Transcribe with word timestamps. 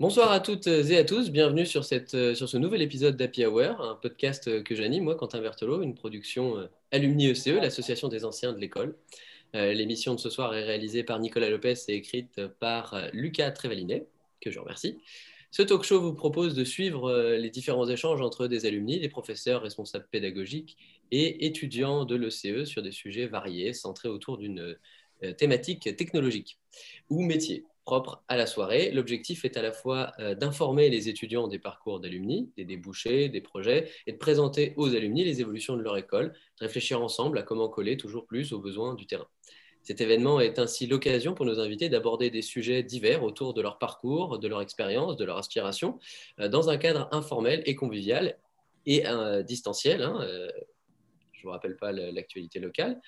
Bonsoir 0.00 0.32
à 0.32 0.40
toutes 0.40 0.66
et 0.66 0.96
à 0.96 1.04
tous, 1.04 1.30
bienvenue 1.30 1.66
sur, 1.66 1.84
sur 1.84 1.98
ce 2.48 2.56
nouvel 2.56 2.80
épisode 2.80 3.18
d'Happy 3.18 3.44
Hour, 3.44 3.82
un 3.82 3.96
podcast 3.96 4.62
que 4.62 4.74
j'anime, 4.74 5.04
moi, 5.04 5.14
Quentin 5.14 5.42
Berthelot, 5.42 5.82
une 5.82 5.94
production 5.94 6.56
euh, 6.56 6.68
Alumni 6.90 7.28
ECE, 7.28 7.48
l'association 7.48 8.08
des 8.08 8.24
anciens 8.24 8.54
de 8.54 8.58
l'école. 8.58 8.96
Euh, 9.54 9.74
l'émission 9.74 10.14
de 10.14 10.18
ce 10.18 10.30
soir 10.30 10.54
est 10.54 10.64
réalisée 10.64 11.04
par 11.04 11.18
Nicolas 11.18 11.50
Lopez 11.50 11.74
et 11.88 11.96
écrite 11.96 12.46
par 12.60 12.94
euh, 12.94 13.08
Lucas 13.12 13.50
Trévalinet, 13.50 14.06
que 14.40 14.50
je 14.50 14.58
remercie. 14.58 14.96
Ce 15.50 15.60
talk 15.60 15.82
show 15.82 16.00
vous 16.00 16.14
propose 16.14 16.54
de 16.54 16.64
suivre 16.64 17.34
les 17.36 17.50
différents 17.50 17.86
échanges 17.86 18.22
entre 18.22 18.46
des 18.46 18.64
alumni, 18.64 19.00
des 19.00 19.10
professeurs 19.10 19.60
responsables 19.60 20.08
pédagogiques 20.10 20.78
et 21.10 21.44
étudiants 21.44 22.06
de 22.06 22.14
l'ECE 22.14 22.64
sur 22.64 22.82
des 22.82 22.92
sujets 22.92 23.26
variés, 23.26 23.74
centrés 23.74 24.08
autour 24.08 24.38
d'une 24.38 24.78
thématique 25.36 25.94
technologique 25.96 26.58
ou 27.10 27.20
métier 27.20 27.64
propre 27.84 28.22
à 28.28 28.36
la 28.36 28.46
soirée. 28.46 28.90
L'objectif 28.90 29.44
est 29.44 29.56
à 29.56 29.62
la 29.62 29.72
fois 29.72 30.12
euh, 30.18 30.34
d'informer 30.34 30.90
les 30.90 31.08
étudiants 31.08 31.48
des 31.48 31.58
parcours 31.58 32.00
d'alumni, 32.00 32.52
des 32.56 32.64
débouchés, 32.64 33.28
des 33.28 33.40
projets, 33.40 33.90
et 34.06 34.12
de 34.12 34.18
présenter 34.18 34.74
aux 34.76 34.94
alumni 34.94 35.24
les 35.24 35.40
évolutions 35.40 35.76
de 35.76 35.82
leur 35.82 35.96
école, 35.96 36.32
de 36.60 36.66
réfléchir 36.66 37.02
ensemble 37.02 37.38
à 37.38 37.42
comment 37.42 37.68
coller 37.68 37.96
toujours 37.96 38.26
plus 38.26 38.52
aux 38.52 38.58
besoins 38.58 38.94
du 38.94 39.06
terrain. 39.06 39.26
Cet 39.82 40.00
événement 40.00 40.40
est 40.40 40.58
ainsi 40.58 40.86
l'occasion 40.86 41.34
pour 41.34 41.46
nos 41.46 41.58
invités 41.58 41.88
d'aborder 41.88 42.30
des 42.30 42.42
sujets 42.42 42.82
divers 42.82 43.22
autour 43.24 43.54
de 43.54 43.62
leur 43.62 43.78
parcours, 43.78 44.38
de 44.38 44.46
leur 44.46 44.60
expérience, 44.60 45.16
de 45.16 45.24
leur 45.24 45.38
inspiration, 45.38 45.98
euh, 46.38 46.48
dans 46.48 46.68
un 46.68 46.76
cadre 46.76 47.08
informel 47.12 47.62
et 47.66 47.74
convivial 47.74 48.38
et 48.86 49.06
euh, 49.06 49.42
distanciel, 49.42 50.02
hein, 50.02 50.26
je 51.40 51.46
ne 51.46 51.48
vous 51.48 51.52
rappelle 51.52 51.76
pas 51.76 51.92
l'actualité 51.92 52.60
locale. 52.60 53.00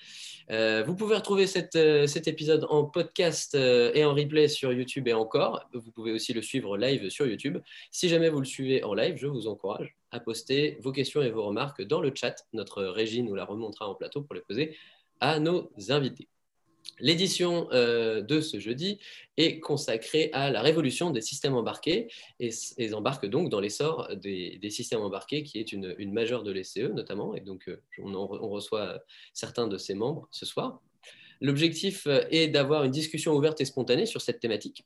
Euh, 0.49 0.83
vous 0.85 0.95
pouvez 0.95 1.15
retrouver 1.15 1.45
euh, 1.75 2.07
cet 2.07 2.27
épisode 2.27 2.65
en 2.69 2.85
podcast 2.85 3.53
euh, 3.53 3.91
et 3.93 4.03
en 4.03 4.13
replay 4.13 4.47
sur 4.47 4.73
YouTube 4.73 5.07
et 5.07 5.13
encore. 5.13 5.69
Vous 5.73 5.91
pouvez 5.91 6.11
aussi 6.11 6.33
le 6.33 6.41
suivre 6.41 6.75
live 6.77 7.09
sur 7.09 7.27
YouTube. 7.27 7.59
Si 7.91 8.09
jamais 8.09 8.29
vous 8.29 8.39
le 8.39 8.45
suivez 8.45 8.83
en 8.83 8.95
live, 8.95 9.17
je 9.17 9.27
vous 9.27 9.47
encourage 9.47 9.95
à 10.11 10.19
poster 10.19 10.77
vos 10.81 10.91
questions 10.91 11.21
et 11.21 11.29
vos 11.29 11.45
remarques 11.45 11.83
dans 11.83 12.01
le 12.01 12.11
chat. 12.13 12.47
Notre 12.53 12.83
régie 12.83 13.21
nous 13.21 13.35
la 13.35 13.45
remontera 13.45 13.87
en 13.87 13.93
plateau 13.93 14.21
pour 14.21 14.33
les 14.33 14.41
poser 14.41 14.75
à 15.19 15.39
nos 15.39 15.69
invités. 15.89 16.27
L'édition 17.03 17.67
euh, 17.73 18.21
de 18.21 18.39
ce 18.39 18.61
jeudi 18.61 18.97
est 19.35 19.59
consacrée 19.59 20.29
à 20.31 20.49
la 20.49 20.61
révolution 20.61 21.09
des 21.09 21.19
systèmes 21.19 21.53
embarqués 21.53 22.07
et, 22.39 22.93
embarque 22.93 23.25
donc 23.25 23.49
dans 23.49 23.59
l'essor 23.59 24.07
des, 24.15 24.57
systèmes 24.69 25.01
embarqués 25.01 25.43
qui 25.43 25.59
est 25.59 25.73
une, 25.73 26.13
majeure 26.13 26.43
de 26.43 26.51
l'ECE 26.53 26.93
notamment 26.93 27.35
et 27.35 27.41
donc 27.41 27.67
euh, 27.67 27.81
on, 28.01 28.47
reçoit 28.47 29.03
certains 29.33 29.67
de 29.67 29.77
ses 29.77 29.95
membres 29.95 30.29
ce 30.31 30.45
soir. 30.45 30.81
L'objectif 31.41 32.07
euh, 32.07 32.23
est 32.31 32.47
d'avoir 32.47 32.85
une 32.85 32.91
discussion 32.91 33.33
ouverte 33.33 33.59
et 33.59 33.65
spontanée 33.65 34.05
sur 34.05 34.21
cette 34.21 34.39
thématique 34.39 34.85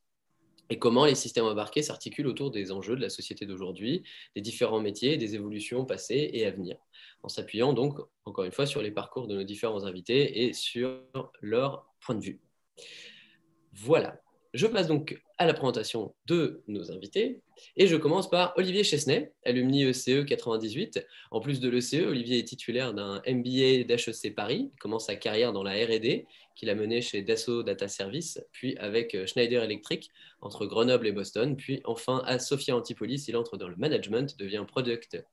et 0.71 0.79
comment 0.79 1.05
les 1.05 1.13
systèmes 1.13 1.45
embarqués 1.45 1.83
s'articulent 1.83 2.27
autour 2.27 2.49
des 2.49 2.71
enjeux 2.71 2.95
de 2.95 3.01
la 3.01 3.09
société 3.09 3.45
d'aujourd'hui, 3.45 4.01
des 4.35 4.41
différents 4.41 4.81
métiers, 4.81 5.17
des 5.17 5.35
évolutions 5.35 5.85
passées 5.85 6.31
et 6.33 6.45
à 6.45 6.51
venir, 6.51 6.77
en 7.21 7.29
s'appuyant 7.29 7.73
donc, 7.73 7.99
encore 8.25 8.43
une 8.43 8.51
fois, 8.51 8.65
sur 8.65 8.81
les 8.81 8.91
parcours 8.91 9.27
de 9.27 9.35
nos 9.35 9.43
différents 9.43 9.85
invités 9.85 10.45
et 10.45 10.53
sur 10.53 10.99
leur 11.41 11.86
point 11.99 12.15
de 12.15 12.23
vue. 12.23 12.39
Voilà. 13.73 14.19
Je 14.53 14.65
passe 14.65 14.87
donc 14.87 15.21
à 15.37 15.45
la 15.45 15.53
présentation 15.53 16.15
de 16.25 16.63
nos 16.67 16.91
invités 16.91 17.41
et 17.75 17.85
je 17.85 17.95
commence 17.95 18.29
par 18.29 18.53
Olivier 18.57 18.83
Chesnay, 18.83 19.31
alumni 19.45 19.83
ECE 19.83 20.25
98. 20.25 21.05
En 21.31 21.41
plus 21.41 21.59
de 21.59 21.69
l'ECE, 21.69 22.05
Olivier 22.07 22.39
est 22.39 22.43
titulaire 22.43 22.93
d'un 22.93 23.21
MBA 23.27 23.83
d'HEC 23.83 24.33
Paris. 24.33 24.71
Commence 24.79 25.07
sa 25.07 25.15
carrière 25.15 25.53
dans 25.53 25.63
la 25.63 25.73
R&D 25.73 26.25
qu'il 26.55 26.69
a 26.71 26.75
menée 26.75 27.01
chez 27.01 27.21
Dassault 27.21 27.61
Data 27.61 27.87
Service, 27.87 28.43
puis 28.51 28.75
avec 28.77 29.15
Schneider 29.27 29.63
Electric 29.63 30.09
entre 30.41 30.65
Grenoble 30.65 31.05
et 31.05 31.11
Boston, 31.11 31.55
puis 31.55 31.81
enfin 31.85 32.23
à 32.25 32.39
Sophia 32.39 32.75
Antipolis, 32.75 33.25
il 33.27 33.37
entre 33.37 33.57
dans 33.57 33.67
le 33.67 33.75
management, 33.75 34.35
devient 34.39 34.65
project 34.65 35.23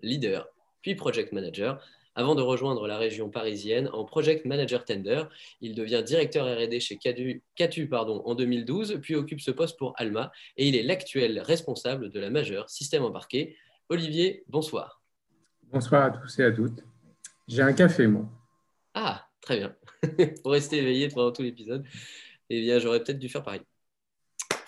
leader, 0.00 0.48
puis 0.80 0.94
project 0.94 1.32
manager 1.32 1.84
avant 2.16 2.34
de 2.34 2.42
rejoindre 2.42 2.88
la 2.88 2.96
région 2.96 3.30
parisienne 3.30 3.88
en 3.92 4.04
Project 4.04 4.46
Manager 4.46 4.84
Tender. 4.84 5.24
Il 5.60 5.74
devient 5.74 6.02
directeur 6.04 6.46
RD 6.46 6.80
chez 6.80 6.96
Catu, 6.96 7.88
pardon, 7.88 8.22
en 8.24 8.34
2012, 8.34 8.98
puis 9.02 9.14
occupe 9.14 9.40
ce 9.40 9.50
poste 9.50 9.78
pour 9.78 9.94
Alma, 9.98 10.32
et 10.56 10.66
il 10.66 10.74
est 10.74 10.82
l'actuel 10.82 11.38
responsable 11.38 12.10
de 12.10 12.18
la 12.18 12.30
majeure 12.30 12.68
système 12.70 13.04
embarqué. 13.04 13.54
Olivier, 13.90 14.42
bonsoir. 14.48 15.02
Bonsoir 15.70 16.04
à 16.04 16.10
tous 16.10 16.38
et 16.38 16.44
à 16.44 16.50
toutes. 16.50 16.82
J'ai 17.46 17.62
un 17.62 17.74
café, 17.74 18.06
moi. 18.06 18.24
Ah, 18.94 19.26
très 19.42 19.58
bien. 19.58 19.76
pour 20.42 20.52
rester 20.52 20.78
éveillé 20.78 21.08
pendant 21.08 21.32
tout 21.32 21.42
l'épisode, 21.42 21.84
eh 22.48 22.60
bien, 22.62 22.78
j'aurais 22.78 23.02
peut-être 23.04 23.18
dû 23.18 23.28
faire 23.28 23.42
pareil. 23.42 23.60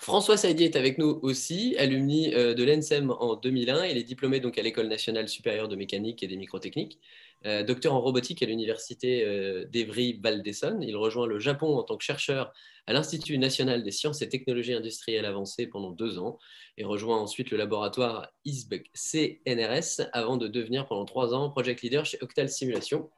François 0.09 0.37
Saidi 0.37 0.63
est 0.63 0.75
avec 0.75 0.97
nous 0.97 1.19
aussi, 1.21 1.75
alumni 1.77 2.33
euh, 2.33 2.55
de 2.55 2.63
l'ENSEM 2.63 3.11
en 3.11 3.35
2001. 3.35 3.85
Il 3.85 3.95
est 3.95 4.03
diplômé 4.03 4.39
donc 4.39 4.57
à 4.57 4.63
l'École 4.63 4.87
nationale 4.87 5.29
supérieure 5.29 5.67
de 5.67 5.75
mécanique 5.75 6.23
et 6.23 6.27
des 6.27 6.35
microtechniques. 6.35 6.97
Euh, 7.45 7.61
docteur 7.61 7.93
en 7.93 8.01
robotique 8.01 8.41
à 8.41 8.47
l'université 8.47 9.23
euh, 9.23 9.65
d'Evry-Val 9.65 10.41
d'Essonne. 10.41 10.81
Il 10.81 10.97
rejoint 10.97 11.27
le 11.27 11.37
Japon 11.37 11.77
en 11.77 11.83
tant 11.83 11.95
que 11.95 12.03
chercheur 12.03 12.51
à 12.87 12.93
l'Institut 12.93 13.37
national 13.37 13.83
des 13.83 13.91
sciences 13.91 14.23
et 14.23 14.29
technologies 14.29 14.73
industrielles 14.73 15.25
avancées 15.25 15.67
pendant 15.67 15.91
deux 15.91 16.17
ans 16.17 16.39
et 16.77 16.85
rejoint 16.85 17.19
ensuite 17.19 17.51
le 17.51 17.57
laboratoire 17.57 18.33
ISBEC 18.45 18.89
CNRS 18.95 20.09
avant 20.11 20.37
de 20.37 20.47
devenir 20.47 20.87
pendant 20.87 21.05
trois 21.05 21.35
ans 21.35 21.51
project 21.51 21.83
leader 21.83 22.03
chez 22.03 22.17
Octal 22.21 22.49
Simulation. 22.49 23.11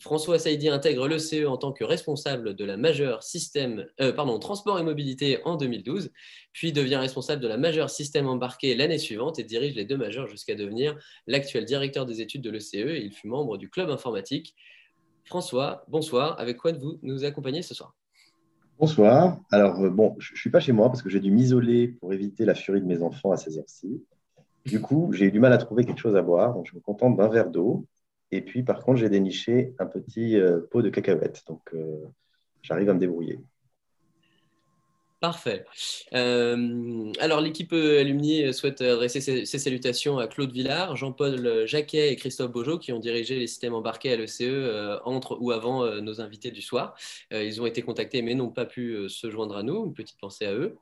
François 0.00 0.38
Saidi 0.38 0.68
intègre 0.68 1.08
l'ECE 1.08 1.44
en 1.46 1.56
tant 1.56 1.72
que 1.72 1.82
responsable 1.82 2.54
de 2.54 2.64
la 2.64 2.76
majeure 2.76 3.22
système, 3.24 3.84
euh, 4.00 4.12
pardon, 4.12 4.38
transport 4.38 4.78
et 4.78 4.84
mobilité 4.84 5.40
en 5.44 5.56
2012, 5.56 6.12
puis 6.52 6.72
devient 6.72 6.96
responsable 6.96 7.42
de 7.42 7.48
la 7.48 7.56
majeure 7.56 7.90
système 7.90 8.28
embarqué 8.28 8.76
l'année 8.76 8.98
suivante 8.98 9.40
et 9.40 9.44
dirige 9.44 9.74
les 9.74 9.84
deux 9.84 9.96
majeurs 9.96 10.28
jusqu'à 10.28 10.54
devenir 10.54 10.96
l'actuel 11.26 11.64
directeur 11.64 12.06
des 12.06 12.20
études 12.20 12.42
de 12.42 12.50
l'ECE 12.50 12.74
et 12.74 13.02
il 13.04 13.12
fut 13.12 13.26
membre 13.26 13.58
du 13.58 13.68
club 13.68 13.90
informatique. 13.90 14.54
François, 15.24 15.84
bonsoir. 15.88 16.38
Avec 16.38 16.58
quoi 16.58 16.72
vous 16.72 16.98
nous 17.02 17.24
accompagner 17.24 17.62
ce 17.62 17.74
soir? 17.74 17.94
Bonsoir. 18.78 19.40
Alors, 19.50 19.80
euh, 19.80 19.90
bon, 19.90 20.14
je 20.20 20.32
ne 20.32 20.38
suis 20.38 20.50
pas 20.50 20.60
chez 20.60 20.72
moi 20.72 20.88
parce 20.88 21.02
que 21.02 21.10
j'ai 21.10 21.20
dû 21.20 21.32
m'isoler 21.32 21.88
pour 21.88 22.12
éviter 22.12 22.44
la 22.44 22.54
furie 22.54 22.80
de 22.80 22.86
mes 22.86 23.02
enfants 23.02 23.32
à 23.32 23.36
ces 23.36 23.58
heures-ci. 23.58 24.00
Du 24.64 24.80
coup, 24.80 25.10
j'ai 25.12 25.26
eu 25.26 25.32
du 25.32 25.40
mal 25.40 25.52
à 25.52 25.58
trouver 25.58 25.84
quelque 25.84 26.00
chose 26.00 26.14
à 26.14 26.22
boire, 26.22 26.54
donc 26.54 26.68
je 26.70 26.76
me 26.76 26.80
contente 26.80 27.16
d'un 27.16 27.28
verre 27.28 27.50
d'eau 27.50 27.86
et 28.30 28.42
puis, 28.42 28.62
par 28.62 28.82
contre, 28.82 28.98
j'ai 28.98 29.08
déniché 29.08 29.74
un 29.78 29.86
petit 29.86 30.36
euh, 30.36 30.60
pot 30.70 30.82
de 30.82 30.90
cacahuètes. 30.90 31.44
Donc, 31.46 31.62
euh, 31.72 32.04
j'arrive 32.62 32.90
à 32.90 32.94
me 32.94 32.98
débrouiller. 32.98 33.38
Parfait. 35.20 35.64
Euh, 36.12 37.12
alors, 37.18 37.40
l'équipe 37.40 37.72
Alumni 37.72 38.54
souhaite 38.54 38.82
adresser 38.82 39.20
ses, 39.20 39.44
salutations 39.46 40.18
à 40.18 40.28
Claude 40.28 40.52
Villard, 40.52 40.94
Jean-Paul 40.94 41.66
Jacquet 41.66 42.12
et 42.12 42.16
Christophe 42.16 42.52
Beaujeau 42.52 42.78
qui 42.78 42.92
ont 42.92 43.00
dirigé 43.00 43.36
les 43.36 43.48
systèmes 43.48 43.74
embarqués 43.74 44.12
à 44.12 44.16
l'ECE 44.16 45.00
entre 45.04 45.36
ou 45.40 45.50
avant 45.50 46.00
nos 46.00 46.20
invités 46.20 46.52
du 46.52 46.62
soir. 46.62 46.94
ils 47.32 47.60
ont 47.60 47.66
été 47.66 47.82
contactés 47.82 48.22
mais 48.22 48.36
n'ont 48.36 48.50
pas 48.50 48.64
pu 48.64 49.08
se 49.08 49.28
joindre 49.28 49.56
à 49.56 49.64
nous. 49.64 49.86
Une 49.86 49.92
petite 49.92 50.20
pensée 50.20 50.46
à 50.46 50.54
eux. 50.54 50.76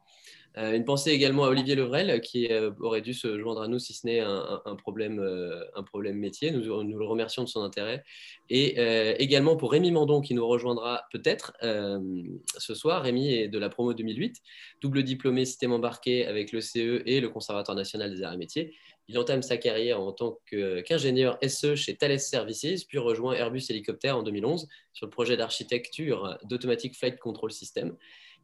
Euh, 0.58 0.72
une 0.72 0.84
pensée 0.84 1.10
également 1.10 1.44
à 1.44 1.48
Olivier 1.48 1.74
Levrel, 1.74 2.20
qui 2.22 2.50
euh, 2.50 2.70
aurait 2.80 3.02
dû 3.02 3.12
se 3.12 3.38
joindre 3.38 3.60
à 3.60 3.68
nous 3.68 3.78
si 3.78 3.92
ce 3.92 4.06
n'est 4.06 4.20
un, 4.20 4.76
problème, 4.76 5.18
euh, 5.20 5.62
un 5.74 5.82
problème 5.82 6.16
métier. 6.16 6.50
Nous, 6.50 6.64
nous, 6.82 6.98
le 6.98 7.04
remercions 7.04 7.44
de 7.44 7.48
son 7.48 7.62
intérêt. 7.62 8.04
Et 8.48 8.76
également 9.18 9.56
pour 9.56 9.72
Rémi 9.72 9.90
Mandon, 9.90 10.20
qui 10.20 10.32
nous 10.32 10.46
rejoindra 10.46 11.02
peut-être 11.12 11.52
ce 11.60 12.74
soir. 12.74 13.02
Rémi 13.02 13.32
est 13.32 13.48
de 13.48 13.58
la 13.58 13.68
promo 13.68 13.92
2008, 13.92 14.40
double 14.80 15.02
diplômé 15.02 15.44
système 15.44 15.72
embarqué 15.72 16.26
avec 16.26 16.52
le 16.52 16.60
CE 16.60 17.02
et 17.06 17.20
le 17.20 17.28
Conservatoire 17.28 17.76
national 17.76 18.14
des 18.14 18.22
arts 18.22 18.34
et 18.34 18.36
métiers. 18.36 18.74
Il 19.08 19.18
entame 19.18 19.42
sa 19.42 19.56
carrière 19.56 20.00
en 20.00 20.12
tant 20.12 20.38
qu'ingénieur 20.46 21.38
SE 21.46 21.74
chez 21.74 21.96
Thales 21.96 22.20
Services, 22.20 22.84
puis 22.84 22.98
rejoint 22.98 23.34
Airbus 23.34 23.64
Hélicoptère 23.68 24.16
en 24.16 24.22
2011 24.22 24.68
sur 24.92 25.06
le 25.06 25.10
projet 25.10 25.36
d'architecture 25.36 26.38
d'Automatic 26.44 26.96
Flight 26.96 27.18
Control 27.18 27.52
System 27.52 27.96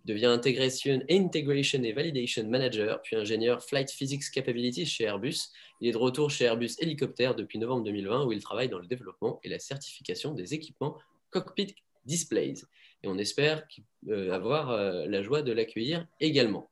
devient 0.04 0.26
Integration, 0.26 1.00
Integration 1.10 1.82
et 1.82 1.92
Validation 1.92 2.46
Manager, 2.48 3.00
puis 3.02 3.16
ingénieur 3.16 3.62
Flight 3.62 3.90
Physics 3.90 4.30
Capabilities 4.32 4.86
chez 4.86 5.04
Airbus. 5.04 5.50
Il 5.80 5.88
est 5.88 5.92
de 5.92 5.98
retour 5.98 6.30
chez 6.30 6.44
Airbus 6.44 6.70
Hélicoptère 6.78 7.34
depuis 7.34 7.58
novembre 7.58 7.84
2020, 7.84 8.24
où 8.26 8.32
il 8.32 8.42
travaille 8.42 8.68
dans 8.68 8.78
le 8.78 8.86
développement 8.86 9.40
et 9.44 9.48
la 9.48 9.58
certification 9.58 10.32
des 10.34 10.54
équipements 10.54 10.96
Cockpit 11.30 11.74
Displays. 12.04 12.54
Et 13.02 13.08
on 13.08 13.18
espère 13.18 13.66
euh, 14.08 14.32
avoir 14.32 14.70
euh, 14.70 15.06
la 15.06 15.22
joie 15.22 15.42
de 15.42 15.52
l'accueillir 15.52 16.06
également. 16.20 16.68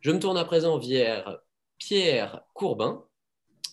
Je 0.00 0.10
me 0.10 0.18
tourne 0.18 0.36
à 0.36 0.44
présent 0.44 0.78
vers 0.78 1.38
Pierre 1.78 2.42
Courbin, 2.54 3.04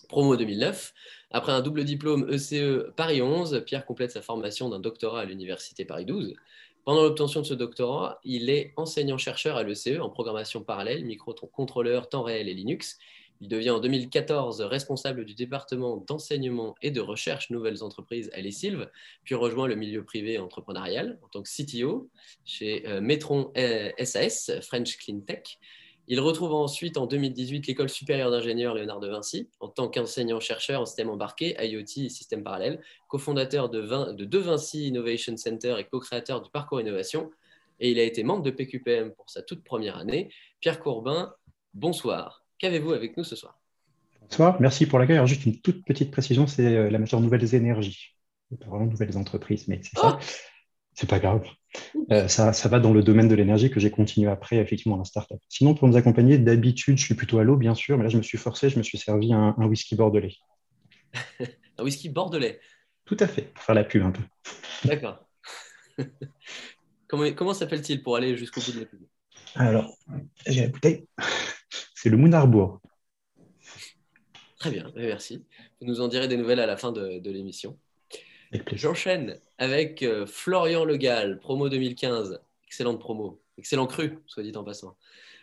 promo 0.08 0.36
2009. 0.36 0.92
Après 1.30 1.52
un 1.52 1.62
double 1.62 1.84
diplôme 1.84 2.28
ECE 2.30 2.52
e 2.54 2.92
Paris 2.96 3.22
11, 3.22 3.62
Pierre 3.64 3.86
complète 3.86 4.10
sa 4.10 4.20
formation 4.20 4.68
d'un 4.68 4.80
doctorat 4.80 5.22
à 5.22 5.24
l'Université 5.24 5.84
Paris 5.84 6.04
12. 6.04 6.34
Pendant 6.84 7.04
l'obtention 7.04 7.40
de 7.42 7.46
ce 7.46 7.54
doctorat, 7.54 8.18
il 8.24 8.50
est 8.50 8.72
enseignant-chercheur 8.76 9.56
à 9.56 9.62
l'ECE 9.62 10.00
en 10.00 10.10
programmation 10.10 10.64
parallèle, 10.64 11.04
microcontrôleur, 11.04 12.08
temps 12.08 12.24
réel 12.24 12.48
et 12.48 12.54
Linux. 12.54 12.98
Il 13.40 13.48
devient 13.48 13.70
en 13.70 13.78
2014 13.78 14.60
responsable 14.62 15.24
du 15.24 15.34
département 15.34 15.96
d'enseignement 15.96 16.74
et 16.82 16.90
de 16.90 17.00
recherche 17.00 17.50
nouvelles 17.50 17.84
entreprises 17.84 18.30
à 18.34 18.40
l'ESILV, 18.40 18.88
puis 19.22 19.36
rejoint 19.36 19.68
le 19.68 19.76
milieu 19.76 20.04
privé 20.04 20.38
entrepreneurial 20.38 21.20
en 21.22 21.28
tant 21.28 21.42
que 21.42 21.48
CTO 21.48 22.08
chez 22.44 22.86
euh, 22.88 23.00
Metron 23.00 23.52
SAS, 24.02 24.48
euh, 24.48 24.60
French 24.60 24.96
Clean 24.96 25.20
Tech. 25.20 25.58
Il 26.12 26.20
retrouve 26.20 26.52
ensuite 26.52 26.98
en 26.98 27.06
2018 27.06 27.68
l'école 27.68 27.88
supérieure 27.88 28.30
d'ingénieurs 28.30 28.74
Léonard 28.74 29.00
de 29.00 29.08
Vinci 29.08 29.48
en 29.60 29.68
tant 29.68 29.88
qu'enseignant-chercheur 29.88 30.82
en 30.82 30.84
système 30.84 31.08
embarqué, 31.08 31.56
IoT 31.58 32.04
et 32.04 32.08
système 32.10 32.42
parallèle, 32.42 32.82
cofondateur 33.08 33.70
de, 33.70 33.80
de 34.12 34.26
De 34.26 34.38
Vinci 34.38 34.88
Innovation 34.88 35.34
Center 35.38 35.76
et 35.78 35.84
co-créateur 35.84 36.42
du 36.42 36.50
parcours 36.50 36.82
innovation. 36.82 37.30
Et 37.80 37.92
il 37.92 37.98
a 37.98 38.02
été 38.02 38.24
membre 38.24 38.42
de 38.42 38.50
PQPM 38.50 39.12
pour 39.12 39.30
sa 39.30 39.40
toute 39.40 39.64
première 39.64 39.96
année. 39.96 40.28
Pierre 40.60 40.80
Courbin, 40.80 41.32
bonsoir. 41.72 42.44
Qu'avez-vous 42.58 42.92
avec 42.92 43.16
nous 43.16 43.24
ce 43.24 43.34
soir? 43.34 43.58
Bonsoir, 44.20 44.60
merci 44.60 44.84
pour 44.84 44.98
l'accueil. 44.98 45.16
Alors, 45.16 45.26
juste 45.26 45.46
une 45.46 45.62
toute 45.62 45.82
petite 45.82 46.10
précision, 46.10 46.46
c'est 46.46 46.76
euh, 46.76 46.90
la 46.90 46.98
majeure 46.98 47.22
nouvelles 47.22 47.54
énergies. 47.54 48.18
Pas 48.60 48.66
vraiment 48.66 48.84
nouvelles 48.84 49.16
entreprises, 49.16 49.66
mais 49.66 49.80
c'est 49.82 49.98
ça. 49.98 50.18
C'est 50.94 51.08
pas 51.08 51.18
grave. 51.18 51.44
Euh, 52.10 52.28
ça, 52.28 52.52
ça, 52.52 52.68
va 52.68 52.78
dans 52.78 52.92
le 52.92 53.02
domaine 53.02 53.28
de 53.28 53.34
l'énergie 53.34 53.70
que 53.70 53.80
j'ai 53.80 53.90
continué 53.90 54.28
après, 54.28 54.56
effectivement, 54.56 54.96
la 54.96 55.04
startup. 55.04 55.38
Sinon, 55.48 55.74
pour 55.74 55.88
nous 55.88 55.96
accompagner, 55.96 56.38
d'habitude, 56.38 56.98
je 56.98 57.04
suis 57.04 57.14
plutôt 57.14 57.38
à 57.38 57.44
l'eau, 57.44 57.56
bien 57.56 57.74
sûr, 57.74 57.96
mais 57.96 58.04
là, 58.04 58.10
je 58.10 58.18
me 58.18 58.22
suis 58.22 58.38
forcé, 58.38 58.68
je 58.68 58.78
me 58.78 58.82
suis 58.82 58.98
servi 58.98 59.32
un, 59.32 59.54
whisky 59.58 59.96
bordelais. 59.96 60.34
un 61.78 61.84
whisky 61.84 62.10
bordelais 62.10 62.60
Tout 63.06 63.16
à 63.20 63.26
fait, 63.26 63.42
pour 63.54 63.62
faire 63.62 63.74
la 63.74 63.84
pub 63.84 64.02
un 64.02 64.10
peu. 64.10 64.22
D'accord. 64.84 65.26
comment 67.08 67.30
comment 67.32 67.54
s'appelle-t-il 67.54 68.02
pour 68.02 68.16
aller 68.16 68.36
jusqu'au 68.36 68.60
bout 68.60 68.72
de 68.72 68.80
la 68.80 68.86
pub? 68.86 69.00
Alors, 69.54 69.96
j'ai 70.46 70.62
la 70.62 70.68
bouteille. 70.68 71.06
C'est 71.94 72.10
le 72.10 72.16
Mounarbourg. 72.16 72.80
Très 74.58 74.70
bien, 74.70 74.92
merci. 74.94 75.44
Vous 75.80 75.86
nous 75.86 76.00
en 76.00 76.08
direz 76.08 76.28
des 76.28 76.36
nouvelles 76.36 76.60
à 76.60 76.66
la 76.66 76.76
fin 76.76 76.92
de, 76.92 77.18
de 77.18 77.30
l'émission. 77.30 77.78
J'enchaîne 78.72 79.38
avec 79.58 80.02
euh, 80.02 80.26
Florian 80.26 80.84
Legal, 80.84 81.38
promo 81.40 81.68
2015. 81.68 82.40
Excellente 82.66 83.00
promo, 83.00 83.40
excellent 83.58 83.86
cru, 83.86 84.18
soit 84.26 84.42
dit 84.42 84.56
en 84.56 84.64
passant. 84.64 84.96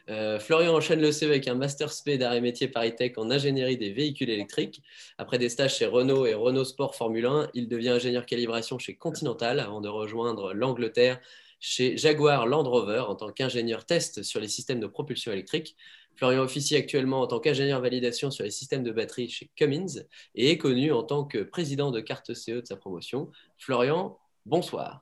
Euh, 0.09 0.39
Florian 0.39 0.75
enchaîne 0.75 1.01
le 1.01 1.11
CE 1.11 1.25
avec 1.25 1.47
un 1.47 1.53
Master 1.53 1.91
SP 1.93 2.17
d'art 2.17 2.33
et 2.33 2.41
métier 2.41 2.67
Paris 2.67 2.93
en 3.17 3.29
ingénierie 3.29 3.77
des 3.77 3.91
véhicules 3.91 4.29
électriques. 4.29 4.81
Après 5.17 5.37
des 5.37 5.49
stages 5.49 5.77
chez 5.77 5.85
Renault 5.85 6.25
et 6.25 6.33
Renault 6.33 6.65
Sport 6.65 6.95
Formule 6.95 7.27
1, 7.27 7.49
il 7.53 7.67
devient 7.67 7.89
ingénieur 7.89 8.25
calibration 8.25 8.79
chez 8.79 8.95
Continental 8.95 9.59
avant 9.59 9.81
de 9.81 9.89
rejoindre 9.89 10.53
l'Angleterre 10.53 11.19
chez 11.59 11.97
Jaguar 11.97 12.47
Land 12.47 12.63
Rover 12.63 13.03
en 13.07 13.15
tant 13.15 13.31
qu'ingénieur 13.31 13.85
test 13.85 14.23
sur 14.23 14.39
les 14.39 14.47
systèmes 14.47 14.79
de 14.79 14.87
propulsion 14.87 15.31
électrique. 15.31 15.75
Florian 16.19 16.41
officie 16.41 16.75
actuellement 16.75 17.21
en 17.21 17.27
tant 17.27 17.39
qu'ingénieur 17.39 17.79
validation 17.79 18.29
sur 18.29 18.43
les 18.43 18.51
systèmes 18.51 18.83
de 18.83 18.91
batterie 18.91 19.29
chez 19.29 19.49
Cummins 19.55 20.03
et 20.35 20.51
est 20.51 20.57
connu 20.57 20.91
en 20.91 21.01
tant 21.01 21.23
que 21.23 21.37
président 21.37 21.91
de 21.91 22.01
carte 22.01 22.33
CE 22.33 22.59
de 22.59 22.65
sa 22.65 22.75
promotion. 22.75 23.31
Florian, 23.57 24.19
bonsoir. 24.45 25.01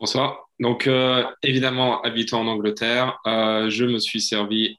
Bonsoir. 0.00 0.48
Donc, 0.60 0.86
euh, 0.86 1.24
évidemment, 1.42 2.00
habitant 2.00 2.40
en 2.40 2.46
Angleterre, 2.46 3.18
euh, 3.26 3.68
je 3.68 3.84
me 3.84 3.98
suis 3.98 4.22
servi 4.22 4.78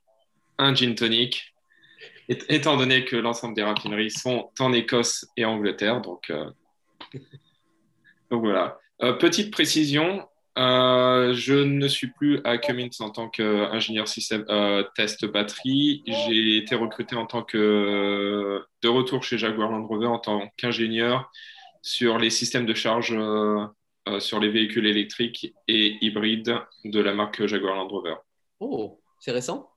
un 0.57 0.73
gin 0.73 0.95
tonic, 0.95 1.53
étant 2.27 2.75
donné 2.75 3.05
que 3.05 3.15
l'ensemble 3.15 3.53
des 3.53 3.61
raffineries 3.61 4.09
sont 4.09 4.49
en 4.57 4.73
Écosse 4.73 5.27
et 5.37 5.45
Angleterre. 5.45 6.01
Donc, 6.01 6.31
euh, 6.31 6.49
donc 8.31 8.43
voilà. 8.43 8.79
petite 9.19 9.51
précision, 9.51 10.27
euh, 10.59 11.33
je 11.33 11.53
ne 11.53 11.87
suis 11.87 12.07
plus 12.07 12.41
à 12.43 12.57
Cummins 12.57 12.89
en 12.99 13.09
tant 13.11 13.29
qu'ingénieur 13.29 14.09
système 14.09 14.43
euh, 14.49 14.83
test 14.93 15.25
batterie. 15.25 16.03
J'ai 16.05 16.57
été 16.57 16.75
recruté 16.75 17.15
en 17.15 17.25
tant 17.25 17.43
que 17.43 18.61
de 18.81 18.87
retour 18.89 19.23
chez 19.23 19.37
Jaguar 19.37 19.71
Land 19.71 19.87
Rover 19.87 20.07
en 20.07 20.19
tant 20.19 20.49
qu'ingénieur 20.57 21.31
sur 21.81 22.17
les 22.17 22.29
systèmes 22.29 22.65
de 22.65 22.73
charge 22.73 23.15
euh, 23.15 23.67
sur 24.19 24.41
les 24.41 24.49
véhicules 24.49 24.85
électriques 24.85 25.53
et 25.69 25.97
hybrides 26.01 26.57
de 26.83 26.99
la 26.99 27.13
marque 27.13 27.45
Jaguar 27.45 27.75
Land 27.75 27.87
Rover. 27.87 28.15
Oh, 28.59 28.99
c'est 29.21 29.31
récent? 29.31 29.71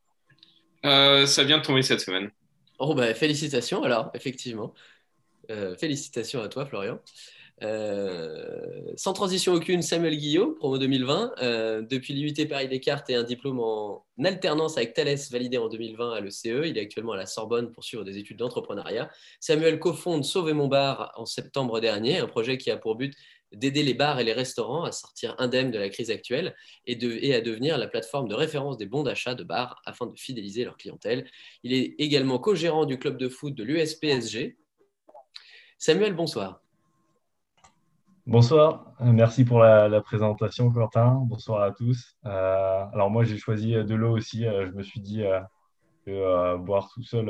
Ça 0.82 1.44
vient 1.44 1.58
de 1.58 1.62
tomber 1.62 1.82
cette 1.82 2.00
semaine. 2.00 2.32
Oh, 2.80 2.94
bah, 2.96 3.14
félicitations 3.14 3.84
alors, 3.84 4.10
effectivement. 4.14 4.74
félicitations 5.78 6.42
à 6.42 6.48
toi, 6.48 6.66
Florian. 6.66 6.98
Euh, 7.62 8.92
sans 8.96 9.12
transition 9.12 9.54
aucune, 9.54 9.82
Samuel 9.82 10.16
Guillot, 10.16 10.54
promo 10.54 10.78
2020. 10.78 11.34
Euh, 11.42 11.82
depuis 11.82 12.14
l'UT 12.14 12.48
Paris 12.48 12.68
Descartes 12.68 13.08
et 13.10 13.14
un 13.14 13.22
diplôme 13.22 13.60
en 13.60 14.04
alternance 14.22 14.76
avec 14.76 14.94
Thales 14.94 15.16
validé 15.30 15.58
en 15.58 15.68
2020 15.68 16.12
à 16.12 16.20
l'ECE. 16.20 16.44
Il 16.44 16.76
est 16.76 16.80
actuellement 16.80 17.12
à 17.12 17.16
la 17.16 17.26
Sorbonne 17.26 17.70
pour 17.70 17.84
suivre 17.84 18.04
des 18.04 18.18
études 18.18 18.38
d'entrepreneuriat. 18.38 19.10
Samuel 19.38 19.78
cofonde 19.78 20.24
Sauver 20.24 20.54
mon 20.54 20.66
bar 20.66 21.12
en 21.16 21.26
septembre 21.26 21.80
dernier, 21.80 22.18
un 22.18 22.26
projet 22.26 22.58
qui 22.58 22.70
a 22.70 22.76
pour 22.76 22.96
but 22.96 23.14
d'aider 23.52 23.82
les 23.82 23.94
bars 23.94 24.18
et 24.18 24.24
les 24.24 24.32
restaurants 24.32 24.84
à 24.84 24.92
sortir 24.92 25.34
indemnes 25.38 25.70
de 25.70 25.78
la 25.78 25.90
crise 25.90 26.10
actuelle 26.10 26.54
et, 26.86 26.98
et 27.02 27.34
à 27.34 27.42
devenir 27.42 27.76
la 27.76 27.86
plateforme 27.86 28.26
de 28.26 28.34
référence 28.34 28.78
des 28.78 28.86
bons 28.86 29.02
d'achat 29.02 29.34
de 29.34 29.44
bars 29.44 29.82
afin 29.84 30.06
de 30.06 30.18
fidéliser 30.18 30.64
leur 30.64 30.78
clientèle. 30.78 31.30
Il 31.62 31.74
est 31.74 31.94
également 31.98 32.38
co-gérant 32.38 32.86
du 32.86 32.98
club 32.98 33.18
de 33.18 33.28
foot 33.28 33.54
de 33.54 33.62
l'USPSG. 33.62 34.56
Samuel, 35.78 36.14
bonsoir. 36.14 36.62
Bonsoir, 38.26 38.94
euh, 39.00 39.12
merci 39.12 39.44
pour 39.44 39.58
la, 39.58 40.00
présentation, 40.00 40.70
Quentin. 40.70 41.22
Bonsoir 41.26 41.62
à 41.62 41.72
tous. 41.72 42.16
Euh, 42.24 42.84
alors 42.92 43.10
moi, 43.10 43.24
j'ai 43.24 43.36
choisi 43.36 43.72
de 43.72 43.94
l'eau 43.94 44.16
aussi. 44.16 44.46
Euh, 44.46 44.66
je 44.66 44.72
me 44.72 44.82
suis 44.84 45.00
dit 45.00 45.24
que 46.06 46.56
boire 46.58 46.88
tout 46.94 47.02
seul 47.02 47.26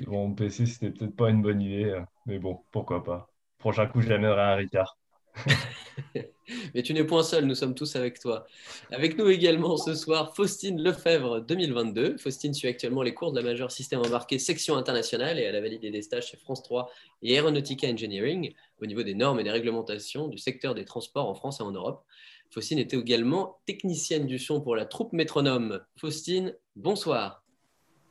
devant 0.00 0.28
mon 0.28 0.34
PC, 0.34 0.66
c'était 0.66 0.90
peut-être 0.90 1.16
pas 1.16 1.30
une 1.30 1.42
bonne 1.42 1.60
idée, 1.62 2.02
mais 2.26 2.38
bon, 2.38 2.64
pourquoi 2.70 3.02
pas. 3.02 3.28
Prochain 3.58 3.86
coup, 3.86 4.00
j'amènerai 4.02 4.42
un 4.42 4.54
Ricard. 4.56 4.98
Mais 6.74 6.82
tu 6.82 6.92
n'es 6.92 7.04
point 7.04 7.22
seul, 7.22 7.46
nous 7.46 7.54
sommes 7.54 7.74
tous 7.74 7.96
avec 7.96 8.20
toi. 8.20 8.46
Avec 8.90 9.16
nous 9.18 9.28
également 9.28 9.76
ce 9.76 9.94
soir, 9.94 10.34
Faustine 10.34 10.82
Lefebvre 10.82 11.40
2022. 11.40 12.18
Faustine 12.18 12.52
suit 12.52 12.68
actuellement 12.68 13.02
les 13.02 13.14
cours 13.14 13.32
de 13.32 13.40
la 13.40 13.44
majeure 13.44 13.70
système 13.70 14.00
embarqué 14.00 14.38
section 14.38 14.76
internationale 14.76 15.38
et 15.38 15.42
elle 15.42 15.56
a 15.56 15.60
validé 15.60 15.90
des 15.90 16.02
stages 16.02 16.28
chez 16.28 16.36
France 16.36 16.62
3 16.62 16.90
et 17.22 17.34
Aeronautica 17.34 17.88
Engineering 17.88 18.52
au 18.82 18.86
niveau 18.86 19.02
des 19.02 19.14
normes 19.14 19.40
et 19.40 19.44
des 19.44 19.50
réglementations 19.50 20.28
du 20.28 20.38
secteur 20.38 20.74
des 20.74 20.84
transports 20.84 21.28
en 21.28 21.34
France 21.34 21.60
et 21.60 21.62
en 21.62 21.72
Europe. 21.72 22.04
Faustine 22.50 22.78
était 22.78 22.96
également 22.96 23.58
technicienne 23.66 24.26
du 24.26 24.38
son 24.38 24.60
pour 24.60 24.76
la 24.76 24.84
troupe 24.84 25.12
métronome. 25.12 25.80
Faustine, 25.96 26.54
bonsoir. 26.76 27.42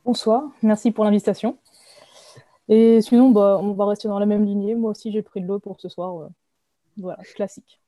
Bonsoir, 0.04 0.42
merci 0.62 0.90
pour 0.90 1.04
l'invitation. 1.04 1.58
Et 2.68 3.00
sinon, 3.00 3.30
bah, 3.30 3.58
on 3.60 3.72
va 3.72 3.86
rester 3.86 4.08
dans 4.08 4.18
la 4.18 4.26
même 4.26 4.44
lignée. 4.44 4.74
Moi 4.74 4.90
aussi, 4.90 5.12
j'ai 5.12 5.22
pris 5.22 5.40
de 5.40 5.46
l'eau 5.46 5.58
pour 5.58 5.80
ce 5.80 5.88
soir. 5.88 6.18
Euh, 6.20 6.28
voilà, 6.96 7.22
classique. 7.34 7.80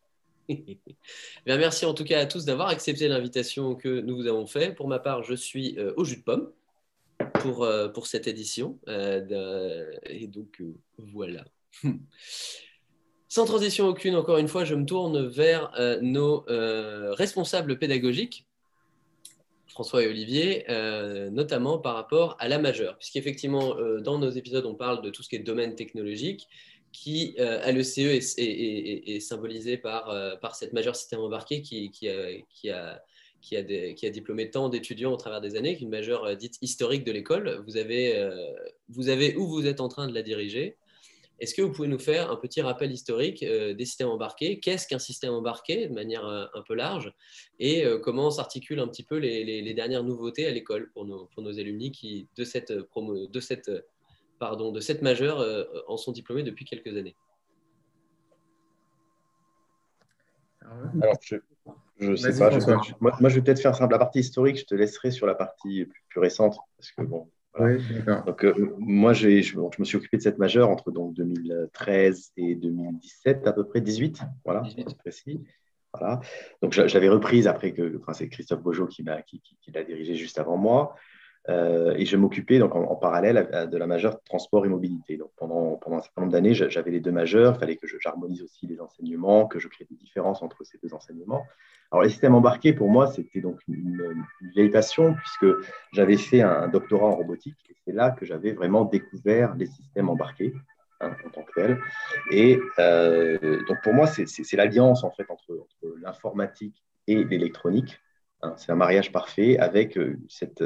Bien, 1.46 1.56
merci 1.58 1.84
en 1.84 1.94
tout 1.94 2.04
cas 2.04 2.20
à 2.20 2.26
tous 2.26 2.44
d'avoir 2.44 2.68
accepté 2.68 3.08
l'invitation 3.08 3.74
que 3.74 4.00
nous 4.00 4.16
vous 4.16 4.26
avons 4.26 4.46
faite. 4.46 4.74
Pour 4.74 4.88
ma 4.88 4.98
part, 4.98 5.22
je 5.22 5.34
suis 5.34 5.78
euh, 5.78 5.92
au 5.96 6.04
jus 6.04 6.18
de 6.18 6.22
pomme 6.22 6.50
pour, 7.34 7.64
euh, 7.64 7.88
pour 7.88 8.06
cette 8.06 8.26
édition. 8.26 8.78
Euh, 8.88 9.90
et 10.06 10.26
donc, 10.26 10.62
voilà. 10.98 11.44
Sans 13.28 13.44
transition 13.44 13.88
aucune, 13.88 14.16
encore 14.16 14.38
une 14.38 14.48
fois, 14.48 14.64
je 14.64 14.74
me 14.74 14.86
tourne 14.86 15.26
vers 15.26 15.72
nos 16.00 16.44
responsables 16.48 17.76
pédagogiques, 17.76 18.46
François 19.66 20.04
et 20.04 20.06
Olivier, 20.06 20.64
notamment 21.32 21.78
par 21.78 21.96
rapport 21.96 22.36
à 22.38 22.48
la 22.48 22.58
majeure, 22.58 22.96
puisqu'effectivement, 22.96 23.74
dans 24.00 24.18
nos 24.18 24.30
épisodes, 24.30 24.64
on 24.64 24.76
parle 24.76 25.02
de 25.02 25.10
tout 25.10 25.22
ce 25.22 25.28
qui 25.28 25.36
est 25.36 25.40
domaine 25.40 25.74
technologique, 25.74 26.48
qui, 26.96 27.34
euh, 27.38 27.60
à 27.62 27.72
l'ECE, 27.72 27.98
est, 27.98 28.38
est, 28.38 29.20
symbolisé 29.20 29.76
par, 29.76 30.08
euh, 30.08 30.34
cette 30.54 30.72
majeure 30.72 30.96
système 30.96 31.20
embarqué 31.20 31.60
qui, 31.60 31.90
qui, 31.90 32.08
a, 32.08 34.10
diplômé 34.10 34.50
tant 34.50 34.70
d'étudiants 34.70 35.12
au 35.12 35.16
travers 35.18 35.42
des 35.42 35.56
années, 35.56 35.76
une 35.78 35.90
majeure 35.90 36.24
euh, 36.24 36.34
dite 36.34 36.56
historique 36.62 37.04
de 37.04 37.12
l'école. 37.12 37.62
Vous 37.66 37.76
avez, 37.76 38.16
où 39.36 39.46
vous 39.46 39.66
êtes 39.66 39.82
en 39.82 39.88
train 39.88 40.08
de 40.08 40.14
la 40.14 40.22
diriger. 40.22 40.78
Est-ce 41.38 41.54
que 41.54 41.60
vous 41.60 41.70
pouvez 41.70 41.88
nous 41.88 41.98
faire 41.98 42.30
un 42.30 42.36
petit 42.36 42.62
rappel 42.62 42.90
historique 42.90 43.44
des 43.44 43.84
systèmes 43.84 44.08
embarqués? 44.08 44.58
Qu'est-ce 44.58 44.88
qu'un 44.88 44.98
système 44.98 45.34
embarqué 45.34 45.88
de 45.88 45.92
manière 45.92 46.24
un 46.24 46.62
peu 46.66 46.74
large? 46.74 47.12
Et 47.58 47.84
comment 48.02 48.30
s'articulent 48.30 48.80
un 48.80 48.88
petit 48.88 49.02
peu 49.02 49.18
les, 49.18 49.74
dernières 49.74 50.02
nouveautés 50.02 50.46
à 50.46 50.50
l'école 50.50 50.90
pour 50.92 51.04
nos, 51.04 51.26
pour 51.26 51.42
nos 51.42 51.60
alumni 51.60 52.26
de 52.34 52.44
cette, 52.44 52.80
promo, 52.84 53.26
de 53.26 53.40
cette 53.40 53.70
pardon, 54.38 54.72
de 54.72 54.80
cette 54.80 55.02
majeure 55.02 55.40
euh, 55.40 55.64
en 55.86 55.96
sont 55.96 56.12
diplômés 56.12 56.42
depuis 56.42 56.64
quelques 56.64 56.96
années 56.96 57.16
Alors, 61.00 61.16
je 61.98 62.10
ne 62.10 62.16
sais 62.16 62.38
pas. 62.38 62.50
moi, 63.00 63.28
je 63.28 63.34
vais 63.34 63.42
peut-être 63.42 63.60
faire 63.60 63.74
simple. 63.74 63.92
La 63.92 63.98
partie 63.98 64.20
historique, 64.20 64.58
je 64.58 64.64
te 64.64 64.74
laisserai 64.74 65.10
sur 65.10 65.26
la 65.26 65.34
partie 65.34 65.86
plus, 66.08 66.20
récente. 66.20 66.58
Parce 66.76 66.92
que, 66.92 67.02
bon, 67.02 67.28
donc, 68.26 68.44
euh, 68.44 68.74
moi, 68.78 69.12
je, 69.12 69.40
je, 69.40 69.58
me 69.58 69.84
suis 69.84 69.96
occupé 69.96 70.18
de 70.18 70.22
cette 70.22 70.38
majeure 70.38 70.68
entre 70.68 70.90
donc, 70.90 71.14
2013 71.14 72.32
et 72.36 72.54
2017, 72.54 73.46
à 73.46 73.52
peu 73.52 73.64
près 73.64 73.80
18. 73.80 74.20
Voilà, 74.44 74.62
précis. 74.98 75.42
Voilà. 75.94 76.20
Donc, 76.60 76.74
je, 76.74 76.82
l'avais 76.82 77.08
reprise 77.08 77.46
après 77.46 77.72
que 77.72 77.98
enfin, 78.00 78.12
c'est 78.12 78.28
Christophe 78.28 78.60
Bojo 78.60 78.86
qui, 78.86 79.02
l'a 79.02 79.22
qui, 79.22 79.40
qui 79.40 79.70
dirigée 79.70 80.16
juste 80.16 80.38
avant 80.38 80.56
moi. 80.56 80.94
Euh, 81.48 81.94
et 81.96 82.04
je 82.04 82.16
m'occupais 82.16 82.58
donc 82.58 82.74
en, 82.74 82.96
parallèle 82.96 83.68
de 83.70 83.76
la 83.76 83.86
majeure 83.86 84.20
transport 84.24 84.66
et 84.66 84.68
mobilité. 84.68 85.16
Donc 85.16 85.30
pendant, 85.36 85.76
pendant 85.76 85.98
un 85.98 86.02
certain 86.02 86.22
nombre 86.22 86.32
d'années, 86.32 86.54
j'avais 86.54 86.90
les 86.90 87.00
deux 87.00 87.12
majeurs. 87.12 87.54
Il 87.56 87.60
fallait 87.60 87.76
que 87.76 87.86
j'harmonise 88.00 88.42
aussi 88.42 88.66
les 88.66 88.80
enseignements, 88.80 89.46
que 89.46 89.58
je 89.58 89.68
crée 89.68 89.86
des 89.88 89.96
différences 89.96 90.42
entre 90.42 90.64
ces 90.64 90.78
deux 90.82 90.92
enseignements. 90.94 91.44
Alors 91.92 92.02
les 92.02 92.08
systèmes 92.08 92.34
embarqués, 92.34 92.72
pour 92.72 92.90
moi, 92.90 93.06
c'était 93.06 93.40
donc 93.40 93.60
une, 93.68 94.24
vieille 94.54 94.70
passion 94.70 95.14
puisque 95.14 95.46
j'avais 95.92 96.16
fait 96.16 96.42
un 96.42 96.68
doctorat 96.68 97.06
en 97.06 97.14
robotique. 97.14 97.56
Et 97.70 97.74
c'est 97.84 97.92
là 97.92 98.10
que 98.10 98.26
j'avais 98.26 98.52
vraiment 98.52 98.84
découvert 98.84 99.54
les 99.54 99.66
systèmes 99.66 100.08
embarqués 100.08 100.52
hein, 101.00 101.14
en 101.24 101.30
tant 101.30 101.42
que 101.42 101.52
tel. 101.54 101.78
Et 102.32 102.58
euh, 102.80 103.64
donc 103.66 103.82
pour 103.84 103.94
moi, 103.94 104.08
c'est 104.08 104.56
l'alliance 104.56 105.04
en 105.04 105.12
fait 105.12 105.30
entre, 105.30 105.52
entre 105.52 105.96
l'informatique 106.02 106.82
et 107.06 107.22
l'électronique. 107.22 108.00
Hein. 108.42 108.54
c'est 108.56 108.70
un 108.72 108.76
mariage 108.76 109.12
parfait 109.12 109.56
avec 109.58 109.96
euh, 109.96 110.18
cette, 110.28 110.62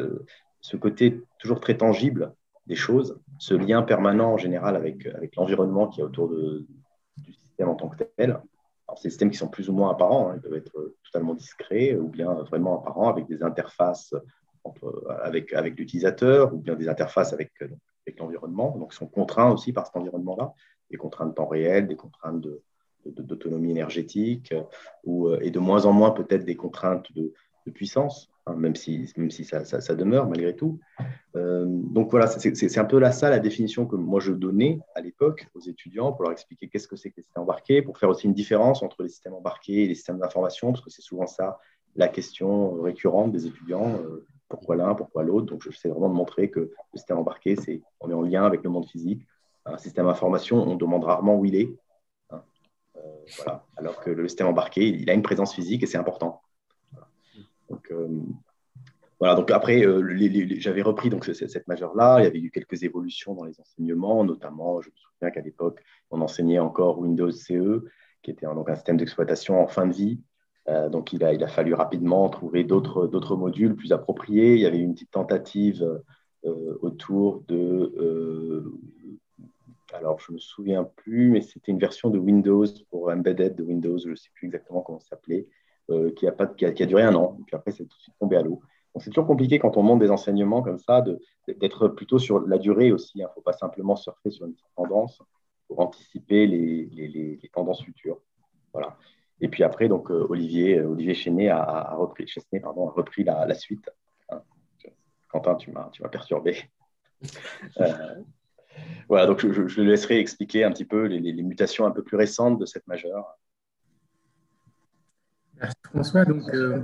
ce 0.61 0.77
côté 0.77 1.21
toujours 1.39 1.61
très 1.61 1.77
tangible 1.77 2.35
des 2.67 2.77
choses, 2.77 3.19
ce 3.39 3.55
lien 3.55 3.83
permanent 3.83 4.33
en 4.33 4.37
général 4.37 4.77
avec, 4.77 5.07
avec 5.07 5.35
l'environnement 5.37 5.89
qui 5.89 6.01
est 6.01 6.05
autour 6.05 6.31
du 6.31 7.33
système 7.33 7.69
en 7.69 7.75
tant 7.75 7.89
que 7.89 8.05
tel. 8.05 8.31
Alors, 8.87 8.99
ces 8.99 9.11
systèmes 9.11 9.31
qui 9.31 9.39
sont 9.39 9.49
plus 9.49 9.69
ou 9.69 9.73
moins 9.73 9.91
apparents, 9.91 10.31
hein, 10.31 10.35
ils 10.37 10.41
peuvent 10.41 10.55
être 10.55 10.95
totalement 11.05 11.35
discrets 11.35 11.97
ou 11.97 12.09
bien 12.09 12.33
vraiment 12.35 12.81
apparents 12.81 13.09
avec 13.09 13.27
des 13.27 13.43
interfaces 13.43 14.15
entre, 14.65 15.07
avec, 15.23 15.53
l'utilisateur 15.53 16.53
ou 16.55 16.59
bien 16.59 16.75
des 16.75 16.89
interfaces 16.89 17.33
avec, 17.33 17.53
l'environnement. 18.19 18.77
Donc, 18.77 18.91
ils 18.93 18.97
sont 18.97 19.07
contraints 19.07 19.53
aussi 19.53 19.73
par 19.73 19.87
cet 19.87 19.97
environnement-là, 19.97 20.53
des 20.91 20.97
contraintes 20.97 21.29
de 21.29 21.35
temps 21.35 21.47
réel, 21.47 21.87
des 21.87 21.95
contraintes 21.95 22.45
d'autonomie 23.07 23.71
énergétique 23.71 24.53
et 24.53 25.51
de 25.51 25.59
moins 25.61 25.87
en 25.87 25.93
moins 25.93 26.11
peut-être 26.11 26.45
des 26.45 26.57
contraintes 26.57 27.07
de 27.13 27.33
puissance. 27.73 28.30
Même 28.57 28.75
si, 28.75 29.13
même 29.17 29.31
si 29.31 29.45
ça, 29.45 29.95
demeure 29.95 30.29
malgré 30.29 30.57
tout. 30.57 30.81
Euh, 31.37 31.67
donc 31.69 32.11
voilà, 32.11 32.27
c'est 32.27 32.79
un 32.79 32.85
peu 32.85 32.99
là 32.99 33.13
ça 33.13 33.31
la 33.31 33.39
définition 33.39 33.87
que 33.87 33.97
moi 33.97 34.19
je 34.19 34.33
donnais 34.33 34.81
à 34.95 35.01
l'époque 35.01 35.47
aux 35.55 35.61
étudiants 35.61 36.13
pour 36.13 36.25
leur 36.25 36.33
expliquer 36.33 36.69
qu'est-ce 36.69 36.89
que 36.89 36.97
c'est 36.97 37.11
que 37.11 37.19
les 37.19 37.23
systèmes 37.23 37.43
embarqués, 37.43 37.83
pour 37.83 37.99
faire 37.99 38.09
aussi 38.09 38.27
une 38.27 38.35
différence 38.35 38.83
entre 38.83 39.03
les 39.03 39.09
systèmes 39.09 39.35
embarqués 39.35 39.85
et 39.85 39.87
les 39.87 39.95
systèmes 39.95 40.19
d'information, 40.19 40.73
parce 40.73 40.85
que 40.85 40.91
c'est 40.91 41.03
souvent 41.03 41.27
ça 41.27 41.59
la 41.97 42.09
question 42.09 42.81
récurrente 42.81 43.33
des 43.33 43.47
étudiants. 43.47 43.95
Euh, 43.95 44.27
pourquoi 44.49 44.75
l'un, 44.75 44.95
pourquoi 44.95 45.23
l'autre 45.23 45.47
Donc 45.47 45.63
je 45.63 45.71
sais 45.71 45.89
vraiment 45.89 46.09
de 46.09 46.15
montrer 46.15 46.51
que 46.51 46.61
le 46.61 46.73
système 46.95 47.19
embarqué, 47.19 47.57
c'est 47.57 47.83
on 48.01 48.11
est 48.11 48.15
en 48.15 48.23
lien 48.23 48.45
avec 48.45 48.65
le 48.65 48.71
monde 48.71 48.87
physique. 48.87 49.27
Un 49.65 49.79
système 49.79 50.07
d'information, 50.07 50.57
on 50.57 50.75
demande 50.75 51.05
rarement 51.05 51.37
où 51.37 51.45
il 51.45 51.55
est. 51.55 51.71
Hein. 52.31 52.43
Euh, 52.97 53.01
voilà. 53.37 53.65
Alors 53.77 54.01
que 54.01 54.11
le 54.11 54.27
système 54.27 54.49
embarqué, 54.49 54.89
il 54.89 55.09
a 55.09 55.15
une 55.15 55.23
présence 55.23 55.55
physique 55.55 55.83
et 55.85 55.87
c'est 55.87 55.99
important. 55.99 56.43
Donc, 57.71 57.91
euh, 57.93 58.09
voilà, 59.19 59.35
donc 59.35 59.51
après, 59.51 59.87
euh, 59.87 60.03
j'avais 60.59 60.83
repris 60.83 61.09
donc, 61.09 61.25
cette, 61.25 61.69
majeure-là. 61.69 62.21
Il 62.21 62.25
y 62.25 62.27
avait 62.27 62.41
eu 62.41 62.51
quelques 62.51 62.83
évolutions 62.83 63.35
dans 63.35 63.45
les 63.45 63.59
enseignements, 63.61 64.25
notamment, 64.25 64.81
je 64.81 64.91
me 64.91 64.95
souviens 64.97 65.31
qu'à 65.31 65.41
l'époque, 65.41 65.83
on 66.11 66.21
enseignait 66.21 66.59
encore 66.59 66.99
Windows 66.99 67.31
CE, 67.31 67.85
qui 68.23 68.31
était 68.31 68.47
un, 68.47 68.55
donc 68.55 68.69
un 68.69 68.75
système 68.75 68.97
d'exploitation 68.97 69.63
en 69.63 69.69
fin 69.69 69.87
de 69.87 69.93
vie. 69.93 70.21
Euh, 70.69 70.89
donc, 70.89 71.13
il 71.13 71.25
a, 71.25 71.33
il 71.33 71.43
a 71.43 71.49
fallu 71.49 71.75
rapidement 71.75 72.29
trouver 72.29 72.65
d'autres 72.65 73.37
modules 73.37 73.77
plus 73.77 73.93
appropriés. 73.93 74.55
Il 74.55 74.61
y 74.61 74.67
avait 74.67 74.79
une 74.79 74.95
petite 74.95 75.13
tentative 75.13 76.03
autour 76.43 77.43
de. 77.49 78.65
alors, 79.93 80.19
je 80.21 80.33
ne 80.33 80.37
me 80.37 80.41
souviens 80.41 80.85
plus, 80.85 81.31
mais 81.31 81.43
c'était 81.43 81.71
une 81.71 81.79
version 81.79 82.09
de 82.09 82.19
Windows 82.19 82.67
pour 82.91 83.11
Embedded 83.11 83.55
de 83.55 83.63
Windows, 83.63 83.99
je 83.99 84.09
ne 84.09 84.15
sais 84.15 84.31
plus 84.35 84.47
exactement 84.47 84.81
comment 84.81 85.01
ça 85.01 85.11
s'appelait. 85.11 85.47
Euh, 85.91 86.13
qui, 86.13 86.27
a 86.29 86.33
pas, 86.33 86.47
qui, 86.47 86.65
a, 86.65 86.87
duré 86.87 87.03
un 87.03 87.15
an, 87.17 87.37
et 87.41 87.43
puis 87.45 87.57
après, 87.57 87.73
c'est 87.73 87.85
tout 87.85 87.97
de 87.97 88.03
suite 88.03 88.15
tombé 88.21 88.37
à 88.37 88.43
l'eau. 88.43 88.61
Donc, 88.95 89.03
c'est 89.03 89.11
toujours 89.11 89.27
compliqué 89.27 89.59
quand 89.59 89.77
on 89.77 89.83
monte 89.83 89.99
des 89.99 90.11
enseignements 90.11 90.63
comme 90.63 90.79
ça, 90.79 91.05
d'être 91.49 91.89
plutôt 91.89 92.21
sur 92.21 92.47
la 92.47 92.59
durée 92.59 92.93
aussi. 92.93 93.19
Il 93.19 93.23
hein. 93.23 93.29
ne 93.29 93.35
faut 93.35 93.41
pas 93.41 93.55
simplement 93.55 93.97
surfer 93.97 94.31
sur 94.31 94.47
une 94.47 94.55
tendance 94.77 95.21
pour 95.67 95.81
anticiper 95.81 96.47
les, 96.47 96.87
les, 96.93 97.09
les, 97.09 97.49
tendances 97.53 97.83
futures. 97.83 98.19
Voilà. 98.73 98.97
Et 99.41 99.49
puis 99.49 99.65
après, 99.65 99.89
donc, 99.89 100.11
euh, 100.13 100.27
Olivier, 100.29 100.79
euh, 100.79 100.91
Olivier 100.91 101.15
Chenet 101.15 101.49
a, 101.49 101.95
repris, 101.97 102.33
pardon, 102.63 102.89
a 102.89 102.93
repris 102.93 103.25
la, 103.25 103.47
la 103.47 103.55
suite. 103.55 103.91
Hein. 104.29 104.43
Quentin, 105.29 105.57
tu 105.57 105.73
m'as 105.73 105.91
perturbé. 106.11 106.57
voilà, 109.09 109.27
donc 109.27 109.41
je, 109.41 109.67
je, 109.67 109.81
le 109.81 109.91
laisserai 109.91 110.19
expliquer 110.19 110.63
un 110.63 110.71
petit 110.71 110.85
peu 110.85 111.07
les, 111.07 111.43
mutations 111.43 111.85
un 111.87 111.91
peu 111.91 112.05
plus 112.05 112.17
récentes 112.17 112.59
de 112.59 112.67
cette 112.67 112.87
majeure. 112.87 113.37
Merci 115.61 115.77
François. 115.85 116.25
Donc, 116.25 116.43
euh, 116.55 116.81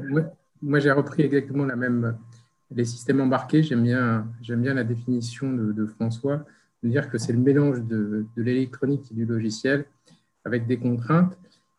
moi, 0.63 0.79
j'ai 0.79 0.91
repris 0.91 1.23
exactement 1.23 1.65
la 1.65 1.77
même, 1.77 2.17
les 2.71 2.85
systèmes 2.85 3.21
embarqués. 3.21 3.63
J'aime 3.63 3.83
bien, 3.83 4.27
j'aime 4.43 4.63
bien 4.63 4.75
la 4.75 4.85
définition 4.85 5.53
de, 5.53 5.87
François, 5.87 6.45
de 6.83 6.89
dire 6.89 7.11
que 7.11 7.19
c'est 7.19 7.33
le 7.33 7.39
mélange 7.39 7.83
de, 7.83 8.27
l'électronique 8.37 9.11
et 9.11 9.15
du 9.15 9.25
logiciel 9.25 9.87
avec 10.45 10.67
des 10.67 10.79
contraintes. 10.79 11.39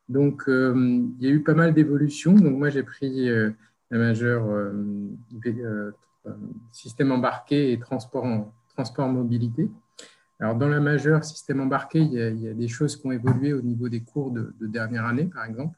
Donc, 0.09 0.43
euh, 0.47 0.73
il 1.19 1.25
y 1.25 1.29
a 1.29 1.33
eu 1.33 1.43
pas 1.43 1.53
mal 1.53 1.73
d'évolutions. 1.73 2.33
Donc, 2.33 2.57
moi, 2.57 2.69
j'ai 2.69 2.83
pris 2.83 3.29
euh, 3.29 3.51
la 3.91 3.99
majeure 3.99 4.45
système 6.71 7.11
embarqué 7.11 7.71
et 7.71 7.79
transport 7.79 8.25
en, 8.25 8.53
transport 8.73 9.07
mobilité. 9.07 9.69
Alors, 10.39 10.55
dans 10.55 10.67
la 10.67 10.79
majeure 10.79 11.23
système 11.23 11.61
embarqué, 11.61 11.99
il 11.99 12.13
y, 12.13 12.47
a, 12.47 12.53
des 12.53 12.67
choses 12.67 12.95
qui 12.95 13.07
ont 13.07 13.11
évolué 13.11 13.53
au 13.53 13.61
niveau 13.61 13.89
des 13.89 14.01
cours 14.01 14.31
de 14.31 14.53
dernière 14.61 15.05
année, 15.05 15.25
par 15.25 15.45
exemple 15.45 15.77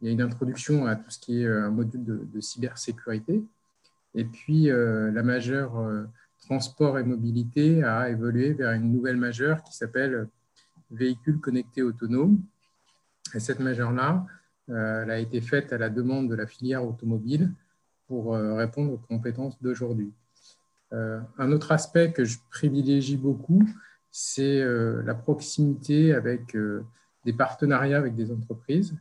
il 0.00 0.08
y 0.08 0.10
a 0.10 0.12
une 0.12 0.22
introduction 0.22 0.86
à 0.86 0.96
tout 0.96 1.10
ce 1.10 1.18
qui 1.18 1.42
est 1.42 1.46
euh, 1.46 1.66
un 1.66 1.70
module 1.70 2.04
de, 2.04 2.40
cybersécurité. 2.40 3.42
Et 4.14 4.24
puis, 4.24 4.70
euh, 4.70 5.10
la 5.10 5.22
majeure 5.22 5.78
euh, 5.78 6.04
transport 6.42 6.98
et 6.98 7.04
mobilité 7.04 7.82
a 7.82 8.08
évolué 8.08 8.52
vers 8.52 8.72
une 8.72 8.92
nouvelle 8.92 9.16
majeure 9.16 9.62
qui 9.62 9.76
s'appelle 9.76 10.28
véhicules 10.90 11.40
connectés 11.40 11.82
autonomes. 11.82 12.40
Et 13.34 13.40
cette 13.40 13.60
majeure-là, 13.60 14.24
elle 14.68 15.10
a 15.10 15.18
été 15.18 15.40
faite 15.40 15.72
à 15.72 15.78
la 15.78 15.90
demande 15.90 16.30
de 16.30 16.34
la 16.34 16.46
filière 16.46 16.86
automobile 16.86 17.52
pour 18.06 18.34
répondre 18.34 18.92
aux 18.92 18.98
compétences 18.98 19.60
d'aujourd'hui. 19.60 20.12
un 20.92 21.52
autre 21.52 21.72
aspect 21.72 22.12
que 22.12 22.24
je 22.24 22.38
privilégie 22.50 23.18
beaucoup, 23.18 23.62
c'est 24.10 24.64
la 25.04 25.14
proximité 25.14 26.14
avec 26.14 26.56
des 27.26 27.32
partenariats 27.34 27.98
avec 27.98 28.14
des 28.14 28.30
entreprises. 28.30 28.94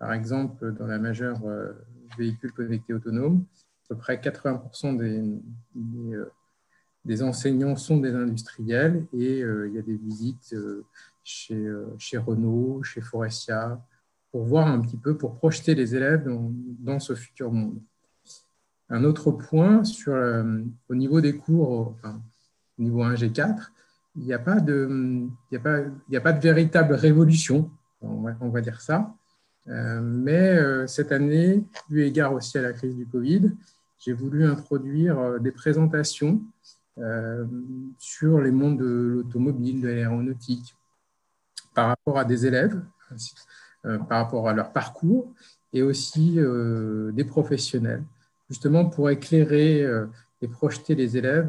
Par 0.00 0.14
exemple, 0.14 0.72
dans 0.72 0.86
la 0.86 0.98
majeure 0.98 1.44
euh, 1.44 1.72
véhicule 2.18 2.52
connecté 2.52 2.94
autonome, 2.94 3.44
à 3.84 3.88
peu 3.90 3.96
près 3.96 4.16
80% 4.16 4.98
euh, 4.98 6.24
des, 7.04 7.22
enseignants 7.22 7.76
sont 7.76 7.98
des 7.98 8.14
industriels 8.14 9.06
et 9.12 9.42
euh, 9.42 9.68
il 9.68 9.74
y 9.74 9.78
a 9.78 9.82
des 9.82 9.96
visites 9.96 10.56
chez, 11.22 11.70
chez 11.98 12.16
Renault, 12.16 12.82
chez 12.82 13.02
Forestia, 13.02 13.78
pour 14.32 14.44
voir 14.44 14.68
un 14.68 14.80
petit 14.80 14.96
peu, 14.96 15.18
pour 15.18 15.36
projeter 15.36 15.74
les 15.74 15.94
élèves 15.94 16.26
dans, 16.78 16.98
ce 16.98 17.14
futur 17.14 17.52
monde. 17.52 17.78
Un 18.88 19.04
autre 19.04 19.30
point, 19.30 19.84
sur, 19.84 20.14
au 20.88 20.94
niveau 20.94 21.20
des 21.20 21.36
cours, 21.36 21.94
au 22.02 22.82
niveau 22.82 23.04
1G4, 23.04 23.68
il 24.16 24.22
n'y 24.22 24.32
a, 24.32 24.36
a, 24.36 24.40
a 24.40 26.20
pas 26.20 26.32
de 26.32 26.40
véritable 26.40 26.94
révolution, 26.94 27.70
on 28.00 28.48
va 28.48 28.60
dire 28.62 28.80
ça. 28.80 29.14
Euh, 29.70 30.00
mais 30.02 30.56
euh, 30.56 30.86
cette 30.86 31.12
année, 31.12 31.64
eu 31.90 32.02
égard 32.02 32.32
aussi 32.32 32.58
à 32.58 32.62
la 32.62 32.72
crise 32.72 32.96
du 32.96 33.06
Covid, 33.06 33.52
j'ai 33.98 34.12
voulu 34.12 34.44
introduire 34.44 35.18
euh, 35.18 35.38
des 35.38 35.52
présentations 35.52 36.42
sur 37.98 38.42
les 38.42 38.50
mondes 38.50 38.78
de 38.78 38.84
l'automobile, 38.84 39.80
de 39.80 39.88
l'aéronautique, 39.88 40.76
par 41.72 41.88
rapport 41.88 42.18
à 42.18 42.26
des 42.26 42.44
élèves, 42.44 42.78
par 43.82 44.18
rapport 44.18 44.50
à 44.50 44.52
leur 44.52 44.70
parcours, 44.70 45.32
et 45.72 45.82
aussi 45.82 46.38
des 47.14 47.24
professionnels, 47.24 48.04
justement 48.50 48.84
pour 48.84 49.08
éclairer 49.08 49.82
et 50.42 50.48
projeter 50.48 50.94
les 50.94 51.16
élèves 51.16 51.48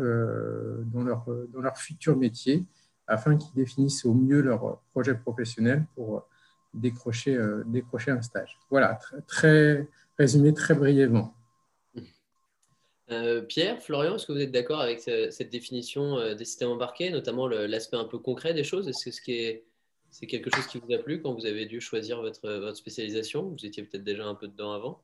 dans 0.86 1.04
leur, 1.04 1.26
dans 1.52 1.60
leur 1.60 1.76
futur 1.78 2.16
métier, 2.16 2.64
afin 3.06 3.36
qu'ils 3.36 3.56
définissent 3.56 4.06
au 4.06 4.14
mieux 4.14 4.40
leur 4.40 4.80
projet 4.94 5.16
professionnel 5.16 5.84
pour 5.96 6.26
décrocher, 6.74 7.36
euh, 7.36 7.64
décrocher 7.66 8.12
un 8.12 8.22
stage. 8.22 8.58
Voilà, 8.70 9.00
très, 9.28 9.88
résumé 10.18 10.54
très 10.54 10.74
brièvement. 10.74 11.34
Euh, 13.12 13.42
Pierre, 13.42 13.82
Florian, 13.82 14.16
est-ce 14.16 14.26
que 14.26 14.32
vous 14.32 14.40
êtes 14.40 14.52
d'accord 14.52 14.80
avec 14.80 15.02
cette 15.02 15.50
définition 15.50 16.18
euh, 16.18 16.34
des 16.34 16.46
systèmes 16.46 16.70
embarqués, 16.70 17.10
notamment 17.10 17.48
l'aspect 17.48 17.98
un 17.98 18.06
peu 18.06 18.18
concret 18.18 18.54
des 18.54 18.64
choses? 18.64 18.88
Est-ce 18.88 19.22
que 19.22 19.62
c'est 20.10 20.28
quelque 20.28 20.50
chose 20.54 20.66
qui 20.68 20.80
vous 20.80 20.94
a 20.94 20.98
plu 20.98 21.22
quand 21.22 21.34
vous 21.34 21.46
avez 21.46 21.66
dû 21.66 21.82
choisir 21.82 22.22
votre, 22.22 22.50
votre 22.50 22.78
spécialisation? 22.78 23.50
Vous 23.50 23.66
étiez 23.66 23.84
peut-être 23.84 24.04
déjà 24.04 24.26
un 24.26 24.36
peu 24.36 24.48
dedans 24.48 24.72
avant 24.72 25.02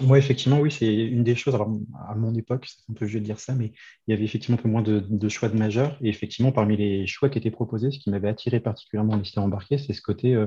Moi, 0.00 0.16
effectivement, 0.16 0.60
oui, 0.60 0.70
c'est 0.70 0.92
une 0.94 1.22
des 1.22 1.34
choses. 1.34 1.54
Alors, 1.54 1.70
à 2.08 2.14
mon 2.14 2.34
époque, 2.34 2.66
c'est 2.66 2.90
un 2.90 2.94
peu 2.94 3.04
vieux 3.04 3.20
de 3.20 3.24
dire 3.24 3.38
ça, 3.38 3.54
mais 3.54 3.72
il 4.06 4.10
y 4.10 4.14
avait 4.14 4.24
effectivement 4.24 4.58
un 4.58 4.62
peu 4.62 4.68
moins 4.68 4.82
de, 4.82 5.28
choix 5.28 5.50
de 5.50 5.58
majeurs. 5.58 5.98
Et 6.00 6.08
effectivement, 6.08 6.52
parmi 6.52 6.76
les 6.78 7.06
choix 7.06 7.28
qui 7.28 7.38
étaient 7.38 7.50
proposés, 7.50 7.90
ce 7.90 7.98
qui 7.98 8.08
m'avait 8.10 8.28
attiré 8.28 8.60
particulièrement 8.60 9.14
en 9.14 9.22
système 9.22 9.44
embarqué, 9.44 9.76
c'est 9.76 9.92
ce 9.92 10.00
côté 10.00 10.34
euh, 10.34 10.46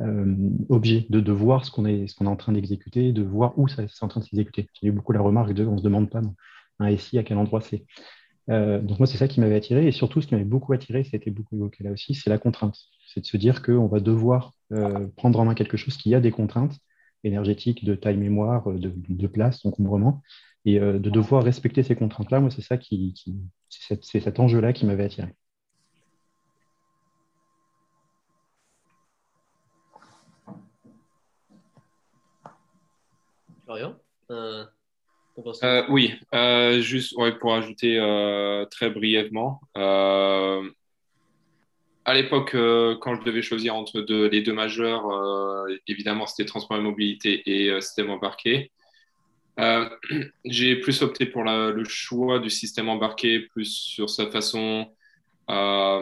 euh, 0.00 0.34
objet, 0.68 1.06
de, 1.10 1.20
de, 1.20 1.32
voir 1.32 1.64
ce 1.64 1.70
qu'on 1.70 1.86
est, 1.86 2.04
est 2.04 2.22
en 2.22 2.36
train 2.36 2.52
d'exécuter, 2.52 3.12
de 3.12 3.22
voir 3.22 3.56
où 3.56 3.68
c'est 3.68 3.86
en 4.00 4.08
train 4.08 4.20
de 4.20 4.24
s'exécuter. 4.24 4.68
J'ai 4.80 4.88
eu 4.88 4.92
beaucoup 4.92 5.12
la 5.12 5.20
remarque 5.20 5.52
de 5.52 5.64
on 5.64 5.74
ne 5.74 5.78
se 5.78 5.84
demande 5.84 6.10
pas 6.10 6.20
un 6.80 6.96
SI 6.96 7.18
à 7.18 7.22
quel 7.22 7.38
endroit 7.38 7.60
c'est. 7.60 7.84
Euh, 8.50 8.80
donc 8.80 8.98
moi, 8.98 9.06
c'est 9.06 9.18
ça 9.18 9.28
qui 9.28 9.38
m'avait 9.40 9.54
attiré. 9.54 9.86
Et 9.86 9.92
surtout, 9.92 10.20
ce 10.20 10.26
qui 10.26 10.34
m'avait 10.34 10.44
beaucoup 10.44 10.72
attiré, 10.72 11.04
c'était 11.04 11.30
beaucoup 11.30 11.54
évoqué 11.54 11.84
là 11.84 11.92
aussi, 11.92 12.14
c'est 12.16 12.30
la 12.30 12.38
contrainte. 12.38 12.76
C'est 13.06 13.20
de 13.20 13.26
se 13.26 13.36
dire 13.36 13.62
qu'on 13.62 13.86
va 13.86 14.00
devoir 14.00 14.52
prendre 15.16 15.38
en 15.38 15.44
main 15.44 15.54
quelque 15.54 15.76
chose 15.76 15.96
qui 15.98 16.14
a 16.14 16.20
des 16.20 16.32
contraintes 16.32 16.80
énergétique, 17.24 17.84
de 17.84 17.94
taille 17.94 18.16
mémoire, 18.16 18.70
de, 18.72 18.92
de 19.08 19.26
place, 19.26 19.62
d'encombrement, 19.62 20.22
et 20.64 20.78
euh, 20.78 20.98
de 20.98 21.10
devoir 21.10 21.42
respecter 21.42 21.82
ces 21.82 21.96
contraintes-là, 21.96 22.40
moi, 22.40 22.50
c'est 22.50 22.62
ça 22.62 22.76
qui, 22.76 23.14
c'est 23.68 24.20
cet 24.20 24.38
enjeu-là 24.38 24.72
qui 24.72 24.86
m'avait 24.86 25.04
attiré. 25.04 25.28
Florian 33.64 33.96
euh, 34.30 34.64
euh, 35.62 35.84
Oui, 35.88 36.14
juste 36.80 37.14
pour 37.40 37.54
ajouter 37.54 37.98
très 38.70 38.90
brièvement, 38.90 39.60
à 42.04 42.14
l'époque, 42.14 42.54
euh, 42.54 42.96
quand 43.00 43.14
je 43.14 43.22
devais 43.22 43.42
choisir 43.42 43.76
entre 43.76 44.00
les 44.00 44.42
deux 44.42 44.52
majeurs, 44.52 45.08
euh, 45.10 45.76
évidemment, 45.86 46.26
c'était 46.26 46.44
transport 46.44 46.76
et 46.76 46.80
mobilité 46.80 47.42
et 47.46 47.70
euh, 47.70 47.80
système 47.80 48.10
embarqué. 48.10 48.72
j'ai 50.44 50.76
plus 50.76 51.02
opté 51.02 51.26
pour 51.26 51.44
le 51.44 51.84
choix 51.84 52.38
du 52.38 52.50
système 52.50 52.88
embarqué, 52.88 53.40
plus 53.40 53.66
sur 53.66 54.08
sa 54.08 54.26
façon, 54.30 54.90
vraiment 55.46 56.00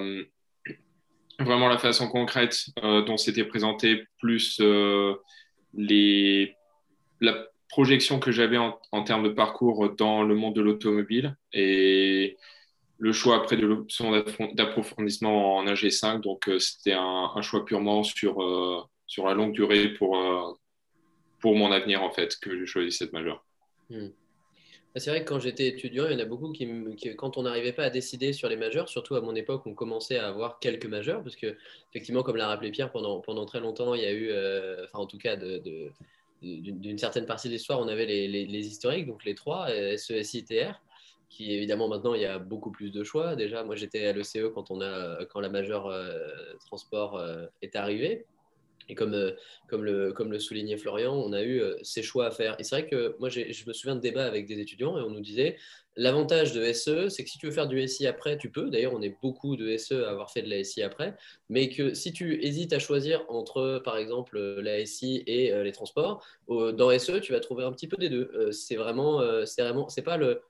la 1.69 1.78
façon 1.78 2.09
concrète 2.09 2.66
dont 2.80 3.16
c'était 3.16 3.45
présenté, 3.45 4.04
plus 4.21 4.62
la 5.75 7.35
projection 7.69 8.21
que 8.21 8.30
j'avais 8.30 8.57
en, 8.57 8.78
en, 8.92 9.02
termes 9.02 9.25
de 9.25 9.30
parcours 9.30 9.90
dans 9.97 10.23
le 10.23 10.37
monde 10.37 10.54
de 10.54 10.62
l'automobile. 10.62 11.37
Et 11.52 12.38
le 13.00 13.12
choix 13.12 13.37
après 13.37 13.57
de 13.57 13.66
l'option 13.66 14.12
d'approfondissement 14.52 15.57
en 15.57 15.64
AG5. 15.64 16.21
Donc, 16.21 16.49
euh, 16.49 16.59
c'était 16.59 16.92
un, 16.92 17.40
choix 17.40 17.64
purement 17.64 18.02
sur, 18.02 18.42
euh, 18.42 18.83
sur 19.07 19.26
la 19.26 19.35
longue 19.35 19.52
durée 19.52 19.88
pour, 19.95 20.19
euh, 20.19 20.52
pour 21.40 21.57
mon 21.57 21.73
avenir, 21.73 22.02
en 22.02 22.11
fait, 22.11 22.37
que 22.40 22.57
j'ai 22.59 22.66
choisi 22.66 22.92
cette 22.92 23.12
majeure. 23.12 23.45
Hmm. 23.88 24.09
C'est 24.97 25.11
vrai 25.11 25.25
que 25.25 25.28
quand 25.28 25.38
j'étais 25.38 25.69
étudiant, 25.69 26.07
il 26.09 26.12
y 26.12 26.16
en 26.16 26.19
a 26.19 26.25
beaucoup 26.25 26.52
qui, 26.52 26.69
quand 27.16 27.38
on 27.38 27.45
n'arrivait 27.45 27.73
pas 27.73 27.85
à 27.85 27.90
décider 27.90 28.33
sur 28.33 28.49
les 28.49 28.57
majeurs, 28.57 28.88
surtout 28.88 29.14
à 29.14 29.21
mon 29.21 29.35
époque, 29.35 29.62
on 29.64 29.73
commençait 29.73 30.19
à 30.19 30.28
avoir 30.28 30.59
quelques 30.59 30.87
majeurs, 30.87 31.23
parce 31.23 31.37
que, 31.37 31.57
effectivement, 31.90 32.23
comme 32.23 32.37
l'a 32.37 32.49
rappelé 32.49 32.71
Pierre, 32.71 32.90
pendant, 32.90 33.21
pendant 33.21 33.47
très 33.47 33.61
longtemps, 33.61 33.95
il 33.95 34.02
y 34.02 34.07
a 34.07 34.12
eu, 34.12 34.33
enfin, 34.83 34.99
en 34.99 35.07
tout 35.07 35.16
cas, 35.16 35.37
d'une 36.42 36.99
certaine 36.99 37.25
partie 37.25 37.47
de 37.47 37.52
l'histoire, 37.52 37.78
on 37.78 37.87
avait 37.87 38.04
les, 38.04 38.26
les, 38.26 38.66
historiques, 38.66 39.07
donc 39.07 39.25
les 39.25 39.37
trois, 39.37 39.69
SESITR 39.97 40.80
qui 41.31 41.55
évidemment 41.55 41.89
maintenant 41.89 42.15
il 42.15 42.21
y 42.21 42.27
a 42.27 42.39
beaucoup 42.39 42.71
plus 42.71 42.91
de 42.91 43.03
choix. 43.05 43.37
Déjà, 43.37 43.65
moi 43.65 43.77
j'étais 43.77 44.05
à 44.07 44.13
l'ECE 44.13 44.51
quand, 44.53 44.65
quand 45.31 45.41
la 45.41 45.49
majeure 45.49 45.87
euh, 45.87 46.19
transport 46.67 47.17
euh, 47.17 47.47
est 47.63 47.77
arrivée. 47.77 48.27
Et 48.89 48.97
comme, 48.97 49.15
euh, 49.15 49.31
comme, 49.69 49.85
le, 49.85 50.13
comme 50.13 50.33
le 50.33 50.41
soulignait 50.41 50.77
Florian, 50.77 51.15
on 51.15 51.33
a 51.33 51.45
eu 51.45 51.63
ces 51.83 52.03
choix 52.03 52.27
à 52.27 52.31
faire. 52.33 52.57
Et 52.59 52.65
c'est 52.65 52.81
vrai 52.81 52.89
que 52.89 53.15
moi 53.21 53.29
je 53.29 53.65
me 53.65 53.73
souviens 53.73 53.95
de 53.95 54.01
débats 54.01 54.27
avec 54.27 54.47
des 54.47 54.59
étudiants 54.59 54.99
et 54.99 55.03
on 55.03 55.11
nous 55.11 55.21
disait 55.21 55.57
l'avantage 55.97 56.53
de 56.53 56.73
SE, 56.73 57.09
c'est 57.09 57.23
que 57.23 57.31
si 57.31 57.39
tu 57.39 57.47
veux 57.47 57.53
faire 57.53 57.69
du 57.69 57.87
SI 57.87 58.09
après, 58.09 58.37
tu 58.37 58.51
peux. 58.51 58.69
D'ailleurs, 58.69 58.95
on 58.95 59.03
est 59.03 59.17
beaucoup 59.23 59.55
de 59.55 59.77
SE 59.77 59.95
à 59.95 60.11
avoir 60.11 60.33
fait 60.33 60.43
de 60.43 60.49
la 60.49 60.65
SI 60.65 60.83
après. 60.83 61.17
Mais 61.49 61.69
que 61.69 61.95
si 61.95 62.13
tu 62.13 62.45
hésites 62.45 62.73
à 62.73 62.81
choisir 62.81 63.25
entre, 63.29 63.81
par 63.85 63.97
exemple, 63.97 64.39
la 64.39 64.85
SI 64.87 65.23
et 65.27 65.53
les 65.63 65.73
transports, 65.73 66.25
dans 66.49 66.99
SE, 66.99 67.21
tu 67.21 67.33
vas 67.33 67.41
trouver 67.41 67.65
un 67.65 67.73
petit 67.73 67.87
peu 67.87 67.97
des 67.97 68.09
deux. 68.09 68.51
c'est 68.51 68.77
vraiment, 68.77 69.21
c'est 69.45 69.63
vraiment, 69.63 69.89
c'est 69.89 70.03
pas 70.03 70.17
le 70.17 70.41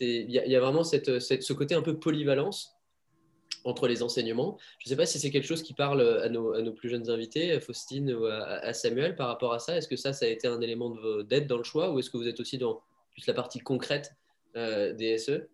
il 0.00 0.30
y, 0.30 0.56
a 0.56 0.60
vraiment 0.60 0.84
cette, 0.84 1.20
ce 1.20 1.52
côté 1.52 1.74
un 1.74 1.82
peu 1.82 1.98
polyvalence 1.98 2.76
entre 3.64 3.88
les 3.88 4.02
enseignements. 4.02 4.58
Je 4.78 4.88
ne 4.88 4.90
sais 4.90 4.96
pas 4.96 5.06
si 5.06 5.18
c'est 5.18 5.30
quelque 5.30 5.46
chose 5.46 5.62
qui 5.62 5.74
parle 5.74 6.02
à 6.22 6.28
nos, 6.28 6.52
à 6.52 6.62
nos, 6.62 6.72
plus 6.72 6.88
jeunes 6.88 7.08
invités, 7.10 7.58
Faustine 7.60 8.12
ou 8.12 8.26
à, 8.26 8.72
Samuel, 8.72 9.16
par 9.16 9.28
rapport 9.28 9.52
à 9.52 9.58
ça. 9.58 9.76
Est-ce 9.76 9.88
que 9.88 9.96
ça, 9.96 10.12
ça 10.12 10.26
a 10.26 10.28
été 10.28 10.46
un 10.46 10.60
élément 10.60 10.94
d'aide 11.22 11.46
dans 11.46 11.56
le 11.56 11.64
choix 11.64 11.90
ou 11.90 11.98
est-ce 11.98 12.10
que 12.10 12.16
vous 12.16 12.28
êtes 12.28 12.40
aussi 12.40 12.58
dans 12.58 12.82
plus 13.12 13.26
la 13.26 13.34
partie 13.34 13.60
concrète 13.60 14.14
euh, 14.56 14.92
des 14.92 15.18
SE 15.18 15.48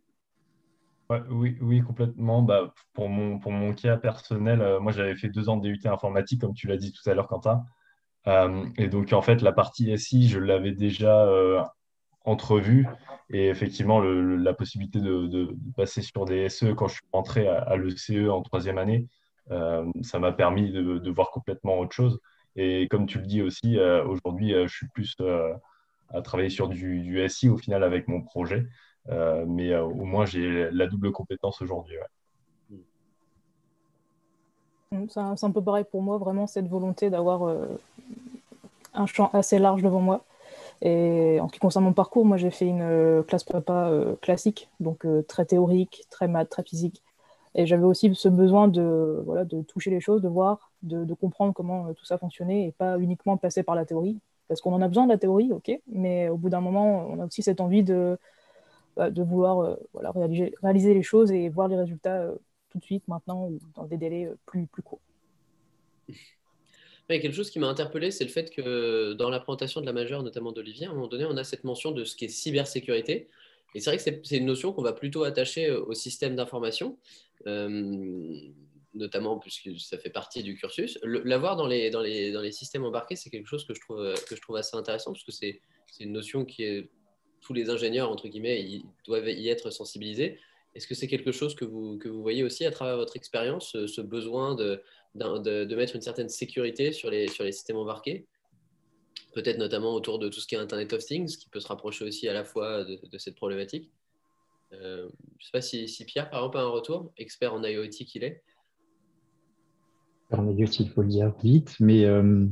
oui, 1.28 1.56
oui, 1.60 1.80
complètement. 1.80 2.40
Bah, 2.42 2.72
pour, 2.94 3.08
mon, 3.08 3.40
pour 3.40 3.50
mon 3.50 3.72
cas 3.74 3.96
personnel, 3.96 4.60
euh, 4.60 4.78
moi 4.78 4.92
j'avais 4.92 5.16
fait 5.16 5.28
deux 5.28 5.48
ans 5.48 5.56
de 5.56 5.68
DUT 5.68 5.80
informatique, 5.88 6.40
comme 6.40 6.54
tu 6.54 6.68
l'as 6.68 6.76
dit 6.76 6.92
tout 6.92 7.08
à 7.10 7.14
l'heure, 7.14 7.26
Quentin. 7.26 7.64
Euh, 8.28 8.64
et 8.78 8.86
donc 8.86 9.12
en 9.12 9.20
fait, 9.20 9.42
la 9.42 9.50
partie 9.50 9.96
SI, 9.98 10.28
je 10.28 10.38
l'avais 10.38 10.70
déjà 10.70 11.26
entrevue. 12.30 12.86
Et 13.32 13.48
effectivement, 13.48 14.00
la 14.00 14.54
possibilité 14.54 15.00
de, 15.00 15.54
passer 15.76 16.02
sur 16.02 16.24
des 16.24 16.48
SE 16.48 16.72
quand 16.72 16.88
je 16.88 16.94
suis 16.94 17.06
rentré 17.12 17.46
à, 17.46 17.76
l'ECE 17.76 18.28
en 18.28 18.42
troisième 18.42 18.78
année, 18.78 19.06
euh, 19.50 19.84
ça 20.02 20.18
m'a 20.18 20.32
permis 20.32 20.70
de, 20.72 21.10
voir 21.10 21.30
complètement 21.30 21.78
autre 21.78 21.94
chose. 21.94 22.20
Et 22.56 22.88
comme 22.88 23.06
tu 23.06 23.18
le 23.18 23.26
dis 23.26 23.42
aussi, 23.42 23.78
euh, 23.78 24.04
aujourd'hui, 24.04 24.52
euh, 24.52 24.66
je 24.66 24.74
suis 24.74 24.88
plus 24.88 25.16
à 26.12 26.22
travailler 26.22 26.50
sur 26.50 26.68
du, 26.68 27.28
SI 27.28 27.48
au 27.48 27.56
final 27.56 27.84
avec 27.84 28.08
mon 28.08 28.20
projet. 28.20 28.66
mais 29.46 29.76
au 29.76 30.04
moins, 30.04 30.24
j'ai 30.24 30.68
la 30.72 30.86
double 30.88 31.12
compétence 31.12 31.62
aujourd'hui. 31.62 31.96
C'est 35.08 35.20
un, 35.20 35.52
peu 35.52 35.62
pareil 35.62 35.84
pour 35.88 36.02
moi, 36.02 36.18
vraiment 36.18 36.48
cette 36.48 36.66
volonté 36.66 37.10
d'avoir 37.10 37.56
un 38.92 39.06
champ 39.06 39.30
assez 39.32 39.60
large 39.60 39.82
devant 39.82 40.00
moi 40.00 40.24
et 40.82 41.38
en 41.40 41.48
ce 41.48 41.52
qui 41.52 41.58
concerne 41.58 41.84
mon 41.84 41.92
parcours, 41.92 42.24
moi 42.24 42.36
j'ai 42.36 42.50
fait 42.50 42.66
une 42.66 42.80
euh, 42.82 43.22
classe 43.22 43.44
prépa 43.44 43.88
euh, 43.90 44.16
classique, 44.16 44.70
donc 44.80 45.04
euh, 45.04 45.22
très 45.22 45.44
théorique, 45.44 46.06
très 46.10 46.26
maths, 46.28 46.48
très 46.48 46.62
physique. 46.62 47.02
Et 47.54 47.66
j'avais 47.66 47.84
aussi 47.84 48.14
ce 48.14 48.28
besoin 48.28 48.68
de, 48.68 49.22
voilà, 49.26 49.44
de 49.44 49.62
toucher 49.62 49.90
les 49.90 50.00
choses, 50.00 50.22
de 50.22 50.28
voir, 50.28 50.72
de, 50.82 51.04
de 51.04 51.14
comprendre 51.14 51.52
comment 51.52 51.92
tout 51.94 52.04
ça 52.04 52.16
fonctionnait 52.16 52.66
et 52.68 52.72
pas 52.72 52.98
uniquement 52.98 53.36
passer 53.36 53.62
par 53.62 53.74
la 53.74 53.84
théorie. 53.84 54.18
Parce 54.48 54.60
qu'on 54.60 54.72
en 54.72 54.82
a 54.82 54.88
besoin 54.88 55.04
de 55.04 55.10
la 55.12 55.18
théorie, 55.18 55.52
ok, 55.52 55.70
mais 55.88 56.28
au 56.28 56.36
bout 56.36 56.48
d'un 56.50 56.60
moment, 56.60 57.06
on 57.08 57.20
a 57.20 57.26
aussi 57.26 57.42
cette 57.42 57.60
envie 57.60 57.82
de, 57.82 58.18
bah, 58.96 59.10
de 59.10 59.22
vouloir 59.22 59.76
voilà, 59.92 60.10
réaliser, 60.12 60.54
réaliser, 60.62 60.94
les 60.94 61.02
choses 61.02 61.32
et 61.32 61.48
voir 61.48 61.68
les 61.68 61.76
résultats 61.76 62.28
tout 62.70 62.78
de 62.78 62.84
suite, 62.84 63.06
maintenant, 63.08 63.46
ou 63.48 63.58
dans 63.76 63.84
des 63.84 63.96
délais 63.96 64.30
plus, 64.46 64.66
plus 64.66 64.82
courts 64.82 65.00
quelque 67.18 67.34
chose 67.34 67.50
qui 67.50 67.58
m'a 67.58 67.68
interpellé, 67.68 68.10
c'est 68.10 68.24
le 68.24 68.30
fait 68.30 68.50
que 68.50 69.14
dans 69.14 69.30
la 69.30 69.40
présentation 69.40 69.80
de 69.80 69.86
la 69.86 69.92
majeure, 69.92 70.22
notamment 70.22 70.52
d'Olivier, 70.52 70.86
à 70.86 70.90
un 70.90 70.94
moment 70.94 71.08
donné, 71.08 71.24
on 71.24 71.36
a 71.36 71.44
cette 71.44 71.64
mention 71.64 71.90
de 71.90 72.04
ce 72.04 72.14
qui 72.14 72.26
est 72.26 72.28
cybersécurité. 72.28 73.28
Et 73.74 73.80
c'est 73.80 73.90
vrai 73.90 73.96
que 73.96 74.20
c'est 74.22 74.36
une 74.36 74.46
notion 74.46 74.72
qu'on 74.72 74.82
va 74.82 74.92
plutôt 74.92 75.24
attacher 75.24 75.66
euh, 75.66 75.82
au 75.84 75.94
système 75.94 76.36
d'information, 76.36 76.98
euh, 77.46 78.40
notamment 78.94 79.38
puisque 79.38 79.78
ça 79.78 79.98
fait 79.98 80.10
partie 80.10 80.42
du 80.42 80.56
cursus. 80.56 80.98
L'avoir 81.02 81.56
dans 81.56 81.66
les, 81.66 81.90
dans, 81.90 82.00
les, 82.00 82.32
dans 82.32 82.42
les 82.42 82.52
systèmes 82.52 82.84
embarqués, 82.84 83.16
c'est 83.16 83.30
quelque 83.30 83.46
chose 83.46 83.64
que 83.64 83.74
je 83.74 83.80
trouve, 83.80 84.14
que 84.28 84.36
je 84.36 84.40
trouve 84.40 84.56
assez 84.56 84.76
intéressant, 84.76 85.12
parce 85.12 85.24
que 85.24 85.32
c'est 85.32 85.60
une 85.98 86.12
notion 86.12 86.44
qui 86.44 86.62
est. 86.64 86.90
Tous 87.42 87.54
les 87.54 87.70
ingénieurs, 87.70 88.10
entre 88.10 88.28
guillemets, 88.28 88.82
doivent 89.06 89.26
y 89.26 89.48
être 89.48 89.70
sensibilisés. 89.70 90.38
Est-ce 90.74 90.86
que 90.86 90.94
c'est 90.94 91.08
quelque 91.08 91.32
chose 91.32 91.54
que 91.54 91.64
vous, 91.64 91.98
que 91.98 92.08
vous 92.08 92.22
voyez 92.22 92.44
aussi 92.44 92.64
à 92.64 92.70
travers 92.70 92.96
votre 92.96 93.16
expérience, 93.16 93.72
ce 93.86 94.00
besoin 94.00 94.54
de, 94.54 94.82
de, 95.14 95.74
mettre 95.74 95.96
une 95.96 96.02
certaine 96.02 96.28
sécurité 96.28 96.92
sur 96.92 97.10
les, 97.10 97.28
sur 97.28 97.44
les 97.44 97.52
systèmes 97.52 97.76
embarqués? 97.76 98.26
Peut-être 99.34 99.58
notamment 99.58 99.94
autour 99.94 100.18
de 100.18 100.28
tout 100.28 100.40
ce 100.40 100.46
qui 100.46 100.54
est 100.54 100.58
Internet 100.58 100.92
of 100.92 101.04
Things, 101.04 101.36
qui 101.36 101.48
peut 101.48 101.60
se 101.60 101.68
rapprocher 101.68 102.04
aussi 102.04 102.28
à 102.28 102.32
la 102.32 102.44
fois 102.44 102.84
de, 102.84 103.18
cette 103.18 103.36
problématique. 103.36 103.90
Euh, 104.72 105.08
je 105.38 105.44
ne 105.44 105.44
sais 105.44 105.50
pas 105.52 105.60
si, 105.60 106.04
Pierre, 106.04 106.30
par 106.30 106.40
exemple, 106.40 106.58
a 106.58 106.60
un 106.62 106.68
retour, 106.68 107.12
expert 107.16 107.52
en 107.54 107.62
IoT 107.62 107.88
qu'il 107.88 108.24
est. 108.24 108.42
En 110.32 110.48
IoT, 110.48 110.68
il 110.78 110.90
faut 110.90 111.02
le 111.02 111.08
dire 111.08 111.32
vite, 111.42 111.74
mais 111.80 112.04
euh, 112.04 112.46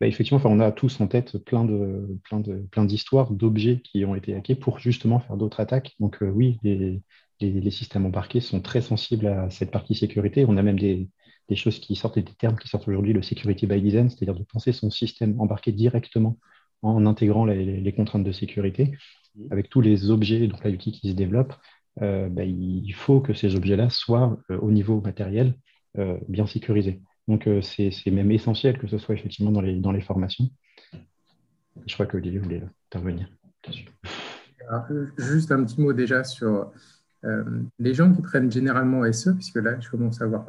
bah, 0.00 0.06
effectivement, 0.06 0.40
on 0.44 0.60
a 0.60 0.70
tous 0.70 1.00
en 1.00 1.08
tête 1.08 1.38
plein 1.38 1.64
de 1.64 2.16
plein 2.22 2.38
de 2.38 2.58
plein 2.70 2.84
d'histoires 2.84 3.32
d'objets 3.32 3.80
qui 3.82 4.04
ont 4.04 4.14
été 4.14 4.34
hackés 4.36 4.54
pour 4.54 4.78
justement 4.78 5.18
faire 5.18 5.36
d'autres 5.36 5.58
attaques. 5.58 5.96
Donc 5.98 6.22
euh, 6.22 6.28
oui, 6.28 6.60
les, 7.40 7.70
systèmes 7.70 8.06
embarqués 8.06 8.40
sont 8.40 8.60
très 8.60 8.80
sensibles 8.80 9.26
à 9.26 9.50
cette 9.50 9.70
partie 9.70 9.94
sécurité. 9.94 10.44
On 10.48 10.56
a 10.56 10.62
même 10.62 10.78
des, 10.78 11.08
des 11.48 11.56
choses 11.56 11.78
qui 11.78 11.96
sortent, 11.96 12.18
des 12.18 12.24
termes 12.24 12.56
qui 12.56 12.68
sortent 12.68 12.88
aujourd'hui, 12.88 13.12
le 13.12 13.22
security 13.22 13.66
by 13.66 13.80
design, 13.80 14.08
c'est-à-dire 14.08 14.34
de 14.34 14.44
penser 14.44 14.72
son 14.72 14.90
système 14.90 15.40
embarqué 15.40 15.72
directement 15.72 16.38
en 16.82 17.06
intégrant 17.06 17.44
les, 17.44 17.92
contraintes 17.92 18.24
de 18.24 18.32
sécurité. 18.32 18.92
Mmh. 19.36 19.46
Avec 19.50 19.68
tous 19.68 19.80
les 19.80 20.10
objets, 20.10 20.46
donc 20.46 20.64
l'IoT 20.64 20.78
qui 20.78 21.10
se 21.10 21.14
développent, 21.14 21.54
euh, 22.02 22.28
bah, 22.28 22.44
il 22.44 22.92
faut 22.92 23.20
que 23.20 23.34
ces 23.34 23.56
objets-là 23.56 23.88
soient 23.90 24.38
euh, 24.50 24.58
au 24.58 24.70
niveau 24.70 25.00
matériel 25.00 25.54
euh, 25.98 26.18
bien 26.28 26.46
sécurisés. 26.46 27.00
Donc 27.26 27.48
c'est 27.62 28.10
même 28.10 28.30
essentiel 28.32 28.76
que 28.76 28.86
ce 28.86 28.98
soit 28.98 29.14
effectivement 29.14 29.50
dans 29.50 29.62
les, 29.62 29.76
dans 29.76 29.92
les 29.92 30.02
formations. 30.02 30.44
Je 31.86 31.94
crois 31.94 32.04
qu'Olivier 32.04 32.38
voulait 32.38 32.62
intervenir 32.90 33.28
juste 35.16 35.52
un 35.52 35.64
petit 35.64 35.80
mot 35.80 35.92
déjà 35.92 36.24
sur 36.24 36.70
les 37.78 37.94
gens 37.94 38.12
qui 38.12 38.22
prennent 38.22 38.50
généralement 38.50 39.10
SE, 39.12 39.30
puisque 39.30 39.56
là, 39.56 39.78
je 39.80 39.90
commence 39.90 40.20
à 40.20 40.24
avoir 40.24 40.46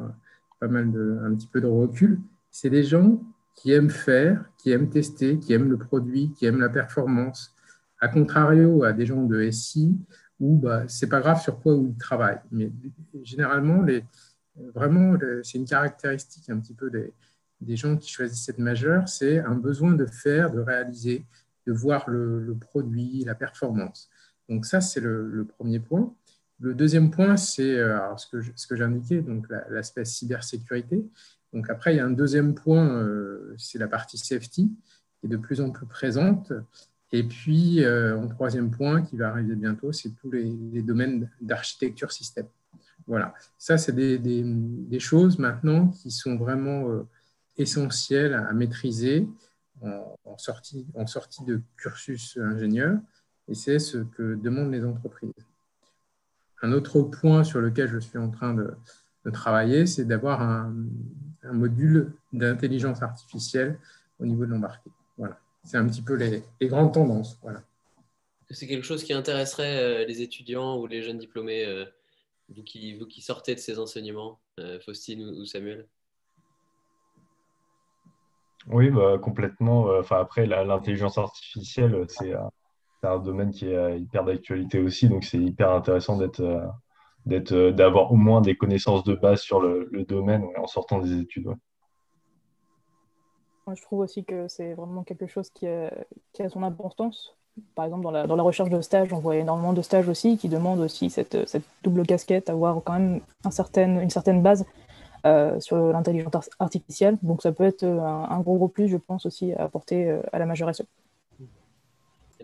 pas 0.60 0.68
mal 0.68 0.90
de, 0.92 1.18
un 1.24 1.34
petit 1.34 1.46
peu 1.46 1.60
de 1.60 1.66
recul. 1.66 2.20
C'est 2.50 2.70
des 2.70 2.84
gens 2.84 3.20
qui 3.54 3.72
aiment 3.72 3.90
faire, 3.90 4.44
qui 4.58 4.70
aiment 4.70 4.90
tester, 4.90 5.38
qui 5.38 5.52
aiment 5.52 5.70
le 5.70 5.78
produit, 5.78 6.32
qui 6.36 6.46
aiment 6.46 6.60
la 6.60 6.68
performance, 6.68 7.54
à 8.00 8.08
contrario 8.08 8.84
à 8.84 8.92
des 8.92 9.06
gens 9.06 9.22
de 9.22 9.50
SI 9.50 9.96
où 10.40 10.58
bah, 10.58 10.86
ce 10.88 11.04
n'est 11.04 11.08
pas 11.08 11.20
grave 11.20 11.40
sur 11.40 11.60
quoi 11.60 11.74
ils 11.74 11.96
travaillent. 11.96 12.40
Mais 12.50 12.70
généralement, 13.22 13.82
les, 13.82 14.04
vraiment, 14.74 15.16
c'est 15.42 15.58
une 15.58 15.64
caractéristique 15.64 16.48
un 16.50 16.60
petit 16.60 16.74
peu 16.74 16.90
des, 16.90 17.12
des, 17.60 17.76
gens 17.76 17.96
qui 17.96 18.10
choisissent 18.10 18.44
cette 18.44 18.58
majeure, 18.58 19.08
c'est 19.08 19.38
un 19.38 19.54
besoin 19.54 19.92
de 19.92 20.06
faire, 20.06 20.50
de 20.50 20.60
réaliser, 20.60 21.24
de 21.66 21.72
voir 21.72 22.08
le, 22.08 22.54
produit, 22.60 23.24
la 23.24 23.34
performance. 23.34 24.08
Donc 24.48 24.66
ça, 24.66 24.80
c'est 24.80 25.00
le, 25.00 25.46
premier 25.56 25.80
point. 25.80 26.12
Le 26.58 26.74
deuxième 26.74 27.10
point, 27.10 27.36
c'est 27.36 27.78
euh, 27.78 27.98
ce 28.16 28.26
que, 28.28 28.40
ce 28.54 28.66
que 28.66 28.76
j'ai 28.76 28.84
indiqué, 28.84 29.20
donc 29.20 29.46
l'aspect 29.68 30.04
cybersécurité. 30.04 31.04
Donc 31.52 31.68
après, 31.68 31.94
il 31.94 31.98
y 31.98 32.00
a 32.00 32.06
un 32.06 32.10
deuxième 32.10 32.54
point, 32.54 32.88
euh, 32.88 33.54
c'est 33.58 33.78
la 33.78 33.88
partie 33.88 34.16
safety, 34.16 34.72
qui 35.20 35.26
est 35.26 35.28
de 35.28 35.36
plus 35.36 35.60
en 35.60 35.70
plus 35.70 35.86
présente. 35.86 36.52
Et 37.12 37.24
puis, 37.24 37.84
euh, 37.84 38.16
en 38.16 38.26
troisième 38.26 38.70
point, 38.70 39.02
qui 39.02 39.16
va 39.16 39.28
arriver 39.28 39.54
bientôt, 39.54 39.92
c'est 39.92 40.10
tous 40.16 40.30
les, 40.30 40.82
domaines 40.82 41.30
d'architecture 41.40 42.10
système. 42.10 42.46
Voilà, 43.06 43.34
ça, 43.58 43.76
c'est 43.76 43.92
des, 43.92 44.98
choses 44.98 45.38
maintenant 45.38 45.88
qui 45.88 46.10
sont 46.10 46.36
vraiment 46.36 47.06
essentielles 47.58 48.34
à, 48.34 48.52
maîtriser 48.52 49.28
en 49.82 50.36
sortie 50.38 50.86
de 51.46 51.60
cursus 51.76 52.38
ingénieur, 52.42 52.98
et 53.46 53.54
c'est 53.54 53.78
ce 53.78 53.98
que 53.98 54.34
demandent 54.34 54.72
les 54.72 54.84
entreprises. 54.84 55.32
Un 56.62 56.72
autre 56.72 57.02
point 57.02 57.44
sur 57.44 57.60
lequel 57.60 57.88
je 57.88 57.98
suis 57.98 58.18
en 58.18 58.30
train 58.30 58.54
de, 58.54 58.74
travailler, 59.32 59.86
c'est 59.86 60.04
d'avoir 60.04 60.40
un, 60.40 60.72
un 61.42 61.52
module 61.52 62.12
d'intelligence 62.32 63.02
artificielle 63.02 63.78
au 64.20 64.26
niveau 64.26 64.46
de 64.46 64.52
l'embarqué. 64.52 64.88
Voilà 65.18 65.40
c'est 65.66 65.76
un 65.76 65.86
petit 65.86 66.02
peu 66.02 66.14
les, 66.14 66.42
grandes 66.68 66.94
tendances. 66.94 67.38
Voilà. 67.42 67.62
C'est 68.50 68.68
quelque 68.68 68.84
chose 68.84 69.02
qui 69.02 69.12
intéresserait 69.12 69.78
euh, 69.78 70.06
les 70.06 70.22
étudiants 70.22 70.78
ou 70.78 70.86
les 70.86 71.02
jeunes 71.02 71.18
diplômés, 71.18 71.66
euh, 71.66 71.84
vous, 72.48 72.62
qui, 72.62 72.96
vous 72.96 73.06
qui 73.06 73.20
sortez 73.20 73.54
de 73.54 73.60
ces 73.60 73.78
enseignements, 73.78 74.38
euh, 74.60 74.78
Faustine 74.80 75.22
ou, 75.22 75.44
Samuel? 75.44 75.86
Oui, 78.68 78.90
bah, 78.90 79.18
complètement. 79.20 79.86
Enfin, 79.98 80.20
après, 80.20 80.46
l'intelligence 80.46 81.18
artificielle, 81.18 82.04
c'est 82.08 82.34
un 83.02 83.18
domaine 83.18 83.50
qui 83.50 83.66
est 83.66 84.00
hyper 84.00 84.24
d'actualité 84.24 84.80
aussi, 84.80 85.08
donc 85.08 85.24
c'est 85.24 85.38
hyper 85.38 85.70
intéressant 85.72 86.18
d'être, 86.18 87.70
d'avoir 87.70 88.12
au 88.12 88.16
moins 88.16 88.40
des 88.40 88.56
connaissances 88.56 89.04
de 89.04 89.14
base 89.14 89.40
sur 89.40 89.60
le, 89.60 89.88
domaine 90.08 90.44
en 90.58 90.66
sortant 90.66 90.98
des 90.98 91.18
études. 91.18 91.50
Je 93.74 93.82
trouve 93.82 94.00
aussi 94.00 94.24
que 94.24 94.46
c'est 94.48 94.74
vraiment 94.74 95.02
quelque 95.02 95.26
chose 95.26 95.50
qui 95.50 95.66
a, 95.66 95.90
son 96.48 96.62
importance. 96.62 97.36
Par 97.74 97.84
exemple, 97.86 98.04
dans 98.04 98.10
la, 98.10 98.42
recherche 98.42 98.70
de 98.70 98.80
stage, 98.80 99.12
on 99.12 99.18
voit 99.18 99.36
énormément 99.36 99.72
de 99.72 99.82
stages 99.82 100.08
aussi 100.08 100.36
qui 100.36 100.48
demandent 100.48 100.80
aussi 100.80 101.10
cette, 101.10 101.36
double 101.82 102.06
casquette, 102.06 102.48
avoir 102.50 102.80
quand 102.84 102.92
même 102.92 103.20
une 103.44 104.10
certaine 104.10 104.42
base 104.42 104.64
euh, 105.24 105.58
sur 105.58 105.76
l'intelligence 105.76 106.48
artificielle. 106.60 107.18
Donc 107.22 107.42
ça 107.42 107.50
peut 107.50 107.64
être 107.64 107.84
un, 107.84 108.40
gros 108.40 108.56
gros 108.56 108.68
plus, 108.68 108.86
je 108.86 108.96
pense, 108.96 109.26
aussi 109.26 109.52
à 109.54 109.64
apporter 109.64 110.08
euh, 110.08 110.20
à 110.32 110.38
la 110.38 110.46
majeure 110.46 110.68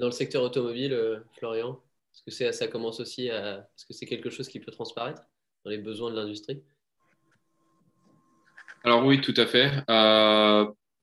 dans 0.02 0.08
le 0.08 0.12
secteur 0.12 0.42
automobile, 0.42 0.92
euh, 0.92 1.20
Florian, 1.38 1.80
est-ce 2.14 2.44
que 2.44 2.52
ça 2.52 2.68
commence 2.68 3.00
aussi 3.00 3.30
à... 3.30 3.60
Est-ce 3.60 3.86
que 3.86 3.94
c'est 3.94 4.04
quelque 4.04 4.28
chose 4.28 4.48
qui 4.48 4.60
peut 4.60 4.70
transparaître 4.70 5.22
dans 5.64 5.70
les 5.70 5.78
besoins 5.78 6.10
de 6.10 6.16
l'industrie? 6.16 6.62
Alors 8.84 9.06
oui, 9.06 9.22
tout 9.22 9.34
à 9.36 9.46
fait 9.46 9.70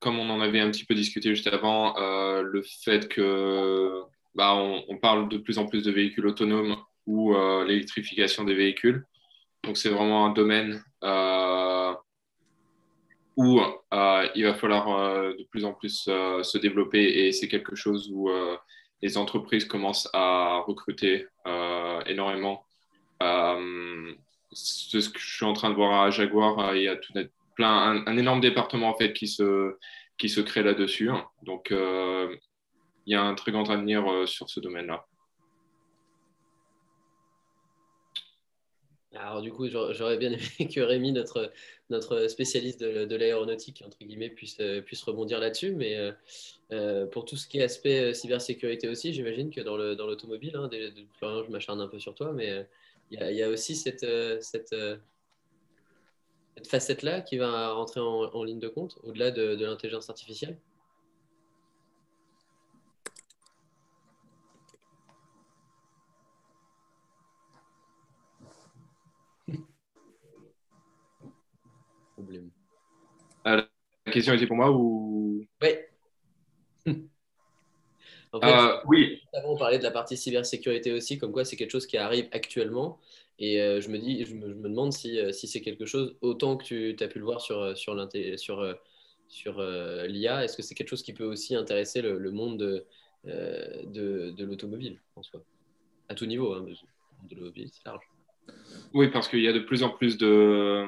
comme 0.00 0.18
on 0.18 0.30
en 0.30 0.40
avait 0.40 0.60
un 0.60 0.70
petit 0.70 0.84
peu 0.84 0.94
discuté 0.94 1.28
juste 1.30 1.46
avant, 1.46 1.96
euh, 1.98 2.42
le 2.42 2.62
fait 2.62 3.06
que 3.08 4.02
bah, 4.34 4.54
on, 4.54 4.96
parle 4.96 5.28
de 5.28 5.38
plus 5.38 5.58
en 5.58 5.66
plus 5.66 5.84
de 5.84 5.92
véhicules 5.92 6.26
autonomes 6.26 6.76
ou 7.06 7.34
euh, 7.34 7.64
l'électrification 7.66 8.44
des 8.44 8.54
véhicules. 8.54 9.06
Donc 9.62 9.76
c'est 9.76 9.90
vraiment 9.90 10.26
un 10.26 10.32
domaine 10.32 10.82
euh, 11.04 11.92
où 13.36 13.60
il 14.34 14.44
va 14.44 14.54
falloir 14.54 15.34
de 15.34 15.46
plus 15.50 15.64
en 15.64 15.72
plus 15.72 16.04
se 16.04 16.58
développer 16.58 17.26
et 17.26 17.32
c'est 17.32 17.48
quelque 17.48 17.76
chose 17.76 18.10
où 18.12 18.30
les 19.02 19.16
entreprises 19.16 19.64
commencent 19.64 20.08
à 20.12 20.62
recruter 20.66 21.26
énormément. 22.06 22.64
c'est 24.52 25.00
ce 25.00 25.08
que 25.08 25.18
je 25.18 25.36
suis 25.36 25.46
en 25.46 25.52
train 25.52 25.70
de 25.70 25.74
voir 25.74 26.02
à 26.02 26.10
Jaguar. 26.10 26.74
il 26.76 26.82
y 26.82 26.88
a 26.88 26.96
tout, 26.96 27.12
un, 27.64 28.16
énorme 28.16 28.40
département 28.40 28.88
en 28.88 28.94
fait 28.94 29.12
qui 29.12 29.28
se, 29.28 29.76
qui 30.18 30.28
se 30.28 30.40
crée 30.40 30.62
là-dessus. 30.62 31.10
Donc, 31.42 31.72
euh, 31.72 32.34
il 33.06 33.12
y 33.12 33.16
a 33.16 33.22
un 33.22 33.34
très 33.34 33.52
grand 33.52 33.68
avenir 33.70 34.06
euh, 34.10 34.26
sur 34.26 34.48
ce 34.50 34.60
domaine-là. 34.60 35.06
Alors 39.20 39.42
du 39.42 39.52
coup, 39.52 39.68
j'aurais 39.68 40.16
bien 40.16 40.32
aimé 40.58 40.68
que 40.68 40.80
Rémi, 40.80 41.12
notre, 41.12 41.52
notre 41.90 42.28
spécialiste 42.28 42.80
de, 42.80 43.16
l'aéronautique, 43.16 43.82
entre 43.86 43.98
guillemets, 44.00 44.30
puisse, 44.30 44.58
euh, 44.60 44.80
puisse 44.80 45.02
rebondir 45.02 45.40
là-dessus. 45.40 45.72
Mais 45.72 45.96
pour 47.12 47.24
tout 47.24 47.36
ce 47.36 47.46
qui 47.48 47.58
est 47.58 47.62
aspect 47.62 48.14
cybersécurité 48.14 48.88
aussi, 48.88 49.12
j'imagine 49.12 49.50
que 49.50 49.60
dans 49.60 49.76
l'automobile, 49.76 50.52
dans 50.52 50.64
hein, 50.64 51.44
je 51.46 51.50
m'acharne 51.50 51.80
un 51.80 51.88
peu 51.88 51.98
sur 51.98 52.14
toi, 52.14 52.32
mais 52.32 52.66
il 53.10 53.20
y, 53.20 53.34
y, 53.34 53.42
a 53.42 53.48
aussi 53.48 53.76
cette, 53.76 54.06
cette, 54.40 54.74
cette 56.60 56.68
facette-là 56.68 57.20
qui 57.22 57.38
va 57.38 57.72
rentrer 57.72 58.00
en, 58.00 58.44
ligne 58.44 58.60
de 58.60 58.68
compte, 58.68 58.98
au-delà 59.02 59.30
de, 59.30 59.64
l'intelligence 59.64 60.10
artificielle 60.10 60.58
Problème. 72.14 72.50
Euh, 72.50 73.29
la 73.44 73.66
question 74.12 74.34
était 74.34 74.46
pour 74.46 74.56
moi 74.56 74.70
ou? 74.70 75.44
Oui. 75.62 75.68
En 78.32 78.40
fait, 78.40 78.46
euh, 78.46 78.76
oui. 78.86 79.20
Avant, 79.32 79.54
on 79.54 79.56
parlait 79.56 79.78
de 79.78 79.82
la 79.82 79.90
partie 79.90 80.16
cybersécurité 80.16 80.92
aussi, 80.92 81.18
comme 81.18 81.32
quoi 81.32 81.44
c'est 81.44 81.56
quelque 81.56 81.72
chose 81.72 81.86
qui 81.86 81.96
arrive 81.96 82.28
actuellement. 82.30 83.00
Et 83.40 83.60
euh, 83.60 83.80
je 83.80 83.88
me 83.88 83.98
dis, 83.98 84.24
je 84.24 84.34
me, 84.34 84.54
demande 84.54 84.92
si, 84.92 85.18
euh, 85.18 85.32
si 85.32 85.48
c'est 85.48 85.60
quelque 85.60 85.84
chose, 85.84 86.16
autant 86.20 86.56
que 86.56 86.92
tu 86.92 86.96
as 87.02 87.08
pu 87.08 87.18
le 87.18 87.24
voir 87.24 87.40
sur, 87.40 87.76
sur, 87.76 88.08
sur, 88.36 88.76
sur 89.26 89.62
l'IA, 90.06 90.44
est-ce 90.44 90.56
que 90.56 90.62
c'est 90.62 90.76
quelque 90.76 90.90
chose 90.90 91.02
qui 91.02 91.12
peut 91.12 91.24
aussi 91.24 91.56
intéresser 91.56 92.02
le, 92.02 92.30
monde 92.30 92.56
de, 92.58 92.86
de, 93.24 94.30
de 94.30 94.44
l'automobile 94.44 95.00
en 95.16 95.24
soi? 95.24 95.42
À 96.08 96.14
tout 96.14 96.26
niveau, 96.26 96.52
hein, 96.52 96.64
de 97.28 97.34
l'automobile, 97.34 97.68
c'est 97.72 97.84
large. 97.84 98.04
Oui, 98.94 99.08
parce 99.08 99.28
qu'il 99.28 99.40
y 99.40 99.48
a 99.48 99.52
de 99.52 99.60
plus 99.60 99.82
en 99.82 99.90
plus 99.90 100.18
de 100.18 100.84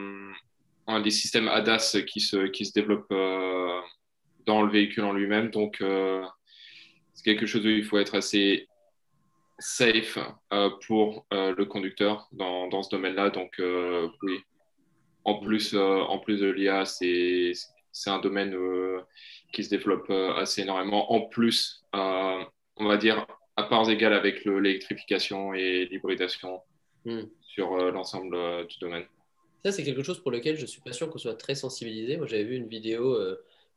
des 1.00 1.11
systèmes 1.11 1.48
ADAS 1.48 1.98
qui 2.07 2.20
se, 2.20 2.46
qui 2.46 2.64
se 2.64 2.72
développent 2.72 3.14
dans 4.46 4.62
le 4.62 4.70
véhicule 4.70 5.05
en 5.05 5.12
lui-même. 5.12 5.50
Donc, 5.50 5.83
c'est 7.14 7.24
quelque 7.24 7.46
chose 7.46 7.64
où 7.64 7.68
il 7.68 7.85
faut 7.85 7.98
être 7.98 8.14
assez 8.14 8.68
safe 9.62 10.18
euh, 10.52 10.70
pour 10.87 11.26
euh, 11.33 11.55
le 11.57 11.64
conducteur 11.64 12.28
dans, 12.33 12.68
dans 12.68 12.83
ce 12.83 12.90
domaine-là. 12.90 13.31
Donc, 13.31 13.59
euh, 13.61 14.09
oui, 14.22 14.40
en 15.24 15.38
plus, 15.38 15.76
en 15.76 16.18
plus 16.18 16.40
de 16.40 16.50
l'IA, 16.50 16.85
c'est 16.85 17.55
un 18.07 18.18
domaine 18.18 18.57
qui 19.52 19.62
se 19.62 19.70
développe 19.70 20.11
assez 20.11 20.62
énormément. 20.62 21.12
En 21.12 21.20
plus, 21.28 21.85
on 21.92 22.48
va 22.81 22.96
dire, 22.96 23.24
à 23.57 23.62
parts 23.64 23.88
égales 23.88 24.14
avec 24.14 24.44
l'électrification 24.44 25.55
et 25.55 25.87
l'hybridation 25.87 26.61
hmm. 27.05 27.22
sur 27.40 27.76
l'ensemble 27.92 28.66
du 28.66 28.78
domaine. 28.81 29.05
Ça, 29.64 29.72
c'est 29.72 29.85
quelque 29.85 30.03
chose 30.03 30.20
pour 30.20 30.31
lequel 30.31 30.57
je 30.57 30.62
ne 30.62 30.66
suis 30.66 30.81
pas 30.81 30.92
sûr 30.92 31.09
qu'on 31.11 31.18
soit 31.18 31.35
très 31.35 31.55
sensibilisé. 31.55 32.16
Moi, 32.16 32.27
j'avais 32.27 32.44
vu 32.44 32.57
une 32.57 32.68
vidéo 32.68 33.16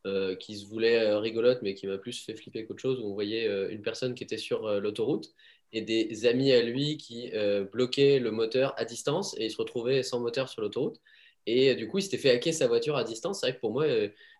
euh, 0.05 0.35
qui 0.35 0.55
se 0.55 0.67
voulait 0.67 0.99
euh, 0.99 1.17
rigolote, 1.17 1.63
mais 1.63 1.73
qui 1.73 1.87
m'a 1.87 1.97
plus 1.97 2.23
fait 2.23 2.35
flipper 2.35 2.63
qu'autre 2.63 2.79
chose, 2.79 2.99
où 2.99 3.07
on 3.07 3.13
voyait 3.15 3.47
euh, 3.47 3.69
une 3.71 3.81
personne 3.81 4.13
qui 4.13 4.23
était 4.23 4.37
sur 4.37 4.79
l'autoroute 4.79 5.33
et 5.73 5.81
des 5.81 6.27
amis 6.27 6.51
à 6.51 6.61
lui 6.61 6.97
qui 6.97 7.31
bloquaient 7.73 8.19
le 8.19 8.31
moteur 8.31 8.73
à 8.77 8.85
distance 8.85 9.35
et 9.37 9.45
il 9.45 9.51
se 9.51 9.57
retrouvait 9.57 10.03
sans 10.03 10.19
moteur 10.21 10.47
sur 10.47 10.61
l'autoroute. 10.61 11.01
Et 11.47 11.75
du 11.75 11.87
coup, 11.87 11.97
il 11.97 12.03
s'était 12.03 12.19
fait 12.19 12.29
hacker 12.29 12.53
sa 12.53 12.67
voiture 12.67 12.95
à 12.95 13.03
distance. 13.03 13.41
C'est 13.41 13.47
vrai 13.47 13.55
que 13.55 13.59
pour 13.59 13.71
moi, 13.71 13.85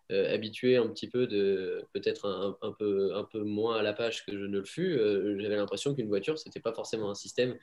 habitué 0.10 0.77
un 0.77 0.88
petit 0.88 1.10
peu 1.10 1.27
de 1.27 1.84
peut-être 1.91 2.25
un, 2.62 2.71
peu, 2.71 3.39
moins 3.43 3.77
à 3.77 3.81
la 3.81 3.91
page 3.91 4.25
que 4.25 4.31
je 4.31 4.45
ne 4.45 4.60
le 4.60 4.63
fus, 4.63 4.97
j'avais 5.39 5.58
l'impression 5.58 5.93
qu'une 5.93 6.08
voiture, 6.08 6.39
c'était 6.39 6.62
pas 6.62 6.73
forcément 6.73 7.10
un 7.10 7.15
système 7.15 7.58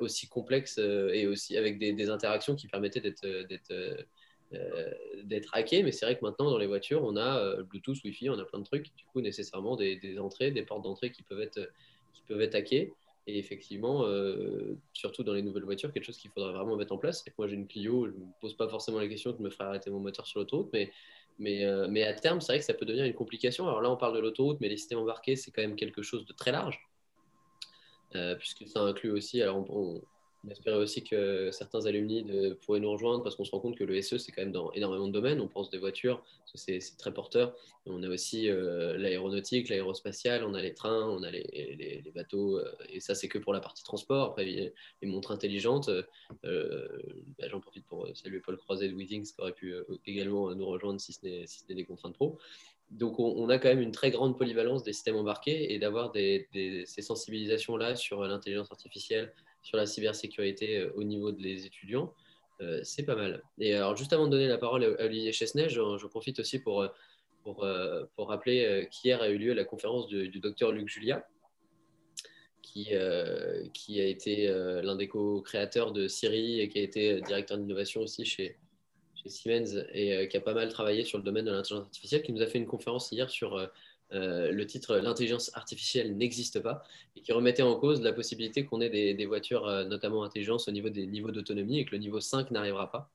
aussi 0.00 0.28
complexe 0.28 0.78
et 0.78 1.26
aussi 1.26 1.56
avec 1.56 1.78
des, 1.78 2.10
interactions 2.10 2.54
qui 2.54 2.68
permettaient 2.68 3.00
d'être 3.00 3.26
d'être 5.24 5.54
hacké, 5.54 5.82
mais 5.82 5.92
c'est 5.92 6.06
vrai 6.06 6.16
que 6.16 6.24
maintenant 6.24 6.50
dans 6.50 6.56
les 6.56 6.66
voitures, 6.66 7.04
on 7.04 7.16
a 7.16 7.62
Bluetooth, 7.64 8.02
Wi-Fi, 8.02 8.30
on 8.30 8.38
a 8.38 8.44
plein 8.44 8.60
de 8.60 8.64
trucs, 8.64 8.94
du 8.96 9.04
coup 9.04 9.20
nécessairement 9.20 9.76
des, 9.76 10.18
entrées, 10.18 10.50
des 10.50 10.62
portes 10.62 10.82
d'entrée 10.82 11.12
qui 11.12 11.22
peuvent 11.22 11.42
être 11.42 11.70
qui 12.14 12.22
peuvent 12.26 12.40
être 12.40 12.54
hackées. 12.54 12.92
Et 13.26 13.38
effectivement, 13.38 14.06
surtout 14.94 15.22
dans 15.22 15.34
les 15.34 15.42
nouvelles 15.42 15.64
voitures, 15.64 15.92
quelque 15.92 16.04
chose 16.04 16.16
qu'il 16.16 16.30
faudrait 16.30 16.52
vraiment 16.54 16.76
mettre 16.76 16.94
en 16.94 16.98
place. 16.98 17.22
Moi, 17.36 17.46
j'ai 17.46 17.56
une 17.56 17.68
Clio, 17.68 18.06
je 18.06 18.12
ne 18.12 18.16
me 18.16 18.30
pose 18.40 18.56
pas 18.56 18.68
forcément 18.70 18.98
la 18.98 19.06
question 19.06 19.32
de 19.32 19.42
me 19.42 19.50
faire 19.50 19.66
arrêter 19.66 19.90
mon 19.90 20.00
moteur 20.00 20.26
sur 20.26 20.40
l'autoroute, 20.40 20.70
mais, 20.72 20.90
mais, 21.38 21.66
mais 21.90 22.04
à 22.04 22.14
terme, 22.14 22.40
c'est 22.40 22.52
vrai 22.52 22.58
que 22.60 22.64
ça 22.64 22.72
peut 22.72 22.86
devenir 22.86 23.04
une 23.04 23.12
complication. 23.12 23.68
Alors 23.68 23.82
là, 23.82 23.90
on 23.90 23.98
parle 23.98 24.14
de 24.14 24.20
l'autoroute, 24.20 24.56
mais 24.62 24.70
les 24.70 24.78
systèmes 24.78 25.00
embarqués, 25.00 25.36
c'est 25.36 25.50
quand 25.50 25.60
même 25.60 25.76
quelque 25.76 26.00
chose 26.00 26.24
de 26.24 26.32
très 26.32 26.52
large. 26.52 26.80
Euh, 28.14 28.34
puisque 28.36 28.66
ça 28.66 28.80
inclut 28.80 29.10
aussi, 29.10 29.42
alors 29.42 29.70
on, 29.70 30.00
espérait 30.48 30.78
aussi 30.78 31.02
que 31.02 31.50
certains 31.50 31.84
alumni 31.84 32.24
pourraient 32.64 32.80
nous 32.80 32.92
rejoindre 32.92 33.22
parce 33.22 33.36
qu'on 33.36 33.44
se 33.44 33.50
rend 33.50 33.60
compte 33.60 33.76
que 33.76 33.84
le 33.84 34.00
SE, 34.00 34.16
c'est 34.16 34.32
quand 34.32 34.40
même 34.40 34.52
dans 34.52 34.72
énormément 34.72 35.08
de 35.08 35.12
domaines. 35.12 35.40
On 35.40 35.48
pense 35.48 35.68
des 35.68 35.76
voitures, 35.76 36.24
c'est 36.54 36.78
très 36.96 37.12
porteur. 37.12 37.54
On 37.84 38.02
a 38.02 38.08
aussi 38.08 38.48
euh, 38.48 38.96
l'aéronautique, 38.96 39.68
l'aérospatiale, 39.68 40.44
on 40.44 40.54
a 40.54 40.62
les 40.62 40.72
trains, 40.72 41.06
on 41.06 41.22
a 41.22 41.30
les, 41.30 42.12
bateaux, 42.14 42.58
euh, 42.58 42.72
et 42.88 43.00
ça, 43.00 43.14
c'est 43.14 43.28
que 43.28 43.36
pour 43.36 43.52
la 43.52 43.60
partie 43.60 43.82
transport. 43.82 44.30
Après, 44.30 44.44
les, 44.44 44.72
montres 45.02 45.32
intelligentes. 45.32 45.90
Bah, 46.42 47.48
j'en 47.48 47.60
profite 47.60 47.84
pour 47.84 48.08
saluer 48.14 48.40
Paul 48.40 48.56
Croiset 48.56 48.88
de 48.88 48.94
Withings 48.94 49.26
qui 49.26 49.40
aurait 49.40 49.52
pu 49.52 49.74
également 50.06 50.54
nous 50.54 50.66
rejoindre 50.66 51.00
si 51.00 51.12
ce 51.12 51.26
n'est 51.26 51.74
des 51.74 51.84
contraintes 51.84 52.14
pro 52.14 52.38
donc 52.90 53.18
on, 53.18 53.48
a 53.50 53.58
quand 53.58 53.68
même 53.68 53.82
une 53.82 53.92
très 53.92 54.10
grande 54.10 54.38
polyvalence 54.38 54.82
des 54.82 54.92
systèmes 54.92 55.16
embarqués 55.16 55.74
et 55.74 55.78
d'avoir 55.78 56.12
ces 56.14 57.02
sensibilisations-là 57.02 57.96
sur 57.96 58.24
l'intelligence 58.24 58.70
artificielle, 58.70 59.32
sur 59.62 59.76
la 59.76 59.84
cybersécurité 59.84 60.78
euh, 60.78 60.92
au 60.94 61.04
niveau 61.04 61.30
des 61.30 61.66
étudiants, 61.66 62.14
euh, 62.62 62.80
c'est 62.82 63.04
pas 63.04 63.14
mal. 63.14 63.42
Et 63.58 63.74
alors 63.74 63.94
juste 63.94 64.12
avant 64.12 64.26
de 64.26 64.30
donner 64.30 64.48
la 64.48 64.56
parole 64.56 64.84
à 64.84 65.04
Olivier 65.04 65.32
Chesnay, 65.32 65.68
je, 65.68 66.06
profite 66.06 66.40
aussi 66.40 66.60
pour, 66.60 66.80
euh, 66.82 68.04
pour, 68.16 68.28
rappeler 68.28 68.88
qu'hier 68.90 69.20
a 69.20 69.28
eu 69.28 69.36
lieu 69.36 69.52
la 69.52 69.64
conférence 69.64 70.06
du, 70.06 70.40
docteur 70.40 70.72
Luc 70.72 70.88
Julia, 70.88 71.26
qui, 72.62 72.90
qui 73.72 74.00
a 74.00 74.04
été 74.04 74.48
l'un 74.82 74.96
des 74.96 75.08
co-créateurs 75.08 75.92
de 75.92 76.08
Siri 76.08 76.60
et 76.60 76.68
qui 76.68 76.78
a 76.78 76.82
été 76.82 77.20
directeur 77.22 77.56
d'innovation 77.56 78.02
aussi 78.02 78.26
chez, 78.26 78.58
chez 79.22 79.28
Siemens 79.28 79.84
et 79.92 80.14
euh, 80.14 80.26
qui 80.26 80.36
a 80.36 80.40
pas 80.40 80.54
mal 80.54 80.68
travaillé 80.68 81.04
sur 81.04 81.18
le 81.18 81.24
domaine 81.24 81.44
de 81.44 81.50
l'intelligence 81.50 81.86
artificielle, 81.86 82.22
qui 82.22 82.32
nous 82.32 82.42
a 82.42 82.46
fait 82.46 82.58
une 82.58 82.66
conférence 82.66 83.10
hier 83.12 83.28
sur 83.30 83.56
euh, 83.56 83.66
euh, 84.12 84.52
le 84.52 84.66
titre 84.66 84.96
L'intelligence 84.96 85.50
artificielle 85.54 86.16
n'existe 86.16 86.60
pas 86.60 86.82
et 87.16 87.20
qui 87.20 87.32
remettait 87.32 87.62
en 87.62 87.76
cause 87.76 88.00
la 88.02 88.12
possibilité 88.12 88.64
qu'on 88.64 88.80
ait 88.80 89.14
des, 89.14 89.26
voitures, 89.26 89.66
notamment 89.86 90.24
intelligentes, 90.24 90.64
au 90.66 90.70
niveau 90.70 90.88
des 90.88 91.06
niveaux 91.06 91.30
d'autonomie 91.30 91.80
et 91.80 91.84
que 91.84 91.92
le 91.92 91.98
niveau 91.98 92.20
5 92.20 92.50
n'arrivera 92.50 92.90
pas. 92.90 93.10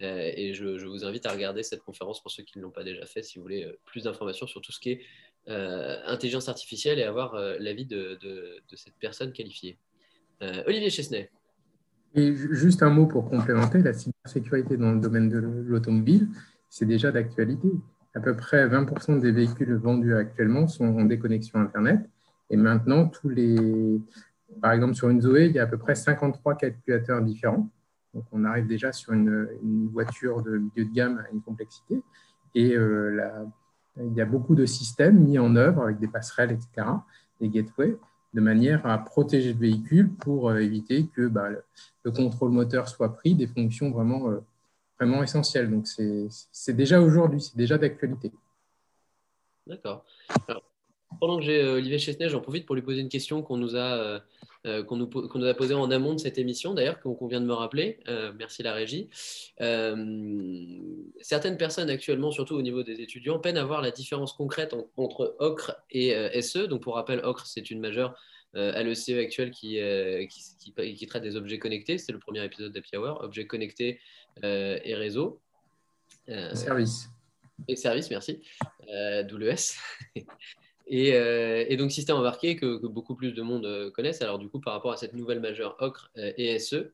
et 0.00 0.54
je, 0.54 0.86
vous 0.86 1.04
invite 1.04 1.26
à 1.26 1.32
regarder 1.32 1.64
cette 1.64 1.82
conférence 1.82 2.22
pour 2.22 2.30
ceux 2.30 2.44
qui 2.44 2.58
ne 2.58 2.62
l'ont 2.62 2.70
pas 2.70 2.84
déjà 2.84 3.04
fait, 3.04 3.24
si 3.24 3.38
vous 3.38 3.42
voulez 3.42 3.68
plus 3.84 4.04
d'informations 4.04 4.46
sur 4.46 4.60
tout 4.60 4.70
ce 4.70 4.78
qui 4.78 4.90
est 4.90 5.00
intelligence 5.48 6.48
artificielle 6.48 7.00
et 7.00 7.02
avoir 7.02 7.34
l'avis 7.58 7.86
de, 7.86 8.16
cette 8.74 8.94
personne 9.00 9.32
qualifiée. 9.32 9.76
Olivier 10.40 10.90
Chesnay. 10.90 11.32
Et 12.14 12.32
juste 12.32 12.84
un 12.84 12.90
mot 12.90 13.06
pour 13.06 13.28
complémenter, 13.28 13.78
la 13.82 13.92
cybersécurité 14.28 14.76
dans 14.76 14.92
le 14.92 15.00
domaine 15.00 15.28
de 15.28 15.38
l'automobile, 15.38 16.28
c'est 16.68 16.86
déjà 16.86 17.10
d'actualité. 17.10 17.70
À 18.14 18.20
peu 18.20 18.34
près 18.36 18.68
20% 18.68 19.20
des 19.20 19.32
véhicules 19.32 19.74
vendus 19.74 20.14
actuellement 20.14 20.66
sont 20.66 20.86
en 20.86 21.04
déconnexion 21.04 21.60
Internet. 21.60 22.08
Et 22.50 22.56
maintenant, 22.56 23.06
tous 23.08 23.28
les, 23.28 24.00
par 24.62 24.72
exemple, 24.72 24.94
sur 24.94 25.08
une 25.08 25.20
Zoé, 25.20 25.46
il 25.46 25.52
y 25.52 25.58
a 25.58 25.64
à 25.64 25.66
peu 25.66 25.78
près 25.78 25.94
53 25.94 26.56
calculateurs 26.56 27.22
différents. 27.22 27.70
Donc, 28.14 28.24
on 28.32 28.44
arrive 28.44 28.66
déjà 28.66 28.92
sur 28.92 29.12
une, 29.12 29.88
voiture 29.92 30.42
de 30.42 30.58
milieu 30.58 30.84
de 30.84 30.94
gamme 30.94 31.18
à 31.18 31.30
une 31.32 31.42
complexité. 31.42 32.02
Et 32.54 32.74
euh, 32.74 33.20
il 33.98 34.14
y 34.14 34.20
a 34.20 34.24
beaucoup 34.24 34.54
de 34.54 34.64
systèmes 34.64 35.18
mis 35.18 35.38
en 35.38 35.54
œuvre 35.56 35.82
avec 35.82 35.98
des 35.98 36.08
passerelles, 36.08 36.52
etc., 36.52 36.86
des 37.40 37.48
gateways, 37.48 37.96
de 38.34 38.40
manière 38.40 38.84
à 38.86 38.98
protéger 38.98 39.52
le 39.52 39.58
véhicule 39.58 40.12
pour 40.14 40.50
euh, 40.50 40.58
éviter 40.58 41.06
que 41.06 41.28
bah, 41.28 41.48
le, 42.02 42.10
contrôle 42.10 42.50
moteur 42.50 42.88
soit 42.88 43.14
pris 43.14 43.34
des 43.34 43.46
fonctions 43.46 43.90
vraiment, 43.90 44.30
euh, 44.30 44.40
vraiment 44.98 45.22
essentielles. 45.22 45.70
Donc 45.70 45.86
c'est 45.86 46.76
déjà 46.76 47.00
aujourd'hui, 47.00 47.40
c'est 47.40 47.56
déjà 47.56 47.78
d'actualité. 47.78 48.32
D'accord. 49.66 50.04
Pendant 51.20 51.38
que 51.38 51.44
j'ai 51.44 51.60
euh, 51.62 51.76
Olivier 51.76 51.98
Chesnay, 51.98 52.28
j'en 52.28 52.40
profite 52.40 52.66
pour 52.66 52.74
lui 52.74 52.82
poser 52.82 53.00
une 53.00 53.08
question 53.08 53.42
qu'on 53.42 53.56
nous 53.56 53.76
a 53.76 54.20
euh, 54.68 54.84
qu'on 54.84 54.96
nous, 54.96 55.10
nous, 55.34 55.46
a 55.46 55.54
posée 55.54 55.74
en 55.74 55.90
amont 55.90 56.14
de 56.14 56.20
cette 56.20 56.38
émission, 56.38 56.74
d'ailleurs, 56.74 57.00
qu'on 57.00 57.26
vient 57.26 57.40
de 57.40 57.46
me 57.46 57.52
rappeler. 57.52 57.98
Euh, 58.08 58.32
merci 58.36 58.62
la 58.62 58.72
régie. 58.72 59.08
certaines 61.20 61.56
personnes 61.56 61.90
actuellement, 61.90 62.30
surtout 62.30 62.54
au 62.54 62.62
niveau 62.62 62.82
des 62.82 63.00
étudiants, 63.00 63.38
peinent 63.38 63.56
à 63.56 63.64
voir 63.64 63.82
la 63.82 63.90
différence 63.90 64.32
concrète 64.32 64.74
entre 64.96 65.36
OCRE 65.38 65.74
et 65.90 66.42
SE. 66.42 66.66
Donc, 66.66 66.82
pour 66.82 66.94
rappel, 66.94 67.20
OCRE, 67.24 67.46
c'est 67.46 67.70
une 67.70 67.80
majeure 67.80 68.14
à 68.54 68.82
l'ECE 68.82 69.10
actuelle 69.10 69.50
qui, 69.50 69.78
qui, 70.30 70.94
qui, 70.94 71.06
traite 71.06 71.22
des 71.22 71.36
objets 71.36 71.58
connectés. 71.58 71.98
C'est 71.98 72.12
le 72.12 72.18
premier 72.18 72.44
épisode 72.44 72.72
d'Happy 72.72 72.96
Hour, 72.96 73.20
objets 73.22 73.46
connectés 73.46 74.00
et 74.42 74.94
réseaux. 74.94 75.40
service. 76.54 77.08
Et 77.66 77.76
service, 77.76 78.10
merci. 78.10 78.40
D'où 79.28 79.38
le 79.38 79.48
S. 79.48 79.78
Euh, 80.90 81.64
et, 81.68 81.76
donc, 81.76 81.92
système 81.92 82.16
embarqué 82.16 82.56
que, 82.56 82.86
beaucoup 82.86 83.14
plus 83.14 83.32
de 83.32 83.42
monde 83.42 83.66
euh, 83.66 83.90
connaissent. 83.90 84.22
Alors, 84.22 84.38
du 84.38 84.48
coup, 84.48 84.60
par 84.60 84.72
rapport 84.72 84.92
à 84.92 84.96
cette 84.96 85.14
nouvelle 85.14 85.40
majeure 85.40 85.76
OCRE 85.80 86.10
euh, 86.16 86.32
et 86.36 86.58
SE, 86.58 86.92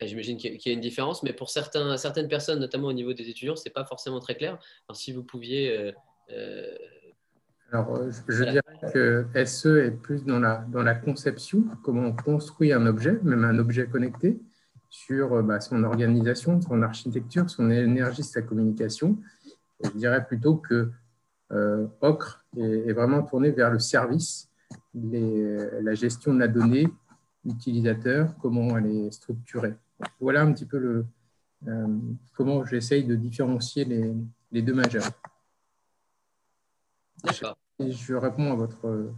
j'imagine 0.00 0.36
qu'il 0.36 0.66
y 0.66 0.70
a 0.70 0.72
une 0.72 0.80
différence, 0.80 1.22
mais 1.22 1.32
pour 1.32 1.48
certains, 1.48 1.96
certaines 1.96 2.28
personnes, 2.28 2.58
notamment 2.58 2.88
au 2.88 2.92
niveau 2.92 3.12
des 3.12 3.28
étudiants, 3.28 3.56
ce 3.56 3.64
n'est 3.64 3.72
pas 3.72 3.84
forcément 3.84 4.20
très 4.20 4.34
clair. 4.34 4.58
Alors, 4.88 4.96
si 4.96 5.12
vous 5.12 5.22
pouviez. 5.22 5.92
Alors, 7.70 8.02
je, 8.28 8.44
dirais 8.44 8.60
que 8.92 9.24
SE 9.46 9.78
est 9.78 9.92
plus 9.92 10.26
dans 10.26 10.38
la, 10.38 10.66
dans 10.70 10.82
la 10.82 10.94
conception, 10.94 11.64
comment 11.82 12.08
on 12.08 12.12
construit 12.12 12.70
un 12.70 12.84
objet, 12.84 13.18
même 13.22 13.44
un 13.44 13.58
objet 13.58 13.86
connecté, 13.86 14.38
sur 14.90 15.42
bah, 15.42 15.58
son 15.60 15.82
organisation, 15.84 16.60
son 16.60 16.82
architecture, 16.82 17.48
son 17.48 17.70
énergie, 17.70 18.22
sa 18.22 18.42
communication. 18.42 19.16
Je 19.82 19.90
dirais 19.90 20.26
plutôt 20.26 20.56
que 20.56 20.74
euh, 20.74 20.90
Ocre 22.00 22.44
est, 22.56 22.92
vraiment 22.92 23.22
tourné 23.22 23.50
vers 23.50 23.70
le 23.70 23.78
service, 23.78 24.48
la 24.94 25.94
gestion 25.94 26.34
de 26.34 26.40
la 26.40 26.48
donnée 26.48 26.88
utilisateur, 27.44 28.34
comment 28.40 28.76
elle 28.78 28.86
est 28.86 29.10
structurée. 29.10 29.74
Voilà 30.20 30.42
un 30.42 30.52
petit 30.52 30.66
peu 30.66 30.78
le, 30.78 31.06
euh, 31.68 31.86
comment 32.34 32.64
j'essaye 32.64 33.04
de 33.04 33.14
différencier 33.14 33.84
les, 33.84 34.62
deux 34.62 34.74
majeurs. 34.74 35.04
D'accord. 37.24 37.56
je 37.78 38.14
réponds 38.14 38.52
à 38.52 38.56
votre. 38.56 38.86
Euh, 38.86 39.10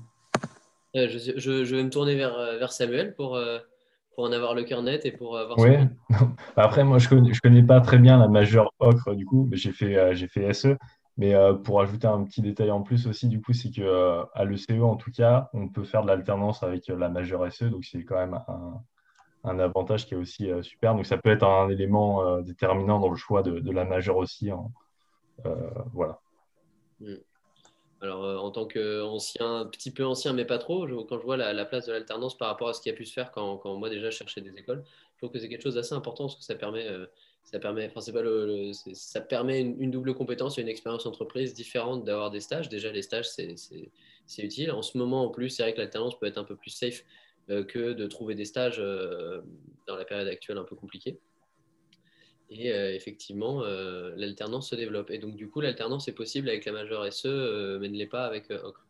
je, 0.94 1.74
vais 1.74 1.82
me 1.82 1.90
tourner 1.90 2.16
vers, 2.16 2.36
vers 2.58 2.72
Samuel 2.72 3.14
pour, 3.14 3.38
pour 4.14 4.24
en 4.24 4.32
avoir 4.32 4.54
le 4.54 4.64
cœur 4.64 4.82
net 4.82 5.06
et 5.06 5.12
pour 5.12 5.38
avoir. 5.38 5.58
Oui. 5.58 5.72
Après, 6.56 6.84
moi, 6.84 6.98
je 6.98 7.06
ne 7.06 7.10
connais, 7.10 7.34
je 7.34 7.40
connais 7.40 7.62
pas 7.62 7.80
très 7.80 7.98
bien 7.98 8.18
la 8.18 8.28
majeure 8.28 8.72
ocre, 8.78 9.14
du 9.14 9.24
coup, 9.24 9.46
mais 9.50 9.56
j'ai 9.56 9.72
fait, 9.72 10.14
j'ai 10.14 10.28
fait 10.28 10.52
SE. 10.52 10.76
Mais 11.16 11.34
euh, 11.34 11.54
pour 11.54 11.80
ajouter 11.80 12.08
un 12.08 12.24
petit 12.24 12.42
détail 12.42 12.70
en 12.70 12.82
plus 12.82 13.06
aussi, 13.06 13.28
du 13.28 13.40
coup, 13.40 13.52
c'est 13.52 13.70
qu'à 13.70 13.82
euh, 13.82 14.24
l'ECE, 14.44 14.82
en 14.82 14.96
tout 14.96 15.12
cas, 15.12 15.48
on 15.52 15.68
peut 15.68 15.84
faire 15.84 16.02
de 16.02 16.08
l'alternance 16.08 16.62
avec 16.62 16.90
euh, 16.90 16.96
la 16.96 17.08
majeure 17.08 17.50
SE, 17.52 17.66
donc 17.66 17.84
c'est 17.84 18.04
quand 18.04 18.16
même 18.16 18.40
un, 19.44 19.58
avantage 19.60 20.06
qui 20.06 20.14
est 20.14 20.16
aussi 20.16 20.50
super. 20.62 20.94
Donc 20.94 21.06
ça 21.06 21.18
peut 21.18 21.30
être 21.30 21.44
un 21.44 21.68
élément 21.68 22.40
déterminant 22.40 22.98
dans 22.98 23.10
le 23.10 23.16
choix 23.16 23.42
de, 23.42 23.70
la 23.70 23.84
majeure 23.84 24.16
aussi. 24.16 24.50
Hein. 24.50 24.64
voilà. 25.92 26.18
Hmm. 27.00 27.16
Alors, 28.00 28.42
en 28.42 28.50
tant 28.50 28.66
qu'ancien, 28.66 29.66
petit 29.66 29.90
peu 29.90 30.04
ancien, 30.04 30.32
mais 30.32 30.46
pas 30.46 30.58
trop, 30.58 30.86
quand 31.04 31.18
je 31.18 31.24
vois 31.24 31.36
la, 31.36 31.64
place 31.66 31.86
de 31.86 31.92
l'alternance 31.92 32.38
par 32.38 32.48
rapport 32.48 32.68
à 32.68 32.72
ce 32.72 32.80
qui 32.80 32.88
a 32.88 32.94
pu 32.94 33.04
se 33.04 33.12
faire 33.12 33.32
quand, 33.32 33.58
quand, 33.58 33.76
moi 33.76 33.90
déjà 33.90 34.10
cherchais 34.10 34.40
des 34.40 34.56
écoles, 34.56 34.82
je 35.12 35.18
trouve 35.18 35.30
que 35.30 35.38
c'est 35.38 35.50
quelque 35.50 35.62
chose 35.62 35.74
d'assez 35.74 35.94
important 35.94 36.24
parce 36.24 36.36
que 36.36 36.42
ça 36.42 36.54
permet 36.54 36.88
ça 37.44 37.58
permet, 37.58 37.90
enfin, 37.94 38.12
pas 38.12 38.22
le, 38.22 38.72
ça 38.72 39.20
permet 39.20 39.60
une, 39.60 39.90
double 39.90 40.14
compétence 40.14 40.58
et 40.58 40.62
une 40.62 40.68
expérience 40.68 41.04
entreprise 41.04 41.52
différente 41.52 42.04
d'avoir 42.04 42.30
des 42.30 42.40
stages. 42.40 42.68
Déjà, 42.70 42.90
les 42.90 43.02
stages, 43.02 43.28
c'est 43.28 44.42
utile. 44.42 44.72
En 44.72 44.82
ce 44.82 44.96
moment, 44.96 45.24
en 45.24 45.28
plus, 45.28 45.50
c'est 45.50 45.62
vrai 45.62 45.74
que 45.74 45.78
l'alternance 45.78 46.18
peut 46.18 46.26
être 46.26 46.38
un 46.38 46.44
peu 46.44 46.56
plus 46.56 46.70
safe 46.70 47.04
euh, 47.50 47.62
que 47.62 47.92
de 47.92 48.06
trouver 48.06 48.34
des 48.34 48.46
stages 48.46 48.78
euh, 48.78 49.42
dans 49.86 49.96
la 49.96 50.06
période 50.06 50.26
actuelle 50.26 50.56
un 50.56 50.64
peu 50.64 50.74
compliquée. 50.74 51.20
Et 52.48 52.72
euh, 52.72 52.94
effectivement, 52.94 53.62
l'alternance 54.16 54.70
se 54.70 54.74
développe. 54.74 55.10
Et 55.10 55.18
donc, 55.18 55.36
du 55.36 55.50
coup, 55.50 55.60
l'alternance 55.60 56.08
est 56.08 56.14
possible 56.14 56.48
avec 56.48 56.64
la 56.64 56.72
majeure 56.72 57.12
SE, 57.12 57.78
mais 57.78 57.88
ne 57.88 57.96
l'est 57.96 58.06
pas 58.06 58.24
avec 58.24 58.50
Ocre. 58.50 58.86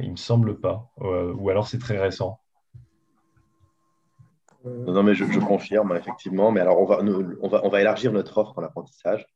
Il 0.00 0.12
me 0.12 0.16
semble 0.16 0.60
pas. 0.60 0.92
ou 0.98 1.50
alors 1.50 1.66
c'est 1.66 1.78
très 1.78 1.98
récent. 1.98 2.40
Non, 4.64 5.02
mais 5.02 5.14
je, 5.14 5.24
confirme, 5.40 5.94
effectivement. 5.96 6.50
Mais 6.50 6.60
alors, 6.60 6.80
on 6.80 6.86
va, 6.86 7.00
on 7.42 7.48
va, 7.48 7.60
on 7.64 7.68
va 7.68 7.80
élargir 7.80 8.12
notre 8.12 8.38
offre 8.38 8.58
en 8.58 8.62
apprentissage. 8.62 9.26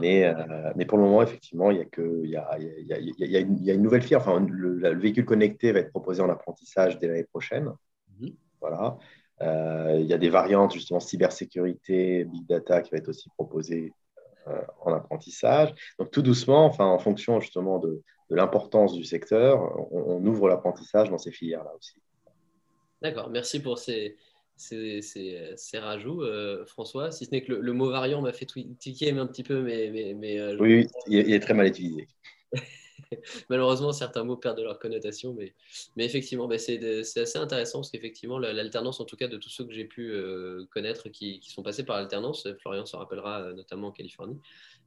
Mais, 0.00 0.24
euh, 0.24 0.72
mais 0.74 0.86
pour 0.86 0.98
le 0.98 1.04
moment, 1.04 1.22
effectivement, 1.22 1.70
il 1.70 1.78
y 1.78 1.80
a, 1.80 1.84
que, 1.84 2.22
il 2.24 2.30
y 2.30 2.36
a, 2.36 2.58
il 2.58 2.86
y 2.86 2.92
a, 2.92 2.98
il 2.98 3.30
y 3.30 3.36
a, 3.36 3.40
une, 3.40 3.58
il 3.58 3.64
y 3.64 3.70
a 3.70 3.74
une, 3.74 3.82
nouvelle 3.82 4.02
firme. 4.02 4.22
Enfin, 4.22 4.46
le, 4.48 4.94
véhicule 4.98 5.26
connecté 5.26 5.72
va 5.72 5.80
être 5.80 5.90
proposé 5.90 6.22
en 6.22 6.30
apprentissage 6.30 6.98
dès 6.98 7.08
l'année 7.08 7.24
prochaine. 7.24 7.70
Mhm. 8.18 8.32
Voilà. 8.60 8.96
il 9.40 10.06
y 10.06 10.14
a 10.14 10.18
des 10.18 10.30
variantes, 10.30 10.72
justement, 10.72 11.00
cybersécurité, 11.00 12.24
big 12.24 12.46
data 12.46 12.80
qui 12.80 12.90
va 12.90 12.98
être 12.98 13.08
aussi 13.08 13.28
proposée 13.36 13.92
en 14.80 14.94
apprentissage. 14.94 15.74
Donc, 15.98 16.10
tout 16.10 16.22
doucement, 16.22 16.64
enfin, 16.64 16.86
en 16.86 16.98
fonction 16.98 17.40
justement 17.40 17.78
de, 17.78 18.02
l'importance 18.30 18.92
du 18.94 19.04
secteur, 19.04 19.92
on, 19.92 20.24
ouvre 20.26 20.48
l'apprentissage 20.48 21.10
dans 21.10 21.18
ces 21.18 21.30
filières-là 21.30 21.72
aussi. 21.78 22.00
D'accord, 23.02 23.30
merci 23.30 23.60
pour 23.60 23.78
ces, 23.78 24.16
ces, 24.56 25.78
rajouts, 25.78 26.22
François. 26.66 27.10
Si 27.10 27.26
ce 27.26 27.30
n'est 27.30 27.42
que 27.42 27.52
le, 27.52 27.72
mot 27.72 27.90
variant 27.90 28.22
m'a 28.22 28.32
fait 28.32 28.46
tiquer 28.78 29.10
un 29.12 29.26
petit 29.26 29.42
peu, 29.42 29.62
mais. 29.62 29.90
mais, 29.90 30.14
mais 30.14 30.54
oui, 30.56 30.86
il 31.08 31.32
est, 31.32 31.40
très 31.40 31.54
mal 31.54 31.66
utilisé. 31.66 32.08
Malheureusement, 33.50 33.92
certains 33.92 34.24
mots 34.24 34.36
perdent 34.36 34.60
leur 34.60 34.78
connotation, 34.78 35.34
mais, 35.34 35.54
mais 35.96 36.04
effectivement, 36.04 36.48
bah, 36.48 36.58
c'est 36.58 37.02
assez 37.16 37.38
intéressant 37.38 37.80
parce 37.80 37.90
qu'effectivement, 37.90 38.38
l'alternance, 38.38 39.00
en 39.00 39.04
tout 39.04 39.16
cas 39.16 39.28
de 39.28 39.36
tous 39.36 39.48
ceux 39.48 39.64
que 39.64 39.72
j'ai 39.72 39.84
pu 39.84 40.10
euh, 40.12 40.64
connaître 40.70 41.08
qui, 41.08 41.40
sont 41.42 41.62
passés 41.62 41.84
par 41.84 41.96
l'alternance, 41.96 42.48
Florian 42.60 42.86
se 42.86 42.96
rappellera 42.96 43.42
euh, 43.42 43.54
notamment 43.54 43.88
en 43.88 43.92
Californie, 43.92 44.40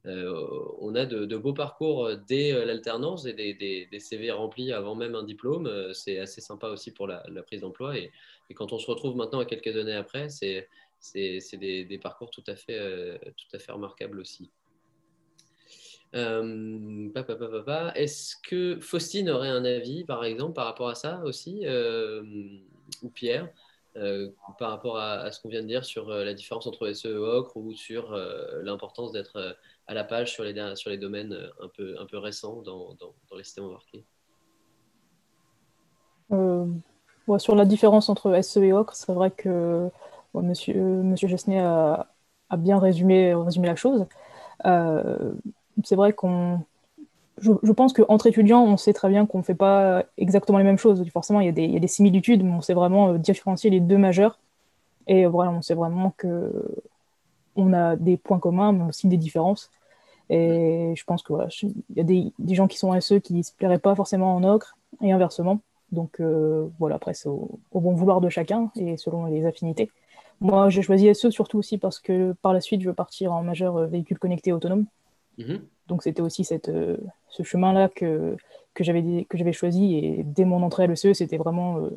euh, 0.06 0.32
on 0.78 0.94
a 0.94 1.04
de, 1.04 1.36
beaux 1.36 1.52
parcours 1.52 2.10
dès 2.26 2.52
l'alternance 2.64 3.26
et 3.26 3.34
des, 3.34 4.00
CV 4.00 4.30
remplis 4.30 4.72
avant 4.72 4.94
même 4.94 5.14
un 5.14 5.22
diplôme. 5.22 5.70
C'est 5.92 6.18
assez 6.18 6.40
sympa 6.40 6.68
aussi 6.68 6.90
pour 6.90 7.06
la, 7.06 7.22
prise 7.46 7.60
d'emploi. 7.60 7.98
Et, 7.98 8.10
quand 8.54 8.72
on 8.72 8.78
se 8.78 8.90
retrouve 8.90 9.16
maintenant 9.16 9.40
à 9.40 9.44
quelques 9.44 9.76
années 9.76 9.94
après, 9.94 10.28
c'est 10.28 10.68
des, 11.14 11.84
des, 11.84 11.98
parcours 11.98 12.30
tout 12.30 12.44
à 12.46 12.56
fait, 12.56 13.20
tout 13.36 13.56
à 13.56 13.58
fait 13.58 13.72
remarquables 13.72 14.20
aussi. 14.20 14.50
Euh, 16.14 17.08
Est-ce 17.94 18.36
que 18.42 18.80
Faustine 18.80 19.30
aurait 19.30 19.48
un 19.48 19.64
avis, 19.64 20.04
par 20.04 20.24
exemple, 20.24 20.54
par 20.54 20.66
rapport 20.66 20.88
à 20.88 20.94
ça 20.94 21.22
aussi, 21.24 21.60
euh, 21.64 22.22
ou 23.02 23.10
Pierre, 23.10 23.48
euh, 23.96 24.30
par 24.58 24.70
rapport 24.70 24.98
à, 24.98 25.30
ce 25.30 25.40
qu'on 25.40 25.48
vient 25.48 25.62
de 25.62 25.66
dire 25.66 25.84
sur 25.84 26.08
la 26.10 26.34
différence 26.34 26.66
entre 26.66 26.92
SE 26.92 27.08
et 27.08 27.16
OCRE 27.16 27.56
ou 27.56 27.74
sur 27.74 28.12
l'importance 28.62 29.12
d'être 29.12 29.56
à 29.86 29.94
la 29.94 30.04
page 30.04 30.32
sur 30.32 30.44
les, 30.44 30.76
sur 30.76 30.90
les 30.90 30.98
domaines 30.98 31.50
un 31.60 31.68
peu, 31.68 31.96
un 31.98 32.06
peu 32.06 32.18
récents 32.18 32.62
dans, 32.62 32.94
dans, 32.94 33.36
les 33.36 33.44
systèmes 33.44 33.64
embarqués? 33.64 34.04
Sur 37.38 37.54
la 37.54 37.64
différence 37.64 38.08
entre 38.08 38.42
SE 38.42 38.58
et 38.60 38.72
OCRE, 38.72 38.94
c'est 38.94 39.12
vrai 39.12 39.30
que 39.30 39.90
monsieur, 40.34 40.74
monsieur 40.74 41.28
Gesnet 41.28 41.58
a, 41.60 42.06
bien 42.58 42.78
résumé, 42.78 43.34
la 43.62 43.76
chose. 43.76 44.06
Euh, 44.66 45.32
c'est 45.84 45.96
vrai 45.96 46.12
qu'on. 46.12 46.60
Je, 47.38 47.72
pense 47.72 47.94
qu'entre 47.94 48.26
étudiants, 48.26 48.62
on 48.64 48.76
sait 48.76 48.92
très 48.92 49.08
bien 49.08 49.24
qu'on 49.24 49.38
ne 49.38 49.42
fait 49.42 49.54
pas 49.54 50.04
exactement 50.18 50.58
les 50.58 50.64
mêmes 50.64 50.78
choses. 50.78 51.02
Forcément, 51.10 51.40
il 51.40 51.46
y, 51.46 51.76
a 51.76 51.80
des, 51.80 51.88
similitudes, 51.88 52.44
mais 52.44 52.52
on 52.52 52.60
sait 52.60 52.74
vraiment 52.74 53.10
euh, 53.10 53.18
différencier 53.18 53.70
les 53.70 53.80
deux 53.80 53.96
majeurs. 53.96 54.38
Et 55.06 55.26
voilà, 55.26 55.50
on 55.50 55.62
sait 55.62 55.74
vraiment 55.74 56.12
que 56.18 56.52
on 57.56 57.72
a 57.72 57.96
des 57.96 58.16
points 58.16 58.38
communs, 58.38 58.72
mais 58.72 58.84
aussi 58.84 59.08
des 59.08 59.16
différences. 59.16 59.70
Et 60.30 60.94
je 60.96 61.04
pense 61.04 61.22
que 61.22 61.32
voilà, 61.32 61.48
il 61.62 61.74
y 61.96 62.00
a 62.00 62.04
des, 62.04 62.54
gens 62.54 62.68
qui 62.68 62.78
sont 62.78 62.98
SE 63.00 63.14
qui 63.14 63.34
ne 63.34 63.42
se 63.42 63.52
plairaient 63.52 63.78
pas 63.78 63.94
forcément 63.94 64.34
en 64.36 64.44
ocre, 64.44 64.76
et 65.02 65.12
inversement. 65.12 65.60
Donc 65.92 66.20
euh, 66.20 66.68
voilà, 66.78 66.96
après, 66.96 67.14
c'est 67.14 67.28
au, 67.28 67.58
bon 67.72 67.94
vouloir 67.94 68.20
de 68.20 68.28
chacun 68.28 68.70
et 68.76 68.96
selon 68.96 69.26
les 69.26 69.44
affinités. 69.44 69.90
Moi, 70.40 70.70
j'ai 70.70 70.82
choisi 70.82 71.12
SE 71.14 71.30
surtout 71.30 71.58
aussi 71.58 71.78
parce 71.78 71.98
que 71.98 72.32
par 72.40 72.52
la 72.52 72.60
suite, 72.60 72.80
je 72.80 72.88
veux 72.88 72.94
partir 72.94 73.32
en 73.32 73.42
majeur 73.42 73.76
euh, 73.76 73.86
véhicule 73.86 74.18
connecté 74.18 74.52
autonome. 74.52 74.86
Mhm. 75.38 75.60
Donc 75.88 76.02
c'était 76.02 76.22
aussi 76.22 76.44
cette, 76.44 76.68
euh, 76.68 76.96
ce 77.28 77.42
chemin-là 77.42 77.88
que, 77.88 78.36
que 78.74 78.84
j'avais 78.84 79.52
choisi. 79.52 79.96
Et 79.96 80.22
dès 80.22 80.44
mon 80.44 80.62
entrée 80.62 80.84
à 80.84 80.86
l'ECE, 80.86 81.14
c'était 81.14 81.36
vraiment 81.36 81.78
euh, 81.78 81.90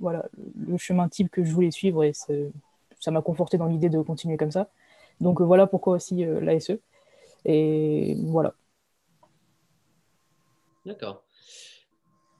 voilà, 0.00 0.26
le 0.54 0.76
chemin 0.76 1.08
type 1.08 1.30
que 1.30 1.42
je 1.42 1.52
voulais 1.52 1.70
suivre. 1.70 2.04
Et 2.04 2.12
ça 3.00 3.10
m'a 3.10 3.22
conforté 3.22 3.56
dans 3.56 3.66
l'idée 3.66 3.88
de 3.88 4.02
continuer 4.02 4.36
comme 4.36 4.50
ça. 4.50 4.68
Donc 5.20 5.40
voilà 5.40 5.66
pourquoi 5.66 5.94
aussi 5.94 6.24
euh, 6.24 6.40
l'ASE. 6.40 6.78
Et 7.44 8.16
voilà. 8.24 8.54
D'accord. 10.84 11.22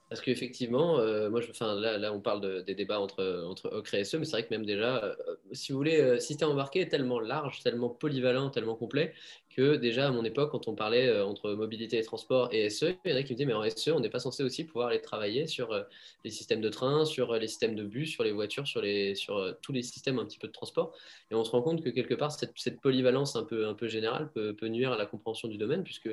Parce 0.08 0.22
qu'effectivement, 0.22 0.98
euh, 1.00 1.28
moi, 1.28 1.42
je, 1.42 1.52
là, 1.98 2.12
on 2.14 2.20
parle 2.20 2.64
des 2.64 2.74
débats 2.74 2.98
entre, 2.98 3.44
entre 3.46 3.70
Ocre 3.70 3.94
et 3.94 4.04
SE, 4.04 4.16
mais 4.16 4.24
c'est 4.24 4.32
vrai 4.32 4.46
que 4.46 4.50
même 4.50 4.64
déjà, 4.64 5.04
euh, 5.04 5.14
si 5.52 5.72
vous 5.72 5.78
voulez, 5.78 6.00
euh, 6.00 6.18
système 6.18 6.48
embarqué 6.48 6.80
est 6.80 6.88
tellement 6.88 7.20
large, 7.20 7.60
tellement 7.62 7.90
polyvalent, 7.90 8.48
tellement 8.48 8.74
complet, 8.74 9.12
que 9.54 9.76
déjà 9.76 10.08
à 10.08 10.10
mon 10.10 10.24
époque, 10.24 10.50
quand 10.52 10.66
on 10.66 10.74
parlait 10.74 11.20
entre 11.20 11.52
mobilité 11.52 11.98
et 11.98 12.02
transport 12.02 12.48
et 12.52 12.70
SE, 12.70 12.94
il 13.04 13.10
y 13.10 13.14
en 13.14 13.18
a 13.18 13.22
qui 13.22 13.32
me 13.32 13.36
disaient, 13.36 13.44
mais 13.44 13.52
en 13.52 13.68
SE, 13.68 13.90
on 13.90 14.00
n'est 14.00 14.08
pas 14.08 14.20
censé 14.20 14.42
aussi 14.42 14.64
pouvoir 14.64 14.88
aller 14.88 15.02
travailler 15.02 15.46
sur 15.46 15.74
les 16.24 16.30
systèmes 16.30 16.60
de 16.60 16.68
train, 16.68 17.04
sur 17.04 17.34
les 17.34 17.48
systèmes 17.48 17.74
de 17.74 17.82
bus, 17.82 18.10
sur 18.10 18.22
les 18.22 18.30
voitures, 18.30 18.68
sur, 18.68 18.80
les, 18.80 19.16
sur 19.16 19.56
tous 19.60 19.72
les 19.72 19.82
systèmes 19.82 20.20
un 20.20 20.26
petit 20.26 20.38
peu 20.38 20.46
de 20.46 20.52
transport. 20.52 20.94
Et 21.32 21.34
on 21.34 21.42
se 21.42 21.50
rend 21.50 21.62
compte 21.62 21.82
que 21.82 21.90
quelque 21.90 22.14
part, 22.14 22.30
cette, 22.30 22.80
polyvalence 22.80 23.34
un 23.34 23.42
peu, 23.42 23.66
un 23.66 23.74
peu 23.74 23.88
générale 23.88 24.30
peut, 24.32 24.54
nuire 24.68 24.92
à 24.92 24.96
la 24.96 25.06
compréhension 25.06 25.48
du 25.48 25.58
domaine, 25.58 25.82
puisque 25.82 26.10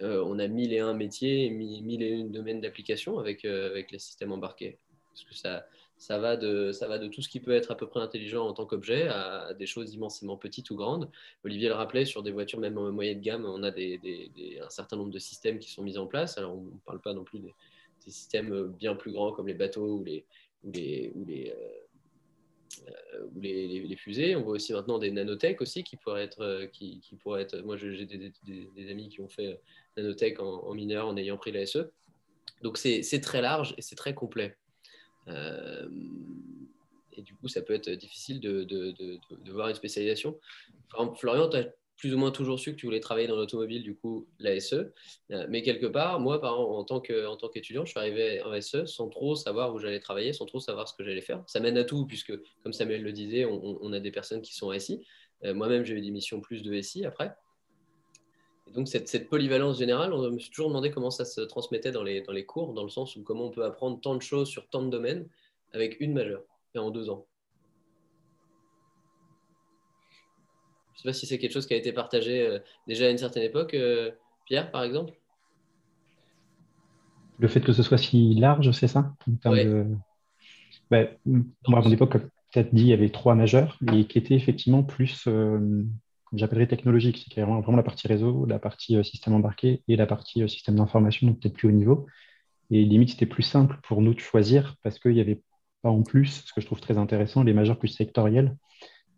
on 0.00 0.38
a 0.38 0.46
mille 0.48 0.72
et 0.72 0.78
un 0.78 0.94
métiers, 0.94 1.50
mille 1.50 2.02
et 2.02 2.08
une 2.08 2.30
domaines 2.30 2.60
d'application 2.60 3.18
avec 3.18 3.44
euh, 3.44 3.70
avec, 3.70 3.90
les 3.90 3.98
systèmes 3.98 4.32
embarqués. 4.32 4.78
Parce 5.10 5.24
que 5.24 5.34
ça, 5.34 5.66
ça, 5.96 6.18
va 6.18 6.36
de, 6.36 6.70
ça 6.72 6.86
va 6.86 6.98
de 6.98 7.08
tout 7.08 7.22
ce 7.22 7.28
qui 7.28 7.40
peut 7.40 7.52
être 7.52 7.72
à 7.72 7.76
peu 7.76 7.88
près 7.88 8.00
intelligent 8.00 8.46
en 8.46 8.52
tant 8.52 8.66
qu'objet 8.66 9.08
à, 9.08 9.52
des 9.54 9.66
choses 9.66 9.92
immensément 9.94 10.36
petites 10.36 10.70
ou 10.70 10.76
grandes. 10.76 11.10
Olivier 11.44 11.68
le 11.68 11.74
rappelait, 11.74 12.04
sur 12.04 12.22
des 12.22 12.30
voitures 12.30 12.60
même 12.60 12.78
en 12.78 12.92
moyenne 12.92 13.20
gamme, 13.20 13.44
on 13.44 13.62
a 13.64 13.70
un 13.70 14.70
certain 14.70 14.96
nombre 14.96 15.10
de 15.10 15.18
systèmes 15.18 15.58
qui 15.58 15.70
sont 15.70 15.82
mis 15.82 15.98
en 15.98 16.06
place. 16.06 16.38
Alors 16.38 16.56
on 16.56 16.62
ne 16.62 16.80
parle 16.84 17.00
pas 17.00 17.14
non 17.14 17.24
plus 17.24 17.40
des, 17.40 17.54
systèmes 18.06 18.68
bien 18.78 18.94
plus 18.94 19.12
grands 19.12 19.32
comme 19.32 19.48
les 19.48 19.54
bateaux 19.54 19.98
ou 19.98 20.04
les, 20.04 20.24
ou 20.64 20.70
les, 20.72 21.12
ou 21.14 21.26
les, 21.26 21.50
euh, 21.50 21.87
ou 23.34 23.40
les, 23.40 23.80
les, 23.80 23.96
fusées. 23.96 24.36
On 24.36 24.42
voit 24.42 24.54
aussi 24.54 24.72
maintenant 24.72 24.98
des 24.98 25.10
nanotech 25.10 25.60
aussi 25.60 25.84
qui 25.84 25.96
pourraient 25.96 26.24
être, 26.24 26.66
qui, 26.72 27.00
qui 27.00 27.16
pourraient 27.16 27.42
être 27.42 27.58
moi 27.60 27.76
j'ai 27.76 28.06
des, 28.06 28.90
amis 28.90 29.08
qui 29.08 29.20
ont 29.20 29.28
fait 29.28 29.60
nanotech 29.96 30.40
en, 30.40 30.72
mineur 30.74 31.06
en 31.08 31.16
ayant 31.16 31.36
pris 31.36 31.52
la 31.52 31.66
SE. 31.66 31.90
Donc 32.62 32.78
c'est 32.78 33.20
très 33.20 33.40
large 33.40 33.74
et 33.78 33.82
c'est 33.82 33.96
très 33.96 34.14
complet. 34.14 34.56
Euh, 35.28 35.88
et 37.12 37.22
du 37.22 37.34
coup, 37.34 37.48
ça 37.48 37.62
peut 37.62 37.74
être 37.74 37.90
difficile 37.90 38.40
de, 38.40 38.62
de, 38.62 38.92
de, 38.92 39.52
voir 39.52 39.68
une 39.68 39.74
spécialisation. 39.74 40.38
Florian, 41.16 41.48
tu 41.48 41.56
as 41.56 41.66
plus 41.98 42.14
ou 42.14 42.18
moins 42.18 42.30
toujours 42.30 42.58
su 42.60 42.72
que 42.72 42.76
tu 42.76 42.86
voulais 42.86 43.00
travailler 43.00 43.26
dans 43.26 43.36
l'automobile, 43.36 43.82
du 43.82 43.94
coup, 43.96 44.28
la 44.38 44.58
SE. 44.60 44.92
Euh, 45.32 45.46
mais 45.50 45.62
quelque 45.62 45.86
part, 45.86 46.20
moi, 46.20 46.40
par, 46.40 46.58
en 46.58 46.84
tant 46.84 47.00
qu'étudiant, 47.00 47.84
je 47.84 47.90
suis 47.90 47.98
arrivé 47.98 48.40
en 48.42 48.58
SE 48.60 48.86
sans 48.86 49.08
trop 49.08 49.34
savoir 49.34 49.74
où 49.74 49.80
j'allais 49.80 49.98
travailler, 49.98 50.32
sans 50.32 50.46
trop 50.46 50.60
savoir 50.60 50.88
ce 50.88 50.94
que 50.94 51.04
j'allais 51.04 51.20
faire. 51.20 51.42
Ça 51.46 51.58
mène 51.58 51.76
à 51.76 51.84
tout, 51.84 52.06
puisque, 52.06 52.32
comme 52.62 52.72
Samuel 52.72 53.02
le 53.02 53.12
disait, 53.12 53.44
on, 53.44 53.92
a 53.92 54.00
des 54.00 54.12
personnes 54.12 54.42
qui 54.42 54.54
sont 54.54 54.72
SI. 54.78 55.04
Euh, 55.44 55.54
moi-même, 55.54 55.84
j'ai 55.84 55.94
eu 55.94 56.00
des 56.00 56.12
missions 56.12 56.40
plus 56.40 56.62
de 56.62 56.80
SI 56.80 57.04
après 57.04 57.34
donc 58.74 58.86
cette, 58.86 59.30
polyvalence 59.30 59.78
générale, 59.78 60.12
on 60.12 60.30
me 60.30 60.38
suis 60.38 60.50
toujours 60.50 60.68
demandé 60.68 60.90
comment 60.90 61.10
ça 61.10 61.24
se 61.24 61.40
transmettait 61.40 61.90
dans 61.90 62.02
les, 62.02 62.20
dans 62.20 62.32
les 62.32 62.44
cours, 62.44 62.74
dans 62.74 62.82
le 62.82 62.90
sens 62.90 63.16
où 63.16 63.22
comment 63.22 63.46
on 63.46 63.50
peut 63.50 63.64
apprendre 63.64 63.98
tant 63.98 64.14
de 64.14 64.20
choses 64.20 64.48
sur 64.48 64.68
tant 64.68 64.82
de 64.82 64.90
domaines 64.90 65.26
avec 65.72 65.98
une 66.00 66.12
majeure, 66.12 66.42
et 66.74 66.78
en 66.78 66.90
deux 66.90 67.08
ans. 67.08 67.26
Je 70.98 71.08
ne 71.08 71.12
sais 71.12 71.16
pas 71.16 71.20
si 71.20 71.26
c'est 71.26 71.38
quelque 71.38 71.52
chose 71.52 71.66
qui 71.66 71.74
a 71.74 71.76
été 71.76 71.92
partagé 71.92 72.44
euh, 72.44 72.58
déjà 72.88 73.06
à 73.06 73.10
une 73.10 73.18
certaine 73.18 73.44
époque, 73.44 73.74
euh, 73.74 74.10
Pierre, 74.46 74.72
par 74.72 74.82
exemple. 74.82 75.12
Le 77.38 77.46
fait 77.46 77.60
que 77.60 77.72
ce 77.72 77.84
soit 77.84 77.98
si 77.98 78.34
large, 78.34 78.72
c'est 78.72 78.88
ça 78.88 79.14
ben, 80.90 81.08
Moi, 81.24 81.78
à 81.78 81.82
mon 81.82 81.92
époque, 81.92 82.10
comme 82.10 82.28
tu 82.50 82.58
as 82.58 82.64
dit, 82.64 82.82
il 82.82 82.88
y 82.88 82.92
avait 82.92 83.10
trois 83.10 83.36
majeurs 83.36 83.78
et 83.92 84.06
qui 84.06 84.18
étaient 84.18 84.34
effectivement 84.34 84.82
plus 84.82 85.28
euh, 85.28 85.84
j'appellerais 86.32 86.66
technologique, 86.66 87.30
c'est 87.32 87.42
vraiment, 87.42 87.76
la 87.76 87.82
partie 87.84 88.08
réseau, 88.08 88.44
la 88.46 88.58
partie 88.58 89.02
système 89.04 89.34
embarqué 89.34 89.84
et 89.86 89.94
la 89.94 90.06
partie 90.06 90.48
système 90.48 90.74
d'information, 90.74 91.28
donc 91.28 91.38
peut-être 91.38 91.54
plus 91.54 91.68
haut 91.68 91.72
niveau. 91.72 92.06
Et 92.72 92.84
limite, 92.84 93.10
c'était 93.10 93.24
plus 93.24 93.44
simple 93.44 93.78
pour 93.84 94.02
nous 94.02 94.14
de 94.14 94.20
choisir 94.20 94.74
parce 94.82 94.98
qu'il 94.98 95.12
n'y 95.12 95.20
avait 95.20 95.42
pas 95.82 95.90
en 95.90 96.02
plus, 96.02 96.44
ce 96.44 96.52
que 96.52 96.60
je 96.60 96.66
trouve 96.66 96.80
très 96.80 96.98
intéressant, 96.98 97.44
les 97.44 97.54
majeurs 97.54 97.78
plus 97.78 97.86
sectoriels. 97.86 98.56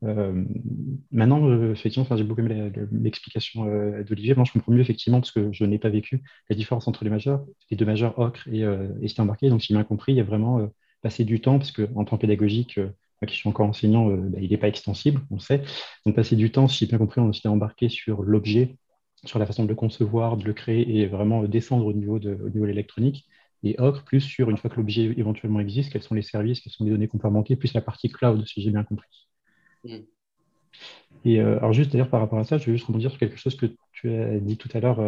Euh, 0.03 0.45
maintenant, 1.13 1.73
effectivement, 1.73 2.17
j'ai 2.17 2.25
beaucoup 2.25 2.41
aimé 2.41 2.73
l'explication 2.93 3.65
d'Olivier. 4.03 4.35
Moi, 4.35 4.45
je 4.45 4.53
comprends 4.53 4.73
mieux, 4.73 4.81
effectivement, 4.81 5.21
parce 5.21 5.33
que 5.33 5.53
je 5.53 5.65
n'ai 5.65 5.79
pas 5.79 5.91
vécu 5.91 6.23
la 6.49 6.57
différence 6.57 6.89
entre 6.89 7.05
les 7.05 7.11
majeurs, 7.11 7.45
les 7.71 7.77
deux 7.77 7.87
majeurs 7.87 8.19
OCRE 8.19 8.49
et, 8.49 8.61
et 8.61 9.21
embarqué. 9.21 9.49
Donc, 9.51 9.61
si 9.61 9.69
j'ai 9.69 9.75
bien 9.75 9.85
compris, 9.85 10.13
il 10.13 10.17
y 10.17 10.21
a 10.21 10.25
vraiment 10.25 10.71
passé 11.03 11.25
du 11.25 11.41
temps, 11.41 11.59
parce 11.59 11.73
qu'en 11.73 12.05
temps 12.05 12.19
pédagogique, 12.19 12.79
qui 13.27 13.37
suis 13.37 13.49
encore 13.49 13.67
enseignant, 13.67 14.11
euh, 14.11 14.17
bah, 14.17 14.39
il 14.41 14.51
n'est 14.51 14.59
pas 14.59 14.69
extensible, 14.69 15.21
on 15.31 15.35
le 15.35 15.41
sait. 15.41 15.63
Donc 16.07 16.17
passer 16.17 16.37
du 16.37 16.51
temps, 16.51 16.69
si 16.69 16.79
j'ai 16.79 16.87
bien 16.87 16.99
compris, 16.99 17.21
on 17.21 17.33
s'est 17.33 17.49
embarqué 17.49 17.89
sur 17.89 18.23
l'objet, 18.23 18.77
sur 19.25 19.39
la 19.39 19.47
façon 19.47 19.65
de 19.65 19.69
le 19.69 19.75
concevoir, 19.75 20.37
de 20.37 20.45
le 20.45 20.53
créer 20.55 20.99
et 20.99 21.07
vraiment 21.07 21.43
descendre 21.45 21.87
au 21.87 21.93
niveau 21.93 22.19
de, 22.19 22.39
l'électronique. 22.65 23.27
Et 23.63 23.79
Ocre, 23.79 24.05
plus 24.05 24.21
sur 24.23 24.49
une 24.49 24.57
fois 24.57 24.71
que 24.71 24.77
l'objet 24.77 25.03
éventuellement 25.19 25.61
existe, 25.61 25.93
quels 25.93 26.03
sont 26.03 26.15
les 26.15 26.23
services, 26.23 26.61
quelles 26.61 26.73
sont 26.73 26.85
les 26.85 26.91
données 26.91 27.09
qu'on 27.09 27.19
peut 27.19 27.57
plus 27.57 27.75
la 27.75 27.83
partie 27.83 28.09
cloud, 28.09 28.47
si 28.47 28.63
j'ai 28.63 28.71
bien 28.71 28.85
compris. 28.85 29.30
Mmh. 29.85 29.97
Et 31.25 31.41
alors 31.41 31.73
juste 31.73 31.93
d'ailleurs 31.93 32.09
par 32.09 32.21
rapport 32.21 32.39
à 32.39 32.45
ça, 32.45 32.57
je 32.57 32.67
vais 32.67 32.73
juste 32.73 32.87
rebondir 32.87 33.11
sur 33.11 33.19
quelque 33.19 33.37
chose 33.37 33.57
que 33.57 33.67
tu 33.93 34.11
as 34.11 34.39
dit 34.39 34.57
tout 34.57 34.69
à 34.73 34.81
l'heure, 34.81 35.01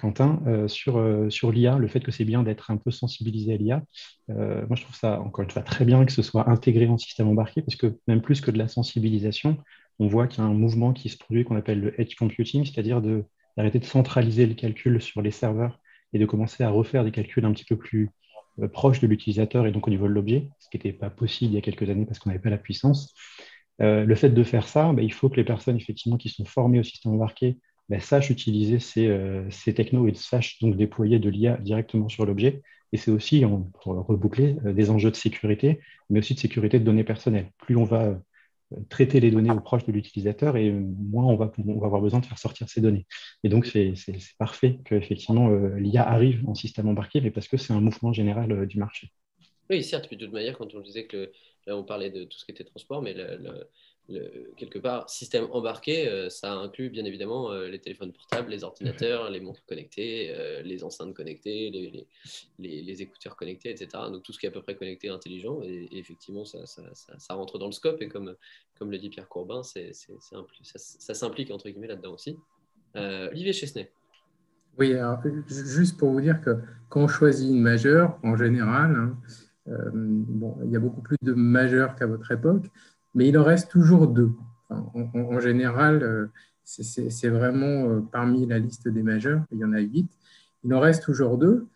Quentin, 0.00 0.42
sur, 0.66 1.00
sur 1.28 1.52
l'IA, 1.52 1.78
le 1.78 1.86
fait 1.86 2.00
que 2.00 2.10
c'est 2.10 2.24
bien 2.24 2.42
d'être 2.42 2.70
un 2.70 2.78
peu 2.78 2.90
sensibilisé 2.90 3.52
à 3.52 3.56
l'IA. 3.56 3.82
moi, 4.28 4.74
je 4.74 4.82
trouve 4.82 4.96
ça, 4.96 5.20
encore 5.20 5.44
une 5.44 5.50
fois, 5.50 5.62
très 5.62 5.84
bien 5.84 6.04
que 6.06 6.12
ce 6.12 6.22
soit 6.22 6.48
intégré 6.48 6.88
en 6.88 6.96
système 6.96 7.28
embarqué, 7.28 7.60
parce 7.60 7.76
que 7.76 7.98
même 8.08 8.22
plus 8.22 8.40
que 8.40 8.50
de 8.50 8.58
la 8.58 8.66
sensibilisation, 8.66 9.58
on 9.98 10.08
voit 10.08 10.26
qu'il 10.26 10.42
y 10.42 10.46
a 10.46 10.48
un 10.48 10.54
mouvement 10.54 10.92
qui 10.92 11.08
se 11.08 11.16
produit 11.16 11.44
qu'on 11.44 11.56
appelle 11.56 11.80
le 11.80 12.00
edge 12.00 12.14
computing, 12.16 12.64
c'est-à-dire 12.64 13.00
d'arrêter 13.00 13.78
de, 13.78 13.84
centraliser 13.84 14.46
le 14.46 14.54
calcul 14.54 15.00
sur 15.00 15.22
les 15.22 15.30
serveurs 15.30 15.80
et 16.12 16.18
de 16.18 16.26
commencer 16.26 16.64
à 16.64 16.70
refaire 16.70 17.04
des 17.04 17.10
calculs 17.10 17.44
un 17.44 17.52
petit 17.52 17.64
peu 17.64 17.76
plus 17.76 18.10
euh, 18.60 18.68
proches 18.68 19.00
de 19.00 19.06
l'utilisateur 19.06 19.66
et 19.66 19.72
donc 19.72 19.86
au 19.86 19.90
niveau 19.90 20.06
de 20.06 20.12
l'objet, 20.12 20.48
ce 20.58 20.68
qui 20.68 20.76
n'était 20.76 20.92
pas 20.92 21.10
possible 21.10 21.52
il 21.52 21.54
y 21.54 21.58
a 21.58 21.62
quelques 21.62 21.88
années 21.88 22.06
parce 22.06 22.18
qu'on 22.18 22.30
n'avait 22.30 22.42
pas 22.42 22.50
la 22.50 22.58
puissance. 22.58 23.14
Euh, 23.82 24.04
le 24.04 24.14
fait 24.14 24.30
de 24.30 24.42
faire 24.42 24.68
ça, 24.68 24.92
bah, 24.92 25.02
il 25.02 25.12
faut 25.12 25.28
que 25.28 25.36
les 25.36 25.44
personnes 25.44 25.76
effectivement 25.76 26.16
qui 26.16 26.28
sont 26.28 26.44
formées 26.44 26.80
au 26.80 26.82
système 26.82 27.12
embarqué 27.12 27.58
sachent 28.00 28.30
utiliser 28.30 28.80
ces, 28.80 29.06
euh, 29.06 29.48
ces, 29.50 29.72
technos 29.72 30.08
et 30.08 30.14
sachent 30.14 30.58
donc 30.60 30.76
déployer 30.76 31.20
de 31.20 31.30
l'IA 31.30 31.56
directement 31.58 32.08
sur 32.08 32.26
l'objet. 32.26 32.62
Et 32.92 32.96
c'est 32.96 33.10
aussi, 33.10 33.44
pour 33.82 34.06
reboucler, 34.06 34.56
des 34.64 34.90
enjeux 34.90 35.10
de 35.10 35.16
sécurité, 35.16 35.80
mais 36.08 36.20
aussi 36.20 36.34
de 36.34 36.38
sécurité 36.38 36.78
de 36.78 36.84
données 36.84 37.04
personnelles. 37.04 37.50
Plus 37.58 37.76
on 37.76 37.84
va 37.84 38.16
traiter 38.88 39.20
les 39.20 39.30
données 39.30 39.50
aux 39.50 39.60
proches 39.60 39.84
de 39.84 39.92
l'utilisateur 39.92 40.56
et 40.56 40.70
moins 40.70 41.24
on 41.24 41.36
va, 41.36 41.52
on 41.58 41.78
va 41.78 41.86
avoir 41.86 42.00
besoin 42.00 42.20
de 42.20 42.26
faire 42.26 42.38
sortir 42.38 42.68
ces 42.68 42.80
données. 42.80 43.06
Et 43.44 43.48
donc, 43.48 43.66
c'est 43.66 43.94
parfait 44.38 44.78
qu'effectivement 44.84 45.50
euh, 45.50 45.78
l'IA 45.78 46.06
arrive 46.06 46.48
en 46.48 46.54
système 46.54 46.88
embarqué, 46.88 47.20
mais 47.20 47.30
parce 47.30 47.48
que 47.48 47.56
c'est 47.56 47.72
un 47.72 47.80
mouvement 47.80 48.12
général 48.12 48.52
euh, 48.52 48.66
du 48.66 48.78
marché. 48.78 49.10
Oui, 49.70 49.82
certes, 49.82 50.10
de 50.10 50.16
toute 50.16 50.32
manière, 50.32 50.56
quand 50.58 50.74
on 50.74 50.80
disait 50.80 51.06
que 51.06 51.30
là, 51.66 51.76
on 51.76 51.84
parlait 51.84 52.10
de 52.10 52.24
tout 52.24 52.38
ce 52.38 52.44
qui 52.44 52.52
était 52.52 52.64
transport, 52.64 53.02
mais 53.02 53.14
le, 53.14 53.66
quelque 54.56 54.78
part, 54.78 55.08
système 55.10 55.46
embarqué, 55.50 56.08
euh, 56.08 56.28
ça 56.30 56.52
inclut 56.52 56.90
bien 56.90 57.04
évidemment 57.04 57.50
euh, 57.50 57.68
les 57.68 57.80
téléphones 57.80 58.12
portables, 58.12 58.50
les 58.50 58.62
ordinateurs, 58.62 59.30
les 59.30 59.40
montres 59.40 59.64
connectées, 59.66 60.30
euh, 60.30 60.62
les 60.62 60.84
enceintes 60.84 61.14
connectées, 61.14 61.70
les, 61.70 62.06
les, 62.82 63.02
écouteurs 63.02 63.36
connectés, 63.36 63.70
etc. 63.70 63.88
Donc 64.10 64.22
tout 64.22 64.32
ce 64.32 64.38
qui 64.38 64.46
est 64.46 64.48
à 64.48 64.52
peu 64.52 64.62
près 64.62 64.76
connecté, 64.76 65.08
intelligent. 65.08 65.60
Et, 65.62 65.88
effectivement, 65.92 66.44
ça, 66.44 66.66
ça, 66.66 66.82
ça, 66.94 67.34
rentre 67.34 67.58
dans 67.58 67.66
le 67.66 67.72
scope. 67.72 68.00
Et 68.00 68.08
comme, 68.08 68.36
comme 68.78 68.90
le 68.90 68.98
dit 68.98 69.08
Pierre 69.08 69.28
Courbin, 69.28 69.62
c'est, 69.62 69.92
ça 69.92 71.14
s'implique 71.14 71.50
entre 71.50 71.68
guillemets 71.68 71.88
là-dedans 71.88 72.14
aussi. 72.14 72.38
Olivier 72.94 73.52
Chesnay. 73.52 73.90
Oui, 74.78 74.92
alors, 74.92 75.18
juste 75.48 75.98
pour 75.98 76.10
vous 76.10 76.20
dire 76.20 76.40
que 76.42 76.58
quand 76.88 77.04
on 77.04 77.08
choisit 77.08 77.48
une 77.48 77.60
majeure, 77.60 78.18
en 78.22 78.36
général, 78.36 78.94
hein, 78.94 79.18
bon, 79.66 80.56
il 80.64 80.70
y 80.70 80.76
a 80.76 80.80
beaucoup 80.80 81.02
plus 81.02 81.16
de 81.22 81.34
majeures 81.34 81.94
qu'à 81.96 82.06
votre 82.06 82.30
époque 82.30 82.70
mais 83.16 83.28
il 83.28 83.38
en 83.38 83.42
reste 83.42 83.70
toujours 83.70 84.06
deux. 84.06 84.30
en, 84.68 85.40
général, 85.40 86.02
euh, 86.02 86.26
c'est 86.62 87.28
vraiment 87.28 87.88
euh, 87.88 88.00
parmi 88.12 88.46
la 88.46 88.58
liste 88.58 88.88
des 88.88 89.02
majeurs, 89.02 89.42
il 89.50 89.58
y 89.58 89.64
en 89.64 89.72
a 89.72 89.80
huit, 89.80 90.08
il 90.62 90.72
en 90.74 90.80
reste 90.80 91.02
toujours 91.02 91.38
deux. 91.38 91.66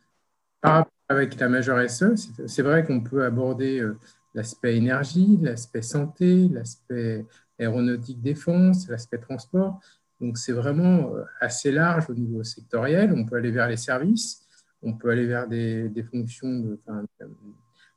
Par 0.60 0.74
rapport 0.74 0.92
avec 1.08 1.40
la 1.40 1.48
majeure 1.48 1.90
SE, 1.90 2.14
c'est 2.46 2.62
vrai 2.62 2.84
qu'on 2.84 3.00
peut 3.00 3.24
aborder 3.24 3.80
euh, 3.80 3.98
l'aspect 4.34 4.76
énergie, 4.76 5.38
l'aspect 5.40 5.82
santé, 5.82 6.48
l'aspect 6.48 7.24
aéronautique 7.58 8.20
défense, 8.20 8.88
l'aspect 8.88 9.18
transport. 9.18 9.80
Donc 10.20 10.36
c'est 10.36 10.52
vraiment 10.52 11.14
assez 11.40 11.72
large 11.72 12.10
au 12.10 12.14
niveau 12.14 12.44
sectoriel. 12.44 13.14
On 13.16 13.24
peut 13.24 13.36
aller 13.36 13.50
vers 13.50 13.68
les 13.68 13.78
services, 13.78 14.46
on 14.82 14.92
peut 14.92 15.08
aller 15.08 15.26
vers 15.26 15.48
des, 15.48 16.04
fonctions, 16.10 16.78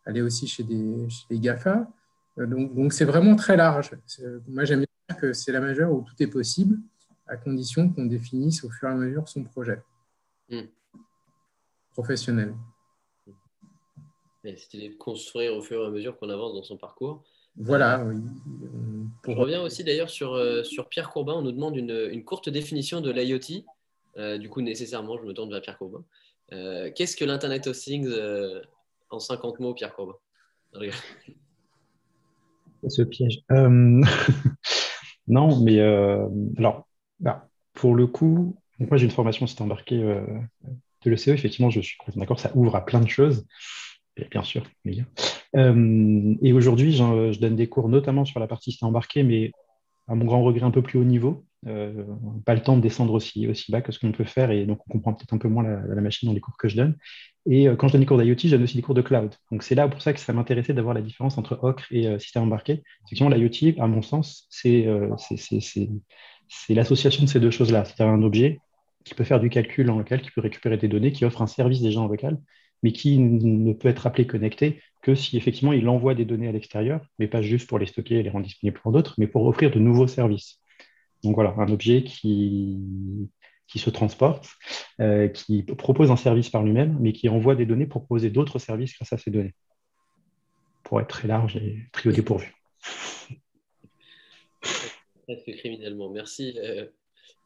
aller 0.05 0.21
aussi 0.21 0.47
chez 0.47 0.63
des, 0.63 1.09
chez 1.09 1.25
les 1.29 1.39
GAFA. 1.39 1.87
Euh, 2.39 2.45
donc, 2.45 2.93
c'est 2.93 3.05
vraiment 3.05 3.35
très 3.35 3.55
large. 3.55 3.91
Moi, 4.47 4.65
j'aime 4.65 4.85
bien 5.07 5.17
que 5.17 5.33
c'est 5.33 5.51
la 5.51 5.61
majeure 5.61 5.91
où 5.91 6.01
tout 6.01 6.21
est 6.21 6.27
possible, 6.27 6.77
à 7.27 7.37
condition 7.37 7.89
qu'on 7.89 8.05
définisse 8.05 8.63
au 8.63 8.69
fur 8.69 8.89
et 8.89 8.91
à 8.91 8.95
mesure 8.95 9.27
son 9.27 9.43
projet 9.43 9.81
hmm. 10.49 10.63
professionnel. 11.93 12.53
C'était 14.43 14.89
de 14.89 14.95
construire 14.95 15.55
au 15.55 15.61
fur 15.61 15.81
et 15.81 15.85
à 15.85 15.89
mesure 15.89 16.17
qu'on 16.17 16.29
avance 16.29 16.53
dans 16.53 16.63
son 16.63 16.75
parcours. 16.77 17.23
Voilà, 17.55 18.01
euh, 18.01 18.13
oui. 18.13 18.21
Je 19.25 19.31
reviens 19.31 19.61
aussi 19.61 19.83
d'ailleurs 19.83 20.09
sur, 20.09 20.33
euh, 20.33 20.63
sur 20.63 20.89
Pierre 20.89 21.11
Courbin. 21.11 21.33
On 21.33 21.43
nous 21.43 21.51
demande 21.51 21.77
une, 21.77 22.25
courte 22.25 22.49
définition 22.49 22.99
de 22.99 23.11
l'IoT. 23.11 23.63
du 24.39 24.49
coup, 24.49 24.61
nécessairement, 24.61 25.17
je 25.17 25.23
me 25.23 25.33
tourne 25.33 25.49
vers 25.49 25.61
Pierre 25.61 25.77
Courbin. 25.77 26.03
Qu'est-ce 26.49 27.15
que 27.15 27.23
l'Internet 27.23 27.67
of 27.67 27.77
Things 27.77 28.09
en 29.13 29.19
50 29.19 29.59
mots, 29.59 29.73
Pierre 29.73 29.93
Courbin 29.93 30.15
ce 32.89 33.01
piège. 33.01 33.41
Euh, 33.51 34.01
non, 35.27 35.59
mais 35.61 35.79
euh, 35.79 36.27
alors, 36.57 36.87
bah, 37.19 37.47
pour 37.73 37.95
le 37.95 38.07
coup, 38.07 38.55
moi 38.79 38.97
j'ai 38.97 39.05
une 39.05 39.11
formation 39.11 39.47
c'est 39.47 39.61
embarqué 39.61 40.01
euh, 40.01 40.25
de 41.05 41.09
l'ECE, 41.09 41.29
effectivement, 41.29 41.69
je 41.69 41.81
suis 41.81 41.97
d'accord, 42.15 42.39
ça 42.39 42.51
ouvre 42.55 42.75
à 42.75 42.85
plein 42.85 43.01
de 43.01 43.07
choses, 43.07 43.45
bien 44.31 44.43
sûr, 44.43 44.63
et 45.55 46.53
aujourd'hui, 46.53 46.93
je 46.93 47.39
donne 47.39 47.55
des 47.55 47.67
cours 47.67 47.89
notamment 47.89 48.25
sur 48.25 48.39
la 48.39 48.47
partie 48.47 48.71
système 48.71 48.89
embarqué, 48.89 49.23
mais 49.23 49.51
à 50.07 50.15
mon 50.15 50.25
grand 50.25 50.43
regret 50.43 50.65
un 50.65 50.71
peu 50.71 50.81
plus 50.81 50.97
haut 50.97 51.03
niveau, 51.03 51.45
pas 51.63 52.55
le 52.55 52.61
temps 52.61 52.75
de 52.75 52.81
descendre 52.81 53.13
aussi 53.13 53.47
bas 53.69 53.81
que 53.81 53.91
ce 53.91 53.99
qu'on 53.99 54.11
peut 54.11 54.23
faire, 54.23 54.51
et 54.51 54.65
donc 54.65 54.79
on 54.87 54.93
comprend 54.93 55.13
peut-être 55.13 55.33
un 55.33 55.37
peu 55.37 55.49
moins 55.49 55.63
la, 55.63 56.01
machine 56.01 56.27
dans 56.27 56.33
les 56.33 56.41
cours 56.41 56.57
que 56.57 56.67
je 56.67 56.75
donne. 56.75 56.97
Et 57.45 57.67
euh, 57.67 57.75
quand 57.75 57.87
je 57.87 57.93
donne 57.93 58.01
des 58.01 58.07
cours 58.07 58.17
d'IoT, 58.17 58.37
je 58.37 58.49
donne 58.49 58.63
aussi 58.63 58.75
des 58.75 58.81
cours 58.81 58.95
de 58.95 59.01
cloud. 59.01 59.33
Donc 59.51 59.63
c'est 59.63 59.75
là 59.75 59.87
pour 59.87 60.01
ça 60.01 60.13
que 60.13 60.19
ça 60.19 60.31
m'intéressait 60.33 60.73
d'avoir 60.73 60.93
la 60.93 61.01
différence 61.01 61.37
entre 61.37 61.59
OCRE 61.61 61.85
et 61.91 62.07
euh, 62.07 62.19
système 62.19 62.43
embarqué. 62.43 62.83
Effectivement, 63.05 63.29
l'IoT, 63.29 63.79
à 63.81 63.87
mon 63.87 64.01
sens, 64.01 64.47
c'est 64.49 64.87
l'association 66.69 67.23
de 67.23 67.29
ces 67.29 67.39
deux 67.39 67.51
choses-là. 67.51 67.85
C'est-à-dire 67.85 68.13
un 68.13 68.23
objet 68.23 68.59
qui 69.03 69.13
peut 69.13 69.23
faire 69.23 69.39
du 69.39 69.49
calcul 69.49 69.89
en 69.89 69.97
local, 69.97 70.21
qui 70.21 70.31
peut 70.31 70.41
récupérer 70.41 70.77
des 70.77 70.87
données, 70.87 71.11
qui 71.11 71.25
offre 71.25 71.41
un 71.41 71.47
service 71.47 71.81
déjà 71.81 71.99
en 71.99 72.07
local, 72.07 72.37
mais 72.83 72.91
qui 72.91 73.17
ne 73.17 73.73
peut 73.73 73.87
être 73.87 74.07
appelé 74.07 74.27
connecté 74.27 74.81
que 75.01 75.15
si 75.15 75.37
effectivement 75.37 75.73
il 75.73 75.87
envoie 75.89 76.15
des 76.15 76.25
données 76.25 76.47
à 76.47 76.51
l'extérieur, 76.51 77.05
mais 77.19 77.27
pas 77.27 77.41
juste 77.41 77.67
pour 77.67 77.79
les 77.79 77.85
stocker 77.85 78.15
et 78.15 78.23
les 78.23 78.29
rendre 78.29 78.45
disponibles 78.45 78.79
pour 78.79 78.91
d'autres, 78.91 79.15
mais 79.17 79.27
pour 79.27 79.45
offrir 79.45 79.71
de 79.71 79.79
nouveaux 79.79 80.07
services. 80.07 80.59
Donc 81.23 81.35
voilà, 81.35 81.53
un 81.57 81.69
objet 81.69 82.03
qui, 82.03 82.79
qui 83.73 83.79
se 83.79 83.89
transporte, 83.89 84.45
euh, 85.01 85.27
qui 85.29 85.63
propose 85.63 86.11
un 86.11 86.15
service 86.15 86.47
par 86.47 86.61
lui-même, 86.61 86.95
mais 86.99 87.11
qui 87.11 87.27
envoie 87.27 87.55
des 87.55 87.65
données 87.65 87.87
pour 87.87 88.03
proposer 88.03 88.29
d'autres 88.29 88.59
services 88.59 88.93
grâce 88.93 89.13
à 89.13 89.17
ces 89.17 89.31
données, 89.31 89.55
pour 90.83 91.01
être 91.01 91.07
très 91.07 91.27
large 91.27 91.55
et 91.55 91.79
pris 91.91 92.09
au 92.09 92.11
dépourvu. 92.11 92.53
Presque 95.23 95.51
criminellement. 95.57 96.11
Merci, 96.11 96.59
euh, 96.59 96.85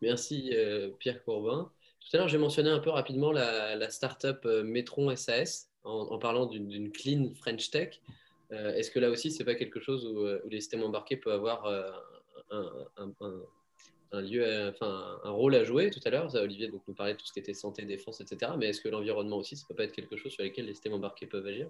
merci 0.02 0.50
euh, 0.52 0.90
Pierre 1.00 1.24
Courbin. 1.24 1.72
Tout 2.02 2.18
à 2.18 2.20
l'heure, 2.20 2.28
j'ai 2.28 2.38
mentionné 2.38 2.72
un 2.72 2.80
peu 2.80 2.90
rapidement 2.90 3.32
la, 3.32 3.78
la 3.78 3.90
start-up 3.90 4.44
Metron 4.66 5.16
SAS 5.16 5.72
en, 5.86 6.20
parlant 6.20 6.46
d'une 6.46 6.92
clean 6.92 7.32
French 7.36 7.70
Tech. 7.70 8.02
Est-ce 8.50 8.92
que 8.92 9.00
là 9.00 9.10
aussi, 9.10 9.32
ce 9.32 9.40
n'est 9.40 9.46
pas 9.46 9.56
quelque 9.56 9.80
chose 9.80 10.06
où, 10.06 10.50
les 10.50 10.60
systèmes 10.60 10.84
embarqués 10.84 11.18
peuvent 11.18 11.34
avoir 11.34 11.66
un, 12.50 12.72
un 12.98 13.10
lieu, 14.14 14.70
enfin, 14.70 15.20
un 15.24 15.32
rôle 15.32 15.56
à 15.56 15.64
jouer 15.64 15.90
tout 15.90 16.00
à 16.06 16.10
l'heure. 16.10 16.34
Olivier 16.36 16.70
donc, 16.70 16.82
nous 16.88 16.94
parlait 16.94 17.14
de 17.14 17.18
tout 17.18 17.26
ce 17.26 17.34
qui 17.34 17.40
était 17.40 17.54
santé, 17.54 17.86
défense, 17.86 18.22
etc. 18.22 18.52
Mais 18.58 18.68
est-ce 18.68 18.82
que 18.82 18.90
l'environnement 18.90 19.38
aussi, 19.38 19.56
ça 19.56 19.66
peut 19.68 19.76
pas 19.76 19.84
être 19.84 19.94
quelque 19.94 20.18
chose 20.18 20.32
sur 20.32 20.44
lequel 20.44 20.66
les 20.66 20.74
systèmes 20.74 20.94
embarqués 20.94 21.26
peuvent 21.26 21.46
agir? 21.46 21.68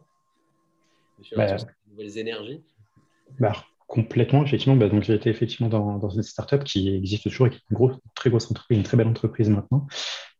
Sur 1.21 1.37
bah, 1.37 1.55
les 1.55 1.91
nouvelles 1.91 2.17
énergies? 2.17 2.61
bah, 3.39 3.53
Complètement, 3.87 4.43
effectivement. 4.43 4.75
Bah, 4.75 4.89
donc, 4.89 5.03
j'ai 5.03 5.15
été 5.15 5.29
effectivement 5.29 5.69
dans, 5.69 5.97
dans, 5.97 6.09
une 6.09 6.21
startup 6.21 6.63
qui 6.65 6.93
existe 6.93 7.23
toujours 7.23 7.47
et 7.47 7.49
qui 7.51 7.55
est 7.55 7.61
une 7.71 7.75
grosse, 7.75 7.95
très 8.15 8.29
grosse 8.29 8.51
entreprise, 8.51 8.77
une 8.77 8.83
très 8.83 8.97
belle 8.97 9.07
entreprise 9.07 9.49
maintenant, 9.49 9.87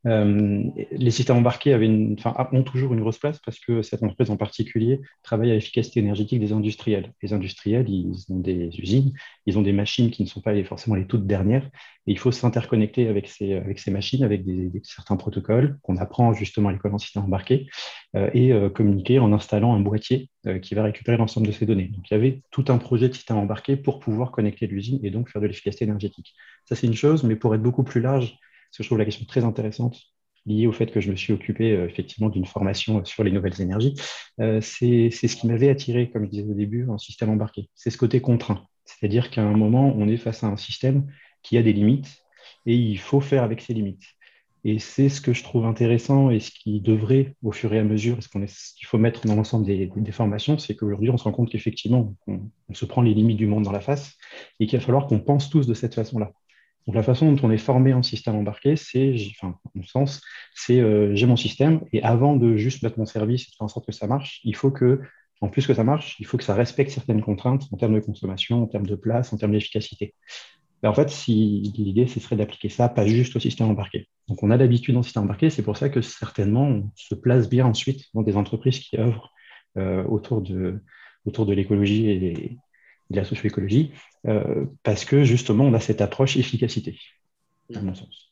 euh, 0.05 0.63
les 0.91 1.11
systèmes 1.11 1.37
embarqués 1.37 1.73
avaient 1.73 1.87
ont 1.87 2.63
toujours 2.63 2.93
une 2.93 2.99
grosse 2.99 3.17
place 3.17 3.39
parce 3.39 3.59
que 3.59 3.81
cette 3.81 4.03
entreprise 4.03 4.29
en 4.29 4.37
particulier 4.37 5.01
travaille 5.23 5.51
à 5.51 5.53
l'efficacité 5.53 5.99
énergétique 5.99 6.39
des 6.39 6.53
industriels. 6.53 7.13
Les 7.21 7.33
industriels, 7.33 7.89
ils 7.89 8.13
ont 8.29 8.39
des 8.39 8.69
usines, 8.79 9.13
ils 9.45 9.57
ont 9.57 9.61
des 9.61 9.73
machines 9.73 10.11
qui 10.11 10.23
ne 10.23 10.27
sont 10.27 10.41
pas 10.41 10.61
forcément 10.63 10.95
les 10.95 11.07
toutes 11.07 11.25
dernières, 11.25 11.65
et 12.05 12.11
il 12.11 12.19
faut 12.19 12.31
s'interconnecter 12.31 13.07
avec 13.07 13.27
ces, 13.27 13.91
machines, 13.91 14.23
avec 14.23 14.43
certains 14.83 15.17
protocoles 15.17 15.77
qu'on 15.81 15.97
apprend 15.97 16.33
justement 16.33 16.69
à 16.69 16.73
l'école 16.73 16.93
en 16.93 16.97
système 16.97 17.23
embarqué, 17.23 17.67
euh, 18.15 18.29
et 18.33 18.53
euh, 18.53 18.69
communiquer 18.69 19.19
en 19.19 19.33
installant 19.33 19.73
un 19.73 19.79
boîtier 19.79 20.29
qui 20.61 20.75
va 20.75 20.83
récupérer 20.83 21.17
l'ensemble 21.17 21.47
de 21.47 21.51
ces 21.51 21.65
données. 21.65 21.89
Donc 21.89 22.09
il 22.09 22.13
y 22.13 22.15
avait 22.15 22.41
tout 22.51 22.63
un 22.69 22.77
projet 22.77 23.09
de 23.09 23.13
système 23.13 23.35
embarqué 23.35 23.75
pour 23.75 23.99
pouvoir 23.99 24.31
connecter 24.31 24.65
l'usine 24.65 24.97
et 25.03 25.09
donc 25.09 25.29
faire 25.29 25.41
de 25.41 25.47
l'efficacité 25.47 25.83
énergétique. 25.83 26.33
Ça 26.63 26.75
c'est 26.75 26.87
une 26.87 26.93
chose, 26.93 27.25
mais 27.25 27.35
pour 27.35 27.53
être 27.53 27.61
beaucoup 27.61 27.83
plus 27.83 27.99
large, 27.99 28.39
que 28.75 28.83
je 28.83 28.87
trouve 28.87 28.97
la 28.97 29.05
question 29.05 29.25
très 29.25 29.43
intéressante 29.43 29.97
liée 30.45 30.65
au 30.65 30.71
fait 30.71 30.91
que 30.91 31.01
je 31.01 31.11
me 31.11 31.15
suis 31.15 31.33
occupé 31.33 31.73
euh, 31.73 31.87
effectivement 31.87 32.29
d'une 32.29 32.45
formation 32.45 33.03
sur 33.05 33.23
les 33.23 33.31
nouvelles 33.31 33.61
énergies. 33.61 33.95
Euh, 34.39 34.61
c'est 34.61 35.09
ce 35.11 35.35
qui 35.35 35.45
m'avait 35.47 35.69
attiré, 35.69 36.09
comme 36.09 36.25
je 36.25 36.29
disais 36.29 36.49
au 36.49 36.53
début, 36.53 36.87
en 36.89 36.97
système 36.97 37.29
embarqué. 37.29 37.69
C'est 37.75 37.89
ce 37.89 37.97
côté 37.97 38.21
contraint. 38.21 38.63
C'est-à-dire 38.85 39.29
qu'à 39.29 39.43
un 39.43 39.57
moment, 39.57 39.93
on 39.97 40.07
est 40.07 40.17
face 40.17 40.43
à 40.43 40.47
un 40.47 40.57
système 40.57 41.05
qui 41.43 41.57
a 41.57 41.63
des 41.63 41.73
limites 41.73 42.23
et 42.65 42.75
il 42.75 42.97
faut 42.97 43.21
faire 43.21 43.43
avec 43.43 43.61
ces 43.61 43.73
limites. 43.73 44.03
Et 44.63 44.79
c'est 44.79 45.07
ce 45.07 45.21
que 45.21 45.33
je 45.33 45.43
trouve 45.43 45.65
intéressant 45.65 46.29
et 46.29 46.39
ce 46.39 46.51
qui 46.51 46.81
devrait, 46.81 47.35
au 47.43 47.51
fur 47.51 47.73
et 47.73 47.79
à 47.79 47.83
mesure, 47.83 48.17
ce 48.21 48.27
qu'il 48.27 48.87
faut 48.87 48.97
mettre 48.97 49.25
dans 49.25 49.35
l'ensemble 49.35 49.65
des, 49.65 50.11
formations, 50.11 50.57
c'est 50.57 50.75
qu'aujourd'hui, 50.75 51.09
on 51.09 51.17
se 51.17 51.23
rend 51.23 51.31
compte 51.31 51.49
qu'effectivement, 51.49 52.15
on, 52.27 52.41
se 52.73 52.85
prend 52.85 53.01
les 53.01 53.13
limites 53.13 53.37
du 53.37 53.47
monde 53.47 53.63
dans 53.63 53.71
la 53.71 53.79
face 53.79 54.17
et 54.59 54.67
qu'il 54.67 54.77
va 54.77 54.85
falloir 54.85 55.07
qu'on 55.07 55.19
pense 55.19 55.49
tous 55.49 55.67
de 55.67 55.73
cette 55.73 55.95
façon-là. 55.95 56.33
Donc, 56.87 56.95
la 56.95 57.03
façon 57.03 57.31
dont 57.31 57.47
on 57.47 57.51
est 57.51 57.57
formé 57.57 57.93
en 57.93 58.01
système 58.01 58.35
embarqué, 58.35 58.77
c'est, 58.77 59.13
enfin, 59.31 59.59
mon 59.75 59.83
sens, 59.83 60.21
c'est 60.55 60.79
euh, 60.79 61.13
j'ai 61.13 61.25
mon 61.25 61.35
système 61.35 61.81
et 61.91 62.01
avant 62.01 62.37
de 62.37 62.55
juste 62.55 62.81
mettre 62.81 62.97
mon 62.97 63.05
service 63.05 63.43
et 63.43 63.51
de 63.51 63.55
faire 63.55 63.65
en 63.65 63.67
sorte 63.67 63.85
que 63.85 63.91
ça 63.91 64.07
marche, 64.07 64.39
il 64.45 64.55
faut 64.55 64.71
que, 64.71 65.01
en 65.41 65.49
plus 65.49 65.67
que 65.67 65.73
ça 65.73 65.83
marche, 65.83 66.15
il 66.19 66.25
faut 66.25 66.37
que 66.37 66.45
ça 66.45 66.55
respecte 66.55 66.91
certaines 66.91 67.21
contraintes 67.21 67.65
en 67.73 67.77
termes 67.77 67.93
de 67.93 67.99
consommation, 67.99 68.63
en 68.63 68.67
termes 68.67 68.87
de 68.87 68.95
place, 68.95 69.33
en 69.33 69.37
termes 69.37 69.51
d'efficacité. 69.51 70.15
Ben, 70.81 70.89
en 70.89 70.93
fait, 70.93 71.25
l'idée, 71.27 72.07
ce 72.07 72.21
serait 72.21 72.37
d'appliquer 72.37 72.69
ça 72.69 72.87
pas 72.87 73.05
juste 73.05 73.35
au 73.35 73.39
système 73.39 73.67
embarqué. 73.67 74.07
Donc, 74.29 74.41
on 74.41 74.49
a 74.49 74.55
l'habitude 74.57 74.95
le 74.95 75.03
système 75.03 75.23
embarqué, 75.23 75.49
c'est 75.49 75.63
pour 75.63 75.75
ça 75.75 75.89
que 75.89 76.01
certainement, 76.01 76.67
on 76.67 76.91
se 76.95 77.15
place 77.15 77.49
bien 77.49 77.65
ensuite 77.65 78.05
dans 78.13 78.21
des 78.21 78.37
entreprises 78.37 78.79
qui 78.79 78.97
œuvrent 78.97 79.33
euh, 79.77 80.03
autour 80.05 80.41
de, 80.41 80.81
autour 81.25 81.45
de 81.45 81.53
l'écologie 81.53 82.09
et, 82.09 82.57
de 83.09 83.15
la 83.15 83.23
socio-écologie, 83.23 83.91
euh, 84.25 84.65
parce 84.83 85.05
que 85.05 85.23
justement, 85.23 85.65
on 85.65 85.73
a 85.73 85.79
cette 85.79 86.01
approche 86.01 86.37
efficacité, 86.37 86.99
à 87.73 87.81
mon 87.81 87.95
sens. 87.95 88.31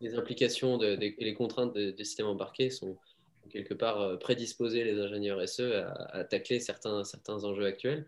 Les 0.00 0.16
implications 0.16 0.82
et 0.82 1.14
les 1.18 1.34
contraintes 1.34 1.74
des 1.74 2.04
systèmes 2.04 2.26
embarqués 2.26 2.70
sont 2.70 2.96
quelque 3.50 3.74
part 3.74 4.00
euh, 4.00 4.16
prédisposer 4.16 4.84
les 4.84 5.00
ingénieurs 5.00 5.46
SE 5.48 5.84
à, 6.12 6.24
tacler 6.24 6.58
certains, 6.60 7.04
certains 7.04 7.44
enjeux 7.44 7.66
actuels. 7.66 8.06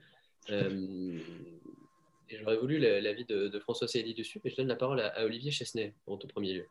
J'aurais 2.31 2.57
voulu 2.57 2.79
l'avis 2.79 3.25
de, 3.25 3.49
de, 3.49 3.59
François 3.61 3.87
Cédy 3.87 4.15
dessus, 4.15 4.41
mais 4.43 4.51
je 4.51 4.57
donne 4.57 4.69
la 4.69 4.77
parole 4.77 5.01
à, 5.01 5.25
Olivier 5.25 5.51
Chesnay 5.51 5.95
en 6.07 6.17
tout 6.17 6.27
premier 6.27 6.55
lieu. 6.55 6.65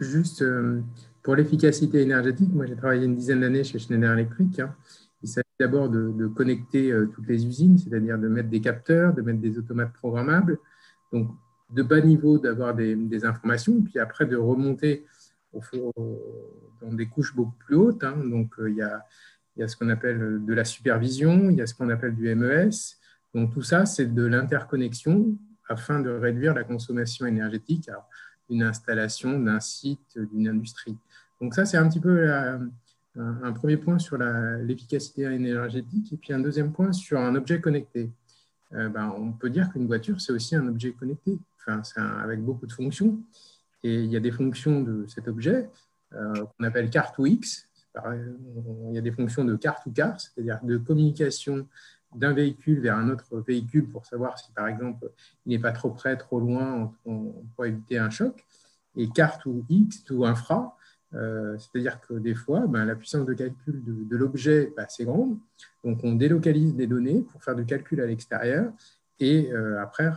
Juste 0.00 0.40
euh, 0.40 0.80
pour 1.22 1.36
l'efficacité 1.36 2.00
énergétique, 2.00 2.48
moi 2.50 2.64
j'ai 2.64 2.76
travaillé 2.76 3.04
une 3.04 3.14
dizaine 3.14 3.40
d'années 3.40 3.62
chez 3.62 3.78
Schneider 3.78 4.12
Electric. 4.12 4.58
Hein. 4.60 4.74
D'abord 5.60 5.90
de, 5.90 6.26
connecter 6.28 6.90
euh, 6.90 7.06
toutes 7.06 7.28
les 7.28 7.46
usines, 7.46 7.76
c'est-à-dire 7.76 8.18
de 8.18 8.28
mettre 8.28 8.48
des 8.48 8.62
capteurs, 8.62 9.12
de 9.12 9.20
mettre 9.20 9.40
des 9.40 9.58
automates 9.58 9.92
programmables. 9.92 10.58
Donc 11.12 11.30
de 11.68 11.82
bas 11.82 12.00
niveau 12.00 12.38
d'avoir 12.38 12.74
des, 12.74 13.24
informations, 13.26 13.82
puis 13.82 13.98
après 13.98 14.24
de 14.24 14.36
remonter 14.36 15.04
au, 15.52 15.60
dans 16.80 16.92
des 16.94 17.06
couches 17.06 17.34
beaucoup 17.36 17.56
plus 17.58 17.76
hautes. 17.76 18.02
Hein. 18.02 18.16
Donc 18.24 18.58
euh, 18.58 18.70
il 18.70 18.76
y, 18.76 18.82
a, 18.82 19.04
il 19.54 19.60
y 19.60 19.62
a 19.62 19.68
ce 19.68 19.76
qu'on 19.76 19.90
appelle 19.90 20.42
de 20.42 20.54
la 20.54 20.64
supervision, 20.64 21.50
il 21.50 21.56
y 21.56 21.60
a 21.60 21.66
ce 21.66 21.74
qu'on 21.74 21.90
appelle 21.90 22.16
du 22.16 22.34
MES, 22.34 22.70
donc 23.34 23.52
tout 23.52 23.62
ça, 23.62 23.86
c'est 23.86 24.06
de 24.06 24.24
l'interconnexion 24.24 25.36
afin 25.68 26.00
de 26.00 26.10
réduire 26.10 26.54
la 26.54 26.64
consommation 26.64 27.26
énergétique 27.26 27.90
d'une 28.48 28.62
installation, 28.62 29.38
d'un 29.38 29.60
site, 29.60 30.18
d'une 30.32 30.48
industrie. 30.48 30.96
Donc 31.40 31.54
ça, 31.54 31.64
c'est 31.64 31.76
un 31.76 31.88
petit 31.88 32.00
peu 32.00 32.28
un, 33.18 33.52
premier 33.52 33.76
point 33.76 33.98
sur 33.98 34.16
l'efficacité 34.18 35.22
énergétique 35.22 36.12
et 36.12 36.16
puis 36.16 36.32
un 36.32 36.40
deuxième 36.40 36.72
point 36.72 36.92
sur 36.92 37.18
un 37.18 37.34
objet 37.34 37.60
connecté. 37.60 38.10
Euh, 38.72 38.88
ben, 38.88 39.12
on 39.16 39.32
peut 39.32 39.50
dire 39.50 39.70
qu'une 39.72 39.86
voiture, 39.86 40.20
c'est 40.20 40.32
aussi 40.32 40.54
un 40.54 40.66
objet 40.68 40.92
connecté, 40.92 41.38
enfin, 41.66 41.82
avec 42.22 42.40
beaucoup 42.40 42.66
de 42.66 42.72
fonctions. 42.72 43.18
Et 43.82 43.94
il 43.94 44.10
y 44.10 44.16
a 44.16 44.20
des 44.20 44.30
fonctions 44.30 44.82
de 44.82 45.06
cet 45.08 45.26
objet 45.26 45.68
euh, 46.14 46.44
qu'on 46.44 46.64
appelle 46.64 46.90
carte 46.90 47.18
ou 47.18 47.26
X. 47.26 47.66
Il 47.96 48.92
y 48.92 48.98
a 48.98 49.00
des 49.00 49.10
fonctions 49.10 49.44
de 49.44 49.56
carte 49.56 49.86
ou 49.86 49.90
car, 49.90 50.20
c'est-à-dire 50.20 50.60
de 50.62 50.76
communication 50.76 51.66
d'un 52.14 52.32
véhicule 52.32 52.80
vers 52.80 52.96
un 52.96 53.08
autre 53.08 53.38
véhicule 53.40 53.88
pour 53.88 54.06
savoir 54.06 54.38
si, 54.38 54.52
par 54.52 54.68
exemple, 54.68 55.10
il 55.46 55.50
n'est 55.50 55.58
pas 55.58 55.72
trop 55.72 55.90
près, 55.90 56.16
trop 56.16 56.38
loin, 56.38 56.92
pour 57.02 57.66
éviter 57.66 57.98
un 57.98 58.10
choc. 58.10 58.44
Et 58.96 59.08
carte 59.08 59.46
ou 59.46 59.64
X 59.68 60.04
ou 60.10 60.24
infra, 60.24 60.76
euh, 61.14 61.58
c'est-à-dire 61.58 62.00
que 62.00 62.14
des 62.14 62.34
fois, 62.34 62.66
ben, 62.66 62.84
la 62.84 62.94
puissance 62.94 63.26
de 63.26 63.34
calcul 63.34 63.82
de, 63.84 64.16
l'objet 64.16 64.72
est 64.76 64.80
assez 64.80 65.04
grande. 65.04 65.38
Donc, 65.84 66.00
on 66.04 66.14
délocalise 66.14 66.74
des 66.74 66.86
données 66.86 67.22
pour 67.22 67.42
faire 67.42 67.56
du 67.56 67.64
calcul 67.64 68.00
à 68.00 68.06
l'extérieur 68.06 68.72
et 69.18 69.52
euh, 69.52 69.80
après 69.80 70.08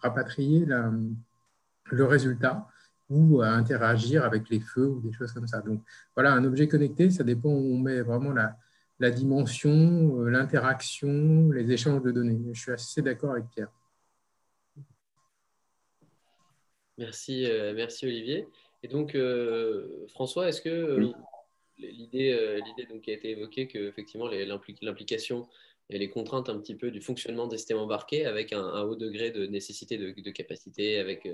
rapatrier 0.00 0.66
le 0.66 2.04
résultat 2.04 2.66
ou 3.08 3.42
interagir 3.42 4.24
avec 4.24 4.48
les 4.50 4.60
feux 4.60 4.86
ou 4.86 5.00
des 5.00 5.12
choses 5.12 5.32
comme 5.32 5.46
ça. 5.46 5.60
Donc, 5.60 5.82
voilà, 6.14 6.32
un 6.32 6.44
objet 6.44 6.68
connecté, 6.68 7.10
ça 7.10 7.24
dépend 7.24 7.50
où 7.50 7.74
on 7.74 7.78
met 7.78 8.00
vraiment 8.02 8.32
la, 8.32 8.56
la 9.00 9.10
dimension, 9.10 10.20
euh, 10.20 10.28
l'interaction, 10.28 11.50
les 11.50 11.72
échanges 11.72 12.02
de 12.02 12.12
données. 12.12 12.38
Je 12.52 12.60
suis 12.60 12.70
assez 12.70 13.00
d'accord 13.00 13.32
avec 13.32 13.48
Pierre. 13.48 13.72
Merci, 16.98 17.46
euh, 17.46 17.72
merci 17.74 18.04
Olivier. 18.04 18.46
Et 18.82 18.88
donc, 18.88 19.14
euh, 19.14 20.06
François, 20.08 20.48
est-ce 20.48 20.62
que 20.62 21.12
l'idée, 21.78 22.60
l'idée 22.64 23.00
qui 23.00 23.10
a 23.10 23.14
été 23.14 23.30
évoquée, 23.30 23.66
que 23.68 23.78
effectivement 23.78 24.28
l'implication 24.28 25.48
et 25.90 25.98
les 25.98 26.08
contraintes 26.08 26.48
un 26.48 26.58
petit 26.58 26.76
peu 26.76 26.90
du 26.90 27.00
fonctionnement 27.00 27.46
des 27.46 27.56
systèmes 27.56 27.78
embarqués 27.78 28.24
avec 28.24 28.52
un, 28.52 28.82
haut 28.82 28.96
degré 28.96 29.30
de 29.30 29.46
nécessité 29.46 29.98
de, 29.98 30.12
de 30.12 30.30
capacité, 30.30 30.98
avec 30.98 31.26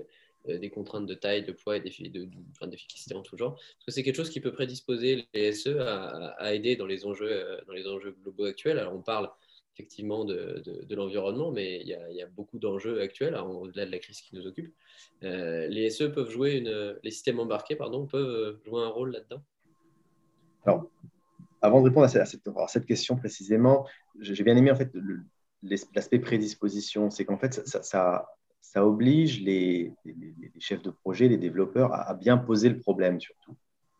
euh, 0.48 0.58
des 0.58 0.70
contraintes 0.70 1.06
de 1.06 1.14
taille, 1.14 1.44
de 1.44 1.52
poids 1.52 1.76
et 1.76 1.80
d'efficacité 1.80 3.14
en 3.14 3.22
tout 3.22 3.36
genre 3.36 3.58
Est-ce 3.58 3.86
que 3.86 3.92
c'est 3.92 4.02
quelque 4.02 4.16
chose 4.16 4.30
qui 4.30 4.40
peut 4.40 4.52
prédisposer 4.52 5.26
les 5.34 5.52
SE 5.52 5.78
à, 5.80 6.54
aider 6.54 6.76
dans 6.76 6.86
les, 6.86 7.04
enjeux, 7.04 7.30
euh, 7.30 7.60
dans 7.66 7.72
les 7.72 7.86
enjeux 7.86 8.16
globaux 8.22 8.44
actuels. 8.44 8.78
Alors, 8.78 8.94
on 8.94 9.02
parle 9.02 9.30
effectivement 9.76 10.24
de, 10.24 10.62
de, 10.64 10.94
l'environnement, 10.94 11.50
mais 11.52 11.80
il 11.82 11.88
y, 11.88 11.94
a, 11.94 12.10
il 12.10 12.16
y 12.16 12.22
a 12.22 12.26
beaucoup 12.26 12.58
d'enjeux 12.58 13.02
actuels, 13.02 13.36
au-delà 13.36 13.84
de 13.84 13.90
la 13.90 13.98
crise 13.98 14.22
qui 14.22 14.34
nous 14.34 14.46
occupe. 14.46 14.74
Euh, 15.22 15.66
les 15.66 15.90
SE 15.90 16.04
peuvent 16.04 16.30
jouer, 16.30 16.56
une, 16.56 16.96
les 17.02 17.10
systèmes 17.10 17.40
embarqués 17.40 17.76
pardon, 17.76 18.06
peuvent 18.06 18.58
jouer 18.64 18.82
un 18.82 18.88
rôle 18.88 19.12
là-dedans? 19.12 19.42
Alors, 20.64 20.90
avant 21.60 21.80
de 21.80 21.88
répondre 21.88 22.06
à 22.06 22.08
cette, 22.08 22.48
à 22.56 22.68
cette 22.68 22.86
question 22.86 23.16
précisément, 23.16 23.86
j'ai 24.18 24.42
bien 24.44 24.56
aimé 24.56 24.70
en 24.70 24.76
fait 24.76 24.90
l'aspect 25.94 26.20
prédisposition. 26.20 27.10
C'est 27.10 27.26
qu'en 27.26 27.36
fait, 27.36 27.66
ça, 27.66 27.82
ça, 28.60 28.86
oblige 28.86 29.42
les, 29.42 29.92
chefs 30.58 30.82
de 30.82 30.90
projet, 30.90 31.28
les 31.28 31.38
développeurs 31.38 31.92
à, 31.92 32.14
bien 32.14 32.38
poser 32.38 32.70
le 32.70 32.78
problème 32.78 33.20
surtout, 33.20 33.56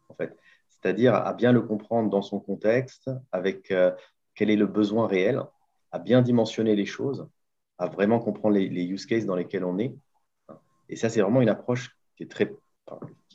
en 0.08 0.14
fait. 0.14 0.34
C'est-à-dire 0.68 1.14
à 1.14 1.34
bien 1.34 1.52
le 1.52 1.60
comprendre 1.62 2.08
dans 2.08 2.22
son 2.22 2.40
contexte, 2.40 3.10
avec 3.32 3.70
euh, 3.70 3.90
quel 4.34 4.50
est 4.50 4.56
le 4.56 4.66
besoin 4.66 5.06
réel, 5.06 5.42
à 5.96 5.98
bien 5.98 6.20
dimensionner 6.20 6.76
les 6.76 6.84
choses, 6.84 7.26
à 7.78 7.86
vraiment 7.88 8.18
comprendre 8.18 8.56
les, 8.56 8.84
use 8.84 9.06
cases 9.06 9.24
dans 9.24 9.34
lesquels 9.34 9.64
on 9.64 9.78
est. 9.78 9.94
Et 10.90 10.96
ça, 10.96 11.08
c'est 11.08 11.22
vraiment 11.22 11.40
une 11.40 11.48
approche 11.48 11.96
qui 12.16 12.24
est 12.24 12.30
très, 12.30 12.52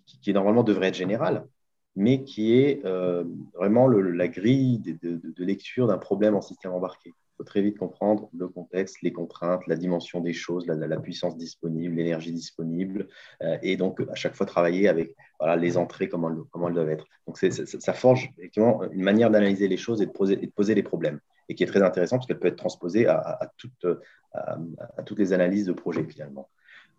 qui, 0.06 0.32
normalement 0.32 0.64
devrait 0.64 0.90
être 0.90 0.96
générale, 0.96 1.48
mais 1.96 2.24
qui 2.24 2.54
est 2.54 2.86
euh, 2.86 3.24
vraiment 3.56 3.88
la 3.88 4.28
grille 4.28 4.80
de 4.80 5.44
lecture 5.44 5.88
d'un 5.88 5.98
problème 5.98 6.36
en 6.36 6.42
système 6.42 6.72
embarqué 6.72 7.14
très 7.44 7.62
vite 7.62 7.78
comprendre 7.78 8.30
le 8.38 8.48
contexte, 8.48 9.02
les 9.02 9.12
contraintes, 9.12 9.66
la 9.68 9.76
dimension 9.76 10.22
des 10.22 10.34
choses, 10.34 10.66
la, 10.68 10.98
puissance 10.98 11.38
disponible, 11.38 11.96
l'énergie 11.96 12.32
disponible, 12.32 13.08
euh, 13.42 13.58
et 13.62 13.78
donc 13.78 14.02
à 14.12 14.16
chaque 14.16 14.36
fois 14.36 14.46
travailler 14.46 14.88
avec 14.88 15.16
voilà, 15.40 15.56
les 15.56 15.78
entrées, 15.78 16.10
comment, 16.10 16.30
elles 16.30 16.74
doivent 16.74 16.90
être. 16.90 17.06
Donc 17.28 17.38
ça 17.38 17.94
forge 17.94 18.32
effectivement 18.38 18.84
une 18.92 19.04
manière 19.04 19.32
d'analyser 19.32 19.68
les 19.68 19.78
choses 19.78 20.02
et 20.02 20.06
de 20.06 20.52
poser 20.56 20.76
les 20.76 20.84
problèmes, 20.84 21.20
et 21.52 21.54
qui 21.54 21.64
est 21.64 21.68
très 21.68 21.84
intéressant 21.84 22.16
parce 22.16 22.28
qu'elle 22.28 22.40
peut 22.40 22.48
être 22.48 22.56
transposée 22.56 23.08
à, 23.08 23.52
toutes, 23.58 23.86
à, 24.34 25.04
toutes 25.06 25.20
les 25.20 25.34
analyses 25.34 25.66
de 25.66 25.74
projet 25.74 26.06
finalement. 26.06 26.50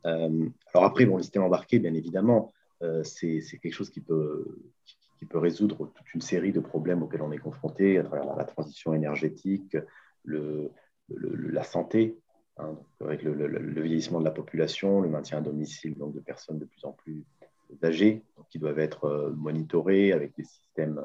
Euh, 0.04 0.46
alors 0.74 0.84
après, 0.84 1.06
bon, 1.06 1.16
le 1.16 1.22
système 1.22 1.42
embarqué, 1.42 1.78
bien 1.78 1.94
évidemment, 1.94 2.52
euh, 2.82 3.02
c'est 3.02 3.40
quelque 3.62 3.72
chose 3.72 3.88
qui 3.88 4.02
peut, 4.02 4.44
résoudre 5.32 5.90
toute 5.94 6.14
une 6.14 6.20
série 6.20 6.52
de 6.52 6.60
problèmes 6.60 7.02
auxquels 7.02 7.22
on 7.22 7.32
est 7.32 7.38
confronté 7.38 7.96
à 7.96 8.02
travers 8.02 8.36
la 8.36 8.44
transition 8.44 8.92
énergétique, 8.92 9.78
la 10.26 11.64
santé, 11.64 12.18
hein, 12.58 12.76
avec 13.00 13.22
le, 13.22 13.80
vieillissement 13.80 14.20
de 14.20 14.26
la 14.26 14.32
population, 14.32 15.00
le 15.00 15.08
maintien 15.08 15.38
à 15.38 15.40
domicile 15.40 15.96
de 15.98 16.20
personnes 16.20 16.58
de 16.58 16.66
plus 16.66 16.84
en 16.84 16.92
plus 16.92 17.24
âgées, 17.82 18.22
qui 18.50 18.58
doivent 18.58 18.80
être 18.80 19.06
euh, 19.06 19.30
monitorées 19.30 20.12
avec 20.12 20.36
des 20.36 20.44
systèmes 20.44 21.00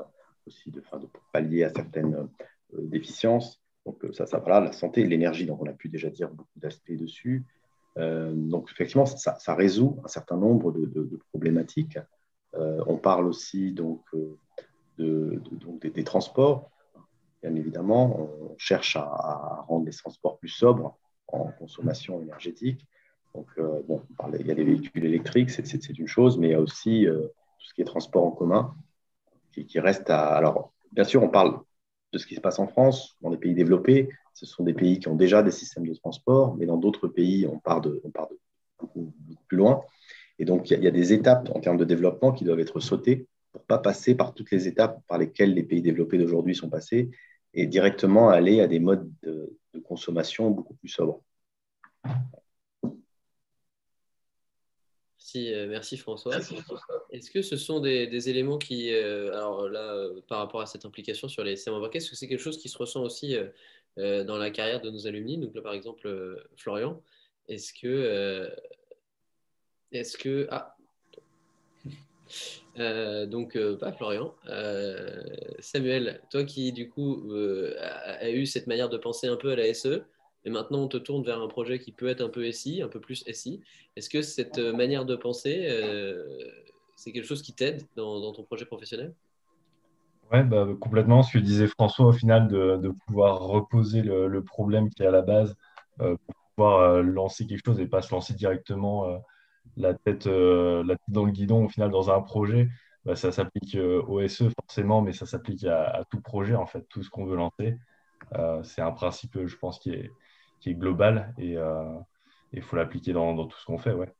aussi 0.45 0.69
de, 0.69 0.81
de 0.81 1.07
pallier 1.31 1.63
à 1.63 1.69
certaines 1.69 2.27
euh, 2.73 2.81
déficiences. 2.81 3.61
Donc 3.85 4.05
ça, 4.11 4.25
ça 4.25 4.39
voilà, 4.39 4.59
la 4.59 4.71
santé 4.71 5.03
l'énergie, 5.03 5.45
donc 5.45 5.61
on 5.61 5.67
a 5.67 5.73
pu 5.73 5.89
déjà 5.89 6.09
dire 6.09 6.29
beaucoup 6.29 6.59
d'aspects 6.59 6.91
dessus. 6.91 7.45
Euh, 7.97 8.31
donc 8.33 8.69
effectivement, 8.71 9.05
ça, 9.05 9.55
résout 9.55 9.99
un 10.03 10.07
certain 10.07 10.37
nombre 10.37 10.71
de, 10.71 11.19
problématiques. 11.29 11.97
on 12.53 12.97
parle 12.97 13.27
aussi 13.27 13.71
donc, 13.71 14.03
de, 14.97 15.41
donc 15.51 15.79
des, 15.81 16.03
transports 16.03 16.69
bien 17.41 17.55
évidemment, 17.55 18.19
on 18.19 18.55
cherche 18.57 18.95
à, 18.95 19.63
rendre 19.67 19.85
les 19.85 19.91
transports 19.91 20.37
plus 20.39 20.49
sobres 20.49 20.97
en 21.27 21.51
consommation 21.51 22.21
énergétique. 22.21 22.85
Donc, 23.35 23.47
euh, 23.57 23.81
bon, 23.87 24.01
il 24.39 24.47
y 24.47 24.51
a 24.51 24.53
les 24.53 24.63
véhicules 24.63 25.05
électriques, 25.05 25.51
c'est 25.51 25.89
une 25.89 26.07
chose, 26.07 26.37
mais 26.37 26.47
il 26.47 26.51
y 26.51 26.55
a 26.55 26.61
aussi 26.61 27.07
euh, 27.07 27.21
tout 27.21 27.67
ce 27.67 27.73
qui 27.73 27.81
est 27.81 27.85
transport 27.85 28.23
en 28.23 28.31
commun 28.31 28.75
qui, 29.51 29.79
reste 29.79 30.09
à. 30.11 30.35
Alors, 30.35 30.71
bien 30.91 31.03
sûr, 31.03 31.23
on 31.23 31.29
parle 31.29 31.59
de 32.13 32.17
ce 32.17 32.25
qui 32.25 32.35
se 32.35 32.41
passe 32.41 32.59
en 32.59 32.67
France, 32.67 33.17
dans 33.21 33.29
les 33.29 33.37
pays 33.37 33.53
développés. 33.53 34.09
Ce 34.33 34.45
sont 34.45 34.63
des 34.63 34.73
pays 34.73 34.99
qui 34.99 35.07
ont 35.07 35.15
déjà 35.15 35.43
des 35.43 35.51
systèmes 35.51 35.87
de 35.87 35.93
transport, 35.93 36.55
mais 36.55 36.65
dans 36.65 36.77
d'autres 36.77 37.07
pays, 37.07 37.47
on 37.47 37.59
part 37.59 37.81
de, 37.81 38.01
beaucoup, 38.79 39.13
plus 39.47 39.57
loin. 39.57 39.81
Et 40.39 40.45
donc, 40.45 40.69
il 40.69 40.83
y, 40.83 40.87
a 40.87 40.91
des 40.91 41.13
étapes 41.13 41.49
en 41.53 41.59
termes 41.59 41.77
de 41.77 41.85
développement 41.85 42.31
qui 42.31 42.43
doivent 42.43 42.59
être 42.59 42.79
sautées 42.79 43.27
pour 43.51 43.61
ne 43.61 43.65
pas 43.65 43.79
passer 43.79 44.13
par 44.13 44.33
toutes 44.33 44.51
les 44.51 44.67
étapes 44.67 45.01
par 45.07 45.17
lesquelles 45.17 45.53
les 45.53 45.63
pays 45.63 45.81
développés 45.81 46.17
d'aujourd'hui 46.17 46.55
sont 46.55 46.69
passés 46.69 47.09
et 47.53 47.65
directement 47.65 48.29
aller 48.29 48.61
à 48.61 48.67
des 48.67 48.79
modes 48.79 49.09
de, 49.23 49.53
consommation 49.83 50.49
beaucoup 50.49 50.73
plus 50.73 50.89
sobres. 50.89 51.21
Merci, 55.27 55.53
euh, 55.53 55.67
merci 55.67 55.97
François. 55.97 56.37
Est-ce 57.11 57.29
que 57.29 57.41
ce 57.41 57.57
sont 57.57 57.81
des, 57.81 58.29
éléments 58.29 58.57
qui, 58.57 58.93
euh, 58.93 59.33
alors 59.33 59.67
là, 59.67 59.93
euh, 59.93 60.21
par 60.29 60.37
rapport 60.37 60.61
à 60.61 60.65
cette 60.65 60.85
implication 60.85 61.27
sur 61.27 61.43
les 61.43 61.57
systèmes 61.57 61.73
embarqués, 61.73 61.97
est-ce 61.97 62.09
que 62.09 62.15
c'est 62.15 62.29
quelque 62.29 62.39
chose 62.39 62.57
qui 62.57 62.69
se 62.69 62.77
ressent 62.77 63.03
aussi 63.03 63.35
dans 63.97 64.37
la 64.37 64.51
carrière 64.51 64.79
de 64.79 64.89
nos 64.89 65.05
alumni? 65.05 65.37
Donc 65.37 65.53
là, 65.53 65.61
par 65.61 65.73
exemple, 65.73 66.47
Florian, 66.55 67.01
est-ce 67.49 67.73
que, 67.73 68.49
est-ce 69.91 70.17
que, 70.17 70.47
ah, 70.49 70.77
euh, 72.79 73.25
donc, 73.25 73.55
euh, 73.55 73.75
pas 73.75 73.91
Florian. 73.91 74.33
Euh, 74.47 75.23
Samuel, 75.59 76.21
toi 76.29 76.43
qui 76.43 76.71
du 76.71 76.89
coup 76.89 77.31
a, 77.79 78.29
eu 78.29 78.45
cette 78.45 78.67
manière 78.67 78.89
de 78.89 78.97
penser 78.97 79.27
un 79.27 79.35
peu 79.35 79.51
à 79.51 79.55
la 79.55 79.73
SE, 79.73 80.03
et 80.47 80.49
maintenant 80.49 80.79
on 80.79 80.87
te 80.87 80.97
tourne 80.97 81.23
vers 81.23 81.41
un 81.41 81.47
projet 81.47 81.77
qui 81.77 81.91
peut 81.91 82.07
être 82.07 82.21
un 82.21 82.29
peu 82.29 82.49
SI, 82.51 82.81
un 82.81 82.87
peu 82.87 82.99
plus 82.99 83.23
SI. 83.31 83.61
Est-ce 83.95 84.09
que 84.09 84.21
cette 84.21 84.57
manière 84.57 85.05
de 85.05 85.15
penser, 85.15 85.67
c'est 86.95 87.11
quelque 87.11 87.27
chose 87.27 87.41
qui 87.41 87.53
t'aide 87.53 87.83
dans, 87.95 88.31
ton 88.31 88.43
projet 88.43 88.65
professionnel? 88.65 89.13
Oui, 90.31 90.43
bah, 90.43 90.67
complètement. 90.79 91.21
Ce 91.23 91.33
que 91.33 91.39
disait 91.39 91.67
François, 91.67 92.07
au 92.07 92.11
final, 92.13 92.47
de, 92.47 92.91
pouvoir 93.05 93.41
reposer 93.41 94.01
le, 94.01 94.41
problème 94.41 94.89
qui 94.89 95.03
est 95.03 95.05
à 95.07 95.11
la 95.11 95.21
base 95.21 95.55
pour 95.97 96.35
pouvoir 96.55 97.03
lancer 97.03 97.45
quelque 97.45 97.65
chose 97.65 97.79
et 97.79 97.85
pas 97.85 98.01
se 98.01 98.13
lancer 98.13 98.33
directement 98.33 99.21
la 99.77 99.93
tête, 99.93 100.27
euh, 100.27 100.83
dans 101.07 101.25
le 101.25 101.31
guidon 101.31 101.65
au 101.65 101.69
final 101.69 101.91
dans 101.91 102.09
un 102.09 102.21
projet, 102.21 102.69
bah, 103.05 103.15
ça 103.15 103.31
s'applique 103.31 103.75
euh, 103.75 104.01
au 104.03 104.25
SE 104.27 104.45
forcément, 104.61 105.01
mais 105.01 105.13
ça 105.13 105.25
s'applique 105.25 105.63
à, 105.65 106.03
tout 106.09 106.21
projet, 106.21 106.55
en 106.55 106.65
fait, 106.65 106.85
tout 106.89 107.03
ce 107.03 107.09
qu'on 107.09 107.25
veut 107.25 107.35
lancer. 107.35 107.77
Euh, 108.33 108.61
c'est 108.63 108.81
un 108.81 108.91
principe, 108.91 109.45
je 109.45 109.55
pense, 109.55 109.79
qui 109.79 109.91
est, 109.91 110.11
qui 110.59 110.69
est 110.71 110.73
global 110.73 111.33
et 111.37 111.55
il 112.53 112.61
faut 112.61 112.75
l'appliquer 112.75 113.13
dans, 113.13 113.45
tout 113.45 113.57
ce 113.57 113.65
qu'on 113.65 113.77
fait. 113.77 113.93
Ouais. 113.93 114.11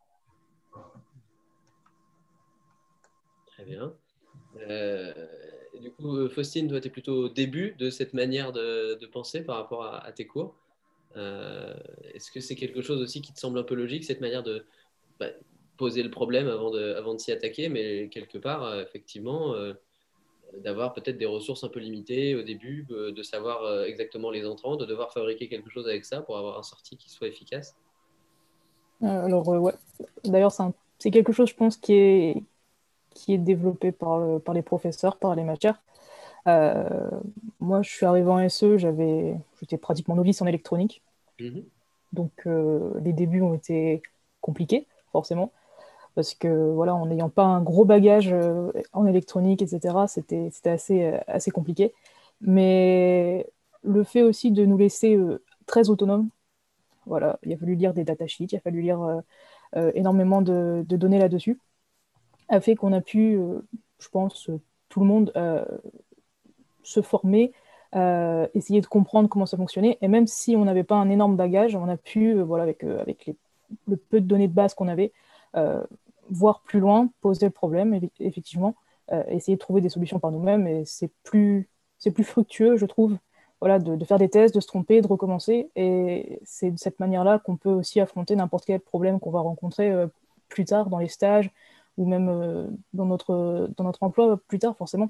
Très 3.47 3.65
bien. 3.65 3.93
du 5.81 5.91
coup, 5.91 6.29
Faustine, 6.29 6.67
toi, 6.67 6.79
tu 6.79 6.87
es 6.87 6.91
plutôt 6.91 7.25
au 7.25 7.29
début 7.29 7.75
de 7.77 7.89
cette 7.89 8.13
manière 8.13 8.51
de, 8.51 9.05
penser 9.07 9.43
par 9.43 9.57
rapport 9.57 9.85
à, 9.85 10.11
tes 10.11 10.27
cours. 10.27 10.55
Est-ce 11.15 12.31
que 12.31 12.39
c'est 12.39 12.55
quelque 12.55 12.81
chose 12.81 13.01
aussi 13.01 13.21
qui 13.21 13.33
te 13.33 13.39
semble 13.39 13.57
un 13.59 13.63
peu 13.63 13.75
logique, 13.75 14.03
cette 14.03 14.21
manière 14.21 14.43
de, 14.43 14.65
bah, 15.19 15.27
poser 15.77 16.03
le 16.03 16.11
problème 16.11 16.47
avant 16.47 16.71
de, 16.71 16.93
avant 16.95 17.13
de 17.13 17.19
s'y 17.19 17.31
attaquer, 17.31 17.69
mais 17.69 18.09
quelque 18.09 18.37
part, 18.37 18.63
euh, 18.63 18.81
effectivement, 18.81 19.53
euh, 19.53 19.73
d'avoir 20.63 20.93
peut-être 20.93 21.17
des 21.17 21.25
ressources 21.25 21.63
un 21.63 21.69
peu 21.69 21.79
limitées 21.79 22.35
au 22.35 22.43
début, 22.43 22.85
euh, 22.91 23.11
de 23.11 23.23
savoir 23.23 23.83
exactement 23.83 24.31
les 24.31 24.45
entrants, 24.45 24.75
de 24.75 24.85
devoir 24.85 25.11
fabriquer 25.13 25.47
quelque 25.47 25.69
chose 25.69 25.87
avec 25.87 26.05
ça 26.05 26.21
pour 26.21 26.37
avoir 26.37 26.57
un 26.57 26.63
sortie 26.63 26.97
qui 26.97 27.09
soit 27.09 27.27
efficace. 27.27 27.75
alors, 29.01 29.47
ouais. 29.47 29.73
D'ailleurs, 30.23 30.51
c'est 30.99 31.11
quelque 31.11 31.31
chose, 31.31 31.49
je 31.49 31.55
pense, 31.55 31.77
qui 31.77 31.93
est, 31.93 32.43
qui 33.11 33.33
est 33.33 33.37
développé 33.37 33.91
par, 33.91 34.41
par 34.41 34.53
les 34.53 34.61
professeurs, 34.61 35.17
par 35.17 35.35
les 35.35 35.43
matières. 35.43 35.81
moi, 36.45 37.81
je 37.81 37.89
suis 37.89 38.05
arrivé 38.05 38.29
en 38.29 38.49
SE, 38.49 38.77
j'étais 38.77 39.77
pratiquement 39.77 40.15
novice 40.15 40.41
en 40.41 40.47
électronique. 40.47 41.01
Mhm. 41.39 41.63
Donc, 42.13 42.31
les 42.45 43.13
débuts 43.13 43.41
ont 43.41 43.53
été 43.53 44.01
compliqués 44.41 44.87
forcément. 45.11 45.51
Parce 46.17 46.33
que, 46.33 46.71
voilà, 46.71 46.95
en 46.95 47.05
n'ayant 47.05 47.29
pas 47.29 47.43
un 47.43 47.61
gros 47.61 47.85
bagage 47.85 48.33
euh, 48.33 48.71
en 48.91 49.05
électronique, 49.05 49.61
etc., 49.61 50.07
c'était 50.07 50.49
assez, 50.65 51.03
euh, 51.03 51.19
assez 51.27 51.51
compliqué. 51.51 51.93
Mais 52.41 53.47
le 53.83 54.03
fait 54.03 54.23
aussi 54.23 54.51
de 54.51 54.65
nous 54.65 54.77
laisser 54.79 55.15
euh, 55.15 55.43
très 55.67 55.91
autonomes, 55.91 56.29
voilà, 57.05 57.37
il 57.43 57.53
a 57.53 57.57
fallu 57.57 57.75
lire 57.75 57.93
des 57.93 58.03
datasheets, 58.03 58.47
il 58.51 58.55
a 58.55 58.59
fallu 58.61 58.81
lire 58.81 59.21
énormément 59.93 60.41
de, 60.41 60.83
données 60.89 61.19
là-dessus, 61.19 61.59
a 62.49 62.61
fait 62.61 62.75
qu'on 62.75 62.93
a 62.93 63.01
pu, 63.01 63.39
je 63.99 64.09
pense, 64.09 64.49
tout 64.89 64.99
le 64.99 65.05
monde 65.05 65.31
se 66.81 67.01
former, 67.01 67.53
essayer 67.93 68.81
de 68.81 68.87
comprendre 68.87 69.29
comment 69.29 69.45
ça 69.45 69.55
fonctionnait. 69.55 69.99
Et 70.01 70.07
même 70.07 70.25
si 70.25 70.55
on 70.55 70.65
n'avait 70.65 70.83
pas 70.83 70.95
un 70.95 71.09
énorme 71.09 71.37
bagage, 71.37 71.75
on 71.75 71.87
a 71.87 71.95
pu, 71.97 72.33
voilà, 72.41 72.63
avec, 72.63 72.83
le 72.83 73.97
peu 73.97 74.19
de 74.19 74.25
données 74.25 74.47
de 74.47 74.53
base 74.53 74.73
qu'on 74.73 74.87
avait, 74.87 75.13
voir 76.29 76.61
plus 76.61 76.79
loin, 76.79 77.09
poser 77.21 77.45
le 77.45 77.51
problème, 77.51 77.99
effectivement, 78.19 78.75
euh, 79.11 79.23
essayer 79.27 79.55
de 79.55 79.59
trouver 79.59 79.81
des 79.81 79.89
solutions 79.89 80.19
par 80.19 80.31
nous-mêmes. 80.31 80.67
Et 80.67 80.83
c'est 80.85 81.11
plus, 81.23 81.69
fructueux, 82.23 82.77
je 82.77 82.85
trouve, 82.85 83.17
de, 83.61 84.05
faire 84.05 84.19
des 84.19 84.29
tests, 84.29 84.55
de 84.55 84.59
se 84.59 84.67
tromper, 84.67 85.01
de 85.01 85.07
recommencer. 85.07 85.69
Et 85.75 86.39
c'est 86.43 86.71
de 86.71 86.77
cette 86.77 86.99
manière-là 86.99 87.39
qu'on 87.39 87.57
peut 87.57 87.71
aussi 87.71 87.99
affronter 87.99 88.35
n'importe 88.35 88.65
quel 88.65 88.79
problème 88.79 89.19
qu'on 89.19 89.31
va 89.31 89.39
rencontrer 89.39 89.91
euh, 89.91 90.07
plus 90.49 90.65
tard 90.65 90.89
dans 90.89 90.99
les 90.99 91.07
stages 91.07 91.51
ou 91.97 92.05
même 92.07 92.77
dans, 92.93 93.05
notre, 93.05 93.69
dans 93.75 93.83
notre 93.83 94.03
emploi 94.03 94.39
plus 94.47 94.59
tard, 94.59 94.77
forcément. 94.77 95.09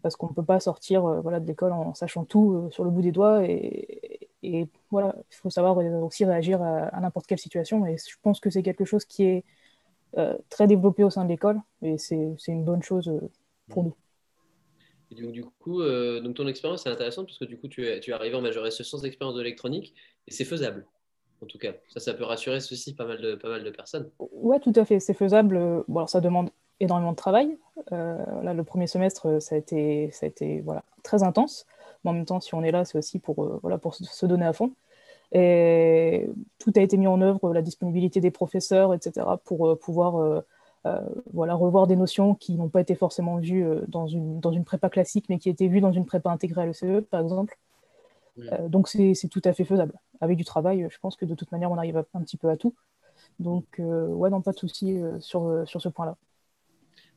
Parce 0.00 0.16
qu'on 0.16 0.28
ne 0.28 0.32
peut 0.32 0.42
pas 0.42 0.60
sortir 0.60 1.04
de 1.22 1.46
l'école 1.46 1.72
en 1.72 1.94
sachant 1.94 2.24
tout 2.24 2.68
sur 2.70 2.84
le 2.84 2.90
bout 2.90 3.02
des 3.02 3.12
doigts 3.12 3.44
et, 3.44 4.68
voilà, 4.90 5.14
il 5.30 5.36
faut 5.36 5.50
savoir 5.50 5.76
aussi 5.76 6.24
réagir 6.24 6.62
à, 6.62 7.00
n'importe 7.00 7.26
quelle 7.26 7.38
situation. 7.38 7.86
Et 7.86 7.96
je 7.98 8.16
pense 8.22 8.40
que 8.40 8.50
c'est 8.50 8.62
quelque 8.62 8.84
chose 8.84 9.04
qui 9.04 9.24
est 9.24 9.38
euh, 9.38 9.42
très 10.48 10.66
développé 10.66 11.04
au 11.04 11.10
sein 11.10 11.24
de 11.24 11.28
l'école. 11.28 11.60
Et 11.82 11.98
c'est 11.98 12.36
une 12.48 12.64
bonne 12.64 12.82
chose 12.82 13.08
euh, 13.08 13.30
pour 13.68 13.84
nous. 13.84 13.94
Et 15.10 15.20
donc, 15.20 15.32
du 15.32 15.44
coup, 15.44 15.82
euh, 15.82 16.20
donc 16.20 16.36
ton 16.36 16.46
expérience 16.46 16.86
est 16.86 16.90
intéressante 16.90 17.26
parce 17.26 17.38
que 17.38 17.44
du 17.44 17.58
coup, 17.58 17.68
tu 17.68 17.86
es, 17.86 18.00
tu 18.00 18.10
es 18.10 18.14
arrivé 18.14 18.34
en 18.34 18.40
major 18.40 18.66
S 18.66 18.82
sans 18.82 19.04
expérience 19.04 19.36
de 19.36 19.42
l'électronique 19.42 19.94
et 20.26 20.30
c'est 20.30 20.44
faisable. 20.44 20.86
En 21.42 21.46
tout 21.46 21.58
cas, 21.58 21.72
ça, 21.88 22.00
ça 22.00 22.14
peut 22.14 22.24
rassurer 22.24 22.60
ceci 22.60 22.94
pas 22.94 23.04
mal 23.04 23.20
de, 23.20 23.34
pas 23.34 23.48
mal 23.48 23.64
de 23.64 23.70
personnes. 23.70 24.10
Ouais, 24.18 24.60
tout 24.60 24.72
à 24.76 24.84
fait, 24.84 25.00
c'est 25.00 25.14
faisable. 25.14 25.84
Bon, 25.88 25.98
alors, 25.98 26.08
ça 26.08 26.20
demande 26.20 26.50
énormément 26.78 27.10
de 27.10 27.16
travail. 27.16 27.58
là, 27.90 28.54
le 28.54 28.64
premier 28.64 28.86
semestre, 28.86 29.40
ça 29.42 29.56
a 29.56 29.58
été, 29.58 30.10
ça 30.12 30.26
a 30.26 30.28
été 30.28 30.60
voilà, 30.60 30.84
très 31.02 31.22
intense. 31.24 31.66
Mais 32.04 32.10
en 32.10 32.14
même 32.14 32.26
temps, 32.26 32.40
si 32.40 32.54
on 32.54 32.62
est 32.62 32.70
là, 32.70 32.84
c'est 32.84 32.98
aussi 32.98 33.18
pour, 33.18 33.44
euh, 33.44 33.58
voilà, 33.62 33.78
pour 33.78 33.94
se 33.94 34.26
donner 34.26 34.44
à 34.44 34.52
fond. 34.52 34.72
Et 35.32 36.28
tout 36.58 36.72
a 36.76 36.80
été 36.80 36.96
mis 36.96 37.06
en 37.06 37.20
œuvre, 37.22 37.52
la 37.54 37.62
disponibilité 37.62 38.20
des 38.20 38.30
professeurs, 38.30 38.94
etc., 38.94 39.26
pour 39.44 39.68
euh, 39.68 39.76
pouvoir 39.76 40.16
euh, 40.16 40.40
voilà, 41.32 41.54
revoir 41.54 41.86
des 41.86 41.96
notions 41.96 42.34
qui 42.34 42.54
n'ont 42.56 42.68
pas 42.68 42.80
été 42.80 42.94
forcément 42.94 43.36
vues 43.36 43.64
dans, 43.88 44.06
une, 44.06 44.40
dans 44.40 44.52
une 44.52 44.64
prépa 44.64 44.90
classique, 44.90 45.26
mais 45.28 45.38
qui 45.38 45.48
étaient 45.48 45.68
vues 45.68 45.80
dans 45.80 45.92
une 45.92 46.04
prépa 46.04 46.30
intégrée 46.30 46.62
à 46.62 46.66
l'ECE, 46.66 47.04
par 47.10 47.20
exemple. 47.20 47.56
donc 48.68 48.88
c'est 48.88 49.28
tout 49.30 49.42
à 49.44 49.52
fait 49.52 49.64
faisable. 49.64 49.94
Avec 50.20 50.36
du 50.36 50.44
travail, 50.44 50.86
je 50.90 50.98
pense 50.98 51.16
que 51.16 51.24
de 51.24 51.34
toute 51.34 51.52
manière, 51.52 51.70
on 51.70 51.78
arrive 51.78 52.04
un 52.14 52.20
petit 52.20 52.36
peu 52.36 52.50
à 52.50 52.56
tout. 52.56 52.74
Donc, 53.38 53.64
ouais, 53.78 54.30
non, 54.30 54.42
pas 54.42 54.52
de 54.52 54.58
souci 54.58 55.00
sur, 55.20 55.62
sur 55.66 55.80
ce 55.80 55.88
point-là 55.88 56.16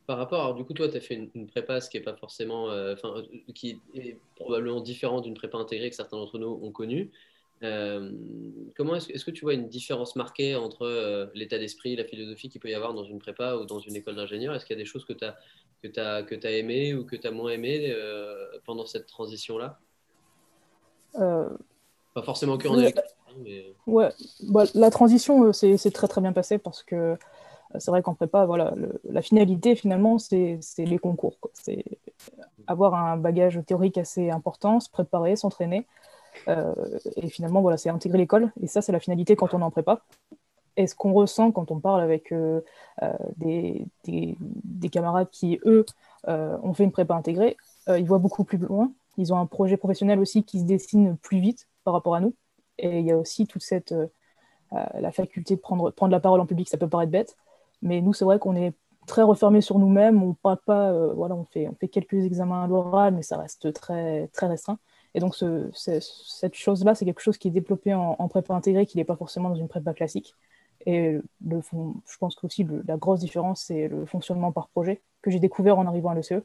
par 0.06 0.18
rapport, 0.18 0.42
alors, 0.42 0.56
du 0.56 0.64
coup, 0.64 0.74
toi, 0.74 0.88
tu 0.88 0.98
as 0.98 1.02
fait 1.02 1.30
une, 1.34 1.48
prépa, 1.48 1.82
ce 1.82 1.90
qui 1.90 1.98
est 1.98 2.02
pas 2.02 2.16
forcément, 2.16 2.70
euh, 2.70 2.94
enfin, 2.94 3.16
euh, 3.18 3.52
qui 3.54 3.80
est 3.96 4.18
probablement 4.36 4.80
différent 4.80 5.20
d'une 5.20 5.34
prépa 5.34 5.58
intégrée 5.58 5.90
que 5.90 5.96
certains 5.96 6.18
d'entre 6.18 6.38
nous 6.38 6.60
ont 6.62 6.72
connue. 6.72 7.12
Euh, 7.64 8.12
comment 8.76 8.96
est-ce, 8.96 9.12
est 9.12 9.24
que 9.24 9.32
tu 9.32 9.46
vois 9.46 9.54
une 9.54 9.70
différence 9.70 10.16
marquée 10.16 10.56
entre 10.56 11.32
l'état 11.34 11.58
d'esprit, 11.58 11.96
la 11.96 12.04
philosophie 12.04 12.50
qu'il 12.50 12.62
peut 12.62 12.70
y 12.70 12.74
avoir 12.74 12.94
dans 12.94 13.06
une 13.06 13.20
prépa 13.20 13.56
ou 13.56 13.66
dans 13.66 13.80
une 13.80 13.96
école 13.96 14.16
d'ingénieur? 14.16 14.54
Est-ce 14.54 14.66
qu'il 14.66 14.76
y 14.76 14.80
a 14.80 14.84
des 14.84 14.90
choses 14.90 15.06
que 15.06 15.14
tu 15.14 15.24
as 15.26 15.36
que 15.82 16.00
as 16.00 16.24
que 16.24 16.36
as 16.46 16.52
aimé 16.52 16.94
ou 16.94 17.06
que 17.06 17.16
tu 17.16 17.26
as 17.26 17.32
moins 17.32 17.52
aimé 17.52 17.96
pendant 18.66 18.86
cette 18.86 19.08
transition-là? 19.08 19.80
Pas 21.14 22.24
forcément 22.24 22.58
que 22.58 22.68
en 22.68 22.78
électronique. 22.78 23.12
Mais... 23.44 23.66
Ouais, 23.86 24.10
bah, 24.44 24.64
la 24.74 24.90
transition, 24.90 25.52
c'est, 25.52 25.76
c'est 25.78 25.92
très 25.92 26.08
très 26.08 26.22
bien 26.22 26.32
passé 26.32 26.58
parce 26.58 26.84
que 26.84 27.18
c'est 27.80 27.92
vrai 27.92 28.02
qu'en 28.02 28.14
prépa, 28.14 28.46
voilà, 28.46 28.74
la 29.10 29.22
finalité 29.22 29.76
finalement, 29.76 30.18
c'est 30.18 30.60
les 30.78 30.98
concours. 30.98 31.38
C'est 31.54 31.84
avoir 32.68 32.96
un 32.96 33.18
bagage 33.18 33.60
théorique 33.66 33.98
assez 33.98 34.30
important, 34.30 34.80
se 34.80 34.90
préparer, 34.90 35.36
s'entraîner. 35.36 35.86
Euh, 36.48 36.74
et 37.16 37.30
finalement, 37.30 37.62
voilà, 37.62 37.78
c'est 37.78 37.90
intégrer 37.90 38.18
l'école. 38.18 38.52
Et 38.62 38.68
ça, 38.68 38.82
c'est 38.82 38.92
la 38.92 39.00
finalité 39.00 39.36
quand 39.36 39.54
on 39.54 39.60
est 39.60 39.64
en 39.64 39.72
prépa. 39.72 40.02
Et 40.78 40.88
ce 40.88 40.96
qu'on 40.96 41.14
ressent 41.14 41.52
quand 41.52 41.72
on 41.72 41.80
parle 41.80 42.02
avec 42.02 42.32
euh, 42.34 42.62
euh, 43.02 43.14
des, 43.38 43.86
des, 44.04 44.90
camarades 44.90 45.30
qui, 45.32 45.60
eux, 45.66 45.86
ont 46.28 46.74
fait 46.74 46.84
une 46.84 46.92
prépa 46.92 47.16
intégrée, 47.16 47.56
ils 47.88 48.06
voient 48.06 48.20
beaucoup 48.20 48.44
plus 48.44 48.58
loin. 48.58 48.92
Ils 49.18 49.32
ont 49.34 49.38
un 49.38 49.46
projet 49.46 49.78
professionnel 49.78 50.20
aussi 50.20 50.44
qui 50.44 50.60
se 50.60 50.66
dessine 50.66 51.18
plus 51.18 51.40
vite 51.40 51.68
par 51.84 51.94
rapport 51.94 52.16
à 52.16 52.20
nous. 52.20 52.34
Et 52.78 53.00
il 53.00 53.06
y 53.06 53.12
a 53.12 53.18
aussi 53.18 53.48
toute 53.48 53.64
cette 53.64 53.94
la 54.72 55.12
faculté 55.12 55.56
de 55.56 55.62
prendre, 55.62 55.92
prendre 55.92 56.12
la 56.12 56.20
parole 56.20 56.42
en 56.42 56.46
public, 56.46 56.68
ça 56.68 56.78
peut 56.78 56.90
paraître 56.90 57.12
bête, 57.12 57.38
mais 57.82 58.02
nous, 58.02 58.12
c'est 58.12 58.26
vrai 58.26 58.40
qu'on 58.40 58.58
est 58.58 58.74
très 59.08 59.22
refermé 59.22 59.62
sur 59.62 59.80
nous-mêmes. 59.80 60.22
On 60.22 60.34
parle 60.34 60.58
pas, 60.66 60.92
voilà, 61.14 61.36
on 61.36 61.46
fait, 61.46 61.70
on 61.70 61.76
fait 61.76 61.88
quelques 61.88 62.26
examens 62.26 62.64
à 62.64 62.68
l'oral, 62.68 63.14
mais 63.14 63.22
ça 63.22 63.38
reste 63.38 63.72
très, 63.72 64.28
très 64.34 64.48
restreint. 64.48 64.80
Et 65.16 65.22
donc, 65.22 65.34
cette 65.74 66.56
chose-là, 66.56 66.94
c'est 66.94 67.06
quelque 67.06 67.22
chose 67.22 67.38
qui 67.38 67.48
est 67.48 67.52
développé 67.52 67.94
en, 67.94 68.28
prépa 68.28 68.54
intégrée, 68.54 68.86
qui 68.86 68.98
n'est 68.98 69.06
pas 69.06 69.16
forcément 69.16 69.48
dans 69.50 69.56
une 69.56 69.70
prépa 69.70 69.94
classique. 69.94 70.36
Et 70.86 71.18
le 71.46 71.62
je 71.62 72.18
pense 72.20 72.36
que 72.36 72.46
aussi 72.46 72.68
la 72.86 72.98
grosse 72.98 73.22
différence, 73.22 73.64
c'est 73.64 73.88
le 73.88 74.06
fonctionnement 74.06 74.52
par 74.52 74.68
projet 74.68 75.02
que 75.22 75.32
j'ai 75.32 75.40
découvert 75.40 75.80
en 75.80 75.88
arrivant 75.88 76.10
à 76.10 76.16
l'ECE 76.16 76.44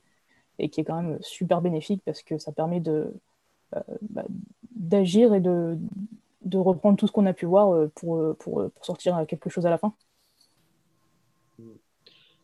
et 0.60 0.68
qui 0.68 0.80
est 0.80 0.84
quand 0.84 1.02
même 1.02 1.18
super 1.20 1.60
bénéfique 1.60 2.02
parce 2.04 2.22
que 2.22 2.38
ça 2.38 2.52
permet 2.52 2.80
euh, 2.86 3.10
bah, 4.02 4.24
d'agir 4.76 5.34
et 5.34 5.40
de, 5.40 5.76
de, 6.42 6.56
reprendre 6.56 6.96
tout 6.96 7.08
ce 7.08 7.12
qu'on 7.12 7.26
a 7.26 7.32
pu 7.32 7.46
voir 7.46 7.74
euh, 7.74 7.88
pour, 7.96 8.36
pour, 8.36 8.70
pour, 8.70 8.84
sortir 8.84 9.26
quelque 9.26 9.50
chose 9.50 9.66
à 9.66 9.70
la 9.70 9.78
fin. 9.78 9.92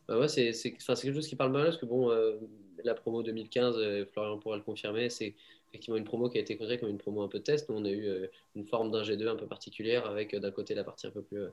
Bah 0.09 0.19
ouais, 0.19 0.29
c'est, 0.29 0.53
quelque 0.53 1.13
chose 1.15 1.29
qui 1.29 1.37
parle 1.37 1.53
mal 1.53 1.65
parce 1.65 1.77
que 1.77 1.87
bon, 1.87 2.11
euh, 2.11 2.37
la 2.83 2.95
promo 2.95 3.23
2015, 3.23 4.07
Florian 4.13 4.39
pourra 4.39 4.57
le 4.57 4.63
confirmer, 4.63 5.09
c'est 5.09 5.35
effectivement 5.77 5.97
une 5.97 6.05
promo 6.05 6.29
qui 6.29 6.39
a 6.39 6.41
été 6.41 6.57
considérée 6.57 6.81
comme 6.81 6.91
une 6.91 6.99
promo 6.99 7.23
un 7.23 7.29
peu 7.29 7.41
test. 7.41 7.69
Nous, 7.69 7.77
on 7.77 7.85
a 7.85 7.91
eu 7.91 8.29
une 8.55 8.65
forme 8.65 8.91
d'un 8.91 9.03
G2 9.03 9.29
un 9.29 9.37
peu 9.37 9.47
particulière 9.47 10.07
avec 10.07 10.35
d'un 10.35 10.51
côté 10.51 10.75
la 10.75 10.85
partie 10.85 11.07
un 11.07 11.11
peu 11.11 11.23
plus, 11.23 11.47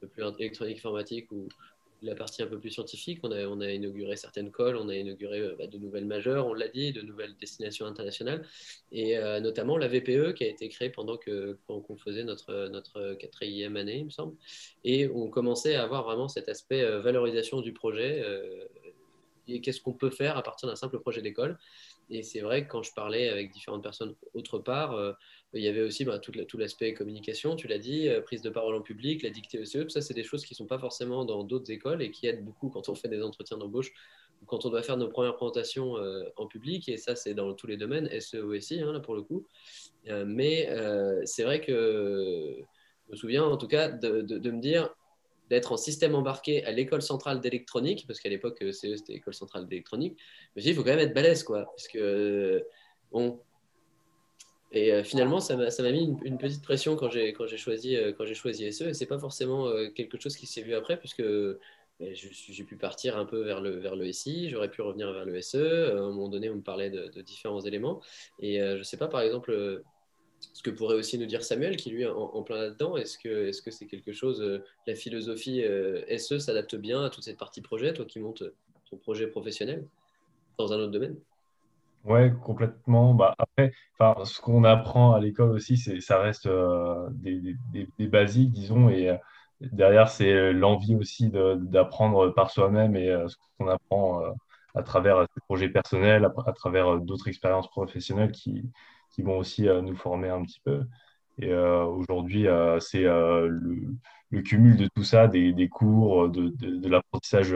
plus 0.00 0.22
électronique 0.38 0.78
informatique 0.78 1.30
où, 1.32 1.48
la 2.02 2.14
partie 2.14 2.42
un 2.42 2.46
peu 2.46 2.58
plus 2.58 2.70
scientifique. 2.70 3.20
On 3.22 3.60
a, 3.60 3.72
inauguré 3.72 4.16
certaines 4.16 4.50
cols, 4.50 4.76
on 4.76 4.88
a 4.88 4.94
inauguré 4.94 5.40
euh, 5.40 5.54
bah, 5.58 5.66
de 5.66 5.78
nouvelles 5.78 6.04
majeures, 6.04 6.46
on 6.46 6.54
l'a 6.54 6.68
dit, 6.68 6.92
de 6.92 7.02
nouvelles 7.02 7.34
destinations 7.36 7.86
internationales, 7.86 8.46
et 8.92 9.16
euh, 9.18 9.40
notamment 9.40 9.76
la 9.76 9.88
VPE 9.88 10.34
qui 10.34 10.44
a 10.44 10.48
été 10.48 10.68
créée 10.68 10.90
pendant 10.90 11.16
qu'on 11.16 11.96
faisait 11.96 12.24
notre, 12.24 12.68
notre 12.68 13.14
quatrième 13.14 13.76
année, 13.76 13.98
il 13.98 14.04
me 14.06 14.10
semble. 14.10 14.36
Et 14.84 15.08
on 15.08 15.28
commençait 15.28 15.74
à 15.74 15.82
avoir 15.82 16.04
vraiment 16.04 16.28
cet 16.28 16.48
aspect 16.48 16.82
euh, 16.82 17.00
valorisation 17.00 17.60
du 17.60 17.72
projet. 17.72 18.24
et 19.48 19.60
qu'est-ce 19.60 19.80
qu'on 19.80 19.92
peut 19.92 20.10
faire 20.10 20.36
à 20.36 20.42
partir 20.42 20.68
d'un 20.68 20.76
simple 20.76 20.98
projet 21.00 21.22
d'école 21.22 21.58
Et 22.10 22.22
c'est 22.22 22.40
vrai 22.40 22.66
que 22.66 22.70
quand 22.70 22.82
je 22.82 22.92
parlais 22.94 23.28
avec 23.28 23.50
différentes 23.50 23.82
personnes 23.82 24.14
autre 24.34 24.58
part, 24.58 25.16
il 25.54 25.62
y 25.62 25.68
avait 25.68 25.82
aussi 25.82 26.04
bah, 26.04 26.18
tout, 26.18 26.32
l'aspect 26.58 26.92
communication, 26.92 27.56
tu 27.56 27.68
l'as 27.68 27.78
dit, 27.78 28.08
euh, 28.08 28.20
prise 28.20 28.42
de 28.42 28.50
parole 28.50 28.74
en 28.74 28.82
public, 28.82 29.22
la 29.22 29.30
dictée 29.30 29.58
ECE, 29.58 29.84
tout 29.84 29.88
ça, 29.88 30.02
c'est 30.02 30.14
des 30.14 30.24
choses 30.24 30.44
qui 30.44 30.52
ne 30.52 30.56
sont 30.56 30.66
pas 30.66 30.78
forcément 30.78 31.24
dans 31.24 31.42
d'autres 31.42 31.70
écoles 31.70 32.02
et 32.02 32.10
qui 32.10 32.26
aident 32.26 32.44
beaucoup 32.44 32.68
quand 32.68 32.88
on 32.88 32.94
fait 32.94 33.08
des 33.08 33.22
entretiens 33.22 33.56
d'embauche 33.56 33.90
ou 34.42 34.46
quand 34.46 34.66
on 34.66 34.70
doit 34.70 34.82
faire 34.82 34.98
nos 34.98 35.08
premières 35.08 35.36
présentations 35.36 35.96
euh, 35.96 36.24
en 36.36 36.46
public. 36.46 36.88
Et 36.88 36.98
ça, 36.98 37.16
c'est 37.16 37.32
dans 37.32 37.54
tous 37.54 37.66
les 37.66 37.78
domaines, 37.78 38.08
SE 38.20 38.36
ou 38.36 38.58
SI, 38.60 38.80
hein, 38.80 38.92
là 38.92 39.00
pour 39.00 39.14
le 39.14 39.22
coup. 39.22 39.46
Euh, 40.08 40.24
mais 40.26 40.68
c'est 41.24 41.44
vrai 41.44 41.60
que 41.60 42.58
je 43.06 43.12
me 43.12 43.16
souviens 43.16 43.44
en 43.44 43.56
tout 43.56 43.68
cas 43.68 43.88
de, 43.88 44.50
me 44.50 44.60
dire 44.60 44.94
d'être 45.50 45.72
en 45.72 45.76
système 45.76 46.14
embarqué 46.14 46.64
à 46.64 46.72
l'école 46.72 47.02
centrale 47.02 47.40
d'électronique, 47.40 48.04
parce 48.06 48.20
qu'à 48.20 48.28
l'époque, 48.28 48.58
CE, 48.60 48.96
c'était 48.96 49.14
l'école 49.14 49.34
centrale 49.34 49.66
d'électronique. 49.66 50.16
Je 50.18 50.60
me 50.60 50.60
suis 50.60 50.62
dit, 50.62 50.70
il 50.70 50.74
faut 50.74 50.82
quand 50.82 50.96
même 50.96 51.06
être 51.06 51.14
balèze, 51.14 51.42
quoi. 51.42 51.64
Parce 51.64 51.88
que, 51.88 52.64
bon, 53.12 53.40
et 54.72 54.92
euh, 54.92 55.02
finalement, 55.02 55.40
ça 55.40 55.56
m'a 55.56 55.92
mis 55.92 56.16
une, 56.24 56.38
petite 56.38 56.62
pression 56.62 56.96
quand 56.96 57.10
j'ai 57.10 57.34
choisi, 57.56 57.96
euh, 57.96 58.12
choisi 58.34 58.70
SE. 58.72 58.84
Et 58.84 58.94
ce 58.94 59.00
n'est 59.00 59.06
pas 59.06 59.18
forcément 59.18 59.66
euh, 59.68 59.88
quelque 59.88 60.20
chose 60.20 60.36
qui 60.36 60.46
s'est 60.46 60.62
vu 60.62 60.74
après, 60.74 60.98
puisque 60.98 61.22
ben, 61.22 62.14
j'ai 62.14 62.64
pu 62.64 62.76
partir 62.76 63.16
un 63.16 63.24
peu 63.24 63.42
vers 63.42 63.60
le, 63.60 63.70
vers 63.70 63.96
le 63.96 64.12
SI, 64.12 64.50
j'aurais 64.50 64.70
pu 64.70 64.82
revenir 64.82 65.10
vers 65.12 65.24
le 65.24 65.40
SE. 65.40 65.56
à 65.90 65.94
un 65.94 66.10
moment 66.10 66.28
donné, 66.28 66.50
on 66.50 66.56
me 66.56 66.62
parlait 66.62 66.90
de, 66.90 67.22
différents 67.22 67.60
éléments. 67.60 68.02
Et 68.40 68.58
je 68.60 68.78
ne 68.78 68.82
sais 68.82 68.98
pas, 68.98 69.08
par 69.08 69.22
exemple, 69.22 69.82
ce 70.40 70.62
que 70.62 70.70
pourrait 70.70 70.94
aussi 70.94 71.18
nous 71.18 71.26
dire 71.26 71.42
Samuel, 71.44 71.76
qui 71.76 71.90
lui 71.90 72.02
est 72.02 72.08
en, 72.08 72.42
plein 72.42 72.56
là-dedans. 72.56 72.96
Est-ce 72.96 73.18
que 73.18 73.52
c'est 73.52 73.70
-ce 73.70 73.72
c'est 73.72 73.86
quelque 73.86 74.12
chose, 74.12 74.62
la 74.86 74.94
philosophie 74.94 75.62
SE 76.18 76.38
s'adapte 76.38 76.76
bien 76.76 77.04
à 77.04 77.10
toute 77.10 77.24
cette 77.24 77.38
partie 77.38 77.60
projet, 77.60 77.92
toi 77.92 78.04
qui 78.04 78.20
montes 78.20 78.44
ton 78.90 78.96
projet 78.96 79.26
professionnel 79.26 79.86
dans 80.58 80.72
un 80.72 80.78
autre 80.78 80.92
domaine? 80.92 81.16
Ouais, 82.04 82.32
complètement. 82.42 83.14
Bah, 83.14 83.34
après, 83.38 83.72
ce 84.24 84.40
qu'on 84.40 84.64
apprend 84.64 85.12
à 85.12 85.20
l'école 85.20 85.50
aussi, 85.50 85.76
ça 86.00 86.20
reste 86.20 86.46
euh, 86.46 87.08
des, 87.12 87.56
des, 87.72 88.06
basiques, 88.06 88.52
disons, 88.52 88.88
et 88.88 89.10
euh, 89.10 89.16
derrière, 89.60 90.08
c'est 90.08 90.32
euh, 90.32 90.52
l'envie 90.52 90.94
aussi 90.94 91.30
d'apprendre 91.30 92.30
par 92.30 92.50
soi-même 92.50 92.96
et 92.96 93.08
ce 93.28 93.36
qu'on 93.58 93.68
apprend 93.68 94.22
à 94.74 94.82
travers 94.82 95.26
ses 95.34 95.40
projets 95.42 95.68
personnels, 95.68 96.24
à, 96.46 96.52
travers 96.52 96.98
d'autres 96.98 97.28
expériences 97.28 97.68
professionnelles 97.68 98.32
qui, 98.32 98.64
qui 99.18 99.22
vont 99.22 99.38
aussi 99.38 99.64
nous 99.64 99.96
former 99.96 100.28
un 100.28 100.44
petit 100.44 100.60
peu. 100.64 100.84
Et 101.40 101.52
aujourd'hui, 101.52 102.46
c'est 102.78 103.02
le, 103.02 104.42
cumul 104.42 104.76
de 104.76 104.88
tout 104.94 105.02
ça, 105.02 105.26
des, 105.26 105.68
cours, 105.68 106.28
de, 106.28 106.88
l'apprentissage 106.88 107.52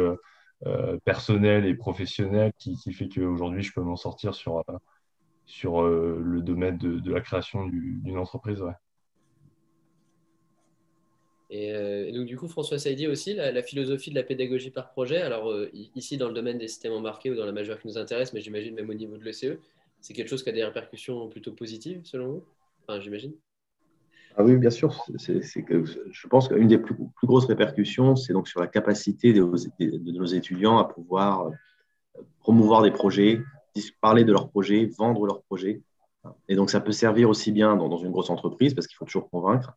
euh, 0.66 0.96
personnel 1.04 1.66
et 1.66 1.74
professionnel 1.74 2.52
qui, 2.56 2.76
qui 2.76 2.92
fait 2.92 3.08
qu'aujourd'hui, 3.08 3.64
je 3.64 3.72
peux 3.72 3.80
m'en 3.80 3.96
sortir 3.96 4.32
sur, 4.32 4.58
euh, 4.58 4.78
sur 5.44 5.82
euh, 5.82 6.20
le 6.22 6.40
domaine 6.40 6.78
de, 6.78 7.12
la 7.12 7.20
création 7.20 7.66
d'une 7.66 8.16
entreprise. 8.16 8.62
Et, 11.50 12.12
donc, 12.12 12.26
du 12.26 12.38
coup, 12.38 12.46
François 12.46 12.78
Saidi 12.78 13.08
aussi, 13.08 13.34
la, 13.34 13.62
philosophie 13.62 14.10
de 14.10 14.14
la 14.14 14.22
pédagogie 14.22 14.70
par 14.70 14.90
projet. 14.92 15.20
Alors, 15.20 15.52
ici, 15.96 16.16
dans 16.16 16.28
le 16.28 16.34
domaine 16.34 16.58
des 16.58 16.68
systèmes 16.68 16.92
embarqués 16.92 17.30
ou 17.30 17.34
dans 17.34 17.44
la 17.44 17.52
majeure 17.52 17.80
qui 17.80 17.88
nous 17.88 17.98
intéresse, 17.98 18.32
mais 18.32 18.40
j'imagine 18.40 18.74
même 18.74 18.88
au 18.88 18.94
niveau 18.94 19.18
de 19.18 19.24
l'ECE, 19.24 19.58
c'est 20.02 20.12
quelque 20.12 20.28
chose 20.28 20.42
qui 20.42 20.50
a 20.50 20.52
des 20.52 20.64
répercussions 20.64 21.28
plutôt 21.28 21.52
positives, 21.52 22.00
selon 22.04 22.26
vous? 22.26 22.44
Enfin, 22.82 23.00
j'imagine. 23.00 23.32
Ah 24.36 24.42
oui, 24.42 24.56
bien 24.56 24.70
sûr. 24.70 25.04
Que 25.66 25.84
je 25.84 26.26
pense 26.28 26.48
qu'une 26.48 26.68
des 26.68 26.78
plus, 26.78 26.96
grosses 27.22 27.46
répercussions, 27.46 28.16
c'est 28.16 28.32
donc 28.32 28.48
sur 28.48 28.60
la 28.60 28.66
capacité 28.66 29.32
de, 29.32 29.40
nos 29.40 30.24
étudiants 30.26 30.78
à 30.78 30.84
pouvoir 30.84 31.46
euh, 31.46 32.22
promouvoir 32.40 32.82
des 32.82 32.90
projets, 32.90 33.40
parler 34.00 34.24
de 34.24 34.32
leurs 34.32 34.48
projets, 34.48 34.90
vendre 34.98 35.24
leurs 35.26 35.42
projets. 35.42 35.82
Et 36.48 36.56
donc, 36.56 36.70
ça 36.70 36.80
peut 36.80 36.92
servir 36.92 37.28
aussi 37.28 37.52
bien 37.52 37.76
dans, 37.76 37.96
une 37.98 38.10
grosse 38.10 38.30
entreprise, 38.30 38.74
parce 38.74 38.86
qu'il 38.86 38.96
faut 38.96 39.04
toujours 39.04 39.30
convaincre, 39.30 39.76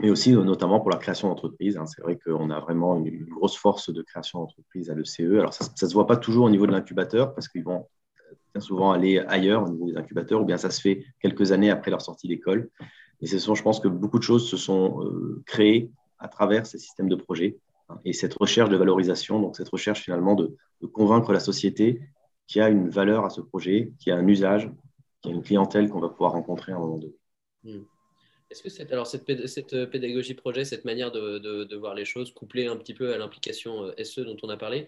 mais 0.00 0.10
aussi 0.10 0.32
notamment 0.32 0.80
pour 0.80 0.90
la 0.90 0.96
création 0.96 1.28
d'entreprise. 1.28 1.76
Hein. 1.76 1.86
C'est 1.86 2.02
vrai 2.02 2.18
qu'on 2.18 2.50
a 2.50 2.60
vraiment 2.60 2.96
une, 3.04 3.26
grosse 3.26 3.56
force 3.56 3.92
de 3.92 4.02
création 4.02 4.40
d'entreprise 4.40 4.90
à 4.90 4.94
l'ECE. 4.94 5.20
Alors, 5.20 5.52
ça 5.52 5.64
ne 5.64 5.88
se 5.88 5.94
voit 5.94 6.06
pas 6.06 6.16
toujours 6.16 6.46
au 6.46 6.50
niveau 6.50 6.66
de 6.66 6.72
l'incubateur, 6.72 7.34
parce 7.34 7.48
qu'ils 7.48 7.64
vont 7.64 7.86
bien 8.54 8.60
souvent 8.60 8.92
aller 8.92 9.18
ailleurs 9.18 9.64
au 9.64 9.68
niveau 9.68 9.90
des 9.90 9.96
incubateurs, 9.96 10.42
ou 10.42 10.44
bien 10.44 10.56
ça 10.56 10.70
se 10.70 10.80
fait 10.80 11.04
quelques 11.20 11.52
années 11.52 11.70
après 11.70 11.90
leur 11.90 12.02
sortie 12.02 12.28
d'école. 12.28 12.70
Et 13.20 13.26
ce 13.26 13.38
sont, 13.38 13.54
je 13.54 13.62
pense 13.62 13.80
que 13.80 13.88
beaucoup 13.88 14.18
de 14.18 14.24
choses 14.24 14.48
se 14.48 14.56
sont 14.56 15.04
euh, 15.04 15.42
créées 15.46 15.90
à 16.18 16.28
travers 16.28 16.66
ces 16.66 16.78
systèmes 16.78 17.08
de 17.08 17.16
projets 17.16 17.58
hein, 17.88 17.98
et 18.04 18.12
cette 18.12 18.34
recherche 18.34 18.70
de 18.70 18.76
valorisation, 18.76 19.40
donc 19.40 19.56
cette 19.56 19.68
recherche 19.68 20.02
finalement 20.02 20.34
de, 20.34 20.56
convaincre 20.92 21.32
la 21.32 21.40
société 21.40 22.00
qu'il 22.46 22.60
y 22.60 22.62
a 22.62 22.68
une 22.68 22.88
valeur 22.88 23.24
à 23.24 23.30
ce 23.30 23.40
projet, 23.40 23.92
qu'il 23.98 24.10
y 24.10 24.12
a 24.12 24.16
un 24.16 24.26
usage, 24.26 24.70
qu'il 25.20 25.32
y 25.32 25.34
a 25.34 25.36
une 25.36 25.42
clientèle 25.42 25.88
qu'on 25.88 26.00
va 26.00 26.08
pouvoir 26.08 26.32
rencontrer 26.32 26.72
à 26.72 26.76
un 26.76 26.78
moment 26.78 26.98
donné. 26.98 27.14
Hmm. 27.64 27.82
Est-ce 28.50 28.62
que 28.62 28.70
cette, 28.70 28.90
alors 28.92 29.06
cette, 29.06 29.46
cette, 29.46 29.84
pédagogie 29.90 30.32
projet, 30.32 30.64
cette 30.64 30.86
manière 30.86 31.10
de, 31.12 31.76
voir 31.76 31.94
les 31.94 32.06
choses, 32.06 32.32
couplée 32.32 32.66
un 32.66 32.76
petit 32.76 32.94
peu 32.94 33.12
à 33.12 33.18
l'implication 33.18 33.84
euh, 33.84 34.04
SE 34.04 34.22
dont 34.22 34.36
on 34.42 34.48
a 34.48 34.56
parlé, 34.56 34.82
euh, 34.82 34.84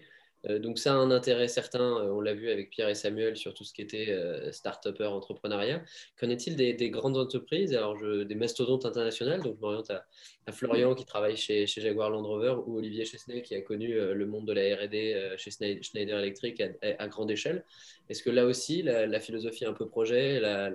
donc 0.49 0.79
ça 0.79 0.93
a 0.93 0.95
un 0.95 1.11
intérêt 1.11 1.47
certain, 1.47 1.97
euh, 1.99 2.11
on 2.11 2.19
l'a 2.19 2.33
vu 2.33 2.49
avec 2.49 2.71
Pierre 2.71 2.89
et 2.89 2.95
Samuel 2.95 3.37
sur 3.37 3.53
tout 3.53 3.63
ce 3.63 3.73
qui 3.73 3.81
était 3.81 4.09
euh, 4.09 4.51
start-upper, 4.51 5.05
entrepreneuriat. 5.05 5.83
Qu'en 6.19 6.29
est-il 6.29 6.55
des, 6.55 6.89
grandes 6.89 7.17
entreprises, 7.17 7.75
alors 7.75 7.97
des 8.01 8.35
mastodontes 8.35 8.85
internationales 8.85 9.41
Donc 9.43 9.55
je 9.57 9.61
m'oriente 9.61 9.91
à, 9.91 10.05
Florian 10.51 10.95
qui 10.95 11.05
travaille 11.05 11.37
chez, 11.37 11.67
Jaguar 11.67 12.09
Land 12.09 12.23
Rover 12.23 12.55
ou 12.65 12.77
Olivier 12.77 13.05
Chesnay 13.05 13.41
qui 13.41 13.55
a 13.55 13.61
connu 13.61 13.93
le 13.93 14.25
monde 14.25 14.45
de 14.47 14.53
la 14.53 14.75
R&D 14.75 15.35
chez 15.37 15.51
Schneider 15.81 16.19
Electric 16.19 16.61
à, 16.81 17.07
grande 17.07 17.31
échelle. 17.31 17.63
Est-ce 18.09 18.23
que 18.23 18.29
là 18.29 18.45
aussi, 18.45 18.81
la, 18.81 19.19
philosophie 19.19 19.65
un 19.65 19.73
peu 19.73 19.87
projet, 19.87 20.39
la, 20.39 20.71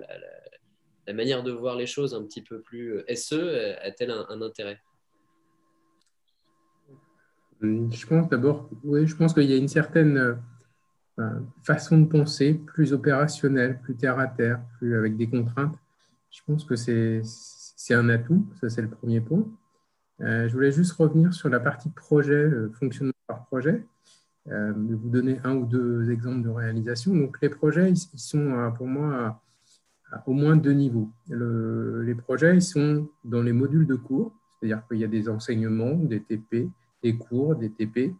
manière 1.13 1.43
de 1.43 1.51
voir 1.51 1.75
les 1.75 1.85
choses 1.85 2.15
un 2.15 2.23
petit 2.23 2.41
peu 2.41 2.61
plus 2.61 3.03
SE 3.13 3.75
a-t-elle 3.81 4.11
un 4.11 4.41
intérêt? 4.41 4.81
Je 7.61 8.05
pense 8.05 8.29
d'abord, 8.29 8.69
oui, 8.83 9.07
je 9.07 9.15
pense 9.15 9.33
qu'il 9.33 9.49
y 9.49 9.53
a 9.53 9.57
une 9.57 9.67
certaine 9.67 10.37
euh, 11.19 11.39
façon 11.63 11.97
de 11.97 12.05
penser, 12.05 12.53
plus 12.53 12.93
opérationnelle, 12.93 13.79
plus 13.81 13.95
terre 13.95 14.19
à 14.19 14.27
terre, 14.27 14.61
plus 14.77 14.95
avec 14.95 15.17
des 15.17 15.27
contraintes. 15.27 15.75
Je 16.29 16.41
pense 16.45 16.63
que 16.63 16.75
c'est 16.75 17.23
un 17.93 18.09
atout, 18.09 18.45
ça 18.61 18.69
c'est 18.69 18.83
le 18.83 18.89
premier 18.89 19.19
point. 19.19 19.43
Euh, 20.21 20.47
je 20.47 20.53
voulais 20.53 20.71
juste 20.71 20.91
revenir 20.93 21.33
sur 21.33 21.49
la 21.49 21.59
partie 21.59 21.89
projet, 21.89 22.51
fonctionnement 22.73 23.13
par 23.25 23.45
projet. 23.45 23.83
Euh, 24.49 24.73
vous 24.75 25.09
donner 25.09 25.39
un 25.43 25.55
ou 25.55 25.65
deux 25.65 26.11
exemples 26.11 26.43
de 26.43 26.49
réalisation. 26.49 27.15
Donc 27.15 27.41
les 27.41 27.49
projets, 27.49 27.89
ils, 27.89 28.19
sont 28.19 28.71
pour 28.77 28.85
moi 28.85 29.41
à, 30.11 30.23
au 30.27 30.33
moins 30.33 30.55
deux 30.55 30.73
niveaux. 30.73 31.09
les 31.29 32.15
projets, 32.15 32.55
ils 32.55 32.61
sont 32.61 33.09
dans 33.23 33.41
les 33.41 33.53
modules 33.53 33.87
de 33.87 33.95
cours, 33.95 34.35
c'est-à-dire 34.59 34.87
qu'il 34.87 34.99
y 34.99 35.03
a 35.03 35.07
des 35.07 35.29
enseignements, 35.29 35.95
des 35.95 36.21
TP, 36.21 36.69
des 37.03 37.17
cours, 37.17 37.55
des 37.55 37.69
TP. 37.71 38.15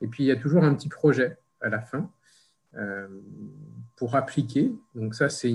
Et 0.00 0.06
puis, 0.08 0.24
il 0.24 0.26
y 0.26 0.30
a 0.30 0.36
toujours 0.36 0.64
un 0.64 0.74
petit 0.74 0.88
projet 0.88 1.38
à 1.60 1.68
la 1.68 1.80
fin 1.80 2.10
euh, 2.76 3.08
pour 3.96 4.14
appliquer. 4.16 4.72
Donc, 4.94 5.14
ça, 5.14 5.28
c'est 5.28 5.54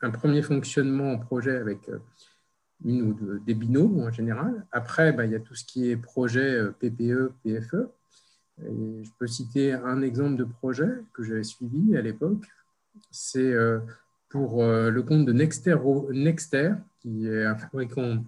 un 0.00 0.10
premier 0.10 0.42
fonctionnement 0.42 1.12
en 1.12 1.18
projet 1.18 1.56
avec 1.56 1.88
euh, 1.88 1.98
une 2.84 3.02
ou 3.02 3.38
des 3.40 3.54
binômes 3.54 4.00
en 4.00 4.10
général. 4.10 4.66
Après, 4.72 5.12
bah, 5.12 5.24
il 5.24 5.32
y 5.32 5.34
a 5.34 5.40
tout 5.40 5.54
ce 5.54 5.64
qui 5.64 5.90
est 5.90 5.96
projet 5.96 6.54
euh, 6.54 6.72
PPE, 6.72 7.32
PFE. 7.44 7.88
Je 8.58 9.10
peux 9.18 9.26
citer 9.26 9.72
un 9.72 10.02
exemple 10.02 10.36
de 10.36 10.44
projet 10.44 10.88
que 11.14 11.24
j'avais 11.24 11.42
suivi 11.42 11.96
à 11.96 12.02
l'époque. 12.02 12.44
C'est 13.10 13.54
pour 14.28 14.62
le 14.62 15.00
compte 15.00 15.24
de 15.24 15.32
Nexter, 15.32 15.76
qui 17.00 17.26
est 17.26 17.44
un 17.44 17.56
fabricant 17.56 18.22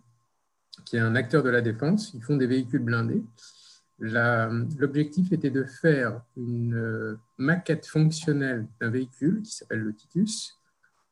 qui 0.84 0.96
est 0.96 1.00
un 1.00 1.14
acteur 1.14 1.42
de 1.42 1.50
la 1.50 1.60
défense. 1.60 2.12
Ils 2.14 2.22
font 2.22 2.36
des 2.36 2.46
véhicules 2.46 2.82
blindés. 2.82 3.22
L'objectif 3.98 5.32
était 5.32 5.50
de 5.50 5.64
faire 5.64 6.20
une 6.36 7.18
maquette 7.38 7.86
fonctionnelle 7.86 8.66
d'un 8.80 8.90
véhicule 8.90 9.42
qui 9.42 9.52
s'appelle 9.52 9.80
le 9.80 9.94
Titus 9.94 10.58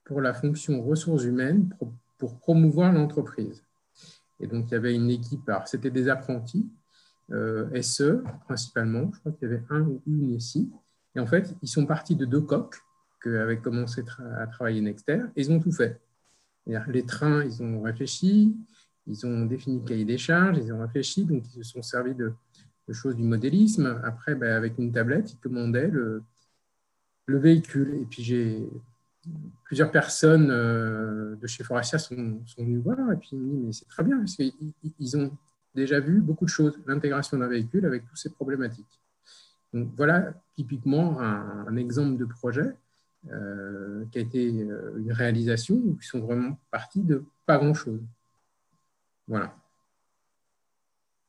pour 0.05 0.21
la 0.21 0.35
fonction 0.35 0.83
ressources 0.83 1.25
humaines 1.25 1.73
pour 2.19 2.39
promouvoir 2.39 2.93
l'entreprise. 2.93 3.65
Et 4.43 4.49
donc, 4.49 4.67
il 4.69 4.73
y 4.73 4.77
avait 4.77 4.95
une 4.95 5.11
équipe, 5.11 5.51
c'était 5.67 5.91
des 5.91 6.09
apprentis, 6.09 6.69
euh, 7.31 7.81
SE 7.81 8.23
principalement, 8.45 9.11
je 9.15 9.21
crois 9.21 9.33
qu'il 9.33 9.49
y 9.49 9.53
avait 9.53 9.63
un 9.71 9.83
ou 9.83 10.03
une 10.07 10.33
ici. 10.33 10.71
Et 11.15 11.21
en 11.21 11.27
fait, 11.27 11.55
ils 11.63 11.69
sont 11.69 11.87
partis 11.87 12.17
de 12.17 12.27
deux 12.27 12.41
coques 12.41 12.77
qu'avait 13.23 13.59
commencé 13.59 14.05
à 14.37 14.47
travailler 14.49 14.81
Nexter, 14.81 15.21
et 15.37 15.43
ils 15.43 15.51
ont 15.53 15.61
tout 15.61 15.71
fait. 15.71 16.01
Les 16.67 17.07
trains, 17.07 17.45
ils 17.45 17.63
ont 17.63 17.83
réfléchi, 17.83 18.57
ils 19.07 19.27
ont 19.27 19.47
défini 19.47 19.81
le 19.81 19.85
cahier 19.85 20.05
des 20.05 20.19
charges, 20.19 20.59
ils 20.59 20.73
ont 20.73 20.81
réfléchi, 20.81 21.25
donc 21.25 21.45
ils 21.55 21.65
se 21.65 21.73
sont 21.73 21.83
servis 21.83 22.15
de, 22.15 22.33
choses 22.93 23.17
du 23.17 23.23
modélisme. 23.23 24.01
Après, 24.05 24.35
ben, 24.35 24.53
avec 24.53 24.79
une 24.79 24.93
tablette, 24.93 25.33
ils 25.33 25.39
commandaient 25.39 25.89
le, 25.89 26.23
le 27.27 27.39
véhicule. 27.39 27.95
Et 28.03 28.05
puis, 28.05 28.23
j'ai 28.23 28.69
plusieurs 29.65 29.91
personnes 29.91 30.51
euh, 30.51 31.37
de 31.37 31.47
chez 31.47 31.65
Forestia 31.65 31.99
sont, 31.99 32.41
venues 32.59 32.79
voir 32.79 33.13
et 33.13 33.17
puis 33.17 33.31
ils 33.33 33.39
m'ont 33.39 33.55
dit 33.55 33.67
mais 33.67 33.73
c'est 33.73 33.89
très 33.89 34.03
bien 34.03 34.19
parce 34.19 34.37
qu'ils 34.37 35.17
ont 35.17 35.31
déjà 35.75 36.01
vu 36.01 36.21
beaucoup 36.21 36.45
de 36.45 36.51
choses, 36.51 36.79
l'intégration 36.87 37.39
d'un 37.39 37.47
véhicule 37.47 37.87
avec 37.87 38.05
toutes 38.05 38.19
ces 38.19 38.31
problématiques. 38.31 39.01
Donc 39.73 39.89
voilà 39.97 40.35
typiquement 40.57 41.21
un, 41.21 41.77
exemple 41.77 42.19
de 42.19 42.25
projet 42.27 42.75
euh, 43.31 44.05
qui 44.11 44.19
a 44.19 44.21
été 44.21 44.63
euh, 44.65 44.99
une 44.99 45.13
réalisation 45.13 45.77
où 45.77 45.97
ils 45.99 46.05
sont 46.05 46.21
vraiment 46.21 46.59
partis 46.71 47.03
de 47.03 47.25
pas 47.47 47.57
grand-chose. 47.57 48.01
Voilà. 49.33 49.57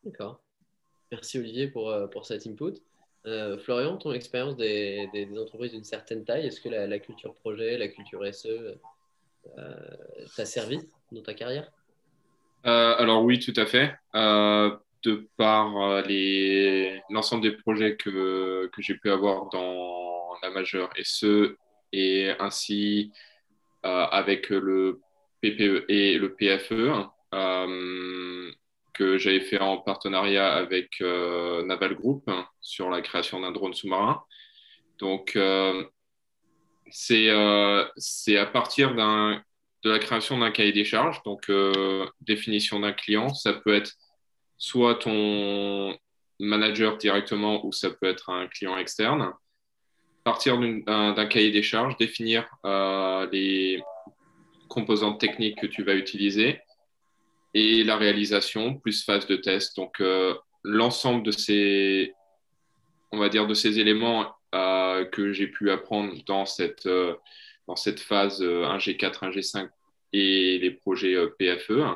D'accord. 0.03 0.41
Merci 1.09 1.39
Olivier 1.39 1.69
pour, 1.69 1.95
pour 2.11 2.25
cet 2.25 2.45
input. 2.45 2.73
Euh, 3.25 3.57
Florian, 3.57 3.95
ton 3.95 4.11
expérience 4.11 4.57
des, 4.57 5.07
entreprises 5.39 5.71
d'une 5.71 5.85
certaine 5.85 6.25
taille, 6.25 6.47
est-ce 6.47 6.59
que 6.59 6.67
la, 6.67 6.99
culture 6.99 7.33
projet, 7.35 7.77
la 7.77 7.87
culture 7.87 8.21
SE 8.33 8.77
euh, 9.57 9.75
t'a 10.35 10.45
servi 10.45 10.79
dans 11.13 11.21
ta 11.21 11.33
carrière? 11.33 11.71
Euh, 12.65 12.95
Alors 12.97 13.23
oui, 13.23 13.39
tout 13.39 13.53
à 13.55 13.65
fait. 13.65 13.95
de 14.13 15.27
par 15.37 16.03
l'ensemble 17.09 17.43
des 17.43 17.53
projets 17.53 17.95
que, 17.95 18.69
que 18.73 18.81
j'ai 18.81 18.95
pu 18.95 19.09
avoir 19.09 19.47
dans 19.49 20.33
la 20.41 20.49
majeure 20.49 20.89
SE 21.01 21.55
et 21.93 22.33
ainsi 22.39 23.13
avec 23.83 24.49
le 24.49 24.99
PPE 25.41 25.85
et 25.87 26.17
le 26.17 26.33
PFE, 26.33 27.05
que 28.93 29.17
j'avais 29.17 29.41
fait 29.41 29.59
en 29.59 29.77
partenariat 29.77 30.53
avec 30.53 31.01
euh, 31.01 31.65
Naval 31.65 31.95
Group 31.95 32.29
sur 32.61 32.89
la 32.89 33.01
création 33.01 33.39
d'un 33.41 33.51
drone 33.51 33.73
sous-marin. 33.73 34.23
Donc, 34.99 35.35
euh, 35.35 35.83
euh, 37.11 37.85
c'est 37.97 38.37
à 38.37 38.45
partir 38.45 38.93
de 38.95 39.89
la 39.89 39.99
création 39.99 40.37
d'un 40.37 40.51
cahier 40.51 40.71
des 40.71 40.85
charges, 40.85 41.21
donc 41.23 41.51
définition 42.21 42.79
d'un 42.79 42.93
client. 42.93 43.33
Ça 43.33 43.53
peut 43.53 43.73
être 43.73 43.93
soit 44.57 44.95
ton 44.95 45.97
manager 46.39 46.97
directement 46.97 47.65
ou 47.65 47.71
ça 47.71 47.89
peut 47.89 48.07
être 48.07 48.29
un 48.29 48.47
client 48.47 48.77
externe. 48.77 49.33
Partir 50.23 50.57
d'un 50.57 51.25
cahier 51.25 51.51
des 51.51 51.63
charges, 51.63 51.97
définir 51.97 52.47
les 53.31 53.81
composantes 54.69 55.19
techniques 55.19 55.59
que 55.59 55.67
tu 55.67 55.83
vas 55.83 55.95
utiliser 55.95 56.61
et 57.53 57.83
la 57.83 57.97
réalisation 57.97 58.75
plus 58.75 59.03
phase 59.03 59.27
de 59.27 59.35
test. 59.35 59.75
Donc 59.75 59.99
euh, 60.01 60.33
l'ensemble 60.63 61.23
de 61.23 61.31
ces, 61.31 62.13
on 63.11 63.19
va 63.19 63.29
dire, 63.29 63.47
de 63.47 63.53
ces 63.53 63.79
éléments 63.79 64.33
euh, 64.55 65.05
que 65.05 65.33
j'ai 65.33 65.47
pu 65.47 65.71
apprendre 65.71 66.13
dans 66.25 66.45
cette, 66.45 66.85
euh, 66.85 67.15
dans 67.67 67.75
cette 67.75 67.99
phase 67.99 68.41
1G4, 68.41 69.19
1G5 69.19 69.69
et 70.13 70.59
les 70.59 70.71
projets 70.71 71.15
PFE 71.39 71.95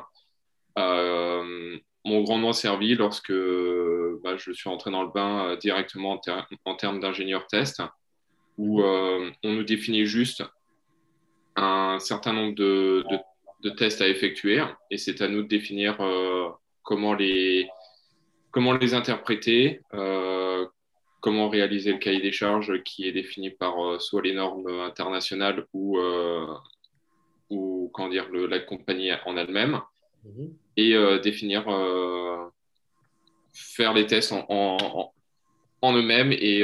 m'ont 2.04 2.22
grandement 2.22 2.52
servi 2.52 2.94
lorsque 2.94 3.32
bah, 3.32 4.36
je 4.36 4.52
suis 4.52 4.68
entré 4.70 4.90
dans 4.90 5.02
le 5.02 5.10
bain 5.10 5.56
directement 5.56 6.20
en, 6.64 6.74
termes 6.74 7.00
d'ingénieur 7.00 7.46
test, 7.46 7.82
où 8.56 8.82
on 8.82 9.32
nous 9.44 9.62
définit 9.62 10.06
juste 10.06 10.42
un 11.54 11.98
certain 11.98 12.32
nombre 12.32 12.54
de, 12.54 13.04
de 13.10 13.18
de 13.60 13.70
tests 13.70 14.00
à 14.00 14.08
effectuer 14.08 14.62
et 14.90 14.98
c'est 14.98 15.20
à 15.20 15.28
nous 15.28 15.42
de 15.42 15.48
définir 15.48 16.00
euh, 16.00 16.48
comment, 16.82 17.14
les, 17.14 17.68
comment 18.50 18.72
les 18.72 18.94
interpréter, 18.94 19.80
euh, 19.94 20.66
comment 21.20 21.48
réaliser 21.48 21.92
le 21.92 21.98
cahier 21.98 22.20
des 22.20 22.32
charges 22.32 22.82
qui 22.84 23.06
est 23.06 23.12
défini 23.12 23.50
par 23.50 23.84
euh, 23.84 23.98
soit 23.98 24.22
les 24.22 24.34
normes 24.34 24.68
internationales 24.80 25.66
ou, 25.72 25.98
ou 27.50 27.90
comment 27.92 28.08
dire, 28.08 28.28
le, 28.30 28.46
la 28.46 28.60
compagnie 28.60 29.10
en 29.26 29.36
elle-même 29.36 29.80
mhm. 30.24 30.54
et 30.76 31.18
définir, 31.22 31.64
faire 33.52 33.92
les 33.92 34.06
tests 34.06 34.32
en, 34.32 34.46
en, 34.48 35.12
en 35.82 35.96
eux-mêmes 35.96 36.32
et 36.32 36.62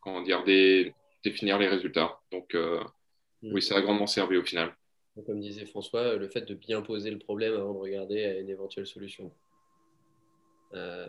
comment 0.00 0.20
dire, 0.20 0.44
des, 0.44 0.92
définir 1.22 1.58
les 1.58 1.68
résultats. 1.68 2.20
Donc, 2.30 2.52
mhm. 2.52 3.52
oui, 3.54 3.62
ça 3.62 3.76
a 3.76 3.80
grandement 3.80 4.06
servi 4.06 4.36
au 4.36 4.44
final 4.44 4.74
comme 5.22 5.40
disait 5.40 5.66
François, 5.66 6.16
le 6.16 6.28
fait 6.28 6.42
de 6.42 6.54
bien 6.54 6.82
poser 6.82 7.10
le 7.10 7.18
problème 7.18 7.54
avant 7.54 7.72
de 7.72 7.78
regarder 7.78 8.24
à 8.24 8.38
une 8.38 8.50
éventuelle 8.50 8.86
solution. 8.86 9.30
Euh, 10.74 11.06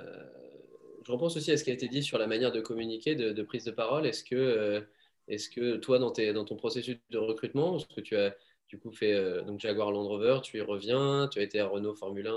je 1.05 1.11
repense 1.11 1.35
aussi 1.37 1.51
à 1.51 1.57
ce 1.57 1.63
qui 1.63 1.71
a 1.71 1.73
été 1.73 1.87
dit 1.87 2.03
sur 2.03 2.17
la 2.17 2.27
manière 2.27 2.51
de 2.51 2.61
communiquer, 2.61 3.15
de, 3.15 3.43
prise 3.43 3.63
de 3.63 3.71
parole. 3.71 4.05
Est-ce 4.05 4.23
que, 4.23 4.35
euh, 4.35 4.81
que 5.27 5.77
toi, 5.77 5.99
dans, 5.99 6.11
ton 6.11 6.55
processus 6.55 6.97
de 7.09 7.17
recrutement, 7.17 7.79
ce 7.79 7.85
que 7.87 8.01
tu 8.01 8.15
as 8.15 8.35
du 8.67 8.79
coup 8.79 8.91
fait 8.91 9.13
euh, 9.13 9.41
donc 9.43 9.59
Jaguar 9.59 9.91
Land 9.91 10.07
Rover, 10.07 10.39
tu 10.43 10.57
y 10.57 10.61
reviens, 10.61 11.27
tu 11.31 11.39
as 11.39 11.43
été 11.43 11.59
à 11.59 11.67
Renault 11.67 11.95
Formule 11.95 12.27
1, 12.27 12.31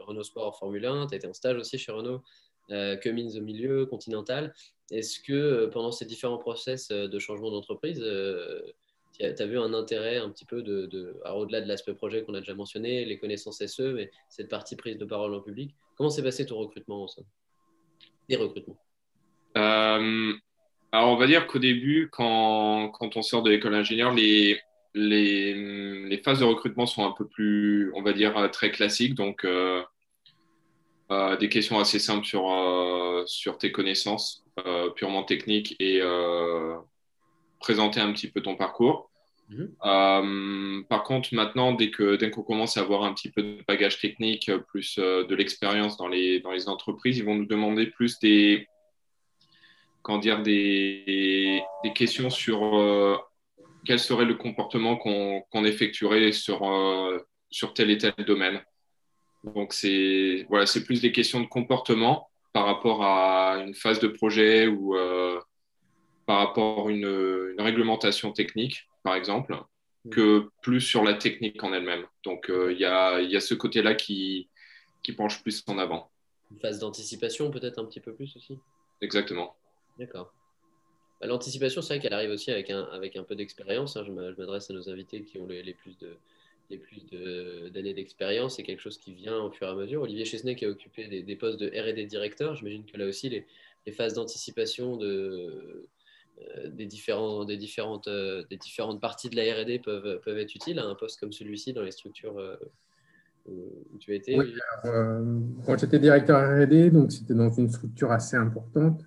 Renault 0.00 0.24
Sport 0.24 0.58
Formule 0.58 0.86
1, 0.86 1.08
tu 1.08 1.14
as 1.14 1.16
été 1.16 1.26
en 1.26 1.34
stage 1.34 1.56
aussi 1.56 1.78
chez 1.78 1.92
Renault, 1.92 2.22
Cummins 3.00 3.36
au 3.36 3.40
milieu, 3.40 3.86
Continental. 3.86 4.54
Est-ce 4.90 5.20
que 5.20 5.66
pendant 5.66 5.92
ces 5.92 6.04
différents 6.04 6.38
process 6.38 6.88
de 6.88 7.18
changement 7.18 7.50
d'entreprise, 7.50 8.04
tu 9.18 9.24
as 9.24 9.46
vu 9.46 9.58
un 9.58 9.72
intérêt 9.74 10.16
un 10.16 10.28
petit 10.30 10.44
peu 10.44 10.62
de, 10.62 11.20
au-delà 11.32 11.60
de 11.60 11.68
l'aspect 11.68 11.94
projet 11.94 12.24
qu'on 12.24 12.34
a 12.34 12.40
déjà 12.40 12.54
mentionné, 12.54 13.04
les 13.04 13.18
connaissances 13.18 13.64
SE, 13.64 13.92
mais 13.94 14.10
cette 14.28 14.48
partie 14.48 14.76
prise 14.76 14.98
de 14.98 15.04
parole 15.04 15.34
en 15.34 15.40
public. 15.40 15.74
Comment 15.96 16.10
s'est 16.10 16.22
passé 16.22 16.44
ton 16.46 16.58
recrutement 16.58 17.04
au 17.04 17.08
sein 17.08 17.22
des 18.28 18.36
recrutements 18.36 18.78
euh, 19.56 20.32
Alors, 20.90 21.10
on 21.10 21.16
va 21.16 21.26
dire 21.26 21.46
qu'au 21.46 21.58
début, 21.58 22.08
quand, 22.10 22.88
quand, 22.90 23.16
on 23.16 23.22
sort 23.22 23.42
de 23.42 23.50
l'école 23.50 23.72
d'ingénieur, 23.72 24.12
les, 24.12 24.58
les, 24.94 26.20
phases 26.24 26.40
de 26.40 26.44
recrutement 26.44 26.86
sont 26.86 27.04
un 27.04 27.12
peu 27.12 27.28
plus, 27.28 27.92
on 27.94 28.02
va 28.02 28.12
dire, 28.12 28.50
très 28.50 28.70
classiques. 28.70 29.14
Donc, 29.14 29.44
euh, 29.44 29.82
euh, 31.12 31.36
des 31.36 31.48
questions 31.48 31.78
assez 31.78 31.98
simples 31.98 32.24
sur, 32.24 32.46
sur 33.26 33.58
tes 33.58 33.70
connaissances 33.70 34.44
purement 34.96 35.22
techniques 35.22 35.76
et 35.78 36.00
présenter 37.60 38.00
un 38.00 38.12
petit 38.12 38.28
peu 38.30 38.40
ton 38.40 38.56
parcours. 38.56 39.10
Mhm. 39.50 39.74
Euh, 39.84 40.82
par 40.88 41.02
contre, 41.04 41.34
maintenant, 41.34 41.72
dès 41.72 41.90
qu'on 41.90 42.16
dès 42.16 42.30
qu'on 42.30 42.42
commence 42.42 42.76
à 42.76 42.80
avoir 42.80 43.04
un 43.04 43.12
petit 43.12 43.30
peu 43.30 43.42
de 43.42 43.58
bagage 43.68 44.00
technique, 44.00 44.50
plus 44.68 44.98
euh, 44.98 45.24
de 45.26 45.34
l'expérience 45.34 45.96
dans 45.96 46.08
les, 46.08 46.40
dans 46.40 46.52
les 46.52 46.68
entreprises, 46.68 47.18
ils 47.18 47.24
vont 47.24 47.34
nous 47.34 47.46
demander 47.46 47.86
plus 47.86 48.18
des, 48.20 48.66
dire, 50.20 50.42
des, 50.42 51.62
des 51.82 51.92
questions 51.92 52.30
sur 52.30 52.76
euh, 52.76 53.16
quel 53.84 53.98
serait 53.98 54.24
le 54.24 54.34
comportement 54.34 54.96
qu'on 54.96 55.64
effectuerait 55.64 56.32
sur, 56.32 56.62
sur 57.50 57.74
tel 57.74 57.90
et 57.90 57.98
tel 57.98 58.14
domaine. 58.26 58.62
Donc, 59.44 59.74
c'est 59.74 60.46
voilà, 60.48 60.64
plus 60.86 61.02
des 61.02 61.12
questions 61.12 61.40
de 61.40 61.46
comportement 61.46 62.30
par 62.54 62.64
rapport 62.64 63.04
à 63.04 63.62
une 63.66 63.74
phase 63.74 64.00
de 64.00 64.08
projet 64.08 64.68
ou 64.68 64.96
par 66.26 66.38
rapport 66.38 66.88
à 66.88 66.90
une, 66.90 67.54
réglementation 67.58 68.32
technique, 68.32 68.88
par 69.02 69.14
exemple, 69.14 69.56
mm. 70.04 70.10
que 70.10 70.48
plus 70.62 70.80
sur 70.80 71.04
la 71.04 71.14
technique 71.14 71.62
en 71.62 71.72
elle-même. 71.72 72.04
Donc, 72.24 72.50
euh, 72.50 72.72
il 72.72 72.78
y, 72.78 72.84
a, 72.84 73.40
ce 73.40 73.54
côté-là 73.54 73.94
qui, 73.94 74.48
qui 75.02 75.12
penche 75.12 75.42
plus 75.42 75.62
en 75.66 75.78
avant. 75.78 76.10
Une 76.50 76.58
phase 76.58 76.78
d'anticipation, 76.78 77.50
peut-être 77.50 77.78
un 77.78 77.84
petit 77.84 78.00
peu 78.00 78.14
plus 78.14 78.36
aussi? 78.36 78.58
Exactement. 79.00 79.56
D'accord. 79.98 80.32
Bah, 81.20 81.26
l'anticipation, 81.26 81.82
c'est 81.82 81.94
vrai 81.94 82.02
qu'elle 82.02 82.14
arrive 82.14 82.30
aussi 82.30 82.50
avec 82.50 82.70
un, 82.70 82.82
avec 82.84 83.16
un 83.16 83.22
peu 83.22 83.34
d'expérience. 83.34 83.96
Hein. 83.96 84.04
Je 84.06 84.12
m'adresse 84.12 84.70
à 84.70 84.74
nos 84.74 84.88
invités 84.90 85.22
qui 85.22 85.38
ont 85.38 85.46
les, 85.46 85.74
plus 85.74 85.96
de 85.98 86.16
les 86.70 86.78
plus 86.78 87.04
d'années 87.70 87.94
d'expérience, 87.94 88.56
c'est 88.56 88.62
quelque 88.62 88.80
chose 88.80 88.98
qui 88.98 89.12
vient 89.12 89.36
au 89.38 89.50
fur 89.50 89.66
et 89.66 89.70
à 89.70 89.74
mesure. 89.74 90.02
Olivier 90.02 90.24
Chesnay 90.24 90.56
qui 90.56 90.64
a 90.64 90.68
occupé 90.68 91.22
des, 91.22 91.36
postes 91.36 91.60
de 91.60 91.68
R&D 91.68 92.06
directeur, 92.06 92.54
j'imagine 92.54 92.84
que 92.84 92.96
là 92.96 93.06
aussi 93.06 93.28
les, 93.28 93.46
les 93.86 93.92
phases 93.92 94.14
d'anticipation 94.14 94.96
de, 94.96 95.86
des, 96.72 96.86
différents, 96.86 97.44
des, 97.44 97.56
différentes, 97.56 98.08
euh, 98.08 98.44
des 98.50 98.56
différentes 98.56 99.00
parties 99.00 99.30
de 99.30 99.36
la 99.36 99.42
RD 99.42 99.82
peuvent, 99.82 100.20
peuvent 100.24 100.38
être 100.38 100.54
utiles 100.54 100.78
à 100.78 100.86
un 100.86 100.94
poste 100.94 101.20
comme 101.20 101.32
celui-ci 101.32 101.72
dans 101.72 101.82
les 101.82 101.90
structures, 101.90 102.38
euh, 102.38 102.56
où 103.46 103.98
tu 103.98 104.12
as 104.12 104.14
été 104.14 104.38
oui, 104.38 104.54
Quand 104.84 105.78
j'étais 105.78 105.98
directeur 105.98 106.40
RD, 106.40 106.90
donc 106.90 107.12
c'était 107.12 107.34
dans 107.34 107.50
une 107.50 107.68
structure 107.68 108.10
assez 108.10 108.36
importante. 108.36 109.02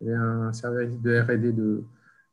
Il 0.00 0.08
y 0.08 0.10
avait 0.10 0.18
un 0.18 0.52
service 0.52 1.00
de 1.00 1.18
RD 1.20 1.54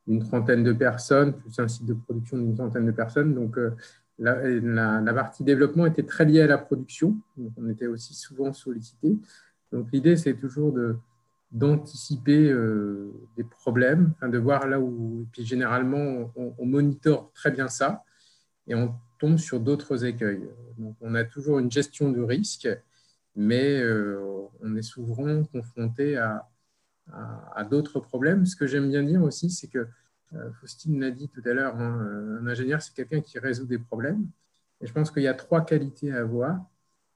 d'une 0.06 0.20
trentaine 0.20 0.64
de 0.64 0.72
personnes, 0.72 1.34
plus 1.34 1.58
un 1.58 1.68
site 1.68 1.86
de 1.86 1.94
production 1.94 2.38
d'une 2.38 2.56
centaine 2.56 2.86
de 2.86 2.92
personnes. 2.92 3.34
Donc, 3.34 3.58
la, 4.18 4.40
la, 5.00 5.12
partie 5.12 5.44
développement 5.44 5.84
était 5.84 6.04
très 6.04 6.24
liée 6.24 6.40
à 6.40 6.46
la 6.46 6.58
production. 6.58 7.16
Donc 7.36 7.52
on 7.56 7.68
était 7.68 7.86
aussi 7.86 8.14
souvent 8.14 8.52
sollicité. 8.52 9.16
Donc, 9.72 9.88
l'idée, 9.92 10.16
c'est 10.16 10.34
toujours 10.34 10.72
de, 10.72 10.96
d'anticiper 11.50 12.50
euh, 12.50 13.12
des 13.36 13.44
problèmes, 13.44 14.12
de 14.22 14.38
voir 14.38 14.66
là 14.66 14.80
où. 14.80 15.22
Et 15.22 15.26
puis, 15.32 15.46
généralement, 15.46 16.30
on, 16.36 16.54
on 16.58 16.98
très 17.34 17.50
bien 17.50 17.68
ça 17.68 18.04
et 18.66 18.74
on 18.74 18.94
tombe 19.18 19.38
sur 19.38 19.60
d'autres 19.60 20.04
écueils. 20.04 20.48
Donc, 20.78 20.96
on 21.00 21.14
a 21.14 21.24
toujours 21.24 21.58
une 21.58 21.70
gestion 21.70 22.10
de 22.10 22.20
risque, 22.20 22.68
mais 23.34 23.80
euh, 23.80 24.20
on 24.60 24.76
est 24.76 24.82
souvent 24.82 25.42
confronté 25.44 26.16
à, 26.16 26.48
à, 27.12 27.64
d'autres 27.64 28.00
problèmes. 28.00 28.44
Ce 28.46 28.54
que 28.54 28.66
j'aime 28.66 28.88
bien 28.90 29.02
dire 29.02 29.22
aussi, 29.22 29.50
c'est 29.50 29.68
que 29.68 29.88
euh, 30.34 30.52
Faustine 30.60 31.00
l'a 31.00 31.10
dit 31.10 31.28
tout 31.28 31.42
à 31.46 31.52
l'heure, 31.54 31.76
hein, 31.76 32.38
un 32.40 32.46
ingénieur, 32.46 32.82
c'est 32.82 32.94
quelqu'un 32.94 33.20
qui 33.20 33.38
résout 33.38 33.66
des 33.66 33.78
problèmes. 33.78 34.26
Et 34.80 34.86
je 34.86 34.92
pense 34.92 35.10
qu'il 35.10 35.22
y 35.22 35.28
a 35.28 35.34
trois 35.34 35.64
qualités 35.64 36.12
à 36.12 36.18
avoir. 36.18 36.60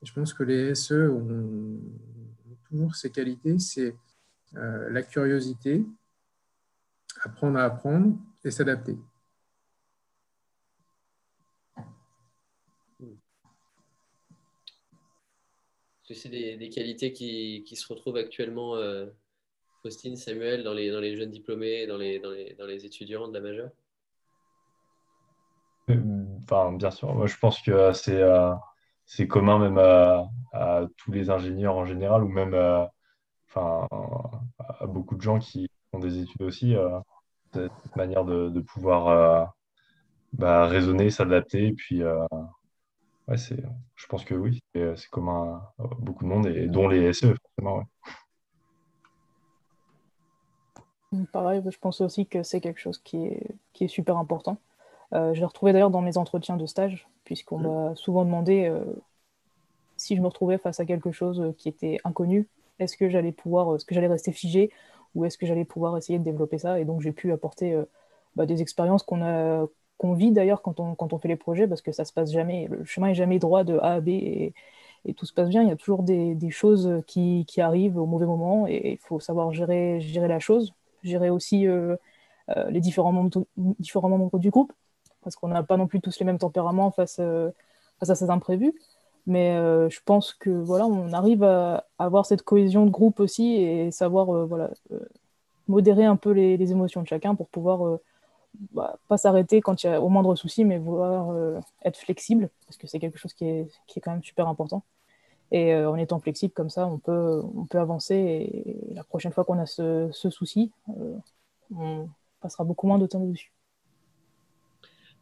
Je 0.03 0.13
pense 0.13 0.33
que 0.35 0.43
les 0.43 0.75
SE 0.75 1.11
ont 1.11 1.79
toujours 2.65 2.97
ces 2.97 3.11
qualités, 3.11 3.59
c'est 3.59 3.95
euh, 4.57 4.91
la 4.91 5.03
curiosité, 5.03 5.87
apprendre 7.23 7.59
à 7.59 7.65
apprendre 7.65 8.17
et 8.45 8.51
s'adapter. 8.51 8.97
C'est 16.15 16.29
des, 16.29 16.69
qualités 16.69 17.15
qui, 17.15 17.75
se 17.75 17.91
retrouvent 17.91 18.19
actuellement, 18.19 18.77
euh, 18.77 19.07
Faustine, 19.81 20.17
Samuel, 20.17 20.63
dans 20.63 20.75
les, 20.75 20.91
dans 20.91 21.01
les 21.01 21.17
jeunes 21.17 21.31
diplômés, 21.31 21.87
dans 21.87 21.97
les, 21.97 22.19
dans 22.19 22.31
les, 22.31 22.55
dans 22.59 22.67
les 22.67 22.85
étudiants 22.85 23.29
de 23.29 23.33
la 23.33 23.41
majeure? 23.41 23.71
Euh, 25.89 26.25
Enfin, 26.43 26.73
bien 26.73 26.91
sûr. 26.91 27.15
Moi, 27.15 27.27
je 27.27 27.37
pense 27.39 27.63
que 27.63 27.93
c'est 27.95 28.23
c'est 29.07 29.27
commun 29.27 29.59
même 29.59 29.79
à, 29.79 30.29
à, 30.53 30.87
tous 30.99 31.13
les 31.13 31.31
ingénieurs 31.31 31.77
en 31.77 31.87
général 31.87 32.25
ou 32.25 32.29
même 32.29 32.55
enfin, 33.49 33.87
à 33.91 34.32
beaucoup 34.93 35.17
de 35.17 35.23
gens 35.23 35.39
qui 35.39 35.69
font 35.91 35.99
des 35.99 36.21
études 36.21 36.43
aussi, 36.43 36.75
euh, 36.77 36.99
cette 37.53 37.97
manière 37.97 38.25
de, 38.25 38.61
pouvoir 38.61 39.09
euh, 39.09 39.45
bah, 40.33 40.67
raisonner, 40.67 41.11
s'adapter. 41.11 41.69
Et 41.69 41.73
puis, 41.73 42.03
euh, 42.03 42.27
je 43.29 44.07
pense 44.09 44.25
que 44.25 44.35
oui, 44.35 44.63
c'est 44.75 45.11
commun 45.11 45.63
à 45.79 45.83
beaucoup 45.99 46.25
de 46.25 46.29
monde, 46.29 46.47
et 46.47 46.67
dont 46.69 46.89
les 46.89 47.13
SE, 47.13 47.35
forcément. 47.35 47.85
Pareil, 51.33 51.63
je 51.69 51.79
pense 51.79 52.01
aussi 52.01 52.27
que 52.27 52.43
c'est 52.43 52.61
quelque 52.61 52.81
chose 52.81 52.99
qui 52.99 53.27
est, 53.27 53.47
qui 53.75 53.85
est 53.85 53.89
super 53.89 54.17
important. 54.17 54.57
je 55.13 55.35
l'ai 55.35 55.45
retrouvé 55.45 55.73
d'ailleurs 55.73 55.91
dans 55.91 56.01
mes 56.01 56.17
entretiens 56.17 56.57
de 56.57 56.67
stage, 56.67 57.07
puisqu'on 57.25 57.59
mmh. 57.59 57.89
m'a 57.89 57.97
souvent 57.97 58.25
demandé 58.25 58.75
si 59.99 60.17
je 60.17 60.23
me 60.23 60.27
retrouvais 60.27 60.59
face 60.59 60.81
à 60.81 60.87
quelque 60.87 61.13
chose 61.13 61.55
qui 61.59 61.69
était 61.69 61.99
inconnu, 62.05 62.49
est-ce 62.83 62.97
que 62.97 63.09
j'allais 63.09 63.33
pouvoir, 63.33 63.75
est-ce 63.77 63.85
que 63.85 63.95
j'allais 63.95 64.09
rester 64.09 64.33
figé 64.33 64.71
ou 65.15 65.25
est-ce 65.25 65.39
que 65.39 65.47
j'allais 65.47 65.65
pouvoir 65.65 65.97
essayer 65.97 66.19
de 66.19 66.25
développer 66.25 66.59
ça 66.59 66.81
Et 66.81 66.85
donc 66.85 67.01
j'ai 67.03 67.13
pu 67.13 67.33
apporter 67.33 67.75
euh, 67.75 67.85
bah, 68.37 68.47
des 68.47 68.63
expériences 68.63 69.03
qu'on 69.03 69.23
a 69.23 69.67
qu'on 69.99 70.15
vit 70.15 70.33
d'ailleurs 70.33 70.63
quand 70.63 70.81
on, 70.81 70.95
quand 70.97 71.13
on 71.13 71.19
fait 71.19 71.29
les 71.29 71.37
projets 71.37 71.69
parce 71.69 71.83
que 71.83 71.93
ça 71.93 72.05
se 72.05 72.13
passe 72.13 72.33
jamais, 72.33 72.67
le 72.69 72.85
chemin 72.85 73.09
est 73.09 73.15
jamais 73.15 73.39
droit 73.39 73.63
de 73.65 73.79
A 73.79 73.95
à 73.95 74.01
B 74.01 74.09
et, 74.09 74.55
tout 75.17 75.27
se 75.27 75.33
passe 75.33 75.49
bien. 75.49 75.63
Il 75.63 75.69
y 75.69 75.73
a 75.73 75.77
toujours 75.77 76.03
des, 76.03 76.51
choses 76.51 77.03
qui, 77.07 77.45
arrivent 77.59 77.99
au 77.99 78.07
mauvais 78.07 78.27
moment 78.27 78.67
et 78.69 78.93
il 78.93 78.99
faut 78.99 79.21
savoir 79.21 79.53
gérer, 79.53 80.01
gérer 80.01 80.29
la 80.29 80.39
chose, 80.41 80.75
gérer 81.03 81.31
aussi 81.31 81.67
euh, 81.67 81.97
euh, 82.57 82.71
les 82.71 82.81
différents 82.81 83.13
membres, 83.13 83.45
différents 83.57 84.09
membres 84.09 84.39
du 84.39 84.51
groupe 84.51 84.73
parce 85.23 85.37
qu'on 85.37 85.49
n'a 85.49 85.63
pas 85.63 85.77
non 85.77 85.87
plus 85.87 86.01
tous 86.01 86.19
les 86.21 86.27
mêmes 86.27 86.39
tempéraments 86.39 86.91
face, 86.91 87.21
face 88.01 88.11
à 88.11 88.15
ces 88.15 88.31
imprévus. 88.31 88.75
Mais 89.27 89.57
euh, 89.57 89.89
je 89.89 90.01
pense 90.05 90.35
que 90.35 90.51
voilà, 90.51 90.87
on 90.87 91.13
arrive 91.13 91.45
à, 91.45 91.87
avoir 91.99 92.27
cette 92.27 92.43
cohésion 92.43 92.87
de 92.87 92.91
groupe 92.91 93.21
aussi 93.21 93.55
et 93.55 93.91
savoir 93.93 94.35
euh, 94.35 94.45
voilà, 94.47 94.71
euh, 94.93 94.99
modérer 95.69 96.05
un 96.05 96.17
peu 96.17 96.33
les, 96.33 96.73
émotions 96.73 97.03
de 97.03 97.07
chacun 97.07 97.35
pour 97.35 97.49
pouvoir 97.49 97.99
bah, 98.73 98.99
pas 99.09 99.19
s'arrêter 99.19 99.61
quand 99.61 99.85
il 99.85 99.87
y 99.87 99.91
a 99.91 100.01
au 100.01 100.09
moindre 100.09 100.35
souci, 100.35 100.65
mais 100.65 100.79
vouloir 100.79 101.35
être 101.85 101.99
flexible 101.99 102.51
parce 102.67 102.77
que 102.77 102.87
c'est 102.87 102.99
quelque 102.99 103.19
chose 103.19 103.33
qui 103.35 103.47
est, 103.47 103.69
qui 103.87 103.99
est, 103.99 104.03
quand 104.03 104.13
même 104.13 104.25
super 104.25 104.49
important. 104.49 104.83
Et 105.53 105.75
en 105.77 105.97
étant 105.97 106.19
flexible 106.19 106.55
comme 106.55 106.71
ça, 106.71 106.87
on 106.87 106.99
peut, 106.99 107.43
on 107.55 107.67
peut 107.67 107.79
avancer 107.79 108.17
et, 108.17 108.95
la 108.95 109.05
prochaine 109.05 109.33
fois 109.33 109.45
qu'on 109.45 109.59
a 109.59 109.67
ce 109.67 110.11
souci, 110.31 110.73
on 111.75 112.09
passera 112.41 112.65
beaucoup 112.65 112.87
moins 112.87 112.99
de 112.99 113.07
temps 113.07 113.21
dessus. 113.21 113.53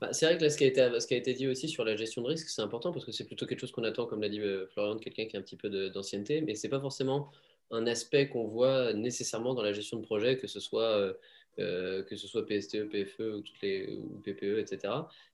Bah, 0.00 0.14
c'est 0.14 0.24
vrai 0.24 0.38
que 0.38 0.42
là, 0.42 0.48
ce 0.50 0.56
qui, 0.56 0.64
a 0.64 1.16
été, 1.18 1.34
dit 1.34 1.46
aussi 1.46 1.68
sur 1.68 1.84
la 1.84 1.94
gestion 1.94 2.22
de 2.22 2.28
risque, 2.28 2.48
c'est 2.48 2.62
important 2.62 2.90
parce 2.90 3.04
que 3.04 3.12
c'est 3.12 3.26
plutôt 3.26 3.44
quelque 3.44 3.60
chose 3.60 3.70
qu'on 3.70 3.84
attend, 3.84 4.06
comme 4.06 4.22
l'a 4.22 4.30
dit 4.30 4.40
euh, 4.40 4.66
Florian, 4.68 4.94
de 4.94 5.00
quelqu'un 5.00 5.26
qui 5.26 5.36
a 5.36 5.40
un 5.40 5.42
petit 5.42 5.56
peu 5.56 5.68
d'ancienneté, 5.90 6.40
mais 6.40 6.54
ce 6.54 6.66
n'est 6.66 6.70
pas 6.70 6.80
forcément 6.80 7.30
un 7.70 7.86
aspect 7.86 8.28
qu'on 8.30 8.46
voit 8.46 8.94
nécessairement 8.94 9.54
dans 9.54 9.62
la 9.62 9.72
gestion 9.74 9.98
de 9.98 10.02
projet, 10.02 10.38
que 10.38 10.46
ce 10.46 10.58
soit, 10.58 10.82
euh, 10.82 11.12
euh, 11.58 12.02
PSTE, 12.02 12.88
PFE 12.88 13.20
ou, 13.20 13.42
PPE, 14.22 14.58
etc. 14.58 14.78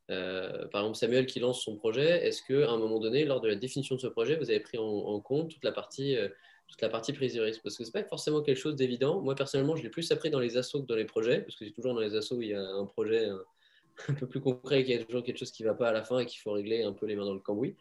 par 0.09 0.81
exemple, 0.81 0.97
Samuel 0.97 1.27
qui 1.27 1.39
lance 1.39 1.63
son 1.63 1.77
projet, 1.77 2.27
est-ce 2.27 2.43
qu'à 2.43 2.69
un 2.69 2.79
moment 2.79 2.99
donné, 2.99 3.25
lors 3.25 3.41
de 3.41 3.49
la 3.49 3.55
définition 3.55 3.95
de 3.95 4.01
ce 4.01 4.09
projet, 4.09 4.37
vous 4.37 4.51
avez 4.51 4.61
pris 4.61 4.79
en, 4.79 5.21
compte 5.21 5.51
toute 5.51 5.65
la 5.65 5.71
partie 5.71 6.17
prise 7.13 7.35
de 7.35 7.41
risque? 7.41 7.63
Parce 7.63 7.77
que 7.77 7.85
ce 7.85 7.91
n'est 7.91 8.03
pas 8.03 8.09
forcément 8.09 8.43
quelque 8.43 8.59
chose 8.59 8.75
d'évident. 8.75 9.21
Moi, 9.21 9.37
personnellement, 9.37 9.77
je 9.77 9.85
l'ai 9.85 9.91
plus 9.91 10.11
appris 10.11 10.31
dans 10.31 10.41
les 10.41 10.57
assos 10.57 10.83
que 10.83 10.87
dans 10.87 10.97
les 10.97 11.05
projets, 11.05 11.43
parce 11.43 11.55
que 11.55 11.65
c'est 11.65 11.71
toujours 11.71 11.95
dans 11.95 12.01
les 12.01 12.17
assos 12.17 12.37
où 12.37 12.43
il 12.43 12.49
y 12.49 12.55
a 12.55 12.61
un 12.61 12.87
projet, 12.87 13.29
peu 14.15 14.27
plus 14.27 14.41
concret, 14.41 14.85
qu'il 14.85 14.95
y 14.95 14.99
a 14.99 15.05
toujours 15.05 15.23
quelque 15.23 15.39
chose 15.39 15.51
qui 15.51 15.63
ne 15.63 15.69
va 15.69 15.75
pas 15.75 15.89
à 15.89 15.93
la 15.93 16.03
fin 16.03 16.19
et 16.19 16.27
qu'il 16.27 16.41
faut 16.41 16.53
régler 16.53 16.83
un 16.83 16.93
peu 16.93 17.07
les 17.07 17.17
mains 17.17 17.25
dans 17.25 17.35
le 17.35 17.41
cambouis. 17.41 17.75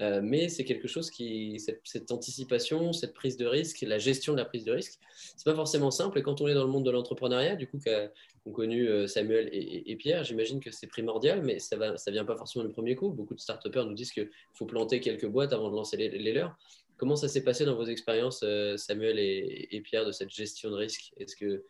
Euh, 0.00 0.20
mais 0.22 0.48
c'est 0.48 0.64
quelque 0.64 0.88
chose 0.88 1.10
qui, 1.10 1.60
cette, 1.84 2.10
anticipation, 2.10 2.92
cette 2.92 3.12
prise 3.12 3.36
de 3.36 3.46
risque, 3.46 3.82
la 3.82 3.98
gestion 3.98 4.32
de 4.32 4.38
la 4.38 4.44
prise 4.44 4.64
de 4.64 4.72
risque, 4.72 4.98
c'est 5.36 5.44
pas 5.44 5.54
forcément 5.54 5.90
simple. 5.90 6.18
Et 6.18 6.22
quand 6.22 6.40
on 6.40 6.48
est 6.48 6.54
dans 6.54 6.64
le 6.64 6.70
monde 6.70 6.84
de 6.84 6.90
l'entrepreneuriat, 6.90 7.56
du 7.56 7.66
coup, 7.66 7.78
qu'ont 7.78 8.52
connu 8.52 8.88
euh, 8.88 9.06
Samuel 9.06 9.48
et, 9.52 9.96
Pierre, 9.96 10.24
j'imagine 10.24 10.60
que 10.60 10.70
c'est 10.70 10.86
primordial, 10.86 11.42
mais 11.42 11.58
ça 11.58 11.76
ne 11.76 11.96
ça 11.96 12.10
vient 12.10 12.24
pas 12.24 12.36
forcément 12.36 12.64
du 12.64 12.72
premier 12.72 12.96
coup. 12.96 13.10
Beaucoup 13.10 13.34
de 13.34 13.40
start 13.40 13.64
nous 13.66 13.94
disent 13.94 14.12
qu'il 14.12 14.30
faut 14.54 14.66
planter 14.66 15.00
quelques 15.00 15.26
boîtes 15.26 15.52
avant 15.52 15.70
de 15.70 15.76
lancer 15.76 15.96
les, 15.96 16.32
leurs. 16.32 16.56
Comment 16.96 17.16
ça 17.16 17.28
s'est 17.28 17.44
passé 17.44 17.64
dans 17.64 17.76
vos 17.76 17.86
expériences, 17.86 18.40
euh, 18.42 18.76
Samuel 18.76 19.18
et, 19.18 19.80
Pierre, 19.84 20.06
de 20.06 20.12
cette 20.12 20.30
gestion 20.30 20.70
de 20.70 20.76
risque? 20.76 21.12
Est-ce 21.18 21.36
que 21.36 21.64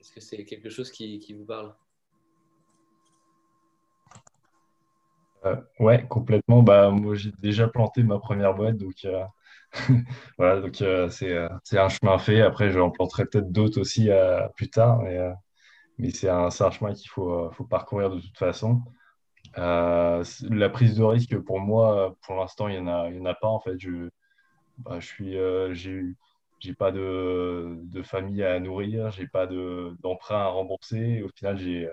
c'est 0.00 0.20
-ce 0.20 0.24
c'est 0.24 0.44
quelque 0.44 0.68
chose 0.68 0.90
qui 0.90 1.32
vous 1.32 1.44
parle? 1.44 1.74
Euh, 5.44 5.56
ouais, 5.80 6.06
complètement. 6.08 6.62
Bah, 6.62 6.90
moi, 6.90 7.14
j'ai 7.14 7.32
déjà 7.38 7.68
planté 7.68 8.02
ma 8.02 8.18
première 8.18 8.54
boîte, 8.54 8.76
donc 8.76 9.04
euh, 9.04 9.24
voilà, 10.38 10.60
donc 10.60 10.80
euh, 10.82 11.08
c'est 11.10 11.78
un 11.78 11.88
chemin 11.88 12.18
fait. 12.18 12.40
Après, 12.42 12.70
j'en 12.70 12.90
planterai 12.90 13.26
peut-être 13.26 13.50
d'autres 13.50 13.80
aussi 13.80 14.08
plus 14.56 14.70
tard, 14.70 14.98
mais, 15.02 15.18
mais 15.98 16.10
c'est 16.10 16.28
un, 16.30 16.50
chemin 16.50 16.94
qu'il 16.94 17.10
faut, 17.10 17.50
faut 17.52 17.64
parcourir 17.66 18.10
de 18.10 18.20
toute 18.20 18.38
façon. 18.38 18.82
la 19.56 20.68
prise 20.72 20.96
de 20.96 21.04
risque, 21.04 21.38
pour 21.40 21.60
moi, 21.60 22.16
pour 22.26 22.36
l'instant, 22.36 22.68
il 22.68 22.74
n'y 22.82 22.88
en, 22.90 22.92
a, 22.92 23.10
en 23.10 23.24
a 23.26 23.34
pas. 23.34 23.48
En 23.48 23.60
fait, 23.60 23.78
je, 23.78 24.08
bah, 24.78 25.00
je 25.00 25.06
suis, 25.06 25.34
j'ai 25.74 26.04
j'ai 26.60 26.74
pas 26.74 26.92
de, 26.92 27.76
de, 27.84 28.02
famille 28.02 28.42
à 28.44 28.60
nourrir, 28.60 29.10
j'ai 29.12 29.26
pas 29.28 29.46
d'emprunt 29.48 30.36
à 30.42 30.48
rembourser. 30.48 31.22
Au 31.22 31.28
final, 31.30 31.58
j'ai, 31.58 31.88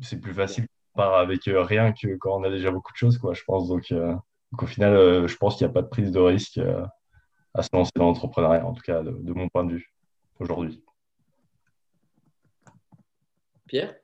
c'est 0.00 0.20
plus 0.20 0.34
facile 0.34 0.66
part 0.94 1.14
avec 1.14 1.46
euh, 1.48 1.62
rien 1.62 1.92
que 1.92 2.16
quand 2.16 2.38
on 2.38 2.44
a 2.44 2.50
déjà 2.50 2.70
beaucoup 2.70 2.92
de 2.92 2.96
choses, 2.96 3.18
quoi, 3.18 3.34
je 3.34 3.42
pense. 3.44 3.68
Donc, 3.68 3.92
euh, 3.92 4.14
au 4.58 4.66
final, 4.66 4.94
euh, 4.94 5.28
je 5.28 5.36
pense 5.36 5.56
qu'il 5.56 5.66
n'y 5.66 5.70
a 5.70 5.74
pas 5.74 5.82
de 5.82 5.88
prise 5.88 6.10
de 6.10 6.20
risque 6.20 6.60
à 7.54 7.62
se 7.62 7.68
lancer 7.72 7.92
dans 7.96 8.06
l'entrepreneuriat, 8.06 8.66
en 8.66 8.72
tout 8.72 8.82
cas 8.82 9.02
de, 9.02 9.32
mon 9.32 9.48
point 9.48 9.64
de 9.64 9.74
vue 9.74 9.92
aujourd'hui. 10.38 10.82
Pierre? 13.66 13.94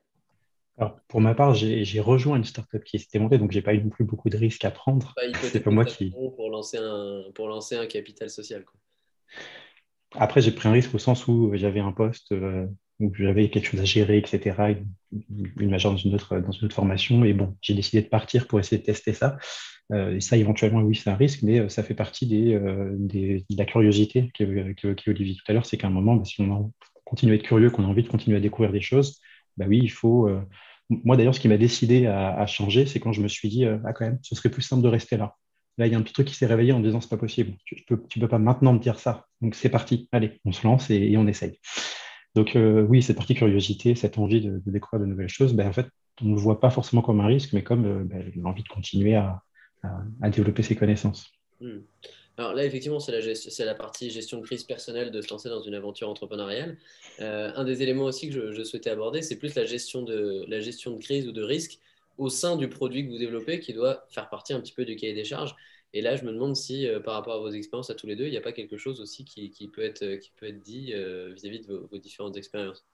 Pour 1.07 1.21
ma 1.21 1.35
part, 1.35 1.53
j'ai 1.53 1.99
rejoint 1.99 2.37
une 2.37 2.43
startup 2.43 2.83
qui 2.83 2.97
s'était 2.97 3.19
montée, 3.19 3.37
donc 3.37 3.51
j'ai 3.51 3.61
pas 3.61 3.75
eu 3.75 3.83
non 3.83 3.89
plus 3.89 4.03
beaucoup 4.03 4.29
de 4.29 4.37
risques 4.37 4.65
à 4.65 4.71
prendre. 4.71 5.13
C'est 5.43 5.59
pas 5.59 5.69
moi 5.69 5.85
qui. 5.85 6.09
Pour 6.09 6.49
lancer 6.49 6.77
un, 6.77 7.23
pour 7.35 7.47
lancer 7.47 7.75
un 7.75 7.85
capital 7.85 8.31
social. 8.31 8.65
Quoi. 8.65 8.79
Après, 10.15 10.41
j'ai 10.41 10.51
pris 10.51 10.67
un 10.67 10.71
risque 10.71 10.95
au 10.95 10.97
sens 10.97 11.27
où 11.27 11.51
j'avais 11.53 11.81
un 11.81 11.91
poste 11.91 12.33
où 13.01 13.13
j'avais 13.15 13.49
quelque 13.49 13.67
chose 13.67 13.81
à 13.81 13.85
gérer, 13.85 14.17
etc., 14.17 14.75
une, 15.11 15.69
majeure 15.69 15.91
dans 15.91 15.97
une, 15.97 16.15
autre, 16.15 16.39
dans 16.39 16.51
une 16.51 16.65
autre 16.65 16.75
formation. 16.75 17.25
Et 17.25 17.33
bon, 17.33 17.55
j'ai 17.61 17.73
décidé 17.73 18.01
de 18.01 18.07
partir 18.07 18.47
pour 18.47 18.59
essayer 18.59 18.77
de 18.77 18.85
tester 18.85 19.13
ça. 19.13 19.37
Euh, 19.91 20.15
et 20.15 20.21
ça, 20.21 20.37
éventuellement, 20.37 20.81
oui, 20.81 20.95
c'est 20.95 21.09
un 21.09 21.15
risque, 21.15 21.41
mais 21.43 21.59
euh, 21.59 21.69
ça 21.69 21.83
fait 21.83 21.95
partie 21.95 22.27
des, 22.27 22.53
euh, 22.53 22.95
des 22.97 23.45
de 23.49 23.57
la 23.57 23.65
curiosité 23.65 24.31
qu'évoquait 24.33 25.09
Olivier 25.09 25.35
tout 25.35 25.43
à 25.47 25.53
l'heure. 25.53 25.65
C'est 25.65 25.77
qu'à 25.77 25.87
un 25.87 25.91
moment, 25.91 26.15
bah, 26.15 26.23
si 26.25 26.41
on 26.41 26.71
continue 27.03 27.33
à 27.33 27.35
être 27.35 27.43
curieux, 27.43 27.69
qu'on 27.69 27.83
a 27.83 27.87
envie 27.87 28.03
de 28.03 28.07
continuer 28.07 28.37
à 28.37 28.39
découvrir 28.39 28.71
des 28.71 28.81
choses, 28.81 29.19
bah 29.57 29.65
oui, 29.67 29.79
il 29.81 29.91
faut. 29.91 30.29
Moi, 30.89 31.17
d'ailleurs, 31.17 31.35
ce 31.35 31.39
qui 31.39 31.47
m'a 31.47 31.57
décidé 31.57 32.05
à, 32.07 32.45
changer, 32.45 32.85
c'est 32.85 32.99
quand 32.99 33.11
je 33.13 33.21
me 33.21 33.27
suis 33.27 33.49
dit, 33.49 33.65
ah, 33.65 33.93
quand 33.93 34.05
même, 34.05 34.19
ce 34.21 34.35
serait 34.35 34.49
plus 34.49 34.61
simple 34.61 34.83
de 34.83 34.87
rester 34.87 35.17
là. 35.17 35.35
Là, 35.77 35.87
il 35.87 35.91
y 35.93 35.95
a 35.95 35.97
un 35.97 36.01
petit 36.01 36.13
truc 36.13 36.27
qui 36.27 36.35
s'est 36.35 36.45
réveillé 36.45 36.73
en 36.73 36.79
disant 36.79 37.01
c'est 37.01 37.09
pas 37.09 37.17
possible. 37.17 37.53
Tu 37.65 37.75
ne 37.75 37.95
peux, 37.95 38.01
peux 38.01 38.27
pas 38.27 38.37
maintenant 38.37 38.73
me 38.73 38.79
dire 38.79 38.99
ça. 38.99 39.25
Donc 39.41 39.55
c'est 39.55 39.69
parti. 39.69 40.09
Allez, 40.11 40.39
on 40.45 40.51
se 40.51 40.65
lance 40.65 40.89
et, 40.89 41.15
on 41.17 41.27
essaye. 41.27 41.59
Donc 42.35 42.55
euh, 42.55 42.81
oui, 42.83 43.01
cette 43.01 43.17
partie 43.17 43.35
curiosité, 43.35 43.95
cette 43.95 44.17
envie 44.17 44.41
de, 44.41 44.61
découvrir 44.65 45.01
de 45.01 45.05
nouvelles 45.05 45.29
choses, 45.29 45.53
ben, 45.53 45.67
en 45.67 45.73
fait, 45.73 45.87
on 46.21 46.25
ne 46.25 46.35
le 46.35 46.41
voit 46.41 46.59
pas 46.59 46.69
forcément 46.69 47.01
comme 47.01 47.19
un 47.19 47.27
risque, 47.27 47.53
mais 47.53 47.63
comme 47.63 47.85
euh, 47.85 48.03
ben, 48.03 48.31
l'envie 48.37 48.63
de 48.63 48.69
continuer 48.69 49.15
à, 49.15 49.41
développer 50.29 50.61
ses 50.61 50.75
connaissances. 50.75 51.25
Hmm. 51.59 51.79
Alors 52.37 52.53
là, 52.53 52.65
effectivement, 52.65 52.99
c'est 52.99 53.11
la, 53.11 53.65
la, 53.65 53.75
partie 53.75 54.11
gestion 54.11 54.39
de 54.39 54.43
crise 54.43 54.63
personnelle 54.63 55.11
de 55.11 55.21
se 55.21 55.29
lancer 55.29 55.49
dans 55.49 55.61
une 55.61 55.73
aventure 55.73 56.07
entrepreneuriale. 56.07 56.77
Euh, 57.19 57.51
un 57.55 57.63
des 57.63 57.81
éléments 57.81 58.05
aussi 58.05 58.29
que 58.29 58.53
je, 58.53 58.63
souhaitais 58.63 58.91
aborder, 58.91 59.21
c'est 59.23 59.37
plus 59.37 59.55
la 59.55 59.65
gestion, 59.65 60.03
de, 60.03 60.45
la 60.47 60.59
gestion 60.59 60.91
de 60.91 61.01
crise 61.01 61.27
ou 61.27 61.31
de 61.31 61.41
risque 61.41 61.79
au 62.17 62.29
sein 62.29 62.57
du 62.57 62.69
produit 62.69 63.05
que 63.05 63.11
vous 63.11 63.17
développez 63.17 63.59
qui 63.59 63.73
doit 63.73 64.05
faire 64.09 64.29
partie 64.29 64.53
un 64.53 64.61
petit 64.61 64.73
peu 64.73 64.85
du 64.85 64.95
cahier 64.95 65.13
des 65.13 65.23
charges. 65.23 65.55
Et 65.93 66.01
là, 66.01 66.15
je 66.15 66.23
me 66.23 66.31
demande 66.31 66.55
si, 66.55 66.87
euh, 66.87 66.99
par 66.99 67.15
rapport 67.15 67.33
à 67.33 67.39
vos 67.39 67.49
expériences 67.49 67.89
à 67.89 67.95
tous 67.95 68.07
les 68.07 68.15
deux, 68.15 68.25
il 68.25 68.31
n'y 68.31 68.37
a 68.37 68.41
pas 68.41 68.53
quelque 68.53 68.77
chose 68.77 69.01
aussi 69.01 69.25
qui, 69.25 69.69
peut, 69.73 69.81
être, 69.81 70.15
qui 70.17 70.31
peut 70.37 70.47
être 70.47 70.61
dit 70.61 70.93
euh, 70.93 71.33
vis-à-vis 71.33 71.59
de 71.59 71.87
vos, 71.91 71.97
différentes 71.97 72.37
expériences? 72.37 72.85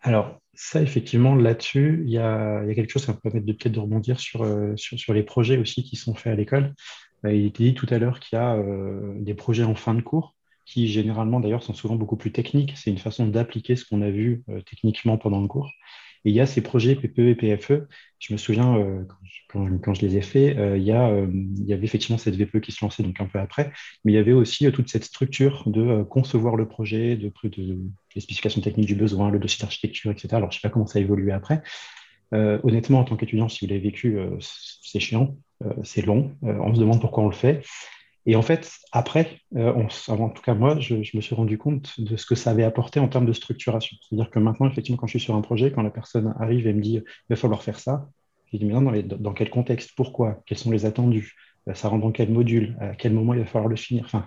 Alors, 0.00 0.38
ça, 0.52 0.82
effectivement, 0.82 1.34
là-dessus, 1.34 2.02
il 2.04 2.10
y, 2.10 2.18
a, 2.18 2.62
quelque 2.74 2.90
chose 2.90 3.02
qui 3.02 3.08
va 3.08 3.14
me 3.14 3.20
permettre 3.20 3.46
de 3.46 3.52
peut-être 3.52 3.72
de 3.72 3.80
rebondir 3.80 4.20
sur, 4.20 4.44
les 4.44 5.22
projets 5.22 5.56
aussi 5.56 5.82
qui 5.82 5.96
sont 5.96 6.14
faits 6.14 6.32
à 6.32 6.36
l'école. 6.36 6.74
Il 7.32 7.46
était 7.46 7.64
dit 7.64 7.74
tout 7.74 7.86
à 7.90 7.98
l'heure 7.98 8.20
qu'il 8.20 8.38
y 8.38 8.40
a 8.40 8.56
euh, 8.56 9.14
des 9.18 9.34
projets 9.34 9.64
en 9.64 9.74
fin 9.74 9.94
de 9.94 10.02
cours 10.02 10.34
qui 10.66 10.88
généralement 10.88 11.40
d'ailleurs 11.40 11.62
sont 11.62 11.74
souvent 11.74 11.96
beaucoup 11.96 12.16
plus 12.16 12.32
techniques. 12.32 12.72
C'est 12.76 12.90
une 12.90 12.98
façon 12.98 13.26
d'appliquer 13.26 13.76
ce 13.76 13.84
qu'on 13.84 14.02
a 14.02 14.10
vu 14.10 14.42
euh, 14.48 14.60
techniquement 14.62 15.18
pendant 15.18 15.40
le 15.40 15.48
cours. 15.48 15.70
Et 16.24 16.30
il 16.30 16.34
y 16.34 16.40
a 16.40 16.46
ces 16.46 16.60
projets 16.60 16.94
PPE 16.94 17.18
et 17.20 17.34
PFE. 17.34 17.86
Je 18.18 18.32
me 18.32 18.38
souviens, 18.38 18.78
euh, 18.78 19.04
quand, 19.48 19.94
je, 19.94 20.00
les 20.00 20.16
ai 20.16 20.22
faits, 20.22 20.56
il, 20.76 20.82
y 20.82 20.92
a, 20.92 21.14
il 21.18 21.64
y 21.66 21.72
avait 21.72 21.84
effectivement 21.84 22.18
cette 22.18 22.36
VPE 22.36 22.60
qui 22.60 22.72
se 22.72 22.84
lançait 22.84 23.02
donc 23.02 23.20
un 23.20 23.26
peu 23.26 23.38
après, 23.38 23.72
mais 24.04 24.12
il 24.12 24.14
y 24.14 24.18
avait 24.18 24.32
aussi 24.32 24.70
toute 24.72 24.88
cette 24.88 25.04
structure 25.04 25.64
de 25.66 26.02
concevoir 26.02 26.56
le 26.56 26.66
projet, 26.66 27.16
de, 27.16 27.30
de, 27.44 27.78
les 28.14 28.20
spécifications 28.20 28.62
techniques 28.62 28.86
du 28.86 28.94
besoin, 28.94 29.30
le 29.30 29.38
dossier 29.38 29.60
d'architecture, 29.62 30.10
etc. 30.10 30.28
Alors, 30.36 30.50
je 30.50 30.56
ne 30.56 30.60
sais 30.60 30.68
pas 30.68 30.72
comment 30.72 30.86
ça 30.86 30.98
a 30.98 31.02
évolué 31.02 31.32
après. 31.32 31.62
honnêtement, 32.32 33.00
en 33.00 33.04
tant 33.04 33.16
qu'étudiant, 33.16 33.48
si 33.48 33.64
vous 33.64 33.70
l'avez 33.70 33.82
vécu, 33.82 34.18
c'est 34.40 35.00
chiant. 35.00 35.36
Euh, 35.64 35.72
c'est 35.82 36.02
long, 36.02 36.32
euh, 36.44 36.58
on 36.60 36.74
se 36.74 36.80
demande 36.80 37.00
pourquoi 37.00 37.24
on 37.24 37.28
le 37.28 37.34
fait. 37.34 37.62
Et 38.26 38.36
en 38.36 38.42
fait, 38.42 38.70
après, 38.92 39.38
euh, 39.56 39.86
en 40.08 40.28
tout 40.30 40.42
cas 40.42 40.54
moi, 40.54 40.78
je, 40.80 40.94
me 40.94 41.20
suis 41.20 41.34
rendu 41.34 41.58
compte 41.58 42.00
de 42.00 42.16
ce 42.16 42.24
que 42.24 42.34
ça 42.34 42.50
avait 42.50 42.64
apporté 42.64 43.00
en 43.00 43.08
termes 43.08 43.26
de 43.26 43.32
structuration. 43.32 43.96
C'est-à-dire 44.00 44.30
que 44.30 44.38
maintenant, 44.38 44.66
effectivement, 44.68 44.96
quand 44.96 45.06
je 45.06 45.18
suis 45.18 45.20
sur 45.20 45.34
un 45.34 45.42
projet, 45.42 45.70
quand 45.72 45.82
la 45.82 45.90
personne 45.90 46.34
arrive 46.38 46.66
et 46.66 46.72
me 46.72 46.80
dit 46.80 46.94
il 46.94 47.04
va 47.28 47.36
falloir 47.36 47.62
faire 47.62 47.78
ça, 47.78 48.08
je 48.52 48.58
dis 48.58 48.64
mais 48.64 48.72
non, 48.72 48.92
dans, 49.02 49.32
quel 49.32 49.50
contexte, 49.50 49.92
pourquoi, 49.96 50.42
quels 50.46 50.58
sont 50.58 50.70
les 50.70 50.86
attendus, 50.86 51.34
ça 51.74 51.88
rentre 51.88 52.02
dans 52.02 52.12
quel 52.12 52.30
module, 52.30 52.76
à 52.80 52.94
quel 52.94 53.12
moment 53.12 53.34
il 53.34 53.40
va 53.40 53.46
falloir 53.46 53.68
le 53.68 53.76
finir? 53.76 54.04
Enfin, 54.04 54.24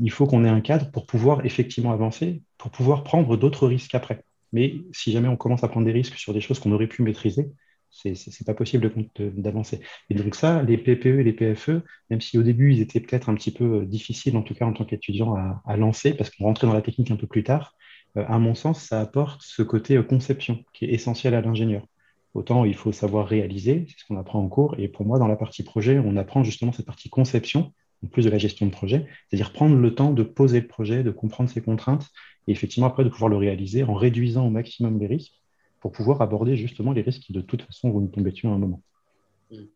il 0.00 0.10
faut 0.10 0.26
qu'on 0.26 0.44
ait 0.44 0.48
un 0.48 0.60
cadre 0.60 0.90
pour 0.90 1.06
pouvoir 1.06 1.44
effectivement 1.44 1.92
avancer, 1.92 2.42
pour 2.58 2.70
pouvoir 2.70 3.04
prendre 3.04 3.36
d'autres 3.36 3.66
risques 3.66 3.94
après. 3.94 4.24
Mais 4.52 4.76
si 4.92 5.12
jamais 5.12 5.28
on 5.28 5.36
commence 5.36 5.64
à 5.64 5.68
prendre 5.68 5.86
des 5.86 5.92
risques 5.92 6.16
sur 6.16 6.34
des 6.34 6.40
choses 6.40 6.58
qu'on 6.58 6.72
aurait 6.72 6.86
pu 6.86 7.02
maîtriser, 7.02 7.50
c'est 7.92 8.46
pas 8.46 8.54
possible 8.54 8.90
d'avancer. 9.18 9.80
Et 10.10 10.14
donc 10.14 10.34
ça, 10.34 10.62
les 10.62 10.78
PPE 10.78 11.20
et 11.20 11.24
les 11.24 11.32
PFE, 11.32 11.82
même 12.10 12.20
si 12.20 12.38
au 12.38 12.42
début 12.42 12.72
ils 12.72 12.80
étaient 12.80 13.00
peut-être 13.00 13.28
un 13.28 13.34
petit 13.34 13.52
peu 13.52 13.82
euh, 13.82 13.86
difficiles, 13.86 14.36
en 14.36 14.42
tout 14.42 14.54
cas 14.54 14.64
en 14.64 14.72
tant 14.72 14.84
qu'étudiant, 14.84 15.34
à, 15.34 15.76
lancer, 15.76 16.14
parce 16.14 16.30
qu'on 16.30 16.44
rentrait 16.44 16.66
dans 16.66 16.72
la 16.72 16.82
technique 16.82 17.10
un 17.10 17.16
peu 17.16 17.26
plus 17.26 17.44
tard, 17.44 17.76
euh, 18.16 18.24
à 18.26 18.38
mon 18.38 18.54
sens, 18.54 18.82
ça 18.82 19.00
apporte 19.00 19.42
ce 19.42 19.62
côté 19.62 19.96
euh, 19.96 20.02
conception 20.02 20.64
qui 20.72 20.86
est 20.86 20.92
essentiel 20.92 21.34
à 21.34 21.40
l'ingénieur. 21.40 21.86
Autant 22.34 22.64
il 22.64 22.74
faut 22.74 22.92
savoir 22.92 23.26
réaliser, 23.28 23.86
c'est 23.88 23.98
ce 24.00 24.06
qu'on 24.06 24.16
apprend 24.18 24.40
en 24.40 24.48
cours, 24.48 24.74
et 24.78 24.88
pour 24.88 25.06
moi, 25.06 25.18
dans 25.18 25.28
la 25.28 25.36
partie 25.36 25.62
projet, 25.62 25.98
on 25.98 26.16
apprend 26.16 26.42
justement 26.42 26.72
cette 26.72 26.86
partie 26.86 27.10
conception, 27.10 27.72
en 28.04 28.08
plus 28.08 28.24
de 28.24 28.30
la 28.30 28.38
gestion 28.38 28.66
de 28.66 28.72
projet, 28.72 29.06
c'est-à-dire 29.28 29.52
prendre 29.52 29.76
le 29.76 29.94
temps 29.94 30.12
de 30.12 30.22
poser 30.22 30.60
le 30.60 30.66
projet, 30.66 31.02
de 31.02 31.10
comprendre 31.10 31.50
ses 31.50 31.60
contraintes, 31.60 32.08
et 32.48 32.52
effectivement 32.52 32.86
après 32.86 33.04
de 33.04 33.10
pouvoir 33.10 33.28
le 33.28 33.36
réaliser 33.36 33.84
en 33.84 33.94
réduisant 33.94 34.46
au 34.46 34.50
maximum 34.50 34.98
les 34.98 35.06
risques 35.06 35.41
pour 35.82 35.90
pouvoir 35.90 36.22
aborder 36.22 36.56
justement 36.56 36.92
les 36.92 37.02
risques 37.02 37.22
qui 37.22 37.32
de 37.32 37.40
toute 37.40 37.62
façon 37.62 37.90
vont 37.90 38.00
nous 38.00 38.06
tomber 38.06 38.30
dessus 38.30 38.46
à 38.46 38.50
un 38.50 38.58
moment. 38.58 38.80
Hmm. 39.50 39.66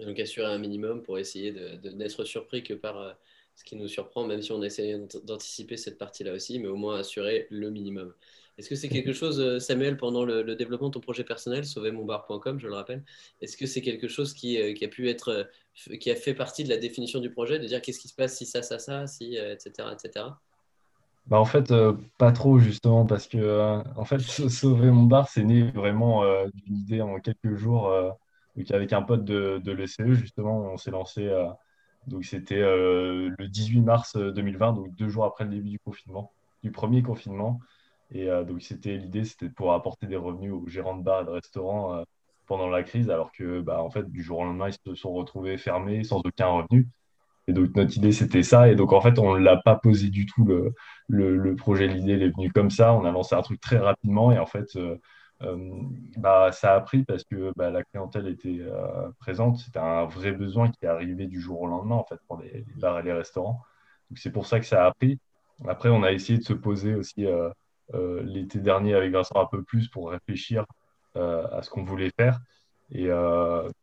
donc 0.00 0.18
assurer 0.18 0.52
un 0.52 0.58
minimum 0.58 1.02
pour 1.02 1.18
essayer 1.18 1.52
d'être 1.52 2.24
surpris 2.24 2.64
que 2.64 2.74
par 2.74 2.98
euh, 2.98 3.12
ce 3.54 3.62
qui 3.62 3.76
nous 3.76 3.86
surprend, 3.86 4.26
même 4.26 4.42
si 4.42 4.50
on 4.50 4.62
essaie 4.64 5.00
d'anticiper 5.22 5.76
cette 5.76 5.96
partie-là 5.96 6.32
aussi, 6.32 6.58
mais 6.58 6.66
au 6.66 6.74
moins 6.74 6.98
assurer 6.98 7.46
le 7.50 7.70
minimum. 7.70 8.12
Est-ce 8.58 8.68
que 8.68 8.74
c'est 8.74 8.88
quelque 8.88 9.12
chose, 9.12 9.40
euh, 9.40 9.60
Samuel, 9.60 9.96
pendant 9.96 10.24
le, 10.24 10.56
développement 10.56 10.88
de 10.88 10.94
ton 10.94 11.00
projet 11.00 11.22
personnel, 11.22 11.64
sauvermonbar.com, 11.64 12.58
je 12.58 12.66
le 12.66 12.74
rappelle, 12.74 13.04
est-ce 13.40 13.56
que 13.56 13.66
c'est 13.66 13.80
quelque 13.80 14.08
chose 14.08 14.34
qui, 14.34 14.60
euh, 14.60 14.74
qui, 14.74 14.84
a 14.84 14.88
pu 14.88 15.08
être, 15.08 15.48
qui 16.00 16.10
a 16.10 16.16
fait 16.16 16.34
partie 16.34 16.64
de 16.64 16.68
la 16.68 16.78
définition 16.78 17.20
du 17.20 17.30
projet, 17.30 17.60
de 17.60 17.66
dire 17.66 17.80
qu'est-ce 17.80 18.00
qui 18.00 18.08
se 18.08 18.14
passe 18.14 18.36
si 18.36 18.44
ça, 18.44 18.62
ça, 18.62 18.80
ça, 18.80 19.06
si, 19.06 19.36
etc., 19.36 19.88
etc. 19.92 20.26
Bah 21.26 21.40
en 21.40 21.46
fait, 21.46 21.70
euh, 21.70 21.94
pas 22.18 22.32
trop 22.32 22.58
justement, 22.58 23.06
parce 23.06 23.26
que 23.28 23.38
euh, 23.38 23.82
en 23.96 24.04
fait, 24.04 24.18
Sauver 24.50 24.90
mon 24.90 25.04
bar, 25.04 25.28
c'est 25.28 25.42
né 25.44 25.62
vraiment 25.70 26.22
euh, 26.24 26.46
d'une 26.54 26.76
idée 26.76 27.00
en 27.00 27.18
quelques 27.18 27.54
jours. 27.56 27.90
avec 28.72 28.92
un 28.92 29.02
pote 29.02 29.24
de, 29.24 29.58
de 29.62 29.72
l'ECE, 29.72 30.12
justement, 30.12 30.60
on 30.60 30.76
s'est 30.76 30.90
lancé. 30.90 31.30
donc 32.06 32.24
c'était 32.24 32.60
le 32.60 33.48
18 33.48 33.80
mars 33.80 34.16
2020, 34.16 34.72
donc 34.74 34.94
deux 34.94 35.08
jours 35.08 35.24
après 35.24 35.44
le 35.44 35.50
début 35.50 35.70
du 35.70 35.78
confinement, 35.80 36.32
du 36.62 36.70
premier 36.70 37.02
confinement. 37.02 37.60
Et 38.10 38.26
donc 38.46 38.62
c'était 38.62 38.96
l'idée, 38.98 39.24
c'était 39.24 39.48
pour 39.48 39.72
apporter 39.72 40.06
des 40.06 40.16
revenus 40.16 40.52
aux 40.52 40.66
gérants 40.68 40.96
de 40.96 41.02
bars 41.02 41.22
et 41.22 41.24
de 41.24 41.30
restaurants 41.30 42.04
pendant 42.46 42.68
la 42.68 42.82
crise, 42.82 43.10
alors 43.10 43.32
que 43.32 43.60
bah, 43.60 43.82
en 43.82 43.90
fait, 43.90 44.08
du 44.10 44.22
jour 44.22 44.38
au 44.40 44.44
lendemain, 44.44 44.68
ils 44.68 44.74
se 44.74 44.94
sont 44.94 45.12
retrouvés 45.12 45.56
fermés 45.58 46.04
sans 46.04 46.18
aucun 46.24 46.46
revenu. 46.48 46.88
Et 47.46 47.52
donc, 47.52 47.74
notre 47.76 47.96
idée, 47.96 48.12
c'était 48.12 48.42
ça. 48.42 48.68
Et 48.68 48.74
donc, 48.74 48.92
en 48.92 49.00
fait, 49.00 49.18
on 49.18 49.34
ne 49.34 49.40
l'a 49.40 49.56
pas 49.56 49.76
posé 49.76 50.08
du 50.08 50.26
tout. 50.26 50.44
Le, 50.44 50.74
le, 51.08 51.56
projet, 51.56 51.86
l'idée, 51.86 52.12
est 52.12 52.30
venu 52.30 52.50
comme 52.50 52.70
ça. 52.70 52.94
On 52.94 53.04
a 53.04 53.10
lancé 53.12 53.34
un 53.34 53.42
truc 53.42 53.60
très 53.60 53.78
rapidement. 53.78 54.32
Et 54.32 54.38
en 54.38 54.46
fait, 54.46 54.76
euh, 54.76 54.96
euh, 55.42 55.56
bah, 56.16 56.52
ça 56.52 56.74
a 56.74 56.80
pris 56.80 57.04
parce 57.04 57.24
que 57.24 57.52
bah, 57.56 57.70
la 57.70 57.84
clientèle 57.84 58.28
était 58.28 58.58
euh, 58.60 59.10
présente. 59.18 59.58
C'était 59.58 59.78
un 59.78 60.06
vrai 60.06 60.32
besoin 60.32 60.70
qui 60.70 60.84
est 60.84 60.88
arrivé 60.88 61.26
du 61.26 61.40
jour 61.40 61.60
au 61.60 61.66
lendemain, 61.66 61.96
en 61.96 62.04
fait, 62.04 62.18
pour 62.28 62.38
les, 62.40 62.64
bars 62.76 62.98
et 63.00 63.02
les 63.02 63.12
restaurants. 63.12 63.60
Donc, 64.10 64.18
c'est 64.18 64.32
pour 64.32 64.46
ça 64.46 64.58
que 64.60 64.66
ça 64.66 64.86
a 64.86 64.92
pris. 64.92 65.18
Après, 65.68 65.90
on 65.90 66.02
a 66.02 66.12
essayé 66.12 66.38
de 66.38 66.44
se 66.44 66.54
poser 66.54 66.94
aussi 66.94 67.26
l'été 67.92 68.58
dernier 68.58 68.94
avec 68.94 69.12
Vincent 69.12 69.36
un 69.36 69.46
peu 69.46 69.62
plus 69.62 69.88
pour 69.88 70.10
réfléchir 70.10 70.64
à 71.14 71.60
ce 71.62 71.70
qu'on 71.70 71.84
voulait 71.84 72.10
faire. 72.18 72.40
Et, 72.90 73.08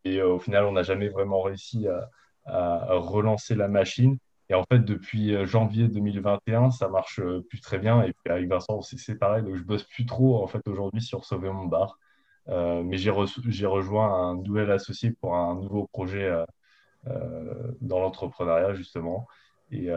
et 0.03 0.21
au 0.21 0.39
final, 0.39 0.65
on 0.65 0.73
n'a 0.73 0.83
jamais 0.83 1.07
vraiment 1.09 1.41
réussi 1.41 1.87
à 1.87 2.09
à 2.45 2.95
relancer 2.95 3.55
la 3.55 3.67
machine. 3.67 4.17
Et 4.51 4.53
en 4.53 4.65
fait, 4.69 4.79
depuis 4.79 5.33
euh, 5.33 5.45
janvier 5.45 5.87
2021, 5.87 6.71
ça 6.71 6.89
marche 6.89 7.21
euh, 7.21 7.41
plus 7.49 7.61
très 7.61 7.79
bien. 7.79 8.03
Et 8.03 8.13
avec 8.29 8.49
Vincent, 8.49 8.81
c'est 8.81 9.17
pareil. 9.17 9.43
Donc, 9.43 9.55
je 9.55 9.63
bosse 9.63 9.83
plus 9.83 10.05
trop 10.05 10.43
en 10.43 10.47
fait 10.47 10.67
aujourd'hui 10.67 11.01
sur 11.01 11.23
Sauver 11.23 11.51
mon 11.51 11.67
bar. 11.67 11.97
Euh, 12.49 12.83
mais 12.83 12.97
j'ai 12.97 13.11
rejoint 13.11 14.13
un 14.13 14.35
nouvel 14.35 14.69
associé 14.71 15.11
pour 15.11 15.35
un 15.35 15.55
nouveau 15.55 15.87
projet 15.93 16.29
dans 17.81 17.99
l'entrepreneuriat, 17.99 18.73
justement. 18.73 19.25
Et, 19.71 19.87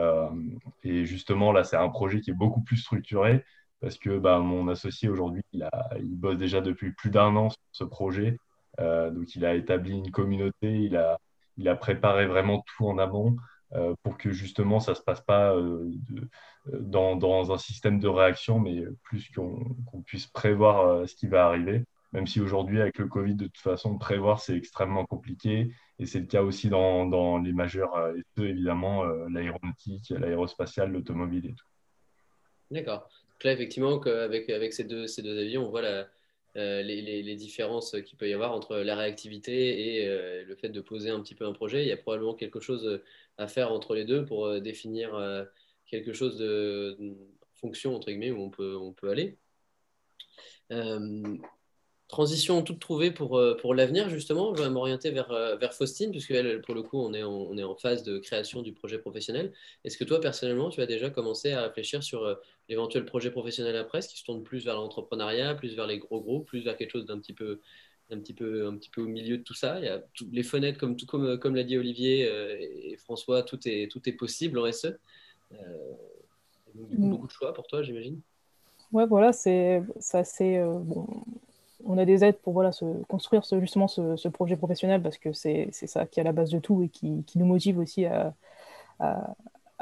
et, 0.85 1.05
justement, 1.05 1.51
là, 1.53 1.65
c'est 1.65 1.77
un 1.77 1.89
projet 1.89 2.21
qui 2.21 2.31
est 2.31 2.35
beaucoup 2.35 2.63
plus 2.63 2.77
structuré 2.77 3.45
parce 3.81 3.99
que 3.99 4.19
bah, 4.19 4.39
mon 4.39 4.69
associé 4.69 5.09
aujourd'hui, 5.09 5.43
il, 5.53 5.69
il, 5.99 6.17
bosse 6.17 6.39
déjà 6.39 6.61
depuis 6.61 6.93
plus 6.93 7.11
d'un 7.11 7.35
an 7.37 7.51
sur 7.51 7.61
ce 7.73 7.85
projet. 7.85 8.39
donc, 8.79 9.35
il 9.35 9.45
a 9.45 9.55
établi 9.55 9.99
une 9.99 10.13
communauté, 10.13 10.81
il 10.81 10.97
a, 10.97 11.19
il 11.57 11.69
a 11.69 11.77
préparé 11.77 12.27
vraiment 12.27 12.65
tout 12.77 12.87
en 12.87 12.99
amont 12.99 13.37
euh, 13.75 13.95
pour 14.03 14.17
que 14.19 14.31
justement 14.31 14.79
ça 14.79 14.93
ne 14.93 14.97
se 14.97 15.03
passe 15.03 15.21
pas 15.21 15.53
euh, 15.55 15.91
euh, 16.73 16.79
dans, 16.81 17.53
un 17.53 17.59
système 17.59 17.99
de 17.99 18.07
réaction, 18.07 18.61
mais 18.61 18.85
plus 19.03 19.31
qu'on 19.31 20.03
puisse 20.07 20.27
prévoir 20.27 21.09
ce 21.09 21.15
qui 21.15 21.27
va 21.27 21.47
arriver. 21.47 21.85
Même 22.13 22.29
si 22.29 22.41
aujourd'hui, 22.41 22.81
avec 22.81 22.99
le 22.99 23.09
Covid, 23.09 23.35
de 23.35 23.47
toute 23.47 23.59
façon, 23.59 23.99
prévoir, 23.99 24.39
c'est 24.39 24.57
extrêmement 24.57 25.05
compliqué. 25.05 25.73
Et 25.99 26.07
c'est 26.07 26.21
le 26.21 26.27
cas 26.27 26.43
aussi 26.43 26.69
dans, 26.69 27.39
les 27.39 27.53
majeurs 27.53 28.15
et 28.15 28.41
évidemment, 28.41 29.05
l'aéronautique, 29.05 30.11
l'aérospatiale, 30.11 30.93
l'automobile 30.93 31.47
et 31.47 31.55
tout. 31.55 31.67
D'accord. 32.71 33.09
Donc 33.33 33.45
là, 33.45 33.53
effectivement, 33.53 34.01
avec, 34.01 34.49
avec 34.49 34.73
ces, 34.73 34.85
deux, 34.85 35.09
ces 35.09 35.23
deux 35.23 35.37
avions, 35.41 35.67
on 35.67 35.71
voit 35.71 35.83
la, 35.83 36.07
euh, 36.57 36.83
les, 36.83 37.35
différences 37.35 37.97
qu'il 38.07 38.17
peut 38.17 38.29
y 38.29 38.33
avoir 38.33 38.53
entre 38.53 38.77
la 38.77 38.95
réactivité 38.95 39.99
et 39.99 40.09
euh, 40.09 40.45
le 40.45 40.55
fait 40.55 40.69
de 40.69 40.81
poser 40.81 41.11
un 41.11 41.21
petit 41.21 41.35
peu 41.35 41.47
un 41.47 41.53
projet. 41.53 41.83
Il 41.83 41.89
y 41.89 41.93
a 41.93 41.97
probablement 41.97 42.35
quelque 42.35 42.61
chose 42.61 43.03
à 43.39 43.49
faire 43.49 43.73
entre 43.73 43.95
les 43.95 44.05
deux 44.05 44.25
pour 44.25 44.47
euh, 44.47 44.61
définir 44.61 45.11
quelque 45.87 46.13
chose 46.13 46.39
de, 46.39 46.97
fonction, 47.55 47.95
entre 47.97 48.09
guillemets, 48.11 48.31
où 48.31 48.41
on 48.41 48.51
peut, 48.51 48.77
on 48.77 48.93
peut 48.93 49.11
aller. 49.11 49.37
Transition 52.09 52.63
toute 52.63 52.81
trouvée 52.81 53.11
pour, 53.11 53.39
euh, 53.39 53.57
pour 53.57 53.75
l'avenir, 53.75 54.11
justement. 54.11 54.55
Je 54.55 54.63
vais 54.63 54.69
m'orienter 54.69 55.11
vers, 55.11 55.31
euh, 55.31 55.57
vers 55.57 55.73
Faustine, 55.73 56.11
puisque 56.11 56.33
elle, 56.33 56.61
pour 56.61 56.75
le 56.75 56.83
coup, 56.83 56.99
on 56.99 57.15
est, 57.15 57.23
en, 57.23 57.33
on 57.33 57.57
est 57.57 57.63
en 57.63 57.75
phase 57.75 58.03
de 58.03 58.19
création 58.19 58.61
du 58.61 58.75
projet 58.75 58.99
professionnel. 58.99 59.55
Est-ce 59.85 59.97
que 59.97 60.05
toi, 60.05 60.21
personnellement, 60.21 60.69
tu 60.69 60.83
as 60.83 60.87
déjà 60.87 61.09
commencé 61.09 61.53
à 61.53 61.63
réfléchir 61.63 62.03
sur 62.03 62.25
euh, 62.25 62.35
l'éventuel 62.69 63.07
projet 63.07 63.31
professionnel 63.31 63.75
après, 63.77 64.03
ce 64.03 64.11
qui 64.11 64.19
se 64.19 64.25
tourne 64.25 64.43
plus 64.43 64.67
vers 64.67 64.75
l'entrepreneuriat, 64.75 65.55
plus 65.55 65.75
vers 65.75 65.87
les 65.87 65.99
gros 65.99 66.21
groupes, 66.21 66.47
plus 66.47 66.61
vers 66.61 66.77
quelque 66.77 66.91
chose 66.91 67.07
d'un 67.07 67.19
petit 67.19 67.33
peu 67.33 67.61
un 68.11 68.19
petit 68.19 68.35
peu, 68.35 68.67
un 68.67 68.77
petit 68.77 68.91
peu 68.91 69.01
au 69.01 69.07
milieu 69.07 69.39
de 69.39 69.43
tout 69.43 69.55
ça? 69.55 69.79
Il 69.79 69.87
y 69.87 69.89
a 69.89 70.05
les 70.31 70.43
fenêtres, 70.43 70.79
comme, 70.79 70.97
tout, 70.97 71.07
comme, 71.07 71.39
comme 71.39 71.57
l'a 71.57 71.65
dit 71.65 71.79
Olivier 71.79 72.31
et 72.61 72.99
François, 72.99 73.43
tout 73.43 73.59
est, 73.67 73.91
tout 73.91 74.07
est 74.07 74.13
possible 74.13 74.59
en 74.59 74.71
SE. 74.71 74.99
Mm. 76.75 77.09
beaucoup 77.09 77.27
de 77.27 77.33
choix 77.33 77.55
pour 77.55 77.67
toi, 77.67 77.83
j'imagine. 77.83 78.21
Ouais, 78.93 79.07
voilà, 79.07 79.33
c'est 79.33 79.83
assez. 80.13 80.63
bon, 80.83 81.07
on 81.87 81.99
a 81.99 82.05
des 82.05 82.25
aides 82.25 82.39
pour 82.39 82.53
voilà, 82.53 82.73
se 82.73 82.85
construire 83.05 83.45
ce, 83.45 83.61
justement 83.61 83.89
ce, 83.89 84.29
projet 84.29 84.57
professionnel 84.57 85.03
parce 85.03 85.19
que 85.19 85.33
c'est 85.33 85.71
ça 85.73 86.07
qui 86.07 86.21
est 86.21 86.23
à 86.23 86.25
la 86.25 86.33
base 86.33 86.51
de 86.51 86.59
tout 86.59 86.83
et 86.83 86.89
qui, 86.89 87.25
nous 87.37 87.47
motive 87.47 87.79
aussi 87.79 88.07
à, 88.07 88.35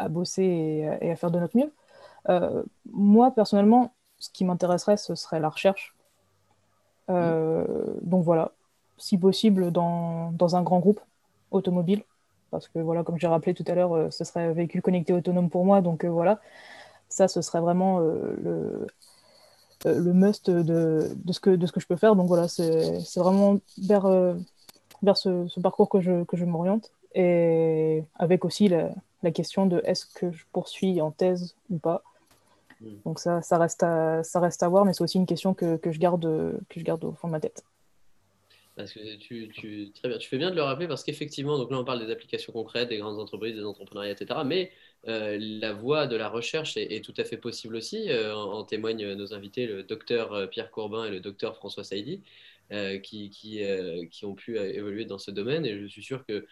bosser 0.09 0.99
et, 1.01 1.11
à 1.11 1.16
faire 1.16 1.31
de 1.31 1.39
notre 1.39 1.57
mieux. 1.57 1.73
Euh, 2.29 2.62
moi, 2.91 3.33
personnellement, 3.35 3.95
ce 4.19 4.31
qui 4.31 4.45
m'intéresserait, 4.45 4.97
ce 4.97 5.15
serait 5.15 5.41
la 5.41 5.49
recherche. 5.49 5.95
Euh, 7.11 7.65
donc 8.03 8.24
voilà, 8.24 8.53
si 8.97 9.19
possible, 9.19 9.70
dans, 9.73 10.33
dans, 10.33 10.57
un 10.57 10.62
grand 10.62 10.79
groupe 10.79 11.01
automobile. 11.51 12.03
Parce 12.51 12.69
que 12.69 12.79
voilà, 12.79 13.03
comme 13.03 13.19
j'ai 13.19 13.27
rappelé 13.27 13.55
tout 13.55 13.65
à 13.66 13.74
l'heure, 13.74 13.93
euh, 13.95 14.11
ce 14.11 14.24
serait 14.24 14.53
véhicule 14.53 14.83
connecté 14.83 15.12
autonome 15.12 15.51
pour 15.51 15.65
moi. 15.65 15.81
Donc 15.81 16.05
voilà, 16.05 16.41
ça, 17.09 17.29
ce 17.29 17.43
serait 17.43 17.61
vraiment 17.61 17.99
le, 18.01 18.87
le 19.85 20.13
must 20.13 20.51
de, 20.51 20.63
de, 21.15 21.33
ce 21.33 21.41
que, 21.41 21.51
de 21.51 21.67
ce 21.67 21.73
que 21.73 21.81
je 21.81 21.87
peux 21.87 21.97
faire. 21.97 22.17
Donc 22.17 22.29
voilà, 22.29 22.49
c'est 22.49 23.17
vraiment 23.17 23.61
vers, 23.79 24.07
vers 25.03 25.17
ce, 25.17 25.47
ce, 25.49 25.61
parcours 25.61 25.89
que 25.89 26.01
je, 26.01 26.25
que 26.25 26.37
je 26.37 26.45
m'oriente. 26.45 26.91
Et 27.15 28.05
avec 28.17 28.45
aussi 28.45 28.69
la, 28.69 28.91
la 29.23 29.31
question 29.31 29.67
de 29.67 29.81
est-ce 29.85 30.07
que 30.07 30.33
je 30.33 30.45
poursuis 30.53 31.01
en 31.01 31.11
thèse 31.11 31.55
ou 31.71 31.79
pas. 31.79 32.03
Hmm. 32.81 32.97
Donc 33.05 33.19
ça, 33.19 33.43
ça, 33.43 33.59
reste 33.59 33.83
à, 33.83 34.23
ça 34.25 34.41
reste 34.41 34.63
à 34.63 34.69
voir, 34.69 34.85
mais 34.85 34.93
c'est 34.93 35.05
aussi 35.05 35.19
une 35.19 35.27
question 35.27 35.55
que, 35.55 35.77
que, 35.77 35.93
je 35.93 35.99
garde, 35.99 36.23
que 36.69 36.81
je 36.81 36.85
garde 36.85 37.05
au 37.05 37.13
fond 37.13 37.29
de 37.29 37.33
ma 37.33 37.41
tête. 37.41 37.65
Parce 38.75 38.93
que 38.93 39.17
tu, 39.17 39.49
tu, 39.49 39.93
très 39.93 40.09
bien, 40.09 40.19
tu 40.19 40.29
fais 40.29 40.39
bien 40.39 40.51
de 40.51 40.57
le 40.57 40.63
rappeler 40.63 40.89
parce 40.89 41.05
qu'effectivement, 41.05 41.59
donc 41.59 41.71
là 41.71 41.79
on 41.79 41.85
parle 41.85 42.05
des 42.05 42.11
applications 42.11 42.55
concrètes, 42.55 42.89
des 42.89 42.99
grandes 42.99 43.21
entreprises, 43.21 43.55
des 43.55 43.65
entrepreneuriats, 43.65 44.13
etc. 44.13 44.41
Mais 44.47 44.73
euh, 45.09 45.37
la 45.41 45.73
voie 45.73 46.07
de 46.07 46.15
la 46.16 46.29
recherche 46.29 46.77
est, 46.77 47.05
tout 47.05 47.15
à 47.16 47.24
fait 47.24 47.37
possible 47.37 47.77
aussi. 47.77 48.09
Euh, 48.11 48.35
en, 48.35 48.65
témoignent 48.65 49.15
nos 49.15 49.35
invités, 49.35 49.66
le 49.66 49.83
docteur 49.83 50.33
euh, 50.33 50.47
Pierre 50.47 50.70
Courbin 50.70 51.05
et 51.07 51.11
le 51.11 51.20
docteur 51.20 51.57
François 51.57 51.85
Saidi, 51.85 52.23
qui, 53.03 53.61
ont 54.23 54.35
pu 54.35 54.59
évoluer 54.59 55.05
dans 55.05 55.19
ce 55.19 55.31
domaine. 55.31 55.66
Et 55.66 55.79
je 55.81 55.87
suis 55.87 56.03
sûr 56.03 56.24
que 56.27 56.47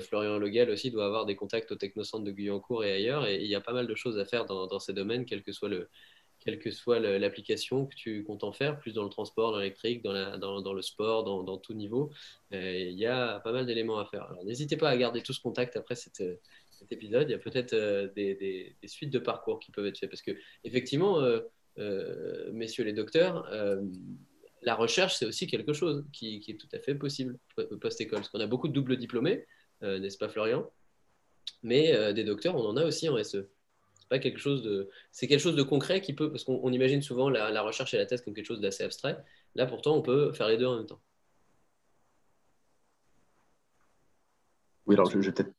Florian 0.00 0.38
Legal 0.38 0.70
aussi 0.70 0.90
doit 0.90 1.06
avoir 1.06 1.24
des 1.24 1.36
contacts 1.36 1.70
au 1.72 1.76
Technocentre 1.76 2.24
de 2.24 2.32
Guyancourt 2.32 2.84
et 2.84 2.92
ailleurs. 2.92 3.26
Et 3.28 3.36
il 3.36 3.46
y 3.46 3.54
a 3.54 3.60
pas 3.60 3.72
mal 3.72 3.86
de 3.86 3.94
choses 3.94 4.18
à 4.18 4.24
faire 4.24 4.44
dans, 4.44 4.78
ces 4.80 4.92
domaines, 4.92 5.24
quelle 5.24 5.42
que 5.42 5.52
soit 5.52 6.98
l'application 6.98 7.86
que 7.86 7.94
tu 7.94 8.24
comptes 8.24 8.42
en 8.42 8.52
faire, 8.52 8.80
plus 8.80 8.92
dans 8.92 9.04
le 9.04 9.08
transport, 9.08 9.52
dans 9.52 9.58
l'électrique, 9.58 10.02
dans, 10.02 10.36
dans, 10.38 10.72
le 10.72 10.82
sport, 10.82 11.22
dans, 11.22 11.44
dans 11.44 11.58
tout 11.58 11.74
niveau. 11.74 12.10
Il 12.50 12.98
y 12.98 13.06
a 13.06 13.38
pas 13.38 13.52
mal 13.52 13.64
d'éléments 13.64 14.00
à 14.00 14.04
faire. 14.06 14.24
Alors 14.24 14.44
n'hésitez 14.44 14.76
pas 14.76 14.88
à 14.90 14.96
garder 14.96 15.22
tout 15.22 15.32
ce 15.32 15.40
contact 15.40 15.76
après 15.76 15.94
épisode. 16.90 17.28
Il 17.28 17.32
y 17.32 17.34
a 17.34 17.38
peut-être 17.38 17.74
euh, 17.74 18.08
des, 18.14 18.76
suites 18.86 19.10
de 19.10 19.18
parcours 19.18 19.60
qui 19.60 19.70
peuvent 19.70 19.86
être 19.86 19.98
faites. 19.98 20.10
Parce 20.10 20.22
que, 20.22 20.32
effectivement, 20.64 21.20
messieurs 22.52 22.84
les 22.84 22.92
docteurs, 22.92 23.48
la 24.62 24.74
recherche, 24.74 25.16
c'est 25.16 25.26
aussi 25.26 25.46
quelque 25.46 25.72
chose 25.72 26.04
qui, 26.12 26.44
est 26.46 26.60
tout 26.60 26.68
à 26.72 26.78
fait 26.78 26.94
possible 26.94 27.38
post-école. 27.80 28.18
Parce 28.18 28.28
qu'on 28.28 28.40
a 28.40 28.46
beaucoup 28.46 28.68
de 28.68 28.72
doubles 28.72 28.96
diplômés, 28.96 29.46
euh, 29.82 29.98
n'est-ce 29.98 30.18
pas 30.18 30.28
Florian? 30.28 30.70
Mais 31.62 31.94
euh, 31.94 32.12
des 32.12 32.24
docteurs, 32.24 32.56
on 32.56 32.64
en 32.64 32.76
a 32.76 32.84
aussi 32.84 33.08
en 33.08 33.22
SE. 33.22 33.48
C'est 34.10 34.20
quelque 34.20 34.38
chose 34.38 34.62
de, 34.62 34.90
c'est 35.10 35.26
quelque 35.26 35.40
chose 35.40 35.56
de 35.56 35.62
concret 35.62 36.02
qui 36.02 36.12
peut, 36.12 36.30
parce 36.30 36.44
qu'on 36.44 36.70
imagine 36.70 37.00
souvent 37.00 37.30
la, 37.30 37.62
recherche 37.62 37.94
et 37.94 37.96
la 37.96 38.04
thèse 38.04 38.20
comme 38.20 38.34
quelque 38.34 38.46
chose 38.46 38.60
d'assez 38.60 38.84
abstrait. 38.84 39.16
Là, 39.54 39.64
pourtant, 39.66 39.96
on 39.96 40.02
peut 40.02 40.32
faire 40.32 40.48
les 40.48 40.58
deux 40.58 40.66
en 40.66 40.76
même 40.76 40.86
temps. 40.86 41.00
Oui, 44.84 44.96
alors 44.96 45.10
je, 45.10 45.18
vais 45.18 45.32
peut-être 45.32 45.54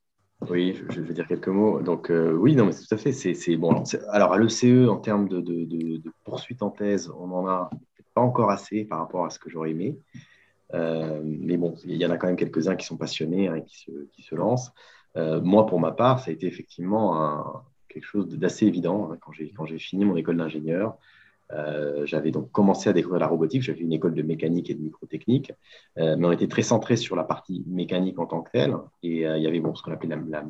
oui, 0.50 0.80
je, 0.90 1.02
vais 1.02 1.14
dire 1.14 1.28
quelques 1.28 1.48
mots. 1.48 1.82
Donc, 1.82 2.10
euh, 2.10 2.34
oui, 2.34 2.56
non, 2.56 2.66
mais 2.66 2.74
tout 2.74 2.94
à 2.94 2.98
fait. 2.98 3.12
C'est, 3.12 3.56
bon. 3.58 3.84
Alors, 4.10 4.34
à 4.34 4.38
l'ECE, 4.38 4.88
en 4.90 4.98
termes 4.98 5.28
de, 5.28 5.42
de, 5.42 6.02
poursuite 6.24 6.62
en 6.62 6.70
thèse, 6.70 7.12
on 7.18 7.28
n'en 7.28 7.48
a 7.48 7.70
pas 8.14 8.22
encore 8.22 8.52
assez 8.52 8.86
par 8.86 9.00
rapport 9.00 9.26
à 9.26 9.30
ce 9.30 9.40
que 9.40 9.50
j'aurais 9.50 9.72
aimé. 9.72 9.98
Euh, 10.74 11.22
mais 11.24 11.58
bon, 11.58 11.76
il 11.86 11.98
y 11.98 12.06
en 12.06 12.12
a 12.12 12.18
quand 12.18 12.28
même 12.28 12.36
quelques-uns 12.36 12.76
qui 12.76 12.86
sont 12.86 12.98
passionnés 12.98 13.48
hein, 13.48 13.56
et 13.56 13.64
qui 13.64 14.24
se, 14.24 14.36
lancent. 14.36 14.72
Euh, 15.18 15.42
moi, 15.42 15.66
pour 15.66 15.80
ma 15.80 15.92
part, 15.92 16.20
ça 16.20 16.32
a 16.32 16.34
été 16.34 16.48
effectivement 16.48 17.64
quelque 17.90 18.06
chose 18.06 18.28
d'assez 18.30 18.66
évident. 18.66 19.12
Hein, 19.12 19.18
quand 19.22 19.66
j'ai 19.66 19.80
fini 19.80 20.06
mon 20.06 20.16
école 20.16 20.38
d'ingénieur, 20.38 20.98
euh, 21.52 22.06
j'avais 22.06 22.32
donc 22.32 22.52
commencé 22.52 22.90
à 22.90 22.94
découvrir 22.94 23.20
la 23.20 23.28
robotique. 23.28 23.62
J'avais 23.62 23.82
une 23.82 23.94
école 23.94 24.14
de 24.14 24.22
mécanique 24.22 24.70
et 24.70 24.74
de 24.74 24.82
microtechnique, 24.82 25.52
mais 25.98 26.26
on 26.26 26.32
était 26.32 26.48
très 26.48 26.64
centré 26.64 26.96
sur 26.96 27.16
la 27.16 27.24
partie 27.24 27.64
mécanique 27.68 28.20
en 28.20 28.26
tant 28.26 28.42
que 28.42 28.52
telle. 28.52 28.76
Et 29.04 29.22
il 29.22 29.42
y 29.42 29.48
avait 29.48 29.60
bon, 29.60 29.76
ce 29.76 29.84
qu'on 29.84 29.92
appelait 29.92 30.16
la, 30.28 30.46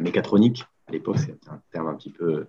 mécatronique 0.00 0.64
à 0.86 0.92
l'époque, 0.92 1.18
c'est 1.18 1.38
un 1.48 1.60
terme 1.72 1.88
un 1.88 1.94
petit 1.94 2.10
peu 2.10 2.46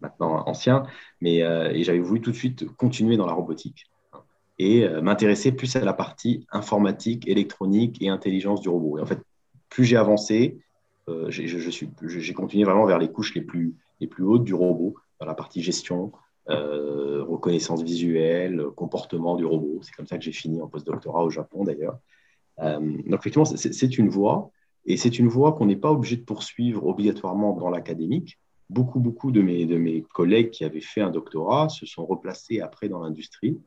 maintenant 0.00 0.44
ancien, 0.46 0.84
mais 1.20 1.40
j'avais 1.82 1.98
voulu 1.98 2.20
tout 2.20 2.30
de 2.30 2.36
suite 2.36 2.66
continuer 2.76 3.16
dans 3.16 3.26
la 3.26 3.32
robotique 3.32 3.90
et 4.60 4.86
euh, 4.86 5.00
m'intéresser 5.00 5.52
plus 5.52 5.74
à 5.76 5.80
la 5.80 5.94
partie 5.94 6.46
informatique, 6.52 7.26
électronique 7.26 7.96
et 8.02 8.10
intelligence 8.10 8.60
du 8.60 8.68
robot. 8.68 8.98
Et 8.98 9.00
en 9.00 9.06
fait, 9.06 9.18
plus 9.70 9.86
j'ai 9.86 9.96
avancé, 9.96 10.58
euh, 11.08 11.30
j'ai 11.30 12.34
continué 12.34 12.64
vraiment 12.64 12.84
vers 12.84 12.98
les 12.98 13.10
couches 13.10 13.34
les 13.34 13.40
plus, 13.40 13.74
les 14.00 14.06
plus 14.06 14.22
hautes 14.22 14.44
du 14.44 14.52
robot, 14.52 14.96
dans 15.18 15.24
la 15.24 15.32
partie 15.32 15.62
gestion, 15.62 16.12
euh, 16.48 17.22
reconnaissance 17.24 17.82
visuelle, 17.82 18.64
comportement 18.76 19.36
du 19.36 19.44
robot. 19.44 19.80
C'est 19.82 19.94
comme 19.94 20.06
ça 20.06 20.18
que 20.18 20.24
j'ai 20.24 20.32
fini 20.32 20.60
en 20.60 20.68
postdoctorat 20.68 21.24
au 21.24 21.30
Japon 21.30 21.64
d'ailleurs. 21.64 21.98
donc 22.58 23.20
effectivement, 23.20 23.44
c'est 23.44 23.98
une 23.98 24.08
voie, 24.08 24.50
et 24.86 24.96
c'est 24.96 25.18
une 25.18 25.28
voie 25.28 25.52
qu'on 25.52 25.66
n'est 25.66 25.76
pas 25.76 25.92
obligé 25.92 26.16
de 26.16 26.24
poursuivre 26.24 26.86
obligatoirement 26.86 27.54
dans 27.54 27.70
l'académique. 27.70 28.38
Beaucoup, 28.68 29.00
beaucoup 29.00 29.32
de 29.32 29.42
mes, 29.42 29.66
de 29.66 29.76
mes 29.76 30.02
collègues 30.02 30.50
qui 30.50 30.64
avaient 30.64 30.80
fait 30.80 31.00
un 31.00 31.10
doctorat 31.10 31.68
se 31.68 31.86
sont 31.86 32.06
replacés 32.06 32.60
après 32.60 32.88
dans 32.88 33.00
l'industrie 33.00 33.58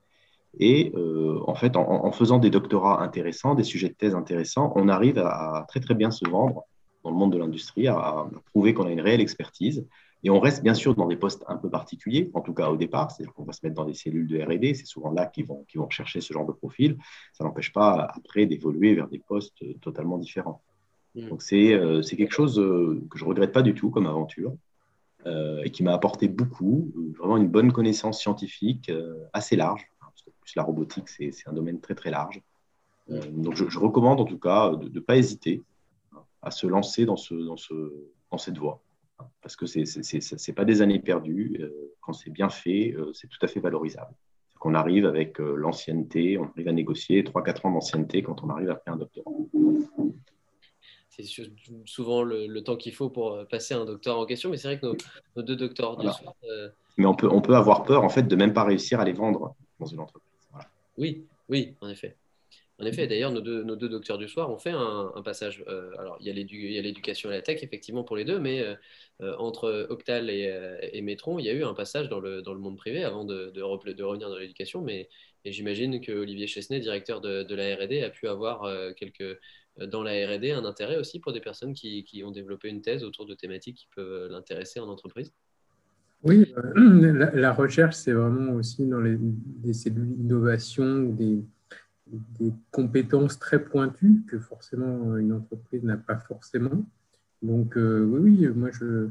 et 0.59 0.91
euh, 0.95 1.39
en 1.47 1.55
fait, 1.55 1.75
en, 1.75 2.11
faisant 2.11 2.37
des 2.37 2.49
doctorats 2.49 3.01
intéressants, 3.01 3.55
des 3.55 3.63
sujets 3.63 3.89
de 3.89 3.95
thèse 3.95 4.13
intéressants, 4.13 4.71
on 4.75 4.87
arrive 4.87 5.17
à, 5.17 5.65
très 5.67 5.79
très 5.79 5.95
bien 5.95 6.11
se 6.11 6.27
vendre 6.29 6.63
dans 7.03 7.09
le 7.09 7.17
monde 7.17 7.33
de 7.33 7.37
l'industrie, 7.37 7.87
à, 7.87 8.27
prouver 8.51 8.73
qu'on 8.73 8.85
a 8.85 8.91
une 8.91 9.01
réelle 9.01 9.21
expertise. 9.21 9.85
Et 10.23 10.29
on 10.29 10.39
reste 10.39 10.63
bien 10.63 10.73
sûr 10.73 10.95
dans 10.95 11.07
des 11.07 11.17
postes 11.17 11.43
un 11.47 11.57
peu 11.57 11.69
particuliers, 11.69 12.31
en 12.33 12.41
tout 12.41 12.53
cas 12.53 12.69
au 12.69 12.77
départ, 12.77 13.11
c'est-à-dire 13.11 13.33
qu'on 13.33 13.43
va 13.43 13.53
se 13.53 13.59
mettre 13.63 13.75
dans 13.75 13.85
des 13.85 13.93
cellules 13.93 14.27
de 14.27 14.39
RD, 14.39 14.75
c'est 14.75 14.85
souvent 14.85 15.11
là 15.11 15.25
qu'ils 15.25 15.45
vont, 15.45 15.65
vont 15.75 15.89
chercher 15.89 16.21
ce 16.21 16.33
genre 16.33 16.45
de 16.45 16.53
profil. 16.53 16.97
Ça 17.33 17.43
n'empêche 17.43 17.73
pas 17.73 18.09
après 18.15 18.45
d'évoluer 18.45 18.95
vers 18.95 19.09
des 19.09 19.19
postes 19.19 19.63
totalement 19.81 20.17
différents. 20.17 20.61
Mmh. 21.15 21.27
Donc 21.27 21.43
euh, 21.51 22.01
c'est 22.01 22.15
quelque 22.15 22.33
chose 22.33 22.57
euh, 22.59 23.03
que 23.11 23.17
je 23.17 23.25
ne 23.25 23.29
regrette 23.29 23.51
pas 23.51 23.61
du 23.61 23.73
tout 23.75 23.89
comme 23.89 24.07
aventure. 24.07 24.53
et 25.25 25.71
qui 25.71 25.83
m'a 25.83 25.93
apporté 25.93 26.27
beaucoup, 26.27 26.91
vraiment 27.17 27.37
une 27.37 27.47
bonne 27.47 27.71
connaissance 27.71 28.19
scientifique 28.19 28.91
assez 29.31 29.55
large 29.55 29.87
plus 30.43 30.55
la 30.55 30.63
robotique, 30.63 31.09
c'est 31.09 31.31
un 31.47 31.53
domaine 31.53 31.79
très 31.79 31.95
très 31.95 32.11
large. 32.11 32.41
Euh, 33.09 33.21
donc 33.31 33.55
je, 33.55 33.79
recommande 33.79 34.19
en 34.19 34.25
tout 34.25 34.37
cas 34.37 34.75
de 34.75 34.89
ne 34.89 34.99
pas 34.99 35.17
hésiter 35.17 35.61
à 36.41 36.51
se 36.51 36.67
lancer 36.67 37.05
dans, 37.05 37.17
ce, 37.17 37.33
dans, 37.33 37.57
ce, 37.57 37.73
dans 38.31 38.37
cette 38.37 38.57
voie. 38.57 38.81
Parce 39.41 39.55
que 39.55 39.65
ce 39.65 39.79
n'est 39.79 40.55
pas 40.55 40.65
des 40.65 40.81
années 40.81 40.99
perdues. 40.99 41.57
Euh, 41.59 41.93
quand 42.01 42.13
c'est 42.13 42.29
bien 42.29 42.49
fait, 42.49 42.93
euh, 42.97 43.11
c'est 43.13 43.27
tout 43.27 43.39
à 43.41 43.47
fait 43.47 43.59
valorisable. 43.59 44.13
On 44.65 44.75
arrive 44.75 45.05
avec 45.05 45.39
l'ancienneté, 45.39 46.37
on 46.37 46.45
arrive 46.45 46.69
à 46.69 46.71
négocier 46.71 47.21
3-4 47.23 47.67
ans 47.67 47.71
d'ancienneté 47.73 48.23
quand 48.23 48.43
on 48.43 48.49
arrive 48.49 48.69
à 48.69 48.77
faire 48.77 48.93
un 48.93 48.97
doctorat. 48.97 49.29
C'est 51.09 51.25
souvent 51.83 52.23
le, 52.23 52.59
temps 52.61 52.77
qu'il 52.77 52.93
faut 52.93 53.09
pour 53.09 53.45
passer 53.51 53.73
un 53.73 53.83
doctorat 53.83 54.21
en 54.21 54.25
question, 54.25 54.49
mais 54.49 54.55
c'est 54.55 54.69
vrai 54.69 54.79
que 54.79 54.85
nos, 55.35 55.43
deux 55.43 55.57
docteurs 55.57 55.97
Mais 56.97 57.05
on 57.05 57.13
peut, 57.13 57.27
on 57.29 57.41
peut 57.41 57.57
avoir 57.57 57.83
peur 57.83 58.05
en 58.05 58.09
fait 58.09 58.23
de 58.23 58.35
même 58.37 58.53
pas 58.53 58.63
réussir 58.63 59.01
à 59.01 59.03
les 59.03 59.11
vendre 59.11 59.53
dans 59.81 59.85
une 59.85 59.99
entreprise. 59.99 60.31
Oui, 60.97 61.25
oui, 61.49 61.75
en 61.81 61.89
effet. 61.89 62.15
En 62.79 62.85
effet, 62.85 63.05
d'ailleurs, 63.05 63.31
nos 63.31 63.41
deux, 63.41 63.89
docteurs 63.89 64.17
du 64.17 64.27
soir 64.27 64.49
ont 64.49 64.57
fait 64.57 64.71
un, 64.71 65.21
passage. 65.23 65.63
Euh, 65.67 65.91
alors, 65.99 66.17
il 66.19 66.25
y 66.25 66.29
a 66.29 66.81
l'éducation 66.81 67.29
et 67.29 67.35
la 67.35 67.41
tech, 67.41 67.61
effectivement, 67.61 68.03
pour 68.03 68.15
les 68.15 68.25
deux, 68.25 68.39
mais 68.39 68.61
euh, 68.61 68.75
euh, 69.21 69.35
entre 69.37 69.87
Octal 69.89 70.29
et, 70.29 70.51
et, 70.91 71.01
Métron, 71.01 71.37
il 71.37 71.45
y 71.45 71.49
a 71.49 71.53
eu 71.53 71.63
un 71.63 71.75
passage 71.75 72.09
dans 72.09 72.19
le, 72.19 72.41
monde 72.55 72.77
privé 72.77 73.03
avant 73.03 73.25
de, 73.25 73.51
de, 73.51 73.61
revenir 73.61 74.29
dans 74.29 74.37
l'éducation. 74.37 74.81
Mais 74.81 75.07
j'imagine 75.45 76.01
que 76.01 76.11
Olivier 76.11 76.47
Chesnay, 76.47 76.79
directeur 76.79 77.21
de, 77.21 77.55
la 77.55 77.75
RD, 77.75 78.03
a 78.03 78.09
pu 78.09 78.27
avoir 78.27 78.67
quelques, 78.95 79.39
dans 79.77 80.01
la 80.01 80.11
RD 80.27 80.45
un 80.45 80.65
intérêt 80.65 80.97
aussi 80.97 81.19
pour 81.19 81.31
des 81.31 81.41
personnes 81.41 81.73
qui, 81.73 82.23
ont 82.25 82.31
développé 82.31 82.69
une 82.69 82.81
thèse 82.81 83.03
autour 83.03 83.27
de 83.27 83.35
thématiques 83.35 83.77
qui 83.77 83.87
peuvent 83.95 84.31
l'intéresser 84.31 84.79
en 84.79 84.89
entreprise? 84.89 85.31
Oui, 86.23 86.53
euh, 86.57 87.31
la, 87.33 87.51
recherche, 87.51 87.95
c'est 87.95 88.13
vraiment 88.13 88.53
aussi 88.53 88.85
dans 88.85 89.01
les, 89.01 89.17
cellules 89.73 90.15
d'innovation, 90.15 91.03
des, 91.03 91.43
des 92.39 92.53
compétences 92.71 93.39
très 93.39 93.63
pointues 93.63 94.23
que 94.27 94.39
forcément 94.39 95.17
une 95.17 95.33
entreprise 95.33 95.83
n'a 95.83 95.97
pas 95.97 96.17
forcément. 96.17 96.85
Donc 97.41 97.77
euh, 97.77 98.03
oui, 98.03 98.19
oui, 98.19 98.47
moi, 98.49 98.69
je, 98.71 99.07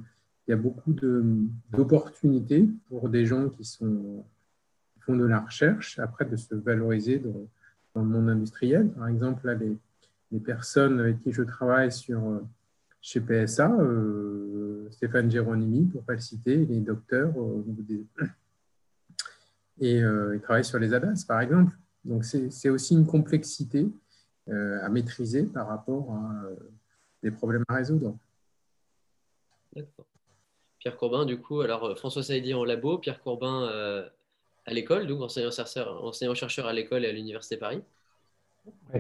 il 0.47 0.51
y 0.51 0.55
a 0.55 0.57
beaucoup 0.57 0.95
d'opportunités 1.71 2.69
pour 2.89 3.09
des 3.09 3.27
gens 3.27 3.49
qui, 3.49 3.65
sont, 3.65 4.25
font 5.01 5.17
de 5.17 5.25
la 5.25 5.41
recherche, 5.41 5.99
après 5.99 6.25
de 6.25 6.37
se 6.37 6.55
valoriser 6.55 7.19
dans, 7.19 8.03
le 8.03 8.09
monde 8.09 8.31
industriel. 8.31 8.89
Par 8.89 9.09
exemple, 9.09 9.47
là, 9.47 9.55
les, 9.55 9.77
les 10.31 10.41
personnes 10.41 10.99
avec 10.99 11.21
qui 11.21 11.33
je 11.33 11.43
travaille 11.43 11.93
sur, 11.93 12.41
chez 13.03 13.21
PSA, 13.21 13.71
Stéphane 14.91 15.31
Géronimi, 15.31 15.85
pour 15.87 16.03
pas 16.03 16.15
le 16.15 16.21
citer, 16.21 16.65
les 16.65 16.81
docteurs 16.81 17.35
des... 17.67 18.07
Et 19.81 20.03
travaillent 20.43 20.65
sur 20.65 20.79
les 20.79 20.95
ADAS, 20.95 21.25
par 21.27 21.41
exemple. 21.41 21.77
Donc, 22.05 22.25
c'est 22.25 22.69
aussi 22.69 22.95
une 22.95 23.07
complexité 23.07 23.87
à 24.49 24.89
maîtriser 24.89 25.45
par 25.45 25.69
rapport 25.69 26.13
à 26.13 26.49
des 27.23 27.31
problèmes 27.31 27.65
à 27.69 27.75
résoudre. 27.75 28.17
D'accord. 29.75 30.07
Pierre 30.83 30.97
Courbin, 30.97 31.25
du 31.25 31.39
coup, 31.39 31.61
alors 31.61 31.85
euh, 31.85 31.95
François 31.95 32.25
Saïdi 32.25 32.55
en 32.55 32.65
labo, 32.65 32.99
Pierre 32.99 33.21
Courbin 33.21 33.69
euh, 33.69 34.05
à 34.67 34.73
l'école, 34.73 35.07
donc 35.07 35.23
enseignant-chercheur 35.23 36.67
à 36.67 36.73
l'école 36.73 37.05
et 37.05 37.09
à 37.09 37.13
l'Université 37.13 37.57
Paris. 37.57 37.83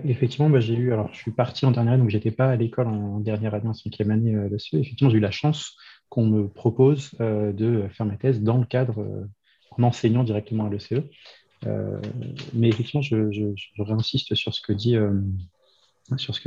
effectivement, 0.04 0.48
bah, 0.48 0.60
j'ai 0.60 0.74
eu, 0.74 0.92
alors 0.92 1.12
je 1.12 1.18
suis 1.18 1.32
parti 1.32 1.66
en 1.66 1.72
dernière 1.72 1.94
année, 1.94 2.02
donc 2.02 2.10
je 2.10 2.16
n'étais 2.16 2.30
pas 2.30 2.50
à 2.50 2.56
l'école 2.56 2.86
en 2.86 3.18
dernière 3.18 3.54
année, 3.54 3.66
en 3.66 3.74
cinquième 3.74 4.12
année 4.12 4.34
euh, 4.34 4.48
dessus. 4.48 4.76
Effectivement, 4.76 5.10
j'ai 5.10 5.18
eu 5.18 5.20
la 5.20 5.32
chance 5.32 5.76
qu'on 6.08 6.26
me 6.26 6.46
propose 6.46 7.12
de 7.18 7.88
faire 7.90 8.04
ma 8.04 8.16
thèse 8.16 8.42
dans 8.42 8.58
le 8.58 8.66
cadre, 8.66 9.02
en 9.70 9.82
enseignant 9.82 10.24
directement 10.24 10.66
à 10.66 10.68
l'ECE. 10.68 10.92
Mais 12.54 12.68
effectivement, 12.68 13.02
je, 13.02 13.54
réinsiste 13.78 14.34
sur 14.34 14.54
ce 14.54 14.60
que 14.60 14.72
dit 14.72 14.96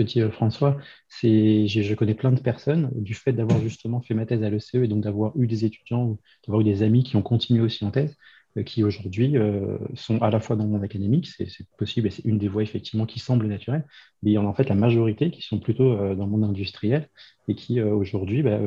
dit 0.03 0.21
euh, 0.21 0.31
François, 0.31 0.77
je 1.21 1.93
connais 1.93 2.13
plein 2.13 2.31
de 2.31 2.39
personnes, 2.39 2.91
du 2.95 3.13
fait 3.13 3.33
d'avoir 3.33 3.61
justement 3.61 4.01
fait 4.01 4.13
ma 4.13 4.25
thèse 4.25 4.43
à 4.43 4.49
l'ECE 4.49 4.75
et 4.75 4.87
donc 4.87 5.03
d'avoir 5.03 5.37
eu 5.37 5.47
des 5.47 5.65
étudiants, 5.65 6.17
d'avoir 6.45 6.61
eu 6.61 6.63
des 6.63 6.83
amis 6.83 7.03
qui 7.03 7.15
ont 7.15 7.21
continué 7.21 7.61
aussi 7.61 7.85
en 7.85 7.91
thèse, 7.91 8.15
euh, 8.57 8.63
qui 8.63 8.83
aujourd'hui 8.83 9.37
euh, 9.37 9.77
sont 9.95 10.21
à 10.21 10.29
la 10.29 10.39
fois 10.39 10.55
dans 10.55 10.65
le 10.65 10.69
monde 10.69 10.83
académique, 10.83 11.27
c'est, 11.27 11.47
possible 11.77 12.07
et 12.07 12.11
c'est 12.11 12.25
une 12.25 12.37
des 12.37 12.47
voies 12.47 12.63
effectivement 12.63 13.05
qui 13.05 13.19
semble 13.19 13.47
naturelle, 13.47 13.85
mais 14.23 14.31
il 14.31 14.33
y 14.33 14.37
en 14.37 14.45
a 14.45 14.49
en 14.49 14.53
fait 14.53 14.69
la 14.69 14.75
majorité 14.75 15.31
qui 15.31 15.41
sont 15.41 15.59
plutôt 15.59 15.95
dans 15.95 16.25
le 16.25 16.31
monde 16.31 16.43
industriel 16.43 17.09
et 17.47 17.55
qui 17.55 17.81
aujourd'hui 17.81 18.43
bah, 18.43 18.59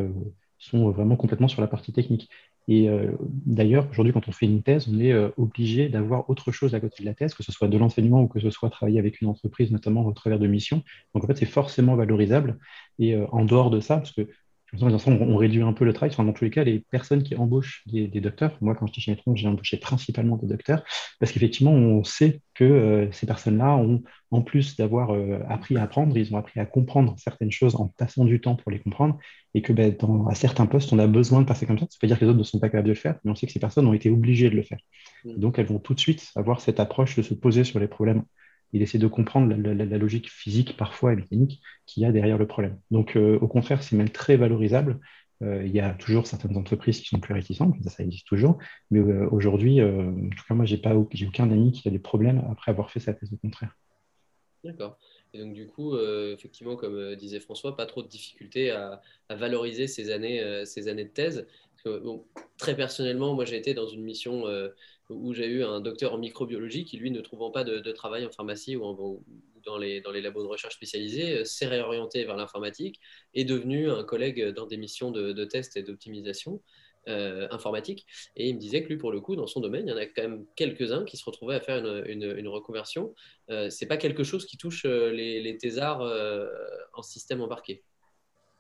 sont 0.59 0.91
vraiment 0.91 1.17
complètement 1.17 1.49
sur 1.49 1.61
la 1.61 1.69
partie 1.69 1.93
technique. 1.93 2.29
Et 2.69 2.89
euh, 2.89 3.13
d'ailleurs, 3.21 3.89
aujourd'hui, 3.91 4.13
quand 4.13 4.29
on 4.29 4.33
fait 4.33 4.47
une 4.47 4.63
thèse, 4.63 4.89
on 4.89 5.01
est 5.01 5.13
euh, 5.13 5.31
obligé 5.39 5.89
d'avoir 5.89 6.29
autre 6.29 6.53
chose 6.53 6.75
à 6.75 6.81
côté 6.81 7.03
de 7.03 7.07
la 7.07 7.15
thèse, 7.15 7.33
que 7.33 7.43
ce 7.43 7.51
soit 7.51 7.67
de 7.67 7.79
l'enseignement 7.79 8.23
ou 8.23 8.29
que 8.29 8.41
ce 8.41 8.51
soit 8.51 8.69
travailler 8.69 8.99
avec 8.99 9.23
une 9.23 9.29
entreprise, 9.29 9.71
notamment 9.73 10.05
au 10.07 10.13
travers 10.13 10.39
de 10.39 10.47
missions. 10.47 10.83
Donc, 11.15 11.25
en 11.25 11.27
fait, 11.27 11.37
c'est 11.39 11.47
forcément 11.47 11.97
valorisable. 11.97 12.59
Et 12.99 13.15
euh, 13.15 13.27
en 13.33 13.47
dehors 13.47 13.71
de 13.71 13.81
ça, 13.81 13.97
parce 13.97 14.13
que 14.13 14.29
on 14.75 15.37
réduit 15.37 15.63
un 15.63 15.73
peu 15.73 15.85
le 15.85 15.93
travail. 15.93 16.15
dans 16.17 16.33
tous 16.33 16.45
les 16.45 16.51
cas, 16.51 16.65
les 16.65 16.81
personnes 16.91 17.23
qui 17.23 17.35
embauchent 17.37 17.83
des, 17.87 18.09
docteurs, 18.21 18.57
moi, 18.61 18.75
quand 18.75 18.87
j'étais 18.87 19.01
chez 19.01 19.11
Metron, 19.13 19.35
j'ai 19.35 19.49
embauché 19.49 19.79
principalement 19.79 20.37
des 20.37 20.47
docteurs, 20.47 20.85
parce 21.21 21.33
qu'effectivement, 21.33 21.73
on 21.73 22.05
sait 22.05 22.41
que 22.55 22.65
euh, 22.65 23.13
ces 23.13 23.27
personnes-là 23.27 23.77
ont, 23.77 24.03
en 24.31 24.43
plus 24.43 24.77
d'avoir 24.77 25.15
euh, 25.15 25.39
appris 25.49 25.77
à 25.77 25.83
apprendre, 25.83 26.17
ils 26.17 26.35
ont 26.35 26.39
appris 26.39 26.61
à 26.61 26.67
comprendre 26.67 27.15
certaines 27.19 27.51
choses 27.51 27.77
en 27.77 27.89
passant 27.89 28.25
du 28.25 28.41
temps 28.41 28.57
pour 28.57 28.71
les 28.71 28.79
comprendre, 28.79 29.19
et 29.55 29.63
que 29.63 29.73
ben, 29.73 29.95
dans, 29.99 30.27
à 30.27 30.35
certains 30.35 30.67
postes, 30.67 30.93
on 30.93 30.99
a 30.99 31.07
besoin 31.07 31.41
de 31.41 31.47
passer 31.47 31.65
comme 31.65 31.79
ça. 31.79 31.87
Ça 31.89 31.97
veut 31.97 32.01
pas 32.03 32.07
dire 32.09 32.19
que 32.19 32.25
les 32.25 32.31
autres 32.31 32.39
ne 32.39 32.45
sont 32.45 32.61
pas 32.61 32.69
capables 32.69 32.89
de 32.89 32.93
le 32.93 32.99
faire, 32.99 33.19
mais 33.25 33.31
on 33.31 33.35
sait 33.35 33.47
que 33.47 33.53
ces 33.53 33.61
personnes 33.61 33.87
ont 33.87 33.95
été 33.95 34.11
obligées 34.11 34.51
de 34.51 34.57
le 34.57 34.63
faire. 34.63 34.79
Mmh. 35.25 35.39
Donc, 35.39 35.59
elles 35.59 35.67
vont 35.67 35.79
tout 35.79 35.95
de 35.95 36.01
suite 36.01 36.31
avoir 36.37 36.61
cette 36.61 36.81
approche 36.81 37.17
de 37.17 37.23
se 37.23 37.35
poser 37.35 37.65
sur 37.65 37.79
les 37.81 37.89
problèmes 37.89 38.25
il 38.73 38.83
essaie 38.83 38.99
de 38.99 39.07
comprendre 39.07 39.55
la, 39.55 39.99
logique 39.99 40.31
physique 40.31 40.77
parfois 40.77 41.13
et 41.13 41.17
mécanique 41.17 41.61
qu'il 41.87 42.03
y 42.03 42.07
a 42.07 42.13
derrière 42.13 42.39
le 42.39 42.47
problème. 42.47 42.79
Donc, 42.91 43.17
euh, 43.17 43.39
au 43.41 43.49
contraire, 43.49 43.83
c'est 43.83 43.97
même 43.97 44.11
très 44.11 44.37
valorisable. 44.37 45.01
Euh, 45.43 45.65
il 45.65 45.73
y 45.73 45.81
a 45.81 45.95
toujours 45.95 46.27
certaines 46.27 46.57
entreprises 46.57 47.01
qui 47.01 47.07
sont 47.07 47.21
plus 47.21 47.33
réticentes, 47.33 47.75
ça, 47.87 48.03
existe 48.03 48.27
toujours. 48.27 48.59
Mais 48.91 48.99
euh, 49.01 49.29
aujourd'hui, 49.31 49.83
en 49.83 50.31
tout 50.31 50.45
cas, 50.47 50.55
moi, 50.55 50.65
j'ai 50.65 50.79
pas, 50.79 50.95
j'ai 51.13 51.27
aucun 51.27 51.51
ami 51.51 51.73
qui 51.73 51.87
a 51.89 51.91
des 51.91 51.99
problèmes 51.99 52.45
après 52.51 52.71
avoir 52.71 52.91
fait 52.91 53.01
sa 53.01 53.15
thèse 53.15 53.33
au 53.33 53.37
contraire. 53.37 53.77
D'accord. 54.65 54.99
Et 55.33 55.39
donc, 55.39 55.53
du 55.53 55.67
coup, 55.67 55.97
effectivement, 55.99 56.75
comme 56.75 57.15
disait 57.15 57.39
François, 57.41 57.77
pas 57.77 57.87
trop 57.87 58.03
de 58.03 58.09
difficultés 58.09 58.71
à, 58.71 59.01
valoriser 59.31 59.87
ces 59.87 60.11
années, 60.11 60.65
ces 60.65 60.89
années 60.89 61.05
de 61.05 61.11
thèse. 61.11 61.47
très 62.57 62.75
personnellement, 62.75 63.35
moi, 63.35 63.45
j'ai 63.45 63.57
été 63.57 63.75
dans 63.75 63.87
une 63.87 64.03
mission 64.03 64.45
où 65.09 65.33
j'ai 65.35 65.47
eu 65.47 65.65
un 65.65 65.81
docteur 65.81 66.15
en 66.15 66.19
microbiologie 66.19 66.85
qui, 66.85 66.97
lui, 66.97 67.11
ne 67.11 67.21
trouvant 67.21 67.51
pas 67.51 67.65
de, 67.65 67.93
travail 67.93 68.27
en 68.27 68.31
pharmacie 68.31 68.77
ou, 68.77 69.25
dans, 69.65 69.79
les, 69.79 70.01
dans 70.01 70.11
les 70.11 70.21
labos 70.21 70.43
de 70.43 70.49
recherche 70.49 70.75
spécialisés, 70.75 71.39
euh, 71.39 71.45
s'est 71.45 71.67
réorienté 71.67 72.25
vers 72.25 72.37
l'informatique, 72.37 73.01
est 73.35 73.45
devenu 73.45 73.91
un 73.91 74.05
collègue 74.05 74.49
dans 74.49 74.67
des 74.67 74.77
missions 74.77 75.11
de, 75.11 75.33
de 75.33 75.45
test 75.45 75.77
et 75.77 75.83
d'optimisation. 75.83 76.61
Euh, 77.09 77.49
informatique. 77.51 78.07
Et 78.37 78.49
il 78.51 78.57
me 78.57 78.61
disait 78.61 78.83
que 78.83 78.89
lui, 78.89 78.99
pour 78.99 79.11
le 79.11 79.21
coup, 79.21 79.35
dans 79.35 79.47
son 79.47 79.61
domaine, 79.61 79.87
il 79.87 79.91
y 79.91 79.93
en 79.95 79.97
a 79.97 80.05
quand 80.05 80.21
même 80.21 80.45
quelques-uns 80.57 81.05
qui 81.05 81.17
se 81.17 81.25
retrouvaient 81.25 81.55
à 81.55 81.61
faire 81.61 81.79
une, 82.05 82.37
une, 82.37 82.49
reconversion. 82.49 83.15
Euh, 83.49 83.71
c'est 83.71 83.87
pas 83.87 83.97
quelque 83.97 84.25
chose 84.25 84.45
qui 84.45 84.59
touche 84.59 84.85
euh, 84.85 85.11
les, 85.11 85.41
les 85.41 85.57
thésards 85.57 86.03
en 86.93 87.03
système 87.03 87.41
embarqué. 87.41 87.83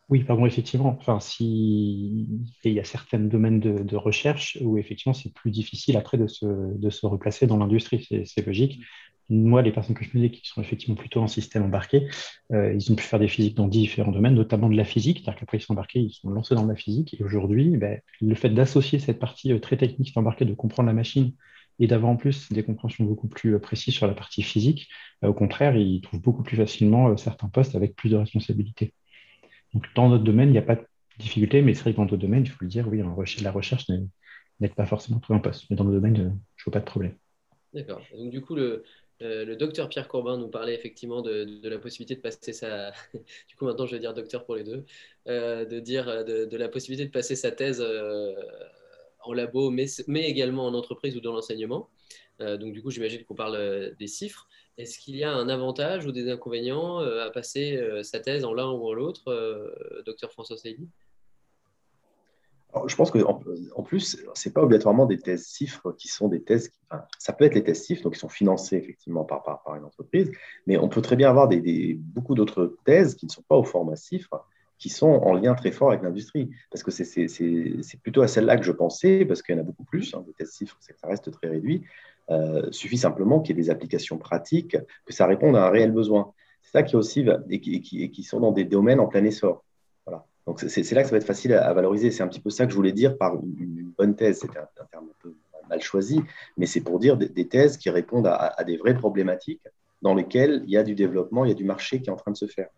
Oui, 0.08 0.24
pardon, 0.24 0.46
effectivement. 0.46 0.96
Enfin, 0.98 1.20
si 1.20 2.26
il 2.64 2.72
y 2.72 2.80
a 2.80 2.84
certains 2.84 3.18
domaines 3.18 3.60
de, 3.60 3.96
recherche 3.96 4.56
où 4.62 4.78
effectivement 4.78 5.12
c'est 5.12 5.32
plus 5.34 5.50
difficile 5.50 5.98
après 5.98 6.16
de 6.16 6.26
se, 6.26 7.06
replacer 7.06 7.46
dans 7.46 7.58
l'industrie, 7.58 8.06
c'est 8.24 8.46
logique. 8.46 8.80
Moi, 9.28 9.60
les 9.60 9.72
personnes 9.72 9.94
que 9.94 10.04
je 10.04 10.10
connais 10.10 10.30
qui 10.30 10.40
sont 10.48 10.62
effectivement 10.62 10.96
plutôt 10.96 11.20
en 11.20 11.26
système 11.26 11.62
embarqué, 11.64 12.08
euh, 12.52 12.72
ils 12.72 12.90
ont 12.90 12.94
pu 12.94 13.04
faire 13.04 13.18
des 13.18 13.28
physiques 13.28 13.56
dans 13.56 13.68
différents 13.68 14.10
domaines, 14.10 14.34
notamment 14.34 14.70
de 14.70 14.76
la 14.76 14.84
physique. 14.84 15.18
C'est-à-dire 15.18 15.40
qu'après 15.40 15.58
ils 15.58 15.60
sont 15.60 15.74
embarqués, 15.74 16.00
ils 16.00 16.12
sont 16.12 16.30
lancés 16.30 16.54
dans 16.54 16.64
la 16.64 16.76
physique. 16.76 17.14
Et 17.20 17.22
aujourd'hui, 17.22 17.76
ben, 17.76 18.00
le 18.22 18.34
fait 18.34 18.48
d'associer 18.48 18.98
cette 19.00 19.18
partie 19.18 19.52
euh, 19.52 19.58
très 19.60 19.76
technique 19.76 20.16
embarquée, 20.16 20.46
de 20.46 20.54
comprendre 20.54 20.86
la 20.86 20.94
machine 20.94 21.34
et 21.78 21.86
d'avoir 21.86 22.10
en 22.10 22.16
plus 22.16 22.50
des 22.50 22.62
compréhensions 22.62 23.04
beaucoup 23.04 23.28
plus 23.28 23.54
euh, 23.54 23.58
précises 23.58 23.94
sur 23.94 24.06
la 24.06 24.14
partie 24.14 24.42
physique, 24.42 24.88
au 25.22 25.34
contraire, 25.34 25.76
ils 25.76 26.00
trouvent 26.00 26.22
beaucoup 26.22 26.42
plus 26.42 26.56
facilement 26.56 27.16
certains 27.16 27.48
postes 27.48 27.74
avec 27.74 27.96
plus 27.96 28.08
de 28.08 28.16
responsabilités. 28.16 28.94
Donc, 29.74 29.86
dans 29.94 30.08
notre 30.08 30.24
domaine, 30.24 30.48
il 30.48 30.52
n'y 30.52 30.58
a 30.58 30.62
pas 30.62 30.76
de 30.76 30.86
difficulté, 31.18 31.62
mais 31.62 31.74
c'est 31.74 31.82
vrai 31.82 31.92
que 31.92 31.96
dans 31.96 32.06
d'autres 32.06 32.22
domaines, 32.22 32.44
il 32.44 32.50
faut 32.50 32.64
le 32.64 32.68
dire, 32.68 32.88
oui, 32.88 33.02
la 33.42 33.50
recherche 33.50 33.86
n'est 33.88 34.68
pas 34.68 34.86
forcément 34.86 35.18
trouvé 35.20 35.38
en 35.38 35.42
poste. 35.42 35.66
Mais 35.70 35.76
dans 35.76 35.84
nos 35.84 35.92
domaines, 35.92 36.18
euh, 36.18 36.30
je 36.56 36.62
ne 36.62 36.64
vois 36.64 36.72
pas 36.72 36.80
de 36.80 36.84
problème. 36.84 37.14
D'accord. 37.74 38.00
Donc, 38.16 38.30
du 38.30 38.40
coup, 38.40 38.54
le, 38.54 38.82
euh, 39.22 39.56
docteur 39.56 39.88
Pierre 39.88 40.08
Corbin 40.08 40.38
nous 40.38 40.48
parlait 40.48 40.74
effectivement 40.74 41.20
de, 41.22 41.68
la 41.68 41.78
possibilité 41.78 42.16
de 42.16 42.20
passer 42.20 42.52
sa. 42.52 42.92
du 43.48 43.56
coup, 43.56 43.66
maintenant, 43.66 43.86
je 43.86 43.94
vais 43.94 44.00
dire 44.00 44.14
docteur 44.14 44.44
pour 44.44 44.56
les 44.56 44.64
deux. 44.64 44.84
Euh, 45.26 45.64
de 45.64 45.80
dire 45.80 46.24
de, 46.24 46.56
la 46.56 46.68
possibilité 46.68 47.06
de 47.06 47.12
passer 47.12 47.36
sa 47.36 47.50
thèse 47.50 47.84
en 49.20 49.32
labo, 49.32 49.70
mais, 49.70 49.88
également 50.08 50.66
en 50.66 50.74
entreprise 50.74 51.16
ou 51.16 51.20
dans 51.20 51.32
l'enseignement. 51.32 51.90
donc, 52.40 52.72
du 52.72 52.82
coup, 52.82 52.90
j'imagine 52.90 53.24
qu'on 53.24 53.34
parle 53.34 53.94
des 53.98 54.06
chiffres. 54.06 54.48
Est-ce 54.78 55.00
qu'il 55.00 55.16
y 55.16 55.24
a 55.24 55.32
un 55.32 55.48
avantage 55.48 56.06
ou 56.06 56.12
des 56.12 56.30
inconvénients 56.30 57.00
euh, 57.00 57.26
à 57.26 57.30
passer 57.30 57.76
euh, 57.76 58.04
sa 58.04 58.20
thèse 58.20 58.44
en 58.44 58.54
l'un 58.54 58.70
ou 58.70 58.86
en 58.86 58.92
l'autre, 58.92 59.28
euh, 59.28 60.02
docteur 60.06 60.30
François 60.32 60.56
Saïdi 60.56 60.88
je 62.86 62.94
pense 62.94 63.10
qu'en 63.10 63.42
en 63.76 63.82
plus, 63.82 64.18
ce 64.34 64.48
n'est 64.48 64.52
pas 64.52 64.62
obligatoirement 64.62 65.06
des 65.06 65.18
thèses 65.18 65.46
CIFRE 65.46 65.96
qui 65.96 66.06
sont 66.06 66.28
des 66.28 66.42
thèses. 66.42 66.70
ça 67.18 67.32
peut 67.32 67.46
être 67.46 67.54
les 67.54 67.64
thèses 67.64 67.82
CIFRE, 67.82 68.02
donc 68.02 68.12
qui 68.12 68.18
sont 68.18 68.28
financées 68.28 68.76
effectivement 68.76 69.24
par, 69.24 69.62
une 69.74 69.84
entreprise, 69.84 70.30
mais 70.66 70.76
on 70.76 70.86
peut 70.86 71.00
très 71.00 71.16
bien 71.16 71.30
avoir 71.30 71.48
des, 71.48 71.94
beaucoup 71.98 72.34
d'autres 72.34 72.76
thèses 72.84 73.14
qui 73.14 73.24
ne 73.24 73.30
sont 73.30 73.42
pas 73.48 73.56
au 73.56 73.64
format 73.64 73.96
CIFRE, 73.96 74.46
qui 74.76 74.90
sont 74.90 75.08
en 75.08 75.32
lien 75.32 75.54
très 75.54 75.72
fort 75.72 75.88
avec 75.88 76.02
l'industrie. 76.02 76.50
Parce 76.70 76.82
que 76.82 76.90
c'est 76.90 78.02
plutôt 78.02 78.20
à 78.20 78.28
celle-là 78.28 78.58
que 78.58 78.64
je 78.64 78.72
pensais, 78.72 79.24
parce 79.24 79.40
qu'il 79.42 79.54
y 79.54 79.58
en 79.58 79.62
a 79.62 79.64
beaucoup 79.64 79.84
plus. 79.84 80.14
Hein, 80.14 80.22
des 80.26 80.34
thèses 80.34 80.50
CIFRE, 80.50 80.76
ça 80.78 81.08
reste 81.08 81.30
très 81.32 81.48
réduit. 81.48 81.84
Euh, 82.30 82.70
suffit 82.72 82.98
simplement 82.98 83.40
qu'il 83.40 83.56
y 83.56 83.58
ait 83.58 83.62
des 83.62 83.70
applications 83.70 84.18
pratiques, 84.18 84.76
que 85.06 85.12
ça 85.14 85.26
réponde 85.26 85.56
à 85.56 85.66
un 85.66 85.70
réel 85.70 85.92
besoin. 85.92 86.32
C'est 86.62 86.72
ça 86.72 86.82
qui 86.82 86.94
aussi 86.94 87.24
et 87.48 87.60
qui, 87.60 87.80
qui, 87.80 88.22
sont 88.22 88.40
dans 88.40 88.52
des 88.52 88.64
domaines 88.64 89.00
en 89.00 89.06
plein 89.06 89.24
essor. 89.24 89.64
Voilà. 90.04 90.26
Donc 90.46 90.60
c'est 90.60 90.92
là 90.92 91.02
que 91.02 91.08
ça 91.08 91.12
va 91.12 91.16
être 91.16 91.24
facile 91.24 91.54
à, 91.54 91.72
valoriser. 91.72 92.10
C'est 92.10 92.22
un 92.22 92.28
petit 92.28 92.40
peu 92.40 92.50
ça 92.50 92.66
que 92.66 92.72
je 92.72 92.76
voulais 92.76 92.92
dire 92.92 93.16
par 93.16 93.36
une, 93.36 93.92
bonne 93.96 94.14
thèse. 94.14 94.40
C'était 94.40 94.58
un, 94.58 94.68
terme 94.90 95.06
un 95.06 95.16
peu 95.22 95.34
mal 95.70 95.80
choisi, 95.80 96.20
mais 96.58 96.66
c'est 96.66 96.82
pour 96.82 96.98
dire 96.98 97.16
des, 97.16 97.48
thèses 97.48 97.78
qui 97.78 97.88
répondent 97.88 98.26
à, 98.26 98.62
des 98.64 98.76
vraies 98.76 98.94
problématiques 98.94 99.62
dans 100.02 100.14
lesquelles 100.14 100.62
il 100.66 100.70
y 100.70 100.76
a 100.76 100.82
du 100.82 100.94
développement, 100.94 101.46
il 101.46 101.48
y 101.48 101.52
a 101.52 101.56
du 101.56 101.64
marché 101.64 102.00
qui 102.00 102.10
est 102.10 102.12
en 102.12 102.16
train 102.16 102.30
de 102.30 102.36
se 102.36 102.46
faire. 102.46 102.68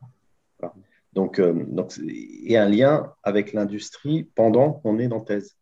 Donc, 1.12 1.40
euh, 1.40 1.64
donc, 1.66 1.92
et 2.06 2.56
un 2.56 2.68
lien 2.68 3.12
avec 3.24 3.52
l'industrie 3.52 4.28
pendant 4.36 4.74
qu'on 4.74 5.00
est 5.00 5.08
dans 5.08 5.20
thèse. 5.20 5.56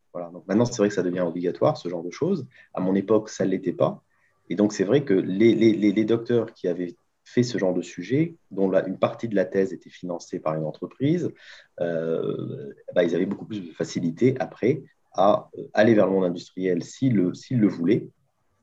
Maintenant, 0.47 0.65
c'est 0.65 0.78
vrai 0.78 0.89
que 0.89 0.95
ça 0.95 1.03
devient 1.03 1.20
obligatoire, 1.20 1.77
ce 1.77 1.89
genre 1.89 2.03
de 2.03 2.11
choses. 2.11 2.47
À 2.74 2.81
mon 2.81 2.95
époque, 2.95 3.28
ça 3.28 3.45
ne 3.45 3.51
l'était 3.51 3.73
pas. 3.73 4.03
Et 4.51 4.55
donc, 4.55 4.73
c'est 4.73 4.85
vrai 4.85 5.05
que 5.05 5.15
les, 5.15 6.05
docteurs 6.05 6.53
qui 6.53 6.69
avaient 6.69 6.97
fait 7.24 7.43
ce 7.43 7.59
genre 7.59 7.74
de 7.74 7.82
sujet, 7.82 8.36
dont 8.51 8.73
une 8.73 8.99
partie 8.99 9.28
de 9.28 9.35
la 9.35 9.45
thèse 9.45 9.73
était 9.73 9.90
financée 9.90 10.40
par 10.40 10.55
une 10.55 10.65
entreprise, 10.65 11.31
euh, 11.81 12.73
bah, 12.95 13.05
ils 13.05 13.15
avaient 13.15 13.27
beaucoup 13.27 13.45
plus 13.45 13.61
de 13.61 13.73
facilité 13.73 14.35
après 14.40 14.82
à 15.12 15.51
euh, 15.59 15.65
aller 15.74 15.95
vers 15.95 16.07
le 16.07 16.12
monde 16.12 16.24
industriel 16.24 16.82
s'ils 16.82 17.15
le, 17.15 17.32
le 17.51 17.69
voulaient. 17.69 18.09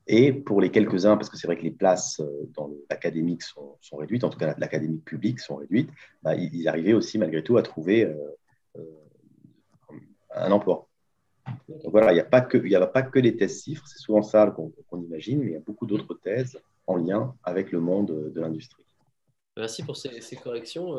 Et 0.08 0.34
pour 0.34 0.62
les 0.62 0.72
quelques-uns, 0.72 1.18
parce 1.18 1.30
que 1.30 1.38
c'est 1.38 1.48
vrai 1.48 1.58
que 1.58 1.64
les 1.64 1.72
places 1.72 2.20
euh, 2.20 2.50
dans 2.56 2.72
l'académique 2.90 3.44
sont, 3.44 3.78
sont, 3.82 3.98
réduites, 3.98 4.24
en 4.24 4.30
tout 4.30 4.38
cas 4.38 4.56
l'académique 4.58 5.04
publique 5.04 5.40
sont 5.40 5.58
réduites, 5.58 5.90
bah, 6.24 6.36
ils, 6.36 6.68
arrivaient 6.68 6.94
aussi 6.94 7.20
malgré 7.20 7.44
tout 7.44 7.58
à 7.58 7.64
trouver 7.64 8.12
un 10.36 10.52
emploi. 10.52 10.88
Donc 11.68 11.92
voilà, 11.92 12.12
il 12.12 12.16
n'y 12.16 12.22
a, 12.22 12.26
pas 12.26 12.42
que, 12.42 12.74
a 12.76 12.88
pas 12.88 13.04
que 13.04 13.20
thèses 13.20 13.64
chiffres, 13.64 13.86
c'est 13.88 14.00
souvent 14.00 14.22
ça 14.22 14.48
qu'on 14.52 15.02
imagine, 15.02 15.40
mais 15.40 15.48
il 15.48 15.54
y 15.54 15.58
a 15.58 15.60
beaucoup 15.60 15.86
d'autres 15.86 16.14
thèses 16.16 16.60
en 16.88 16.96
lien 16.96 17.36
avec 17.44 17.72
le 17.72 17.80
monde 17.80 18.32
de 18.34 18.42
l'industrie. 18.42 18.84
Merci 19.58 19.84
pour 19.84 19.96
ces, 19.96 20.36
corrections. 20.36 20.98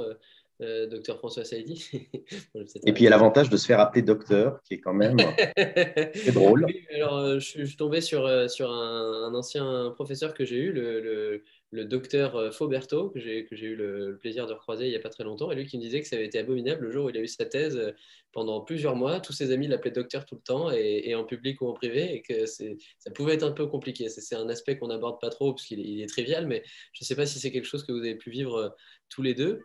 Euh, 0.62 0.86
docteur 0.86 1.18
François 1.18 1.44
Saïdi. 1.44 1.86
et 2.86 2.92
puis 2.94 3.02
il 3.02 3.04
y 3.04 3.06
a 3.06 3.10
l'avantage 3.10 3.50
de 3.50 3.58
se 3.58 3.66
faire 3.66 3.78
appeler 3.78 4.00
docteur, 4.00 4.58
qui 4.62 4.72
est 4.74 4.80
quand 4.80 4.94
même 4.94 5.16
très 5.56 6.32
drôle. 6.32 6.66
alors, 6.94 7.18
euh, 7.18 7.38
je, 7.38 7.66
suis 7.66 7.76
tombé 7.76 8.00
sur, 8.00 8.24
euh, 8.24 8.48
sur 8.48 8.70
un, 8.70 9.34
ancien 9.34 9.92
professeur 9.94 10.32
que 10.32 10.46
j'ai 10.46 10.56
eu, 10.56 10.72
le, 10.72 11.42
le, 11.72 11.84
docteur 11.84 12.54
Fauberto, 12.54 13.10
que 13.10 13.20
j'ai 13.20 13.46
eu 13.50 13.76
le, 13.76 14.16
plaisir 14.18 14.46
de 14.46 14.54
recroiser 14.54 14.86
il 14.86 14.90
n'y 14.90 14.96
a 14.96 15.00
pas 15.00 15.10
très 15.10 15.24
longtemps, 15.24 15.52
et 15.52 15.56
lui 15.56 15.66
qui 15.66 15.76
me 15.76 15.82
disait 15.82 16.00
que 16.00 16.08
ça 16.08 16.16
avait 16.16 16.24
été 16.24 16.38
abominable 16.38 16.86
le 16.86 16.90
jour 16.90 17.04
où 17.04 17.10
il 17.10 17.18
a 17.18 17.20
eu 17.20 17.26
sa 17.26 17.44
thèse 17.44 17.92
pendant 18.32 18.62
plusieurs 18.62 18.96
mois. 18.96 19.20
Tous 19.20 19.34
ses 19.34 19.50
amis 19.50 19.68
l'appelaient 19.68 19.90
docteur 19.90 20.24
tout 20.24 20.36
le 20.36 20.40
temps, 20.40 20.70
et, 20.70 21.14
en 21.14 21.24
public 21.24 21.60
ou 21.60 21.66
en 21.66 21.74
privé, 21.74 22.14
et 22.14 22.22
que 22.22 22.46
ça 22.46 23.10
pouvait 23.14 23.34
être 23.34 23.42
un 23.42 23.52
peu 23.52 23.66
compliqué. 23.66 24.08
C'est 24.08 24.36
un 24.36 24.48
aspect 24.48 24.78
qu'on 24.78 24.88
n'aborde 24.88 25.20
pas 25.20 25.28
trop, 25.28 25.52
parce 25.52 25.66
qu'il 25.66 26.00
est, 26.00 26.06
trivial, 26.06 26.46
mais 26.46 26.62
je 26.94 27.04
ne 27.04 27.06
sais 27.06 27.14
pas 27.14 27.26
si 27.26 27.38
c'est 27.38 27.52
quelque 27.52 27.66
chose 27.66 27.84
que 27.84 27.92
vous 27.92 27.98
avez 27.98 28.14
pu 28.14 28.30
vivre 28.30 28.74
tous 29.10 29.20
les 29.20 29.34
deux. 29.34 29.60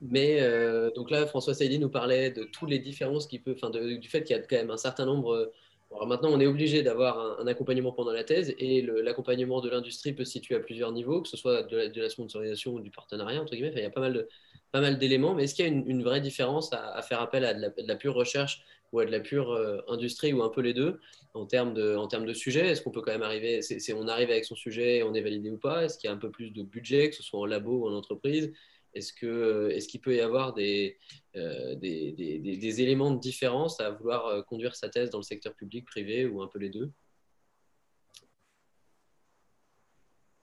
Mais 0.00 0.40
euh, 0.40 0.90
donc 0.92 1.10
là, 1.10 1.26
François 1.26 1.54
Saïdi 1.54 1.78
nous 1.78 1.90
parlait 1.90 2.30
de 2.30 2.44
toutes 2.44 2.70
les 2.70 2.78
différences 2.78 3.26
qui 3.26 3.38
peut, 3.38 3.54
enfin, 3.54 3.70
du 3.70 4.08
fait 4.08 4.22
qu'il 4.22 4.36
y 4.36 4.38
a 4.38 4.42
quand 4.42 4.56
même 4.56 4.70
un 4.70 4.76
certain 4.76 5.06
nombre. 5.06 5.52
Alors 5.90 6.06
maintenant, 6.06 6.30
on 6.30 6.40
est 6.40 6.46
obligé 6.46 6.82
d'avoir 6.82 7.40
un, 7.40 7.46
accompagnement 7.46 7.92
pendant 7.92 8.12
la 8.12 8.22
thèse 8.22 8.54
et 8.58 8.82
l'accompagnement 8.82 9.60
de 9.60 9.70
l'industrie 9.70 10.12
peut 10.12 10.24
se 10.24 10.32
situer 10.32 10.54
à 10.54 10.60
plusieurs 10.60 10.92
niveaux, 10.92 11.22
que 11.22 11.28
ce 11.28 11.36
soit 11.36 11.62
de 11.62 12.00
la, 12.00 12.10
sponsorisation 12.10 12.74
ou 12.74 12.80
du 12.80 12.90
partenariat, 12.90 13.40
entre 13.40 13.54
guillemets. 13.54 13.72
il 13.74 13.82
y 13.82 13.84
a 13.84 13.90
pas 13.90 14.00
mal 14.80 14.98
d'éléments, 14.98 15.34
mais 15.34 15.44
est-ce 15.44 15.54
qu'il 15.54 15.64
y 15.64 15.68
a 15.68 15.70
une, 15.70 16.02
vraie 16.02 16.20
différence 16.20 16.72
à, 16.72 17.00
faire 17.02 17.20
appel 17.20 17.44
à 17.44 17.54
de 17.54 17.72
la, 17.78 17.96
pure 17.96 18.14
recherche 18.14 18.62
ou 18.92 19.00
à 19.00 19.06
de 19.06 19.10
la 19.10 19.20
pure 19.20 19.52
euh, 19.52 19.80
industrie 19.88 20.32
ou 20.32 20.42
un 20.42 20.50
peu 20.50 20.60
les 20.60 20.74
deux 20.74 21.00
en 21.34 21.46
termes 21.46 21.72
de, 21.74 21.96
en 21.96 22.06
termes 22.06 22.26
de 22.26 22.34
sujet? 22.34 22.68
Est-ce 22.68 22.82
qu'on 22.82 22.90
peut 22.90 23.00
quand 23.00 23.12
même 23.12 23.22
arriver, 23.22 23.60
on 23.94 24.08
arrive 24.08 24.30
avec 24.30 24.44
son 24.44 24.56
sujet 24.56 24.98
et 24.98 25.02
on 25.02 25.14
est 25.14 25.22
validé 25.22 25.50
ou 25.50 25.58
pas? 25.58 25.84
Est-ce 25.84 25.98
qu'il 25.98 26.08
y 26.08 26.12
a 26.12 26.14
un 26.14 26.18
peu 26.18 26.30
plus 26.30 26.50
de 26.50 26.62
budget, 26.62 27.08
que 27.08 27.16
ce 27.16 27.22
soit 27.22 27.40
en 27.40 27.46
labo 27.46 27.84
ou 27.84 27.88
en 27.88 27.94
entreprise? 27.94 28.52
Est-ce 28.94 29.12
qu'il 29.12 29.28
est 29.28 30.02
peut 30.02 30.14
y 30.14 30.20
avoir 30.20 30.54
des, 30.54 30.96
euh, 31.36 31.74
des, 31.76 32.12
des, 32.12 32.80
éléments 32.80 33.10
de 33.10 33.18
différence 33.18 33.80
à 33.80 33.90
vouloir 33.90 34.26
euh, 34.26 34.42
conduire 34.42 34.74
sa 34.74 34.88
thèse 34.88 35.10
dans 35.10 35.18
le 35.18 35.24
secteur 35.24 35.54
public, 35.54 35.84
privé 35.84 36.26
ou 36.26 36.42
un 36.42 36.48
peu 36.48 36.58
les 36.58 36.70
deux? 36.70 36.90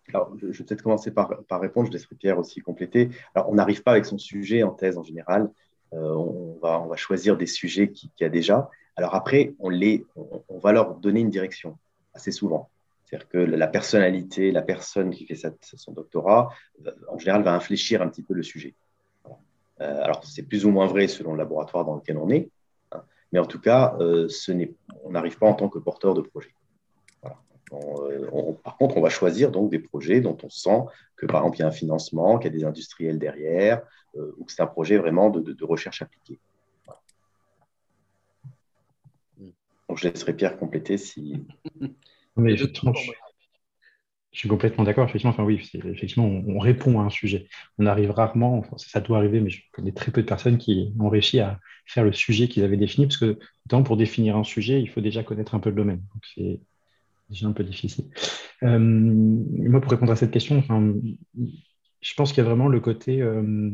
Alors, 0.09 0.37
je, 0.37 0.47
vais 0.47 0.63
peut-être 0.63 0.83
commencer 0.83 1.11
par, 1.11 1.43
par, 1.45 1.59
répondre, 1.59 1.87
je 1.87 1.93
laisserai 1.93 2.15
Pierre 2.15 2.37
aussi 2.37 2.61
compléter. 2.61 3.09
Alors, 3.33 3.49
on 3.49 3.55
n'arrive 3.55 3.81
pas 3.81 3.91
avec 3.91 4.05
son 4.05 4.19
sujet 4.19 4.61
en 4.63 4.71
thèse 4.71 4.97
en 4.97 5.03
général. 5.03 5.51
Euh, 5.93 6.13
on, 6.13 6.59
va, 6.61 6.79
on 6.79 6.87
va 6.87 6.95
choisir 6.95 7.37
des 7.37 7.47
sujets 7.47 7.91
qu'il 7.91 8.11
qui 8.11 8.23
a 8.23 8.29
déjà. 8.29 8.69
Alors 8.95 9.15
après, 9.15 9.55
on, 9.59 9.69
les, 9.69 10.05
on 10.15 10.57
va 10.59 10.71
leur 10.71 10.95
donner 10.95 11.19
une 11.19 11.29
direction 11.29 11.77
assez 12.13 12.31
souvent. 12.31 12.69
C'est-à-dire 13.05 13.29
que 13.29 13.37
la 13.37 13.67
personnalité, 13.67 14.51
la 14.51 14.63
personne 14.63 15.11
qui 15.11 15.25
fait 15.25 15.35
son 15.35 15.91
doctorat, 15.91 16.49
euh, 16.85 16.91
en 17.07 17.19
général, 17.19 17.43
va 17.43 17.53
infléchir 17.53 18.01
un 18.01 18.09
petit 18.09 18.23
peu 18.23 18.33
le 18.33 18.41
sujet. 18.41 18.73
Euh, 19.81 20.01
alors, 20.01 20.23
c'est 20.25 20.43
plus 20.43 20.65
ou 20.65 20.71
moins 20.71 20.87
vrai 20.87 21.07
selon 21.07 21.33
le 21.33 21.37
laboratoire 21.37 21.85
dans 21.85 21.95
lequel 21.95 22.17
on 22.17 22.29
est, 22.29 22.49
hein, 22.91 23.03
mais 23.31 23.39
en 23.39 23.45
tout 23.45 23.59
cas, 23.59 23.95
euh, 23.99 24.27
on 25.03 25.11
n'arrive 25.11 25.37
pas 25.37 25.45
en 25.45 25.53
tant 25.53 25.69
que 25.69 25.77
porteur 25.77 26.15
de 26.15 26.21
projet. 26.21 26.49
par 28.63 28.77
contre, 28.77 28.97
on 28.97 29.01
va 29.01 29.09
choisir 29.09 29.51
donc 29.51 29.69
des 29.69 29.79
projets 29.79 30.21
dont 30.21 30.37
on 30.41 30.49
sent 30.49 30.85
que, 31.15 31.27
par 31.27 31.41
exemple, 31.41 31.57
il 31.57 31.59
y 31.59 31.63
a 31.63 31.67
un 31.67 31.71
financement, 31.71 32.39
qu'il 32.39 32.51
y 32.51 32.55
a 32.55 32.57
des 32.57 32.65
industriels 32.65 33.19
derrière, 33.19 33.83
ou 34.15 34.45
que 34.45 34.51
c'est 34.51 34.61
un 34.61 34.67
projet 34.67 34.97
vraiment 34.97 35.29
de, 35.29 35.63
recherche 35.63 36.01
appliquée. 36.01 36.39
Donc, 39.87 39.99
je 39.99 40.07
laisserai 40.07 40.33
Pierre 40.33 40.57
compléter 40.57 40.97
si. 40.97 41.45
Mais 42.37 42.53
effectivement, 42.53 42.93
je, 42.93 44.39
suis 44.39 44.49
complètement 44.49 44.83
d'accord. 44.83 45.07
Effectivement, 45.07 45.31
enfin 45.31 45.43
oui, 45.43 45.61
effectivement, 45.73 46.25
on, 46.25 46.59
répond 46.59 46.99
à 46.99 47.03
un 47.03 47.09
sujet. 47.09 47.47
On 47.77 47.85
arrive 47.85 48.11
rarement, 48.11 48.63
ça 48.77 48.99
doit 48.99 49.17
arriver, 49.17 49.39
mais 49.39 49.49
je 49.49 49.61
connais 49.71 49.93
très 49.93 50.11
peu 50.11 50.21
de 50.21 50.27
personnes 50.27 50.57
qui 50.57 50.93
ont 50.99 51.09
réussi 51.09 51.39
à 51.39 51.59
faire 51.85 52.03
le 52.03 52.11
sujet 52.11 52.47
qu'ils 52.47 52.63
avaient 52.63 52.77
défini, 52.77 53.07
parce 53.07 53.17
que 53.17 53.39
pour 53.83 53.97
définir 53.97 54.35
un 54.35 54.43
sujet, 54.43 54.81
il 54.81 54.89
faut 54.89 55.01
déjà 55.01 55.23
connaître 55.23 55.55
un 55.55 55.59
peu 55.59 55.69
le 55.69 55.75
domaine. 55.75 56.01
Donc 56.13 56.23
c'est 56.35 56.59
déjà 57.29 57.47
un 57.47 57.53
peu 57.53 57.63
difficile. 57.63 58.05
Euh, 58.63 58.79
moi, 58.79 59.81
pour 59.81 59.91
répondre 59.91 60.11
à 60.11 60.15
cette 60.15 60.31
question, 60.31 60.57
enfin, 60.57 60.93
je 62.05 62.13
pense 62.13 62.31
qu'il 62.31 62.43
y 62.43 62.45
a 62.45 62.49
vraiment 62.49 62.67
le 62.67 62.79
côté, 62.79 63.19
euh, 63.19 63.71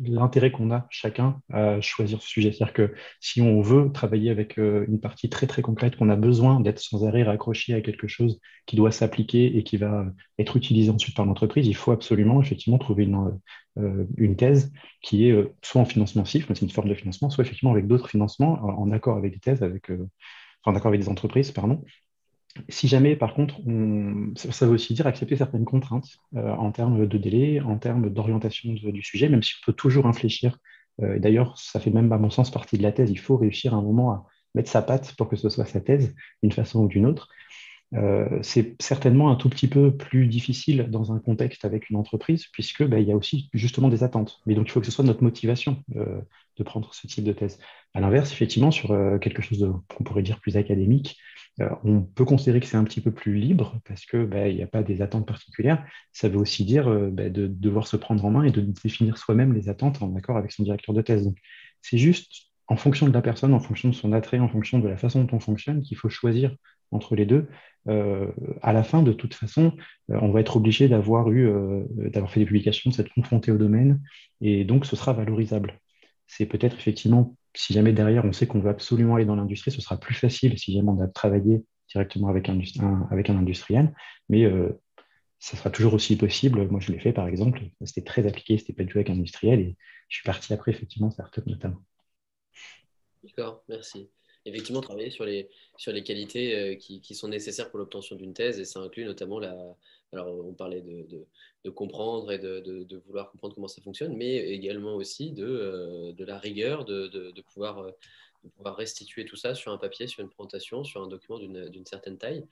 l'intérêt 0.00 0.50
qu'on 0.50 0.70
a 0.70 0.86
chacun 0.88 1.42
à 1.52 1.78
choisir 1.82 2.22
ce 2.22 2.28
sujet. 2.28 2.50
C'est-à-dire 2.50 2.72
que 2.72 2.94
si 3.20 3.42
on 3.42 3.60
veut 3.60 3.92
travailler 3.92 4.30
avec 4.30 4.58
euh, 4.58 4.86
une 4.88 4.98
partie 4.98 5.28
très 5.28 5.46
très 5.46 5.60
concrète, 5.60 5.96
qu'on 5.96 6.08
a 6.08 6.16
besoin 6.16 6.58
d'être 6.60 6.78
sans 6.78 7.06
arrêt 7.06 7.22
raccroché 7.22 7.74
à 7.74 7.82
quelque 7.82 8.08
chose 8.08 8.40
qui 8.64 8.76
doit 8.76 8.92
s'appliquer 8.92 9.58
et 9.58 9.62
qui 9.62 9.76
va 9.76 10.06
être 10.38 10.56
utilisé 10.56 10.90
ensuite 10.90 11.14
par 11.14 11.26
l'entreprise, 11.26 11.66
il 11.66 11.76
faut 11.76 11.92
absolument 11.92 12.40
effectivement 12.40 12.78
trouver 12.78 13.04
une, 13.04 13.38
euh, 13.78 14.34
thèse 14.38 14.72
qui 15.02 15.28
est 15.28 15.34
soit 15.60 15.82
en 15.82 15.84
financement 15.84 16.24
CIF, 16.24 16.46
c'est 16.48 16.62
une 16.62 16.70
forme 16.70 16.88
de 16.88 16.94
financement, 16.94 17.28
soit 17.28 17.44
effectivement 17.44 17.72
avec 17.72 17.86
d'autres 17.86 18.08
financements, 18.08 18.54
en 18.62 18.90
accord 18.90 19.18
avec 19.18 19.34
des 19.34 19.38
thèses, 19.38 19.62
enfin, 19.62 20.08
en 20.64 20.74
accord 20.74 20.88
avec 20.88 21.00
des 21.02 21.10
entreprises, 21.10 21.52
pardon, 21.52 21.84
si 22.68 22.88
jamais, 22.88 23.16
par 23.16 23.34
contre, 23.34 23.60
ça 24.36 24.66
veut 24.66 24.72
aussi 24.72 24.94
dire 24.94 25.06
accepter 25.06 25.36
certaines 25.36 25.64
contraintes 25.64 26.18
euh, 26.36 26.50
en 26.52 26.70
termes 26.72 27.06
de 27.06 27.18
délai, 27.18 27.60
en 27.60 27.78
termes 27.78 28.10
d'orientation 28.10 28.72
du 28.72 29.02
sujet, 29.02 29.28
même 29.28 29.42
si 29.42 29.54
on 29.60 29.66
peut 29.66 29.72
toujours 29.72 30.06
infléchir. 30.06 30.58
Euh, 31.02 31.18
d'ailleurs, 31.18 31.58
ça 31.58 31.80
fait 31.80 31.90
même, 31.90 32.12
à 32.12 32.18
mon 32.18 32.30
sens, 32.30 32.50
partie 32.50 32.78
de 32.78 32.82
la 32.82 32.92
thèse. 32.92 33.10
Il 33.10 33.18
faut 33.18 33.36
réussir 33.36 33.74
à 33.74 33.76
un 33.76 33.82
moment 33.82 34.10
à 34.12 34.26
mettre 34.54 34.70
sa 34.70 34.82
patte 34.82 35.14
pour 35.16 35.28
que 35.28 35.36
ce 35.36 35.48
soit 35.48 35.66
sa 35.66 35.80
thèse, 35.80 36.14
d'une 36.42 36.52
façon 36.52 36.84
ou 36.84 36.88
d'une 36.88 37.06
autre. 37.06 37.28
Euh, 37.94 38.40
c'est 38.42 38.74
certainement 38.82 39.30
un 39.30 39.36
tout 39.36 39.48
petit 39.48 39.68
peu 39.68 39.96
plus 39.96 40.26
difficile 40.26 40.88
dans 40.90 41.12
un 41.12 41.20
contexte 41.20 41.64
avec 41.64 41.88
une 41.88 41.96
entreprise, 41.96 42.46
puisque 42.52 42.84
bah, 42.84 42.98
il 42.98 43.08
y 43.08 43.12
a 43.12 43.16
aussi 43.16 43.48
justement 43.52 43.88
des 43.88 44.02
attentes. 44.02 44.40
Mais 44.46 44.54
donc, 44.54 44.68
il 44.68 44.72
faut 44.72 44.80
que 44.80 44.86
ce 44.86 44.92
soit 44.92 45.04
notre 45.04 45.22
motivation 45.22 45.82
de 45.88 46.62
prendre 46.64 46.92
ce 46.94 47.06
type 47.06 47.24
de 47.24 47.32
thèse. 47.32 47.58
À 47.94 48.00
l'inverse, 48.00 48.32
effectivement, 48.32 48.70
sur 48.70 48.88
quelque 49.20 49.42
chose 49.42 49.72
qu'on 49.88 50.04
pourrait 50.04 50.22
dire 50.22 50.40
plus 50.40 50.56
académique, 50.56 51.16
on 51.84 52.02
peut 52.02 52.24
considérer 52.24 52.60
que 52.60 52.66
c'est 52.66 52.76
un 52.76 52.84
petit 52.84 53.00
peu 53.00 53.10
plus 53.10 53.36
libre 53.36 53.80
parce 53.86 54.04
qu'il 54.04 54.24
bah, 54.24 54.50
n'y 54.50 54.62
a 54.62 54.66
pas 54.66 54.82
des 54.82 55.00
attentes 55.00 55.26
particulières. 55.26 55.84
Ça 56.12 56.28
veut 56.28 56.38
aussi 56.38 56.64
dire 56.64 56.88
euh, 56.88 57.10
bah, 57.10 57.30
de, 57.30 57.46
devoir 57.46 57.86
se 57.86 57.96
prendre 57.96 58.24
en 58.24 58.30
main 58.30 58.42
et 58.42 58.50
de 58.50 58.60
définir 58.60 59.16
soi-même 59.16 59.54
les 59.54 59.68
attentes 59.68 60.02
en 60.02 60.14
accord 60.16 60.36
avec 60.36 60.52
son 60.52 60.64
directeur 60.64 60.94
de 60.94 61.00
thèse. 61.00 61.32
C'est 61.80 61.98
juste 61.98 62.30
en 62.68 62.76
fonction 62.76 63.08
de 63.08 63.12
la 63.12 63.22
personne, 63.22 63.54
en 63.54 63.60
fonction 63.60 63.88
de 63.88 63.94
son 63.94 64.12
attrait, 64.12 64.38
en 64.38 64.48
fonction 64.48 64.78
de 64.78 64.88
la 64.88 64.96
façon 64.96 65.24
dont 65.24 65.36
on 65.36 65.40
fonctionne, 65.40 65.82
qu'il 65.82 65.96
faut 65.96 66.08
choisir 66.10 66.54
entre 66.90 67.14
les 67.16 67.24
deux. 67.24 67.48
Euh, 67.88 68.32
à 68.60 68.72
la 68.72 68.82
fin, 68.82 69.02
de 69.02 69.12
toute 69.12 69.34
façon, 69.34 69.72
on 70.08 70.30
va 70.32 70.40
être 70.40 70.56
obligé 70.56 70.88
d'avoir 70.88 71.30
eu, 71.30 71.48
d'avoir 71.96 72.32
fait 72.32 72.40
des 72.40 72.46
publications, 72.46 72.90
de 72.90 72.94
s'être 72.94 73.12
confronté 73.14 73.52
au 73.52 73.56
domaine, 73.56 74.02
et 74.40 74.64
donc 74.64 74.84
ce 74.84 74.96
sera 74.96 75.12
valorisable. 75.12 75.78
C'est 76.26 76.46
peut-être 76.46 76.76
effectivement 76.76 77.36
si 77.56 77.72
jamais 77.72 77.92
derrière 77.92 78.24
on 78.24 78.32
sait 78.32 78.46
qu'on 78.46 78.60
veut 78.60 78.70
absolument 78.70 79.16
aller 79.16 79.24
dans 79.24 79.36
l'industrie, 79.36 79.70
ce 79.70 79.80
sera 79.80 79.98
plus 79.98 80.14
facile 80.14 80.58
si 80.58 80.72
jamais 80.72 80.88
on 80.88 81.00
a 81.00 81.08
travaillé 81.08 81.64
directement 81.88 82.28
avec 82.28 82.48
un, 82.48 83.36
industriel. 83.36 83.94
Mais 84.28 84.44
euh, 84.44 84.80
ça 85.38 85.56
sera 85.56 85.70
toujours 85.70 85.94
aussi 85.94 86.16
possible. 86.16 86.66
Moi, 86.68 86.80
je 86.80 86.92
l'ai 86.92 86.98
fait 86.98 87.12
par 87.12 87.28
exemple. 87.28 87.62
C'était 87.84 88.02
très 88.02 88.26
appliqué, 88.26 88.58
c'était 88.58 88.72
pas 88.72 88.82
du 88.82 88.90
tout 88.90 88.98
avec 88.98 89.10
un 89.10 89.14
industriel. 89.14 89.60
Et 89.60 89.76
je 90.08 90.16
suis 90.16 90.24
parti 90.24 90.52
après, 90.52 90.72
effectivement, 90.72 91.10
startup 91.10 91.46
notamment. 91.46 91.82
D'accord, 93.24 93.62
merci 93.68 94.08
effectivement 94.48 94.80
travailler 94.80 95.10
sur 95.10 95.24
les, 95.24 95.50
sur 95.76 95.90
les 95.90 96.04
qualités 96.04 96.56
euh, 96.56 96.76
qui, 96.76 97.00
qui, 97.00 97.16
sont 97.16 97.26
nécessaires 97.26 97.68
pour 97.68 97.80
l'obtention 97.80 98.14
d'une 98.14 98.32
thèse 98.32 98.60
et 98.60 98.64
ça 98.64 98.78
inclut 98.78 99.04
notamment 99.04 99.40
la, 99.40 99.76
alors, 100.12 100.46
on 100.46 100.54
parlait 100.54 100.82
de, 100.82 101.26
comprendre 101.70 102.32
et 102.32 102.38
de, 102.38 103.02
vouloir 103.06 103.30
comprendre 103.30 103.54
comment 103.54 103.68
ça 103.68 103.82
fonctionne, 103.82 104.16
mais 104.16 104.36
également 104.36 104.94
aussi 104.94 105.32
de, 105.32 105.46
euh, 105.46 106.12
la 106.18 106.38
rigueur, 106.38 106.84
de, 106.84 107.40
pouvoir, 107.52 107.78
euh, 107.78 107.90
restituer 108.64 109.24
tout 109.24 109.36
ça 109.36 109.54
sur 109.54 109.72
un 109.72 109.78
papier, 109.78 110.06
sur 110.06 110.22
une 110.22 110.30
présentation, 110.30 110.84
sur 110.84 111.02
un 111.02 111.08
document 111.08 111.38
d'une 111.38 111.86
certaine 111.86 112.18
taille. 112.18 112.44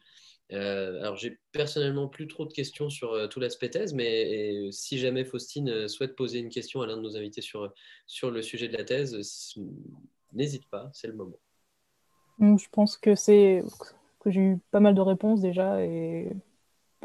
Euh, 0.53 1.01
alors, 1.01 1.17
j'ai 1.17 1.39
personnellement 1.53 2.09
plus 2.09 2.27
trop 2.27 2.45
de 2.45 2.53
questions 2.53 2.91
sur 2.91 3.29
tout 3.29 3.41
l'aspect 3.41 3.71
thèse, 3.71 3.95
mais 3.95 4.71
si 4.73 4.99
jamais 4.99 5.25
Faustine 5.25 5.89
souhaite 5.89 6.17
poser 6.17 6.39
une 6.39 6.51
question 6.51 6.83
à 6.83 6.87
l'un 6.87 6.97
de 6.97 7.03
nos 7.03 7.17
invités 7.17 7.41
sur, 7.41 7.73
sur 8.07 8.31
le 8.31 8.43
sujet 8.43 8.69
de 8.69 8.77
la 8.77 8.85
thèse, 8.85 9.57
n'hésite 10.33 10.67
pas, 10.69 10.91
c'est 10.93 11.07
le 11.07 11.15
moment. 11.15 11.39
Je 12.41 12.67
pense 12.73 12.97
que 12.97 13.15
c'est 13.15 13.63
que 14.21 14.31
j'ai 14.31 14.41
eu 14.41 14.59
pas 14.71 14.81
mal 14.81 14.95
de 14.95 15.01
réponses 15.01 15.41
déjà 15.41 15.85
et 15.85 16.29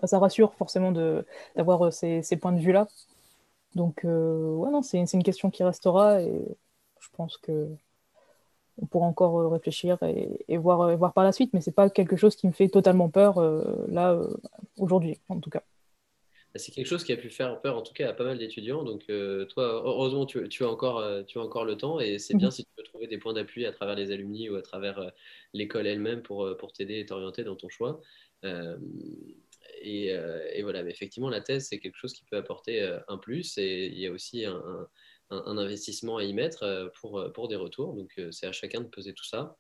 ça 0.08 0.20
rassure 0.20 0.54
forcément 0.54 0.92
d'avoir 0.92 1.88
euh, 1.88 1.92
ces, 1.92 2.22
ces, 2.24 2.38
points 2.38 2.52
de 2.52 2.60
vue-là. 2.60 2.88
Donc, 3.76 4.04
euh, 4.06 4.54
ouais, 4.56 4.72
non, 4.72 4.82
c'est 4.82 5.00
une 5.00 5.24
question 5.24 5.50
qui 5.50 5.64
restera 5.64 6.22
et 6.22 6.32
je 7.00 7.08
pense 7.14 7.38
que 7.38 7.68
on 8.82 8.86
pourra 8.86 9.06
encore 9.08 9.40
euh, 9.40 9.48
réfléchir 9.50 9.98
et, 10.04 10.58
voir, 10.58 10.96
voir 10.98 11.14
par 11.14 11.24
la 11.24 11.32
suite, 11.32 11.52
mais 11.54 11.62
c'est 11.62 11.76
pas 11.76 11.90
quelque 11.90 12.16
chose 12.16 12.36
qui 12.36 12.48
me 12.48 12.54
fait 12.54 12.70
totalement 12.70 13.10
peur 13.10 13.42
là 13.90 14.20
aujourd'hui, 14.78 15.20
en 15.28 15.40
tout 15.40 15.50
cas. 15.50 15.62
c'est 16.56 16.72
quelque 16.72 16.88
chose 16.88 17.04
qui 17.04 17.12
a 17.12 17.18
pu 17.18 17.30
faire 17.30 17.60
peur, 17.60 17.78
en 17.78 17.82
tout 17.82 17.94
cas, 17.94 18.10
à 18.10 18.14
pas 18.14 18.24
mal 18.24 18.38
d'étudiants. 18.38 18.84
Donc, 18.84 19.06
toi, 19.50 19.82
heureusement, 19.86 20.26
tu, 20.26 20.64
as 20.64 20.70
encore, 20.70 21.04
tu 21.26 21.40
as 21.40 21.42
encore 21.42 21.66
le 21.66 21.76
temps 21.76 22.00
et 22.00 22.20
c'est 22.20 22.36
bien 22.36 22.48
mhm. 22.48 22.52
si 22.52 22.64
tu 22.64 22.72
peux 22.78 22.84
trouver 22.84 23.08
des 23.08 23.18
points 23.18 23.34
d'appui 23.34 23.66
à 23.66 23.74
travers 23.74 23.96
les 23.96 24.12
alumni 24.12 24.50
ou 24.50 24.56
à 24.56 24.62
travers 24.62 25.12
l'école 25.54 25.86
elle-même 25.86 26.22
pour, 26.22 26.50
pour 26.58 26.72
t'aider 26.72 27.00
et 27.00 27.06
t'orienter 27.06 27.44
dans 27.44 27.58
ton 27.58 27.68
choix. 27.68 28.00
Et, 29.82 30.14
voilà, 30.62 30.82
effectivement, 30.88 31.30
la 31.30 31.42
thèse, 31.42 31.68
c'est 31.70 31.80
quelque 31.80 31.98
chose 31.98 32.14
qui 32.14 32.24
peut 32.26 32.38
apporter 32.38 32.82
un 33.08 33.18
plus 33.18 33.58
et 33.58 33.88
il 33.88 34.00
y 34.00 34.08
a 34.08 34.12
aussi 34.12 34.46
un, 34.46 34.88
investissement 35.30 36.18
à 36.18 36.24
y 36.24 36.34
mettre 36.34 36.92
pour, 37.00 37.32
pour 37.34 37.48
des 37.48 37.56
retours. 37.56 37.94
Donc, 37.94 38.20
c'est 38.32 38.48
à 38.48 38.52
chacun 38.52 38.82
de 38.82 38.88
peser 38.88 39.14
tout 39.14 39.26
ça. 39.26 39.58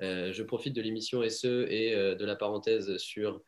je 0.00 0.42
profite 0.42 0.74
de 0.74 0.82
l'émission 0.82 1.28
SE 1.28 1.66
et 1.70 1.94
de 1.94 2.24
la 2.24 2.36
parenthèse 2.36 2.96
sur 2.98 3.42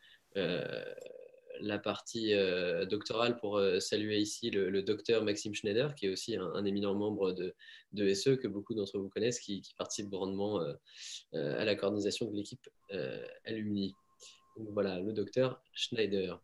la 1.61 1.79
partie 1.79 2.33
euh, 2.33 2.85
doctorale 2.85 3.37
pour 3.37 3.57
euh, 3.57 3.79
saluer 3.79 4.19
ici 4.19 4.49
le, 4.49 4.81
docteur 4.81 5.23
Maxime 5.23 5.53
Schneider, 5.53 5.95
qui 5.95 6.07
est 6.07 6.09
aussi 6.09 6.35
un, 6.35 6.65
éminent 6.65 6.93
membre 6.95 7.33
de, 7.33 8.13
SE 8.13 8.35
que 8.35 8.47
beaucoup 8.47 8.73
d'entre 8.73 8.97
vous 8.99 9.09
connaissent, 9.09 9.39
qui, 9.39 9.61
participe 9.77 10.09
grandement 10.09 10.61
euh, 10.61 10.73
à 11.33 11.65
la 11.65 11.75
coordination 11.75 12.29
de 12.29 12.35
l'équipe 12.35 12.67
Alumni. 13.45 13.95
Voilà, 14.71 14.99
le 14.99 15.13
docteur 15.13 15.61
Schneider. 15.73 16.41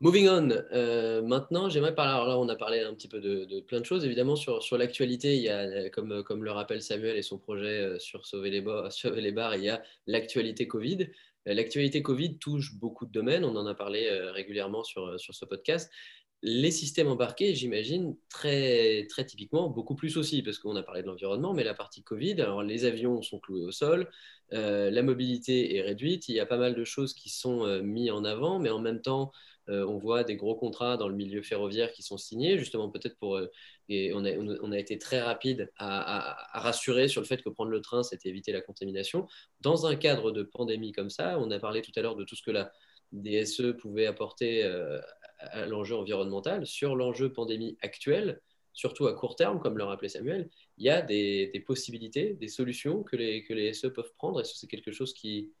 Moving 0.00 0.28
on. 0.28 1.22
maintenant, 1.22 1.68
j'aimerais 1.68 1.94
parler. 1.94 2.12
Alors 2.12 2.26
là, 2.26 2.38
on 2.38 2.48
a 2.48 2.56
parlé 2.56 2.80
un 2.80 2.92
petit 2.92 3.06
peu 3.06 3.20
de, 3.20 3.60
plein 3.60 3.78
de 3.78 3.84
choses. 3.84 4.04
Évidemment, 4.04 4.34
sur, 4.34 4.76
l'actualité, 4.76 5.36
il 5.36 5.42
y 5.42 5.48
a, 5.48 5.90
comme, 5.90 6.24
comme 6.24 6.42
le 6.42 6.50
rappelle 6.50 6.82
Samuel 6.82 7.16
et 7.16 7.22
son 7.22 7.38
projet 7.38 8.00
sur 8.00 8.26
Sauver 8.26 8.50
les, 8.50 8.64
Sauver 8.90 9.20
les 9.20 9.30
bars, 9.30 9.54
il 9.54 9.62
y 9.62 9.70
a 9.70 9.80
l'actualité 10.08 10.66
Covid. 10.66 11.08
Euh, 11.48 11.54
l'actualité 11.54 12.02
Covid 12.02 12.38
touche 12.38 12.74
beaucoup 12.74 13.06
de 13.06 13.12
domaines, 13.12 13.44
on 13.44 13.56
en 13.56 13.66
a 13.66 13.74
parlé 13.74 14.06
euh, 14.06 14.30
régulièrement 14.32 14.84
sur, 14.84 15.06
euh, 15.06 15.18
sur 15.18 15.34
ce 15.34 15.44
podcast. 15.44 15.90
Les 16.42 16.72
systèmes 16.72 17.08
embarqués, 17.08 17.54
j'imagine, 17.54 18.16
très, 18.28 19.06
très 19.08 19.24
typiquement, 19.24 19.68
beaucoup 19.68 19.94
plus 19.94 20.16
aussi, 20.16 20.42
parce 20.42 20.58
qu'on 20.58 20.74
a 20.74 20.82
parlé 20.82 21.02
de 21.02 21.06
l'environnement, 21.06 21.54
mais 21.54 21.62
la 21.62 21.74
partie 21.74 22.02
Covid, 22.02 22.40
alors 22.40 22.62
les 22.62 22.84
avions 22.84 23.22
sont 23.22 23.38
cloués 23.38 23.62
au 23.62 23.70
sol, 23.70 24.10
la 24.50 25.02
mobilité 25.02 25.76
est 25.76 25.82
réduite, 25.82 26.28
il 26.28 26.34
y 26.34 26.40
a 26.40 26.46
pas 26.46 26.58
mal 26.58 26.74
de 26.74 26.84
choses 26.84 27.14
qui 27.14 27.30
sont 27.30 27.80
mises 27.82 28.10
en 28.10 28.24
avant, 28.24 28.58
mais 28.58 28.70
en 28.70 28.80
même 28.80 29.00
temps, 29.00 29.32
euh, 29.68 29.86
on 29.86 29.96
voit 29.98 30.24
des 30.24 30.36
gros 30.36 30.56
contrats 30.56 30.96
dans 30.96 31.08
le 31.08 31.14
milieu 31.14 31.42
ferroviaire 31.42 31.92
qui 31.92 32.02
sont 32.02 32.18
signés, 32.18 32.58
justement 32.58 32.88
peut-être 32.90 33.16
pour... 33.16 33.36
Euh, 33.36 33.50
et 33.88 34.12
on 34.14 34.24
a, 34.24 34.78
été 34.78 34.96
très 34.98 35.20
rapide 35.20 35.70
à, 35.76 36.36
rassurer 36.54 37.08
sur 37.08 37.20
le 37.20 37.26
fait 37.26 37.42
que 37.42 37.50
prendre 37.50 37.70
le 37.70 37.80
train, 37.82 38.02
c'était 38.02 38.30
éviter 38.30 38.50
la 38.50 38.62
contamination. 38.62 39.26
Dans 39.60 39.86
un 39.86 39.96
cadre 39.96 40.30
de 40.30 40.42
pandémie 40.42 40.92
comme 40.92 41.10
ça, 41.10 41.38
on 41.38 41.50
a 41.50 41.58
parlé 41.58 41.82
tout 41.82 41.92
à 41.96 42.00
l'heure 42.00 42.16
de 42.16 42.24
tout 42.24 42.34
ce 42.34 42.42
que 42.42 42.50
la 42.50 42.72
DSE 43.12 43.76
pouvait 43.78 44.06
apporter 44.06 44.64
euh, 44.64 44.98
à 44.98 45.21
l'enjeu 45.66 45.96
environnemental. 45.96 46.66
Sur 46.66 46.96
l'enjeu 46.96 47.32
pandémie 47.32 47.76
actuel, 47.80 48.40
surtout 48.72 49.06
à 49.06 49.14
court 49.14 49.36
terme, 49.36 49.60
comme 49.60 49.76
le 49.76 49.84
rappelait 49.84 50.08
Samuel, 50.08 50.48
il 50.78 50.84
y 50.84 50.90
a 50.90 51.02
des, 51.02 51.62
possibilités, 51.66 52.34
des 52.34 52.48
solutions 52.48 53.02
que 53.02 53.16
les, 53.16 53.44
que 53.44 53.54
les 53.54 53.72
SE 53.72 53.88
peuvent 53.88 54.12
prendre. 54.16 54.40
Est-ce 54.40 54.52
que 54.52 54.58
c'est 54.58 54.66
quelque 54.66 54.92
chose 54.92 55.12
qui, 55.12 55.52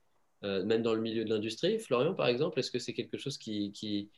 euh, 0.44 0.64
même 0.64 0.82
dans 0.82 0.94
le 0.94 1.00
milieu 1.00 1.24
de 1.24 1.30
l'industrie? 1.30 1.78
Florian, 1.78 2.14
par 2.14 2.28
exemple, 2.28 2.58
est-ce 2.58 2.70
que 2.70 2.78
c'est 2.78 2.94
quelque 2.94 3.18
chose 3.18 3.38
qui, 3.38 4.10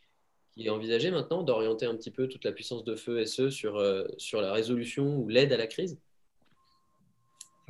est 0.56 0.68
envisagé 0.68 1.10
maintenant 1.10 1.42
d'orienter 1.42 1.86
un 1.86 1.96
petit 1.96 2.12
peu 2.12 2.28
toute 2.28 2.44
la 2.44 2.52
puissance 2.52 2.84
de 2.84 2.94
feu 2.94 3.24
SE 3.26 3.50
sur, 3.50 3.76
euh, 3.76 4.04
sur 4.18 4.40
la 4.40 4.52
résolution 4.52 5.16
ou 5.16 5.28
l'aide 5.28 5.52
à 5.52 5.56
la 5.56 5.66
crise? 5.66 6.00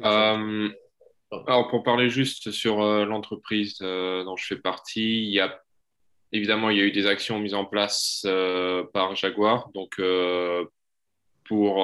Euh, 0.01 0.69
Alors, 1.47 1.69
pour 1.69 1.83
parler 1.85 2.11
juste 2.11 2.51
sur 2.51 2.81
l'entreprise 3.07 3.79
dont 3.79 4.37
je 4.37 4.47
fais 4.47 4.59
partie, 4.59 5.23
il 5.23 5.31
y 5.31 5.41
a 5.41 5.64
évidemment 6.35 6.71
il 6.71 6.79
y 6.79 6.81
a 6.81 6.85
eu 6.85 6.93
des 6.93 7.07
actions 7.07 7.39
mises 7.39 7.55
en 7.55 7.65
place 7.65 8.27
par 8.93 9.17
Jaguar. 9.17 9.71
Donc, 9.75 10.01
pour 11.45 11.77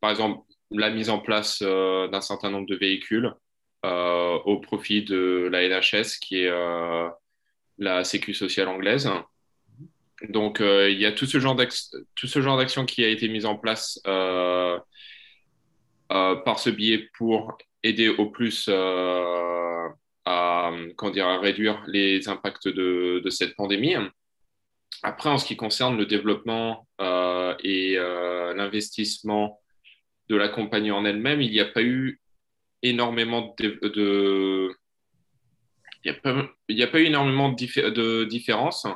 par 0.00 0.10
exemple 0.10 0.40
la 0.70 0.90
mise 0.90 1.10
en 1.10 1.18
place 1.18 1.62
d'un 1.62 2.20
certain 2.20 2.50
nombre 2.50 2.66
de 2.66 2.76
véhicules 2.76 3.34
euh, 3.84 4.38
au 4.46 4.60
profit 4.60 5.02
de 5.02 5.46
la 5.52 5.68
NHS, 5.68 6.18
qui 6.18 6.40
est 6.40 6.48
euh, 6.48 7.06
la 7.76 8.02
Sécu 8.02 8.32
sociale 8.32 8.68
anglaise. 8.68 9.10
Donc, 10.30 10.62
euh, 10.62 10.88
il 10.90 10.98
y 10.98 11.04
a 11.04 11.12
tout 11.12 11.26
ce 11.26 11.38
genre 11.38 11.54
d'action 11.54 12.86
qui 12.86 13.04
a 13.04 13.08
été 13.08 13.28
mise 13.28 13.44
en 13.44 13.56
place 13.56 14.00
par 14.04 14.86
ce 16.58 16.70
biais 16.70 17.10
pour 17.18 17.58
aider 17.82 18.08
au 18.08 18.30
plus 18.30 18.70
à, 20.24 20.72
dire, 21.12 21.26
à 21.26 21.38
réduire 21.38 21.82
les 21.86 22.28
impacts 22.28 22.68
de, 22.68 23.22
cette 23.30 23.56
pandémie. 23.56 23.94
Après, 25.02 25.30
en 25.30 25.38
ce 25.38 25.46
qui 25.46 25.56
concerne 25.56 25.96
le 25.96 26.06
développement 26.06 26.86
et 27.00 27.96
l'investissement 28.56 29.60
de 30.28 30.36
la 30.36 30.48
compagnie 30.48 30.90
en 30.90 31.04
elle-même, 31.04 31.42
il 31.42 31.50
n'y 31.50 31.60
a 31.60 31.66
pas 31.66 31.82
eu 31.82 32.20
énormément 32.82 33.54
de. 33.58 34.70
Il 36.04 36.12
n'y 36.68 36.82
a, 36.82 36.86
pas 36.86 37.00
eu 37.00 37.04
énormément 37.06 37.50
de, 37.50 37.88
de 37.88 38.24
différences, 38.24 38.86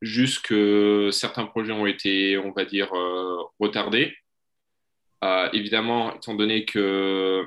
juste 0.00 0.44
que 0.46 1.10
certains 1.12 1.44
projets 1.44 1.72
ont 1.72 1.86
été, 1.86 2.38
on 2.38 2.52
va 2.52 2.64
dire, 2.64 2.92
euh, 2.94 3.42
retardés. 3.58 4.14
Euh, 5.24 5.48
évidemment, 5.52 6.14
étant 6.14 6.34
donné 6.34 6.64
que 6.64 7.46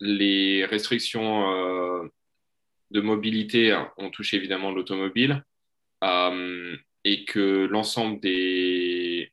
les 0.00 0.64
restrictions 0.64 1.50
euh, 1.52 1.83
de 2.90 3.00
mobilité 3.00 3.76
ont 3.96 4.10
touché 4.10 4.36
évidemment 4.36 4.70
l'automobile 4.70 5.44
et 7.04 7.24
que 7.24 7.66
l'ensemble 7.66 8.20
des, 8.20 9.32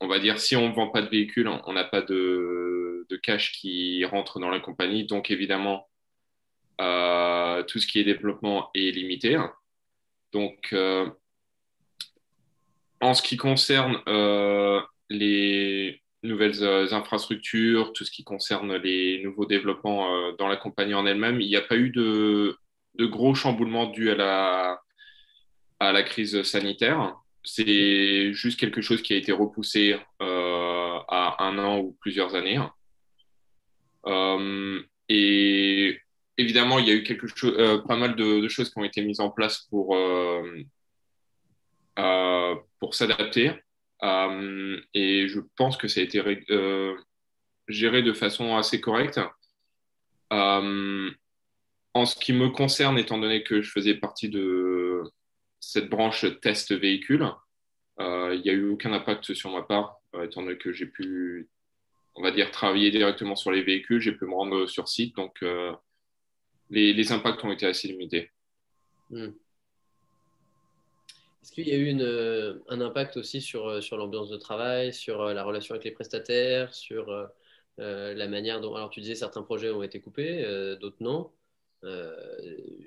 on 0.00 0.08
va 0.08 0.18
dire, 0.18 0.38
si 0.38 0.56
on 0.56 0.68
ne 0.68 0.74
vend 0.74 0.88
pas 0.88 1.02
de 1.02 1.08
véhicule, 1.08 1.48
on 1.48 1.72
n'a 1.72 1.84
pas 1.84 2.02
de, 2.02 3.06
cash 3.22 3.52
qui 3.52 4.04
rentre 4.04 4.38
dans 4.40 4.50
la 4.50 4.60
compagnie. 4.60 5.04
Donc, 5.06 5.30
évidemment, 5.30 5.88
euh, 6.80 7.62
tout 7.64 7.78
ce 7.78 7.86
qui 7.86 7.98
est 7.98 8.04
développement 8.04 8.70
est 8.74 8.90
limité. 8.94 9.38
Donc, 10.32 10.68
euh, 10.72 11.08
en 13.00 13.14
ce 13.14 13.22
qui 13.22 13.36
concerne 13.36 14.00
euh, 14.06 14.80
les 15.08 16.02
nouvelles 16.26 16.62
infrastructures, 16.92 17.92
tout 17.92 18.04
ce 18.04 18.10
qui 18.10 18.24
concerne 18.24 18.76
les 18.76 19.22
nouveaux 19.22 19.46
développements 19.46 20.32
dans 20.38 20.48
la 20.48 20.56
compagnie 20.56 20.94
en 20.94 21.06
elle-même, 21.06 21.40
il 21.40 21.48
n'y 21.48 21.56
a 21.56 21.62
pas 21.62 21.76
eu 21.76 21.90
de, 21.90 22.56
gros 22.98 23.34
chamboulements 23.34 23.86
dus 23.86 24.10
à 24.10 24.80
la, 25.80 26.02
crise 26.02 26.42
sanitaire 26.42 27.16
c'est 27.46 28.32
juste 28.32 28.58
quelque 28.58 28.80
chose 28.80 29.02
qui 29.02 29.14
a 29.14 29.16
été 29.16 29.30
repoussé 29.30 29.96
euh, 30.20 30.98
à 31.08 31.44
un 31.44 31.58
an 31.58 31.78
ou 31.78 31.96
plusieurs 32.00 32.34
années. 32.34 32.60
Euh, 34.06 34.82
et 35.08 36.00
évidemment, 36.36 36.80
il 36.80 36.88
y 36.88 36.90
a 36.90 36.94
eu 36.94 37.04
euh, 37.44 37.78
pas 37.82 37.96
mal 37.96 38.16
de, 38.16 38.48
choses 38.48 38.70
qui 38.70 38.78
ont 38.78 38.84
été 38.84 39.00
mises 39.02 39.20
en 39.20 39.30
place 39.30 39.68
pour 39.70 39.96
s'adapter. 42.92 43.52
Et 44.02 45.28
je 45.28 45.40
pense 45.56 45.76
que 45.76 45.88
ça 45.88 46.00
a 46.00 46.04
été 46.04 46.22
géré 47.68 48.02
de 48.02 48.12
façon 48.12 48.56
assez 48.56 48.80
correcte. 48.80 49.20
en 50.30 52.04
ce 52.04 52.16
qui 52.16 52.32
me 52.32 52.50
concerne, 52.50 52.98
étant 52.98 53.18
donné 53.18 53.42
que 53.42 53.62
je 53.62 53.70
faisais 53.70 53.94
partie 53.94 54.28
de, 54.28 55.02
cette 55.66 55.88
branche 55.88 56.26
test 56.40 56.72
véhicule. 56.72 57.28
Euh, 57.98 58.34
il 58.34 58.42
n'y 58.42 58.50
a 58.50 58.52
eu 58.52 58.68
aucun 58.68 58.92
impact 58.92 59.34
sur 59.34 59.50
ma 59.50 59.62
part, 59.62 60.00
euh, 60.14 60.24
étant 60.24 60.42
donné 60.42 60.58
que 60.58 60.72
j'ai 60.72 60.86
pu, 60.86 61.48
on 62.14 62.22
va 62.22 62.30
dire, 62.30 62.50
travailler 62.50 62.90
directement 62.90 63.36
sur 63.36 63.50
les 63.50 63.62
véhicules, 63.62 64.00
j'ai 64.00 64.12
pu 64.12 64.26
me 64.26 64.34
rendre 64.34 64.66
sur 64.66 64.88
site, 64.88 65.16
donc 65.16 65.42
euh, 65.42 65.72
les, 66.70 67.12
impacts 67.12 67.42
ont 67.44 67.52
été 67.52 67.66
assez 67.66 67.88
limités. 67.88 68.30
Hmm. 69.10 69.30
Est-ce 71.46 71.52
qu'il 71.52 71.68
y 71.68 71.72
a 71.72 71.76
eu 71.76 71.86
une, 71.86 72.60
un 72.68 72.80
impact 72.80 73.16
aussi 73.16 73.40
sur, 73.40 73.80
sur 73.80 73.96
l'ambiance 73.96 74.28
de 74.28 74.36
travail, 74.36 74.92
sur 74.92 75.26
la 75.26 75.44
relation 75.44 75.74
avec 75.74 75.84
les 75.84 75.92
prestataires, 75.92 76.74
sur 76.74 77.30
la 77.78 78.28
manière 78.28 78.60
dont... 78.60 78.74
Alors 78.74 78.90
tu 78.90 79.00
disais 79.00 79.14
certains 79.14 79.42
projets 79.42 79.70
ont 79.70 79.84
été 79.84 80.00
coupés, 80.00 80.44
d'autres 80.80 80.96
non. 81.00 81.30
Euh, 81.84 82.16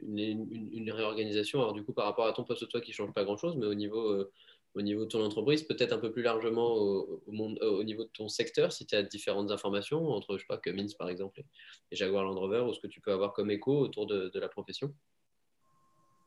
une, 0.01 0.91
réorganisation, 0.91 1.59
alors 1.59 1.73
du 1.73 1.83
coup 1.83 1.93
par 1.93 2.05
rapport 2.05 2.25
à 2.25 2.33
ton 2.33 2.43
poste 2.43 2.67
toi 2.67 2.81
qui 2.81 2.91
ne 2.91 2.95
change 2.95 3.13
pas 3.13 3.23
grand-chose, 3.23 3.55
mais 3.55 3.67
au 3.67 3.75
niveau, 3.75 4.09
euh, 4.09 4.31
au 4.73 4.81
niveau 4.81 5.05
de 5.05 5.09
ton 5.09 5.23
entreprise, 5.23 5.63
peut-être 5.63 5.93
un 5.93 5.99
peu 5.99 6.11
plus 6.11 6.23
largement 6.23 6.73
au, 6.73 7.83
niveau 7.83 8.03
de 8.03 8.09
ton 8.09 8.27
secteur, 8.27 8.73
si 8.73 8.85
tu 8.85 8.95
as 8.95 9.03
différentes 9.03 9.51
informations 9.51 10.09
entre, 10.09 10.37
je 10.37 10.41
sais 10.41 10.47
pas, 10.47 10.57
Cummins 10.57 10.87
par 10.97 11.07
exemple 11.09 11.43
et 11.91 11.95
Jaguar 11.95 12.23
Land 12.23 12.39
Rover, 12.39 12.61
ou 12.61 12.73
ce 12.73 12.79
que 12.79 12.87
tu 12.87 12.99
peux 12.99 13.11
avoir 13.11 13.33
comme 13.33 13.51
écho 13.51 13.79
autour 13.79 14.07
de, 14.07 14.31
la 14.39 14.49
profession? 14.49 14.93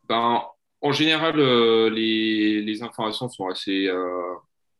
Ben, 0.04 0.42
En 0.82 0.92
général, 0.92 1.38
euh, 1.38 1.88
les, 1.90 2.82
informations 2.82 3.28
sont 3.28 3.46
assez, 3.46 3.88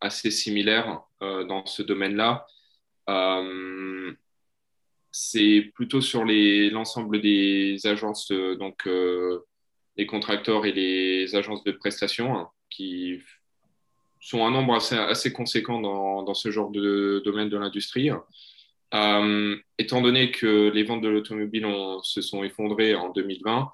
assez 0.01 0.31
similaires 0.31 1.03
dans 1.21 1.65
ce 1.67 1.83
domaine-là 1.83 2.47
c'est 5.13 5.71
plutôt 5.75 6.01
sur 6.01 6.25
l'ensemble 6.25 7.21
des 7.21 7.87
agences, 7.87 8.31
euh, 8.33 8.57
donc 8.57 8.87
euh, 8.87 9.45
les 9.97 10.07
contracteurs 10.07 10.65
et 10.65 10.73
les 10.73 11.37
agences 11.37 11.63
de 11.65 11.73
prestations, 11.73 12.35
hein, 12.37 12.51
qui 12.71 13.21
sont 14.21 14.45
un 14.47 14.51
nombre 14.51 14.75
assez, 14.75 15.33
conséquent 15.33 15.81
dans, 15.81 16.35
ce 16.35 16.51
genre 16.51 16.71
de 16.71 17.21
domaine 17.25 17.51
de 17.51 17.59
l'industrie. 17.59 18.11
Euh, 18.95 19.57
étant 19.79 20.01
donné 20.01 20.31
que 20.31 20.71
les 20.71 20.85
ventes 20.85 21.03
de 21.03 21.09
l'automobile 21.09 21.67
se 22.03 22.23
sont 22.23 22.45
effondrées 22.45 22.95
en 22.95 23.11
2020, 23.11 23.71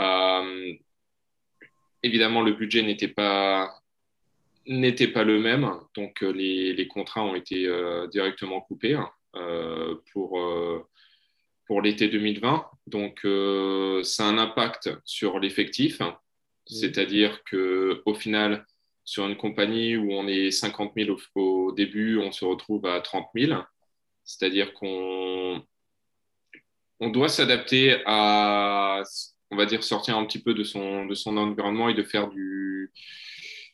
euh, 0.00 0.72
évidemment, 2.02 2.42
le 2.42 2.52
budget 2.52 2.82
n'était 2.82 3.08
pas, 3.08 3.70
n'était 4.66 5.08
pas 5.08 5.24
le 5.24 5.40
même, 5.40 5.70
donc 5.94 6.20
les, 6.20 6.72
les 6.72 6.88
contrats 6.88 7.24
ont 7.24 7.34
été 7.34 7.68
directement 8.10 8.60
coupés 8.60 8.98
pour 10.12 10.38
pour 11.70 11.82
l'été 11.82 12.08
2020. 12.08 12.66
Donc, 12.88 13.20
euh, 13.24 14.02
ça 14.02 14.24
a 14.24 14.26
un 14.26 14.38
impact 14.38 14.90
sur 15.04 15.38
l'effectif, 15.38 16.02
c'est-à-dire 16.66 17.44
qu'au 17.44 18.12
final, 18.12 18.66
sur 19.04 19.24
une 19.28 19.36
compagnie 19.36 19.96
où 19.96 20.10
on 20.12 20.26
est 20.26 20.50
50 20.50 20.94
000 20.96 21.16
au, 21.36 21.70
début, 21.70 22.18
on 22.18 22.32
se 22.32 22.44
retrouve 22.44 22.86
à 22.86 23.00
30 23.00 23.28
000. 23.36 23.60
C'est-à-dire 24.24 24.74
qu'on 24.74 25.64
on 26.98 27.08
doit 27.08 27.28
s'adapter 27.28 28.02
à, 28.04 29.04
on 29.50 29.56
va 29.56 29.66
dire, 29.66 29.82
sortir 29.82 30.16
un 30.16 30.24
petit 30.24 30.42
peu 30.42 30.54
de 30.54 30.62
son, 30.62 31.06
de 31.06 31.14
son 31.14 31.36
environnement 31.36 31.88
et 31.88 31.94
de 31.94 32.02
faire 32.02 32.28
du 32.28 32.92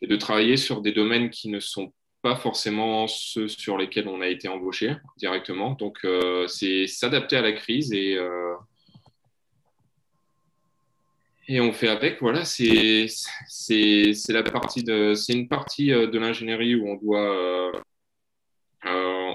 et 0.03 0.07
de 0.07 0.17
travailler 0.17 0.57
sur 0.57 0.83
des 0.83 0.93
domaines 0.93 1.31
qui 1.31 1.49
ne 1.49 1.61
sont 1.61 1.93
pas 2.23 2.37
forcément 2.37 3.07
ceux 3.07 3.49
sur 3.49 3.79
lesquels 3.79 4.09
on 4.09 4.21
a 4.21 4.29
été 4.29 4.49
embauché 4.49 4.97
directement. 5.17 5.73
Donc, 5.73 5.99
euh, 6.05 6.47
c'est 6.49 6.87
s'adapter 6.87 7.37
à 7.37 7.43
la 7.43 7.53
crise 7.53 7.93
et, 7.93 8.17
euh, 8.17 8.55
et 11.49 11.61
on 11.61 11.73
fait 11.73 11.89
avec. 11.89 12.21
Voilà, 12.21 12.45
c'est 12.45 13.07
la 14.29 14.43
partie 14.43 14.85
c'est 15.15 15.33
une 15.33 15.49
partie 15.49 15.93
euh, 15.93 16.09
de 16.09 16.19
l'ingénierie 16.19 16.75
où 16.75 16.89
on 16.89 16.97
doit, 16.97 17.73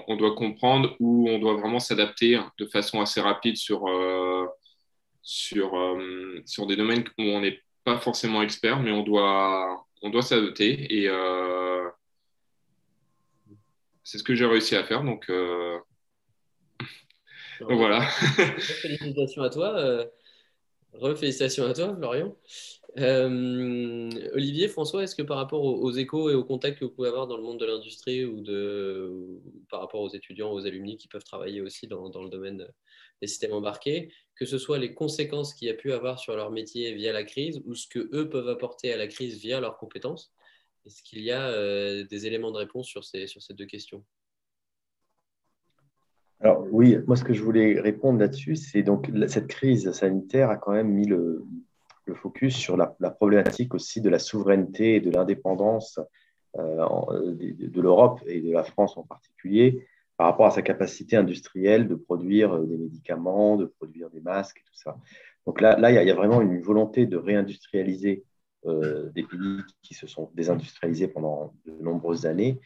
on 0.08 0.16
doit 0.18 0.36
comprendre, 0.36 0.96
où 1.00 1.30
on 1.30 1.40
doit 1.40 1.54
vraiment 1.54 1.80
s'adapter 1.80 2.40
de 2.58 2.66
façon 2.66 3.00
assez 3.02 3.22
rapide 3.22 3.56
sur, 3.56 3.86
sur, 5.22 5.74
sur 6.46 6.68
des 6.68 6.76
domaines 6.76 7.04
où 7.18 7.24
on 7.24 7.42
n'est 7.42 7.60
pas 7.84 8.00
forcément 8.00 8.42
expert, 8.42 8.80
mais 8.80 8.92
on 8.92 9.04
doit, 9.04 9.86
on 10.02 10.10
doit 10.10 10.22
s'adapter 10.22 10.94
et 10.94 11.10
c'est 14.12 14.18
ce 14.18 14.24
que 14.24 14.36
j'ai 14.36 14.46
réussi 14.46 14.76
à 14.76 14.84
faire. 14.84 15.04
Donc, 15.04 15.30
euh, 15.30 15.78
voilà. 17.62 18.02
Félicitations 18.60 19.42
à 19.42 19.50
toi. 19.50 19.78
Euh... 19.80 20.06
Félicitations 21.16 21.66
à 21.66 21.74
toi, 21.74 21.96
Florian. 21.96 22.36
Euh, 22.98 24.10
Olivier, 24.34 24.68
François, 24.68 25.04
est-ce 25.04 25.16
que 25.16 25.22
par 25.22 25.38
rapport 25.38 25.64
aux, 25.64 25.92
échos 25.92 26.30
et 26.30 26.34
aux 26.34 26.44
contacts 26.44 26.80
que 26.80 26.86
vous 26.86 26.92
pouvez 26.92 27.08
avoir 27.08 27.28
dans 27.28 27.38
le 27.38 27.44
monde 27.44 27.60
de 27.60 27.66
l'industrie 27.66 28.26
ou, 28.26 28.42
de, 28.42 29.40
par 29.70 29.80
rapport 29.80 30.02
aux 30.02 30.10
étudiants, 30.10 30.52
aux 30.52 30.66
alumni 30.66 30.98
qui 30.98 31.08
peuvent 31.08 31.24
travailler 31.24 31.62
aussi 31.62 31.88
dans, 31.88 32.10
dans, 32.10 32.22
le 32.22 32.30
domaine 32.30 32.68
des 33.22 33.28
systèmes 33.28 33.54
embarqués, 33.54 34.12
que 34.36 34.46
ce 34.46 34.58
soit 34.58 34.80
les 34.80 34.94
conséquences 34.94 35.54
qu'il 35.54 35.68
y 35.68 35.72
a 35.72 35.76
pu 35.76 35.94
avoir 35.94 36.20
sur 36.20 36.36
leur 36.36 36.52
métier 36.52 36.94
via 36.94 37.14
la 37.14 37.24
crise 37.24 37.62
ou 37.66 37.76
ce 37.76 37.88
que 37.88 38.10
eux 38.14 38.30
peuvent 38.30 38.50
apporter 38.50 38.92
à 38.92 38.98
la 38.98 39.08
crise 39.08 39.40
via 39.40 39.60
leurs 39.60 39.78
compétences, 39.78 40.34
est-ce 40.86 41.04
qu'il 41.04 41.22
y 41.22 41.32
a 41.32 41.48
euh, 41.50 42.04
des 42.06 42.26
éléments 42.26 42.52
de 42.52 42.58
réponse 42.58 42.88
sur 42.88 43.04
ces, 43.04 43.28
sur 43.28 43.42
ces 43.42 43.54
deux 43.54 43.68
questions? 43.68 44.04
Alors 46.40 46.66
oui, 46.72 46.98
moi 47.06 47.16
ce 47.16 47.24
que 47.24 47.34
je 47.34 47.44
voulais 47.44 47.80
répondre 47.80 48.20
là-dessus, 48.20 48.56
c'est 48.56 48.82
donc 48.82 49.12
cette 49.28 49.48
crise 49.48 49.92
sanitaire 49.92 50.50
a 50.50 50.58
quand 50.58 50.72
même 50.72 50.90
mis 50.90 51.06
le, 51.06 51.46
focus 52.16 52.56
sur 52.58 52.76
la, 52.76 52.88
problématique 52.88 53.74
aussi 53.74 54.02
de 54.02 54.10
la 54.10 54.20
souveraineté 54.20 54.96
et 54.96 55.00
de 55.00 55.12
l'indépendance 55.12 56.00
euh, 56.58 57.32
de, 57.32 57.68
de 57.68 57.82
l'Europe 57.82 58.20
et 58.26 58.42
de 58.42 58.52
la 58.52 58.64
France 58.64 58.98
en 58.98 59.04
particulier 59.04 59.88
par 60.22 60.28
rapport 60.28 60.46
à 60.46 60.52
sa 60.52 60.62
capacité 60.62 61.18
industrielle 61.18 61.88
de 61.88 61.96
produire 61.96 62.60
des 62.60 62.78
médicaments, 62.78 63.58
de 63.58 63.66
produire 63.66 64.12
des 64.12 64.22
masques 64.22 64.60
et 64.60 64.64
tout 64.68 64.76
ça. 64.76 64.96
Donc 65.48 65.60
là, 65.60 65.80
là 65.80 65.90
il, 65.90 65.96
y 65.96 65.98
a, 65.98 66.04
il 66.04 66.08
y 66.08 66.12
a 66.12 66.14
vraiment 66.14 66.42
une 66.42 66.62
volonté 66.62 67.08
de 67.08 67.18
réindustrialiser 67.18 68.24
euh, 68.68 69.10
des 69.16 69.24
pays 69.24 69.62
qui 69.82 69.96
se 69.96 70.06
sont 70.06 70.30
désindustrialisés 70.36 71.08
pendant 71.08 71.56
de 71.66 71.72
nombreuses 71.82 72.28
années. 72.28 72.60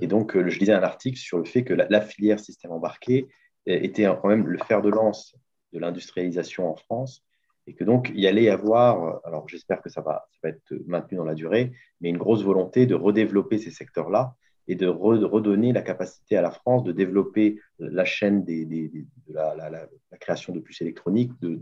Et 0.00 0.06
donc, 0.06 0.34
euh, 0.34 0.48
je 0.48 0.58
lisais 0.58 0.72
un 0.72 0.82
article 0.82 1.18
sur 1.18 1.36
le 1.36 1.44
fait 1.44 1.64
que 1.64 1.74
la, 1.74 2.00
filière 2.00 2.40
système 2.40 2.72
embarqué 2.72 3.28
était 3.66 4.04
quand 4.04 4.28
même 4.28 4.46
le 4.46 4.56
fer 4.56 4.80
de 4.80 4.88
lance 4.88 5.36
de 5.74 5.80
l'industrialisation 5.80 6.66
en 6.70 6.76
France 6.76 7.26
et 7.66 7.74
que 7.74 7.84
donc 7.84 8.08
il 8.08 8.20
y 8.20 8.26
allait 8.26 8.44
y 8.44 8.48
avoir, 8.48 9.20
alors 9.26 9.46
j'espère 9.50 9.82
que 9.82 9.90
ça 9.90 10.00
va, 10.00 10.26
ça 10.30 10.38
va 10.44 10.48
être 10.48 10.74
maintenu 10.86 11.18
dans 11.18 11.26
la 11.26 11.34
durée, 11.34 11.72
mais 12.00 12.08
une 12.08 12.16
grosse 12.16 12.42
volonté 12.42 12.86
de 12.86 12.94
redévelopper 12.94 13.58
ces 13.58 13.70
secteurs-là 13.70 14.34
et 14.72 14.74
de, 14.74 14.86
redonner 14.86 15.72
la 15.72 15.82
capacité 15.82 16.36
à 16.36 16.42
la 16.42 16.50
France 16.50 16.82
de 16.82 16.92
développer 16.92 17.60
la 17.78 18.04
chaîne 18.04 18.44
de 18.44 19.04
la, 19.28 19.88
création 20.18 20.52
de 20.52 20.60
puces 20.60 20.80
électroniques 20.80 21.32
de, 21.40 21.60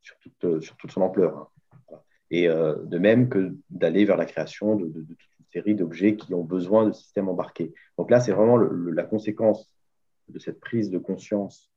sur, 0.00 0.16
toute, 0.76 0.90
son 0.90 1.02
ampleur. 1.02 1.36
Hein 1.38 1.48
et 2.30 2.48
euh, 2.48 2.76
de 2.84 2.98
même 2.98 3.28
que 3.28 3.56
d'aller 3.70 4.04
vers 4.04 4.16
la 4.16 4.24
création 4.24 4.76
de, 4.76 4.86
toute 4.86 5.18
une 5.38 5.46
série 5.52 5.74
d'objets 5.74 6.16
qui 6.16 6.32
ont 6.34 6.44
besoin 6.44 6.86
de 6.86 6.92
systèmes 6.92 7.28
embarqués. 7.28 7.74
Donc 7.98 8.10
là, 8.10 8.20
c'est 8.20 8.32
vraiment 8.32 8.56
la 8.56 9.02
conséquence 9.02 9.72
de 10.28 10.38
cette 10.38 10.60
prise 10.60 10.90
de 10.90 10.98
conscience 10.98 11.70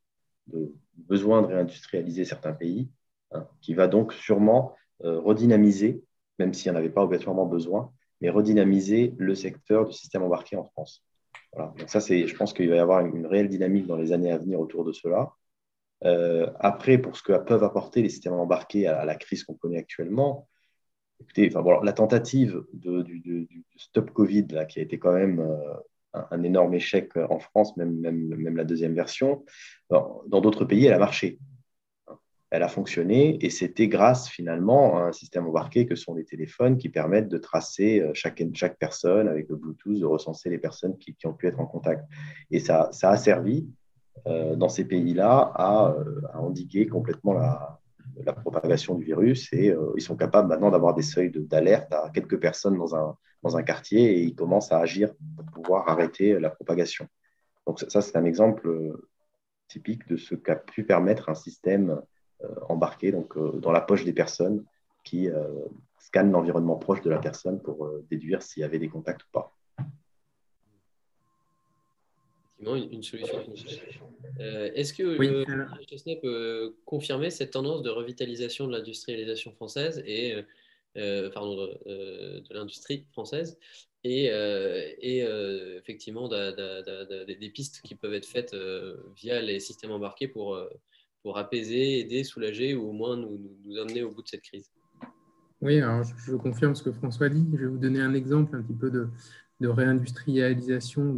de 0.48 0.74
besoin 0.96 1.42
de 1.42 1.48
réindustrialiser 1.48 2.26
certains 2.26 2.54
pays, 2.54 2.90
hein, 3.32 3.48
qui 3.62 3.74
va 3.74 3.88
donc 3.88 4.14
sûrement 4.14 4.76
euh, 5.04 5.20
redynamiser, 5.20 6.04
même 6.38 6.54
s'il 6.54 6.72
n'y 6.72 6.78
en 6.78 6.80
avait 6.80 6.90
pas 6.90 7.04
obligatoirement 7.04 7.46
besoin, 7.46 7.92
mais 8.24 8.30
redynamiser 8.30 9.14
le 9.18 9.36
secteur 9.36 9.86
du 9.86 9.92
système 9.92 10.24
embarqué 10.24 10.56
en 10.56 10.64
France. 10.64 11.06
Donc 11.58 11.88
ça, 11.88 12.00
c'est, 12.00 12.26
je 12.26 12.36
pense 12.36 12.54
qu'il 12.54 12.70
va 12.70 12.78
y 12.78 12.80
avoir 12.80 13.06
une, 13.06 13.28
réelle 13.28 13.50
dynamique 13.50 13.86
dans 13.86 13.98
les 13.98 14.14
années 14.14 14.32
à 14.32 14.38
venir 14.38 14.60
autour 14.60 14.86
de 14.86 14.94
cela. 14.94 15.34
Euh, 16.06 16.50
après, 16.60 16.98
pour 16.98 17.18
ce 17.18 17.22
que 17.22 17.38
peuvent 17.38 17.64
apporter 17.64 18.02
les 18.02 18.10
systèmes 18.10 18.34
embarqués 18.34 18.88
à, 18.88 19.04
la 19.04 19.16
crise 19.16 19.44
qu'on 19.44 19.56
connaît 19.56 19.78
actuellement, 19.78 20.48
écoutez, 21.20 21.50
enfin, 21.50 21.62
bon, 21.62 21.82
la 21.82 21.94
tentative 21.94 22.64
de, 22.72 23.02
du, 23.02 23.66
stop 23.76 24.12
Covid, 24.12 24.48
là, 24.52 24.66
qui 24.66 24.80
a 24.80 24.84
été 24.84 24.98
quand 24.98 25.14
même 25.14 25.42
euh, 25.42 25.74
un, 26.14 26.44
énorme 26.44 26.74
échec 26.74 27.16
en 27.18 27.40
France, 27.40 27.76
même, 27.76 28.00
même, 28.00 28.36
même 28.36 28.56
la 28.56 28.64
deuxième 28.64 28.96
version, 28.96 29.44
dans 29.90 30.42
d'autres 30.42 30.66
pays, 30.66 30.86
elle 30.86 30.94
a 30.94 31.00
marché. 31.00 31.40
Elle 32.54 32.62
a 32.62 32.68
fonctionné 32.68 33.44
et 33.44 33.50
c'était 33.50 33.88
grâce 33.88 34.30
finalement 34.30 35.00
à 35.00 35.06
un 35.06 35.12
système 35.12 35.48
embarqué 35.48 35.88
que 35.88 35.96
sont 35.96 36.14
les 36.14 36.24
téléphones 36.24 36.78
qui 36.78 36.88
permettent 36.88 37.28
de 37.28 37.40
tracer 37.40 38.00
euh, 38.00 38.12
chaque, 38.14 38.44
personne 38.78 39.28
avec 39.28 39.50
le 39.50 39.56
Bluetooth, 39.56 40.00
de 40.00 40.06
recenser 40.06 40.52
les 40.52 40.60
personnes 40.60 40.96
qui, 41.00 41.16
ont 41.26 41.34
pu 41.34 41.48
être 41.48 41.60
en 41.60 41.66
contact. 41.66 42.06
Et 42.52 42.60
ça, 42.60 42.90
ça 42.92 43.10
a 43.10 43.18
servi 43.18 43.68
euh, 44.28 44.56
dans 44.56 44.70
ces 44.70 44.86
pays-là 44.86 45.52
euh, 45.98 46.22
à, 46.32 46.40
endiguer 46.40 46.86
complètement 46.86 47.34
la, 47.34 47.80
propagation 48.44 48.94
du 48.94 49.04
virus 49.04 49.52
et 49.52 49.72
euh, 49.72 49.92
ils 49.96 50.04
sont 50.04 50.16
capables 50.16 50.48
maintenant 50.48 50.70
d'avoir 50.70 50.94
des 50.94 51.02
seuils 51.02 51.32
d'alerte 51.34 51.92
à 51.92 52.12
quelques 52.14 52.40
personnes 52.40 52.78
dans 52.78 52.96
un, 52.96 53.18
dans 53.42 53.58
un 53.58 53.64
quartier 53.64 54.20
et 54.20 54.22
ils 54.22 54.36
commencent 54.36 54.72
à 54.72 54.78
agir 54.78 55.12
pour 55.36 55.64
pouvoir 55.64 55.90
arrêter 55.90 56.40
la 56.40 56.52
propagation. 56.52 57.08
Donc 57.66 57.80
ça, 57.80 58.02
c'est 58.02 58.16
un 58.16 58.26
exemple 58.26 58.70
typique 59.68 60.08
de 60.08 60.18
ce 60.18 60.36
qu'a 60.36 60.56
pu 60.56 60.86
permettre 60.86 61.30
un 61.30 61.34
système 61.34 62.00
embarqué 62.70 63.12
donc, 63.12 63.38
dans 63.60 63.72
la 63.72 63.82
poche 63.82 64.04
des 64.04 64.14
personnes 64.14 64.64
qui 65.04 65.30
scanne 66.00 66.32
l'environnement 66.32 66.76
proche 66.76 67.02
de 67.02 67.10
la 67.10 67.20
personne 67.20 67.62
pour 67.62 67.90
déduire 68.10 68.42
s'il 68.42 68.62
y 68.62 68.64
avait 68.64 68.80
des 68.80 68.90
contacts 68.90 69.24
ou 69.24 69.28
pas 69.32 69.54
une, 72.72 73.04
solution. 73.04 73.40
Euh, 74.40 74.72
est-ce 74.74 74.94
que 74.94 75.18
oui, 75.18 75.28
le 75.28 76.22
peut 76.22 76.76
confirmer 76.86 77.30
cette 77.30 77.52
tendance 77.52 77.82
de 77.82 77.90
revitalisation 77.90 78.68
de 78.68 78.74
l'industrialisation 78.74 79.52
française 79.52 80.04
et 80.06 80.34
euh, 80.34 80.42
euh, 80.98 81.30
pardon, 81.32 81.56
de, 81.56 82.44
l'industrie 82.52 83.06
française 83.12 83.58
et, 84.04 84.26
et 84.26 85.20
effectivement 85.78 86.28
des 86.28 87.52
pistes 87.54 87.82
qui 87.84 87.96
peuvent 87.96 88.14
être 88.14 88.26
faites 88.26 88.56
via 89.16 89.42
les 89.42 89.60
systèmes 89.60 89.92
embarqués 89.92 90.28
pour, 90.28 90.60
pour 91.24 91.38
apaiser, 91.38 92.00
aider, 92.00 92.24
soulager 92.24 92.76
ou 92.76 92.90
au 92.90 92.92
moins 92.92 93.18
nous, 93.18 93.40
nous, 93.66 93.78
amener 93.80 94.04
au 94.04 94.12
bout 94.12 94.22
de 94.22 94.28
cette 94.28 94.42
crise 94.42 94.70
Oui, 95.62 95.80
alors 95.80 96.04
je, 96.04 96.36
confirme 96.36 96.76
ce 96.76 96.84
que 96.84 96.92
François 96.92 97.30
dit. 97.30 97.48
Je 97.54 97.58
vais 97.58 97.66
vous 97.66 97.78
donner 97.78 98.02
un 98.02 98.14
exemple 98.14 98.56
un 98.56 98.62
petit 98.62 98.76
peu 98.76 98.92
de, 98.92 99.08
réindustrialisation 99.62 101.18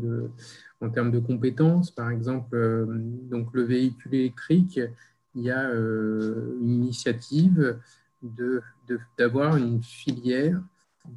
en 0.80 0.90
termes 0.92 1.10
de 1.10 1.18
compétences. 1.18 1.90
Par 1.90 2.12
exemple, 2.12 2.56
euh, 2.56 2.86
donc 2.88 3.50
le 3.54 3.64
véhicule 3.64 4.14
électrique, 4.14 4.80
il 5.34 5.42
y 5.42 5.50
a 5.50 5.68
euh, 5.70 6.56
une 6.62 6.84
initiative 6.84 7.80
d'avoir 9.18 9.58
une 9.58 9.82
filière 9.82 10.62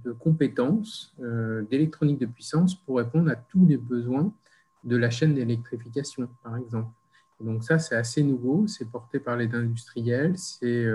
de 0.05 0.13
compétences 0.13 1.15
euh, 1.21 1.63
d'électronique 1.71 2.19
de 2.19 2.27
puissance 2.27 2.75
pour 2.75 2.99
répondre 2.99 3.31
à 3.31 3.37
tous 3.37 3.65
les 3.67 3.77
besoins 3.77 4.33
de 4.85 4.97
la 4.97 5.11
chaîne 5.11 5.35
d'électrification, 5.35 6.29
par 6.43 6.57
exemple. 6.57 6.91
Donc 7.41 7.65
ça, 7.65 7.79
c'est 7.79 7.95
assez 7.95 8.23
nouveau, 8.23 8.67
c'est 8.67 8.91
porté 8.91 9.21
par 9.21 9.37
les 9.37 9.55
industriels, 9.55 10.37
c'est 10.37 10.87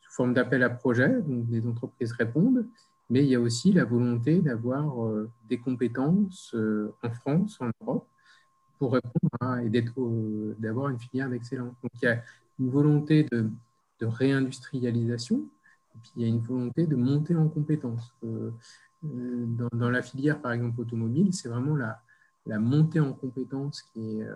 sous 0.00 0.12
forme 0.12 0.34
d'appel 0.34 0.62
à 0.62 0.70
projet, 0.70 1.22
donc 1.22 1.46
les 1.50 1.66
entreprises 1.66 2.12
répondent, 2.12 2.66
mais 3.10 3.22
il 3.22 3.28
y 3.28 3.34
a 3.34 3.40
aussi 3.40 3.72
la 3.72 3.84
volonté 3.84 4.40
d'avoir 4.40 4.94
des 5.48 5.58
compétences 5.58 6.54
en 7.02 7.10
France, 7.10 7.60
en 7.60 7.70
Europe, 7.80 8.08
pour 8.78 8.94
répondre 8.94 9.30
à, 9.40 9.62
et 9.62 9.70
d'avoir 10.58 10.88
une 10.88 10.98
filière 10.98 11.28
d'excellence. 11.30 11.74
Donc 11.82 11.92
il 12.02 12.06
y 12.06 12.08
a 12.08 12.22
une 12.58 12.70
volonté 12.70 13.24
de, 13.24 13.50
réindustrialisation, 14.00 15.36
et 15.38 15.98
puis 16.02 16.10
il 16.16 16.22
y 16.22 16.24
a 16.26 16.28
une 16.28 16.40
volonté 16.40 16.86
de 16.86 16.96
monter 16.96 17.34
en 17.34 17.48
compétences. 17.48 18.14
dans, 19.02 19.90
la 19.90 20.02
filière, 20.02 20.42
par 20.42 20.52
exemple, 20.52 20.80
automobile, 20.80 21.32
c'est 21.32 21.48
vraiment 21.48 21.76
la, 21.76 22.58
montée 22.58 23.00
en 23.00 23.14
compétences 23.14 23.80
qui 23.82 24.20
est 24.20 24.26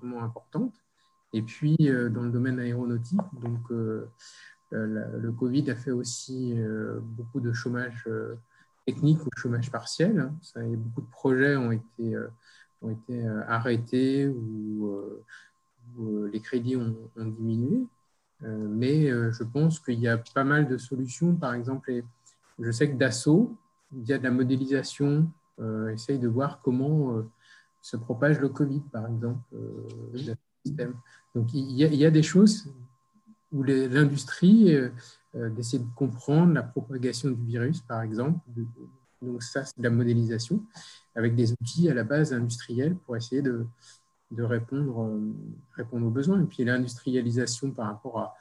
vraiment 0.00 0.24
importante. 0.24 0.83
Et 1.34 1.42
puis, 1.42 1.76
dans 1.78 2.22
le 2.22 2.30
domaine 2.30 2.58
aéronautique, 2.60 3.20
donc, 3.42 3.70
euh, 4.74 5.18
le 5.18 5.32
Covid 5.32 5.70
a 5.70 5.76
fait 5.76 5.90
aussi 5.90 6.54
euh, 6.56 6.98
beaucoup 7.00 7.40
de 7.40 7.52
chômage 7.52 8.04
euh, 8.06 8.34
technique 8.86 9.24
ou 9.24 9.28
chômage 9.36 9.70
partiel. 9.70 10.18
Hein. 10.18 10.66
Beaucoup 10.76 11.02
de 11.02 11.10
projets 11.10 11.56
ont 11.56 11.72
été, 11.72 12.16
ont 12.82 12.90
été 12.90 13.26
arrêtés 13.48 14.28
ou, 14.28 14.92
les 16.32 16.40
crédits 16.40 16.76
ont, 16.76 16.96
diminué. 17.16 17.86
mais 18.42 19.08
je 19.08 19.42
pense 19.44 19.78
qu'il 19.78 20.00
y 20.00 20.08
a 20.08 20.18
pas 20.18 20.44
mal 20.44 20.68
de 20.68 20.76
solutions. 20.76 21.34
Par 21.34 21.54
exemple, 21.54 22.02
je 22.58 22.70
sais 22.70 22.90
que 22.90 22.96
Dassault, 22.96 23.56
via 23.92 24.18
de 24.18 24.24
la 24.24 24.30
modélisation, 24.30 25.30
essaye 25.92 26.18
de 26.18 26.28
voir 26.28 26.60
comment 26.60 27.22
se 27.80 27.96
propage 27.96 28.38
le 28.38 28.50
Covid, 28.50 28.82
par 28.92 29.06
exemple. 29.06 29.40
Donc, 31.34 31.52
il 31.52 31.72
y, 31.72 32.04
a, 32.04 32.10
des 32.10 32.22
choses 32.22 32.68
où 33.52 33.62
l'industrie 33.62 34.74
euh, 34.74 34.90
euh, 35.34 35.56
essaie 35.56 35.78
de 35.78 35.86
comprendre 35.96 36.52
la 36.52 36.62
propagation 36.62 37.30
du 37.30 37.44
virus, 37.44 37.80
par 37.80 38.02
exemple. 38.02 38.38
Donc 39.20 39.42
ça, 39.42 39.64
c'est 39.64 39.78
de 39.78 39.82
la 39.82 39.90
modélisation 39.90 40.62
avec 41.14 41.34
des 41.34 41.52
outils 41.52 41.88
à 41.88 41.94
la 41.94 42.04
base 42.04 42.32
industriels 42.32 42.96
pour 42.96 43.16
essayer 43.16 43.42
de, 43.42 43.66
de 44.30 44.42
répondre, 44.42 45.02
euh, 45.02 45.32
répondre 45.72 46.06
aux 46.06 46.10
besoins. 46.10 46.40
Et 46.42 46.46
puis 46.46 46.64
l'industrialisation 46.64 47.70
par 47.72 47.86
rapport 47.86 48.36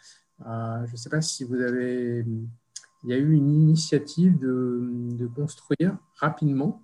à, 0.45 0.85
je 0.85 0.91
ne 0.91 0.97
sais 0.97 1.09
pas 1.09 1.21
si 1.21 1.43
vous 1.43 1.55
avez, 1.55 2.25
il 3.03 3.09
y 3.09 3.13
a 3.13 3.17
eu 3.17 3.33
une 3.33 3.51
initiative 3.51 4.37
de, 4.37 4.89
de 5.17 5.27
construire 5.27 5.97
rapidement 6.15 6.82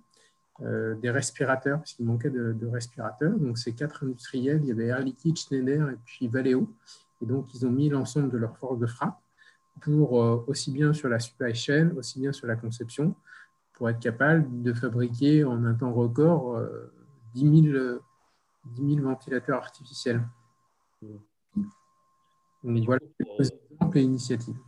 des 0.60 1.10
respirateurs, 1.10 1.78
parce 1.78 1.94
qu'il 1.94 2.04
manquait 2.04 2.30
de, 2.30 2.52
de, 2.52 2.66
respirateurs. 2.66 3.38
Donc 3.38 3.58
ces 3.58 3.72
quatre 3.72 4.04
industriels, 4.04 4.60
il 4.62 4.68
y 4.68 4.72
avait 4.72 4.86
Air 4.86 5.00
Liquide, 5.00 5.36
Schneider 5.36 5.88
et 5.90 5.96
puis 6.04 6.28
Valeo, 6.28 6.68
et 7.22 7.26
donc, 7.26 7.52
ils 7.54 7.66
ont 7.66 7.70
mis 7.70 7.88
l'ensemble 7.88 8.30
de 8.30 8.38
leurs 8.38 8.56
forces 8.56 8.78
de 8.78 8.86
frappe 8.86 9.20
pour, 9.82 10.22
euh, 10.22 10.44
aussi 10.46 10.72
bien 10.72 10.92
sur 10.92 11.08
la 11.08 11.18
supply 11.18 11.54
chain, 11.54 11.90
aussi 11.96 12.20
bien 12.20 12.32
sur 12.32 12.46
la 12.46 12.56
conception, 12.56 13.14
pour 13.74 13.88
être 13.88 14.00
capable 14.00 14.62
de 14.62 14.72
fabriquer 14.72 15.44
en 15.44 15.64
un 15.64 15.74
temps 15.74 15.92
record 15.92 16.60
10 17.34 17.72
000, 17.72 17.98
10 18.66 18.94
000 18.94 19.06
ventilateurs 19.06 19.58
artificiels. 19.58 20.22
Donc, 21.02 22.84
voilà 22.84 23.00
quelques 23.18 23.52
exemples 23.70 23.98
et 23.98 24.02
initiatives. 24.02 24.58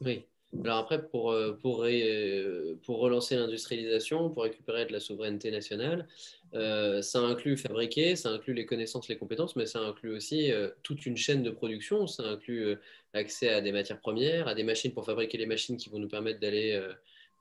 Oui. 0.00 0.26
Alors 0.64 0.78
après, 0.78 1.06
pour, 1.06 1.32
euh, 1.32 1.52
pour, 1.60 1.84
euh, 1.84 2.78
pour 2.84 2.98
relancer 2.98 3.36
l'industrialisation, 3.36 4.30
pour 4.30 4.44
récupérer 4.44 4.86
de 4.86 4.92
la 4.92 5.00
souveraineté 5.00 5.50
nationale, 5.50 6.06
euh, 6.54 7.02
ça 7.02 7.20
inclut 7.20 7.56
fabriquer, 7.56 8.16
ça 8.16 8.30
inclut 8.30 8.54
les 8.54 8.66
connaissances, 8.66 9.08
les 9.08 9.16
compétences, 9.16 9.56
mais 9.56 9.66
ça 9.66 9.80
inclut 9.80 10.14
aussi 10.14 10.52
toute 10.82 11.06
une 11.06 11.16
chaîne 11.16 11.42
de 11.42 11.50
production. 11.50 12.06
Ça 12.06 12.24
inclut 12.24 12.76
accès 13.12 13.48
à 13.48 13.60
des 13.60 13.72
matières 13.72 14.00
premières, 14.00 14.48
à 14.48 14.54
des 14.54 14.62
machines 14.62 14.92
pour 14.92 15.04
fabriquer 15.04 15.38
les 15.38 15.46
machines 15.46 15.76
qui 15.76 15.88
vont 15.88 15.98
nous 15.98 16.08
permettre 16.08 16.40
d'aller 16.40 16.80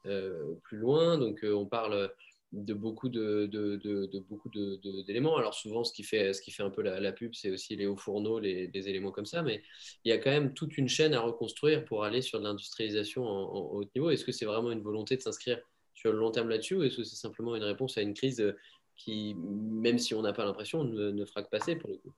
plus 0.03 0.77
loin. 0.77 1.17
Donc 1.17 1.43
on 1.43 1.65
parle 1.65 2.09
de 2.51 2.73
beaucoup 2.73 3.09
de, 3.09 3.47
de, 3.47 3.75
de, 3.75 4.19
beaucoup 4.19 4.49
d'éléments. 4.49 5.37
Alors 5.37 5.53
souvent, 5.53 5.83
ce 5.83 5.91
qui 5.91 6.03
fait, 6.03 6.33
ce 6.33 6.41
qui 6.41 6.51
fait 6.51 6.63
un 6.63 6.69
peu 6.69 6.81
la, 6.81 7.11
pub, 7.11 7.33
c'est 7.33 7.51
aussi 7.51 7.75
les 7.75 7.85
hauts 7.85 7.97
fourneaux, 7.97 8.39
les, 8.39 8.67
des 8.67 8.87
éléments 8.89 9.11
comme 9.11 9.25
ça. 9.25 9.41
Mais 9.41 9.61
il 10.03 10.09
y 10.09 10.11
a 10.13 10.17
quand 10.17 10.29
même 10.29 10.53
toute 10.53 10.77
une 10.77 10.87
chaîne 10.87 11.13
à 11.13 11.19
reconstruire 11.19 11.83
pour 11.85 12.03
aller 12.03 12.21
sur 12.21 12.39
de 12.39 12.45
l'industrialisation 12.45 13.25
en, 13.25 13.71
haut 13.71 13.83
niveau. 13.95 14.09
Est-ce 14.09 14.25
que 14.25 14.31
c'est 14.31 14.45
vraiment 14.45 14.71
une 14.71 14.81
volonté 14.81 15.17
de 15.17 15.21
s'inscrire 15.21 15.59
sur 15.93 16.11
le 16.11 16.19
long 16.19 16.31
terme 16.31 16.49
là-dessus 16.49 16.75
ou 16.75 16.83
est-ce 16.83 16.97
que 16.97 17.03
c'est 17.03 17.15
simplement 17.15 17.55
une 17.55 17.63
réponse 17.63 17.97
à 17.97 18.01
une 18.01 18.13
crise 18.13 18.53
qui, 18.95 19.35
même 19.35 19.97
si 19.97 20.13
on 20.13 20.21
n'a 20.21 20.33
pas 20.33 20.45
l'impression, 20.45 20.83
ne, 20.83 21.11
ne, 21.11 21.25
fera 21.25 21.43
que 21.43 21.49
passer 21.49 21.75
pour 21.75 21.89
le 21.89 21.97
coup? 21.97 22.13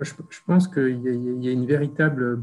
Je, 0.00 0.12
je 0.30 0.40
pense 0.46 0.66
qu'il 0.66 1.00
y, 1.04 1.44
y, 1.44 1.48
a 1.48 1.52
une 1.52 1.66
véritable 1.66 2.42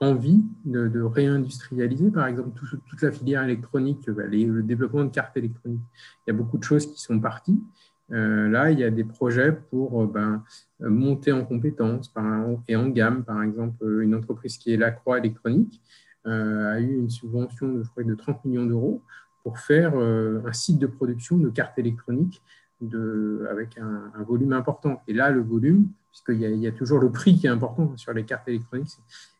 envie 0.00 0.44
de, 0.64 1.02
réindustrialiser, 1.02 2.10
par 2.10 2.26
exemple, 2.26 2.50
toute 2.88 3.02
la 3.02 3.10
filière 3.10 3.42
électronique, 3.42 4.08
bah, 4.10 4.24
le 4.26 4.62
développement 4.62 5.04
de 5.04 5.10
cartes 5.10 5.36
électroniques. 5.36 5.82
Il 6.26 6.30
y 6.30 6.34
a 6.34 6.36
beaucoup 6.36 6.58
de 6.58 6.64
choses 6.64 6.86
qui 6.86 7.00
sont 7.00 7.18
parties. 7.18 7.60
Euh, 8.10 8.48
là, 8.48 8.70
il 8.70 8.78
y 8.78 8.84
a 8.84 8.90
des 8.90 9.04
projets 9.04 9.52
pour 9.52 10.02
euh, 10.02 10.06
ben, 10.06 10.42
monter 10.80 11.32
en 11.32 11.44
compétences 11.44 12.12
et 12.66 12.76
en 12.76 12.88
gamme. 12.88 13.24
Par 13.24 13.42
exemple, 13.42 13.84
une 14.02 14.14
entreprise 14.14 14.56
qui 14.56 14.72
est 14.72 14.76
La 14.76 14.90
Croix 14.90 15.18
Électronique 15.18 15.82
euh, 16.26 16.72
a 16.72 16.80
eu 16.80 16.96
une 16.96 17.10
subvention 17.10 17.68
de, 17.68 17.82
je 17.82 17.90
crois, 17.90 18.04
de 18.04 18.14
30 18.14 18.44
millions 18.44 18.66
d'euros 18.66 19.02
pour 19.42 19.58
faire 19.58 19.96
un 19.96 20.52
site 20.52 20.78
de 20.78 20.86
production 20.86 21.38
de 21.38 21.48
cartes 21.48 21.78
électroniques 21.78 22.42
avec 23.50 23.78
un, 23.78 24.22
volume 24.24 24.52
important. 24.52 25.00
Et 25.08 25.14
là, 25.14 25.30
le 25.30 25.40
volume, 25.40 25.88
puisqu'il 26.10 26.40
y, 26.40 26.66
a 26.66 26.72
toujours 26.72 26.98
le 26.98 27.10
prix 27.10 27.34
qui 27.36 27.46
est 27.46 27.50
important 27.50 27.96
sur 27.96 28.12
les 28.12 28.24
cartes 28.24 28.46
électroniques, 28.48 28.98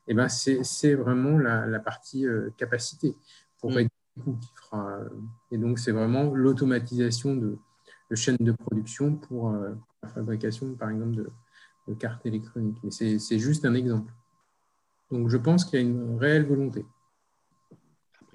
eh 0.09 0.15
ben 0.15 0.29
c'est 0.29 0.95
vraiment 0.95 1.39
la, 1.39 1.79
partie 1.81 2.27
euh, 2.27 2.51
capacité 2.57 3.15
pour 3.61 3.71
mm. 3.71 3.75
réduire 3.75 3.91
les 4.17 4.23
coûts 4.23 4.39
qui 4.41 4.51
fera. 4.55 4.89
Euh, 4.89 5.09
et 5.53 5.59
donc, 5.59 5.79
c'est 5.79 5.93
vraiment 5.93 6.35
l'automatisation 6.35 7.37
de, 7.37 7.59
chaînes 8.15 8.39
de 8.41 8.53
production 8.53 9.15
pour 9.15 9.51
euh, 9.51 9.75
la 10.03 10.09
fabrication, 10.09 10.75
par 10.75 10.91
exemple, 10.91 11.31
de, 11.87 11.95
cartes 11.95 12.25
électroniques. 12.27 12.79
Mais 12.83 12.91
c'est 12.91 13.39
juste 13.39 13.65
un 13.65 13.75
exemple. 13.75 14.13
Donc, 15.11 15.29
je 15.29 15.37
pense 15.39 15.65
qu'il 15.65 15.81
y 15.81 15.83
a 15.83 15.87
une 15.87 16.19
réelle 16.19 16.47
volonté. 16.47 16.85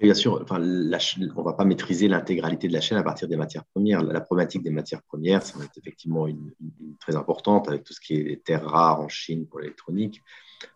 Bien 0.04 0.12
sûr, 0.12 0.44
on 0.50 0.58
ne 0.58 1.42
va 1.42 1.52
pas 1.54 1.64
maîtriser 1.64 2.08
l'intégralité 2.08 2.68
de 2.68 2.74
la 2.74 2.82
chaîne 2.82 2.98
à 2.98 3.02
partir 3.02 3.26
des 3.26 3.36
matières 3.36 3.64
premières. 3.64 4.02
La, 4.02 4.20
problématique 4.20 4.62
des 4.62 4.68
matières 4.68 5.02
premières, 5.02 5.42
c'est 5.42 5.56
effectivement 5.78 6.26
une, 6.26 6.52
très 7.00 7.16
importante 7.16 7.68
avec 7.68 7.84
tout 7.84 7.94
ce 7.94 8.00
qui 8.00 8.14
est 8.16 8.44
terres 8.44 8.66
rares 8.66 9.00
en 9.00 9.08
Chine 9.08 9.46
pour 9.46 9.60
l'électronique. 9.60 10.22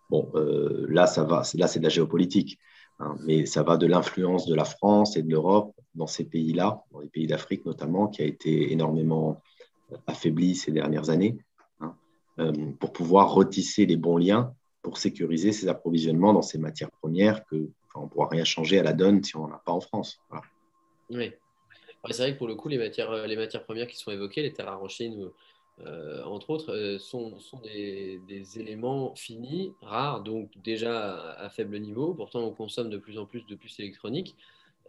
Bon, 0.09 0.31
euh, 0.33 0.87
là, 0.89 1.05
ça 1.05 1.23
va, 1.23 1.43
là, 1.53 1.67
c'est 1.67 1.77
de 1.77 1.83
la 1.83 1.89
géopolitique, 1.89 2.57
hein, 2.97 3.17
mais 3.23 3.45
ça 3.45 3.61
va 3.61 3.77
de 3.77 3.85
l'influence 3.85 4.47
de 4.47 4.55
la 4.55 4.65
France 4.65 5.15
et 5.15 5.21
de 5.21 5.29
l'Europe 5.29 5.75
dans 5.93 6.07
ces 6.07 6.23
pays-là, 6.23 6.81
dans 6.91 6.99
les 6.99 7.09
pays 7.09 7.27
d'Afrique 7.27 7.67
notamment, 7.67 8.07
qui 8.07 8.23
a 8.23 8.25
été 8.25 8.73
énormément 8.73 9.43
affaibli 10.07 10.55
ces 10.55 10.71
dernières 10.71 11.11
années, 11.11 11.37
hein, 11.81 11.93
euh, 12.39 12.51
pour 12.79 12.93
pouvoir 12.93 13.31
retisser 13.31 13.85
les 13.85 13.97
bons 13.97 14.17
liens 14.17 14.55
pour 14.81 14.97
sécuriser 14.97 15.51
ces 15.51 15.67
approvisionnements 15.67 16.33
dans 16.33 16.41
ces 16.41 16.57
matières 16.57 16.91
premières 16.91 17.45
que 17.45 17.69
on 17.99 18.03
ne 18.05 18.09
pourra 18.09 18.27
rien 18.27 18.43
changer 18.43 18.79
à 18.79 18.83
la 18.83 18.93
donne 18.93 19.23
si 19.23 19.35
on 19.35 19.47
n'en 19.47 19.55
a 19.55 19.59
pas 19.59 19.71
en 19.71 19.81
France. 19.81 20.19
Oui. 21.09 21.31
c'est 22.11 22.17
vrai 22.17 22.33
que 22.33 22.37
pour 22.37 22.47
le 22.47 22.55
coup, 22.55 22.69
les 22.69 22.77
matières, 22.77 23.11
matières 23.11 23.63
premières 23.63 23.87
qui 23.87 23.97
sont 23.97 24.11
évoquées, 24.11 24.41
les 24.41 24.53
terres 24.53 24.67
rares 24.67 24.83
en 24.83 24.87
Chine, 24.87 25.29
euh, 25.85 26.23
entre 26.23 26.49
autres, 26.49 26.73
euh, 26.73 26.99
sont, 26.99 27.37
des, 27.63 28.59
éléments 28.59 29.15
finis, 29.15 29.73
rares, 29.81 30.21
donc 30.23 30.49
déjà 30.63 31.33
à, 31.33 31.49
faible 31.49 31.79
niveau. 31.79 32.13
Pourtant, 32.13 32.41
on 32.41 32.51
consomme 32.51 32.89
de 32.89 32.97
plus 32.97 33.17
en 33.17 33.25
plus 33.25 33.45
de 33.45 33.55
puces 33.55 33.79
électroniques. 33.79 34.35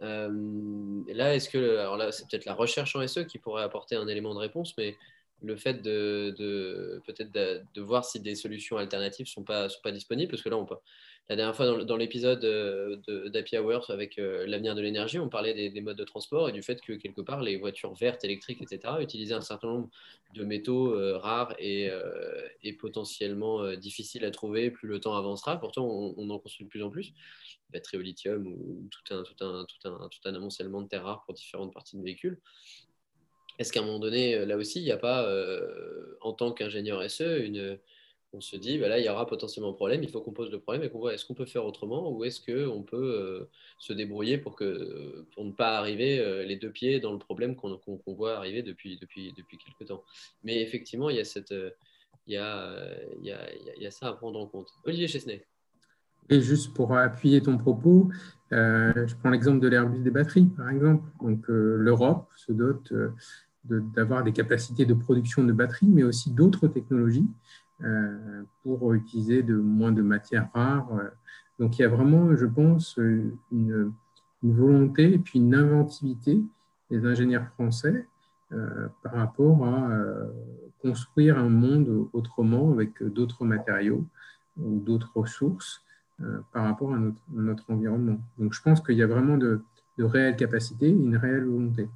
Euh, 0.01 1.01
là, 1.07 1.35
est-ce 1.35 1.49
que, 1.49 1.77
alors 1.77 1.97
là, 1.97 2.11
c'est 2.11 2.27
peut-être 2.27 2.45
la 2.45 2.53
recherche 2.53 2.95
en 2.95 3.07
SE 3.07 3.21
qui 3.21 3.37
pourrait 3.37 3.63
apporter 3.63 3.95
un 3.95 4.07
élément 4.07 4.33
de 4.33 4.39
réponse, 4.39 4.73
mais 4.77 4.97
le 5.43 5.55
fait 5.55 5.81
de, 5.81 7.01
peut-être 7.05 7.31
de, 7.31 7.81
voir 7.81 8.03
si 8.03 8.19
des 8.19 8.35
solutions 8.35 8.77
alternatives 8.77 9.27
sont 9.27 9.43
pas, 9.43 9.69
sont 9.69 9.81
pas 9.81 9.91
disponibles, 9.91 10.29
parce 10.29 10.43
que 10.43 10.49
là, 10.49 10.57
on 10.57 10.65
peut, 10.65 10.75
la 11.31 11.37
dernière 11.37 11.55
fois, 11.55 11.85
dans, 11.85 11.95
l'épisode 11.95 12.43
euh, 12.43 13.29
d'Happy 13.29 13.57
Hours 13.57 13.89
avec 13.89 14.19
euh, 14.19 14.45
l'avenir 14.47 14.75
de 14.75 14.81
l'énergie, 14.81 15.17
on 15.17 15.29
parlait 15.29 15.69
des, 15.69 15.79
modes 15.79 15.95
de 15.95 16.03
transport 16.03 16.49
et 16.49 16.51
du 16.51 16.61
fait 16.61 16.81
que 16.81 16.91
quelque 16.91 17.21
part, 17.21 17.41
les 17.41 17.55
voitures 17.55 17.93
vertes, 17.93 18.25
électriques, 18.25 18.61
etc., 18.61 18.95
utilisaient 18.99 19.35
un 19.35 19.39
certain 19.39 19.69
nombre 19.69 19.89
de 20.33 20.43
métaux 20.43 20.93
euh, 20.93 21.17
rares 21.17 21.55
et, 21.57 21.89
potentiellement 22.81 23.65
difficiles 23.75 24.25
à 24.25 24.31
trouver 24.31 24.71
plus 24.71 24.89
le 24.89 24.99
temps 24.99 25.15
avancera. 25.15 25.57
Pourtant, 25.57 25.85
on, 25.85 26.29
en 26.29 26.37
construit 26.37 26.65
de 26.65 26.69
plus 26.69 26.83
en 26.83 26.89
plus. 26.89 27.13
Batterie 27.69 27.95
au 27.95 28.01
lithium 28.01 28.45
ou 28.45 28.89
tout 28.91 29.13
un, 29.13 29.23
tout, 29.23 29.35
un, 29.39 29.63
tout, 29.63 29.87
un, 29.87 30.09
tout 30.09 30.19
un 30.25 30.35
amoncellement 30.35 30.81
de 30.81 30.89
terres 30.89 31.05
rares 31.05 31.23
pour 31.23 31.33
différentes 31.33 31.73
parties 31.73 31.95
de 31.95 32.03
véhicules. 32.03 32.41
Est-ce 33.57 33.71
qu'à 33.71 33.79
un 33.79 33.85
moment 33.85 33.99
donné, 33.99 34.45
là 34.45 34.57
aussi, 34.57 34.81
il 34.81 34.83
n'y 34.83 34.91
a 34.91 34.97
pas, 34.97 35.29
en 36.19 36.33
tant 36.33 36.51
qu'ingénieur 36.51 37.09
SE, 37.09 37.39
une 37.41 37.79
on 38.33 38.41
se 38.41 38.55
dit, 38.55 38.77
bah 38.77 38.87
là, 38.87 38.99
il 38.99 39.05
y 39.05 39.09
aura 39.09 39.27
potentiellement 39.27 39.71
un 39.71 39.75
problème, 39.75 40.03
il 40.03 40.09
faut 40.09 40.21
qu'on 40.21 40.31
pose 40.31 40.51
le 40.51 40.59
problème 40.59 40.83
et 40.83 40.89
qu'on 40.89 40.99
voit 40.99 41.13
est-ce 41.13 41.25
qu'on 41.25 41.33
peut 41.33 41.45
faire 41.45 41.65
autrement 41.65 42.11
ou 42.11 42.23
est-ce 42.23 42.39
qu'on 42.39 42.81
peut 42.81 42.97
euh, 42.97 43.49
se 43.77 43.91
débrouiller 43.93 44.37
pour, 44.37 44.55
que, 44.55 45.25
pour 45.33 45.43
ne 45.43 45.51
pas 45.51 45.77
arriver 45.77 46.19
euh, 46.19 46.43
les 46.43 46.55
deux 46.55 46.71
pieds 46.71 46.99
dans 46.99 47.11
le 47.11 47.19
problème 47.19 47.55
qu'on 47.55 47.79
voit 48.07 48.37
arriver 48.37 48.63
depuis, 48.63 48.97
depuis, 48.99 49.33
depuis 49.33 49.57
quelques 49.57 49.89
temps. 49.89 50.03
Mais 50.43 50.61
effectivement, 50.61 51.09
il 51.09 51.17
y, 51.17 51.19
a 51.19 51.25
cette, 51.25 51.51
euh, 51.51 51.71
il, 52.25 52.33
y 52.33 52.37
a, 52.37 52.73
il, 53.19 53.25
y 53.25 53.31
a, 53.31 53.53
il 53.75 53.83
y 53.83 53.85
a 53.85 53.91
ça 53.91 54.07
à 54.07 54.13
prendre 54.13 54.39
en 54.39 54.47
compte. 54.47 54.69
Olivier 54.85 55.07
Chesnay. 55.07 55.45
Et 56.29 56.39
juste 56.39 56.73
pour 56.73 56.95
appuyer 56.95 57.41
ton 57.41 57.57
propos, 57.57 58.09
je 58.51 59.15
prends 59.15 59.31
l'exemple 59.31 59.59
de 59.59 59.67
l'Airbus 59.67 59.99
des 59.99 60.11
batteries, 60.11 60.45
par 60.55 60.69
exemple. 60.69 61.03
Donc, 61.19 61.43
l'Europe 61.47 62.29
se 62.37 62.53
dote 62.53 62.93
d'avoir 63.65 64.23
des 64.23 64.31
capacités 64.31 64.85
de 64.85 64.93
production 64.93 65.43
de 65.43 65.51
batteries, 65.51 65.89
mais 65.89 66.03
aussi 66.03 66.31
d'autres 66.31 66.67
technologies 66.67 67.27
euh, 67.27 67.60
pour 68.63 68.93
utiliser 68.93 69.43
de 69.43 69.55
moins 69.55 69.91
de 69.91 70.01
matières 70.01 70.49
rares. 70.53 70.91
Donc 71.59 71.77
il 71.77 71.81
y 71.81 71.85
a 71.85 71.89
vraiment, 71.89 72.35
je 72.35 72.45
pense, 72.45 72.97
une, 73.51 73.93
volonté 74.43 75.13
et 75.13 75.19
puis 75.19 75.37
une 75.37 75.53
inventivité 75.53 76.41
des 76.89 77.05
ingénieurs 77.05 77.47
français 77.49 78.07
euh, 78.51 78.87
par 79.03 79.13
rapport 79.13 79.65
à 79.65 79.91
euh, 79.91 80.31
construire 80.81 81.37
un 81.37 81.49
monde 81.49 82.07
autrement 82.11 82.71
avec 82.71 83.03
d'autres 83.03 83.45
matériaux 83.45 84.03
ou 84.57 84.79
d'autres 84.79 85.11
ressources 85.15 85.83
par 86.53 86.65
rapport 86.65 86.93
à 86.93 86.99
notre, 87.31 87.71
environnement. 87.71 88.19
Donc 88.37 88.53
je 88.53 88.61
pense 88.61 88.79
qu'il 88.79 88.95
y 88.95 89.01
a 89.01 89.07
vraiment 89.07 89.37
de, 89.37 89.63
de 89.97 90.03
réelles 90.03 90.35
capacités, 90.35 90.89
une 90.89 91.17
réelle 91.17 91.45
volonté. 91.45 91.89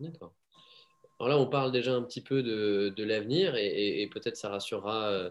D'accord. 0.00 0.33
Alors 1.24 1.38
là, 1.38 1.42
on 1.42 1.48
parle 1.48 1.72
déjà 1.72 1.94
un 1.94 2.02
petit 2.02 2.20
peu 2.20 2.42
de, 2.42 3.02
l'avenir 3.02 3.56
et, 3.56 4.06
peut-être 4.12 4.36
ça 4.36 4.50
rassurera 4.50 5.06
euh, 5.06 5.30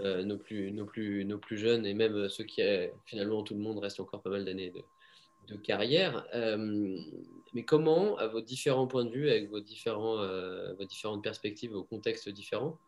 euh, 0.00 0.24
nos, 0.24 0.38
plus, 0.38 1.58
jeunes 1.58 1.84
et 1.84 1.92
même 1.92 2.30
ceux 2.30 2.44
qui, 2.44 2.62
euh, 2.62 2.88
finalement, 3.04 3.42
tout 3.42 3.52
le 3.52 3.60
monde 3.60 3.78
reste 3.78 4.00
encore 4.00 4.22
pas 4.22 4.30
mal 4.30 4.46
d'années 4.46 4.72
de, 5.48 5.56
carrière. 5.56 6.26
mais 7.52 7.62
comment, 7.62 8.16
à 8.16 8.26
vos 8.26 8.40
différents 8.40 8.86
points 8.86 9.04
de 9.04 9.10
vue, 9.10 9.28
avec 9.28 9.50
vos, 9.50 9.58
vos 9.58 10.84
différentes 10.86 11.22
perspectives, 11.22 11.72
vos 11.72 11.84
contextes 11.84 12.30
différents, 12.30 12.78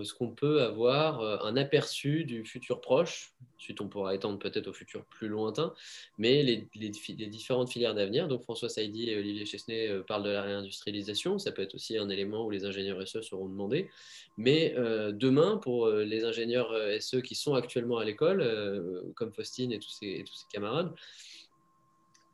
est-ce 0.00 0.14
qu'on 0.14 0.30
peut 0.30 0.62
avoir 0.62 1.20
euh, 1.20 1.38
un 1.42 1.56
aperçu 1.56 2.24
du 2.24 2.44
futur 2.44 2.80
proche 2.80 3.32
Ensuite, 3.58 3.80
on 3.80 3.88
pourra 3.88 4.14
étendre 4.14 4.38
peut-être 4.38 4.68
au 4.68 4.72
futur 4.72 5.04
plus 5.06 5.28
lointain, 5.28 5.72
mais 6.18 6.42
les, 6.42 6.88
différentes 7.28 7.70
filières 7.70 7.94
d'avenir. 7.94 8.28
Donc, 8.28 8.42
François 8.42 8.68
Saidi 8.68 9.10
et 9.10 9.16
Olivier 9.16 9.46
Chesnay 9.46 9.88
euh, 9.88 10.02
parlent 10.02 10.24
de 10.24 10.30
la 10.30 10.42
réindustrialisation. 10.42 11.38
Ça 11.38 11.52
peut 11.52 11.62
être 11.62 11.74
aussi 11.74 11.96
un 11.96 12.08
élément 12.08 12.44
où 12.44 12.50
les 12.50 12.64
ingénieurs 12.64 13.06
SE 13.06 13.22
seront 13.22 13.48
demandés. 13.48 13.88
Mais 14.36 14.74
euh, 14.76 15.12
demain, 15.12 15.56
pour 15.56 15.88
les 15.88 16.24
ingénieurs 16.24 16.74
SE 17.00 17.16
qui 17.18 17.34
sont 17.34 17.54
actuellement 17.54 17.98
à 17.98 18.04
l'école, 18.04 19.12
comme 19.14 19.32
Faustine 19.32 19.72
et 19.72 19.78
tous 19.78 19.90
ses, 19.90 20.24
camarades, 20.52 20.92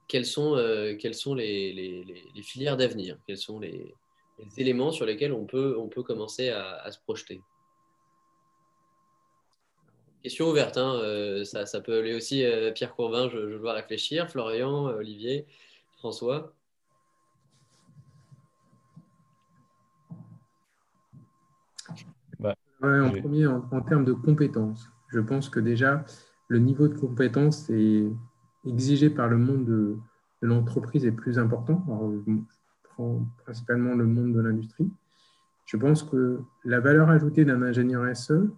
quelles 0.09 0.27
sont, 0.27 0.57
quelles 0.99 1.15
les, 1.37 2.43
filières 2.43 2.77
d'avenir? 2.77 3.17
Quels 3.27 3.39
sont 3.39 3.61
les, 3.61 3.95
les 4.39 4.61
éléments 4.61 4.93
sur 4.93 5.07
lesquels 5.07 5.33
on 5.33 5.45
peut, 5.45 5.77
on 5.79 5.89
peut 5.89 6.03
commencer 6.03 6.51
à, 6.51 6.91
se 6.91 6.99
projeter. 7.01 7.43
Question 10.23 10.49
ouverte, 10.51 10.77
hein, 10.77 10.95
euh, 11.03 11.45
ça, 11.45 11.67
ça, 11.67 11.81
peut 11.81 11.99
aller 11.99 12.15
aussi 12.15 12.45
euh, 12.45 12.71
Pierre 12.71 12.95
Courvin, 12.95 13.29
je, 13.29 13.59
dois 13.59 13.73
réfléchir, 13.73 14.31
Florian, 14.31 14.89
euh, 14.89 14.99
Olivier, 14.99 15.47
François. 15.97 16.55
Bah, 22.39 22.55
en 22.81 23.11
premier, 23.11 23.47
en, 23.49 23.81
termes 23.81 24.05
de 24.05 24.13
compétences, 24.13 24.89
je 25.09 25.19
pense 25.19 25.49
que 25.49 25.59
déjà, 25.59 26.05
le 26.47 26.61
niveau 26.61 26.87
de 26.87 26.97
compétence 26.97 27.69
est 27.71 28.07
exigé 28.65 29.11
par 29.11 29.29
le 29.29 29.39
monde 29.39 29.65
de, 29.65 29.99
l'entreprise 30.43 31.07
est 31.07 31.13
plus 31.13 31.39
important 31.39 31.85
principalement 33.45 33.95
le 33.95 34.07
monde 34.07 34.35
de 34.35 34.41
l'industrie. 34.41 34.91
Je 35.67 35.77
pense 35.77 36.03
que 36.03 36.41
la 36.65 36.81
valeur 36.81 37.11
ajoutée 37.11 37.45
d'un 37.45 37.63
ingénieur 37.63 38.05
SE, 38.17 38.51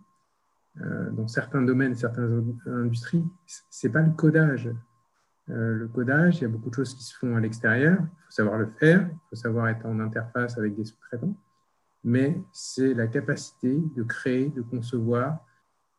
euh, 0.81 1.11
dans 1.11 1.29
certains 1.29 1.63
domaines, 1.63 1.95
certaines 1.95 2.59
industries, 2.67 3.25
ce 3.47 3.87
n'est 3.87 3.93
pas 3.93 4.03
le 4.03 4.11
codage. 4.11 4.71
Euh, 5.51 5.75
le 5.75 5.89
codage, 5.89 6.39
il 6.39 6.43
y 6.43 6.45
a 6.45 6.49
beaucoup 6.49 6.71
de 6.71 6.75
choses 6.75 6.95
qui 6.95 7.05
se 7.05 7.17
font 7.17 7.37
à 7.37 7.41
l'extérieur, 7.41 7.99
il 8.01 8.25
faut 8.25 8.31
savoir 8.31 8.59
le 8.59 8.67
faire, 8.79 9.09
il 9.09 9.19
faut 9.31 9.37
savoir 9.37 9.69
être 9.69 9.87
en 9.87 10.01
interface 10.01 10.59
avec 10.59 10.75
des 10.75 10.85
sous-traitants, 10.85 11.37
mais 12.03 12.43
c'est 12.53 12.95
la 12.95 13.07
capacité 13.07 13.79
de 13.95 14.03
créer, 14.03 14.49
de 14.49 14.63
concevoir 14.63 15.39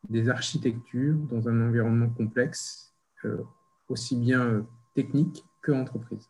des 0.08 0.28
architectures 0.28 1.16
dans 1.16 1.48
un 1.48 1.68
environnement 1.68 2.10
complexe, 2.10 2.92
euh, 3.24 3.42
aussi 3.88 4.16
bien 4.16 4.66
technique 4.94 5.44
que 5.62 5.72
entreprise. 5.72 6.28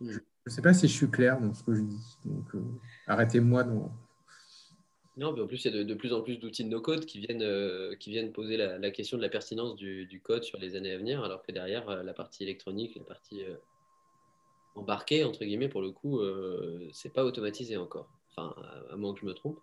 Je 0.00 0.18
ne 0.46 0.50
sais 0.50 0.62
pas 0.62 0.74
si 0.74 0.88
je 0.88 0.92
suis 0.92 1.10
clair 1.10 1.40
dans 1.40 1.54
ce 1.54 1.62
que 1.62 1.74
je 1.74 1.82
dis. 1.82 2.18
Donc, 2.24 2.54
euh, 2.54 2.60
arrêtez-moi. 3.06 3.64
Dans... 3.64 3.92
Non, 5.16 5.32
mais 5.32 5.40
en 5.40 5.46
plus, 5.46 5.64
il 5.64 5.74
y 5.74 5.80
a 5.80 5.84
de, 5.84 5.94
plus 5.94 6.12
en 6.12 6.20
plus 6.20 6.38
d'outils 6.38 6.64
de 6.64 6.68
no-code 6.68 7.06
qui, 7.06 7.20
viennent, 7.20 7.42
euh, 7.42 7.94
qui 7.96 8.10
viennent 8.10 8.32
poser 8.32 8.56
la, 8.56 8.90
question 8.90 9.16
de 9.16 9.22
la 9.22 9.28
pertinence 9.28 9.76
du, 9.76 10.20
code 10.22 10.44
sur 10.44 10.58
les 10.58 10.76
années 10.76 10.92
à 10.92 10.98
venir, 10.98 11.24
alors 11.24 11.42
que 11.42 11.52
derrière, 11.52 11.88
euh, 11.88 12.02
la 12.02 12.12
partie 12.12 12.42
électronique, 12.42 12.96
la 12.96 13.04
partie 13.04 13.42
embarquée, 14.74 15.24
entre 15.24 15.44
guillemets, 15.44 15.68
pour 15.68 15.80
le 15.80 15.90
coup, 15.90 16.20
c'est 16.92 17.12
pas 17.12 17.24
automatisé 17.24 17.78
encore. 17.78 18.10
Enfin, 18.30 18.54
à, 18.90 18.96
moins 18.96 19.14
que 19.14 19.20
je 19.20 19.26
me 19.26 19.32
trompe. 19.32 19.58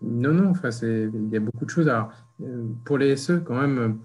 Non, 0.00 0.32
non, 0.32 0.50
enfin, 0.50 0.70
il 0.82 1.28
y 1.30 1.36
a 1.36 1.40
beaucoup 1.40 1.66
de 1.66 1.70
choses. 1.70 1.88
Alors, 1.88 2.10
pour 2.86 2.96
les 2.96 3.16
SE, 3.16 3.40
quand 3.40 3.60
même, 3.60 4.00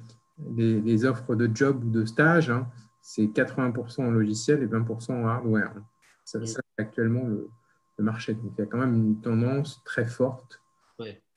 les, 0.57 1.06
offres 1.06 1.35
de 1.35 1.49
job 1.56 1.85
ou 1.85 1.89
de 1.89 2.03
stage, 2.03 2.49
hein, 2.49 2.68
c'est 3.06 3.27
80% 3.27 4.02
en 4.02 4.10
logiciel 4.10 4.64
et 4.64 4.65
20% 4.65 5.11
en 5.11 5.27
hardware. 5.27 5.76
C'est 6.23 6.44
ça 6.48 6.60
actuellement 6.80 7.23
le, 7.23 7.52
marché. 7.99 8.34
Donc 8.34 8.53
il 8.57 8.61
y 8.61 8.64
a 8.64 8.65
quand 8.65 8.80
même 8.80 8.95
une 8.95 9.22
tendance 9.22 9.84
très 9.84 10.06
forte 10.06 10.60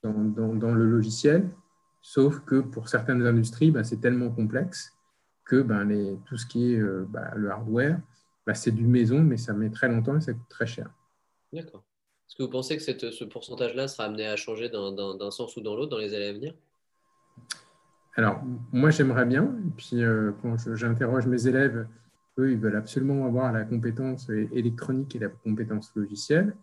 dans, 0.03 0.73
le 0.73 0.87
logiciel, 0.87 1.51
sauf 2.01 2.41
que 2.41 2.61
pour 2.61 2.89
certaines 2.89 3.25
industries, 3.27 3.71
bah, 3.71 3.85
c'est 3.85 4.01
tellement 4.01 4.31
complexe 4.31 4.97
que 5.45 5.61
bah, 5.61 5.85
les, 5.85 6.19
tout 6.25 6.39
ce 6.39 6.47
qui 6.47 6.73
est 6.73 6.79
euh, 6.79 7.05
bah, 7.07 7.33
le 7.37 7.51
hardware, 7.51 8.01
c'est 8.55 8.75
du 8.75 8.87
maison, 8.87 9.21
mais 9.21 9.37
ça 9.37 9.53
met 9.53 9.69
très 9.69 9.89
longtemps 9.89 10.17
et 10.17 10.23
ça 10.23 10.33
coûte 10.33 10.49
très 10.49 10.67
cher. 10.67 10.89
D'accord. 11.53 11.85
Est-ce 12.27 12.37
que 12.37 12.45
vous 12.45 12.51
pensez 12.51 12.79
que 12.79 13.11
ce 13.11 13.25
pourcentage-là 13.25 13.89
sera 13.89 14.05
amené 14.05 14.27
à 14.27 14.37
changer 14.37 14.71
d'un 14.71 15.31
sens 15.31 15.55
ou 15.59 15.61
dans 15.61 15.77
l'autre 15.77 15.91
dans 15.91 15.99
les 15.99 16.15
années 16.15 16.29
à 16.29 16.33
venir? 16.33 16.55
Alors, 18.19 18.43
moi, 18.73 18.91
j'aimerais 18.91 19.25
bien. 19.27 19.45
Et 19.45 19.71
puis, 19.77 20.03
euh, 20.03 20.33
quand 20.43 20.57
j'interroge 20.75 21.29
mes 21.29 21.47
élèves, 21.47 21.87
eux, 22.39 22.51
ils 22.51 22.59
veulent 22.59 22.75
absolument 22.75 23.25
avoir 23.27 23.53
la 23.53 23.63
compétence 23.63 24.29
électronique 24.29 25.15
et 25.15 25.21
la 25.21 25.29
compétence 25.29 25.93
logicielle. 25.95 26.57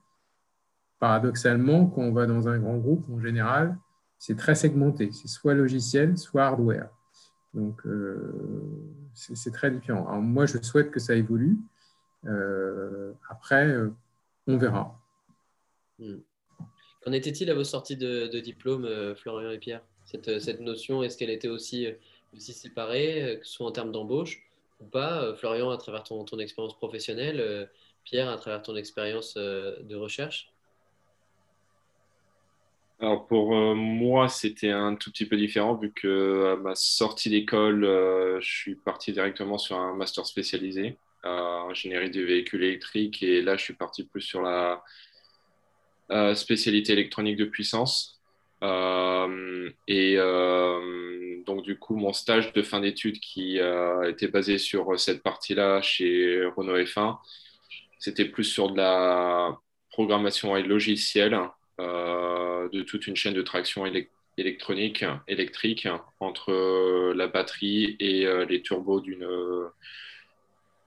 Paradoxalement, 1.00 1.86
quand 1.86 2.02
on 2.02 2.12
va 2.12 2.26
dans 2.26 2.50
un 2.50 2.60
grand 2.60 2.78
groupe, 2.78 3.10
en 3.10 3.22
général, 3.22 3.78
c'est 4.20 4.36
très 4.36 4.54
segmenté. 4.54 5.14
C'est 5.14 5.30
soit 5.30 5.54
logiciel, 5.54 6.18
soit 6.18 6.44
hardware. 6.44 6.90
Donc, 7.54 7.86
euh, 7.86 8.34
c'est 9.14 9.54
très 9.54 9.72
différent. 9.72 10.06
Alors, 10.10 10.22
moi, 10.22 10.46
je 10.48 10.58
souhaite 10.62 10.92
que 10.92 11.00
ça 11.00 11.16
évolue. 11.16 11.58
Euh, 12.26 13.14
après, 13.30 13.78
on 14.46 14.58
verra. 14.58 15.00
Hmm. 16.00 16.18
Qu'en 17.02 17.14
était-il 17.14 17.50
à 17.50 17.54
vos 17.54 17.64
sorties 17.64 17.96
de, 17.96 18.28
de 18.28 18.40
diplôme, 18.42 19.16
Florian 19.16 19.52
et 19.52 19.58
Pierre? 19.58 19.84
Cette, 20.06 20.40
cette 20.40 20.62
notion 20.62 21.04
Est-ce 21.04 21.18
qu'elle 21.18 21.30
était 21.30 21.48
aussi, 21.48 21.88
aussi 22.36 22.54
séparée, 22.54 23.24
euh, 23.24 23.36
que 23.38 23.46
ce 23.46 23.54
soit 23.54 23.68
en 23.68 23.72
termes 23.72 23.92
d'embauche 23.92 24.42
ou 24.80 24.86
pas 24.86 25.22
euh, 25.22 25.36
Florian, 25.36 25.70
à 25.72 25.78
travers 25.78 26.04
ton, 26.04 26.26
expérience 26.40 26.78
professionnelle, 26.78 27.40
euh, 27.40 27.66
Pierre, 28.04 28.30
à 28.30 28.38
travers 28.38 28.62
ton 28.62 28.76
expérience 28.76 29.36
de 29.36 29.96
recherche? 29.96 30.52
Alors 33.00 33.26
pour 33.26 33.54
moi, 33.76 34.30
c'était 34.30 34.70
un 34.70 34.96
tout 34.96 35.12
petit 35.12 35.26
peu 35.26 35.36
différent 35.36 35.76
vu 35.76 35.92
que 35.92 36.54
à 36.54 36.56
ma 36.56 36.76
sortie 36.76 37.30
d'école, 37.32 37.82
je 38.40 38.48
suis 38.48 38.76
parti 38.76 39.12
directement 39.12 39.58
sur 39.58 39.78
un 39.78 39.96
master 39.96 40.26
spécialisé 40.26 40.98
en 41.24 41.70
ingénierie 41.72 42.12
des 42.12 42.24
véhicules 42.24 42.64
électriques 42.64 43.24
et 43.24 43.42
là, 43.42 43.58
je 43.58 43.64
suis 43.64 43.74
parti 43.74 44.04
plus 44.04 44.22
sur 44.22 44.44
la 44.44 44.84
spécialité 46.36 46.94
électronique 46.94 47.38
de 47.38 47.46
puissance. 47.46 48.15
Euh, 48.64 49.70
et 49.88 50.16
euh, 50.18 51.44
donc, 51.46 51.64
du 51.64 51.78
coup, 51.78 51.96
mon 51.96 52.14
stage 52.14 52.54
de 52.54 52.62
fin 52.62 52.80
d'études 52.80 53.20
qui 53.20 53.60
euh, 53.60 54.10
était 54.10 54.28
basé 54.28 54.58
sur 54.58 55.00
cette 55.00 55.24
partie-là 55.24 55.82
chez 55.82 56.46
Renault 56.56 56.78
F1, 56.78 57.18
c'était 58.00 58.26
plus 58.26 58.46
sur 58.46 58.72
de 58.72 58.78
la 58.78 59.58
programmation 59.90 60.56
et 60.58 60.64
logiciel 60.64 61.40
de 61.80 62.82
toute 62.82 63.08
une 63.08 63.16
chaîne 63.16 63.34
de 63.34 63.42
traction 63.42 63.86
électronique, 64.38 65.06
électrique 65.28 65.88
entre 66.20 67.14
la 67.14 67.28
batterie 67.28 67.96
et 68.00 68.26
les 68.48 68.62
turbos 68.62 69.02
d'une 69.02 69.28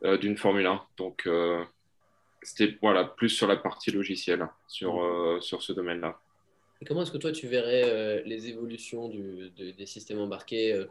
d'une 0.03 0.37
Formule 0.37 0.67
1. 0.67 0.83
Donc, 0.97 1.29
c'était 2.43 2.77
voilà, 2.83 3.05
plus 3.05 3.31
sur 3.31 3.47
la 3.47 3.57
partie 3.57 3.91
logicielle, 3.91 4.49
sur, 4.67 5.39
sur 5.41 5.63
ce 5.63 5.73
domaine-là 5.73 6.19
comment 6.87 7.03
est-ce 7.03 7.11
que 7.11 7.19
toi, 7.19 7.33
tu 7.33 7.49
verrais 7.49 7.85
euh, 7.85 8.23
les 8.25 8.49
évolutions 8.49 9.09
des 9.09 9.87
systèmes 9.87 10.21
embarqués 10.21 10.73
euh, 10.73 10.87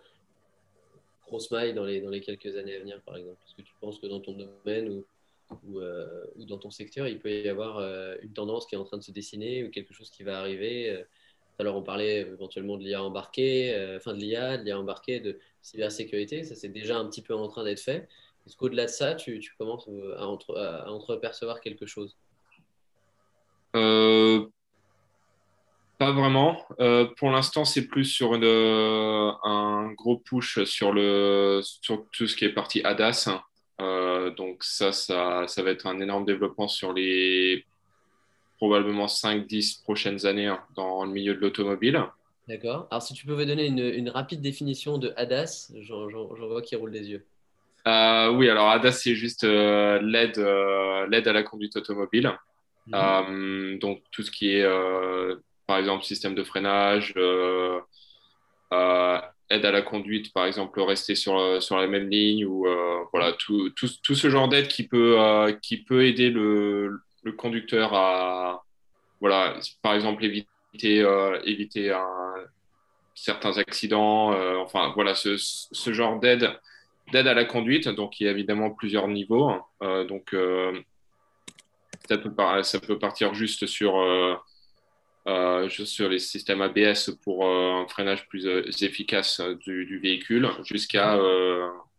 grosse 1.26 1.52
maille 1.52 1.74
dans 1.74 1.86
les, 1.86 2.22
quelques 2.22 2.56
années 2.58 2.76
à 2.76 2.80
venir, 2.80 3.02
par 3.02 3.16
exemple? 3.16 3.38
Est-ce 3.46 3.56
que 3.56 3.62
tu 3.62 3.74
penses 3.80 4.00
que 4.00 4.08
dans 4.08 4.20
ton 4.20 4.34
domaine 4.34 4.90
ou, 4.90 5.80
euh, 5.80 6.26
dans 6.38 6.58
ton 6.58 6.72
secteur, 6.72 7.08
il 7.08 7.20
peut 7.20 7.32
y 7.32 7.50
avoir 7.50 7.80
une 8.22 8.34
tendance 8.34 8.66
qui 8.66 8.76
est 8.76 8.78
en 8.78 8.84
train 8.84 8.98
de 8.98 9.04
se 9.04 9.12
dessiner 9.12 9.64
ou 9.64 9.70
quelque 9.70 9.94
chose 9.94 10.10
qui 10.10 10.24
va 10.24 10.40
arriver? 10.40 11.04
Alors 11.60 11.76
on 11.76 11.82
parlait 11.82 12.20
éventuellement 12.20 12.78
de 12.78 12.84
l'IA 12.84 13.02
embarqué, 13.02 13.74
enfin 13.96 14.14
de 14.14 14.20
l'IA, 14.20 14.58
de 14.58 14.64
l'IA 14.64 14.78
embarqué, 14.78 15.20
de 15.20 15.40
cybersécurité. 15.62 16.44
Ça, 16.44 16.56
c'est 16.56 16.70
déjà 16.70 16.98
un 16.98 17.06
petit 17.06 17.22
peu 17.22 17.34
en 17.34 17.48
train 17.48 17.64
d'être 17.64 17.80
fait. 17.80 18.08
Est-ce 18.46 18.56
qu'au-delà 18.56 18.86
de 18.86 18.92
ça, 18.92 19.16
tu, 19.16 19.42
commences 19.58 19.90
à, 20.18 20.28
entrepercevoir 20.28 21.60
quelque 21.62 21.86
chose? 21.86 22.16
Pas 25.98 26.12
vraiment. 26.12 26.66
pour 27.18 27.32
l'instant, 27.32 27.66
c'est 27.66 27.88
plus 27.88 28.06
sur 28.06 28.36
une, 28.36 28.44
un 28.44 29.92
gros 29.94 30.18
push 30.18 30.64
sur, 30.66 30.94
le, 30.94 31.62
sur 31.64 32.06
tout 32.12 32.28
ce 32.28 32.36
qui 32.36 32.46
est 32.46 32.54
partie 32.54 32.82
ADAS. 32.84 33.42
donc 34.38 34.64
ça, 34.64 34.92
ça, 34.92 35.48
ça 35.48 35.64
va 35.64 35.72
être 35.72 35.88
un 35.88 36.00
énorme 36.00 36.26
développement 36.26 36.68
sur 36.68 36.94
les 36.94 37.66
probablement 38.58 39.06
5-10 39.06 39.84
prochaines 39.84 40.26
années 40.26 40.48
hein, 40.48 40.60
dans 40.76 41.06
le 41.06 41.12
milieu 41.12 41.34
de 41.36 41.40
l'automobile. 41.40 42.04
D'accord. 42.48 42.88
Alors, 42.92 43.02
si 43.02 43.14
tu 43.14 43.26
pouvais 43.26 43.46
donner 43.46 43.68
une, 43.68 44.10
rapide 44.10 44.42
définition 44.42 44.98
de 44.98 45.14
ADAS, 45.16 45.72
j'en 45.82 46.08
vois 46.48 46.62
qui 46.62 46.76
roule 46.76 46.92
des 46.92 47.10
yeux. 47.10 47.26
Euh, 47.88 48.32
oui, 48.32 48.50
alors 48.50 48.70
ADAS, 48.70 48.94
c'est 48.94 49.16
juste 49.16 49.44
euh, 49.44 50.00
euh, 50.02 51.08
l'aide 51.08 51.28
à 51.28 51.34
la 51.34 51.44
conduite 51.44 51.76
automobile. 51.76 52.34
Mhm. 52.88 53.80
donc, 53.80 54.02
tout 54.12 54.24
ce 54.24 54.32
qui 54.32 54.52
est, 54.52 54.66
par 55.68 55.78
exemple, 55.78 56.04
système 56.04 56.34
de 56.34 56.44
freinage, 56.44 57.14
aide 59.50 59.66
à 59.66 59.72
la 59.72 59.82
conduite, 59.82 60.34
par 60.34 60.46
exemple, 60.46 60.82
rester 60.82 61.16
sur, 61.16 61.62
sur 61.62 61.78
la 61.78 61.88
même 61.88 62.10
ligne, 62.10 62.46
ou 62.46 62.66
voilà, 63.12 63.34
tout, 63.34 63.70
tout, 63.72 63.88
tout, 64.02 64.16
ce 64.16 64.30
genre 64.30 64.48
d'aide 64.48 64.68
qui, 64.68 64.88
peut 64.88 65.18
qui 65.62 65.78
peut 65.78 66.06
aider 66.06 66.30
le, 66.30 67.00
conducteur 67.38 67.94
à, 67.94 68.64
voilà, 69.20 69.60
par 69.82 69.94
exemple, 69.96 70.24
éviter, 70.24 71.02
euh, 71.02 71.40
éviter 71.44 71.96
certains 73.16 73.58
accidents, 73.58 74.34
euh, 74.34 74.58
enfin, 74.58 74.92
voilà, 74.96 75.16
ce, 75.16 75.38
ce 75.38 75.94
genre 75.94 76.20
d'aide 76.20 76.54
à 77.14 77.34
la 77.34 77.46
conduite. 77.46 77.88
Donc, 77.88 78.20
il 78.20 78.26
y 78.26 78.28
a 78.28 78.32
évidemment 78.32 78.72
plusieurs 78.72 79.08
niveaux. 79.08 79.52
Euh, 79.82 80.06
donc, 80.06 80.36
ça, 82.08 82.18
peut 82.18 83.00
partir 83.00 83.34
juste 83.34 83.66
sur, 83.66 83.96
sur 85.68 86.10
les 86.10 86.20
systèmes 86.20 86.62
ABS 86.62 87.12
pour 87.24 87.46
un 87.46 87.86
freinage 87.88 88.28
plus 88.28 88.48
efficace 88.82 89.42
du, 89.66 89.86
du 89.86 90.00
véhicule 90.00 90.50
jusqu'à 90.64 91.18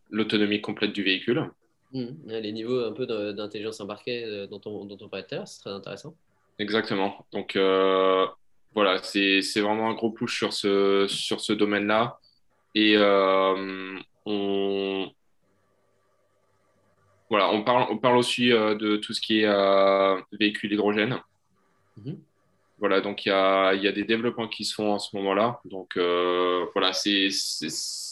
l'autonomie 0.09 0.61
complète 0.61 0.93
du 0.93 1.03
véhicule. 1.03 1.49
Mmh. 1.93 2.07
Les 2.27 2.51
niveaux 2.51 2.83
un 2.83 2.91
peu 2.91 3.05
d'intelligence 3.33 3.79
embarquée 3.81 4.23
euh, 4.23 4.47
dont 4.47 4.61
on, 4.65 4.85
dont 4.85 4.97
on 5.01 5.09
parlait 5.09 5.25
tout 5.25 5.35
à 5.35 5.37
l'heure, 5.39 5.47
c'est 5.47 5.61
très 5.61 5.71
intéressant. 5.71 6.15
Exactement. 6.59 7.25
Donc 7.31 7.55
euh, 7.55 8.27
voilà, 8.75 9.01
c'est 9.01 9.41
vraiment 9.59 9.89
un 9.89 9.93
gros 9.93 10.11
push 10.11 10.37
sur 10.37 10.53
ce, 10.53 11.07
sur 11.07 11.41
ce 11.41 11.53
domaine-là. 11.53 12.19
Et 12.75 12.95
euh, 12.95 13.97
on, 14.25 15.11
voilà, 17.29 17.51
on, 17.51 17.63
parle, 17.63 17.87
on 17.89 17.97
parle 17.97 18.17
aussi 18.17 18.49
de 18.49 18.97
tout 18.97 19.13
ce 19.13 19.21
qui 19.21 19.41
est 19.41 20.27
véhicule 20.39 20.73
hydrogène. 20.73 21.19
Mmh. 21.97 22.13
Voilà, 22.79 23.01
donc 23.01 23.25
il 23.25 23.29
y 23.29 23.31
a, 23.31 23.91
des 23.91 24.03
développements 24.03 24.47
qui 24.47 24.63
se 24.63 24.73
font 24.73 24.93
en 24.93 24.99
ce 24.99 25.15
moment-là. 25.17 25.59
Donc 25.65 25.97
voilà, 25.97 26.93
c'est 26.93 27.29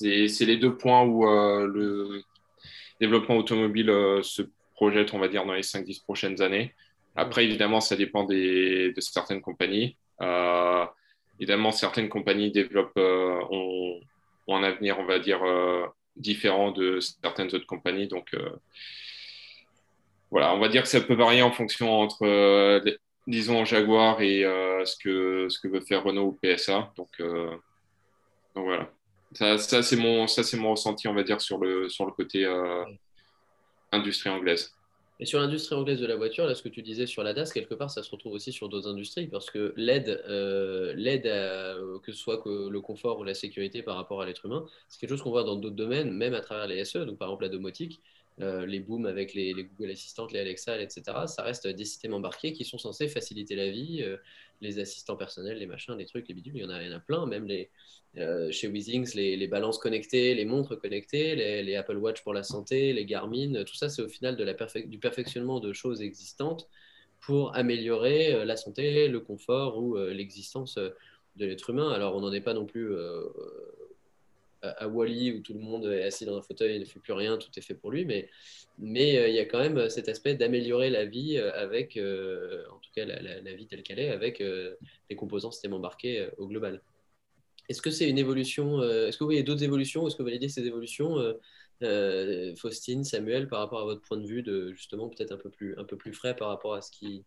les 0.01 0.57
deux 0.57 0.75
points 0.75 1.03
où 1.03 1.25
le 1.25 2.23
développement 2.99 3.37
automobile 3.37 3.89
euh, 3.89 4.21
se 4.23 4.43
projette, 4.75 5.13
on 5.13 5.19
va 5.19 5.27
dire, 5.27 5.45
dans 5.45 5.53
les 5.53 5.61
5-10 5.61 6.03
prochaines 6.03 6.41
années. 6.41 6.73
Après, 7.15 7.43
évidemment, 7.43 7.81
ça 7.81 7.95
dépend 7.95 8.23
des, 8.23 8.93
de 8.93 9.01
certaines 9.01 9.41
compagnies. 9.41 9.97
Euh, 10.21 10.85
évidemment, 11.39 11.71
certaines 11.71 12.09
compagnies 12.09 12.51
développent, 12.51 12.97
euh, 12.97 13.39
ont, 13.49 13.99
un 14.49 14.63
avenir, 14.63 14.99
on 14.99 15.05
va 15.05 15.19
dire, 15.19 15.41
différent 16.15 16.71
de 16.71 16.99
certaines 17.01 17.53
autres 17.53 17.65
compagnies. 17.65 18.07
Donc, 18.07 18.33
voilà, 20.31 20.53
on 20.55 20.59
va 20.59 20.69
dire 20.69 20.83
que 20.83 20.87
ça 20.87 21.01
peut 21.01 21.15
varier 21.15 21.41
en 21.41 21.51
fonction 21.51 21.91
entre, 21.99 22.79
disons, 23.27 23.65
Jaguar 23.65 24.21
et 24.21 24.41
ce, 24.85 24.95
que, 24.97 25.47
ce 25.49 25.59
que 25.59 25.67
veut 25.67 25.81
faire 25.81 26.03
Renault 26.03 26.27
ou 26.27 26.39
PSA. 26.41 26.91
Donc, 26.95 27.09
donc 28.57 28.65
voilà. 28.65 28.89
Ça, 29.33 29.57
ça 29.57 29.83
c'est 29.83 29.97
mon, 29.97 30.25
mon 30.55 30.71
ressenti, 30.71 31.07
on 31.07 31.13
va 31.13 31.23
dire, 31.23 31.41
sur 31.41 31.59
le, 31.59 31.89
sur 31.89 32.05
le 32.05 32.11
côté 32.11 32.45
euh, 32.45 32.83
industrie 33.91 34.31
anglaise. 34.31 34.73
Et 35.19 35.25
sur 35.25 35.39
l'industrie 35.39 35.75
anglaise 35.75 35.99
de 35.99 36.05
la 36.05 36.15
voiture, 36.15 36.45
là, 36.45 36.55
ce 36.55 36.63
que 36.63 36.69
tu 36.69 36.81
disais 36.81 37.05
sur 37.07 37.23
la 37.23 37.33
DAS, 37.33 37.51
quelque 37.51 37.73
part, 37.73 37.89
ça 37.89 38.03
se 38.03 38.09
retrouve 38.09 38.33
aussi 38.33 38.51
sur 38.51 38.69
d'autres 38.69 38.87
industries, 38.87 39.27
parce 39.27 39.49
que 39.49 39.73
l'aide, 39.75 40.21
euh, 40.27 41.99
que 41.99 42.11
ce 42.11 42.17
soit 42.17 42.41
que 42.41 42.69
le 42.69 42.81
confort 42.81 43.19
ou 43.19 43.23
la 43.23 43.33
sécurité 43.33 43.81
par 43.83 43.95
rapport 43.95 44.21
à 44.21 44.25
l'être 44.25 44.45
humain, 44.45 44.65
c'est 44.87 44.99
quelque 44.99 45.09
chose 45.11 45.21
qu'on 45.21 45.31
voit 45.31 45.43
dans 45.43 45.55
d'autres 45.55 45.75
domaines, 45.75 46.11
même 46.11 46.33
à 46.33 46.41
travers 46.41 46.67
les 46.67 46.83
SE, 46.85 46.99
donc 46.99 47.17
par 47.17 47.29
exemple 47.29 47.43
la 47.43 47.49
domotique, 47.49 47.99
euh, 47.99 48.26
les 48.39 48.79
booms 48.79 49.07
avec 49.07 49.33
les, 49.33 49.53
Google 49.53 49.91
Assistants, 49.91 50.27
les 50.31 50.39
Alexa, 50.39 50.79
etc. 50.79 51.01
Ça 51.25 51.41
reste 51.41 51.67
des 51.67 51.85
systèmes 51.85 52.13
embarqués 52.13 52.53
qui 52.53 52.65
sont 52.65 52.77
censés 52.77 53.07
faciliter 53.07 53.55
la 53.55 53.69
vie, 53.69 54.05
les 54.61 54.79
assistants 54.79 55.15
personnels, 55.15 55.57
les 55.57 55.65
machins, 55.65 55.95
les 55.97 56.05
trucs, 56.05 56.27
les 56.27 56.33
bidules, 56.33 56.55
il 56.55 56.61
y 56.61 56.65
en 56.65 56.69
a, 56.69 56.99
plein, 56.99 57.25
même 57.25 57.45
les, 57.45 57.69
euh, 58.17 58.51
chez 58.51 58.67
Weezings, 58.67 59.13
les, 59.15 59.47
balances 59.47 59.77
connectées, 59.77 60.33
les 60.33 60.45
montres 60.45 60.79
connectées, 60.79 61.35
les, 61.35 61.75
Apple 61.75 61.97
Watch 61.97 62.23
pour 62.23 62.33
la 62.33 62.43
santé, 62.43 62.93
les 62.93 63.05
Garmin, 63.05 63.63
tout 63.63 63.75
ça, 63.75 63.89
c'est 63.89 64.01
au 64.01 64.07
final 64.07 64.35
de 64.35 64.43
la 64.43 64.53
du 64.85 64.99
perfectionnement 64.99 65.59
de 65.59 65.73
choses 65.73 66.01
existantes 66.01 66.67
pour 67.19 67.55
améliorer 67.55 68.33
euh, 68.33 68.45
la 68.45 68.55
santé, 68.55 69.07
le 69.07 69.19
confort 69.19 69.77
ou 69.77 69.97
euh, 69.97 70.13
l'existence 70.13 70.77
de 70.77 71.45
l'être 71.45 71.69
humain. 71.69 71.91
Alors, 71.91 72.15
on 72.15 72.21
n'en 72.21 72.33
est 72.33 72.41
pas 72.41 72.53
non 72.53 72.65
plus 72.65 72.91
à, 74.77 74.87
Wally 74.87 75.33
où 75.33 75.41
tout 75.41 75.53
le 75.53 75.59
monde 75.59 75.85
est 75.85 76.03
assis 76.03 76.25
dans 76.25 76.37
un 76.37 76.41
fauteuil 76.41 76.75
et 76.75 76.79
ne 76.79 76.85
fait 76.85 76.99
plus 76.99 77.13
rien, 77.13 77.37
tout 77.37 77.49
est 77.55 77.61
fait 77.61 77.75
pour 77.75 77.91
lui, 77.91 78.05
mais 78.05 78.29
mais 78.79 79.29
il 79.29 79.35
y 79.35 79.39
a 79.39 79.45
quand 79.45 79.59
même 79.59 79.89
cet 79.89 80.07
aspect 80.07 80.35
d'améliorer 80.35 80.89
la 80.89 81.05
vie 81.05 81.37
avec, 81.37 81.97
en 81.97 82.79
tout 82.79 82.91
cas 82.93 83.05
la, 83.05 83.53
vie 83.53 83.67
telle 83.67 83.83
qu'elle 83.83 83.99
est, 83.99 84.09
avec 84.09 84.43
des 85.09 85.15
composants 85.15 85.51
système 85.51 85.73
embarqués 85.73 86.27
au 86.37 86.47
global. 86.47 86.81
Est-ce 87.69 87.81
que 87.81 87.91
c'est 87.91 88.09
une 88.09 88.17
évolution 88.17 88.81
euh, 88.81 89.07
Est-ce 89.07 89.17
que 89.17 89.23
vous 89.23 89.29
voyez 89.29 89.43
d'autres 89.43 89.63
évolutions 89.63 90.07
Est-ce 90.07 90.15
que 90.15 90.21
vous 90.21 90.27
validez 90.29 90.47
ces 90.47 90.65
évolutions, 90.65 91.19
euh, 91.19 91.33
euh, 91.83 92.55
Faustine, 92.55 93.03
Samuel, 93.03 93.49
par 93.49 93.59
rapport 93.59 93.81
à 93.81 93.83
votre 93.83 94.01
point 94.01 94.17
de 94.17 94.25
vue 94.25 94.41
de 94.41 94.71
justement 94.73 95.09
peut-être 95.09 95.33
un 95.33 95.83
peu 95.83 95.97
plus 95.97 96.13
frais 96.13 96.35
par 96.35 96.47
rapport 96.47 96.75
à 96.75 96.81
ce 96.81 96.91
qui 96.91 97.25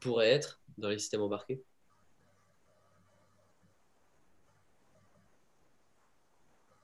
pourrait 0.00 0.28
être 0.28 0.60
dans 0.78 0.88
les 0.88 0.98
systèmes 0.98 1.22
embarqués? 1.22 1.60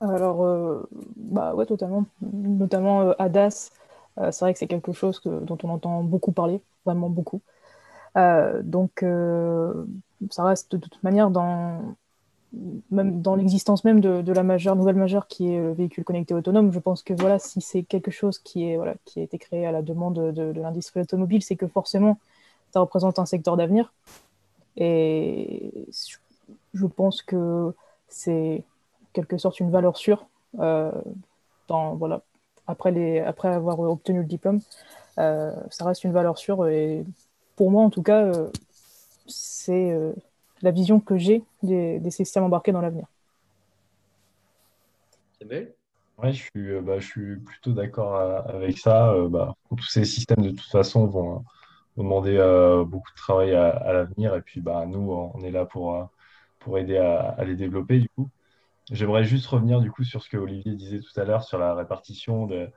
Alors, 0.01 0.86
bah 1.16 1.55
ouais, 1.55 1.66
totalement. 1.66 2.05
Notamment 2.20 3.12
ADAS, 3.18 3.70
c'est 4.16 4.40
vrai 4.40 4.52
que 4.52 4.59
c'est 4.59 4.66
quelque 4.66 4.93
chose 4.93 5.20
dont 5.24 5.59
on 5.62 5.70
entend 5.70 6.02
beaucoup 6.02 6.32
parler, 6.32 6.60
vraiment 6.85 7.09
beaucoup. 7.09 7.40
donc, 8.14 9.05
ça 10.31 10.44
reste 10.44 10.73
de 10.73 10.86
toute 10.86 11.02
manière 11.02 11.31
dans, 11.31 11.97
l'existence 13.36 13.85
même 13.85 14.01
de, 14.01 14.32
la 14.32 14.43
majeure, 14.43 14.77
nouvelle 14.77 14.97
majeure 14.97 15.27
qui 15.28 15.52
est 15.52 15.59
le 15.59 15.73
véhicule 15.73 16.05
connecté 16.05 16.35
autonome, 16.35 16.73
je 16.73 16.78
pense 16.78 17.02
que 17.02 17.14
voilà, 17.14 17.39
si 17.39 17.60
c'est 17.60 17.82
quelque 17.82 18.10
chose 18.10 18.39
qui, 18.39 18.70
est, 18.70 18.77
voilà, 18.77 18.94
a 19.16 19.20
été 19.20 19.39
créé 19.39 19.66
à 19.66 19.73
la 19.73 19.82
demande 19.82 20.32
de, 20.32 20.60
l'industrie 20.60 21.01
automobile, 21.01 21.43
c'est 21.43 21.56
que 21.56 21.66
forcément, 21.66 22.18
ça 22.73 22.81
représente 22.81 23.18
un 23.18 23.27
secteur 23.27 23.56
d'avenir. 23.56 23.93
Et 24.77 25.89
je 26.74 26.86
pense 26.86 27.23
que 27.23 27.74
c'est 28.09 28.62
quelque 29.16 29.38
sorte 29.38 29.60
une 29.60 29.70
valeur 29.70 29.97
sûre 29.97 30.26
euh, 30.60 30.93
dans, 31.68 31.97
voilà, 31.97 32.22
après, 32.66 32.93
les, 32.93 33.20
après 33.20 33.48
avoir 33.48 33.80
obtenu 33.80 34.20
le 34.20 34.26
diplôme. 34.26 34.60
Euh, 35.18 35.52
ça 35.70 35.86
reste 35.86 36.05
une 36.05 36.12
valeur 36.12 36.36
sûre 36.36 36.68
et 36.68 37.05
pour 37.56 37.70
moi, 37.70 37.82
en 37.82 37.90
tout 37.90 38.02
cas, 38.02 38.22
euh, 38.22 38.51
c'est 39.26 39.98
la 40.62 40.70
vision 40.70 41.01
que 41.01 41.16
j'ai 41.16 41.43
des, 41.62 42.10
systèmes 42.10 42.44
embarqués 42.44 42.72
dans 42.72 42.82
l'avenir. 42.82 43.06
C'est 45.40 45.74
Oui, 46.18 46.32
je 46.34 46.43
suis, 46.43 46.80
bah, 46.80 46.98
je 46.98 47.06
suis 47.06 47.36
plutôt 47.36 47.72
d'accord 47.72 48.16
avec 48.16 48.78
ça. 48.78 49.12
Euh, 49.12 49.28
bah, 49.28 49.55
tous 49.70 49.88
ces 49.88 50.05
systèmes, 50.05 50.44
de 50.44 50.51
toute 50.51 50.70
façon, 50.70 51.06
vont, 51.06 51.44
demander 51.97 52.36
beaucoup 52.86 53.10
de 53.10 53.16
travail 53.16 53.55
à, 53.55 53.93
l'avenir. 53.93 54.34
Et 54.34 54.43
puis, 54.43 54.60
bah, 54.60 54.84
nous, 54.86 55.10
on 55.10 55.43
est 55.43 55.51
là 55.51 55.64
pour, 55.64 56.10
pour 56.59 56.78
aider 56.78 56.98
à, 56.98 57.43
les 57.44 57.56
développer. 57.56 58.01
Du 58.01 58.09
coup, 58.10 58.28
j'aimerais 58.90 59.24
juste 59.24 59.46
revenir 59.46 59.80
du 59.80 59.90
coup 59.90 60.04
sur 60.04 60.22
ce 60.22 60.28
que 60.28 60.36
Olivier 60.36 60.74
disait 60.74 61.00
tout 61.00 61.20
à 61.20 61.24
l'heure 61.24 61.44
sur 61.44 61.58
la 61.58 61.74
répartition 61.74 62.46
de, 62.46 62.70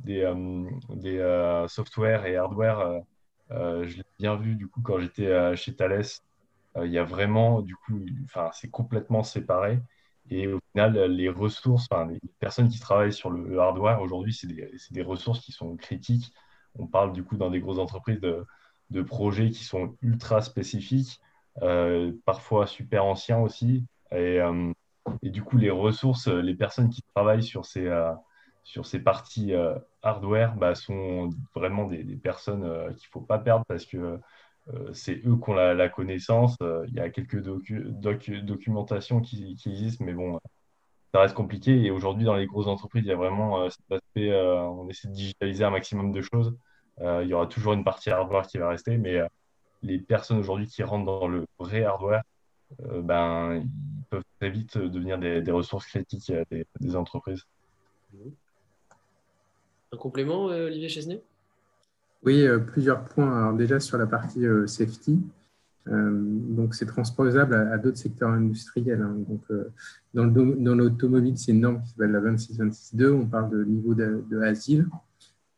des, 0.00 0.32
des 0.90 1.66
software 1.68 2.26
et 2.26 2.36
hardware. 2.36 3.02
je 3.50 3.96
l'ai 3.96 4.04
bien 4.18 4.36
vu 4.36 4.54
du 4.54 4.68
coup 4.68 4.80
quand 4.82 4.98
j'étais 4.98 5.56
chez 5.56 5.74
Thales 5.74 6.04
euh, 6.78 6.86
il 6.86 6.92
y 6.92 6.98
a 6.98 7.04
vraiment, 7.04 7.60
du 7.62 7.76
coup, 7.76 8.00
enfin, 8.24 8.50
c'est 8.52 8.70
complètement 8.70 9.22
séparé. 9.22 9.80
Et 10.30 10.46
au 10.48 10.60
final, 10.72 10.94
les 11.12 11.28
ressources, 11.28 11.88
les 12.08 12.20
personnes 12.38 12.68
qui 12.68 12.80
travaillent 12.80 13.12
sur 13.12 13.30
le 13.30 13.58
hardware 13.58 14.02
aujourd'hui, 14.02 14.32
c'est 14.34 14.46
des, 14.46 14.70
des, 14.90 15.02
ressources 15.02 15.40
qui 15.40 15.52
sont 15.52 15.76
critiques. 15.76 16.32
On 16.78 16.86
parle 16.86 17.12
du 17.12 17.24
coup 17.24 17.36
dans 17.36 17.50
des 17.50 17.60
grosses 17.60 17.78
entreprises 17.78 18.20
de, 18.20 19.02
projets 19.02 19.50
qui 19.50 19.64
sont 19.64 19.96
ultra 20.02 20.42
spécifiques. 20.42 21.20
parfois 22.24 22.66
super 22.66 23.04
anciens 23.04 23.38
aussi. 23.38 23.86
Et, 25.22 25.30
du 25.30 25.42
coup, 25.42 25.56
les 25.56 25.70
ressources, 25.70 26.28
les 26.28 26.54
personnes 26.54 26.90
qui 26.90 27.02
travaillent 27.14 27.42
sur 27.42 27.64
ces, 27.64 27.90
sur 28.64 28.86
ces 28.86 29.00
parties 29.00 29.52
hardware 30.02 30.54
bah, 30.56 30.74
sont 30.74 31.30
vraiment 31.54 31.84
des, 31.84 32.04
personnes 32.16 32.62
qu'il 32.94 33.06
ne 33.06 33.10
faut 33.10 33.20
pas 33.20 33.38
perdre 33.38 33.64
parce 33.66 33.86
que 33.86 34.18
c'est 34.92 35.22
eux 35.26 35.36
qui 35.36 35.50
ont 35.50 35.54
la, 35.54 35.88
connaissance. 35.88 36.56
Il 36.60 36.94
y 36.94 37.00
a 37.00 37.10
quelques 37.10 37.42
documentations 38.42 39.20
qui, 39.20 39.54
qui, 39.56 39.70
existent, 39.70 40.04
mais 40.04 40.12
bon, 40.12 40.38
ça 41.12 41.20
reste 41.20 41.34
compliqué. 41.34 41.84
Et 41.84 41.90
aujourd'hui, 41.90 42.24
dans 42.24 42.34
les 42.34 42.46
grosses 42.46 42.66
entreprises, 42.66 43.04
il 43.04 43.08
y 43.08 43.12
a 43.12 43.16
vraiment 43.16 43.62
euh, 43.62 43.68
cet 43.70 43.90
aspect, 43.90 44.30
euh, 44.30 44.60
on 44.62 44.88
essaie 44.88 45.08
de 45.08 45.12
digitaliser 45.14 45.64
un 45.64 45.70
maximum 45.70 46.12
de 46.12 46.20
choses. 46.20 46.56
Euh, 47.00 47.22
il 47.22 47.28
y 47.28 47.34
aura 47.34 47.46
toujours 47.46 47.72
une 47.72 47.84
partie 47.84 48.10
hardware 48.10 48.46
qui 48.46 48.58
va 48.58 48.68
rester, 48.68 48.98
mais 48.98 49.20
les 49.82 49.98
personnes 49.98 50.38
aujourd'hui 50.38 50.66
qui 50.66 50.82
rentrent 50.82 51.06
dans 51.06 51.28
le 51.28 51.46
vrai 51.58 51.84
hardware, 51.84 52.22
ben, 52.80 53.64
peuvent 54.10 54.24
très 54.38 54.50
vite 54.50 54.78
devenir 54.78 55.18
des, 55.18 55.50
ressources 55.50 55.86
critiques 55.86 56.32
des, 56.50 56.96
entreprises. 56.96 57.44
Un 59.92 59.96
complément, 59.96 60.46
Olivier 60.46 60.88
Chesnay? 60.88 61.22
Oui, 62.24 62.46
plusieurs 62.66 63.04
points. 63.04 63.36
Alors 63.36 63.54
déjà 63.54 63.80
sur 63.80 63.96
la 63.98 64.06
partie 64.06 64.44
safety, 64.66 65.20
euh, 65.90 66.10
donc, 66.12 66.74
c'est 66.74 66.86
transposable 66.86 67.54
à, 67.54 67.78
d'autres 67.78 67.96
secteurs 67.98 68.30
industriels. 68.30 69.02
Hein. 69.02 69.16
Donc, 69.28 69.42
euh, 69.50 69.70
dans 70.14 70.74
l'automobile, 70.74 71.38
c'est 71.38 71.52
une 71.52 71.60
norme 71.60 71.82
qui 71.82 71.90
s'appelle 71.90 72.10
la 72.12 72.20
26262. 72.20 73.12
On 73.12 73.26
parle 73.26 73.50
de 73.50 73.64
niveau 73.64 73.94
de, 73.94 74.40
asile. 74.42 74.86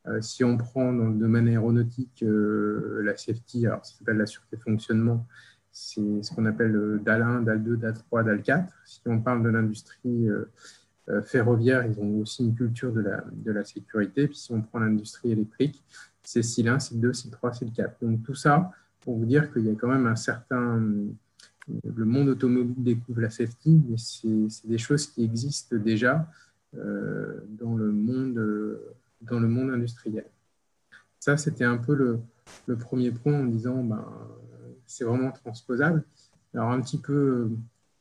Euh, 0.06 0.20
si 0.20 0.44
on 0.44 0.56
prend 0.56 0.92
dans 0.92 1.06
le 1.06 1.14
domaine 1.14 1.48
aéronautique 1.48 2.24
la 2.24 3.16
safety, 3.16 3.66
alors 3.66 3.84
ça 3.84 3.98
s'appelle 3.98 4.16
la 4.16 4.26
sûreté 4.26 4.56
fonctionnement, 4.56 5.26
c'est 5.72 6.22
ce 6.22 6.34
qu'on 6.34 6.46
appelle 6.46 7.00
DAL 7.04 7.22
1, 7.22 7.42
DAL 7.42 7.62
2, 7.62 7.76
DAL 7.76 7.94
3, 7.94 8.22
DAL 8.24 8.42
4. 8.42 8.72
Si 8.84 9.00
on 9.06 9.20
parle 9.20 9.42
de 9.42 9.48
l'industrie 9.48 10.28
ferroviaire, 11.24 11.84
ils 11.86 11.98
ont 12.00 12.20
aussi 12.20 12.44
une 12.44 12.54
culture 12.54 12.92
de 12.92 13.00
la, 13.00 13.24
de 13.32 13.52
la 13.52 13.64
sécurité. 13.64 14.26
Puis 14.26 14.36
si 14.36 14.52
on 14.52 14.62
prend 14.62 14.78
l'industrie 14.78 15.32
électrique, 15.32 15.82
c'est 16.22 16.42
SIL 16.42 16.68
1, 16.68 16.78
SIL 16.78 17.00
2, 17.00 17.12
SIL 17.12 17.30
3, 17.30 17.54
SIL 17.54 17.72
4. 17.72 17.96
Donc 18.02 18.22
tout 18.22 18.34
ça, 18.34 18.70
pour 19.00 19.16
vous 19.16 19.24
dire 19.24 19.52
qu'il 19.52 19.64
y 19.66 19.70
a 19.70 19.74
quand 19.74 19.88
même 19.88 20.06
un 20.06 20.16
certain... 20.16 20.82
Le 21.84 22.04
monde 22.04 22.28
automobile 22.28 22.82
découvre 22.82 23.20
la 23.20 23.30
safety, 23.30 23.80
mais 23.88 23.96
c'est 23.96 24.66
des 24.66 24.78
choses 24.78 25.06
qui 25.06 25.24
existent 25.24 25.76
déjà 25.76 26.28
euh, 26.76 27.40
dans, 27.48 27.76
le 27.76 27.92
monde, 27.92 28.80
dans 29.22 29.38
le 29.38 29.46
monde 29.46 29.70
industriel. 29.70 30.24
Ça, 31.20 31.36
c'était 31.36 31.64
un 31.64 31.76
peu 31.76 31.94
le, 31.94 32.18
le, 32.66 32.76
premier 32.76 33.12
point 33.12 33.38
en 33.38 33.44
disant, 33.44 33.84
ben, 33.84 34.04
c'est 34.90 35.04
vraiment 35.04 35.30
transposable. 35.30 36.04
Alors 36.54 36.70
un 36.70 36.80
petit 36.80 36.98
peu, 36.98 37.50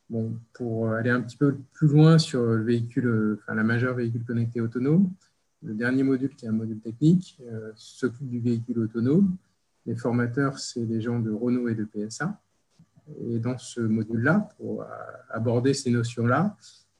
bon, 0.08 0.36
pour 0.52 0.90
aller 0.90 1.10
un 1.10 1.20
petit 1.20 1.36
peu 1.36 1.56
plus 1.72 1.88
loin 1.88 2.18
sur 2.18 2.42
le 2.42 2.62
véhicule, 2.62 3.38
enfin 3.40 3.54
la 3.54 3.62
majeure 3.62 3.94
véhicule 3.94 4.24
connecté 4.24 4.60
autonome, 4.60 5.10
le 5.62 5.74
dernier 5.74 6.02
module 6.02 6.34
qui 6.34 6.46
est 6.46 6.48
un 6.48 6.52
module 6.52 6.80
technique 6.80 7.38
euh, 7.42 7.70
s'occupe 7.76 8.28
du 8.28 8.40
véhicule 8.40 8.80
autonome. 8.80 9.36
Les 9.86 9.96
formateurs, 9.96 10.58
c'est 10.58 10.84
les 10.84 11.00
gens 11.00 11.20
de 11.20 11.30
Renault 11.30 11.68
et 11.68 11.74
de 11.74 11.84
PSA. 11.84 12.38
Et 13.26 13.38
dans 13.38 13.58
ce 13.58 13.80
module-là, 13.80 14.48
pour 14.56 14.84
aborder 15.30 15.74
ces 15.74 15.90
notions-là, 15.90 16.56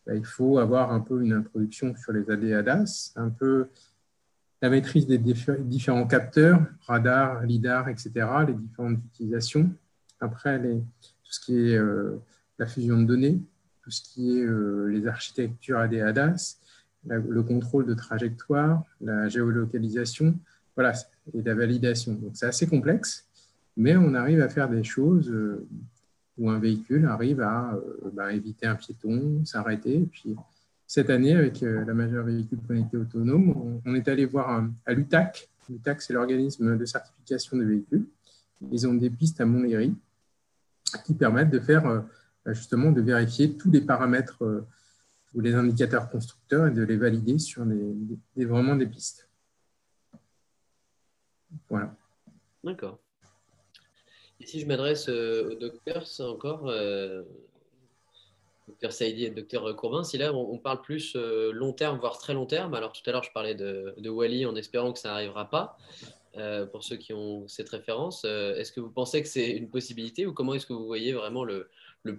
bah, 0.06 0.14
il 0.14 0.24
faut 0.24 0.58
avoir 0.58 0.92
un 0.92 1.00
peu 1.00 1.22
une 1.22 1.32
introduction 1.32 1.94
sur 1.96 2.12
les 2.12 2.28
AD-ADAS, 2.30 3.12
un 3.16 3.30
peu 3.30 3.68
la 4.62 4.68
maîtrise 4.68 5.06
des 5.06 5.18
différents 5.18 6.06
capteurs, 6.06 6.60
radar, 6.86 7.42
lidar, 7.44 7.88
etc., 7.88 8.10
les 8.46 8.54
différentes 8.54 8.98
utilisations. 9.06 9.70
Après, 10.20 10.60
tout 10.60 11.32
ce 11.32 11.40
qui 11.40 11.70
est 11.70 11.76
euh, 11.76 12.16
la 12.58 12.66
fusion 12.66 13.00
de 13.00 13.06
données, 13.06 13.40
tout 13.82 13.90
ce 13.90 14.02
qui 14.02 14.38
est 14.38 14.42
euh, 14.42 14.86
les 14.86 15.06
architectures 15.06 15.78
AD-ADAS, 15.78 16.58
le 17.06 17.42
contrôle 17.42 17.86
de 17.86 17.94
trajectoire, 17.94 18.84
la 19.00 19.28
géolocalisation. 19.28 20.34
Voilà, 20.76 20.92
et 21.34 21.42
la 21.42 21.54
validation. 21.54 22.14
Donc 22.14 22.32
c'est 22.34 22.46
assez 22.46 22.66
complexe, 22.66 23.26
mais 23.76 23.96
on 23.96 24.14
arrive 24.14 24.40
à 24.40 24.48
faire 24.48 24.68
des 24.68 24.84
choses 24.84 25.28
euh, 25.30 25.66
où 26.38 26.50
un 26.50 26.58
véhicule 26.58 27.06
arrive 27.06 27.40
à 27.40 27.78
bah, 28.12 28.32
éviter 28.32 28.66
un 28.66 28.76
piéton, 28.76 29.44
s'arrêter. 29.44 30.06
Puis 30.10 30.36
cette 30.86 31.10
année, 31.10 31.34
avec 31.34 31.60
la 31.60 31.92
majeure 31.92 32.24
véhicule 32.24 32.58
connecté 32.66 32.96
autonome, 32.96 33.80
on, 33.84 33.94
est 33.94 34.08
allé 34.08 34.26
voir 34.26 34.64
à 34.86 34.92
l'UTAC. 34.92 35.48
L'UTAC, 35.68 36.02
c'est 36.02 36.12
l'organisme 36.12 36.78
de 36.78 36.84
certification 36.84 37.58
des 37.58 37.64
véhicules. 37.64 38.06
Ils 38.72 38.86
ont 38.86 38.94
des 38.94 39.10
pistes 39.10 39.40
à 39.40 39.46
Montlhéry 39.46 39.94
qui 40.96 41.14
permettent 41.14 41.50
de 41.50 41.60
faire 41.60 42.04
bah, 42.44 42.52
justement 42.52 42.90
de 42.90 43.00
vérifier 43.00 43.56
tous 43.56 43.70
les 43.70 43.80
paramètres 43.80 44.42
ou 45.34 45.40
les 45.40 45.54
indicateurs 45.54 46.10
constructeurs 46.10 46.66
et 46.66 46.70
de 46.70 46.82
les 46.82 46.96
valider 46.96 47.38
sur 47.38 47.64
des, 47.64 48.44
vraiment 48.44 48.76
des 48.76 48.86
pistes. 48.86 49.28
Voilà. 51.68 51.94
D'accord. 52.64 52.98
Et 54.40 54.46
si 54.46 54.60
je 54.60 54.66
m'adresse 54.66 55.08
euh, 55.08 55.50
au 55.50 55.54
docteur, 55.54 56.06
c'est 56.06 56.22
encore, 56.22 56.68
euh, 56.68 57.22
docteur 58.68 58.92
Saïdi 58.92 59.24
et 59.24 59.30
docteur 59.30 59.76
Courbin, 59.76 60.02
si 60.02 60.16
là 60.16 60.32
on, 60.32 60.58
parle 60.58 60.80
plus 60.80 61.14
euh, 61.16 61.52
long 61.52 61.72
terme, 61.72 61.98
voire 61.98 62.18
très 62.18 62.32
long 62.32 62.46
terme, 62.46 62.74
alors 62.74 62.92
tout 62.92 63.02
à 63.06 63.12
l'heure 63.12 63.22
je 63.22 63.32
parlais 63.32 63.54
de, 63.54 63.94
de, 63.98 64.08
Wally 64.08 64.46
en 64.46 64.56
espérant 64.56 64.92
que 64.92 64.98
ça 64.98 65.10
n'arrivera 65.10 65.50
pas, 65.50 65.76
pour 66.72 66.84
ceux 66.84 66.96
qui 66.96 67.12
ont 67.12 67.48
cette 67.48 67.68
référence, 67.68 68.24
est-ce 68.24 68.72
que 68.72 68.80
vous 68.80 68.90
pensez 68.90 69.20
que 69.22 69.28
c'est 69.28 69.50
une 69.50 69.68
possibilité 69.68 70.26
ou 70.26 70.32
comment 70.32 70.54
est-ce 70.54 70.66
que 70.66 70.72
vous 70.72 70.86
voyez 70.86 71.12
vraiment 71.12 71.44
le, 71.44 71.68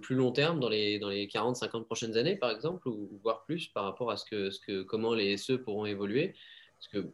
plus 0.00 0.16
long 0.16 0.32
terme 0.32 0.60
dans 0.60 0.68
les, 0.68 0.98
dans 0.98 1.08
les 1.08 1.26
40-50 1.26 1.84
prochaines 1.84 2.16
années 2.16 2.36
par 2.36 2.50
exemple, 2.50 2.88
ou, 2.88 3.08
voire 3.22 3.44
plus 3.44 3.68
par 3.68 3.84
rapport 3.84 4.10
à 4.10 4.16
ce 4.16 4.24
que, 4.24 4.50
ce 4.50 4.60
que, 4.60 4.82
comment 4.82 5.14
les 5.14 5.36
SE 5.36 5.54
pourront 5.54 5.86
évoluer? 5.86 6.34
Parce 6.78 6.88
que 6.88 7.10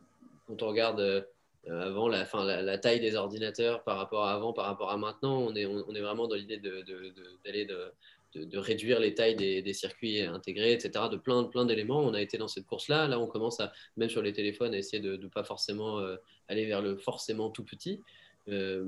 quand 0.46 0.62
on 0.62 0.68
regarde 0.68 1.00
euh, 1.00 1.22
avant, 1.66 2.08
la, 2.08 2.24
fin, 2.24 2.44
la, 2.44 2.78
taille 2.78 3.00
des 3.00 3.14
ordinateurs 3.14 3.82
par 3.82 3.98
rapport 3.98 4.24
à 4.24 4.32
avant, 4.32 4.52
par 4.52 4.66
rapport 4.66 4.90
à 4.90 4.96
maintenant, 4.96 5.38
on 5.38 5.54
est, 5.54 5.66
on, 5.66 5.94
est 5.94 6.00
vraiment 6.00 6.26
dans 6.26 6.36
l'idée 6.36 6.56
d'aller 6.56 7.66
de, 7.66 7.92
de, 8.34 8.58
réduire 8.58 9.00
les 9.00 9.14
tailles 9.14 9.36
des, 9.36 9.72
circuits 9.74 10.22
intégrés, 10.22 10.72
etc., 10.72 11.06
de 11.10 11.16
plein, 11.16 11.44
plein 11.44 11.66
d'éléments. 11.66 12.00
On 12.00 12.14
a 12.14 12.22
été 12.22 12.38
dans 12.38 12.48
cette 12.48 12.66
course-là. 12.66 13.08
Là, 13.08 13.18
on 13.18 13.26
commence 13.26 13.60
à, 13.60 13.72
même 13.96 14.08
sur 14.08 14.22
les 14.22 14.32
téléphones, 14.32 14.72
à 14.72 14.78
essayer 14.78 15.02
de 15.02 15.16
ne 15.16 15.26
pas 15.26 15.44
forcément 15.44 15.98
euh, 15.98 16.16
aller 16.48 16.66
vers 16.66 16.82
le 16.82 16.96
forcément 16.96 17.50
tout 17.50 17.64
petit. 17.64 18.00
Euh, 18.48 18.84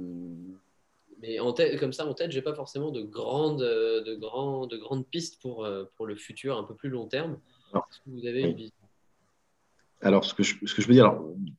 mais 1.23 1.39
en 1.39 1.53
tête, 1.53 1.79
comme 1.79 1.93
ça, 1.93 2.07
en 2.07 2.15
tête, 2.15 2.31
j'ai 2.31 2.43
pas 2.43 2.55
forcément 2.55 2.91
de 2.91 3.03
grandes, 3.03 3.61
de, 3.61 4.15
grands, 4.15 4.67
de 4.67 4.77
grandes 4.79 5.07
pistes 5.07 5.41
pour, 5.43 5.69
pour 5.97 6.07
le 6.07 6.17
futur 6.17 6.57
un 6.57 6.65
peu 6.65 6.75
plus 6.75 6.89
long 6.89 7.07
terme. 7.07 7.39
Est-ce 7.75 7.99
que 7.99 8.11
vous 8.11 8.27
avez 8.27 8.41
une 8.41 8.55
vision 8.55 8.80
alors, 10.03 10.25
ce 10.25 10.33
que, 10.33 10.43
je, 10.43 10.55
ce 10.65 10.75
peux 10.81 10.93
dire, 10.93 11.15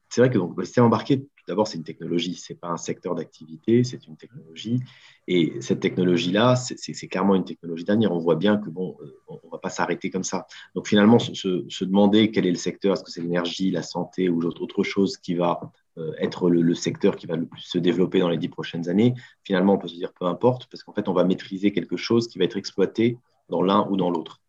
c'est 0.09 0.21
vrai 0.21 0.29
que 0.29 0.37
donc, 0.37 0.57
le 0.57 0.65
système 0.65 0.85
embarqué, 0.85 1.19
tout 1.19 1.45
d'abord, 1.47 1.67
c'est 1.67 1.77
une 1.77 1.83
technologie, 1.83 2.35
ce 2.35 2.53
n'est 2.53 2.59
pas 2.59 2.69
un 2.69 2.77
secteur 2.77 3.13
d'activité, 3.13 3.83
c'est 3.83 4.07
une 4.07 4.17
technologie. 4.17 4.79
Et 5.27 5.61
cette 5.61 5.79
technologie-là, 5.79 6.55
c'est 6.55 7.07
clairement 7.07 7.35
une 7.35 7.45
technologie 7.45 7.83
d'avenir. 7.83 8.11
On 8.11 8.17
voit 8.17 8.35
bien 8.35 8.57
que 8.57 8.69
bon, 8.69 8.97
euh, 9.01 9.19
on 9.27 9.39
ne 9.43 9.51
va 9.51 9.59
pas 9.59 9.69
s'arrêter 9.69 10.09
comme 10.09 10.23
ça. 10.23 10.47
Donc, 10.73 10.87
finalement, 10.87 11.19
se, 11.19 11.83
demander 11.83 12.31
quel 12.31 12.47
est 12.47 12.51
le 12.51 12.57
secteur, 12.57 12.93
est-ce 12.93 13.03
que 13.03 13.11
c'est 13.11 13.21
l'énergie, 13.21 13.69
la 13.69 13.83
santé 13.83 14.27
ou 14.27 14.43
autre 14.43 14.83
chose 14.83 15.17
qui 15.17 15.35
va 15.35 15.71
euh, 15.97 16.13
être 16.17 16.49
le, 16.49 16.61
le, 16.61 16.73
secteur 16.73 17.15
qui 17.15 17.27
va 17.27 17.35
le 17.35 17.45
plus 17.45 17.61
se 17.61 17.77
développer 17.77 18.19
dans 18.19 18.29
les 18.29 18.37
dix 18.37 18.49
prochaines 18.49 18.89
années, 18.89 19.13
finalement, 19.43 19.73
on 19.73 19.77
peut 19.77 19.87
se 19.87 19.95
dire 19.95 20.13
peu 20.13 20.25
importe, 20.25 20.67
parce 20.71 20.83
qu'en 20.83 20.93
fait, 20.93 21.07
on 21.07 21.13
va 21.13 21.25
maîtriser 21.25 21.71
quelque 21.71 21.97
chose 21.97 22.27
qui 22.27 22.39
va 22.39 22.45
être 22.45 22.57
exploité 22.57 23.19
dans 23.49 23.61
l'un 23.61 23.87
ou 23.89 23.97
dans 23.97 24.09
l'autre. 24.09 24.41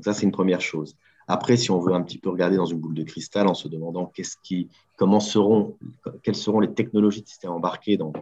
Ça, 0.00 0.12
c'est 0.12 0.24
une 0.24 0.32
première 0.32 0.60
chose. 0.60 0.96
Après, 1.26 1.56
si 1.56 1.70
on 1.70 1.78
veut 1.78 1.94
un 1.94 2.02
petit 2.02 2.18
peu 2.18 2.30
regarder 2.30 2.56
dans 2.56 2.66
une 2.66 2.78
boule 2.78 2.94
de 2.94 3.02
cristal 3.02 3.48
en 3.48 3.54
se 3.54 3.68
demandant 3.68 4.12
comment 4.96 5.20
seront, 5.20 5.76
quelles 6.22 6.34
seront 6.34 6.60
les 6.60 6.72
technologies 6.72 7.22
de 7.22 7.28
système 7.28 7.52
embarqué 7.52 7.96
dans, 7.96 8.12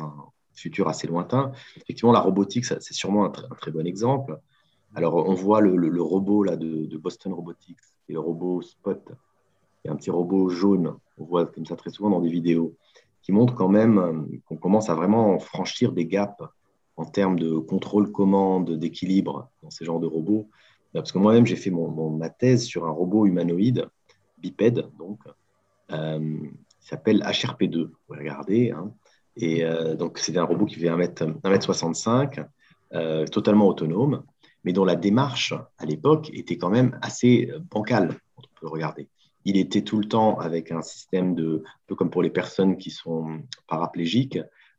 un 0.00 0.14
futur 0.54 0.88
assez 0.88 1.06
lointain, 1.06 1.50
effectivement, 1.76 2.12
la 2.12 2.20
robotique, 2.20 2.64
c'est 2.64 2.80
sûrement 2.92 3.24
un, 3.24 3.30
très 3.30 3.72
bon 3.72 3.86
exemple. 3.86 4.38
Alors, 4.94 5.16
on 5.16 5.34
voit 5.34 5.60
le, 5.60 6.02
robot 6.02 6.44
là, 6.44 6.56
de, 6.56 6.96
Boston 6.96 7.32
Robotics, 7.32 7.76
et 8.08 8.12
le 8.12 8.20
robot 8.20 8.62
Spot, 8.62 9.02
qui 9.82 9.88
est 9.88 9.90
un 9.90 9.96
petit 9.96 10.10
robot 10.10 10.48
jaune, 10.48 10.94
on 11.18 11.24
voit 11.24 11.46
comme 11.46 11.66
ça 11.66 11.74
très 11.74 11.90
souvent 11.90 12.10
dans 12.10 12.20
des 12.20 12.30
vidéos, 12.30 12.76
qui 13.22 13.32
montre 13.32 13.54
quand 13.54 13.68
même 13.68 13.98
euh, 13.98 14.38
qu'on 14.46 14.56
commence 14.56 14.90
à 14.90 14.94
vraiment 14.94 15.38
franchir 15.38 15.92
des 15.92 16.04
gaps 16.04 16.42
en 16.96 17.04
termes 17.04 17.38
de 17.38 17.56
contrôle 17.58 18.12
commande, 18.12 18.78
d'équilibre 18.78 19.48
dans 19.62 19.70
ces 19.70 19.84
genres 19.84 20.00
de 20.00 20.06
robots. 20.06 20.48
Parce 20.94 21.10
que 21.10 21.18
moi-même, 21.18 21.44
j'ai 21.44 21.56
fait 21.56 21.70
mon, 21.70 22.10
ma 22.10 22.30
thèse 22.30 22.64
sur 22.64 22.86
un 22.86 22.90
robot 22.90 23.26
humanoïde, 23.26 23.88
bipède, 24.38 24.88
donc, 24.96 25.18
euh, 25.90 26.38
qui 26.80 26.88
s'appelle 26.88 27.20
HRP2. 27.22 27.86
Vous 27.86 27.96
pouvez 28.06 28.20
regarder. 28.20 28.70
Hein. 28.70 28.92
Et 29.36 29.64
euh, 29.64 29.96
donc, 29.96 30.18
c'est 30.18 30.36
un 30.36 30.44
robot 30.44 30.66
qui 30.66 30.78
1m, 30.78 31.40
1m65, 31.42 32.46
euh, 32.92 33.26
totalement 33.26 33.66
autonome, 33.66 34.22
mais 34.62 34.72
dont 34.72 34.84
la 34.84 34.94
démarche, 34.94 35.52
à 35.78 35.84
l'époque, 35.84 36.30
était 36.32 36.56
quand 36.56 36.70
même 36.70 36.96
assez 37.02 37.50
bancale, 37.70 38.16
on 38.36 38.42
peut 38.60 38.68
regarder. 38.68 39.08
Il 39.44 39.56
était 39.56 39.82
tout 39.82 39.98
le 39.98 40.06
temps 40.06 40.38
avec 40.38 40.70
un 40.70 40.80
système 40.80 41.34
de, 41.34 41.64
un 41.66 41.70
peu 41.88 41.96
comme 41.96 42.10
pour 42.10 42.22
les 42.22 42.30
personnes 42.30 42.76
qui 42.76 42.90
sont 42.90 43.40
paraplégiques, 43.66 44.38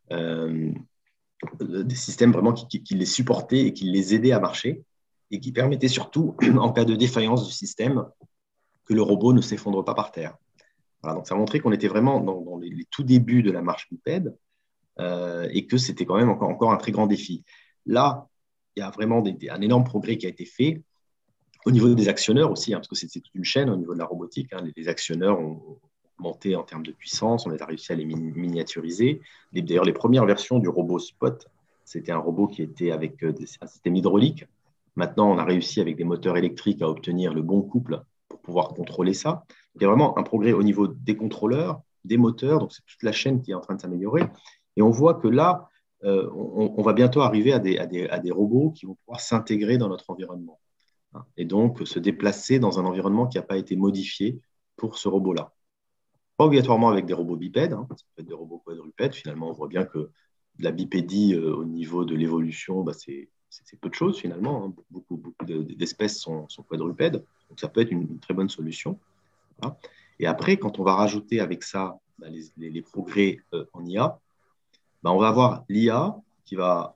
des 0.10 1.96
systèmes 1.96 2.32
vraiment 2.32 2.54
qui, 2.54 2.82
les 2.92 3.06
supportaient 3.06 3.68
et 3.68 3.74
qui 3.74 3.92
les 3.92 4.16
aidaient 4.16 4.32
à 4.32 4.40
marcher 4.40 4.84
et 5.32 5.40
qui 5.40 5.52
permettaient 5.52 5.88
surtout, 5.88 6.36
en 6.60 6.72
cas 6.72 6.86
de 6.86 6.96
défaillance 6.96 7.46
du 7.46 7.52
système, 7.52 8.06
que 8.86 8.94
le 8.94 9.02
robot 9.02 9.34
ne 9.34 9.42
s'effondre 9.42 9.84
pas 9.84 9.96
par 9.96 10.12
terre. 10.12 10.38
Voilà, 11.02 11.18
donc 11.18 11.28
ça 11.28 11.36
a 11.36 11.38
montré 11.38 11.60
qu'on 11.60 11.72
était 11.72 11.88
vraiment 11.88 12.20
dans, 12.20 12.58
les, 12.58 12.86
tout 12.92 13.04
débuts 13.04 13.44
de 13.44 13.52
la 13.52 13.62
marche 13.62 13.88
bipède 13.92 14.36
euh, 15.00 15.48
et 15.52 15.68
que 15.68 15.78
c'était 15.78 16.06
quand 16.06 16.18
même 16.18 16.30
encore, 16.30 16.72
un 16.72 16.78
très 16.78 16.92
grand 16.92 17.08
défi. 17.08 17.44
Là, 17.86 18.28
il 18.76 18.80
y 18.80 18.84
a 18.84 18.90
vraiment 18.90 19.24
un 19.24 19.62
énorme 19.62 19.84
progrès 19.84 20.18
qui 20.18 20.26
a 20.26 20.30
été 20.30 20.46
fait 20.46 20.84
au 21.66 21.72
niveau 21.72 21.94
des 21.94 22.10
actionneurs 22.10 22.52
aussi, 22.52 22.74
hein, 22.74 22.78
parce 22.78 22.88
que 22.88 22.96
c'est 22.96 23.08
toute 23.08 23.34
une 23.34 23.44
chaîne 23.44 23.70
au 23.70 23.76
niveau 23.76 23.94
de 23.94 24.00
la 24.00 24.06
robotique. 24.06 24.54
Hein. 24.54 24.64
les, 24.76 24.88
actionneurs 24.88 25.40
ont 25.40 25.80
monté 26.18 26.56
en 26.56 26.64
termes 26.64 26.84
de 26.86 26.92
puissance, 26.92 27.46
on 27.46 27.52
a 27.52 27.66
réussi 27.66 27.92
à 27.92 27.96
les 27.96 28.06
miniaturiser. 28.06 29.22
D'ailleurs, 29.52 29.84
les 29.84 29.94
premières 29.94 30.26
versions 30.26 30.60
du 30.60 30.70
robot 30.70 31.00
Spot, 31.00 31.48
c'était 31.84 32.12
un 32.12 32.18
robot 32.18 32.48
qui 32.48 32.62
était 32.62 32.92
avec 32.92 33.24
euh, 33.24 33.34
un 33.62 33.68
système 33.68 33.96
hydraulique. 33.96 34.46
Maintenant, 34.96 35.32
on 35.32 35.38
a 35.38 35.44
réussi 35.44 35.82
avec 35.82 35.96
des 35.98 36.04
moteurs 36.04 36.38
électriques 36.38 36.82
à 36.82 36.90
obtenir 36.90 37.34
le 37.34 37.42
bon 37.42 37.62
couple 37.62 38.02
pour 38.30 38.42
pouvoir 38.42 38.70
contrôler 38.70 39.14
ça. 39.14 39.44
il 39.76 39.82
y 39.82 39.86
a 39.86 39.88
vraiment 39.88 40.18
un 40.18 40.24
progrès 40.24 40.54
au 40.54 40.64
niveau 40.64 40.88
des 40.88 41.18
contrôleurs, 41.18 41.82
des 42.06 42.18
moteurs, 42.18 42.60
donc 42.60 42.72
c'est 42.72 42.86
toute 42.86 43.04
la 43.04 43.12
chaîne 43.12 43.42
qui 43.42 43.52
est 43.52 43.56
en 43.56 43.62
train 43.62 43.76
de 43.76 43.82
s'améliorer. 43.82 44.24
Et 44.78 44.82
on 44.82 44.90
voit 44.90 45.16
que 45.16 45.28
là, 45.28 45.70
euh, 46.04 46.30
on, 46.34 46.82
va 46.84 46.94
bientôt 46.94 47.22
arriver 47.22 47.52
à 47.54 47.60
des, 47.60 48.32
robots 48.32 48.72
qui 48.72 48.86
vont 48.86 48.96
pouvoir 48.96 49.20
s'intégrer 49.20 49.78
dans 49.78 49.90
notre 49.90 50.10
environnement 50.10 50.60
hein, 51.14 51.26
et 51.36 51.46
donc 51.46 51.86
se 51.88 52.00
déplacer 52.00 52.60
dans 52.60 52.80
un 52.80 52.86
environnement 52.86 53.28
qui 53.28 53.38
n'a 53.38 53.44
pas 53.44 53.58
été 53.58 53.76
modifié 53.76 54.40
pour 54.76 54.98
ce 54.98 55.08
robot-là. 55.08 55.54
Pas 56.38 56.46
obligatoirement 56.46 56.90
avec 56.90 57.06
des 57.06 57.14
robots 57.14 57.38
bipèdes, 57.38 57.74
hein, 57.74 57.88
ça 57.90 58.06
peut 58.16 58.22
être 58.22 58.28
des 58.28 58.34
robots 58.34 58.62
quadrupèdes. 58.66 59.16
Finalement, 59.16 59.50
on 59.50 59.54
voit 59.54 59.70
bien 59.70 59.86
que 59.86 60.12
la 60.60 60.72
bipédie 60.72 61.34
euh, 61.34 61.56
au 61.56 61.66
niveau 61.66 62.06
de 62.06 62.16
l'évolution, 62.16 62.84
bah, 62.84 62.94
c'est 62.94 63.30
peu 63.82 63.90
de 63.90 63.94
choses 63.94 64.20
finalement. 64.20 64.66
Hein. 64.66 64.74
Beaucoup, 64.92 65.18
beaucoup 65.18 65.46
d'espèces 65.46 66.20
sont, 66.20 66.48
quadrupèdes, 66.70 67.24
donc 67.50 67.60
ça 67.60 67.68
peut 67.68 67.82
être 67.82 67.92
une, 67.92 68.20
très 68.20 68.34
bonne 68.34 68.50
solution. 68.50 69.00
Et 70.20 70.28
après, 70.28 70.58
quand 70.58 70.80
on 70.80 70.84
va 70.84 70.96
rajouter 70.96 71.40
avec 71.40 71.64
ça 71.64 71.98
bah, 72.20 72.28
les, 72.58 72.82
progrès 72.82 73.40
euh, 73.54 73.66
en 73.74 73.86
IA, 73.86 74.20
bah, 75.04 75.12
on 75.12 75.20
va 75.20 75.28
avoir 75.28 75.66
l'IA 75.70 76.16
qui 76.46 76.56
va 76.56 76.96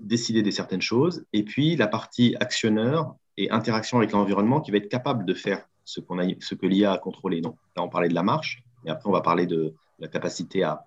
décider 0.00 0.42
de 0.42 0.50
certaines 0.50 0.82
choses, 0.82 1.24
et 1.32 1.44
puis 1.44 1.76
la 1.76 1.86
partie 1.86 2.36
actionneur 2.40 3.14
et 3.36 3.50
interaction 3.50 3.98
avec 3.98 4.12
l'environnement 4.12 4.60
qui 4.60 4.70
va 4.70 4.78
être 4.78 4.88
capable 4.88 5.24
de 5.24 5.34
faire 5.34 5.68
ce, 5.84 6.00
qu'on 6.00 6.18
a, 6.18 6.26
ce 6.40 6.54
que 6.54 6.66
l'IA 6.66 6.92
a 6.92 6.98
contrôlé. 6.98 7.40
Donc, 7.40 7.56
là, 7.76 7.82
on 7.82 7.88
parlait 7.88 8.08
de 8.08 8.14
la 8.14 8.22
marche, 8.22 8.62
et 8.84 8.90
après, 8.90 9.08
on 9.08 9.12
va 9.12 9.20
parler 9.20 9.46
de 9.46 9.74
la 9.98 10.08
capacité 10.08 10.62
à, 10.62 10.84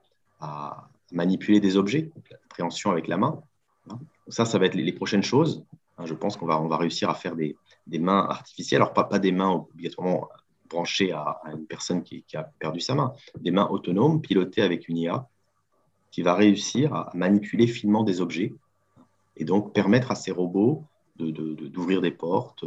manipuler 1.12 1.62
des 1.62 1.78
objets, 1.78 2.12
l'appréhension 2.30 2.92
avec 2.92 3.08
la 3.08 3.16
main. 3.18 3.42
Ça, 4.30 4.46
ça 4.46 4.58
va 4.58 4.66
être 4.66 4.76
les, 4.76 4.92
prochaines 4.92 5.24
choses. 5.24 5.64
Hein, 5.98 6.06
je 6.06 6.14
pense 6.14 6.38
qu'on 6.38 6.46
va, 6.46 6.60
on 6.62 6.68
va 6.68 6.78
réussir 6.78 7.10
à 7.10 7.16
faire 7.16 7.36
des, 7.36 7.56
mains 7.88 8.26
artificielles. 8.30 8.82
Alors, 8.82 8.94
pas, 8.94 9.04
pas 9.04 9.20
des 9.20 9.32
mains 9.32 9.52
obligatoirement 9.52 10.30
branchées 10.70 11.12
à, 11.12 11.42
une 11.52 11.66
personne 11.66 12.04
qui, 12.04 12.24
a 12.36 12.44
perdu 12.60 12.80
sa 12.80 12.96
main, 12.96 13.14
des 13.40 13.52
mains 13.52 13.68
autonomes, 13.70 14.22
pilotées 14.22 14.62
avec 14.62 14.88
une 14.90 14.98
IA, 14.98 15.28
qui 16.12 16.22
va 16.22 16.34
réussir 16.34 16.94
à 16.94 17.12
manipuler 17.14 17.68
finement 17.68 18.04
des 18.04 18.22
objets 18.22 18.54
et 19.36 19.46
donc 19.46 19.74
permettre 19.74 20.12
à 20.12 20.16
ces 20.16 20.32
robots 20.32 20.84
d'ouvrir 21.18 22.02
de, 22.02 22.08
des 22.08 22.12
portes, 22.12 22.66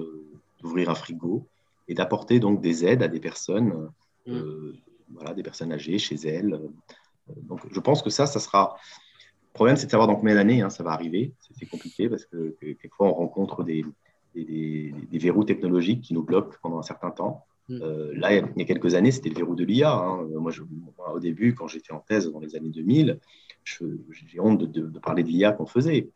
d'ouvrir 0.60 0.90
un 0.90 0.94
frigo, 0.94 1.46
et 1.88 1.94
d'apporter 1.94 2.38
donc 2.38 2.60
des 2.60 2.84
aides 2.84 3.02
à 3.02 3.08
des 3.08 3.20
personnes, 3.20 3.90
mm. 4.26 4.32
euh, 4.32 4.76
voilà, 5.12 5.34
des 5.34 5.42
personnes 5.42 5.72
âgées 5.72 5.98
chez 5.98 6.16
elles. 6.26 6.60
Donc, 7.36 7.60
je 7.70 7.80
pense 7.80 8.02
que 8.02 8.10
ça, 8.10 8.26
ça 8.26 8.40
sera. 8.40 8.76
Le 9.52 9.54
problème, 9.54 9.76
c'est 9.76 9.86
de 9.86 9.90
savoir 9.90 10.06
dans 10.06 10.16
combien 10.16 10.34
d'années 10.36 10.62
hein, 10.62 10.70
ça 10.70 10.82
va 10.82 10.92
arriver. 10.92 11.32
C'est 11.58 11.66
compliqué 11.66 12.08
parce 12.08 12.24
que, 12.24 12.56
quelquefois, 12.60 13.08
on 13.08 13.14
rencontre 13.14 13.64
des, 13.64 13.84
des, 14.34 14.92
verrous 15.18 15.44
technologiques 15.44 16.02
qui 16.02 16.14
nous 16.14 16.22
bloquent 16.22 16.56
pendant 16.62 16.78
un 16.78 16.82
certain 16.82 17.10
temps. 17.10 17.44
Mm. 17.68 17.78
Euh, 17.82 18.12
là, 18.14 18.32
il 18.34 18.44
y 18.56 18.62
a 18.62 18.64
quelques 18.64 18.94
années, 18.94 19.10
c'était 19.10 19.28
le 19.28 19.34
verrou 19.34 19.54
de 19.54 19.64
l'IA. 19.64 19.92
Hein. 19.92 20.28
Moi, 20.36 20.52
au 21.12 21.18
début, 21.18 21.54
quand 21.54 21.66
j'étais 21.66 21.92
en 21.92 22.00
thèse 22.00 22.30
dans 22.30 22.40
les 22.40 22.56
années 22.56 22.70
2000, 22.70 23.18
j'ai 23.64 24.40
honte 24.40 24.62
de, 24.62 24.98
parler 24.98 25.22
de 25.22 25.28
l'IA 25.28 25.52
qu'on 25.52 25.66
faisait. 25.66 26.08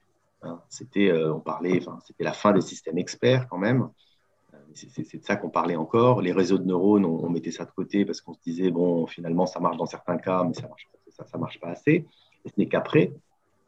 Hein. 0.42 0.60
C'était, 0.68 1.10
euh, 1.10 1.34
on 1.34 1.40
parlait, 1.40 1.78
enfin, 1.80 1.98
c'était 2.06 2.24
la 2.24 2.32
fin 2.32 2.52
des 2.52 2.60
systèmes 2.60 2.98
experts 2.98 3.48
quand 3.48 3.58
même 3.58 3.88
c'est 4.74 5.18
de 5.18 5.24
ça 5.24 5.36
qu'on 5.36 5.50
parlait 5.50 5.76
encore. 5.76 6.20
Les 6.20 6.32
réseaux 6.32 6.58
de 6.58 6.64
neurones, 6.64 7.04
on, 7.04 7.28
mettait 7.28 7.50
ça 7.50 7.64
de 7.64 7.70
côté 7.70 8.04
parce 8.04 8.20
qu'on 8.20 8.34
se 8.34 8.40
disait, 8.40 8.70
bon, 8.70 9.06
finalement, 9.06 9.46
ça 9.46 9.60
marche 9.60 9.76
dans 9.76 9.86
certains 9.86 10.18
cas, 10.18 10.44
mais 10.44 10.54
ça 10.54 10.62
ne 10.62 10.68
marche, 10.68 10.88
ça, 11.08 11.38
marche 11.38 11.60
pas 11.60 11.68
assez. 11.68 12.06
Et 12.44 12.48
ce 12.48 12.54
n'est 12.58 12.68
qu'après 12.68 13.12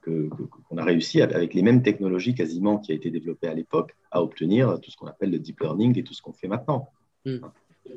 qu'on 0.07 0.79
a 0.79 0.85
réussi, 0.85 1.21
avec 1.21 1.53
les 1.55 1.63
mêmes 1.63 1.83
technologies 1.83 2.35
quasiment 2.35 2.79
qui 2.79 2.93
a 2.93 2.95
été 2.95 3.11
développées 3.11 3.49
à 3.49 3.55
l'époque, 3.55 3.95
à 4.11 4.23
obtenir 4.23 4.81
tout 4.81 4.91
ce 4.91 4.97
qu'on 4.97 5.07
appelle 5.07 5.31
le 5.31 5.39
deep 5.39 5.61
learning 5.61 5.99
et 5.99 6.05
tout 6.05 6.15
ce 6.15 6.23
qu'on 6.23 6.33
fait 6.33 6.49
maintenant. 6.49 6.89
Hmm. 7.25 7.39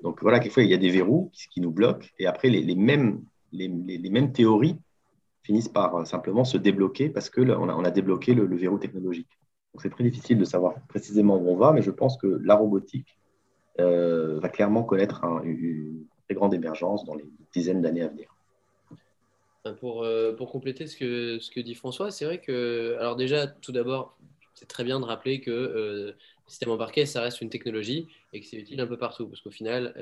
Donc 0.03 0.22
voilà, 0.22 0.40
quelquefois, 0.40 0.64
il 0.64 0.69
y 0.69 0.73
a 0.73 0.77
des 0.77 0.90
verrous 0.90 1.31
qui, 1.34 1.61
nous 1.61 1.72
bloquent, 1.72 2.07
et 2.18 2.26
après, 2.26 2.49
les, 2.49 2.76
mêmes, 2.76 3.22
les, 3.52 3.69
mêmes 3.69 4.31
théories 4.31 4.77
finissent 5.44 5.69
par 5.69 6.06
simplement 6.06 6.44
se 6.44 6.57
débloquer 6.57 7.10
parce 7.10 7.30
qu'on 7.30 7.49
a, 7.49 7.56
on 7.56 7.84
a 7.84 7.91
débloqué 7.91 8.34
le 8.34 8.56
verrou 8.56 8.77
technologique 8.77 9.40
c'est 9.77 9.90
très 9.90 10.03
difficile 10.03 10.38
de 10.38 10.45
savoir 10.45 10.76
précisément 10.88 11.38
où 11.38 11.49
on 11.49 11.56
va, 11.56 11.72
mais 11.72 11.81
je 11.81 11.91
pense 11.91 12.18
que 12.18 12.27
la 12.44 12.56
robotique 12.56 13.18
euh, 13.80 14.40
va 14.40 14.49
clairement 14.49 14.84
connaître 14.84 15.23
une 15.44 16.06
très 16.26 16.36
grande 16.36 16.53
émergence 16.53 17.06
dans 17.06 17.15
les 17.15 17.26
dizaines 17.53 17.81
d'années 17.81 18.02
à 18.02 18.07
venir. 18.07 18.36
Euh, 19.65 19.73
pour, 19.73 20.03
euh, 20.03 20.34
compléter 20.34 20.88
ce 20.88 20.98
que, 20.98 21.60
dit 21.60 21.76
François, 21.76 22.11
c'est 22.11 22.26
vrai 22.26 22.40
que, 22.40 22.95
alors 22.99 23.15
déjà, 23.15 23.48
tout 23.48 23.72
d'abord, 23.72 24.18
c'est 24.53 24.68
très 24.68 24.84
bien 24.84 24.99
de 24.99 25.06
rappeler 25.06 25.41
que 25.41 25.52
le 25.52 26.15
système 26.48 26.72
embarqué, 26.72 27.06
ça 27.06 27.22
reste 27.22 27.41
une 27.41 27.49
technologie 27.49 28.07
et 28.34 28.41
que 28.41 28.48
c'est 28.48 28.57
utile 28.57 28.80
un 28.81 28.88
peu 28.88 28.98
partout, 28.98 29.27
parce 29.27 29.41
qu'au 29.41 29.52
final, 29.52 29.94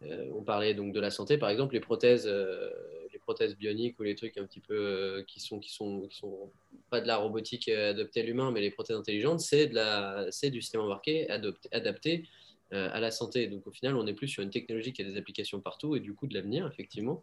on 0.00 0.42
parlait 0.42 0.74
donc 0.74 0.92
de 0.92 1.00
la 1.00 1.10
santé, 1.10 1.38
par 1.38 1.50
exemple, 1.50 1.74
les 1.74 1.80
prothèses 1.80 2.28
prothèses 3.30 3.56
bioniques 3.56 3.98
ou 4.00 4.02
les 4.02 4.16
trucs 4.16 4.36
un 4.38 4.44
petit 4.44 4.58
peu 4.60 4.74
euh, 4.74 5.22
qui 5.22 5.38
sont 5.38 5.60
qui 5.60 5.70
sont 5.70 6.10
pas 6.90 7.00
de 7.00 7.06
la 7.06 7.16
robotique 7.16 7.68
euh, 7.68 7.90
adaptée 7.90 8.20
à 8.20 8.24
l'humain, 8.24 8.50
mais 8.50 8.60
les 8.60 8.72
prothèses 8.72 8.96
intelligentes, 8.96 9.40
c'est 9.40 10.50
du 10.50 10.60
système 10.60 10.80
embarqué 10.80 11.30
adapté 11.70 12.28
euh, 12.72 12.88
à 12.92 12.98
la 12.98 13.12
santé. 13.12 13.46
Donc 13.46 13.66
au 13.68 13.70
final, 13.70 13.94
on 13.94 14.06
est 14.06 14.14
plus 14.14 14.26
sur 14.26 14.42
une 14.42 14.50
technologie 14.50 14.92
qui 14.92 15.02
a 15.02 15.04
des 15.04 15.16
applications 15.16 15.60
partout 15.60 15.94
et 15.94 16.00
du 16.00 16.12
coup 16.12 16.26
de 16.26 16.34
l'avenir 16.34 16.66
effectivement. 16.66 17.22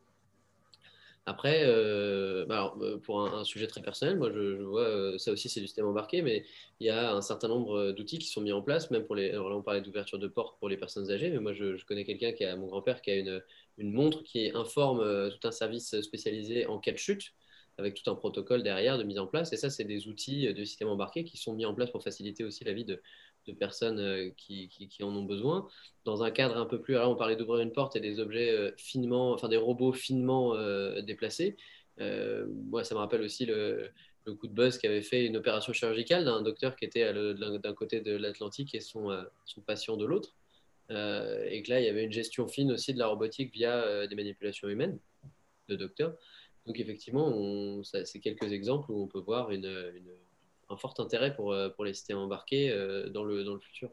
Après, 1.27 1.63
euh, 1.65 2.45
bah 2.45 2.73
euh, 2.79 2.97
pour 2.99 3.21
un, 3.21 3.43
sujet 3.43 3.67
très 3.67 3.81
personnel, 3.81 4.17
moi 4.17 4.31
je, 4.31 4.63
vois 4.63 4.83
euh, 4.83 5.17
ça 5.17 5.33
aussi 5.33 5.49
c'est 5.49 5.59
du 5.59 5.67
système 5.67 5.85
embarqué, 5.85 6.21
mais 6.21 6.45
il 6.79 6.87
y 6.87 6.89
a 6.89 7.13
un 7.13 7.21
certain 7.21 7.49
nombre 7.49 7.91
d'outils 7.91 8.17
qui 8.17 8.27
sont 8.27 8.39
mis 8.39 8.53
en 8.53 8.61
place, 8.61 8.89
même 8.91 9.03
pour 9.03 9.13
les. 9.15 9.31
Alors 9.31 9.49
là 9.49 9.57
on 9.57 9.61
parlait 9.61 9.81
d'ouverture 9.81 10.19
de 10.19 10.27
porte 10.29 10.57
pour 10.57 10.69
les 10.69 10.77
personnes 10.77 11.11
âgées, 11.11 11.29
mais 11.29 11.39
moi 11.39 11.51
je, 11.51 11.83
connais 11.85 12.05
quelqu'un 12.05 12.31
qui 12.31 12.45
a 12.45 12.55
mon 12.55 12.67
grand-père 12.67 13.01
qui 13.01 13.11
a 13.11 13.15
une, 13.17 13.43
une, 13.77 13.91
montre 13.91 14.23
qui 14.23 14.51
informe 14.55 15.29
tout 15.29 15.45
un 15.45 15.51
service 15.51 15.99
spécialisé 15.99 16.65
en 16.65 16.79
cas 16.79 16.93
de 16.93 16.97
chute, 16.97 17.33
avec 17.77 18.01
tout 18.01 18.09
un 18.09 18.15
protocole 18.15 18.63
derrière 18.63 18.97
de 18.97 19.03
mise 19.03 19.19
en 19.19 19.27
place. 19.27 19.51
Et 19.51 19.57
ça, 19.57 19.69
c'est 19.69 19.83
des 19.83 20.07
outils 20.07 20.53
de 20.53 20.63
système 20.63 20.87
embarqué 20.87 21.25
qui 21.25 21.35
sont 21.35 21.53
mis 21.53 21.65
en 21.65 21.73
place 21.73 21.91
pour 21.91 22.03
faciliter 22.03 22.45
aussi 22.45 22.63
la 22.63 22.71
vie 22.71 22.85
de, 22.85 23.01
de 23.47 23.53
personnes 23.53 23.99
euh, 23.99 24.29
qui, 24.35 24.69
en 25.01 25.15
ont 25.15 25.23
besoin. 25.23 25.67
Dans 26.05 26.23
un 26.23 26.31
cadre 26.31 26.57
un 26.57 26.65
peu 26.65 26.81
plus, 26.81 26.95
alors 26.95 27.11
on 27.11 27.15
parlait 27.15 27.35
d'ouvrir 27.35 27.61
une 27.61 27.71
porte 27.71 27.95
et 27.95 27.99
des 27.99 28.19
objets 28.19 28.51
euh, 28.51 28.71
finement, 28.77 29.31
enfin 29.31 29.49
des 29.49 29.57
robots 29.57 29.93
finement 29.93 30.55
euh, 30.55 31.01
déplacés. 31.01 31.57
moi, 31.99 32.83
ça 32.83 32.95
me 32.95 32.99
rappelle 32.99 33.21
aussi 33.21 33.45
le, 33.45 33.91
coup 34.39 34.47
de 34.47 34.53
buzz 34.53 34.77
qui 34.77 34.85
avait 34.87 35.01
fait 35.01 35.25
une 35.25 35.37
opération 35.37 35.71
chirurgicale 35.71 36.25
d'un 36.25 36.41
docteur 36.41 36.75
qui 36.75 36.83
était 36.83 37.13
d'un 37.13 37.73
côté 37.73 38.01
de 38.01 38.17
l'Atlantique 38.17 38.75
et 38.75 38.81
son, 38.81 39.09
son, 39.45 39.61
patient 39.61 39.95
de 39.95 40.05
l'autre. 40.05 40.35
et 40.89 41.63
que 41.63 41.69
là, 41.69 41.79
il 41.79 41.85
y 41.85 41.89
avait 41.89 42.03
une 42.03 42.11
gestion 42.11 42.45
fine 42.45 42.73
aussi 42.73 42.93
de 42.93 42.99
la 42.99 43.07
robotique 43.07 43.53
via 43.53 44.05
des 44.05 44.15
manipulations 44.15 44.67
humaines 44.67 44.99
de 45.69 45.77
docteurs. 45.77 46.13
Donc 46.65 46.77
effectivement, 46.81 47.81
c'est 47.83 48.19
quelques 48.19 48.51
exemples 48.51 48.91
où 48.91 49.01
on 49.01 49.07
peut 49.07 49.21
voir 49.21 49.49
une 49.51 49.93
un 50.69 50.77
fort 50.77 50.95
intérêt 50.99 51.35
pour, 51.35 51.53
euh, 51.53 51.69
pour 51.69 51.85
les 51.85 51.93
systèmes 51.93 52.17
embarqués 52.17 52.71
euh, 52.71 53.09
dans, 53.09 53.23
le, 53.23 53.43
dans 53.43 53.53
le 53.53 53.59
futur 53.59 53.89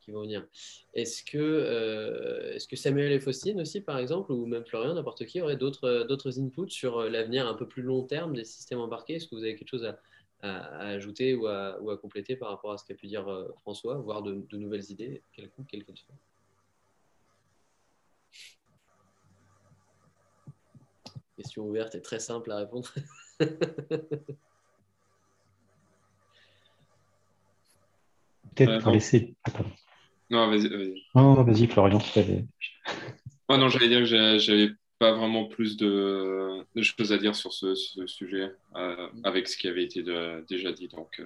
qui 0.00 0.12
vont 0.12 0.22
venir. 0.22 0.46
Est-ce 0.94 1.22
que, 1.22 1.36
euh, 1.38 2.54
est-ce 2.54 2.66
que 2.66 2.76
Samuel 2.76 3.12
et 3.12 3.20
Faustine 3.20 3.60
aussi, 3.60 3.82
par 3.82 3.98
exemple, 3.98 4.32
ou 4.32 4.46
même 4.46 4.64
Florian, 4.64 4.94
n'importe 4.94 5.26
qui, 5.26 5.42
aurait 5.42 5.56
d'autres, 5.56 6.40
inputs 6.40 6.70
sur 6.70 7.02
l'avenir 7.02 7.46
un 7.46 7.54
peu 7.54 7.68
plus 7.68 7.82
long 7.82 8.04
terme 8.04 8.34
des 8.34 8.44
systèmes 8.44 8.80
embarqués? 8.80 9.16
Est-ce 9.16 9.28
que 9.28 9.34
vous 9.34 9.44
avez 9.44 9.56
quelque 9.56 9.68
chose 9.68 9.84
à, 9.84 10.00
à, 10.40 10.88
ajouter 10.88 11.34
ou 11.34 11.48
à, 11.48 11.98
compléter 12.00 12.34
par 12.34 12.48
rapport 12.48 12.72
à 12.72 12.78
ce 12.78 12.84
qu'a 12.86 12.94
pu 12.94 13.08
dire 13.08 13.26
François, 13.60 13.96
voire 13.96 14.22
de, 14.22 14.42
nouvelles 14.52 14.90
idées, 14.90 15.22
quelconques, 15.34 15.68
soient 15.96 16.14
Question 21.36 21.66
ouverte 21.66 21.94
et 21.94 22.02
très 22.02 22.20
simple 22.20 22.50
à 22.52 22.56
répondre. 22.56 22.90
Peut-être 28.66 28.82
pour 28.82 28.92
laisser. 28.92 29.34
non, 30.30 30.48
vas-y, 30.48 30.68
vas-y. 30.68 31.02
Non, 31.14 31.42
vas-y, 31.42 31.66
Florian. 31.66 31.98
non, 33.48 33.68
j'allais 33.68 33.88
dire 33.88 34.00
que 34.00 34.38
j'avais 34.38 34.70
pas 34.98 35.12
vraiment 35.12 35.46
plus 35.46 35.76
de, 35.76 36.64
choses 36.82 37.12
à 37.12 37.18
dire 37.18 37.34
sur 37.34 37.52
ce, 37.52 37.74
sujet 38.06 38.52
avec 39.24 39.48
ce 39.48 39.56
qui 39.56 39.68
avait 39.68 39.84
été 39.84 40.02
déjà 40.48 40.72
dit. 40.72 40.88
Donc 40.88 41.22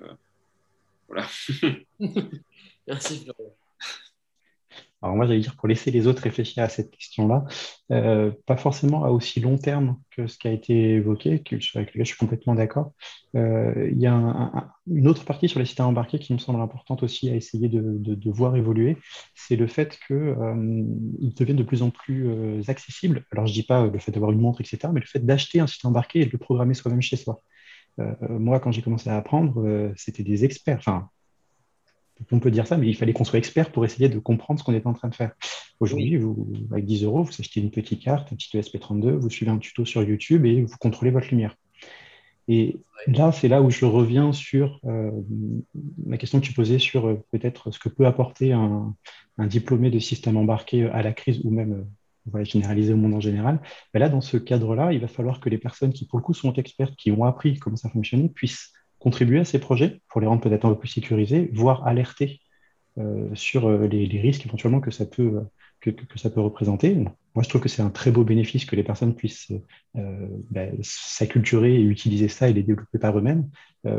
voilà. 1.08 1.26
Merci 2.86 3.24
Florian. 3.24 3.54
Alors 5.04 5.16
moi, 5.16 5.26
j'allais 5.26 5.40
dire 5.40 5.54
pour 5.56 5.68
laisser 5.68 5.90
les 5.90 6.06
autres 6.06 6.22
réfléchir 6.22 6.62
à 6.62 6.70
cette 6.70 6.90
question-là, 6.90 7.44
euh, 7.92 8.32
pas 8.46 8.56
forcément 8.56 9.04
à 9.04 9.10
aussi 9.10 9.40
long 9.40 9.58
terme 9.58 9.98
que 10.10 10.26
ce 10.26 10.38
qui 10.38 10.48
a 10.48 10.52
été 10.52 10.94
évoqué, 10.94 11.32
avec 11.32 11.50
lequel 11.50 11.90
je 11.94 12.04
suis 12.04 12.16
complètement 12.16 12.54
d'accord. 12.54 12.92
Euh, 13.36 13.90
il 13.92 14.00
y 14.00 14.06
a 14.06 14.70
une 14.86 15.06
autre 15.06 15.24
partie 15.26 15.48
sur 15.50 15.60
les 15.60 15.66
systèmes 15.66 15.86
embarqués 15.86 16.18
qui 16.18 16.32
me 16.32 16.38
semble 16.38 16.62
importante 16.62 17.02
aussi 17.02 17.28
à 17.28 17.34
essayer 17.34 17.68
de, 17.68 18.30
voir 18.30 18.56
évoluer, 18.56 18.96
c'est 19.34 19.56
le 19.56 19.66
fait 19.66 19.98
qu'ils 20.06 20.16
euh, 20.16 20.82
deviennent 21.36 21.58
de 21.58 21.62
plus 21.62 21.82
en 21.82 21.90
plus 21.90 22.26
accessibles. 22.68 23.24
Alors 23.32 23.46
je 23.46 23.52
ne 23.52 23.54
dis 23.54 23.66
pas 23.66 23.86
le 23.86 23.98
fait 23.98 24.12
d'avoir 24.12 24.32
une 24.32 24.40
montre, 24.40 24.60
etc., 24.62 24.88
mais 24.92 25.00
le 25.00 25.06
fait 25.06 25.24
d'acheter 25.24 25.60
un 25.60 25.66
système 25.66 25.90
embarqué 25.90 26.20
et 26.20 26.26
de 26.26 26.30
le 26.32 26.38
programmer 26.38 26.74
soi-même 26.74 27.02
chez 27.02 27.16
soi. 27.16 27.42
moi, 28.28 28.60
quand 28.60 28.72
j'ai 28.72 28.82
commencé 28.82 29.10
à 29.10 29.16
apprendre, 29.16 29.92
c'était 29.96 30.24
des 30.24 30.44
experts, 30.44 30.82
on 32.30 32.40
peut 32.40 32.50
dire 32.50 32.66
ça, 32.66 32.76
mais 32.76 32.88
il 32.88 32.94
fallait 32.94 33.12
qu'on 33.12 33.24
soit 33.24 33.38
expert 33.38 33.70
pour 33.72 33.84
essayer 33.84 34.08
de 34.08 34.18
comprendre 34.18 34.60
ce 34.60 34.64
qu'on 34.64 34.74
était 34.74 34.86
en 34.86 34.94
train 34.94 35.08
de 35.08 35.14
faire. 35.14 35.32
Aujourd'hui, 35.80 36.16
vous, 36.16 36.52
avec 36.70 36.84
10 36.84 37.04
euros, 37.04 37.22
vous 37.24 37.32
achetez 37.38 37.60
une 37.60 37.70
petite 37.70 38.02
carte, 38.02 38.32
un 38.32 38.36
petit 38.36 38.56
ESP32, 38.56 39.12
vous 39.12 39.30
suivez 39.30 39.50
un 39.50 39.58
tuto 39.58 39.84
sur 39.84 40.02
YouTube 40.02 40.46
et 40.46 40.62
vous 40.62 40.76
contrôlez 40.78 41.10
votre 41.10 41.28
lumière. 41.28 41.56
Et 42.46 42.76
là, 43.06 43.32
c'est 43.32 43.48
là 43.48 43.62
où 43.62 43.70
je 43.70 43.86
reviens 43.86 44.32
sur 44.32 44.78
euh, 44.84 45.10
la 46.06 46.18
question 46.18 46.40
que 46.40 46.44
tu 46.44 46.52
posais 46.52 46.78
sur 46.78 47.08
euh, 47.08 47.24
peut-être 47.32 47.70
ce 47.70 47.78
que 47.78 47.88
peut 47.88 48.06
apporter 48.06 48.52
un, 48.52 48.94
diplômé 49.38 49.90
de 49.90 49.98
système 49.98 50.36
embarqué 50.36 50.84
à 50.90 51.02
la 51.02 51.12
crise 51.12 51.40
ou 51.44 51.50
même 51.50 51.86
euh, 52.34 52.44
généralisé 52.44 52.92
au 52.92 52.96
monde 52.96 53.14
en 53.14 53.20
général. 53.20 53.60
Mais 53.92 54.00
là, 54.00 54.10
dans 54.10 54.20
ce 54.20 54.36
cadre-là, 54.36 54.92
il 54.92 55.00
va 55.00 55.08
falloir 55.08 55.40
que 55.40 55.48
les 55.48 55.58
personnes 55.58 55.92
qui, 55.92 56.06
pour 56.06 56.18
le 56.18 56.24
coup, 56.24 56.34
sont 56.34 56.52
expertes, 56.52 56.94
qui 56.96 57.10
ont 57.10 57.24
appris 57.24 57.58
comment 57.58 57.76
ça 57.76 57.88
fonctionnait, 57.88 58.28
puissent 58.28 58.73
contribuer 59.04 59.40
à 59.40 59.44
ces 59.44 59.58
projets 59.58 60.00
pour 60.08 60.22
les 60.22 60.26
rendre 60.26 60.40
peut-être 60.40 60.64
un 60.64 60.70
peu 60.70 60.78
plus 60.78 60.88
sécurisés, 60.88 61.50
voire 61.52 61.86
alerter 61.86 62.40
euh, 62.98 63.28
sur 63.34 63.68
euh, 63.68 63.86
les, 63.86 64.18
risques 64.18 64.46
éventuellement 64.46 64.80
que 64.80 64.90
ça 64.90 65.04
peut, 65.04 65.42
que, 65.82 65.90
ça 66.16 66.30
peut 66.30 66.40
représenter. 66.40 66.94
Moi, 66.94 67.42
je 67.42 67.50
trouve 67.50 67.60
que 67.60 67.68
c'est 67.68 67.82
un 67.82 67.90
très 67.90 68.10
beau 68.10 68.24
bénéfice 68.24 68.64
que 68.64 68.74
les 68.76 68.82
personnes 68.82 69.14
puissent 69.14 69.52
euh, 69.96 70.26
ben, 70.50 70.74
s'acculturer 70.80 71.74
et 71.74 71.82
utiliser 71.82 72.28
ça 72.28 72.48
et 72.48 72.54
les 72.54 72.62
développer 72.62 72.98
par 72.98 73.18
eux-mêmes, 73.18 73.50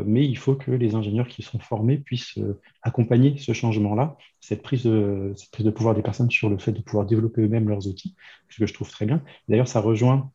mais 0.04 0.24
il 0.24 0.36
faut 0.36 0.56
que 0.56 0.72
les 0.72 0.96
ingénieurs 0.96 1.28
qui 1.28 1.42
sont 1.42 1.60
formés 1.60 1.98
puissent 1.98 2.40
accompagner 2.82 3.36
ce 3.38 3.52
changement-là, 3.52 4.16
cette 4.40 4.62
prise, 4.62 4.82
de, 4.82 5.70
pouvoir 5.70 5.94
des 5.94 6.02
personnes 6.02 6.28
sur 6.28 6.50
le 6.50 6.58
fait 6.58 6.72
de 6.72 6.80
pouvoir 6.80 7.06
développer 7.06 7.42
eux-mêmes 7.42 7.68
leurs 7.68 7.86
outils, 7.86 8.16
ce 8.48 8.58
que 8.58 8.66
je 8.66 8.74
trouve 8.74 8.90
très 8.90 9.06
bien. 9.06 9.22
D'ailleurs, 9.48 9.68
ça 9.68 9.80
rejoint 9.80 10.32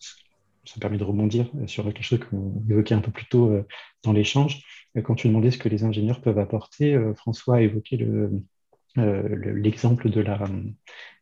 ça 0.66 0.80
permet 0.80 0.98
de 0.98 1.04
rebondir 1.04 1.50
sur 1.68 1.84
quelque 1.86 2.04
chose 2.04 2.20
qu'on 2.20 2.64
évoquait 2.70 2.96
un 2.96 3.02
peu 3.02 3.12
plus 3.12 3.26
tôt 3.26 3.50
euh, 3.50 3.66
dans 4.04 4.14
l'échange. 4.14 4.64
Euh, 4.98 5.02
quand 5.02 5.16
tu 5.16 5.28
demandais 5.28 5.52
ce 5.52 5.58
que 5.58 5.70
les 5.70 5.84
ingénieurs 5.84 6.22
peuvent 6.22 6.40
apporter, 6.40 6.94
euh, 6.94 7.14
François 7.16 7.58
a 7.58 7.62
évoqué 7.62 7.98
l'exemple 8.96 10.10
de 10.10 10.22
la 10.22 10.40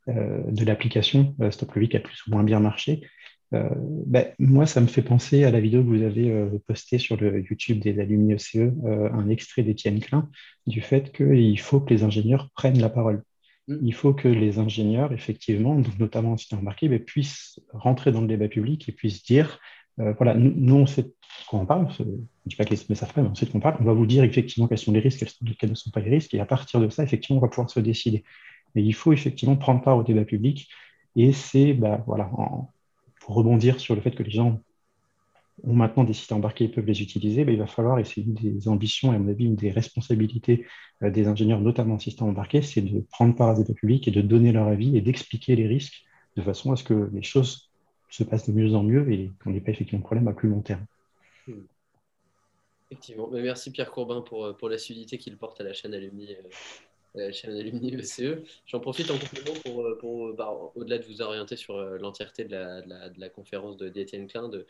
de 0.07 0.65
l'application 0.65 1.35
Stop 1.51 1.79
qui 1.87 1.95
a 1.95 1.99
plus 1.99 2.25
ou 2.25 2.31
moins 2.31 2.43
bien 2.43 2.59
marché. 2.59 3.01
Ben, 3.51 4.25
moi, 4.39 4.65
ça 4.65 4.81
me 4.81 4.87
fait 4.87 5.03
penser 5.03 5.43
à 5.43 5.51
la 5.51 5.59
vidéo 5.59 5.83
que 5.83 5.87
vous 5.87 6.01
avez 6.01 6.49
postée 6.65 6.97
sur 6.97 7.15
le 7.15 7.41
YouTube 7.41 7.79
des 7.79 7.99
alumni 7.99 8.33
ECE, 8.33 8.71
un 8.85 9.29
extrait 9.29 9.61
d'Étienne 9.61 9.99
Klein, 9.99 10.27
du 10.65 10.81
fait 10.81 11.11
qu'il 11.11 11.59
faut 11.59 11.79
que 11.79 11.93
les 11.93 12.01
ingénieurs 12.01 12.49
prennent 12.55 12.79
la 12.79 12.89
parole. 12.89 13.21
Mm. 13.69 13.77
il 13.83 13.93
faut 13.93 14.13
que 14.13 14.27
les 14.27 14.59
ingénieurs, 14.59 15.13
effectivement, 15.13 15.79
notamment 15.99 16.33
en 16.33 16.37
système 16.37 16.59
embarqué, 16.59 16.89
ben, 16.89 16.99
puissent 16.99 17.59
rentrer 17.71 18.11
dans 18.11 18.21
le 18.21 18.27
débat 18.27 18.47
public 18.47 18.89
et 18.89 18.91
puissent 18.91 19.23
dire, 19.23 19.59
euh, 19.99 20.13
voilà, 20.13 20.33
nous, 20.35 20.75
on 20.75 20.85
sait 20.85 21.03
de 21.03 21.13
quoi 21.47 21.59
on 21.59 21.65
parle, 21.65 21.87
je 21.97 22.03
ne 22.03 22.17
dis 22.47 22.55
pas 22.55 22.65
que 22.65 22.71
les 22.71 22.79
ne 22.89 22.95
savent 22.95 23.13
pas, 23.13 23.21
mais 23.21 23.29
on 23.29 23.35
sait 23.35 23.45
de 23.45 23.51
quoi 23.51 23.59
on 23.59 23.61
parle, 23.61 23.77
on 23.79 23.85
va 23.85 23.93
vous 23.93 24.05
dire 24.05 24.23
effectivement 24.23 24.67
quels 24.67 24.77
sont 24.79 24.91
les 24.91 24.99
risques, 24.99 25.25
quels, 25.59 25.69
ne 25.69 25.75
sont 25.75 25.91
pas 25.91 26.01
les 26.01 26.09
risques, 26.09 26.33
et 26.33 26.39
à 26.39 26.45
partir 26.45 26.79
de 26.79 26.89
ça, 26.89 27.03
effectivement, 27.03 27.37
on 27.37 27.41
va 27.41 27.47
pouvoir 27.47 27.69
se 27.69 27.79
décider. 27.79 28.23
Mais 28.75 28.83
il 28.83 28.93
faut 28.93 29.13
effectivement 29.13 29.55
prendre 29.55 29.81
part 29.81 29.97
au 29.97 30.03
débat 30.03 30.25
public, 30.25 30.69
et 31.15 31.31
c'est, 31.31 31.73
ben, 31.73 32.03
voilà, 32.07 32.31
pour 33.21 33.35
rebondir 33.35 33.79
sur 33.79 33.95
le 33.95 34.01
fait 34.01 34.11
que 34.11 34.23
les 34.23 34.31
gens 34.31 34.59
ont 35.63 35.73
maintenant 35.73 36.03
des 36.03 36.13
sites 36.13 36.31
embarqués 36.31 36.65
et 36.65 36.67
peuvent 36.69 36.85
les 36.85 37.01
utiliser, 37.01 37.45
ben, 37.45 37.53
il 37.53 37.59
va 37.59 37.67
falloir, 37.67 37.99
et 37.99 38.05
c'est 38.05 38.21
une 38.21 38.33
des 38.33 38.67
ambitions 38.67 39.13
et 39.13 39.15
à 39.15 39.19
mon 39.19 39.29
avis 39.29 39.45
une 39.45 39.55
des 39.55 39.71
responsabilités 39.71 40.65
euh, 41.03 41.09
des 41.09 41.27
ingénieurs, 41.27 41.61
notamment 41.61 41.95
en 41.95 41.99
système 41.99 42.27
embarqué, 42.27 42.61
c'est 42.61 42.81
de 42.81 43.01
prendre 43.11 43.35
part 43.35 43.49
à 43.49 43.63
des 43.63 43.73
publics 43.73 44.07
et 44.07 44.11
de 44.11 44.21
donner 44.21 44.51
leur 44.51 44.67
avis 44.67 44.97
et 44.97 45.01
d'expliquer 45.01 45.55
les 45.55 45.67
risques 45.67 46.03
de 46.35 46.41
façon 46.41 46.71
à 46.71 46.75
ce 46.75 46.83
que 46.83 47.09
les 47.13 47.23
choses 47.23 47.71
se 48.09 48.23
passent 48.23 48.49
de 48.49 48.53
mieux 48.53 48.73
en 48.75 48.83
mieux 48.83 49.11
et 49.11 49.31
qu'on 49.43 49.51
n'ait 49.51 49.61
pas 49.61 49.71
effectivement 49.71 49.99
de 49.99 50.05
problème 50.05 50.27
à 50.27 50.33
plus 50.33 50.49
long 50.49 50.61
terme. 50.61 50.85
Effectivement. 52.91 53.29
merci 53.31 53.71
Pierre 53.71 53.91
Courbin 53.91 54.21
pour, 54.21 54.45
euh, 54.45 54.53
pour 54.53 54.69
l'assiduité 54.69 55.17
qu'il 55.17 55.37
porte 55.37 55.61
à 55.61 55.63
la 55.63 55.73
chaîne 55.73 55.93
Alumni 55.93 56.35
euh, 57.15 57.27
la 57.27 57.31
chaîne 57.31 57.55
Alumni 57.55 57.95
ECE. 57.95 58.43
J'en 58.67 58.79
profite 58.79 59.09
en 59.09 59.17
complément 59.17 59.57
pour, 59.63 59.85
euh, 59.85 59.97
pour 59.97 60.33
bah, 60.33 60.55
au-delà 60.75 60.99
de 60.99 61.05
vous 61.05 61.21
orienter 61.21 61.55
sur 61.55 61.75
euh, 61.75 61.97
l'entièreté 61.97 62.43
de 62.43 62.51
la, 62.51 62.81
de, 62.81 63.19
la, 63.19 63.29
conférence 63.29 63.77
de 63.77 63.89
d'Étienne 63.89 64.27
Klein, 64.27 64.49
de, 64.49 64.65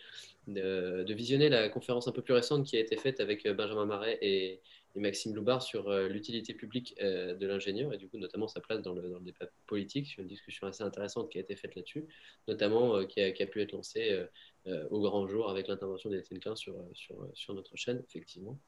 de, 0.48 1.14
visionner 1.14 1.50
la 1.50 1.68
conférence 1.70 2.08
un 2.08 2.12
peu 2.12 2.22
plus 2.22 2.34
récente 2.34 2.66
qui 2.66 2.78
a 2.78 2.80
été 2.80 2.96
faite 2.96 3.20
avec 3.20 3.46
euh, 3.46 3.54
Benjamin 3.54 3.86
Marais 3.86 4.18
et, 4.22 4.62
Maxime 4.96 5.36
Loubard 5.36 5.62
sur 5.62 5.94
l'utilité 6.10 6.54
publique 6.54 6.98
de 7.00 7.48
l'ingénieur 7.48 7.94
et 7.94 7.98
du 7.98 8.10
coup 8.10 8.18
notamment 8.18 8.48
sa 8.48 8.60
place 8.60 8.82
dans 8.82 8.94
le, 8.94 9.04
dans 9.04 9.20
le, 9.20 9.24
débat 9.24 9.46
politique, 9.68 10.08
sur 10.08 10.22
une 10.22 10.28
discussion 10.28 10.66
assez 10.66 10.84
intéressante 10.84 11.30
qui 11.30 11.38
a 11.38 11.42
été 11.42 11.56
faite 11.56 11.76
là-dessus, 11.76 12.06
notamment 12.48 13.06
qui, 13.06 13.22
a, 13.22 13.32
qui, 13.32 13.44
a, 13.44 13.46
pu 13.46 13.62
être 13.62 13.72
lancée 13.72 14.26
au 14.66 15.00
grand 15.00 15.28
jour 15.28 15.48
avec 15.50 15.68
l'intervention 15.68 16.10
d'Étienne 16.10 16.40
Klein 16.40 16.56
sur, 16.56 16.76
sur, 16.94 17.16
sur, 17.36 17.54
notre 17.54 17.78
chaîne, 17.78 18.04
effectivement. 18.10 18.60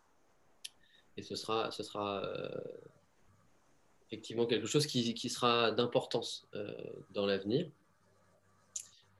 Et 1.18 1.24
ce 1.24 1.36
sera, 1.36 1.72
ce 1.72 1.82
sera 1.82 2.24
effectivement 4.12 4.46
quelque 4.46 4.68
chose 4.68 4.86
qui, 4.86 5.14
qui 5.14 5.30
sera 5.30 5.72
d'importance 5.72 6.48
euh, 6.56 6.74
dans 7.14 7.26
l'avenir. 7.26 7.68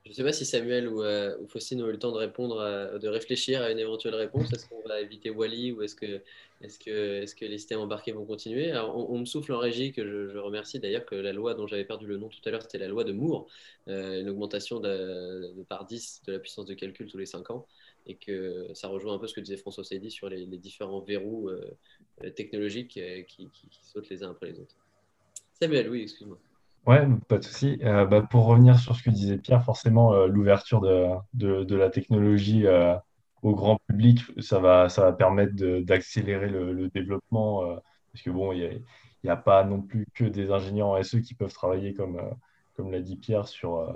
Je 0.06 0.10
ne 0.10 0.16
sais 0.16 0.24
pas 0.24 0.34
si 0.34 0.46
Samuel 0.46 0.88
ou, 0.90 1.04
euh, 1.04 1.38
ou, 1.40 1.48
Faustine 1.48 1.82
ont 1.84 1.88
eu 1.88 1.92
le 1.92 2.00
temps 2.00 2.12
de 2.12 2.18
répondre, 2.18 2.58
de 3.00 3.08
réfléchir 3.08 3.62
à 3.62 3.72
une 3.72 3.80
éventuelle 3.80 4.16
réponse. 4.16 4.52
Est-ce 4.52 4.68
qu'on 4.68 4.82
va 4.88 5.00
éviter 5.00 5.30
Wally 5.30 5.72
ou 5.72 5.84
est-ce 5.84 5.96
que, 5.96 6.22
est 6.64 6.84
que, 6.84 7.22
est 7.22 7.36
que 7.36 7.46
les 7.46 7.58
systèmes 7.58 7.80
embarqués 7.80 8.12
vont 8.12 8.26
continuer? 8.26 8.74
On, 8.78 9.18
me 9.18 9.26
souffle 9.26 9.54
en 9.54 9.60
régie, 9.60 9.92
que 9.92 10.30
je, 10.32 10.38
remercie 10.38 10.80
d'ailleurs, 10.80 11.06
que 11.06 11.16
la 11.16 11.34
loi 11.34 11.54
dont 11.54 11.68
j'avais 11.68 11.86
perdu 11.86 12.08
le 12.08 12.18
nom 12.18 12.30
tout 12.30 12.40
à 12.46 12.52
l'heure, 12.52 12.62
c'était 12.62 12.78
la 12.78 12.88
loi 12.88 13.04
de 13.04 13.12
Moore, 13.12 13.48
euh, 13.88 14.22
une 14.22 14.30
augmentation 14.30 14.80
de, 14.80 15.54
par 15.70 15.86
10 15.86 16.24
de 16.28 16.34
la 16.34 16.40
puissance 16.40 16.66
de 16.66 16.74
calcul 16.74 17.08
tous 17.08 17.18
les 17.18 17.26
5 17.26 17.50
ans, 17.52 17.68
et 18.08 18.16
que 18.16 18.68
ça 18.74 18.88
rejoint 18.88 19.14
un 19.14 19.20
peu 19.20 19.28
ce 19.28 19.34
que 19.34 19.42
disait 19.42 19.58
François 19.58 19.84
Seydi 19.84 20.12
sur 20.12 20.30
les, 20.30 20.46
différents 20.58 21.02
verrous 21.02 21.50
technologiques 22.36 23.00
qui, 23.28 23.50
qui 23.50 23.70
sautent 23.84 24.10
les 24.10 24.24
uns 24.24 24.32
après 24.32 24.52
les 24.52 24.60
autres. 24.60 24.76
Samuel, 25.54 25.90
oui, 25.90 26.02
excuse-moi. 26.02 26.40
Ouais, 26.88 27.08
pas 27.28 27.38
de 27.38 27.44
souci. 27.44 27.80
Euh, 27.84 28.06
bah, 28.06 28.22
pour 28.24 28.46
revenir 28.46 28.80
sur 28.80 28.96
ce 28.96 29.04
que 29.04 29.12
disait 29.12 29.38
Pierre, 29.38 29.64
forcément, 29.64 30.14
euh, 30.14 30.26
l'ouverture 30.28 30.82
de, 30.82 31.76
la 31.76 31.90
technologie 31.92 32.66
euh, 32.66 32.96
au 33.44 33.54
grand 33.54 33.78
public, 33.88 34.22
ça 34.40 34.60
va, 34.60 34.90
ça 34.90 35.04
va 35.04 35.14
permettre 35.14 35.54
d'accélérer 35.82 36.50
le, 36.50 36.90
développement, 36.90 37.64
parce 38.12 38.24
que 38.24 38.32
bon, 38.32 38.52
il 38.54 38.84
n'y 39.24 39.30
a, 39.30 39.36
pas 39.38 39.64
non 39.64 39.82
plus 39.82 40.08
que 40.16 40.24
des 40.24 40.52
ingénieurs 40.52 40.90
en 40.90 41.04
SE 41.04 41.18
qui 41.18 41.36
peuvent 41.36 41.54
travailler, 41.54 41.94
comme, 41.94 42.20
comme 42.76 42.92
l'a 42.92 43.02
dit 43.02 43.16
Pierre, 43.18 43.48
sur, 43.48 43.88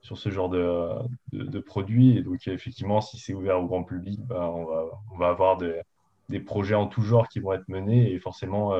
sur 0.00 0.18
ce 0.18 0.30
genre 0.30 0.48
de, 0.48 0.88
de, 1.32 1.58
produits. 1.58 2.16
Et 2.16 2.22
donc, 2.22 2.46
effectivement, 2.48 3.00
si 3.00 3.18
c'est 3.18 3.34
ouvert 3.34 3.60
au 3.60 3.66
grand 3.66 3.84
public, 3.84 4.20
bah, 4.26 4.50
on, 4.50 4.64
va, 4.64 4.84
on 5.12 5.18
va 5.18 5.28
avoir 5.28 5.56
des, 5.56 5.80
des, 6.28 6.40
projets 6.40 6.74
en 6.74 6.86
tout 6.86 7.02
genre 7.02 7.28
qui 7.28 7.40
vont 7.40 7.52
être 7.52 7.68
menés, 7.68 8.12
et 8.12 8.18
forcément 8.18 8.74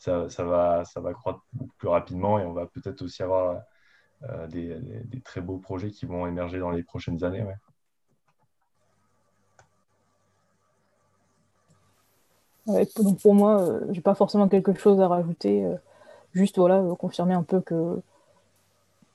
ça, 0.00 0.44
va, 0.44 0.84
ça 0.84 1.00
va 1.00 1.12
croître 1.12 1.40
plus 1.78 1.88
rapidement 1.88 2.38
et 2.38 2.44
on 2.44 2.52
va 2.52 2.66
peut-être 2.66 3.02
aussi 3.02 3.22
avoir 3.22 3.62
euh, 4.28 4.46
des, 4.46 5.20
très 5.22 5.40
beaux 5.40 5.58
projets 5.58 5.90
qui 5.90 6.06
vont 6.06 6.26
émerger 6.26 6.58
dans 6.58 6.70
les 6.70 6.82
prochaines 6.82 7.22
années. 7.24 7.44
donc 12.66 13.20
pour 13.20 13.34
moi, 13.34 13.58
je 13.58 13.70
euh, 13.70 13.92
j'ai 13.92 14.00
pas 14.00 14.14
forcément 14.14 14.48
quelque 14.48 14.72
chose 14.74 15.00
à 15.00 15.08
rajouter. 15.08 15.64
Euh, 15.64 15.74
juste 16.32 16.58
voilà, 16.58 16.82
confirmer 16.98 17.34
un 17.34 17.42
peu 17.42 17.60
que 17.60 18.00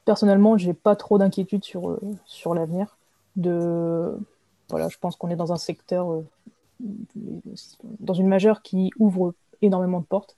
personnellement, 0.06 0.58
j'ai 0.58 0.74
pas 0.74 0.96
trop 0.96 1.18
d'inquiétude 1.18 1.64
sur, 1.64 2.00
sur 2.26 2.54
l'avenir. 2.54 2.98
Je 3.38 4.98
pense 5.00 5.16
qu'on 5.16 5.30
est 5.30 5.36
dans 5.36 5.52
un 5.52 5.58
secteur, 5.58 6.24
dans 6.80 8.14
une 8.14 8.28
majeure 8.28 8.62
qui 8.62 8.92
ouvre 9.00 9.34
énormément 9.62 10.00
de 10.00 10.06
portes. 10.06 10.38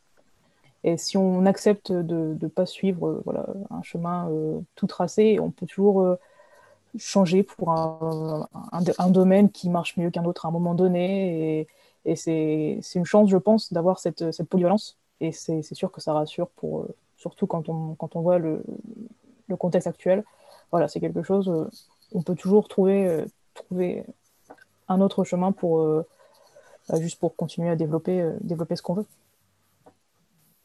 Et 0.83 0.97
si 0.97 1.17
on 1.17 1.45
accepte 1.45 1.91
de 1.91 2.37
ne 2.41 2.47
pas 2.47 2.65
suivre 2.65 3.21
euh, 3.27 3.65
un 3.69 3.81
chemin 3.81 4.29
euh, 4.29 4.59
tout 4.75 4.87
tracé, 4.87 5.39
on 5.39 5.49
peut 5.49 5.65
toujours 5.65 6.01
euh, 6.01 6.15
changer 6.97 7.43
pour 7.43 7.71
un, 7.71 9.09
domaine 9.09 9.49
qui 9.49 9.69
marche 9.69 9.97
mieux 9.97 10.09
qu'un 10.11 10.23
autre 10.25 10.45
à 10.45 10.49
un 10.49 10.51
moment 10.51 10.75
donné. 10.75 11.67
Et, 12.05 12.15
c'est 12.15 12.79
une 12.95 13.05
chance, 13.05 13.29
je 13.29 13.35
pense, 13.35 13.73
d'avoir 13.73 13.99
cette, 13.99 14.31
cette, 14.31 14.47
polyvalence. 14.47 14.97
Et 15.19 15.33
c'est 15.33 15.73
sûr 15.73 15.91
que 15.91 15.99
ça 15.99 16.13
rassure, 16.13 16.47
pour, 16.47 16.85
surtout 17.17 17.47
quand 17.47 17.67
on 17.67 18.21
voit 18.21 18.37
le, 18.37 18.63
le 19.47 19.55
contexte 19.57 19.87
actuel. 19.87 20.23
Voilà, 20.71 20.87
c'est 20.87 20.99
quelque 20.99 21.23
chose 21.23 21.69
on 22.11 22.21
peut 22.21 22.35
toujours 22.35 22.67
trouver, 22.67 23.25
trouver 23.53 24.03
un 24.87 25.01
autre 25.01 25.23
chemin 25.23 25.51
pour, 25.51 25.85
bah, 26.87 26.99
juste 26.99 27.19
pour 27.19 27.35
continuer 27.35 27.69
à 27.69 27.75
développer, 27.75 28.31
développer 28.41 28.75
ce 28.75 28.81
qu'on 28.81 28.93
veut. 28.93 29.05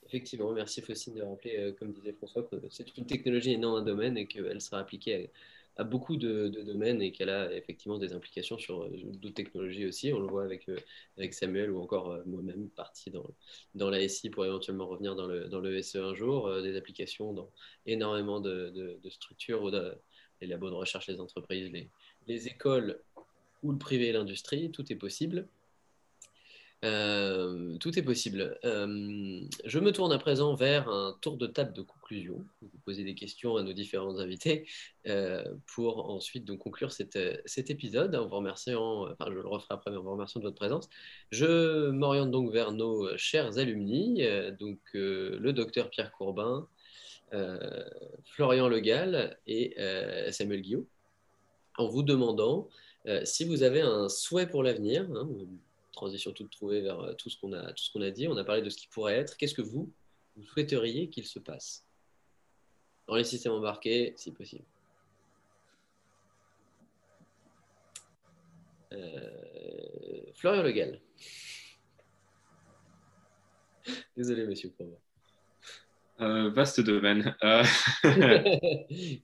Effectivement, 0.07 0.53
merci 0.53 0.83
Faucine 0.83 1.15
de 1.15 1.23
rappeler, 1.23 1.75
comme 1.79 1.93
disait 1.93 2.13
François, 2.13 2.43
que 2.43 2.57
c'est 2.71 2.97
une 2.99 3.07
technologie 3.07 3.53
et 3.53 3.59
non 3.59 3.77
un 3.77 3.83
domaine 3.83 4.17
et 4.19 4.27
qu'elle 4.27 4.61
sera 4.61 4.79
appliquée 4.79 5.15
à, 5.15 5.29
beaucoup 5.79 6.17
de, 6.17 6.49
domaines 6.49 7.01
et 7.03 7.13
qu'elle 7.13 7.31
a 7.31 7.53
effectivement 7.55 7.99
des 7.99 8.13
implications 8.13 8.59
sur 8.59 8.89
d'autres 8.91 9.35
technologies 9.35 9.87
aussi. 9.87 10.13
On 10.13 10.21
le 10.21 10.27
voit 10.27 10.45
avec, 10.45 10.69
avec 11.17 11.35
Samuel 11.35 11.71
ou 11.71 11.81
encore 11.81 12.21
moi-même 12.27 12.69
parti 12.71 13.11
dans, 13.11 13.27
dans 13.75 13.91
la 13.91 14.07
SI 14.09 14.31
pour 14.31 14.45
éventuellement 14.45 14.87
revenir 14.87 15.15
dans 15.17 15.27
le, 15.27 15.83
SE 15.83 15.99
un 15.99 16.15
jour, 16.15 16.63
des 16.63 16.77
applications 16.77 17.33
dans 17.33 17.51
énormément 17.87 18.41
de, 18.41 18.99
de 19.03 19.11
structures, 19.11 19.71
les 20.41 20.47
labos 20.47 20.71
de 20.71 20.75
recherche, 20.75 21.07
les 21.09 21.21
entreprises, 21.21 21.71
les, 21.73 21.89
les 22.27 22.49
écoles 22.49 23.01
ou 23.63 23.73
le 23.73 23.79
privé 23.79 24.09
et 24.09 24.13
l'industrie, 24.13 24.71
tout 24.71 24.93
est 24.93 24.97
possible. 24.97 25.47
Euh, 26.85 27.77
tout 27.79 27.97
est 27.97 28.03
possible. 28.03 28.59
Euh, 28.65 29.41
je 29.65 29.79
me 29.79 29.93
tourne 29.93 30.13
à 30.13 30.19
présent 30.19 30.55
vers 30.55 30.89
un 30.89 31.17
tour 31.21 31.37
de 31.37 31.47
table 31.47 31.73
de 31.75 31.83
conclusion. 31.83 32.45
Vous 32.61 32.79
posez 32.85 33.05
des 33.05 33.15
questions 33.15 33.57
à 33.57 33.63
nos 33.63 33.73
différents 33.73 34.19
invités 34.19 34.67
euh, 35.07 35.45
pour 35.75 36.11
ensuite 36.11 36.45
donc, 36.45 36.59
conclure 36.59 36.91
cet 36.91 37.71
épisode 37.71 38.17
en 38.17 38.27
vous 38.27 38.37
remerciant, 38.37 39.09
enfin 39.13 39.27
je 39.29 39.35
le 39.35 39.47
referai 39.47 39.75
après, 39.75 39.93
mais 39.93 39.97
en 39.97 40.03
vous 40.03 40.11
remerciant 40.11 40.41
de 40.41 40.47
votre 40.47 40.57
présence. 40.57 40.89
Je 41.31 41.91
m'oriente 41.91 42.33
donc 42.33 42.53
vers 42.53 42.73
nos 42.73 43.17
chers 43.17 43.59
alumni, 43.59 44.23
donc 44.59 44.81
le 44.95 45.53
docteur 45.53 45.89
Pierre 45.89 46.11
Courbin, 46.11 46.67
Florian 48.25 48.69
Legal 48.69 49.39
et 49.47 49.77
Samuel 50.33 50.63
Guillaume, 50.63 50.87
en 51.79 51.87
vous 51.87 52.03
demandant 52.03 52.69
si 53.25 53.45
vous 53.45 53.63
avez 53.63 53.83
un 53.83 54.09
souhait 54.09 54.49
pour 54.49 54.65
l'avenir. 54.65 55.09
Hein, 55.15 55.29
transition 55.93 56.33
toute 56.33 56.51
trouvée 56.51 56.81
vers 56.81 57.01
euh, 57.01 57.15
tout 57.15 57.31
ce 57.31 57.39
qu'on 57.39 57.53
a, 57.53 57.73
a 57.73 58.11
dit. 58.11 58.29
On 58.29 58.37
a 58.37 58.45
parlé 58.45 58.63
de 58.63 58.71
ce 58.71 58.77
qui 58.77 58.89
pourrait 58.89 59.15
être. 59.15 59.37
Qu'est-ce 59.37 59.55
que 59.55 59.63
vous, 59.63 59.93
vous 60.37 60.45
souhaiteriez 60.45 61.09
qu'il 61.09 61.27
se 61.27 61.39
passe 61.39 61.87
dans 63.07 63.17
les 63.17 63.25
systèmes 63.25 63.53
embarqués, 63.53 64.15
si 64.17 64.33
possible 64.33 64.65
euh, 68.93 70.33
Florian 70.35 70.63
Legal. 70.63 71.01
Désolé, 74.17 74.47
monsieur 74.47 74.71
Courbe. 74.71 74.97
Euh, 76.23 76.51
vaste 76.51 76.81
domaine. 76.81 77.35
Euh, 77.43 77.65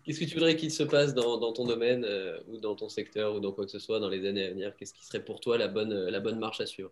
Qu'est-ce 0.05 0.19
que 0.19 0.25
tu 0.25 0.35
voudrais 0.35 0.57
qu'il 0.57 0.73
se 0.73 0.83
passe 0.83 1.15
dans, 1.15 1.53
ton 1.53 1.65
domaine 1.65 2.05
euh, 2.05 2.41
ou 2.49 2.59
dans 2.59 2.75
ton 2.75 2.89
secteur 2.89 3.37
ou 3.37 3.41
dans 3.41 3.53
quoi 3.53 3.67
que 3.67 3.71
ce 3.71 3.79
soit 3.79 4.01
dans 4.01 4.09
les 4.09 4.27
années 4.27 4.45
à 4.45 4.51
venir? 4.51 4.75
Qu'est-ce 4.77 4.93
qui 4.93 5.05
serait 5.05 5.25
pour 5.25 5.39
toi 5.41 5.57
la 5.59 5.69
bonne, 5.69 5.95
la 5.95 6.19
bonne 6.19 6.41
marche 6.41 6.61
à 6.61 6.67
suivre? 6.67 6.91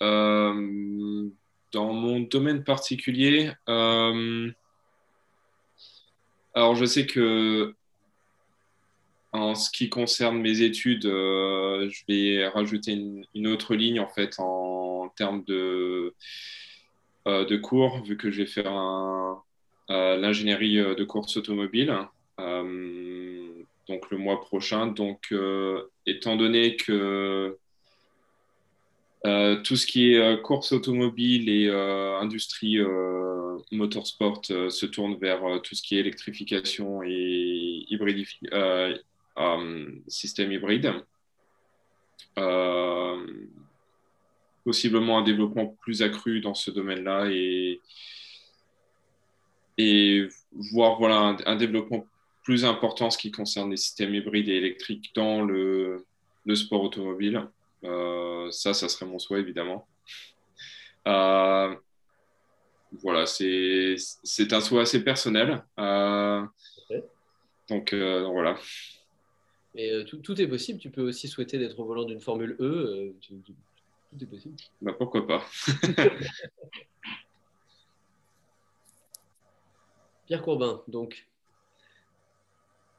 Dans 0.00 1.92
mon 1.92 2.20
domaine 2.20 2.64
particulier, 2.64 3.52
alors 3.66 4.54
je 6.74 6.84
sais 6.84 7.06
que 7.06 7.74
en 9.32 9.54
ce 9.54 9.70
qui 9.70 9.88
concerne 9.88 10.38
mes 10.38 10.62
études, 10.62 11.04
je 11.04 12.02
vais 12.08 12.48
rajouter 12.48 12.92
une, 12.92 13.24
une, 13.34 13.46
autre 13.46 13.74
ligne 13.74 14.00
en 14.00 14.08
fait 14.08 14.36
en 14.38 15.08
termes 15.16 15.44
de 15.44 16.14
de 17.26 17.56
cours, 17.56 18.02
vu 18.02 18.16
que 18.16 18.30
je 18.30 18.42
vais 18.42 18.46
faire 18.46 18.72
l'ingénierie 19.90 20.78
euh, 20.78 20.94
de 20.94 21.04
course 21.04 21.36
automobile, 21.36 21.96
euh, 22.38 23.48
donc 23.88 24.10
le 24.10 24.18
mois 24.18 24.40
prochain. 24.40 24.86
Donc, 24.86 25.34
étant 26.06 26.36
donné 26.36 26.76
que 26.76 27.56
tout 29.24 29.76
ce 29.76 29.86
qui 29.86 30.14
est 30.14 30.42
course 30.42 30.72
automobile 30.72 31.48
et 31.48 31.68
industrie 32.20 32.78
motorsport 33.72 34.44
se 34.44 34.86
tourne 34.86 35.16
vers 35.16 35.60
tout 35.62 35.74
ce 35.74 35.82
qui 35.82 35.96
est 35.96 36.00
électrification 36.00 37.02
et 37.02 37.84
système 40.06 40.52
hybride 40.52 40.94
possiblement 44.64 45.18
un 45.18 45.22
développement 45.22 45.66
plus 45.80 46.02
accru 46.02 46.40
dans 46.40 46.54
ce 46.54 46.70
domaine-là 46.70 47.28
et, 47.30 47.80
et 49.78 50.28
voir 50.72 50.98
voilà, 50.98 51.36
un, 51.46 51.56
développement 51.56 52.06
plus 52.42 52.64
important 52.64 53.06
en 53.06 53.10
ce 53.10 53.18
qui 53.18 53.30
concerne 53.30 53.70
les 53.70 53.76
systèmes 53.76 54.14
hybrides 54.14 54.48
et 54.48 54.56
électriques 54.56 55.10
dans 55.14 55.42
le, 55.42 56.04
le 56.44 56.54
sport 56.54 56.82
automobile. 56.82 57.46
Euh, 57.84 58.50
ça, 58.50 58.74
ça 58.74 58.88
serait 58.88 59.06
mon 59.06 59.18
souhait, 59.18 59.40
évidemment. 59.40 59.86
Euh, 61.08 61.74
voilà, 63.02 63.24
c'est 63.26 63.96
un 64.52 64.60
souhait 64.60 64.82
assez 64.82 65.02
personnel. 65.02 65.64
Euh, 65.78 66.42
donc, 67.68 67.94
voilà. 67.94 68.58
Et 69.76 70.04
tout, 70.06 70.18
tout, 70.18 70.40
est 70.40 70.48
possible. 70.48 70.80
Tu 70.80 70.90
peux 70.90 71.02
aussi 71.02 71.28
souhaiter 71.28 71.58
d'être 71.58 71.78
au 71.78 71.84
volant 71.84 72.04
d'une 72.04 72.20
Formule 72.20 72.56
E. 72.60 73.14
Tout 74.10 74.22
est 74.22 74.26
possible. 74.26 74.56
Bah, 74.82 74.92
pourquoi 74.98 75.26
pas 75.26 75.42
Pierre 80.26 80.42
Courbin, 80.42 80.82
donc. 80.86 81.26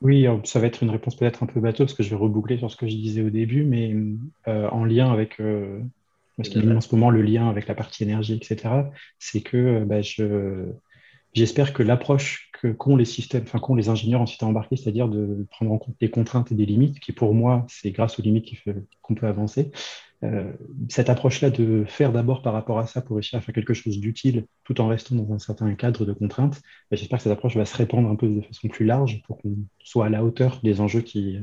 Oui, 0.02 0.26
ça 0.44 0.60
va 0.60 0.68
être 0.68 0.84
une 0.84 0.90
réponse 0.90 1.16
peut-être 1.16 1.44
un 1.44 1.46
peu 1.46 1.62
bateau 1.62 1.86
parce 1.86 1.94
que 1.94 2.04
je 2.04 2.10
vais 2.10 2.16
reboucler 2.16 2.58
sur 2.58 2.72
ce 2.72 2.76
que 2.76 2.88
je 2.88 2.96
disais 2.96 3.22
au 3.22 3.30
début, 3.30 3.64
mais 3.64 3.96
euh, 4.48 4.68
en 4.70 4.84
lien 4.84 5.12
avec 5.14 5.40
euh, 5.40 5.80
ce 6.44 6.50
qui 6.50 6.60
est 6.60 6.72
en 6.72 6.82
ce 6.82 6.94
moment 6.94 7.10
le 7.10 7.22
lien 7.22 7.48
avec 7.50 7.68
la 7.68 7.76
partie 7.76 8.04
énergie, 8.04 8.34
etc., 8.34 8.92
c'est 9.20 9.42
que 9.42 9.58
euh, 9.58 9.86
bah, 9.86 10.02
je, 10.02 10.66
j'espère 11.34 11.72
que 11.72 11.84
l'approche 11.84 12.50
que 12.52 12.70
qu'ont 12.70 12.96
les 12.96 13.06
systèmes, 13.06 13.44
enfin 13.44 13.60
qu'ont 13.60 13.76
les 13.76 13.90
ingénieurs 13.90 14.22
en 14.22 14.26
système 14.26 14.50
embarqué, 14.50 14.76
c'est-à-dire 14.76 15.08
de 15.08 15.46
prendre 15.52 15.72
en 15.72 15.78
compte 15.78 15.96
les 16.02 16.10
contraintes 16.10 16.52
et 16.52 16.56
des 16.56 16.66
limites, 16.66 17.00
qui 17.00 17.12
pour 17.12 17.34
moi, 17.34 17.66
c'est 17.70 17.92
grâce 17.92 18.20
aux 18.20 18.24
limites 18.24 18.56
qu'on 19.02 19.16
peut 19.16 19.28
avancer, 19.28 19.72
euh, 20.23 20.53
cette 20.88 21.10
approche-là 21.10 21.49
de 21.49 21.84
faire 21.88 22.11
d'abord 22.11 22.43
par 22.43 22.53
rapport 22.53 22.77
à 22.77 22.85
ça 22.85 23.02
pour 23.02 23.15
réussir 23.15 23.39
à 23.39 23.41
faire 23.41 23.56
quelque 23.56 23.73
chose 23.73 23.99
d'utile 23.99 24.45
tout 24.64 24.80
en 24.80 24.88
restant 24.88 25.15
dans 25.15 25.34
un 25.34 25.39
certain 25.39 25.73
cadre 25.73 26.06
de 26.06 26.14
contraintes, 26.14 26.61
ben, 26.91 26.98
j'espère 26.98 27.18
que 27.18 27.23
cette 27.23 27.31
approche 27.31 27.57
va 27.57 27.65
se 27.65 27.76
répandre 27.76 28.07
un 28.07 28.15
peu 28.15 28.27
de 28.27 28.41
façon 28.41 28.68
plus 28.68 28.85
large 28.85 29.23
pour 29.23 29.39
qu'on 29.39 29.56
soit 29.84 30.06
à 30.06 30.10
la 30.10 30.23
hauteur 30.23 30.60
des 30.64 30.80
enjeux 30.80 31.02
qui, 31.02 31.39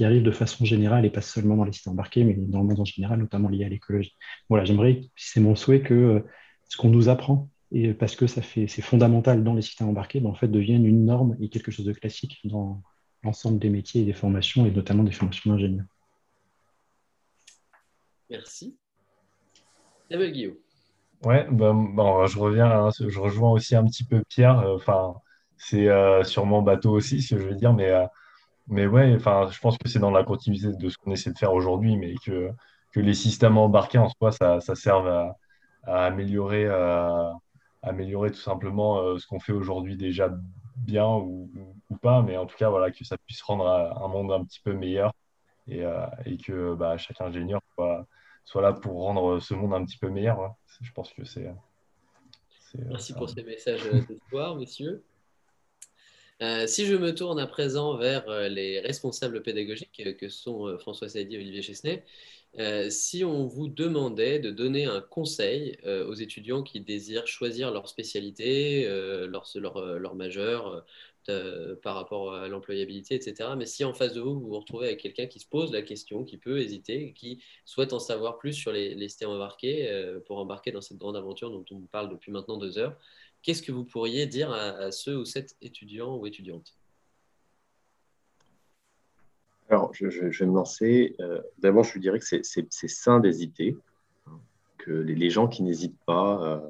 arrivent 0.00 0.24
de 0.24 0.30
façon 0.32 0.64
générale 0.64 1.04
et 1.06 1.10
pas 1.10 1.20
seulement 1.20 1.56
dans 1.56 1.64
les 1.64 1.72
sites 1.72 1.88
embarqués, 1.88 2.24
mais 2.24 2.34
dans 2.34 2.60
le 2.60 2.66
monde 2.66 2.80
en 2.80 2.84
général, 2.84 3.20
notamment 3.20 3.48
lié 3.48 3.64
à 3.64 3.68
l'écologie. 3.68 4.16
Voilà, 4.48 4.64
j'aimerais, 4.64 5.02
c'est 5.14 5.40
mon 5.40 5.54
souhait 5.54 5.80
que 5.80 5.94
euh, 5.94 6.20
ce 6.68 6.76
qu'on 6.76 6.90
nous 6.90 7.08
apprend, 7.08 7.48
et 7.70 7.94
parce 7.94 8.16
que 8.16 8.26
ça 8.26 8.42
fait, 8.42 8.66
c'est 8.66 8.82
fondamental 8.82 9.44
dans 9.44 9.54
les 9.54 9.62
systèmes 9.62 9.88
embarqués, 9.88 10.20
ben, 10.20 10.30
en 10.30 10.34
fait, 10.34 10.48
devienne 10.48 10.84
une 10.84 11.04
norme 11.04 11.36
et 11.40 11.48
quelque 11.48 11.70
chose 11.70 11.86
de 11.86 11.92
classique 11.92 12.40
dans 12.44 12.82
l'ensemble 13.22 13.58
des 13.60 13.70
métiers 13.70 14.02
et 14.02 14.04
des 14.04 14.12
formations, 14.12 14.66
et 14.66 14.70
notamment 14.72 15.04
des 15.04 15.12
formations 15.12 15.50
d'ingénieurs. 15.50 15.86
Merci. 18.30 18.76
Samuel 20.10 20.32
Guillaume? 20.32 20.56
Ouais, 21.24 21.46
ben, 21.50 21.74
ben, 21.94 22.26
je 22.26 22.38
reviens, 22.38 22.70
hein, 22.70 22.90
je 22.90 23.18
rejoins 23.18 23.50
aussi 23.52 23.74
un 23.74 23.84
petit 23.84 24.04
peu 24.04 24.22
Pierre. 24.28 24.60
Euh, 24.60 24.76
enfin, 24.76 25.14
c'est 25.56 25.88
euh, 25.88 26.22
sûrement 26.24 26.62
bateau 26.62 26.92
aussi, 26.92 27.22
ce 27.22 27.34
que 27.34 27.40
je 27.40 27.48
veux 27.48 27.54
dire, 27.54 27.72
mais, 27.72 27.90
euh, 27.90 28.06
mais 28.68 28.86
ouais, 28.86 29.14
enfin, 29.16 29.48
je 29.50 29.58
pense 29.60 29.78
que 29.78 29.88
c'est 29.88 29.98
dans 29.98 30.10
la 30.10 30.24
continuité 30.24 30.68
de 30.76 30.88
ce 30.88 30.98
qu'on 30.98 31.12
essaie 31.12 31.32
de 31.32 31.38
faire 31.38 31.54
aujourd'hui, 31.54 31.96
mais 31.96 32.14
que, 32.24 32.50
que 32.92 33.00
les 33.00 33.14
systèmes 33.14 33.58
embarqués 33.58 33.98
en 33.98 34.08
soi, 34.10 34.32
ça, 34.32 34.60
ça 34.60 34.74
serve 34.74 35.08
à, 35.08 35.36
améliorer, 36.06 36.66
améliorer 37.82 38.30
tout 38.32 38.40
simplement 38.40 39.16
ce 39.18 39.26
qu'on 39.26 39.40
fait 39.40 39.52
aujourd'hui 39.52 39.96
déjà 39.96 40.30
bien 40.76 41.06
ou, 41.06 41.50
ou, 41.90 41.96
pas, 41.96 42.22
mais 42.22 42.36
en 42.36 42.46
tout 42.46 42.56
cas, 42.56 42.70
voilà, 42.70 42.90
que 42.90 43.04
ça 43.04 43.16
puisse 43.18 43.42
rendre 43.42 43.68
un 43.68 44.08
monde 44.08 44.32
un 44.32 44.44
petit 44.44 44.60
peu 44.60 44.72
meilleur 44.72 45.12
et, 45.68 45.84
et 46.26 46.36
que 46.38 46.74
bah, 46.74 46.96
chaque 46.98 47.20
ingénieur 47.20 47.60
soit 47.74 48.06
soit 48.46 48.62
là 48.62 48.72
pour 48.72 49.02
rendre 49.02 49.38
ce 49.40 49.52
monde 49.52 49.74
un 49.74 49.84
petit 49.84 49.98
peu 49.98 50.08
meilleur. 50.08 50.40
Hein. 50.40 50.56
Je 50.80 50.90
pense 50.92 51.12
que 51.12 51.24
c'est. 51.26 51.52
Merci 52.88 53.12
pour 53.12 53.28
ces 53.28 53.42
messages 53.42 53.82
d'espoir, 54.08 54.56
messieurs. 54.56 55.04
Euh, 56.42 56.66
si 56.66 56.84
je 56.84 56.94
me 56.94 57.14
tourne 57.14 57.38
à 57.38 57.46
présent 57.46 57.96
vers 57.96 58.28
euh, 58.28 58.48
les 58.48 58.80
responsables 58.80 59.42
pédagogiques 59.42 60.16
que 60.18 60.28
sont 60.28 60.66
euh, 60.66 60.76
François 60.76 61.08
Saidi 61.08 61.34
et 61.34 61.38
Olivier 61.38 61.62
Chesnay, 61.62 62.04
si 62.88 63.24
on 63.24 63.46
vous 63.46 63.68
demandait 63.68 64.38
de 64.38 64.50
donner 64.50 64.86
un 64.86 65.02
conseil 65.02 65.78
aux 65.84 66.14
étudiants 66.14 66.62
qui 66.62 66.80
désirent 66.80 67.26
choisir 67.26 67.70
leur 67.70 67.86
spécialité, 67.86 68.86
leur, 69.28 69.46
leur, 69.56 69.98
leur 69.98 70.14
majeur, 70.14 70.68
euh, 70.68 70.80
par 71.82 71.94
rapport 71.94 72.34
à 72.34 72.48
l'employabilité, 72.48 73.14
etc. 73.14 73.50
Mais 73.56 73.66
si 73.66 73.84
en 73.84 73.94
face 73.94 74.14
de 74.14 74.20
vous, 74.20 74.38
vous 74.38 74.48
vous 74.48 74.58
retrouvez 74.58 74.86
avec 74.86 75.00
quelqu'un 75.00 75.26
qui 75.26 75.40
se 75.40 75.46
pose 75.46 75.72
la 75.72 75.82
question, 75.82 76.24
qui 76.24 76.36
peut 76.36 76.58
hésiter, 76.58 77.12
qui 77.12 77.42
souhaite 77.64 77.92
en 77.92 77.98
savoir 77.98 78.38
plus 78.38 78.52
sur 78.52 78.72
les, 78.72 78.94
les 78.94 79.08
embarqués 79.24 79.88
euh, 79.88 80.20
pour 80.20 80.38
embarquer 80.38 80.72
dans 80.72 80.80
cette 80.80 80.98
grande 80.98 81.16
aventure 81.16 81.50
dont 81.50 81.64
on 81.70 81.80
parle 81.80 82.10
depuis 82.10 82.32
maintenant 82.32 82.58
deux 82.58 82.78
heures, 82.78 82.96
qu'est-ce 83.42 83.62
que 83.62 83.72
vous 83.72 83.84
pourriez 83.84 84.26
dire 84.26 84.50
à, 84.52 84.90
ceux 84.90 85.16
ou 85.16 85.24
cette 85.24 85.56
étudiants 85.62 86.16
ou 86.16 86.26
étudiantes? 86.26 86.76
Alors, 89.68 89.92
je, 89.94 90.06
vais 90.06 90.46
me 90.46 90.54
lancer. 90.54 91.16
Euh, 91.20 91.40
d'abord, 91.58 91.84
je 91.84 91.98
dirais 91.98 92.20
que 92.20 92.24
c'est 92.24 92.88
sain 92.88 93.18
d'hésiter, 93.18 93.76
que 94.78 94.92
les, 94.92 95.30
gens 95.30 95.48
qui 95.48 95.62
n'hésitent 95.62 95.98
pas, 96.06 96.40
euh, 96.42 96.60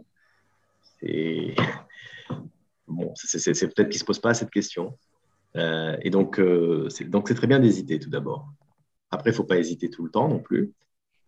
c'est 1.00 1.54
bon, 2.88 3.12
c'est 3.14 3.38
peut-être 3.42 3.88
qu'ils 3.88 3.98
ne 3.98 4.00
se 4.00 4.04
posent 4.04 4.20
pas 4.20 4.34
cette 4.34 4.50
question. 4.50 4.98
Euh, 5.56 5.96
et 6.02 6.10
donc, 6.10 6.40
c'est 6.88 7.08
très 7.34 7.46
bien 7.46 7.60
d'hésiter 7.60 7.98
tout 7.98 8.10
d'abord. 8.10 8.48
Après, 9.10 9.30
il 9.30 9.32
ne 9.32 9.36
faut 9.36 9.44
pas 9.44 9.58
hésiter 9.58 9.90
tout 9.90 10.04
le 10.04 10.10
temps 10.10 10.28
non 10.28 10.40
plus. 10.40 10.72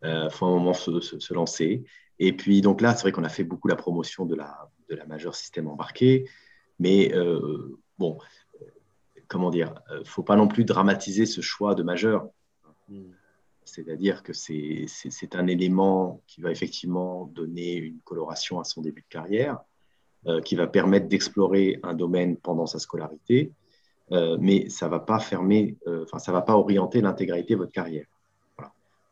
Il 0.03 0.29
faut 0.31 0.47
un 0.47 0.51
moment 0.51 0.75
se, 0.75 1.01
se, 1.01 1.35
lancer. 1.35 1.85
Et 2.19 2.33
puis, 2.33 2.61
donc 2.61 2.81
là, 2.81 2.95
c'est 2.95 3.03
vrai 3.03 3.13
qu'on 3.13 3.25
a 3.25 3.29
fait 3.29 3.45
beaucoup 3.45 3.69
la 3.69 3.77
promotion 3.77 4.27
de 4.27 4.35
la, 4.35 4.71
de 4.89 4.95
la 4.95 5.07
majeure 5.07 5.35
système 5.35 5.67
embarqué. 5.69 6.29
Mais 6.79 7.13
bon, 7.99 8.19
comment 9.29 9.51
dire, 9.51 9.75
ne 9.91 9.97
euh, 9.97 10.05
faut 10.05 10.23
pas 10.23 10.37
non 10.37 10.49
plus 10.49 10.65
dramatiser 10.65 11.27
ce 11.27 11.41
choix 11.41 11.75
de 11.75 11.83
majeur. 11.83 12.29
C'est-à-dire 13.65 14.23
que 14.23 14.33
c'est 14.33 15.35
un 15.35 15.47
élément 15.47 16.23
qui 16.27 16.41
va 16.41 16.51
effectivement 16.51 17.27
donner 17.27 17.75
une 17.75 18.01
coloration 18.01 18.59
à 18.59 18.65
son 18.65 18.81
début 18.81 19.03
de 19.03 19.09
carrière, 19.09 19.59
euh, 19.59 19.63
qui 20.45 20.57
va 20.57 20.67
permettre 20.67 21.09
d'explorer 21.09 21.81
un 21.83 21.95
domaine 21.95 22.37
pendant 22.37 22.67
sa 22.67 22.79
scolarité, 22.79 23.53
euh, 24.13 24.37
mais 24.41 24.69
ça 24.69 24.87
ne 24.87 24.91
va 24.91 25.01
pas 25.01 25.21
fermer, 25.21 25.77
enfin 25.87 26.19
ça 26.19 26.33
va 26.33 26.43
pas 26.43 26.57
orienter 26.57 27.01
l'intégralité 27.01 27.55
de 27.55 27.59
votre 27.59 27.73
carrière. 27.73 28.07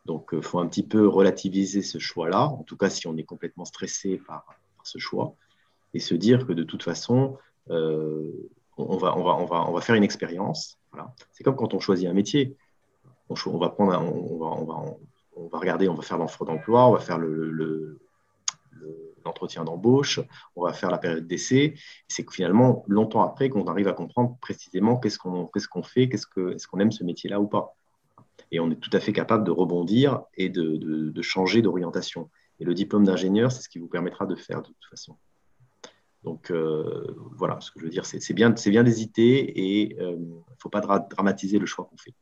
Donc, 0.05 0.29
il 0.31 0.41
faut 0.41 0.59
un 0.59 0.67
petit 0.67 0.83
peu 0.83 1.07
relativiser 1.07 1.81
ce 1.81 1.97
choix-là, 1.97 2.47
en 2.47 2.63
tout 2.63 2.77
cas 2.77 2.89
si 2.89 3.07
on 3.07 3.17
est 3.17 3.23
complètement 3.23 3.65
stressé 3.65 4.21
par, 4.25 4.45
ce 4.83 4.99
choix, 4.99 5.33
et 5.93 5.99
se 5.99 6.13
dire 6.13 6.47
que 6.47 6.53
de 6.53 6.63
toute 6.63 6.83
façon, 6.83 7.37
on 7.69 8.97
va, 8.97 9.17
on 9.17 9.23
va, 9.23 9.35
on 9.35 9.45
va, 9.45 9.67
on 9.67 9.73
va 9.73 9.81
faire 9.81 9.95
une 9.95 10.03
expérience. 10.03 10.77
Voilà. 10.91 11.13
C'est 11.31 11.43
comme 11.43 11.55
quand 11.55 11.73
on 11.73 11.79
choisit 11.79 12.07
un 12.07 12.13
métier. 12.13 12.55
On, 13.29 13.57
va 13.57 13.69
prendre, 13.69 13.91
va, 13.91 13.99
on, 14.01 15.47
va, 15.49 15.59
regarder, 15.59 15.89
on 15.89 15.95
va 15.95 16.01
faire 16.01 16.17
l'offre 16.17 16.45
d'emploi, 16.45 16.87
on 16.87 16.93
va 16.93 16.99
faire 16.99 17.17
le, 17.17 17.99
l'entretien 19.27 19.63
d'embauche, 19.63 20.19
on 20.55 20.63
va 20.63 20.73
faire 20.73 20.89
la 20.89 20.97
période 20.97 21.27
d'essai. 21.27 21.75
C'est 22.07 22.25
que 22.25 22.33
finalement, 22.33 22.83
longtemps 22.87 23.21
après, 23.21 23.49
qu'on 23.49 23.65
arrive 23.65 23.87
à 23.87 23.93
comprendre 23.93 24.37
précisément 24.41 24.97
qu'est-ce 24.97 25.19
qu'on 25.19 25.83
fait, 25.83 26.09
qu'est-ce 26.09 26.27
que, 26.27 26.53
est-ce 26.55 26.67
qu'on 26.67 26.79
aime 26.79 26.91
ce 26.91 27.03
métier-là 27.03 27.39
ou 27.39 27.47
pas. 27.47 27.75
Et 28.51 28.59
on 28.59 28.71
est 28.71 28.79
tout 28.79 28.89
à 28.93 28.99
fait 28.99 29.13
capable 29.13 29.43
de 29.43 29.51
rebondir 29.51 30.21
et 30.35 30.49
de 30.49 31.21
changer 31.21 31.61
d'orientation. 31.61 32.29
Et 32.59 32.65
le 32.65 32.73
diplôme 32.73 33.03
d'ingénieur, 33.03 33.51
c'est 33.51 33.61
ce 33.61 33.69
qui 33.69 33.79
vous 33.79 33.87
permettra 33.87 34.25
de 34.25 34.35
faire 34.35 34.61
de 34.61 34.67
toute 34.67 34.85
façon. 34.89 35.17
Donc 36.23 36.51
euh, 36.51 37.05
voilà, 37.37 37.59
ce 37.61 37.71
que 37.71 37.79
je 37.79 37.85
veux 37.85 37.91
dire, 37.91 38.05
c'est 38.05 38.33
bien, 38.33 38.49
bien 38.49 38.83
d'hésiter 38.83 39.37
et 39.37 39.93
il 39.93 40.01
euh, 40.01 40.17
ne 40.17 40.55
faut 40.59 40.69
pas 40.69 40.81
dramatiser 40.81 41.59
le 41.59 41.65
choix 41.65 41.85
qu'on 41.85 41.97
fait. 41.97 42.13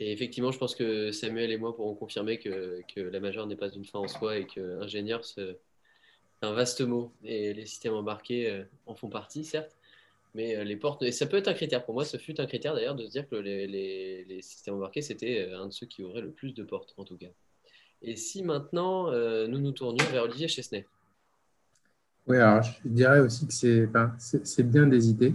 Et 0.00 0.12
effectivement, 0.12 0.50
je 0.50 0.58
pense 0.58 0.74
que 0.74 1.12
Samuel 1.12 1.52
et 1.52 1.58
moi 1.58 1.76
pourrons 1.76 1.94
confirmer 1.94 2.38
que, 2.38 2.82
la 2.96 3.20
majeure 3.20 3.46
n'est 3.46 3.54
pas 3.54 3.68
une 3.68 3.84
fin 3.84 3.98
en 3.98 4.08
soi 4.08 4.38
et 4.38 4.46
que 4.46 4.80
ingénieur, 4.80 5.22
c'est 5.26 5.58
un 6.40 6.52
vaste 6.52 6.80
mot. 6.80 7.12
Et 7.22 7.52
les 7.52 7.66
systèmes 7.66 7.92
embarqués 7.92 8.50
euh, 8.50 8.64
en 8.86 8.94
font 8.94 9.10
partie, 9.10 9.44
certes, 9.44 9.76
mais 10.34 10.64
les 10.64 10.76
portes, 10.76 11.02
et 11.02 11.12
ça 11.12 11.26
peut 11.26 11.36
être 11.36 11.48
un 11.48 11.54
critère 11.54 11.84
pour 11.84 11.92
moi, 11.92 12.06
ce 12.06 12.16
fut 12.16 12.40
un 12.40 12.46
critère 12.46 12.74
d'ailleurs 12.74 12.94
de 12.94 13.04
se 13.04 13.10
dire 13.10 13.28
que 13.28 13.36
les, 13.36 14.40
systèmes 14.40 14.74
embarqués, 14.74 15.02
c'était 15.02 15.50
un 15.52 15.66
de 15.66 15.72
ceux 15.72 15.86
qui 15.86 16.02
ouvrait 16.02 16.22
le 16.22 16.30
plus 16.30 16.54
de 16.54 16.62
portes, 16.62 16.94
en 16.96 17.04
tout 17.04 17.18
cas. 17.18 17.28
Et 18.00 18.16
si 18.16 18.42
maintenant, 18.42 19.10
nous 19.48 19.58
nous 19.58 19.72
tournions 19.72 20.04
vers 20.06 20.22
Olivier 20.22 20.48
Chesnay? 20.48 20.86
Oui, 22.26 22.38
alors 22.38 22.62
je 22.62 22.70
dirais 22.84 23.20
aussi 23.20 23.46
que 23.46 23.52
c'est 23.52 24.62
bien 24.62 24.86
d'hésiter. 24.86 25.34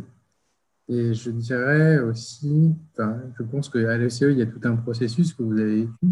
Et 0.88 1.14
je 1.14 1.32
dirais 1.32 2.00
aussi, 2.00 2.76
je 2.98 3.44
pense 3.44 3.70
qu'à 3.70 3.98
l'ECE, 3.98 4.22
il 4.22 4.38
y 4.38 4.42
a 4.42 4.46
tout 4.46 4.62
un 4.64 4.76
processus 4.76 5.34
que 5.34 5.42
vous 5.42 5.60
avez 5.60 5.82
vécu. 5.82 6.08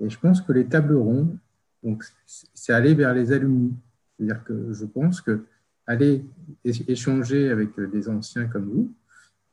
Et 0.00 0.10
je 0.10 0.18
pense 0.18 0.40
que 0.40 0.52
les 0.52 0.66
tables 0.66 0.96
rondes, 0.96 1.38
c'est 2.54 2.72
aller 2.72 2.94
vers 2.94 3.14
les 3.14 3.32
alumni. 3.32 3.74
C'est-à-dire 4.16 4.42
que 4.44 4.72
je 4.72 4.84
pense 4.86 5.20
que 5.20 5.44
aller 5.86 6.24
échanger 6.64 7.50
avec 7.50 7.78
des 7.78 8.08
anciens 8.08 8.46
comme 8.46 8.64
vous, 8.64 8.94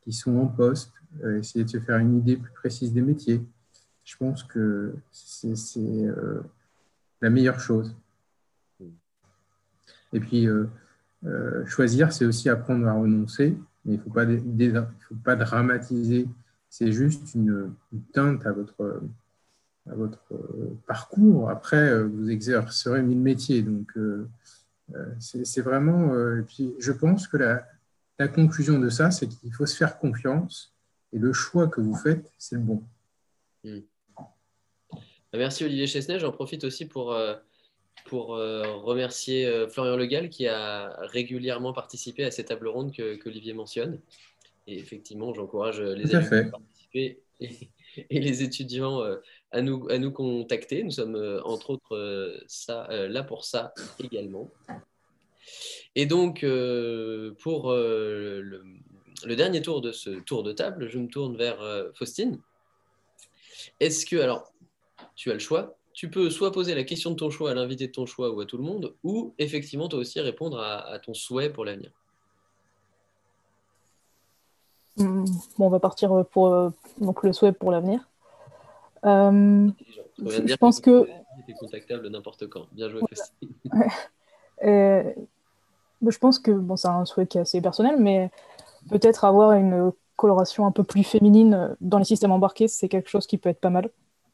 qui 0.03 0.13
sont 0.13 0.37
en 0.37 0.47
poste, 0.47 0.93
euh, 1.23 1.39
essayer 1.39 1.65
de 1.65 1.69
se 1.69 1.79
faire 1.79 1.97
une 1.97 2.17
idée 2.17 2.37
plus 2.37 2.51
précise 2.51 2.93
des 2.93 3.01
métiers, 3.01 3.41
je 4.03 4.17
pense 4.17 4.43
que 4.43 4.95
c'est 5.11 5.77
euh, 5.85 6.41
la 7.21 7.29
meilleure 7.29 7.59
chose. 7.59 7.95
Et 10.13 10.19
puis, 10.19 10.47
euh, 10.47 10.67
choisir, 11.65 12.11
c'est 12.11 12.25
aussi 12.25 12.49
apprendre 12.49 12.87
à 12.87 12.93
renoncer, 12.93 13.55
il 13.93 13.99
ne 13.99 14.81
faut, 14.81 15.15
pas, 15.23 15.35
dramatiser. 15.35 16.27
C'est 16.69 16.91
juste 16.91 17.33
une, 17.35 17.73
teinte 18.13 18.45
à 18.45 18.51
votre, 18.51 19.01
votre 19.85 20.19
parcours. 20.87 21.49
Après, 21.49 22.03
vous 22.03 22.29
exercerez 22.29 23.01
mille 23.01 23.19
métiers. 23.19 23.61
Donc, 23.61 23.91
euh, 23.97 24.27
c'est 25.19 25.61
vraiment. 25.61 26.13
et 26.37 26.43
puis, 26.43 26.73
je 26.79 26.91
pense 26.91 27.27
que 27.27 27.37
la, 27.37 27.65
la 28.19 28.27
conclusion 28.27 28.79
de 28.79 28.89
ça, 28.89 29.11
c'est 29.11 29.27
qu'il 29.27 29.53
faut 29.53 29.65
se 29.65 29.75
faire 29.75 29.97
confiance 29.97 30.73
et 31.13 31.17
le 31.17 31.33
choix 31.33 31.67
que 31.67 31.81
vous 31.81 31.95
faites, 31.95 32.31
c'est 32.37 32.55
le 32.55 32.61
bon. 32.61 32.83
Hmm. 33.63 33.79
Merci 35.33 35.63
Olivier 35.63 35.87
Chesnay. 35.87 36.19
J'en 36.19 36.31
profite 36.31 36.63
aussi 36.63 36.85
pour 36.85 37.13
pour 38.09 38.35
euh, 38.35 38.75
remercier 38.77 39.45
euh, 39.45 39.67
Florian 39.67 39.95
Legal 39.95 40.29
qui 40.29 40.47
a 40.47 40.97
régulièrement 41.01 41.73
participé 41.73 42.23
à 42.23 42.31
ces 42.31 42.43
tables 42.43 42.67
rondes 42.67 42.91
que, 42.91 43.19
Olivier 43.27 43.53
mentionne. 43.53 43.99
Et 44.65 44.79
effectivement, 44.79 45.31
j'encourage 45.35 45.79
euh, 45.79 45.93
les 45.93 46.09
élèves 46.09 46.33
à 46.33 46.43
participer 46.49 47.19
et, 47.39 48.19
les 48.19 48.41
étudiants 48.41 49.03
à 49.51 49.61
nous, 49.61 49.87
à 49.91 49.99
nous 49.99 50.11
contacter. 50.11 50.83
Nous 50.83 50.91
sommes 50.91 51.41
entre 51.45 51.69
autres 51.69 52.43
ça, 52.47 52.87
là 52.89 53.23
pour 53.23 53.45
ça 53.45 53.73
également. 53.99 54.49
Et 55.95 56.07
donc, 56.07 56.41
pour 57.39 57.71
le, 57.71 58.63
le, 59.25 59.35
dernier 59.35 59.61
tour 59.61 59.81
de 59.81 59.91
ce 59.91 60.09
tour 60.09 60.43
de 60.43 60.51
table, 60.51 60.89
je 60.89 60.97
me 60.97 61.07
tourne 61.07 61.37
vers 61.37 61.59
Faustine. 61.93 62.39
Est-ce 63.79 64.05
que, 64.05 64.17
alors, 64.17 64.53
tu 65.15 65.31
as 65.31 65.33
le 65.33 65.39
choix, 65.39 65.78
tu 65.99 66.09
peux 66.09 66.29
soit 66.29 66.53
poser 66.53 66.75
la 66.75 66.85
question 66.85 67.11
de 67.11 67.17
ton 67.17 67.29
choix 67.29 67.51
à 67.51 67.53
l'invité 67.53 67.87
de 67.87 67.91
ton 67.91 68.05
choix 68.05 68.31
ou 68.31 68.39
à 68.39 68.45
tout 68.45 68.55
le 68.55 68.63
monde, 68.63 68.95
ou 69.03 69.33
effectivement 69.37 69.89
toi 69.89 69.99
aussi 69.99 70.21
répondre 70.21 70.57
à, 70.57 70.97
ton 70.99 71.13
souhait 71.13 71.49
pour 71.49 71.65
l'avenir. 71.65 71.91
Hmm, 74.95 75.25
bon, 75.57 75.65
on 75.65 75.69
va 75.69 75.81
partir 75.81 76.23
pour 76.31 76.53
euh, 76.53 76.69
donc 77.01 77.21
le 77.23 77.33
souhait 77.33 77.51
pour 77.51 77.69
l'avenir. 77.69 78.07
Euh, 79.03 79.67
je, 80.19 80.55
pense 80.55 80.79
que. 80.79 81.05
Contactable 81.59 82.07
n'importe 82.07 82.47
quand. 82.47 82.67
Bien 82.71 82.87
joué, 82.87 83.01
euh, 84.63 85.03
je 86.07 86.17
pense 86.17 86.39
que 86.39 86.51
bon, 86.51 86.77
c'est 86.77 86.87
un 86.87 87.03
souhait 87.03 87.27
qui 87.27 87.39
est 87.39 87.41
assez 87.41 87.59
personnel, 87.59 87.97
mais 87.99 88.31
peut-être 88.89 89.25
avoir 89.25 89.51
une 89.51 89.91
coloration 90.15 90.65
un 90.65 90.71
peu 90.71 90.85
plus 90.85 91.03
féminine 91.03 91.75
dans 91.81 91.97
les 91.97 92.05
systèmes 92.05 92.31
embarqués, 92.31 92.69
c'est 92.69 92.87
quelque 92.87 93.09
chose 93.09 93.27
qui 93.27 93.37
peut 93.37 93.49
être 93.49 93.59
pas 93.59 93.69
mal 93.69 93.89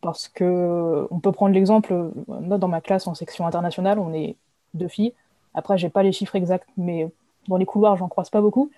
parce 0.06 0.28
que 0.28 1.08
on 1.10 1.20
peut 1.20 1.32
prendre 1.32 1.56
l'exemple, 1.56 2.12
dans 2.28 2.68
ma 2.68 2.80
classe 2.80 3.08
en 3.08 3.16
section 3.16 3.48
internationale, 3.48 3.98
on 3.98 4.14
est 4.14 4.36
deux 4.76 4.88
filles. 4.88 5.16
Après, 5.56 5.80
j'ai 5.80 5.90
pas 5.90 6.04
les 6.04 6.12
chiffres 6.12 6.36
exacts, 6.36 6.70
mais 6.78 7.10
dans 7.48 7.58
les 7.58 7.66
couloirs, 7.66 7.98
j'en 7.98 8.08
croise 8.08 8.30
pas 8.30 8.40
beaucoup. 8.40 8.70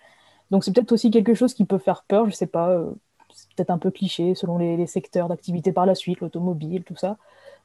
Donc 0.51 0.63
c'est 0.63 0.71
peut-être 0.73 0.93
aussi 0.93 1.11
quelque 1.11 1.33
chose 1.33 1.53
qui 1.53 1.65
peut 1.65 1.79
faire 1.79 2.03
peur, 2.07 2.29
je 2.29 2.31
sais 2.35 2.47
pas, 2.47 2.69
euh, 2.69 2.91
c'est 3.33 3.49
peut-être 3.55 3.71
un 3.71 3.77
peu 3.77 3.91
cliché 3.91 4.35
selon 4.35 4.57
les, 4.57 4.87
secteurs 4.87 5.27
d'activité 5.27 5.73
par 5.73 5.85
la 5.85 5.95
suite, 5.95 6.21
l'automobile, 6.21 6.85
tout 6.85 6.95
ça. 6.95 7.17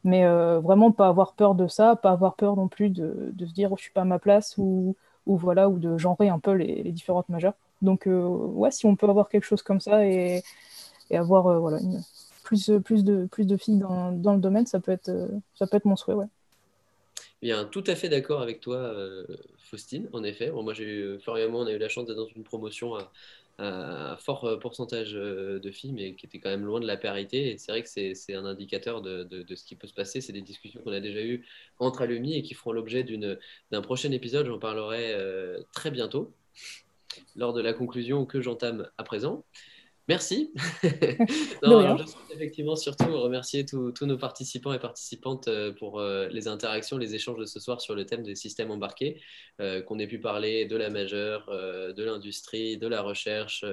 Mais 0.02 0.24
euh, 0.24 0.58
vraiment 0.58 0.90
pas 0.90 1.06
avoir 1.06 1.34
peur 1.34 1.54
de 1.54 1.68
ça, 1.68 1.94
pas 1.94 2.10
avoir 2.10 2.34
peur 2.34 2.56
non 2.56 2.66
plus 2.66 2.90
de, 2.90 3.32
se 3.38 3.52
dire 3.52 3.70
oh, 3.72 3.76
je 3.76 3.82
suis 3.84 3.92
pas 3.92 4.02
à 4.02 4.04
ma 4.04 4.18
place 4.18 4.58
ou, 4.58 4.96
voilà, 5.26 5.68
ou 5.68 5.78
de 5.78 5.96
genrer 5.98 6.28
un 6.30 6.40
peu 6.40 6.52
les, 6.52 6.90
différentes 6.90 7.28
majeures. 7.28 7.54
Donc 7.80 8.08
euh, 8.08 8.26
ouais, 8.26 8.72
si 8.72 8.86
on 8.86 8.96
peut 8.96 9.08
avoir 9.08 9.28
quelque 9.28 9.44
chose 9.44 9.62
comme 9.62 9.80
ça 9.80 10.04
et, 10.04 10.42
et 11.10 11.16
avoir 11.16 11.60
voilà, 11.60 11.78
une, 11.80 12.02
plus, 12.52 12.70
plus, 12.84 13.04
de, 13.04 13.26
plus 13.26 13.46
de 13.46 13.56
filles 13.56 13.78
dans, 13.78 14.12
dans, 14.12 14.34
le 14.34 14.40
domaine, 14.40 14.66
ça 14.66 14.80
peut 14.80 14.92
être, 14.92 15.10
ça 15.54 15.66
peut 15.66 15.78
être 15.78 15.86
mon 15.86 15.96
souhait. 15.96 16.14
Ouais. 16.14 16.26
Bien, 17.40 17.64
tout 17.64 17.84
à 17.86 17.94
fait 17.94 18.08
d'accord 18.08 18.42
avec 18.42 18.60
toi, 18.60 18.76
euh, 18.76 19.24
Faustine, 19.58 20.08
en 20.12 20.22
effet. 20.22 20.50
Bon, 20.50 20.62
moi, 20.62 20.74
j'ai 20.74 20.84
eu, 20.84 21.18
Florian 21.20 21.48
on 21.54 21.66
a 21.66 21.72
eu 21.72 21.78
la 21.78 21.88
chance 21.88 22.06
d'être 22.06 22.16
dans 22.16 22.28
une 22.28 22.44
promotion 22.44 22.94
à, 22.94 23.10
à, 23.58 24.16
fort 24.20 24.58
pourcentage 24.60 25.14
euh, 25.14 25.58
de 25.58 25.70
filles, 25.70 25.92
mais 25.92 26.14
qui 26.14 26.26
était 26.26 26.38
quand 26.38 26.50
même 26.50 26.64
loin 26.64 26.78
de 26.78 26.86
la 26.86 26.96
parité. 26.96 27.50
Et 27.50 27.58
c'est 27.58 27.72
vrai 27.72 27.82
que 27.82 27.88
c'est 27.88 28.34
un 28.34 28.44
indicateur 28.44 29.00
de, 29.00 29.24
de, 29.24 29.54
ce 29.54 29.64
qui 29.64 29.76
peut 29.76 29.86
se 29.86 29.94
passer. 29.94 30.20
C'est 30.20 30.32
des 30.32 30.42
discussions 30.42 30.80
qu'on 30.82 30.92
a 30.92 31.00
déjà 31.00 31.22
eues 31.22 31.44
entre 31.78 32.02
alumni 32.02 32.36
et 32.36 32.42
qui 32.42 32.54
feront 32.54 32.72
l'objet 32.72 33.04
d'un 33.70 33.82
prochain 33.82 34.12
épisode. 34.12 34.46
J'en 34.46 34.58
parlerai 34.58 35.14
euh, 35.14 35.62
très 35.72 35.90
bientôt, 35.90 36.32
lors 37.34 37.52
de 37.54 37.62
la 37.62 37.72
conclusion 37.72 38.26
que 38.26 38.40
j'entame 38.40 38.88
à 38.98 39.04
présent. 39.04 39.42
Merci. 40.08 40.52
Non, 41.62 41.78
alors, 41.78 41.98
je 41.98 42.06
souhaite 42.06 42.30
effectivement 42.34 42.74
surtout 42.74 43.16
remercier 43.20 43.64
tous 43.64 44.04
nos 44.04 44.18
participants 44.18 44.72
et 44.72 44.80
participantes 44.80 45.46
euh, 45.46 45.72
pour 45.72 46.00
euh, 46.00 46.28
les 46.28 46.48
interactions, 46.48 46.98
les 46.98 47.14
échanges 47.14 47.38
de 47.38 47.44
ce 47.44 47.60
soir 47.60 47.80
sur 47.80 47.94
le 47.94 48.04
thème 48.04 48.24
des 48.24 48.34
systèmes 48.34 48.72
embarqués, 48.72 49.20
euh, 49.60 49.80
qu'on 49.80 50.00
ait 50.00 50.08
pu 50.08 50.18
parler 50.18 50.66
de 50.66 50.76
la 50.76 50.90
majeure, 50.90 51.46
de 51.50 52.02
l'industrie, 52.02 52.78
de 52.78 52.88
la 52.88 53.00
recherche, 53.02 53.64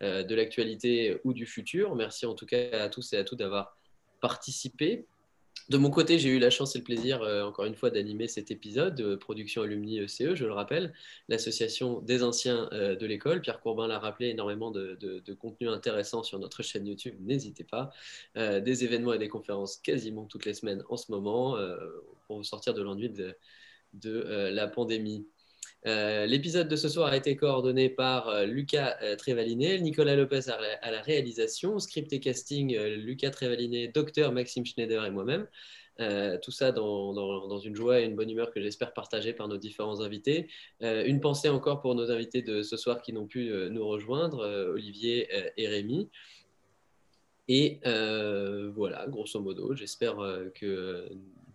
de 0.00 0.34
l'actualité 0.34 1.18
ou 1.24 1.32
du 1.32 1.46
futur. 1.46 1.96
Merci 1.96 2.26
en 2.26 2.34
tout 2.34 2.46
cas 2.46 2.70
à 2.80 2.88
tous 2.88 3.12
et 3.12 3.16
à 3.16 3.24
toutes 3.24 3.40
d'avoir 3.40 3.76
participé. 4.20 5.06
De 5.68 5.78
mon 5.78 5.90
côté, 5.90 6.18
j'ai 6.18 6.28
eu 6.28 6.38
la 6.38 6.50
chance 6.50 6.74
et 6.74 6.78
le 6.78 6.84
plaisir, 6.84 7.22
euh, 7.22 7.44
encore 7.44 7.64
une 7.64 7.74
fois, 7.74 7.90
d'animer 7.90 8.26
cet 8.28 8.50
épisode 8.50 8.94
de 8.94 9.14
Production 9.14 9.62
Alumni 9.62 10.00
ECE, 10.00 10.34
je 10.34 10.44
le 10.44 10.52
rappelle, 10.52 10.92
l'association 11.28 12.00
des 12.00 12.22
anciens 12.24 12.68
euh, 12.72 12.96
de 12.96 13.06
l'école. 13.06 13.40
Pierre 13.40 13.60
Courbin 13.60 13.86
l'a 13.86 13.98
rappelé, 13.98 14.28
énormément 14.28 14.70
de, 14.70 15.22
contenu 15.38 15.68
intéressant 15.68 16.22
sur 16.24 16.38
notre 16.38 16.62
chaîne 16.62 16.86
YouTube, 16.86 17.14
n'hésitez 17.20 17.64
pas. 17.64 17.90
Euh, 18.36 18.60
des 18.60 18.84
événements 18.84 19.12
et 19.12 19.18
des 19.18 19.28
conférences 19.28 19.76
quasiment 19.76 20.24
toutes 20.24 20.44
les 20.46 20.54
semaines 20.54 20.82
en 20.88 20.96
ce 20.96 21.10
moment 21.12 21.56
euh, 21.56 21.76
pour 22.26 22.38
vous 22.38 22.44
sortir 22.44 22.74
de 22.74 22.82
l'ennui 22.82 23.08
de, 23.08 23.36
euh, 24.04 24.50
la 24.50 24.66
pandémie. 24.66 25.26
Euh, 25.86 26.26
L'épisode 26.26 26.68
de 26.68 26.76
ce 26.76 26.88
soir 26.88 27.08
a 27.08 27.16
été 27.16 27.34
coordonné 27.36 27.90
par 27.90 28.28
euh, 28.28 28.44
Lucas 28.44 28.96
euh, 29.02 29.16
Trévalinet, 29.16 29.80
Nicolas 29.80 30.14
Lopez 30.14 30.48
à 30.48 30.90
la, 30.90 31.00
réalisation, 31.02 31.78
script 31.80 32.12
et 32.12 32.20
casting 32.20 32.76
euh, 32.76 32.96
Lucas 32.96 33.30
Trévalinet, 33.30 33.88
docteur 33.88 34.32
Maxime 34.32 34.64
Schneider 34.64 35.04
et 35.04 35.10
moi-même. 35.10 35.46
Euh, 36.00 36.38
tout 36.40 36.52
ça 36.52 36.72
dans, 36.72 37.12
dans- 37.12 37.48
dans 37.48 37.58
une 37.58 37.74
joie 37.76 38.00
et 38.00 38.04
une 38.04 38.16
bonne 38.16 38.30
humeur 38.30 38.50
que 38.50 38.62
j'espère 38.62 38.94
partager 38.94 39.32
par 39.34 39.48
nos 39.48 39.58
différents 39.58 40.00
invités. 40.00 40.48
Euh, 40.82 41.04
une 41.04 41.20
pensée 41.20 41.48
encore 41.48 41.82
pour 41.82 41.94
nos 41.94 42.10
invités 42.10 42.42
de 42.42 42.62
ce 42.62 42.76
soir 42.76 43.02
qui 43.02 43.12
n'ont 43.12 43.26
pu 43.26 43.50
euh, 43.50 43.68
nous 43.68 43.86
rejoindre, 43.86 44.40
euh, 44.40 44.72
Olivier 44.72 45.28
euh, 45.34 45.50
et 45.56 45.68
Rémi. 45.68 46.08
Et 47.48 47.80
euh, 47.86 48.70
voilà, 48.74 49.06
grosso 49.08 49.40
modo, 49.40 49.74
j'espère 49.74 50.20
euh, 50.20 50.48
que, 50.54 51.08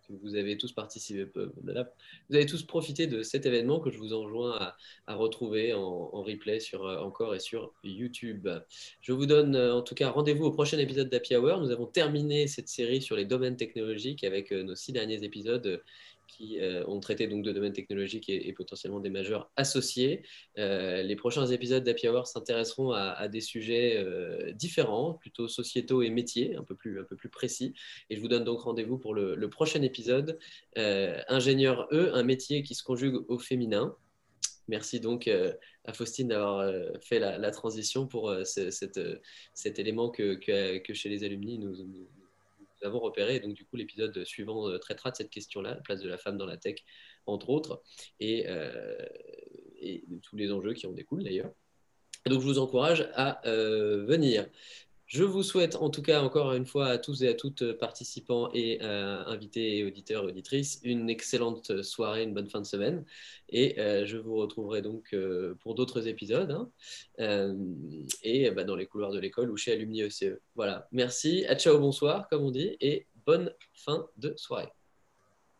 vous 0.10 0.36
avez 0.36 0.58
tous 0.58 0.72
participé, 0.72 1.28
euh, 1.38 1.52
vous 1.56 2.36
avez 2.36 2.46
tous 2.46 2.64
profité 2.64 3.08
de 3.08 3.24
cet 3.24 3.46
événement 3.46 3.80
que 3.80 3.92
je 3.92 3.98
vous 3.98 4.14
enjoins 4.14 4.74
à, 5.08 5.16
retrouver 5.16 5.74
en, 5.74 6.22
replay 6.22 6.60
sur 6.60 6.86
euh, 6.86 7.00
encore 7.00 7.36
et 7.36 7.40
sur 7.40 7.74
YouTube. 7.84 8.48
Je 9.02 9.12
vous 9.12 9.26
donne 9.26 9.56
euh, 9.56 9.76
en 9.76 9.82
tout 9.82 9.96
cas 9.96 10.10
rendez-vous 10.10 10.46
au 10.46 10.52
prochain 10.52 10.78
épisode 10.78 11.10
d'Happy 11.10 11.36
Hour. 11.36 11.60
Nous 11.62 11.72
avons 11.72 11.86
terminé 11.86 12.48
cette 12.48 12.70
série 12.70 13.02
sur 13.02 13.16
les 13.16 13.26
domaines 13.26 13.58
technologiques 13.58 14.24
avec 14.24 14.52
nos 14.52 14.76
six 14.76 14.92
derniers 14.92 15.24
épisodes 15.24 15.82
qui 16.28 16.60
euh, 16.60 16.86
ont 16.88 17.00
traité 17.00 17.28
donc 17.28 17.44
de 17.44 17.52
domaines 17.52 17.74
technologiques 17.74 18.30
et, 18.30 18.54
potentiellement 18.54 19.00
des 19.00 19.10
majeurs 19.10 19.52
associés. 19.56 20.24
Euh, 20.58 21.02
les 21.02 21.16
prochains 21.16 21.48
épisodes 21.48 21.84
d'Happy 21.84 22.08
Hour 22.08 22.28
s'intéresseront 22.28 22.92
à, 22.92 23.28
des 23.28 23.42
sujets 23.42 23.98
euh, 23.98 24.52
différents, 24.54 25.14
plutôt 25.14 25.48
sociétaux 25.48 26.02
et 26.02 26.10
métiers, 26.10 26.56
un 26.56 26.64
peu 26.64 26.76
plus, 26.76 27.06
précis. 27.32 27.74
Et 28.10 28.16
je 28.16 28.22
vous 28.22 28.28
donne 28.28 28.44
donc 28.44 28.62
rendez-vous 28.62 28.98
pour 28.98 29.14
le, 29.14 29.50
prochain 29.50 29.82
épisode. 29.82 30.38
Euh, 30.78 31.22
ingénieur 31.30 31.88
E, 31.92 32.12
un 32.14 32.24
métier 32.24 32.64
qui 32.64 32.76
se 32.76 32.84
conjugue 32.84 33.16
au 33.28 33.40
féminin. 33.40 33.96
Merci 34.68 35.00
donc 35.00 35.30
à 35.86 35.94
Faustine 35.94 36.28
d'avoir 36.28 36.70
fait 37.02 37.20
la, 37.20 37.52
transition 37.52 38.06
pour 38.06 38.34
cet 38.44 39.80
élément 39.80 40.10
que, 40.10 40.38
chez 40.94 41.10
les 41.10 41.24
alumni 41.24 41.58
nous- 41.58 42.08
nous 42.82 42.88
avons 42.88 43.00
repéré. 43.00 43.36
Et 43.36 43.40
donc 43.40 43.54
du 43.54 43.66
coup, 43.66 43.76
l'épisode 43.76 44.24
suivant 44.26 44.70
euh, 44.70 44.78
traitera 44.78 45.12
de 45.12 45.16
cette 45.16 45.30
question-là, 45.30 45.76
la 45.76 45.82
place 45.82 46.02
de 46.02 46.10
la 46.10 46.18
femme 46.18 46.38
dans 46.38 46.46
la 46.46 46.58
tech, 46.58 46.84
entre 47.26 47.50
autres, 47.50 47.82
et, 48.20 48.46
euh, 48.48 48.98
et 49.80 50.04
tous 50.24 50.36
les 50.36 50.52
enjeux 50.52 50.74
qui 50.74 50.88
en 50.88 50.94
découlent 50.94 51.24
d'ailleurs. 51.24 51.52
Donc 52.26 52.42
je 52.42 52.46
vous 52.46 52.60
encourage 52.60 53.10
à 53.14 53.46
euh, 53.48 54.06
venir. 54.06 54.48
Je 55.08 55.24
vous 55.24 55.42
souhaite 55.42 55.78
en 55.78 55.90
tout 55.90 56.02
cas 56.02 56.22
encore 56.22 56.54
une 56.54 56.66
fois 56.66 56.88
à 56.88 56.98
tous 56.98 57.24
et 57.24 57.30
à 57.30 57.34
toutes 57.34 57.62
euh, 57.62 57.78
participants 57.78 58.50
et 58.54 58.80
euh, 58.82 59.24
invités 59.26 59.78
et 59.78 59.86
auditeurs 59.86 60.26
et 60.26 60.28
auditrices 60.28 60.82
une 60.84 61.10
excellente 61.10 61.82
soirée, 61.82 62.24
une 62.24 62.34
bonne 62.34 62.50
fin 62.50 62.60
de 62.60 62.66
semaine. 62.66 63.06
Et 63.48 63.80
euh, 63.80 64.06
je 64.06 64.18
vous 64.18 64.36
retrouverai 64.36 64.82
donc 64.82 65.16
pour 65.62 65.76
d'autres 65.76 66.10
épisodes 66.10 66.52
hein, 66.52 66.70
et 68.22 68.52
bah, 68.52 68.66
dans 68.66 68.76
les 68.76 68.86
couloirs 68.86 69.12
de 69.14 69.20
l'école 69.20 69.50
ou 69.50 69.56
chez 69.56 69.72
Alumni 69.72 70.02
ECE. 70.02 70.42
Voilà, 70.56 70.90
merci, 70.92 71.46
à 71.46 71.56
ciao, 71.56 71.80
bonsoir 71.80 72.28
comme 72.28 72.44
on 72.44 72.52
dit 72.52 72.76
et 72.82 73.08
bonne 73.26 73.54
fin 73.74 74.08
de 74.18 74.34
soirée. 74.36 74.77